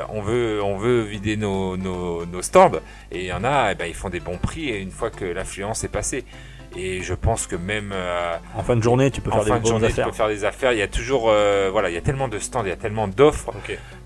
On 0.10 0.22
veut 0.22 0.60
on 0.64 0.76
veut 0.78 1.02
vider 1.02 1.38
nos, 1.38 1.78
nos, 1.78 2.26
nos 2.26 2.42
stands 2.42 2.72
et 3.12 3.20
il 3.20 3.26
y 3.26 3.32
en 3.34 3.44
a 3.44 3.70
eh 3.72 3.76
ben, 3.76 3.86
ils 3.86 3.94
font 3.94 4.10
des 4.10 4.20
bons 4.20 4.38
prix 4.38 4.70
et 4.70 4.80
une 4.80 4.92
fois 4.92 5.10
que 5.12 5.24
l'affluence 5.26 5.84
est 5.84 5.88
passée 5.92 6.26
et 6.76 7.02
je 7.02 7.14
pense 7.14 7.48
que 7.48 7.56
même 7.56 7.92
euh, 7.94 8.36
En 8.56 8.64
fin 8.64 8.76
de 8.76 8.84
journée, 8.84 9.12
tu 9.12 9.22
peux 9.22 9.32
en 9.32 9.36
faire 9.42 9.46
fin 9.46 9.56
des 9.56 9.62
de 9.64 9.68
journée, 9.68 9.88
tu 9.88 9.94
affaires. 9.94 10.06
peux 10.08 10.12
faire 10.14 10.28
des 10.30 10.46
affaires. 10.46 10.74
Il 10.74 10.80
y 10.80 10.84
a 10.84 10.88
toujours, 10.88 11.26
euh, 11.30 11.70
voilà, 11.72 11.90
il 11.90 11.94
y 11.94 11.98
a 11.98 12.02
tellement 12.02 12.28
de 12.28 12.40
stands, 12.40 12.64
il 12.64 12.70
y 12.70 12.72
a 12.72 12.76
tellement 12.78 13.08
d'offres 13.08 13.52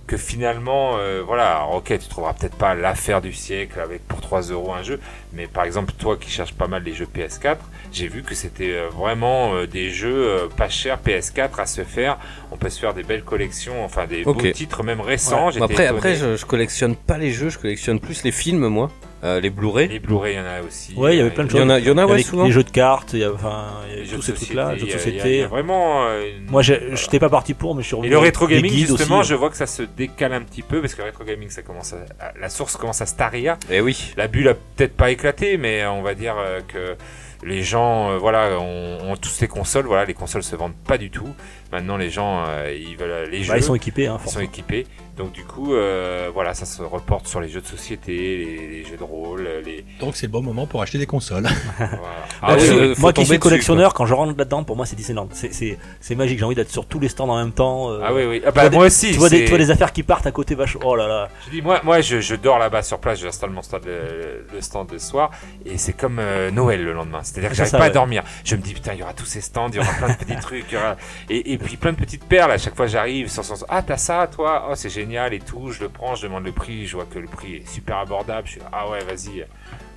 que 0.08 0.18
finalement, 0.18 0.98
euh, 1.00 1.24
voilà, 1.26 1.56
alors, 1.58 1.76
ok, 1.78 1.86
tu 1.98 2.08
trouveras 2.08 2.34
peut-être 2.34 2.56
pas 2.56 2.76
l'affaire 2.76 3.22
du 3.22 3.34
siècle 3.34 3.80
avec 3.80 4.08
pour 4.08 4.22
3 4.22 4.42
euros 4.52 4.72
un 4.72 4.84
jeu, 4.84 5.00
mais 5.34 5.48
par 5.48 5.64
exemple, 5.64 5.94
toi 5.98 6.16
qui 6.16 6.30
cherches 6.30 6.54
pas 6.54 6.68
mal 6.68 6.84
les 6.84 6.94
jeux 6.94 7.08
PS4, 7.12 7.58
j'ai 7.92 8.08
vu 8.08 8.22
que 8.22 8.36
c'était 8.36 8.72
euh, 8.74 8.90
vraiment 8.90 9.56
euh, 9.56 9.66
des 9.66 9.90
jeux 9.90 10.28
euh, 10.28 10.48
pas 10.48 10.70
chers 10.70 11.00
PS4 11.00 11.60
à 11.60 11.66
se 11.66 11.84
faire. 11.84 12.20
On 12.52 12.58
peut 12.58 12.70
se 12.70 12.80
faire 12.80 12.94
des 12.94 13.02
belles 13.02 13.24
collections, 13.24 13.84
enfin 13.84 14.06
des 14.06 14.24
Ok. 14.26 14.44
beaux 14.44 14.52
titres 14.52 14.84
même 14.84 15.02
récents. 15.02 15.50
J'étais 15.50 15.64
après, 15.64 15.86
étonné. 15.86 15.98
après 15.98 16.16
je, 16.16 16.36
je 16.36 16.46
collectionne 16.46 16.96
pas 16.96 17.18
les 17.18 17.32
jeux, 17.32 17.50
je 17.50 17.58
collectionne 17.58 18.00
plus 18.00 18.24
les 18.24 18.32
films, 18.32 18.68
moi, 18.68 18.92
euh, 19.26 19.40
les 19.42 19.50
Blu-ray. 19.50 19.88
les 19.90 20.00
Blu-ray, 20.00 20.36
il 20.36 20.38
y 20.38 20.40
en 20.40 20.46
a 20.46 20.62
aussi. 20.62 20.94
Ouais, 20.96 21.16
il 21.16 21.18
y 21.18 21.22
avait 21.22 21.32
Euh, 21.32 21.34
plein 21.34 21.44
de 21.46 21.52
Il 21.52 21.58
y 21.58 21.62
en 21.62 21.70
a, 21.70 21.80
il 21.80 21.86
y 21.86 21.92
en 21.92 21.98
a 21.98 22.06
ouais, 22.06 22.22
souvent. 22.22 22.46
les 22.46 22.52
jeux 22.52 22.64
de 22.64 22.70
cartes, 22.70 23.12
il 23.14 23.20
y 23.20 23.24
a, 23.24 23.34
enfin, 23.34 23.66
il 23.88 23.92
y 23.92 23.94
a 23.94 24.00
les 24.02 24.06
jeux 24.06 24.12
tous 24.18 24.32
de 24.32 24.36
ces 24.38 24.46
trucs-là, 24.46 24.72
société, 24.72 24.80
jeux 24.80 24.86
de 24.86 24.86
il 24.86 24.90
y 24.90 24.94
a- 24.94 25.12
il 25.12 25.16
y 25.16 25.20
a 25.20 25.22
société. 25.24 25.46
vraiment. 25.48 26.06
euh, 26.08 26.38
une- 26.38 26.50
Moi, 26.52 26.62
j'ai- 26.62 26.78
voilà. 26.78 26.96
j'étais 26.96 27.20
pas 27.20 27.30
parti 27.30 27.54
pour, 27.54 27.76
mais 27.76 27.82
je 27.82 27.88
suis 27.88 27.96
Et 27.96 27.98
revenu. 27.98 28.12
le 28.12 28.18
rétro 28.20 28.48
gaming, 28.48 28.72
justement, 28.72 29.20
aussi. 29.20 29.30
je 29.30 29.36
vois 29.36 29.50
que 29.50 29.58
ça 29.58 29.66
se 29.68 29.82
décale 29.84 30.34
un 30.34 30.42
petit 30.44 30.62
peu 30.62 30.80
parce 30.82 30.94
que 30.94 31.00
le 31.02 31.06
rétro 31.08 31.24
gaming, 31.24 31.50
ça 31.50 31.62
commence 31.64 31.94
à, 31.94 32.32
la 32.40 32.50
source 32.50 32.78
commence 32.78 33.02
à 33.02 33.06
se 33.06 33.16
tarir. 33.16 33.58
Eh 33.72 33.82
oui. 33.82 34.14
La 34.16 34.28
bulle 34.28 34.48
a 34.50 34.54
peut-être 34.54 34.96
pas 34.96 35.12
éclaté, 35.12 35.58
mais 35.58 35.86
on 35.86 36.02
va 36.04 36.14
dire 36.14 36.36
euh, 36.38 36.62
que 36.68 36.96
les 37.44 37.62
gens, 37.64 38.12
euh, 38.12 38.18
voilà, 38.18 38.58
ont, 38.60 39.12
ont 39.12 39.16
tous 39.18 39.40
les 39.42 39.48
consoles. 39.48 39.86
Voilà, 39.86 40.06
les 40.06 40.14
consoles 40.14 40.42
se 40.44 40.56
vendent 40.56 40.74
pas 40.88 40.98
du 40.98 41.10
tout. 41.12 41.28
Maintenant, 41.76 41.98
les 41.98 42.10
gens, 42.10 42.46
euh, 42.48 42.74
ils 42.74 42.96
veulent 42.96 43.30
les 43.30 43.44
jeux. 43.44 43.52
Bah, 43.52 43.58
ils 43.58 43.64
sont 43.64 43.76
équipés, 43.76 44.08
hein, 44.08 44.18
ils 44.26 44.32
sont 44.32 44.40
équipés. 44.40 44.86
Donc 45.18 45.32
du 45.32 45.46
coup, 45.46 45.74
euh, 45.74 46.30
voilà, 46.34 46.54
ça 46.54 46.66
se 46.66 46.82
reporte 46.82 47.26
sur 47.28 47.40
les 47.40 47.48
jeux 47.48 47.62
de 47.62 47.66
société, 47.66 48.12
les, 48.12 48.68
les 48.68 48.84
jeux 48.84 48.98
de 48.98 49.04
rôle, 49.04 49.48
les. 49.64 49.86
Donc 50.02 50.18
c'est 50.18 50.26
le 50.26 50.32
bon 50.32 50.42
moment 50.42 50.68
pour 50.68 50.82
acheter 50.82 50.98
des 50.98 51.06
consoles. 51.06 51.48
voilà. 51.78 51.92
Ah 52.42 52.48
Moi, 52.48 52.56
oui, 52.58 52.64
qui- 52.68 52.70
euh, 52.76 52.96
moi 53.00 53.12
suis 53.16 53.24
dessus, 53.24 53.40
collectionneur, 53.40 53.94
quand 53.94 54.06
je 54.06 54.14
rentre 54.14 54.38
là-dedans, 54.38 54.64
pour 54.66 54.76
moi 54.76 54.86
c'est 54.86 54.96
Disneyland. 54.98 55.30
C'est- 55.32 56.16
magique, 56.16 56.38
j'ai 56.38 56.44
envie 56.46 56.56
d'être 56.56 56.70
sur 56.70 56.86
tous 56.86 57.00
les 57.00 57.08
stands 57.08 57.30
en 57.30 57.38
même 57.38 57.54
temps. 57.54 57.92
euh, 57.92 58.02
Ah 58.04 58.14
oui, 58.14 58.26
oui. 58.26 58.42
Ah, 58.46 58.52
bah, 58.52 58.68
des- 58.68 58.76
moi 58.76 58.88
aussi. 58.88 59.12
Tu 59.14 59.18
vois, 59.18 59.30
des, 59.30 59.46
tu 59.46 59.50
vois 59.50 59.58
des 59.58 59.72
affaires 59.72 59.94
qui 59.94 60.04
partent 60.04 60.28
à 60.28 60.32
côté, 60.32 60.54
vache. 60.54 60.78
Oh 60.84 60.96
là 60.98 61.08
là. 61.08 61.30
Je 61.46 61.52
dis, 61.52 61.62
moi, 61.62 61.80
moi 61.86 62.02
je, 62.02 62.20
je 62.20 62.36
dors 62.36 62.60
là-bas 62.60 62.84
sur 62.84 63.00
place, 63.00 63.20
j'installe 63.22 63.52
mon 63.52 63.62
stand 63.62 63.84
le, 63.86 64.46
le 64.54 64.62
stand 64.62 64.92
le 64.92 65.00
soir, 65.00 65.32
et 65.66 65.78
c'est 65.78 65.94
comme 65.94 66.20
euh, 66.20 66.52
Noël 66.52 66.84
le 66.84 66.92
lendemain. 66.92 67.22
C'est-à-dire 67.24 67.52
que 67.52 67.56
j'arrive 67.56 67.72
pas 67.72 67.78
à 67.78 67.88
ouais. 67.88 67.92
dormir. 67.92 68.24
Je 68.44 68.58
me 68.58 68.62
dis, 68.62 68.74
putain, 68.74 68.92
il 68.94 69.00
y 69.00 69.04
aura 69.04 69.14
tous 69.14 69.26
ces 69.26 69.40
stands, 69.42 69.70
il 69.70 69.76
y 69.76 69.80
aura 69.80 69.94
plein 69.94 70.10
de 70.10 70.18
petits 70.18 70.36
trucs, 70.42 70.66
il 70.72 70.76
y 70.76 70.78
aura... 70.78 70.98
Et, 71.30 71.54
et 71.54 71.58
puis 71.66 71.78
plein 71.78 71.92
de 71.92 71.98
petites 71.98 72.24
perles. 72.24 72.52
À 72.52 72.58
chaque 72.58 72.76
fois, 72.76 72.88
j'arrive, 72.88 73.28
sans, 73.28 73.44
sans... 73.44 73.66
ah, 73.68 73.82
t'as 73.82 73.98
ça, 73.98 74.28
toi, 74.28 74.68
oh, 74.70 74.76
c'est 74.76 74.90
génial 74.90 75.34
et 75.34 75.40
tout. 75.40 75.72
Je 75.72 75.82
le 75.82 75.90
prends, 75.90 76.16
je 76.16 76.24
demande 76.28 76.46
le 76.46 76.52
prix, 76.52 76.86
je 76.86 76.96
vois 76.96 77.06
que 77.06 77.20
le 77.20 77.28
prix 77.28 77.56
est 77.58 77.68
super 77.68 77.98
abordable. 77.98 78.48
Je 78.48 78.54
suis 78.54 78.62
ah 78.72 78.90
ouais, 78.90 79.04
vas-y, 79.04 79.46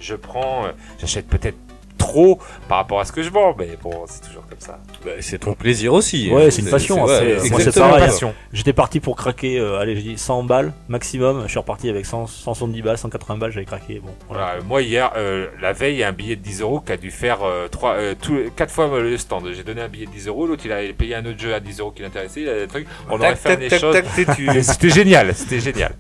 je 0.01 0.15
prends. 0.15 0.67
euh, 0.67 0.73
J'achète 0.99 1.29
peut-être 1.29 1.59
trop 1.99 2.39
par 2.69 2.79
rapport 2.79 3.01
à 3.01 3.05
ce 3.05 3.13
que 3.13 3.23
je 3.23 3.31
vends, 3.31 3.55
mais 3.59 3.77
bon, 3.83 4.05
c'est 4.07 4.23
toujours 4.27 4.47
comme 4.49 4.61
ça. 4.61 4.79
Bah, 5.05 5.11
c'est 5.21 5.39
ton 5.39 5.53
plaisir 5.53 5.93
aussi. 5.93 6.31
Ouais, 6.33 6.51
c'est 6.51 6.63
une 6.63 6.71
passion, 6.71 7.05
ouais, 7.05 7.39
c'est- 7.41 7.51
moi, 7.51 7.61
c'est 7.61 7.75
pareil. 7.79 8.11
J'étais 8.53 8.73
parti 8.73 9.01
pour 9.01 9.17
craquer, 9.17 9.59
euh, 9.59 9.79
allez, 9.79 9.97
je 9.97 10.01
dis 10.01 10.19
100 10.19 10.45
balles 10.45 10.73
maximum. 10.89 11.43
Je 11.45 11.49
suis 11.51 11.59
reparti 11.59 11.91
avec 11.91 12.07
100, 12.07 12.27
170 12.27 12.83
balles, 12.83 12.97
180 12.99 13.37
balles, 13.37 13.51
j'avais 13.53 13.67
craqué. 13.67 14.01
Bon, 14.03 14.11
voilà. 14.29 14.47
Voilà, 14.47 14.63
moi 14.65 14.83
hier, 14.83 15.11
euh, 15.17 15.49
la 15.61 15.73
veille, 15.73 15.97
il 15.97 15.99
y 15.99 16.05
a 16.05 16.09
un 16.09 16.13
billet 16.13 16.37
de 16.37 16.43
10 16.43 16.61
euros 16.61 16.81
qui 16.81 16.93
a 16.93 16.97
dû 16.97 17.11
faire 17.11 17.39
euh, 17.43 17.69
trois, 17.69 17.95
euh, 17.95 18.15
tout, 18.21 18.39
4 18.57 18.71
fois 18.71 18.89
le 19.01 19.19
stand. 19.19 19.45
J'ai 19.53 19.65
donné 19.65 19.83
un 19.83 19.89
billet 19.89 20.07
de 20.07 20.13
10 20.13 20.29
euros, 20.29 20.47
l'autre 20.47 20.63
il 20.65 20.73
a 20.73 20.79
payé 20.97 21.15
un 21.17 21.27
autre 21.27 21.39
jeu 21.39 21.53
à 21.55 21.61
10 21.61 21.81
euros 21.81 21.91
qui 21.91 22.03
l'intéressait, 22.03 22.43
il 22.43 22.49
a 22.49 22.55
des 22.61 22.69
trucs. 22.69 22.87
On 23.11 23.17
aurait 23.17 23.37
fait 23.37 23.51
tac, 23.51 23.59
des 23.59 23.69
tac, 23.69 23.81
choses. 23.81 23.97
C'était 24.63 24.91
génial, 24.91 25.35
c'était 25.35 25.61
génial. 25.61 25.95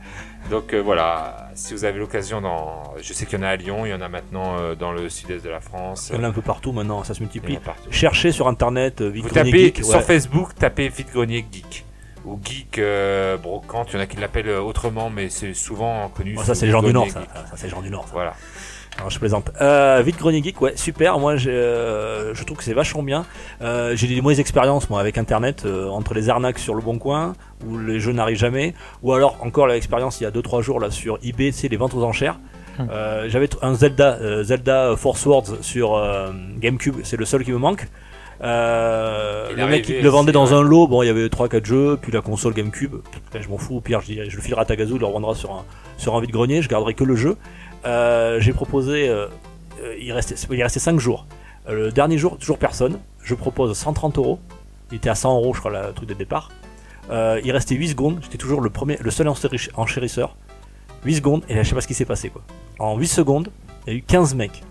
Donc 0.50 0.72
euh, 0.72 0.80
voilà, 0.80 1.50
si 1.54 1.74
vous 1.74 1.84
avez 1.84 1.98
l'occasion, 1.98 2.40
dans, 2.40 2.82
je 3.00 3.12
sais 3.12 3.26
qu'il 3.26 3.38
y 3.38 3.42
en 3.42 3.44
a 3.44 3.50
à 3.50 3.56
Lyon, 3.56 3.84
il 3.84 3.90
y 3.90 3.94
en 3.94 4.00
a 4.00 4.08
maintenant 4.08 4.58
euh, 4.58 4.74
dans 4.74 4.92
le 4.92 5.08
sud-est 5.10 5.44
de 5.44 5.50
la 5.50 5.60
France. 5.60 6.08
Il 6.10 6.16
y 6.16 6.20
en 6.20 6.24
a 6.24 6.28
un 6.28 6.32
peu 6.32 6.40
partout 6.40 6.72
maintenant, 6.72 7.04
ça 7.04 7.12
se 7.12 7.20
multiplie. 7.20 7.58
Cherchez 7.90 8.32
sur 8.32 8.48
internet 8.48 9.00
euh, 9.02 9.08
Vous 9.08 9.14
Vite 9.14 9.32
tapez 9.32 9.50
Grenier 9.50 9.64
Geek, 9.66 9.84
sur 9.84 9.96
ouais. 9.96 10.02
Facebook, 10.02 10.54
tapez 10.54 10.88
Vite 10.88 11.12
Grenier 11.12 11.44
Geek 11.50 11.84
ou 12.24 12.40
Geek 12.42 12.78
euh, 12.78 13.36
Brocante. 13.36 13.88
Il 13.92 13.96
y 13.96 13.98
en 13.98 14.02
a 14.02 14.06
qui 14.06 14.16
l'appellent 14.16 14.50
autrement, 14.50 15.10
mais 15.10 15.28
c'est 15.28 15.52
souvent 15.52 16.08
connu. 16.08 16.34
Bon, 16.34 16.42
ça 16.42 16.54
c'est 16.54 16.66
les 16.66 16.72
gens 16.72 16.82
du 16.82 16.92
Nord, 16.94 17.10
ça, 17.10 17.20
Geek. 17.20 17.28
ça, 17.34 17.46
ça, 17.46 17.56
c'est 17.56 17.64
les 17.64 17.70
gens 17.70 17.82
du 17.82 17.90
Nord. 17.90 18.04
ça. 18.06 18.12
Voilà. 18.12 18.34
Alors, 18.98 19.10
je 19.10 19.18
plaisante. 19.18 19.52
Euh, 19.60 20.02
vite 20.04 20.18
Grenier 20.18 20.42
Geek, 20.42 20.60
ouais, 20.60 20.72
super. 20.76 21.18
Moi, 21.20 21.36
j'ai, 21.36 21.52
euh, 21.52 22.34
je 22.34 22.42
trouve 22.44 22.58
que 22.58 22.64
c'est 22.64 22.74
vachement 22.74 23.02
bien. 23.04 23.24
Euh, 23.62 23.94
j'ai 23.94 24.08
des 24.08 24.20
mauvaises 24.20 24.40
expériences 24.40 24.90
moi 24.90 25.00
avec 25.00 25.18
Internet, 25.18 25.62
euh, 25.64 25.88
entre 25.88 26.14
les 26.14 26.28
arnaques 26.28 26.58
sur 26.58 26.74
le 26.74 26.82
Bon 26.82 26.98
Coin 26.98 27.34
où 27.66 27.78
les 27.78 28.00
jeux 28.00 28.12
n'arrivent 28.12 28.38
jamais, 28.38 28.74
ou 29.02 29.12
alors 29.12 29.36
encore 29.40 29.66
l'expérience 29.68 30.20
il 30.20 30.24
y 30.24 30.26
a 30.26 30.30
2-3 30.30 30.62
jours 30.62 30.80
là 30.80 30.90
sur 30.90 31.18
eBay, 31.22 31.52
tu 31.52 31.58
sais, 31.58 31.68
les 31.68 31.76
ventes 31.76 31.94
aux 31.94 32.02
enchères. 32.02 32.38
Hum. 32.78 32.88
Euh, 32.90 33.28
J'avais 33.28 33.48
un 33.62 33.74
Zelda, 33.74 34.18
euh, 34.20 34.42
Zelda 34.42 34.94
Force 34.96 35.24
Words 35.26 35.62
sur 35.62 35.96
euh, 35.96 36.30
GameCube, 36.58 36.96
c'est 37.04 37.16
le 37.16 37.24
seul 37.24 37.44
qui 37.44 37.52
me 37.52 37.58
manque. 37.58 37.88
Euh, 38.40 39.48
Il 39.50 39.56
le 39.56 39.66
mec 39.66 39.88
il 39.88 40.00
le 40.00 40.08
vendait 40.08 40.30
dans 40.30 40.54
un 40.54 40.62
lot, 40.62 40.86
bon 40.86 41.02
il 41.02 41.06
y 41.06 41.08
avait 41.08 41.26
3-4 41.26 41.64
jeux, 41.64 41.98
puis 42.00 42.12
la 42.12 42.20
console 42.20 42.54
GameCube, 42.54 42.94
Putain, 43.10 43.40
je 43.40 43.48
m'en 43.48 43.58
fous, 43.58 43.76
au 43.76 43.80
pire 43.80 44.00
je, 44.00 44.12
le 44.14 44.42
filerai 44.42 44.60
à 44.60 44.64
Tagazu, 44.64 44.94
il 44.94 45.00
le 45.00 45.06
revendra 45.06 45.34
sur 45.34 45.50
un, 45.50 45.64
sur 45.96 46.14
un 46.14 46.20
vide 46.20 46.30
grenier, 46.30 46.62
je 46.62 46.68
garderai 46.68 46.94
que 46.94 47.04
le 47.04 47.16
jeu. 47.16 47.36
Euh, 47.84 48.40
J'ai 48.40 48.52
proposé, 48.52 49.09
euh, 49.09 49.26
il 50.00 50.12
restait, 50.12 50.34
il 50.50 50.62
restait 50.62 50.80
5 50.80 50.98
jours. 50.98 51.26
Euh, 51.68 51.86
le 51.86 51.92
dernier 51.92 52.18
jour, 52.18 52.36
toujours 52.38 52.59
personne, 52.59 52.98
je 53.22 53.34
propose 53.34 53.76
130 53.76 54.18
euros, 54.18 54.38
il 54.90 54.96
était 54.96 55.10
à 55.10 55.14
100 55.14 55.34
euros 55.36 55.52
je 55.55 55.60
crois 55.60 55.70
le 55.70 55.92
truc 55.92 56.09
de 56.09 56.14
départ. 56.14 56.50
Il 57.10 57.50
restait 57.52 57.74
8 57.74 57.88
secondes, 57.88 58.18
j'étais 58.22 58.38
toujours 58.38 58.60
le 58.60 58.68
premier, 58.70 58.98
le 59.00 59.10
seul 59.10 59.28
enchéri- 59.28 59.70
enchérisseur. 59.74 60.36
8 61.05 61.14
secondes, 61.16 61.42
et 61.48 61.55
là 61.55 61.62
je 61.62 61.68
sais 61.68 61.74
pas 61.74 61.80
ce 61.80 61.86
qui 61.86 61.94
s'est 61.94 62.05
passé 62.05 62.28
quoi. 62.28 62.42
En 62.78 62.96
8 62.98 63.06
secondes, 63.06 63.48
il 63.86 63.92
y 63.92 63.96
a 63.96 63.98
eu 63.98 64.02
15 64.02 64.34
mecs. 64.34 64.62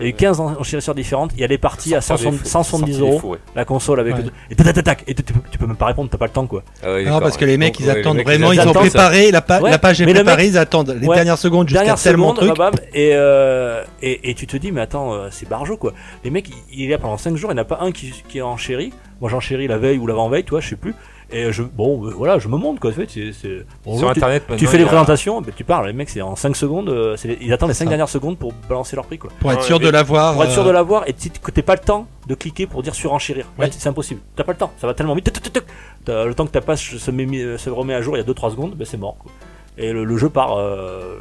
Il 0.00 0.02
y 0.02 0.06
a 0.06 0.08
eu 0.10 0.14
15 0.14 0.40
enchérisseurs 0.40 0.94
différentes, 0.94 1.32
et 1.38 1.42
elle 1.42 1.52
est 1.52 1.58
partie 1.58 1.94
à 1.94 2.00
170 2.00 2.48
170 2.48 3.00
euros 3.00 3.36
la 3.54 3.64
console 3.64 4.00
avec 4.00 4.16
et 4.50 4.54
tac 4.54 4.82
tac 4.82 5.04
et 5.06 5.14
tu, 5.14 5.22
tu 5.22 5.32
peux, 5.32 5.40
tu 5.50 5.66
même 5.66 5.76
pas 5.76 5.86
répondre 5.86 6.10
t'as 6.10 6.18
pas 6.18 6.26
le 6.26 6.32
temps 6.32 6.46
quoi. 6.46 6.62
Ah 6.82 7.00
Non, 7.02 7.20
parce 7.20 7.36
que 7.36 7.44
les 7.44 7.56
mecs, 7.56 7.78
ils 7.80 7.90
attendent 7.90 8.20
vraiment, 8.22 8.52
ils, 8.52 8.60
ont 8.60 8.72
préparé, 8.72 9.30
la, 9.30 9.40
page 9.42 10.00
est 10.00 10.06
préparée, 10.06 10.46
ils 10.46 10.58
attendent 10.58 10.96
les 11.00 11.06
dernières 11.06 11.38
secondes 11.38 11.68
jusqu'à 11.68 11.94
tellement 11.94 12.34
truc. 12.34 12.56
bam, 12.56 12.74
et, 12.92 13.10
euh, 13.14 13.82
et 14.02 14.34
tu 14.34 14.46
te 14.46 14.56
dis 14.56 14.72
mais 14.72 14.80
attends 14.80 15.12
euh, 15.12 15.28
c'est 15.30 15.48
barjo 15.48 15.76
quoi. 15.76 15.92
Les 16.24 16.30
mecs 16.30 16.48
il, 16.48 16.80
il 16.80 16.86
est 16.86 16.90
là 16.90 16.98
pendant 16.98 17.16
5 17.16 17.36
jours 17.36 17.50
il 17.50 17.54
n'y 17.54 17.60
en 17.60 17.62
a 17.62 17.66
pas 17.66 17.78
un 17.80 17.92
qui, 17.92 18.12
est 18.34 18.42
en 18.42 18.56
chéri 18.56 18.92
moi 19.20 19.30
j'en 19.30 19.40
chéri 19.40 19.66
la 19.68 19.78
veille 19.78 19.98
ou 19.98 20.06
l'avant 20.06 20.28
veille 20.28 20.44
toi 20.44 20.60
je 20.60 20.70
sais 20.70 20.76
plus 20.76 20.94
et 21.32 21.50
je 21.52 21.62
bon 21.62 22.06
euh, 22.06 22.10
voilà 22.16 22.38
je 22.38 22.48
me 22.48 22.56
monte 22.56 22.80
quoi 22.80 22.90
en 22.90 22.94
fait 22.94 23.08
c'est 23.10 23.32
c'est- 23.32 23.64
bonjour, 23.84 24.00
Sur 24.00 24.12
tu- 24.12 24.18
internet, 24.18 24.42
tu, 24.46 24.52
maintenant, 24.52 24.68
fais 24.68 24.76
il 24.76 24.78
les 24.80 24.84
a- 24.84 24.88
présentations 24.88 25.40
ben, 25.40 25.52
tu 25.56 25.64
parles 25.64 25.86
les 25.86 25.92
mecs 25.92 26.10
c'est 26.10 26.20
en 26.22 26.36
5 26.36 26.54
secondes 26.56 26.88
euh, 26.90 27.16
c'est 27.16 27.36
ils 27.40 27.52
attendent 27.52 27.70
les 27.70 27.74
5 27.74 27.84
Ça. 27.86 27.88
dernières 27.90 28.08
secondes 28.08 28.38
pour 28.38 28.52
balancer 28.68 28.94
leur 28.96 29.06
prix 29.06 29.18
quoi 29.18 29.30
Pour 29.40 29.52
être 29.52 29.62
sûr 29.62 29.80
de 29.80 29.88
l'avoir. 29.88 30.34
pour 30.34 30.44
être 30.44 30.52
sûr 30.52 30.62
euh, 30.62 30.66
de 30.66 30.70
l'avoir 30.70 31.08
et 31.08 31.14
si 31.16 31.30
t- 31.30 31.38
que 31.42 31.50
t'aies 31.50 31.62
pas 31.62 31.74
le 31.74 31.80
temps 31.80 32.06
de 32.26 32.34
cliquer 32.34 32.66
pour 32.66 32.82
dire 32.82 32.94
surenchérir. 32.94 33.44
Là, 33.58 33.66
Oui. 33.66 33.72
c'est 33.76 33.88
impossible. 33.88 34.20
T'as 34.34 34.44
pas 34.44 34.52
le 34.52 34.58
temps. 34.58 34.72
Ça 34.78 34.86
va 34.86 34.94
tellement 34.94 35.14
vite. 35.14 35.24
Tuc, 35.26 35.34
tuc, 35.34 35.42
tuc, 35.42 35.52
tuc. 35.52 35.64
T'as- 36.06 36.24
Le 36.24 36.34
temps 36.34 36.46
que 36.46 36.52
ta 36.52 36.62
page 36.62 36.96
se, 36.96 37.10
met- 37.10 37.26
euh, 37.42 37.58
se 37.58 37.68
remet 37.68 37.92
à 37.94 38.00
jour 38.00 38.16
il 38.16 38.20
y 38.20 38.22
a 38.22 38.26
2-3 38.26 38.50
secondes, 38.50 38.74
ben 38.74 38.86
c'est 38.86 38.96
mort. 38.96 39.16
quoi. 39.18 39.30
Et 39.76 39.92
le, 39.92 40.04
le 40.04 40.16
jeu 40.16 40.30
part. 40.30 40.56
euh, 40.56 41.18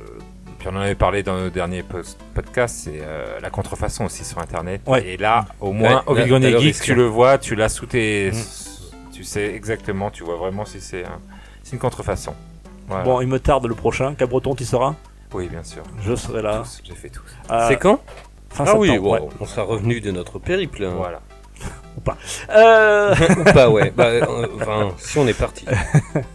Puis 0.59 0.69
on 0.71 0.77
en 0.77 0.79
avait 0.81 0.95
parlé 0.95 1.21
dans 1.23 1.37
nos 1.37 1.49
derniers 1.49 1.83
post- 1.83 2.17
podcasts, 2.33 2.85
c'est 2.85 3.01
euh, 3.01 3.37
la 3.41 3.49
contrefaçon 3.49 4.05
aussi 4.05 4.23
sur 4.23 4.37
internet. 4.39 4.79
Ouais. 4.87 5.05
Et 5.05 5.17
là, 5.17 5.43
au 5.59 5.73
moins, 5.73 5.95
Ouais, 5.97 6.01
au 6.07 6.13
là, 6.13 6.21
Vide 6.21 6.29
Grenier 6.29 6.45
t'as 6.47 6.51
le 6.53 6.57
Geek, 6.59 6.67
risque. 6.75 6.83
tu 6.85 6.95
le 6.95 7.05
vois, 7.05 7.37
tu 7.37 7.55
l'as 7.55 7.67
sous 7.69 7.85
tes. 7.85 8.31
Tu 9.23 9.29
sais 9.29 9.55
exactement, 9.55 10.11
tu 10.11 10.25
vois 10.25 10.35
vraiment 10.35 10.65
si 10.65 10.81
c'est 10.81 11.05
un- 11.05 11.21
c'est 11.63 11.71
une 11.71 11.79
contrefaçon. 11.79 12.33
Voilà. 12.89 13.05
Bon, 13.05 13.21
il 13.21 13.27
me 13.29 13.39
tarde 13.39 13.65
le 13.67 13.73
prochain. 13.73 14.15
Cabreton, 14.15 14.53
tu 14.53 14.65
seras? 14.65 14.95
Oui, 15.33 15.47
bien 15.47 15.63
sûr. 15.63 15.81
Je 16.01 16.13
serai 16.13 16.41
là. 16.41 16.63
J'ai 16.83 16.93
fait 16.93 17.07
tous. 17.07 17.23
à 17.47 17.69
C'est 17.69 17.77
quand? 17.77 18.01
Fin 18.49 18.65
Ah 18.67 18.75
oui, 18.77 18.99
bon, 18.99 19.13
ouais. 19.13 19.21
on 19.39 19.45
sera 19.45 19.63
revenu 19.63 20.01
de 20.01 20.11
notre 20.11 20.39
périple. 20.39 20.83
hein. 20.83 20.91
Voilà. 20.97 21.21
Euh, 22.49 23.15
Ou 23.39 23.43
pas, 23.45 23.69
ouais. 23.69 23.93
Bah, 23.95 24.07
euh, 24.07 24.47
enfin, 24.57 24.91
si 24.97 25.17
on 25.17 25.25
est 25.25 25.33
parti. 25.39 25.63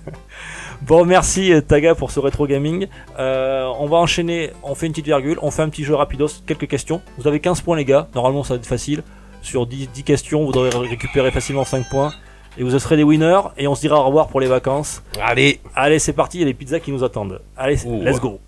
bon, 0.81 1.05
merci 1.05 1.53
euh, 1.53 1.61
Taga 1.61 1.95
pour 1.95 2.11
ce 2.11 2.21
rétro 2.21 2.47
gaming. 2.47 2.87
Euh, 3.19 3.71
on 3.79 3.85
va 3.87 3.99
enchaîner. 3.99 4.53
On 4.63 4.75
fait 4.75 4.87
une 4.87 4.93
petite 4.93 5.05
virgule. 5.05 5.39
On 5.43 5.51
fait 5.51 5.61
un 5.61 5.69
petit 5.69 5.85
jeu 5.85 5.95
rapidos. 5.95 6.29
Quelques 6.47 6.69
questions. 6.69 7.03
Vous 7.19 7.27
avez 7.29 7.41
15 7.41 7.61
points, 7.61 7.77
les 7.77 7.85
gars. 7.85 8.09
Normalement, 8.15 8.45
ça 8.45 8.55
va 8.55 8.61
être 8.61 8.67
facile. 8.67 9.03
Sur 9.43 9.67
10, 9.67 9.89
10 9.91 10.05
questions, 10.05 10.47
vous 10.47 10.53
devrez 10.53 10.71
récupérer 10.89 11.31
facilement 11.31 11.65
5 11.67 11.87
points. 11.91 12.13
Et 12.59 12.65
vous 12.65 12.77
serez 12.79 12.97
des 12.97 13.05
winners. 13.05 13.41
Et 13.57 13.69
on 13.69 13.75
se 13.75 13.81
dira 13.81 14.01
au 14.01 14.05
revoir 14.05 14.29
pour 14.29 14.41
les 14.41 14.49
vacances. 14.49 15.03
Allez, 15.23 15.61
Allez, 15.75 15.99
c'est 16.01 16.13
parti, 16.13 16.39
il 16.39 16.41
y 16.41 16.45
a 16.45 16.47
les 16.47 16.55
pizzas 16.55 16.81
qui 16.81 16.91
nous 16.93 17.05
attendent. 17.05 17.41
Allez, 17.57 17.87
Ouh. 17.87 18.03
let's 18.03 18.21
go. 18.21 18.41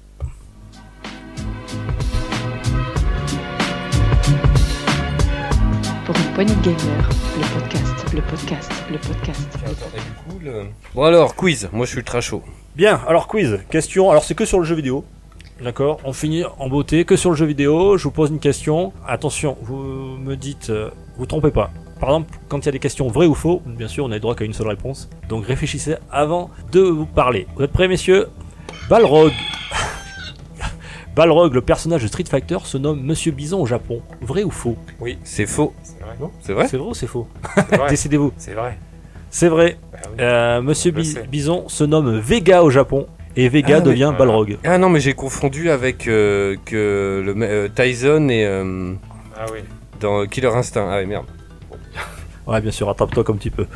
Pour 6.05 6.17
une 6.17 6.33
poignée 6.35 6.55
de 6.55 6.61
gamer, 6.63 7.09
le 7.39 7.61
podcast, 7.61 8.15
le 8.15 8.21
podcast, 8.23 8.73
le 8.91 8.99
podcast. 8.99 9.49
le- 10.43 10.65
Bon 10.95 11.05
alors, 11.05 11.35
quiz. 11.37 11.69
Moi, 11.73 11.87
je 11.87 11.91
suis 11.91 11.99
ultra 11.99 12.21
chaud. 12.21 12.43
Bien, 12.77 13.01
alors 13.07 13.27
quiz, 13.29 13.61
question. 13.71 14.11
Alors 14.11 14.25
c'est 14.25 14.35
que 14.35 14.45
sur 14.45 14.59
le 14.59 14.65
jeu 14.65 14.75
vidéo. 14.75 15.05
D'accord 15.63 15.99
On 16.05 16.13
finit 16.15 16.43
en 16.59 16.69
beauté, 16.69 17.05
que 17.05 17.17
sur 17.17 17.31
le 17.31 17.37
jeu 17.37 17.45
vidéo. 17.47 17.97
Je 17.99 18.05
vous 18.05 18.11
pose 18.11 18.31
une 18.31 18.39
question. 18.41 18.93
Attention, 19.07 19.57
vous 19.63 19.77
me 19.77 20.35
dites, 20.35 20.71
euh, 20.71 20.89
vous 21.19 21.27
trompez 21.27 21.51
pas. 21.51 21.71
Par 22.01 22.09
exemple, 22.11 22.39
quand 22.49 22.59
il 22.61 22.67
y 22.67 22.69
a 22.71 22.73
des 22.73 22.79
questions 22.79 23.09
vraies 23.09 23.27
ou 23.27 23.35
faux, 23.35 23.61
bien 23.67 23.87
sûr, 23.89 24.05
on 24.05 24.09
n'a 24.09 24.17
le 24.17 24.21
droit 24.21 24.35
qu'à 24.35 24.45
une 24.47 24.55
seule 24.55 24.69
réponse. 24.69 25.09
Donc 25.29 25.45
réfléchissez 25.47 25.97
avant 26.11 26.51
de 26.73 26.81
vous 26.81 27.05
parler. 27.07 27.47
Vous 27.57 27.63
êtes 27.65 27.73
prêts, 27.73 27.89
messieurs? 27.89 28.29
Balrog. 28.89 29.33
Balrog, 31.15 31.53
le 31.55 31.61
personnage 31.61 32.03
de 32.03 32.07
Street 32.09 32.25
Fighter, 32.29 32.59
se 32.65 32.79
nomme 32.79 33.03
Monsieur 33.03 33.33
Bison 33.33 33.61
au 33.61 33.67
Japon. 33.67 34.01
Vrai 34.23 34.45
ou 34.45 34.51
faux? 34.51 34.77
C'est 35.25 35.47
faux. 35.47 35.75
C'est 35.83 36.01
vrai. 36.03 36.17
C'est 36.41 36.53
vrai 36.55 36.69
C'est 36.69 36.77
vrai 36.79 36.89
ou 36.89 36.95
c'est 36.95 37.07
faux? 37.07 37.29
Décidez-vous. 37.89 38.33
C'est 38.37 38.53
vrai. 38.55 38.79
C'est 39.29 39.49
vrai. 39.49 39.77
Bah 39.93 39.99
oui. 40.11 40.17
Euh, 40.21 40.63
Monsieur 40.63 40.93
Bi-. 40.93 41.19
Bison 41.31 41.69
se 41.69 41.85
nomme 41.85 42.19
Vega 42.19 42.63
au 42.63 42.71
Japon 42.71 43.07
et 43.37 43.49
Vega 43.49 43.77
Ah 43.77 43.79
oui. 43.81 43.85
devient. 43.87 44.13
Balrog. 44.17 44.57
Ah 44.65 44.79
non, 44.79 44.89
mais 44.89 45.01
j'ai 45.01 45.13
confondu 45.15 45.71
avec 45.71 46.09
euh, 46.09 46.57
que 46.65 47.23
le 47.25 47.35
euh, 47.45 47.69
Tyson 47.69 48.29
et 48.29 48.45
euh, 48.47 48.95
Ah 49.37 49.47
oui. 49.53 49.59
dans 50.01 50.27
Killer 50.27 50.49
Instinct. 50.55 50.89
Ah 50.91 50.97
ouais, 50.97 51.07
merde. 51.07 51.27
Ouais, 52.51 52.61
bien 52.61 52.73
sûr, 52.73 52.89
rattrape-toi 52.89 53.23
comme 53.23 53.39
tu 53.39 53.51
peux. 53.53 53.67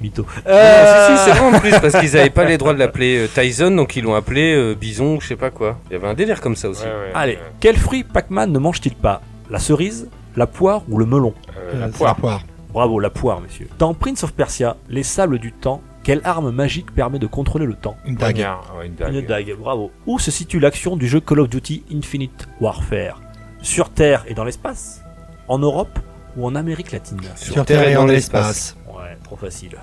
Mytho. 0.00 0.24
Ah, 0.46 1.06
si, 1.10 1.18
si, 1.18 1.24
c'est 1.24 1.30
vrai 1.38 1.54
en 1.54 1.60
plus, 1.60 1.70
parce 1.78 1.98
qu'ils 2.00 2.16
avaient 2.16 2.30
pas 2.30 2.44
les 2.44 2.56
droits 2.56 2.72
de 2.72 2.78
l'appeler 2.78 3.26
euh, 3.26 3.28
Tyson, 3.28 3.70
donc 3.72 3.94
ils 3.94 4.02
l'ont 4.02 4.14
appelé 4.14 4.54
euh, 4.54 4.74
Bison 4.74 5.16
ou 5.16 5.20
je 5.20 5.28
sais 5.28 5.36
pas 5.36 5.50
quoi. 5.50 5.78
Il 5.90 5.92
y 5.92 5.96
avait 5.96 6.08
un 6.08 6.14
délire 6.14 6.40
comme 6.40 6.56
ça 6.56 6.70
aussi. 6.70 6.84
Ouais, 6.84 6.88
ouais, 6.88 7.12
Allez, 7.14 7.32
ouais. 7.34 7.40
quel 7.60 7.76
fruit 7.76 8.04
Pac-Man 8.04 8.50
ne 8.50 8.58
mange-t-il 8.58 8.94
pas? 8.94 9.20
La 9.50 9.58
cerise, 9.58 10.08
la 10.34 10.46
poire 10.46 10.82
ou 10.88 10.96
le 10.98 11.04
melon? 11.04 11.34
Euh, 11.58 11.78
la 11.80 11.88
poire. 11.88 12.10
la 12.10 12.14
poire. 12.20 12.40
Bravo, 12.72 12.98
la 13.00 13.10
poire, 13.10 13.40
monsieur. 13.42 13.68
Dans 13.78 13.92
Prince 13.92 14.24
of 14.24 14.32
Persia, 14.32 14.76
les 14.88 15.02
sables 15.02 15.38
du 15.38 15.52
temps, 15.52 15.82
quelle 16.02 16.22
arme 16.24 16.50
magique 16.50 16.94
permet 16.94 17.18
de 17.18 17.26
contrôler 17.26 17.66
le 17.66 17.74
temps? 17.74 17.98
Une 18.06 18.14
dague. 18.16 18.46
Une 18.82 18.94
dague. 18.94 19.14
Une 19.14 19.20
dague, 19.20 19.54
bravo. 19.58 19.90
Où 20.06 20.18
se 20.18 20.30
situe 20.30 20.58
l'action 20.58 20.96
du 20.96 21.06
jeu 21.06 21.20
Call 21.20 21.40
of 21.40 21.50
Duty 21.50 21.84
Infinite 21.94 22.48
Warfare? 22.62 23.20
Sur 23.60 23.90
Terre 23.90 24.24
et 24.26 24.32
dans 24.32 24.44
l'espace? 24.44 25.02
En 25.48 25.58
Europe? 25.58 25.98
Ou 26.36 26.46
en 26.46 26.54
Amérique 26.54 26.92
latine 26.92 27.20
Sur 27.36 27.64
Terre 27.64 27.88
et 27.88 27.94
dans 27.94 28.06
l'espace. 28.06 28.76
Ouais, 28.88 29.16
trop 29.24 29.36
facile. 29.36 29.76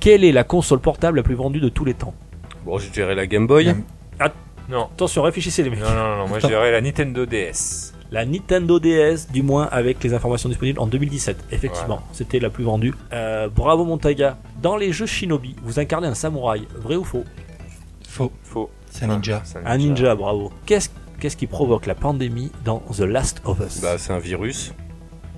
Quelle 0.00 0.24
est 0.24 0.32
la 0.32 0.44
console 0.44 0.80
portable 0.80 1.18
la 1.18 1.22
plus 1.22 1.34
vendue 1.34 1.60
de 1.60 1.68
tous 1.68 1.84
les 1.84 1.94
temps? 1.94 2.14
Bon, 2.64 2.78
je 2.78 2.88
dirais 2.90 3.14
la 3.14 3.26
Game 3.26 3.46
Boy. 3.46 3.74
Non. 4.68 4.84
Attention, 4.84 5.22
réfléchissez 5.22 5.62
les 5.62 5.70
mecs. 5.70 5.80
Non, 5.80 5.90
non, 5.90 6.16
non, 6.16 6.28
moi 6.28 6.38
je 6.38 6.46
dirais 6.46 6.70
la 6.70 6.80
Nintendo 6.80 7.26
DS. 7.26 7.92
La 8.10 8.24
Nintendo 8.24 8.78
DS, 8.78 9.30
du 9.32 9.42
moins 9.42 9.68
avec 9.72 10.02
les 10.04 10.12
informations 10.14 10.48
disponibles 10.48 10.78
en 10.78 10.86
2017. 10.86 11.46
Effectivement, 11.50 12.02
c'était 12.12 12.38
la 12.38 12.50
plus 12.50 12.64
vendue. 12.64 12.94
Euh, 13.12 13.48
bravo 13.48 13.84
Montaga. 13.84 14.36
Dans 14.60 14.76
les 14.76 14.92
jeux 14.92 15.06
Shinobi, 15.06 15.56
vous 15.62 15.78
incarnez 15.80 16.06
un 16.08 16.14
samouraï. 16.14 16.66
Vrai 16.76 16.96
ou 16.96 17.04
faux? 17.04 17.24
Faux. 18.06 18.30
Faux. 18.44 18.70
C'est 18.90 19.06
un 19.06 19.08
ninja. 19.08 19.42
Un 19.64 19.78
ninja, 19.78 20.14
bravo. 20.14 20.52
Qu'est-ce 20.66 20.90
qu'est-ce 21.18 21.36
qui 21.36 21.46
provoque 21.46 21.86
la 21.86 21.94
pandémie 21.94 22.52
dans 22.64 22.82
The 22.94 23.00
Last 23.00 23.40
of 23.44 23.60
Us? 23.60 23.80
Bah, 23.80 23.96
c'est 23.96 24.12
un 24.12 24.18
virus. 24.18 24.74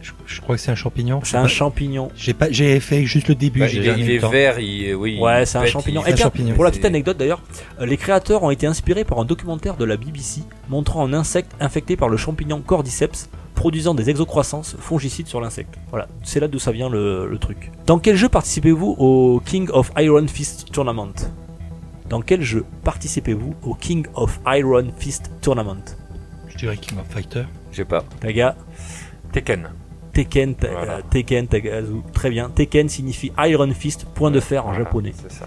Je, 0.04 0.12
je 0.26 0.40
crois 0.42 0.54
que 0.56 0.60
c'est 0.62 0.70
un 0.70 0.74
champignon. 0.74 1.20
C'est 1.24 1.36
un 1.38 1.48
champignon. 1.48 2.10
J'ai 2.14 2.34
pas, 2.34 2.50
j'ai 2.50 2.78
fait 2.78 3.04
juste 3.06 3.28
le 3.28 3.34
début. 3.34 3.60
Bah, 3.60 3.66
j'ai 3.66 3.78
il, 3.78 3.88
est, 3.88 4.14
il 4.16 4.20
temps. 4.20 4.28
vert, 4.28 4.60
il, 4.60 4.94
oui. 4.94 5.18
Ouais, 5.18 5.46
c'est 5.46 5.56
un 5.58 5.64
champignon. 5.66 6.02
il- 6.04 6.10
Et 6.10 6.12
un 6.12 6.14
tiens, 6.14 6.24
champignon. 6.26 6.54
pour 6.54 6.62
la 6.64 6.70
petite 6.70 6.84
anecdote 6.84 7.16
d'ailleurs, 7.16 7.40
euh, 7.80 7.86
les 7.86 7.96
créateurs 7.96 8.42
ont 8.42 8.50
été 8.50 8.66
inspirés 8.66 9.04
par 9.04 9.18
un 9.18 9.24
documentaire 9.24 9.76
de 9.76 9.84
la 9.84 9.96
BBC 9.96 10.42
montrant 10.68 11.04
un 11.06 11.14
insecte 11.14 11.52
infecté 11.58 11.96
par 11.96 12.08
le 12.10 12.16
champignon 12.18 12.60
Cordyceps 12.60 13.28
produisant 13.54 13.94
des 13.94 14.10
exocroissances 14.10 14.76
fongicides 14.78 15.26
sur 15.28 15.40
l'insecte. 15.40 15.74
Voilà, 15.90 16.06
c'est 16.22 16.38
là 16.40 16.48
d'où 16.48 16.58
ça 16.58 16.70
vient 16.72 16.90
le, 16.90 17.26
le 17.28 17.38
truc. 17.38 17.70
Dans 17.86 17.98
quel 17.98 18.16
jeu 18.16 18.28
participez-vous 18.28 18.96
au 18.98 19.40
King 19.44 19.68
of 19.72 19.90
Iron 19.96 20.26
Fist 20.28 20.66
Tournament? 20.72 21.14
Dans 22.10 22.20
quel 22.20 22.42
jeu 22.42 22.66
participez-vous 22.82 23.54
au 23.62 23.74
King 23.74 24.06
of 24.14 24.38
Iron 24.46 24.88
Fist 24.98 25.30
Tournament? 25.40 25.82
Je 26.48 26.56
dirais 26.58 26.76
King 26.76 26.98
of 26.98 27.06
Fighter. 27.08 27.44
Je 27.72 27.78
sais 27.78 27.84
pas. 27.84 28.04
Taga, 28.20 28.54
Tekken. 29.32 29.68
Tekken, 30.14 30.54
ta- 30.54 30.68
Voilà. 30.70 30.92
euh, 30.94 31.00
Tekken, 31.10 31.46
Tagazu. 31.48 31.96
Très 32.12 32.30
bien. 32.30 32.48
Tekken 32.48 32.88
signifie 32.88 33.32
Iron 33.38 33.70
Fist, 33.72 34.06
point 34.14 34.30
de 34.30 34.40
fer 34.40 34.64
en 34.64 34.68
Voilà, 34.70 34.84
japonais. 34.84 35.12
C'est 35.20 35.32
ça. 35.32 35.46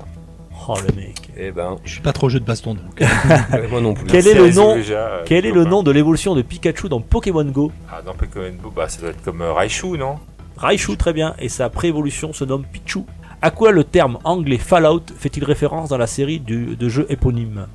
Oh 0.69 0.75
le 0.87 0.95
mec. 0.95 1.29
Eh 1.37 1.51
ben, 1.51 1.77
Je 1.85 1.93
suis 1.93 2.01
pas 2.01 2.11
trop 2.13 2.27
jeu 2.29 2.39
de 2.39 2.45
baston 2.45 2.73
donc. 2.75 3.01
moi 3.71 3.79
non 3.79 3.93
plus. 3.93 4.05
Quel 4.07 4.27
est 4.27 4.33
le 4.33 4.49
nom 4.51 4.75
euh, 4.77 5.23
Quel 5.25 5.45
est 5.45 5.51
le 5.51 5.63
nom 5.63 5.81
de 5.83 5.91
l'évolution 5.91 6.35
de 6.35 6.41
Pikachu 6.41 6.89
dans 6.89 6.99
Pokémon 6.99 7.45
Go? 7.45 7.71
Ah, 7.91 8.01
dans 8.01 8.13
Pokémon 8.13 8.51
Go, 8.61 8.73
bah, 8.75 8.89
ça 8.89 8.99
doit 9.01 9.11
être 9.11 9.23
comme 9.23 9.41
euh, 9.41 9.53
Raichu, 9.53 9.97
non? 9.97 10.15
Raichu, 10.57 10.97
très 10.97 11.13
bien, 11.13 11.35
et 11.39 11.47
sa 11.49 11.69
préévolution 11.69 12.33
se 12.33 12.43
nomme 12.43 12.65
Pichu. 12.65 13.01
À 13.41 13.51
quoi 13.51 13.71
le 13.71 13.83
terme 13.83 14.17
anglais 14.23 14.57
Fallout 14.57 15.03
fait-il 15.17 15.43
référence 15.45 15.89
dans 15.89 15.97
la 15.99 16.07
série 16.07 16.39
du- 16.39 16.75
de 16.75 16.89
jeux 16.89 17.05
éponyme? 17.09 17.67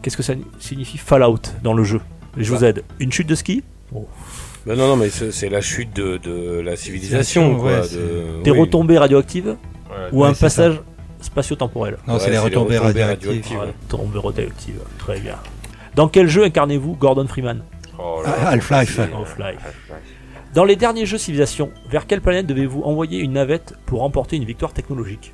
Qu'est-ce 0.00 0.16
que 0.16 0.22
ça 0.22 0.34
signifie 0.60 0.96
Fallout 0.98 1.40
dans 1.64 1.74
le 1.74 1.82
jeu? 1.84 2.00
Je 2.36 2.54
vous 2.54 2.64
aide. 2.64 2.84
Une 3.00 3.10
chute 3.12 3.26
de 3.28 3.34
ski? 3.34 3.64
Non, 4.66 4.76
non, 4.76 4.96
mais 4.96 5.08
c'est 5.10 5.48
la 5.48 5.60
chute 5.60 5.94
de, 5.94 6.18
de 6.18 6.60
la 6.60 6.76
civilisation, 6.76 7.56
quoi. 7.58 7.80
Ouais, 7.80 7.88
de- 7.88 8.42
Des 8.42 8.50
oui. 8.50 8.60
retombées 8.60 8.98
radioactives 8.98 9.56
Ouais, 9.88 9.96
ou 10.12 10.24
un 10.24 10.34
passage 10.34 10.80
spatio-temporel 11.20 11.96
Non, 12.06 12.14
Ouais, 12.14 12.20
c'est 12.20 12.30
les 12.30 12.38
retombées 12.38 12.78
retombées 12.78 13.04
radioactives. 13.04 13.58
Retombées 13.90 14.18
radioactives, 14.18 14.80
très 14.98 15.18
bien. 15.18 15.36
Dans 15.94 16.08
quel 16.08 16.28
jeu 16.28 16.44
incarnez-vous 16.44 16.94
Gordon 16.94 17.26
Freeman 17.26 17.62
Oh 17.98 18.22
Ah, 18.24 18.50
Half-Life. 18.50 19.00
Dans 20.54 20.64
les 20.64 20.76
derniers 20.76 21.06
jeux 21.06 21.18
Civilisation, 21.18 21.70
vers 21.90 22.06
quelle 22.06 22.20
planète 22.20 22.46
devez-vous 22.46 22.82
envoyer 22.82 23.18
une 23.20 23.32
navette 23.32 23.74
pour 23.86 24.00
remporter 24.00 24.36
une 24.36 24.44
victoire 24.44 24.72
technologique 24.72 25.32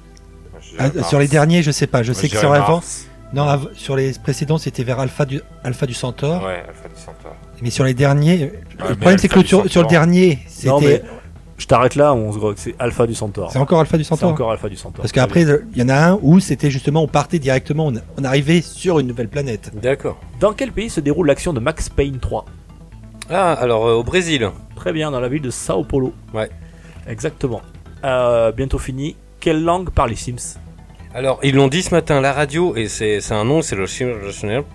Ah, 0.78 0.90
sur 1.05 1.19
les 1.19 1.28
derniers, 1.28 1.62
je 1.62 1.70
sais 1.70 1.86
pas. 1.86 2.03
Je 2.03 2.12
Moi, 2.12 2.20
sais 2.20 2.28
que 2.28 2.36
sur 2.39 2.53
avant, 2.53 2.82
non, 3.32 3.43
av- 3.43 3.70
sur 3.74 3.97
les 3.97 4.12
précédents, 4.12 4.59
c'était 4.59 4.85
vers 4.85 5.01
Alpha 5.01 5.24
du 5.24 5.40
Alpha 5.65 5.86
du 5.86 5.94
Centaure. 5.94 6.43
Ouais, 6.44 6.62
Alpha 6.69 6.89
du 6.89 7.01
Centaure. 7.01 7.36
Mais 7.62 7.70
sur 7.70 7.85
les 7.85 7.95
derniers, 7.95 8.53
Ouais, 8.81 8.91
le 8.91 8.97
problème 8.97 9.19
c'est 9.19 9.28
que 9.28 9.39
le 9.39 9.45
sur, 9.47 9.70
sur 9.70 9.83
le 9.83 9.89
dernier, 9.89 10.39
Non 10.66 10.81
mais 10.81 10.87
c'était, 10.97 11.03
je 11.57 11.66
t'arrête 11.66 11.95
là, 11.95 12.12
on 12.12 12.31
se 12.33 12.39
grogue, 12.39 12.57
c'est 12.59 12.74
Alpha 12.78 13.07
du 13.07 13.15
Centaure. 13.15 13.51
c'est 13.51 13.59
encore 13.59 13.81
Alpha 13.81 13.97
du 13.97 14.05
C'est 14.05 14.11
Centaure. 14.11 14.31
encore 14.31 14.51
Alpha 14.53 14.69
du 14.69 14.77
Centaure. 14.77 15.01
Parce 15.01 15.12
qu'après, 15.12 15.43
il 15.43 15.78
y 15.78 15.83
en 15.83 15.89
a 15.89 15.95
un 16.11 16.19
où 16.20 16.39
c'était 16.41 16.70
justement, 16.70 17.03
on 17.03 17.09
partait 17.09 17.39
directement, 17.39 17.87
on, 17.87 17.95
on 18.19 18.24
arrivait 18.24 18.61
sur 18.61 18.99
une 18.99 19.07
nouvelle 19.07 19.28
planète. 19.28 19.70
D'accord. 19.83 20.19
Dans 20.41 20.53
quel 20.53 20.73
pays 20.73 20.91
se 20.91 21.01
déroule 21.01 21.27
l'action 21.28 21.55
de 21.55 21.61
Max 21.61 21.89
Payne 21.89 22.19
3 22.19 22.45
Ah, 23.31 23.53
alors 23.55 23.87
euh, 23.87 23.95
au 23.95 24.05
Brésil. 24.05 24.51
Très 24.74 24.93
bien, 24.93 25.11
dans 25.11 25.20
la 25.20 25.28
ville 25.31 25.41
de 25.43 25.51
Sao 25.51 25.83
Paulo. 25.83 26.12
Ouais. 26.35 26.51
Exactement. 27.09 27.62
Euh, 28.05 28.53
bientôt 28.53 28.78
fini. 28.78 29.16
Quelle 29.41 29.62
langue 29.65 29.89
parlent 29.91 30.11
les 30.11 30.16
Sims? 30.16 30.59
Alors, 31.16 31.40
ils 31.43 31.55
l'ont 31.55 31.68
dit 31.68 31.80
ce 31.82 31.94
matin, 31.94 32.20
la 32.20 32.34
radio, 32.34 32.76
et 32.76 32.88
c'est 32.88 33.22
c'est 33.22 33.32
un 33.32 33.44
nom, 33.47 33.62
c'est 33.62 33.74
le 33.74 33.86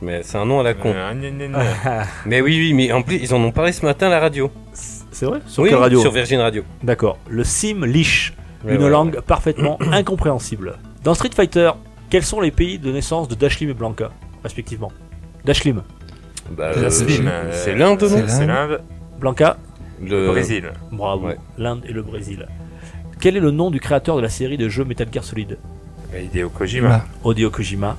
mais 0.01 0.23
c'est 0.23 0.38
un 0.39 0.45
nom 0.45 0.59
à 0.59 0.63
la 0.63 0.73
con. 0.73 0.91
Euh. 0.91 1.13
Mais 2.26 2.41
oui, 2.41 2.57
oui, 2.57 2.73
mais 2.73 2.91
en 2.91 3.03
plus, 3.03 3.18
ils 3.18 3.31
en 3.35 3.43
ont 3.43 3.51
parlé 3.51 3.72
ce 3.72 3.85
matin 3.85 4.07
à 4.07 4.09
la 4.09 4.19
radio. 4.19 4.49
C'est 4.73 5.27
vrai? 5.27 5.38
Sur 5.45 5.61
oui, 5.61 5.69
quelle 5.69 5.77
radio? 5.77 6.01
Sur 6.01 6.11
Virgin 6.11 6.39
Radio. 6.39 6.63
D'accord. 6.81 7.19
Le 7.30 7.43
Simlish, 7.43 8.34
Ouais, 8.65 8.73
une 8.73 8.84
ouais, 8.84 8.89
langue 8.89 9.22
parfaitement 9.22 9.77
incompréhensible. 9.91 10.80
Dans 11.03 11.13
Street 11.13 11.30
Fighter, 11.35 11.73
quels 12.09 12.23
sont 12.26 12.41
les 12.41 12.49
pays 12.49 12.80
de 12.80 12.91
naissance 12.91 13.27
de 13.27 13.35
Dashlim 13.35 13.69
et 13.69 13.73
Blanca, 13.76 14.09
respectivement? 14.43 14.91
Dashlim, 15.45 15.84
Bah, 16.57 16.72
Euh, 16.76 16.89
c'est- 16.89 17.05
euh, 17.19 17.76
l'Inde, 17.76 18.01
non? 18.01 18.23
C'est 18.27 18.47
l'Inde, 18.47 18.81
Blanca, 19.19 19.57
le 20.01 20.26
Le 20.26 20.27
Brésil. 20.30 20.72
bravo. 20.91 21.27
Ouais. 21.27 21.38
L'Inde 21.59 21.84
et 21.88 21.93
le 21.93 22.01
Brésil. 22.01 22.47
Quel 23.19 23.38
est 23.38 23.39
le 23.41 23.51
nom 23.51 23.69
du 23.69 23.80
créateur 23.80 24.15
de 24.15 24.22
la 24.22 24.30
série 24.30 24.57
de 24.57 24.69
jeux 24.69 24.85
Metal 24.85 25.07
Gear 25.13 25.23
Solid? 25.23 25.59
Hideo 26.16 26.50
Kojima. 26.50 26.88
Voilà. 26.88 27.04
Hideo 27.26 27.50
Kojima. 27.50 27.98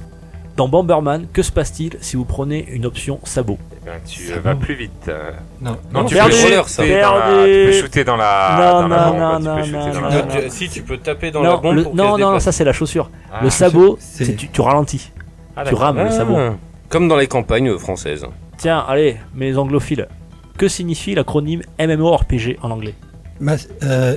Dans 0.56 0.68
Bomberman, 0.68 1.26
que 1.32 1.42
se 1.42 1.50
passe-t-il 1.50 1.96
si 2.02 2.14
vous 2.16 2.26
prenez 2.26 2.66
une 2.70 2.84
option 2.84 3.18
sabot 3.24 3.56
Eh 3.72 3.86
ben, 3.86 3.92
tu 4.06 4.24
vas 4.32 4.38
va. 4.40 4.54
plus 4.54 4.74
vite. 4.74 5.08
euh. 5.08 5.30
Non, 5.62 5.78
Non, 5.94 6.04
tu 6.04 6.14
Perdu. 6.14 6.30
peux, 6.32 6.36
shooter 6.36 6.62
ça. 6.66 6.82
dans 7.02 7.14
la, 7.16 7.44
tu 7.44 7.64
peux 7.66 7.72
shooter 7.72 8.04
dans 8.04 8.16
la, 8.16 8.56
Non, 8.58 8.80
dans 8.82 8.88
la 8.88 8.96
non, 8.96 9.10
bombe. 9.12 9.18
non, 9.18 9.38
non, 9.40 9.66
non, 9.66 10.00
non, 10.00 10.10
non. 10.10 10.50
si 10.50 10.68
tu 10.68 10.82
peux 10.82 10.98
taper 10.98 11.30
dans 11.30 11.42
non, 11.42 11.50
la 11.52 11.56
bombe 11.56 11.74
le- 11.76 11.82
pour 11.84 11.94
non, 11.96 12.04
non, 12.10 12.16
déplace. 12.18 12.44
ça 12.44 12.52
c'est 12.52 12.64
la 12.64 12.74
chaussure. 12.74 13.08
Ah, 13.32 13.40
le 13.42 13.48
sabot, 13.48 13.96
c'est- 13.98 14.36
tu, 14.36 14.48
tu 14.50 14.60
ralentis. 14.60 15.10
ah, 15.56 15.64
tu 15.64 15.74
rames 15.74 16.04
le 16.04 16.10
sabot. 16.10 16.36
Ah, 16.36 16.54
Comme 16.90 17.08
dans 17.08 17.16
les 17.16 17.28
campagnes 17.28 17.78
françaises. 17.78 18.26
Tiens, 18.58 18.84
allez, 18.86 19.16
mes 19.34 19.56
anglophiles. 19.56 20.06
Que 20.58 20.68
signifie 20.68 21.14
l'acronyme 21.14 21.62
MMORPG 21.78 22.58
en 22.62 22.70
anglais? 22.70 22.94
Euh, 23.82 24.16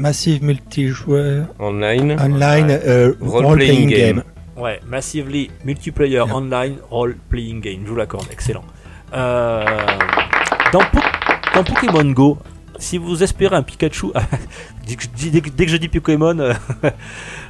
Massive 0.00 0.42
Multijoueur 0.42 1.46
Online. 1.58 2.12
Online 2.18 2.70
euh, 2.86 3.12
Role-playing 3.20 3.44
Role-Playing 3.46 3.88
game. 3.88 3.98
Game. 4.16 4.22
Ouais, 4.56 4.80
Massively 4.88 5.50
Multiplayer 5.64 6.10
Yeah. 6.26 6.34
Online 6.34 6.76
Role 6.90 7.16
Playing 7.28 7.60
Game. 7.60 7.80
Je 7.84 7.90
vous 7.90 7.96
l'accorde, 7.96 8.26
excellent. 8.32 8.64
Euh, 9.14 9.62
dans, 10.72 10.80
Po- 10.80 11.54
dans 11.54 11.64
Pokémon 11.64 12.10
Go, 12.12 12.38
si 12.78 12.96
vous 12.96 13.22
espérez 13.22 13.56
un 13.56 13.62
Pikachu. 13.62 14.06
dès, 14.86 14.96
que, 14.96 15.02
je 15.02 15.08
dis- 15.08 15.30
dès 15.30 15.40
que- 15.42 15.50
dès 15.50 15.66
que 15.66 15.72
je 15.72 15.76
dis 15.76 15.88
Pokémon, 15.88 16.38
euh, 16.38 16.54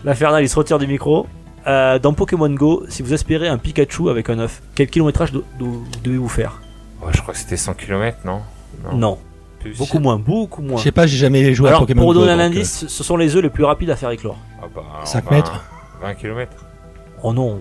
l'infernal 0.05 0.43
il 0.43 0.49
se 0.49 0.57
retire 0.57 0.79
du 0.79 0.87
micro. 0.89 1.27
Euh, 1.67 1.99
dans 1.99 2.15
Pokémon 2.15 2.49
Go, 2.51 2.85
si 2.89 3.03
vous 3.03 3.13
espérez 3.13 3.47
un 3.47 3.59
Pikachu 3.59 4.09
avec 4.09 4.29
un 4.31 4.39
œuf, 4.41 4.61
quel 4.75 4.89
kilométrage 4.89 5.31
do- 5.31 5.45
do- 5.59 5.85
devez-vous 6.03 6.29
faire? 6.29 6.61
Ouais, 7.01 7.13
je 7.15 7.21
crois 7.23 7.35
que 7.35 7.41
c'était 7.41 7.57
100 7.59 7.75
km, 7.75 8.19
non 8.25 8.41
Non, 8.95 9.19
Plus. 9.61 9.77
beaucoup 9.79 9.99
moins, 9.99 10.17
beaucoup 10.19 10.63
moins. 10.63 10.79
Je 10.79 10.83
sais 10.85 10.93
pas, 10.93 11.07
j'ai 11.07 11.19
jamais 11.19 11.53
joué 11.55 11.69
à 11.69 11.71
Alors, 11.73 11.81
Pokémon 11.83 12.01
pour 12.03 12.15
Go. 12.15 12.21
donner 12.21 12.33
un 12.33 12.37
donc, 12.37 12.47
indice, 12.57 12.87
ce 12.89 13.05
sont 13.05 13.17
les 13.17 13.37
œufs 13.37 13.43
les 13.43 13.51
plus 13.51 13.65
rapides 13.65 13.91
à 13.91 13.97
faire 13.97 14.11
éclore. 14.11 14.39
Ah 14.63 14.67
bah, 14.75 14.83
5 15.05 15.25
enfin, 15.27 15.35
mètres. 15.37 15.65
20 16.03 16.15
km. 16.15 16.53
Oh 17.23 17.33
non, 17.35 17.61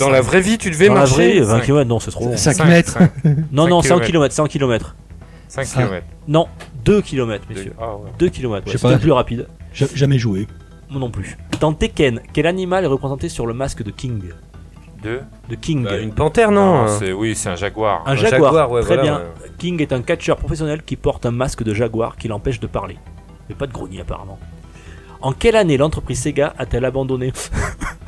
Dans 0.00 0.08
la 0.10 0.20
vraie 0.20 0.40
vie, 0.40 0.58
tu 0.58 0.70
devais 0.70 0.88
dans 0.88 0.94
la 0.94 1.00
marcher. 1.00 1.14
vraie, 1.14 1.40
20 1.40 1.58
cinq. 1.58 1.64
km, 1.64 1.88
non, 1.88 2.00
c'est 2.00 2.10
trop 2.10 2.24
long. 2.26 2.36
5 2.36 2.64
mètres. 2.66 2.98
Non, 3.52 3.68
non, 3.68 3.80
100 3.82 4.00
kilomètres. 4.00 4.34
km, 4.34 4.34
100 4.34 4.46
km. 4.48 4.96
5 5.48 5.64
Cinq. 5.66 5.86
km. 5.88 6.06
Non, 6.26 6.48
2 6.84 7.00
km, 7.02 7.44
messieurs. 7.48 7.72
Ah 7.80 7.94
ouais. 7.96 8.10
2 8.18 8.28
km, 8.28 8.42
Je 8.42 8.48
ouais, 8.48 8.72
sais 8.72 8.78
c'est 8.78 8.82
pas. 8.88 8.92
le 8.94 8.98
plus 8.98 9.12
rapide. 9.12 9.46
J'ai 9.72 9.86
jamais 9.94 10.18
joué. 10.18 10.48
Moi 10.90 10.98
non 11.00 11.10
plus. 11.10 11.36
Dans 11.60 11.72
Tekken, 11.72 12.20
quel 12.32 12.46
animal 12.46 12.82
est 12.84 12.88
représenté 12.88 13.28
sur 13.28 13.46
le 13.46 13.54
masque 13.54 13.82
de 13.84 13.90
King? 13.92 14.20
2 15.02 15.20
De 15.48 15.54
King. 15.54 15.84
Bah, 15.84 15.98
une 15.98 16.12
panthère, 16.12 16.50
non, 16.50 16.86
c'est 16.88 17.12
oui, 17.12 17.34
c'est 17.34 17.48
un 17.48 17.56
jaguar. 17.56 18.02
un 18.06 18.12
un 18.12 18.16
jaguar. 18.16 18.52
jaguar, 18.52 18.70
ouais, 18.70 18.80
Très 18.82 18.96
voilà, 18.96 19.02
bien. 19.02 19.18
ouais. 19.18 19.50
King 19.58 19.80
est 19.82 19.92
un 19.92 20.02
catcheur 20.02 20.36
professionnel 20.36 20.82
qui 20.82 20.96
porte 20.96 21.26
un 21.26 21.30
masque 21.30 21.62
de 21.62 21.72
jaguar 21.74 22.16
qui 22.16 22.28
l'empêche 22.28 22.60
de 22.60 22.66
parler. 22.66 22.98
Mais 23.48 23.54
pas 23.54 23.66
de 23.66 23.72
grogner 23.72 24.00
apparemment. 24.00 24.38
En 25.20 25.32
quelle 25.32 25.56
année 25.56 25.76
l'entreprise 25.76 26.20
Sega 26.20 26.54
a-t-elle 26.58 26.84
abandonné 26.84 27.32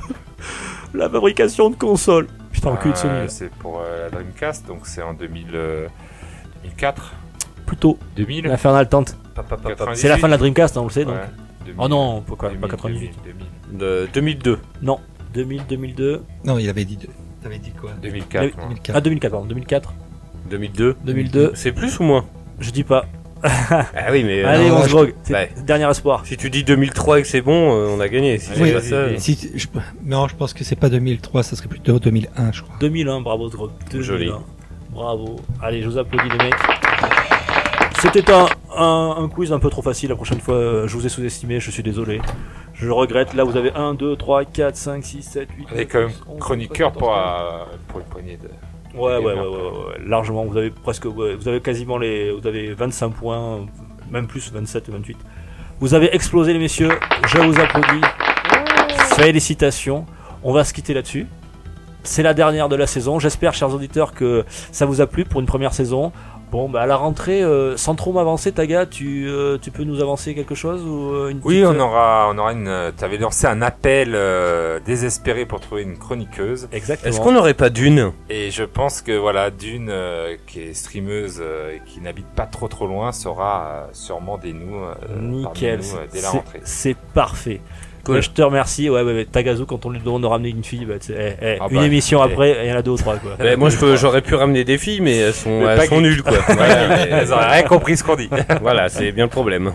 la 0.94 1.08
fabrication 1.08 1.70
de 1.70 1.76
consoles? 1.76 2.26
Putain, 2.52 2.70
le 2.72 2.76
cul 2.78 2.90
de 2.90 2.96
Sony. 2.96 3.12
Euh, 3.14 3.22
là. 3.22 3.28
c'est 3.28 3.50
pour 3.50 3.80
euh, 3.80 4.04
la 4.04 4.10
Dreamcast, 4.10 4.66
donc 4.66 4.80
c'est 4.84 5.02
en 5.02 5.14
2000, 5.14 5.46
euh, 5.54 5.86
2004. 6.64 7.14
Plutôt. 7.66 7.98
2000 8.16 8.46
L'infernal 8.46 8.88
tente. 8.88 9.16
Pa, 9.34 9.42
pa, 9.42 9.56
pa, 9.56 9.76
pa. 9.76 9.94
C'est 9.94 10.08
la 10.08 10.18
fin 10.18 10.26
de 10.26 10.32
la 10.32 10.38
Dreamcast, 10.38 10.76
hein, 10.76 10.80
on 10.80 10.84
le 10.84 10.90
sait 10.90 11.04
donc. 11.04 11.14
Ouais, 11.14 11.20
2000, 11.66 11.80
Oh 11.80 11.88
non, 11.88 12.22
pourquoi 12.22 12.48
2000, 12.48 12.60
pas 12.60 12.68
98 12.68 13.12
2000, 13.24 13.78
De 13.78 14.08
2002. 14.12 14.58
Non, 14.82 14.98
2000, 15.38 15.62
2002. 15.68 16.22
Non, 16.44 16.58
il 16.58 16.68
avait 16.68 16.84
dit. 16.84 16.96
deux. 16.96 17.08
T'avais 17.42 17.58
dit 17.58 17.70
quoi 17.70 17.92
2004. 18.02 18.44
Oui, 18.44 18.52
moi. 18.56 18.64
2004. 18.70 18.96
Ah, 18.96 19.00
2004, 19.00 19.30
pardon, 19.30 19.46
2004. 19.46 19.94
2002. 20.50 20.96
2002. 21.04 21.52
C'est 21.54 21.70
plus 21.70 22.00
ou 22.00 22.02
moins 22.02 22.24
Je 22.58 22.70
dis 22.70 22.82
pas. 22.82 23.04
Ah 23.44 23.86
oui, 24.10 24.24
mais 24.24 24.42
euh, 24.42 24.48
Allez, 24.48 24.68
non, 24.68 24.78
on 24.78 24.82
se 24.82 24.88
drogue. 24.88 25.14
Ouais. 25.30 25.48
dernier 25.64 25.88
espoir. 25.88 26.26
si 26.26 26.36
tu 26.36 26.50
dis 26.50 26.64
2003 26.64 27.20
et 27.20 27.22
que 27.22 27.28
c'est 27.28 27.40
bon, 27.40 27.70
euh, 27.72 27.86
on 27.96 28.00
a 28.00 28.08
gagné. 28.08 28.38
Si 28.38 28.50
Oui. 28.60 28.72
pas 28.72 28.80
ça, 28.80 29.06
vas-y. 29.06 29.20
Si, 29.20 29.52
je, 29.54 29.68
non, 30.04 30.26
je 30.26 30.34
pense 30.34 30.52
que 30.54 30.64
c'est 30.64 30.74
pas 30.74 30.88
2003, 30.88 31.44
ça 31.44 31.54
serait 31.54 31.68
plutôt 31.68 32.00
2001, 32.00 32.50
je 32.50 32.62
crois. 32.62 32.74
2001, 32.80 33.20
bravo 33.20 33.48
Drog. 33.48 33.70
2001. 33.92 34.02
Joli. 34.04 34.30
Bravo. 34.90 35.36
Allez, 35.62 35.82
je 35.82 35.88
vous 35.88 35.98
applaudis 35.98 36.28
les 36.30 36.44
mecs. 36.44 36.54
C'était 38.02 38.28
un, 38.32 38.46
un, 38.76 39.14
un 39.18 39.28
quiz 39.28 39.52
un 39.52 39.60
peu 39.60 39.70
trop 39.70 39.82
facile. 39.82 40.08
La 40.08 40.16
prochaine 40.16 40.40
fois, 40.40 40.54
euh, 40.56 40.88
je 40.88 40.96
vous 40.96 41.06
ai 41.06 41.08
sous-estimé, 41.08 41.60
je 41.60 41.70
suis 41.70 41.82
désolé. 41.84 42.20
Je 42.80 42.86
le 42.86 42.92
regrette. 42.92 43.34
Là, 43.34 43.44
vous 43.44 43.56
avez 43.56 43.72
1, 43.72 43.94
2, 43.94 44.16
3, 44.16 44.44
4, 44.44 44.76
5, 44.76 45.04
6, 45.04 45.22
7, 45.22 45.48
8. 45.56 45.66
On 45.72 45.76
est 45.76 45.86
quand 45.86 45.98
même 45.98 46.12
chroniqueur 46.38 46.92
pour, 46.92 47.12
pour 47.88 48.00
une 48.00 48.06
poignée 48.06 48.36
de. 48.36 48.48
Ouais, 48.96 49.16
ouais, 49.16 49.18
ouais, 49.18 49.34
ouais, 49.34 49.40
ouais, 49.40 49.46
ouais. 49.46 50.06
largement. 50.06 50.44
Vous 50.44 50.56
avez 50.56 50.70
presque, 50.70 51.04
ouais, 51.04 51.34
vous 51.34 51.48
avez 51.48 51.60
quasiment 51.60 51.98
les, 51.98 52.30
vous 52.32 52.46
avez 52.46 52.72
25 52.72 53.10
points, 53.10 53.66
même 54.10 54.26
plus, 54.26 54.52
27, 54.52 54.90
28. 54.90 55.18
Vous 55.80 55.94
avez 55.94 56.14
explosé 56.14 56.52
les 56.52 56.58
messieurs. 56.58 56.90
Je 57.26 57.38
vous 57.38 57.58
applaudis. 57.60 58.00
Félicitations. 59.16 60.06
On 60.42 60.52
va 60.52 60.64
se 60.64 60.72
quitter 60.72 60.94
là-dessus. 60.94 61.26
C'est 62.04 62.22
la 62.22 62.32
dernière 62.32 62.68
de 62.68 62.76
la 62.76 62.86
saison. 62.86 63.18
J'espère, 63.18 63.54
chers 63.54 63.74
auditeurs, 63.74 64.14
que 64.14 64.44
ça 64.48 64.86
vous 64.86 65.00
a 65.00 65.06
plu 65.06 65.24
pour 65.24 65.40
une 65.40 65.46
première 65.46 65.74
saison. 65.74 66.12
Bon, 66.50 66.68
bah 66.70 66.80
à 66.82 66.86
la 66.86 66.96
rentrée, 66.96 67.42
euh, 67.42 67.76
sans 67.76 67.94
trop 67.94 68.12
m'avancer, 68.12 68.52
Taga, 68.52 68.86
tu, 68.86 69.26
euh, 69.28 69.58
tu 69.60 69.70
peux 69.70 69.84
nous 69.84 70.00
avancer 70.00 70.34
quelque 70.34 70.54
chose 70.54 70.82
ou 70.82 71.12
euh, 71.12 71.28
une 71.28 71.40
Oui, 71.44 71.60
petite, 71.60 71.66
on 71.66 71.74
euh, 71.78 71.82
aura, 71.84 72.30
on 72.32 72.38
aura 72.38 72.52
une. 72.52 72.92
Tu 72.96 73.04
avais 73.04 73.18
lancé 73.18 73.46
un 73.46 73.60
appel 73.60 74.12
euh, 74.14 74.80
désespéré 74.84 75.44
pour 75.44 75.60
trouver 75.60 75.82
une 75.82 75.98
chroniqueuse. 75.98 76.68
Exactement. 76.72 77.10
Est-ce 77.10 77.20
qu'on 77.20 77.32
n'aurait 77.32 77.52
pas 77.54 77.68
d'une? 77.68 78.12
Et 78.30 78.50
je 78.50 78.64
pense 78.64 79.02
que 79.02 79.12
voilà, 79.12 79.50
Dune, 79.50 79.88
euh, 79.90 80.36
qui 80.46 80.60
est 80.62 80.72
streameuse 80.74 81.38
euh, 81.42 81.74
et 81.74 81.82
qui 81.84 82.00
n'habite 82.00 82.28
pas 82.34 82.46
trop 82.46 82.68
trop 82.68 82.86
loin, 82.86 83.12
sera 83.12 83.64
euh, 83.66 83.86
sûrement 83.92 84.38
des 84.38 84.54
nous, 84.54 84.74
euh, 84.76 84.94
parmi 85.06 85.36
Nickel, 85.38 85.80
nous, 85.80 85.96
euh, 85.98 86.06
dès 86.10 86.22
la 86.22 86.30
rentrée. 86.30 86.60
c'est 86.64 86.96
parfait. 86.96 87.60
Cool. 88.08 88.16
Ouais, 88.16 88.22
je 88.22 88.30
te 88.30 88.40
remercie. 88.42 88.88
Ouais, 88.88 89.02
ouais, 89.02 89.12
ouais. 89.12 89.26
Tagazu, 89.30 89.64
quand 89.66 89.84
on 89.84 89.90
lui 89.90 90.00
demande 90.00 90.22
de 90.22 90.26
ramener 90.26 90.48
une 90.48 90.64
fille, 90.64 90.86
bah, 90.86 90.94
eh, 91.10 91.12
eh, 91.42 91.56
Ah 91.60 91.66
une 91.70 91.76
bah, 91.78 91.84
émission 91.86 92.20
eh. 92.22 92.32
après, 92.32 92.56
il 92.64 92.70
y 92.70 92.72
en 92.72 92.76
a 92.78 92.82
deux 92.82 92.92
ou 92.92 92.96
trois. 92.96 93.16
Quoi. 93.16 93.56
Moi, 93.56 93.68
j'aurais 93.96 94.22
pu 94.22 94.34
ramener 94.34 94.64
des 94.64 94.78
filles, 94.78 95.00
mais 95.02 95.16
elles 95.18 95.34
sont, 95.34 95.60
Mais 95.60 95.66
elles 95.78 95.88
sont 95.88 96.00
nulles, 96.00 96.22
quoi. 96.22 96.38
Voilà, 96.48 96.88
mais- 96.88 97.08
Elles 97.10 97.32
auraient 97.32 97.46
rien 97.52 97.62
compris 97.64 97.96
ce 97.98 98.04
qu'on 98.04 98.16
dit. 98.16 98.30
voilà, 98.62 98.88
c'est 98.88 99.12
bien 99.12 99.24
le 99.24 99.30
problème. 99.30 99.72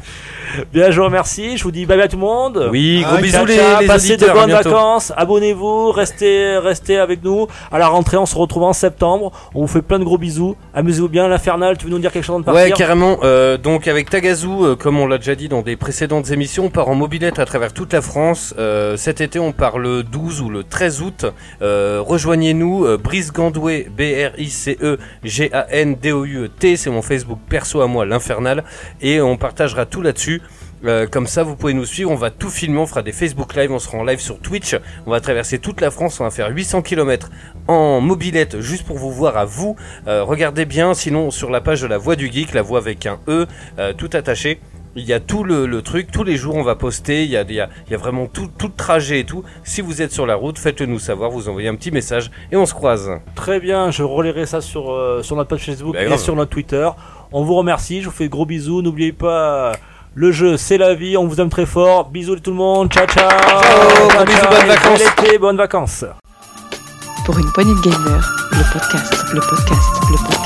Bien, 0.71 0.91
je 0.91 0.99
vous 0.99 1.05
remercie. 1.05 1.57
Je 1.57 1.63
vous 1.63 1.71
dis 1.71 1.87
bye 1.87 1.97
bye 1.97 2.05
à 2.05 2.07
tout 2.07 2.15
le 2.17 2.21
monde. 2.21 2.69
Oui, 2.71 3.01
gros 3.03 3.15
Ah, 3.17 3.21
bisous 3.21 3.45
les, 3.45 3.57
les 3.81 3.87
passez 3.87 4.13
auditeurs. 4.13 4.35
de 4.35 4.39
bonnes 4.39 4.49
bientôt. 4.49 4.69
vacances, 4.69 5.11
abonnez-vous, 5.17 5.91
restez, 5.91 6.57
restez 6.59 6.97
avec 6.99 7.23
nous. 7.23 7.47
À 7.71 7.79
la 7.79 7.87
rentrée, 7.87 8.17
on 8.17 8.27
se 8.27 8.35
retrouve 8.35 8.61
en 8.63 8.73
septembre. 8.73 9.31
On 9.55 9.61
vous 9.61 9.67
fait 9.67 9.81
plein 9.81 9.97
de 9.97 10.03
gros 10.03 10.19
bisous. 10.19 10.55
Amusez-vous 10.75 11.09
bien, 11.09 11.27
l'infernal. 11.27 11.77
Tu 11.79 11.85
veux 11.85 11.91
nous 11.91 11.97
dire 11.97 12.11
quelque 12.11 12.23
chose 12.23 12.35
avant 12.35 12.51
de 12.51 12.55
Ouais, 12.55 12.69
partir 12.69 12.77
carrément. 12.85 13.17
Euh, 13.23 13.57
donc 13.57 13.87
avec 13.87 14.11
Tagazu, 14.11 14.47
euh, 14.47 14.75
comme 14.75 14.99
on 14.99 15.07
l'a 15.07 15.17
déjà 15.17 15.33
dit 15.33 15.49
dans 15.49 15.63
des 15.63 15.75
précédentes 15.75 16.29
émissions, 16.29 16.65
on 16.65 16.69
part 16.69 16.87
en 16.87 16.93
mobilette 16.95 17.39
à 17.39 17.45
travers 17.45 17.73
toute 17.73 17.91
la 17.93 18.01
France. 18.03 18.22
Euh, 18.57 18.97
cet 18.97 19.21
été, 19.21 19.37
on 19.39 19.51
part 19.51 19.77
le 19.77 20.01
12 20.03 20.41
ou 20.41 20.49
le 20.49 20.63
13 20.63 21.01
août. 21.01 21.25
Euh, 21.61 22.01
Rejoignez-nous, 22.01 22.85
euh, 22.85 22.97
Brice 22.97 23.33
Gandouet, 23.33 23.87
B-R-I-C-E-G-A-N-D-O-U-E-T, 23.95 26.77
c'est 26.77 26.89
mon 26.89 27.01
Facebook 27.01 27.39
perso 27.49 27.81
à 27.81 27.87
moi, 27.87 28.05
l'Infernal, 28.05 28.63
et 29.01 29.19
on 29.21 29.35
partagera 29.37 29.85
tout 29.85 30.01
là-dessus. 30.01 30.41
Comme 31.11 31.27
ça, 31.27 31.43
vous 31.43 31.55
pouvez 31.55 31.73
nous 31.73 31.85
suivre. 31.85 32.11
On 32.11 32.15
va 32.15 32.29
tout 32.29 32.49
filmer. 32.49 32.77
On 32.77 32.85
fera 32.85 33.03
des 33.03 33.13
Facebook 33.13 33.55
Live. 33.55 33.71
On 33.71 33.79
sera 33.79 33.99
en 33.99 34.03
live 34.03 34.19
sur 34.19 34.37
Twitch. 34.39 34.75
On 35.05 35.11
va 35.11 35.21
traverser 35.21 35.57
toute 35.57 35.79
la 35.79 35.91
France. 35.91 36.19
On 36.19 36.25
va 36.25 36.29
faire 36.29 36.49
800 36.49 36.81
km 36.81 37.29
en 37.69 38.01
mobilette 38.01 38.59
juste 38.59 38.85
pour 38.85 38.97
vous 38.97 39.09
voir 39.09 39.37
à 39.37 39.45
vous. 39.45 39.77
Regardez 40.05 40.65
bien. 40.65 40.93
Sinon, 40.93 41.31
sur 41.31 41.51
la 41.51 41.61
page 41.61 41.83
de 41.83 41.87
la 41.87 41.97
Voix 41.97 42.17
du 42.17 42.29
Geek, 42.29 42.53
la 42.53 42.63
voix 42.63 42.79
avec 42.79 43.05
un 43.05 43.17
E, 43.29 43.47
tout 43.95 44.09
attaché. 44.11 44.59
Il 44.95 45.05
y 45.05 45.13
a 45.13 45.19
tout 45.19 45.43
le, 45.43 45.65
le 45.65 45.81
truc, 45.81 46.11
tous 46.11 46.23
les 46.23 46.37
jours 46.37 46.55
on 46.55 46.61
va 46.63 46.75
poster, 46.75 47.23
il 47.23 47.31
y 47.31 47.35
a, 47.37 47.41
il 47.41 47.51
y 47.55 47.59
a, 47.59 47.67
il 47.87 47.91
y 47.91 47.95
a 47.95 47.97
vraiment 47.97 48.27
tout, 48.27 48.47
tout 48.59 48.67
le 48.67 48.73
trajet 48.77 49.21
et 49.21 49.23
tout. 49.23 49.43
Si 49.63 49.81
vous 49.81 50.03
êtes 50.03 50.11
sur 50.11 50.27
la 50.27 50.35
route, 50.35 50.59
faites-le 50.59 50.85
nous 50.85 50.99
savoir, 50.99 51.31
vous 51.31 51.49
envoyez 51.49 51.67
un 51.67 51.75
petit 51.75 51.89
message 51.89 52.29
et 52.51 52.55
on 52.57 52.65
se 52.67 52.75
croise. 52.75 53.09
Très 53.33 53.59
bien, 53.59 53.89
je 53.89 54.03
relayerai 54.03 54.45
ça 54.45 54.61
sur, 54.61 54.91
euh, 54.91 55.23
sur 55.23 55.35
notre 55.35 55.49
page 55.49 55.65
Facebook 55.65 55.93
Bah, 55.95 56.03
et 56.03 56.05
grave. 56.05 56.19
sur 56.19 56.35
notre 56.35 56.51
Twitter. 56.51 56.87
On 57.31 57.43
vous 57.43 57.55
remercie, 57.55 58.01
je 58.01 58.05
vous 58.09 58.13
fais 58.15 58.25
de 58.25 58.29
gros 58.29 58.45
bisous. 58.45 58.83
N'oubliez 58.83 59.13
pas, 59.13 59.71
le 60.13 60.31
jeu 60.31 60.57
c'est 60.57 60.77
la 60.77 60.93
vie, 60.93 61.17
on 61.17 61.25
vous 61.25 61.41
aime 61.41 61.49
très 61.49 61.65
fort. 61.65 62.09
Bisous 62.11 62.35
tout 62.39 62.51
le 62.51 62.57
monde, 62.57 62.91
ciao 62.91 63.07
ciao. 63.07 63.27
gros 64.09 64.25
bisous, 64.25 64.47
bonnes 64.47 64.67
vacances. 64.67 65.01
été, 65.01 65.37
bonnes 65.39 65.57
vacances. 65.57 66.05
Pour 67.25 67.39
une 67.39 67.51
poignée 67.53 67.73
de 67.73 67.81
gamers, 67.81 68.31
le 68.51 68.73
podcast, 68.73 69.13
le 69.33 69.39
podcast, 69.39 69.89
le 70.11 70.17
podcast. 70.17 70.42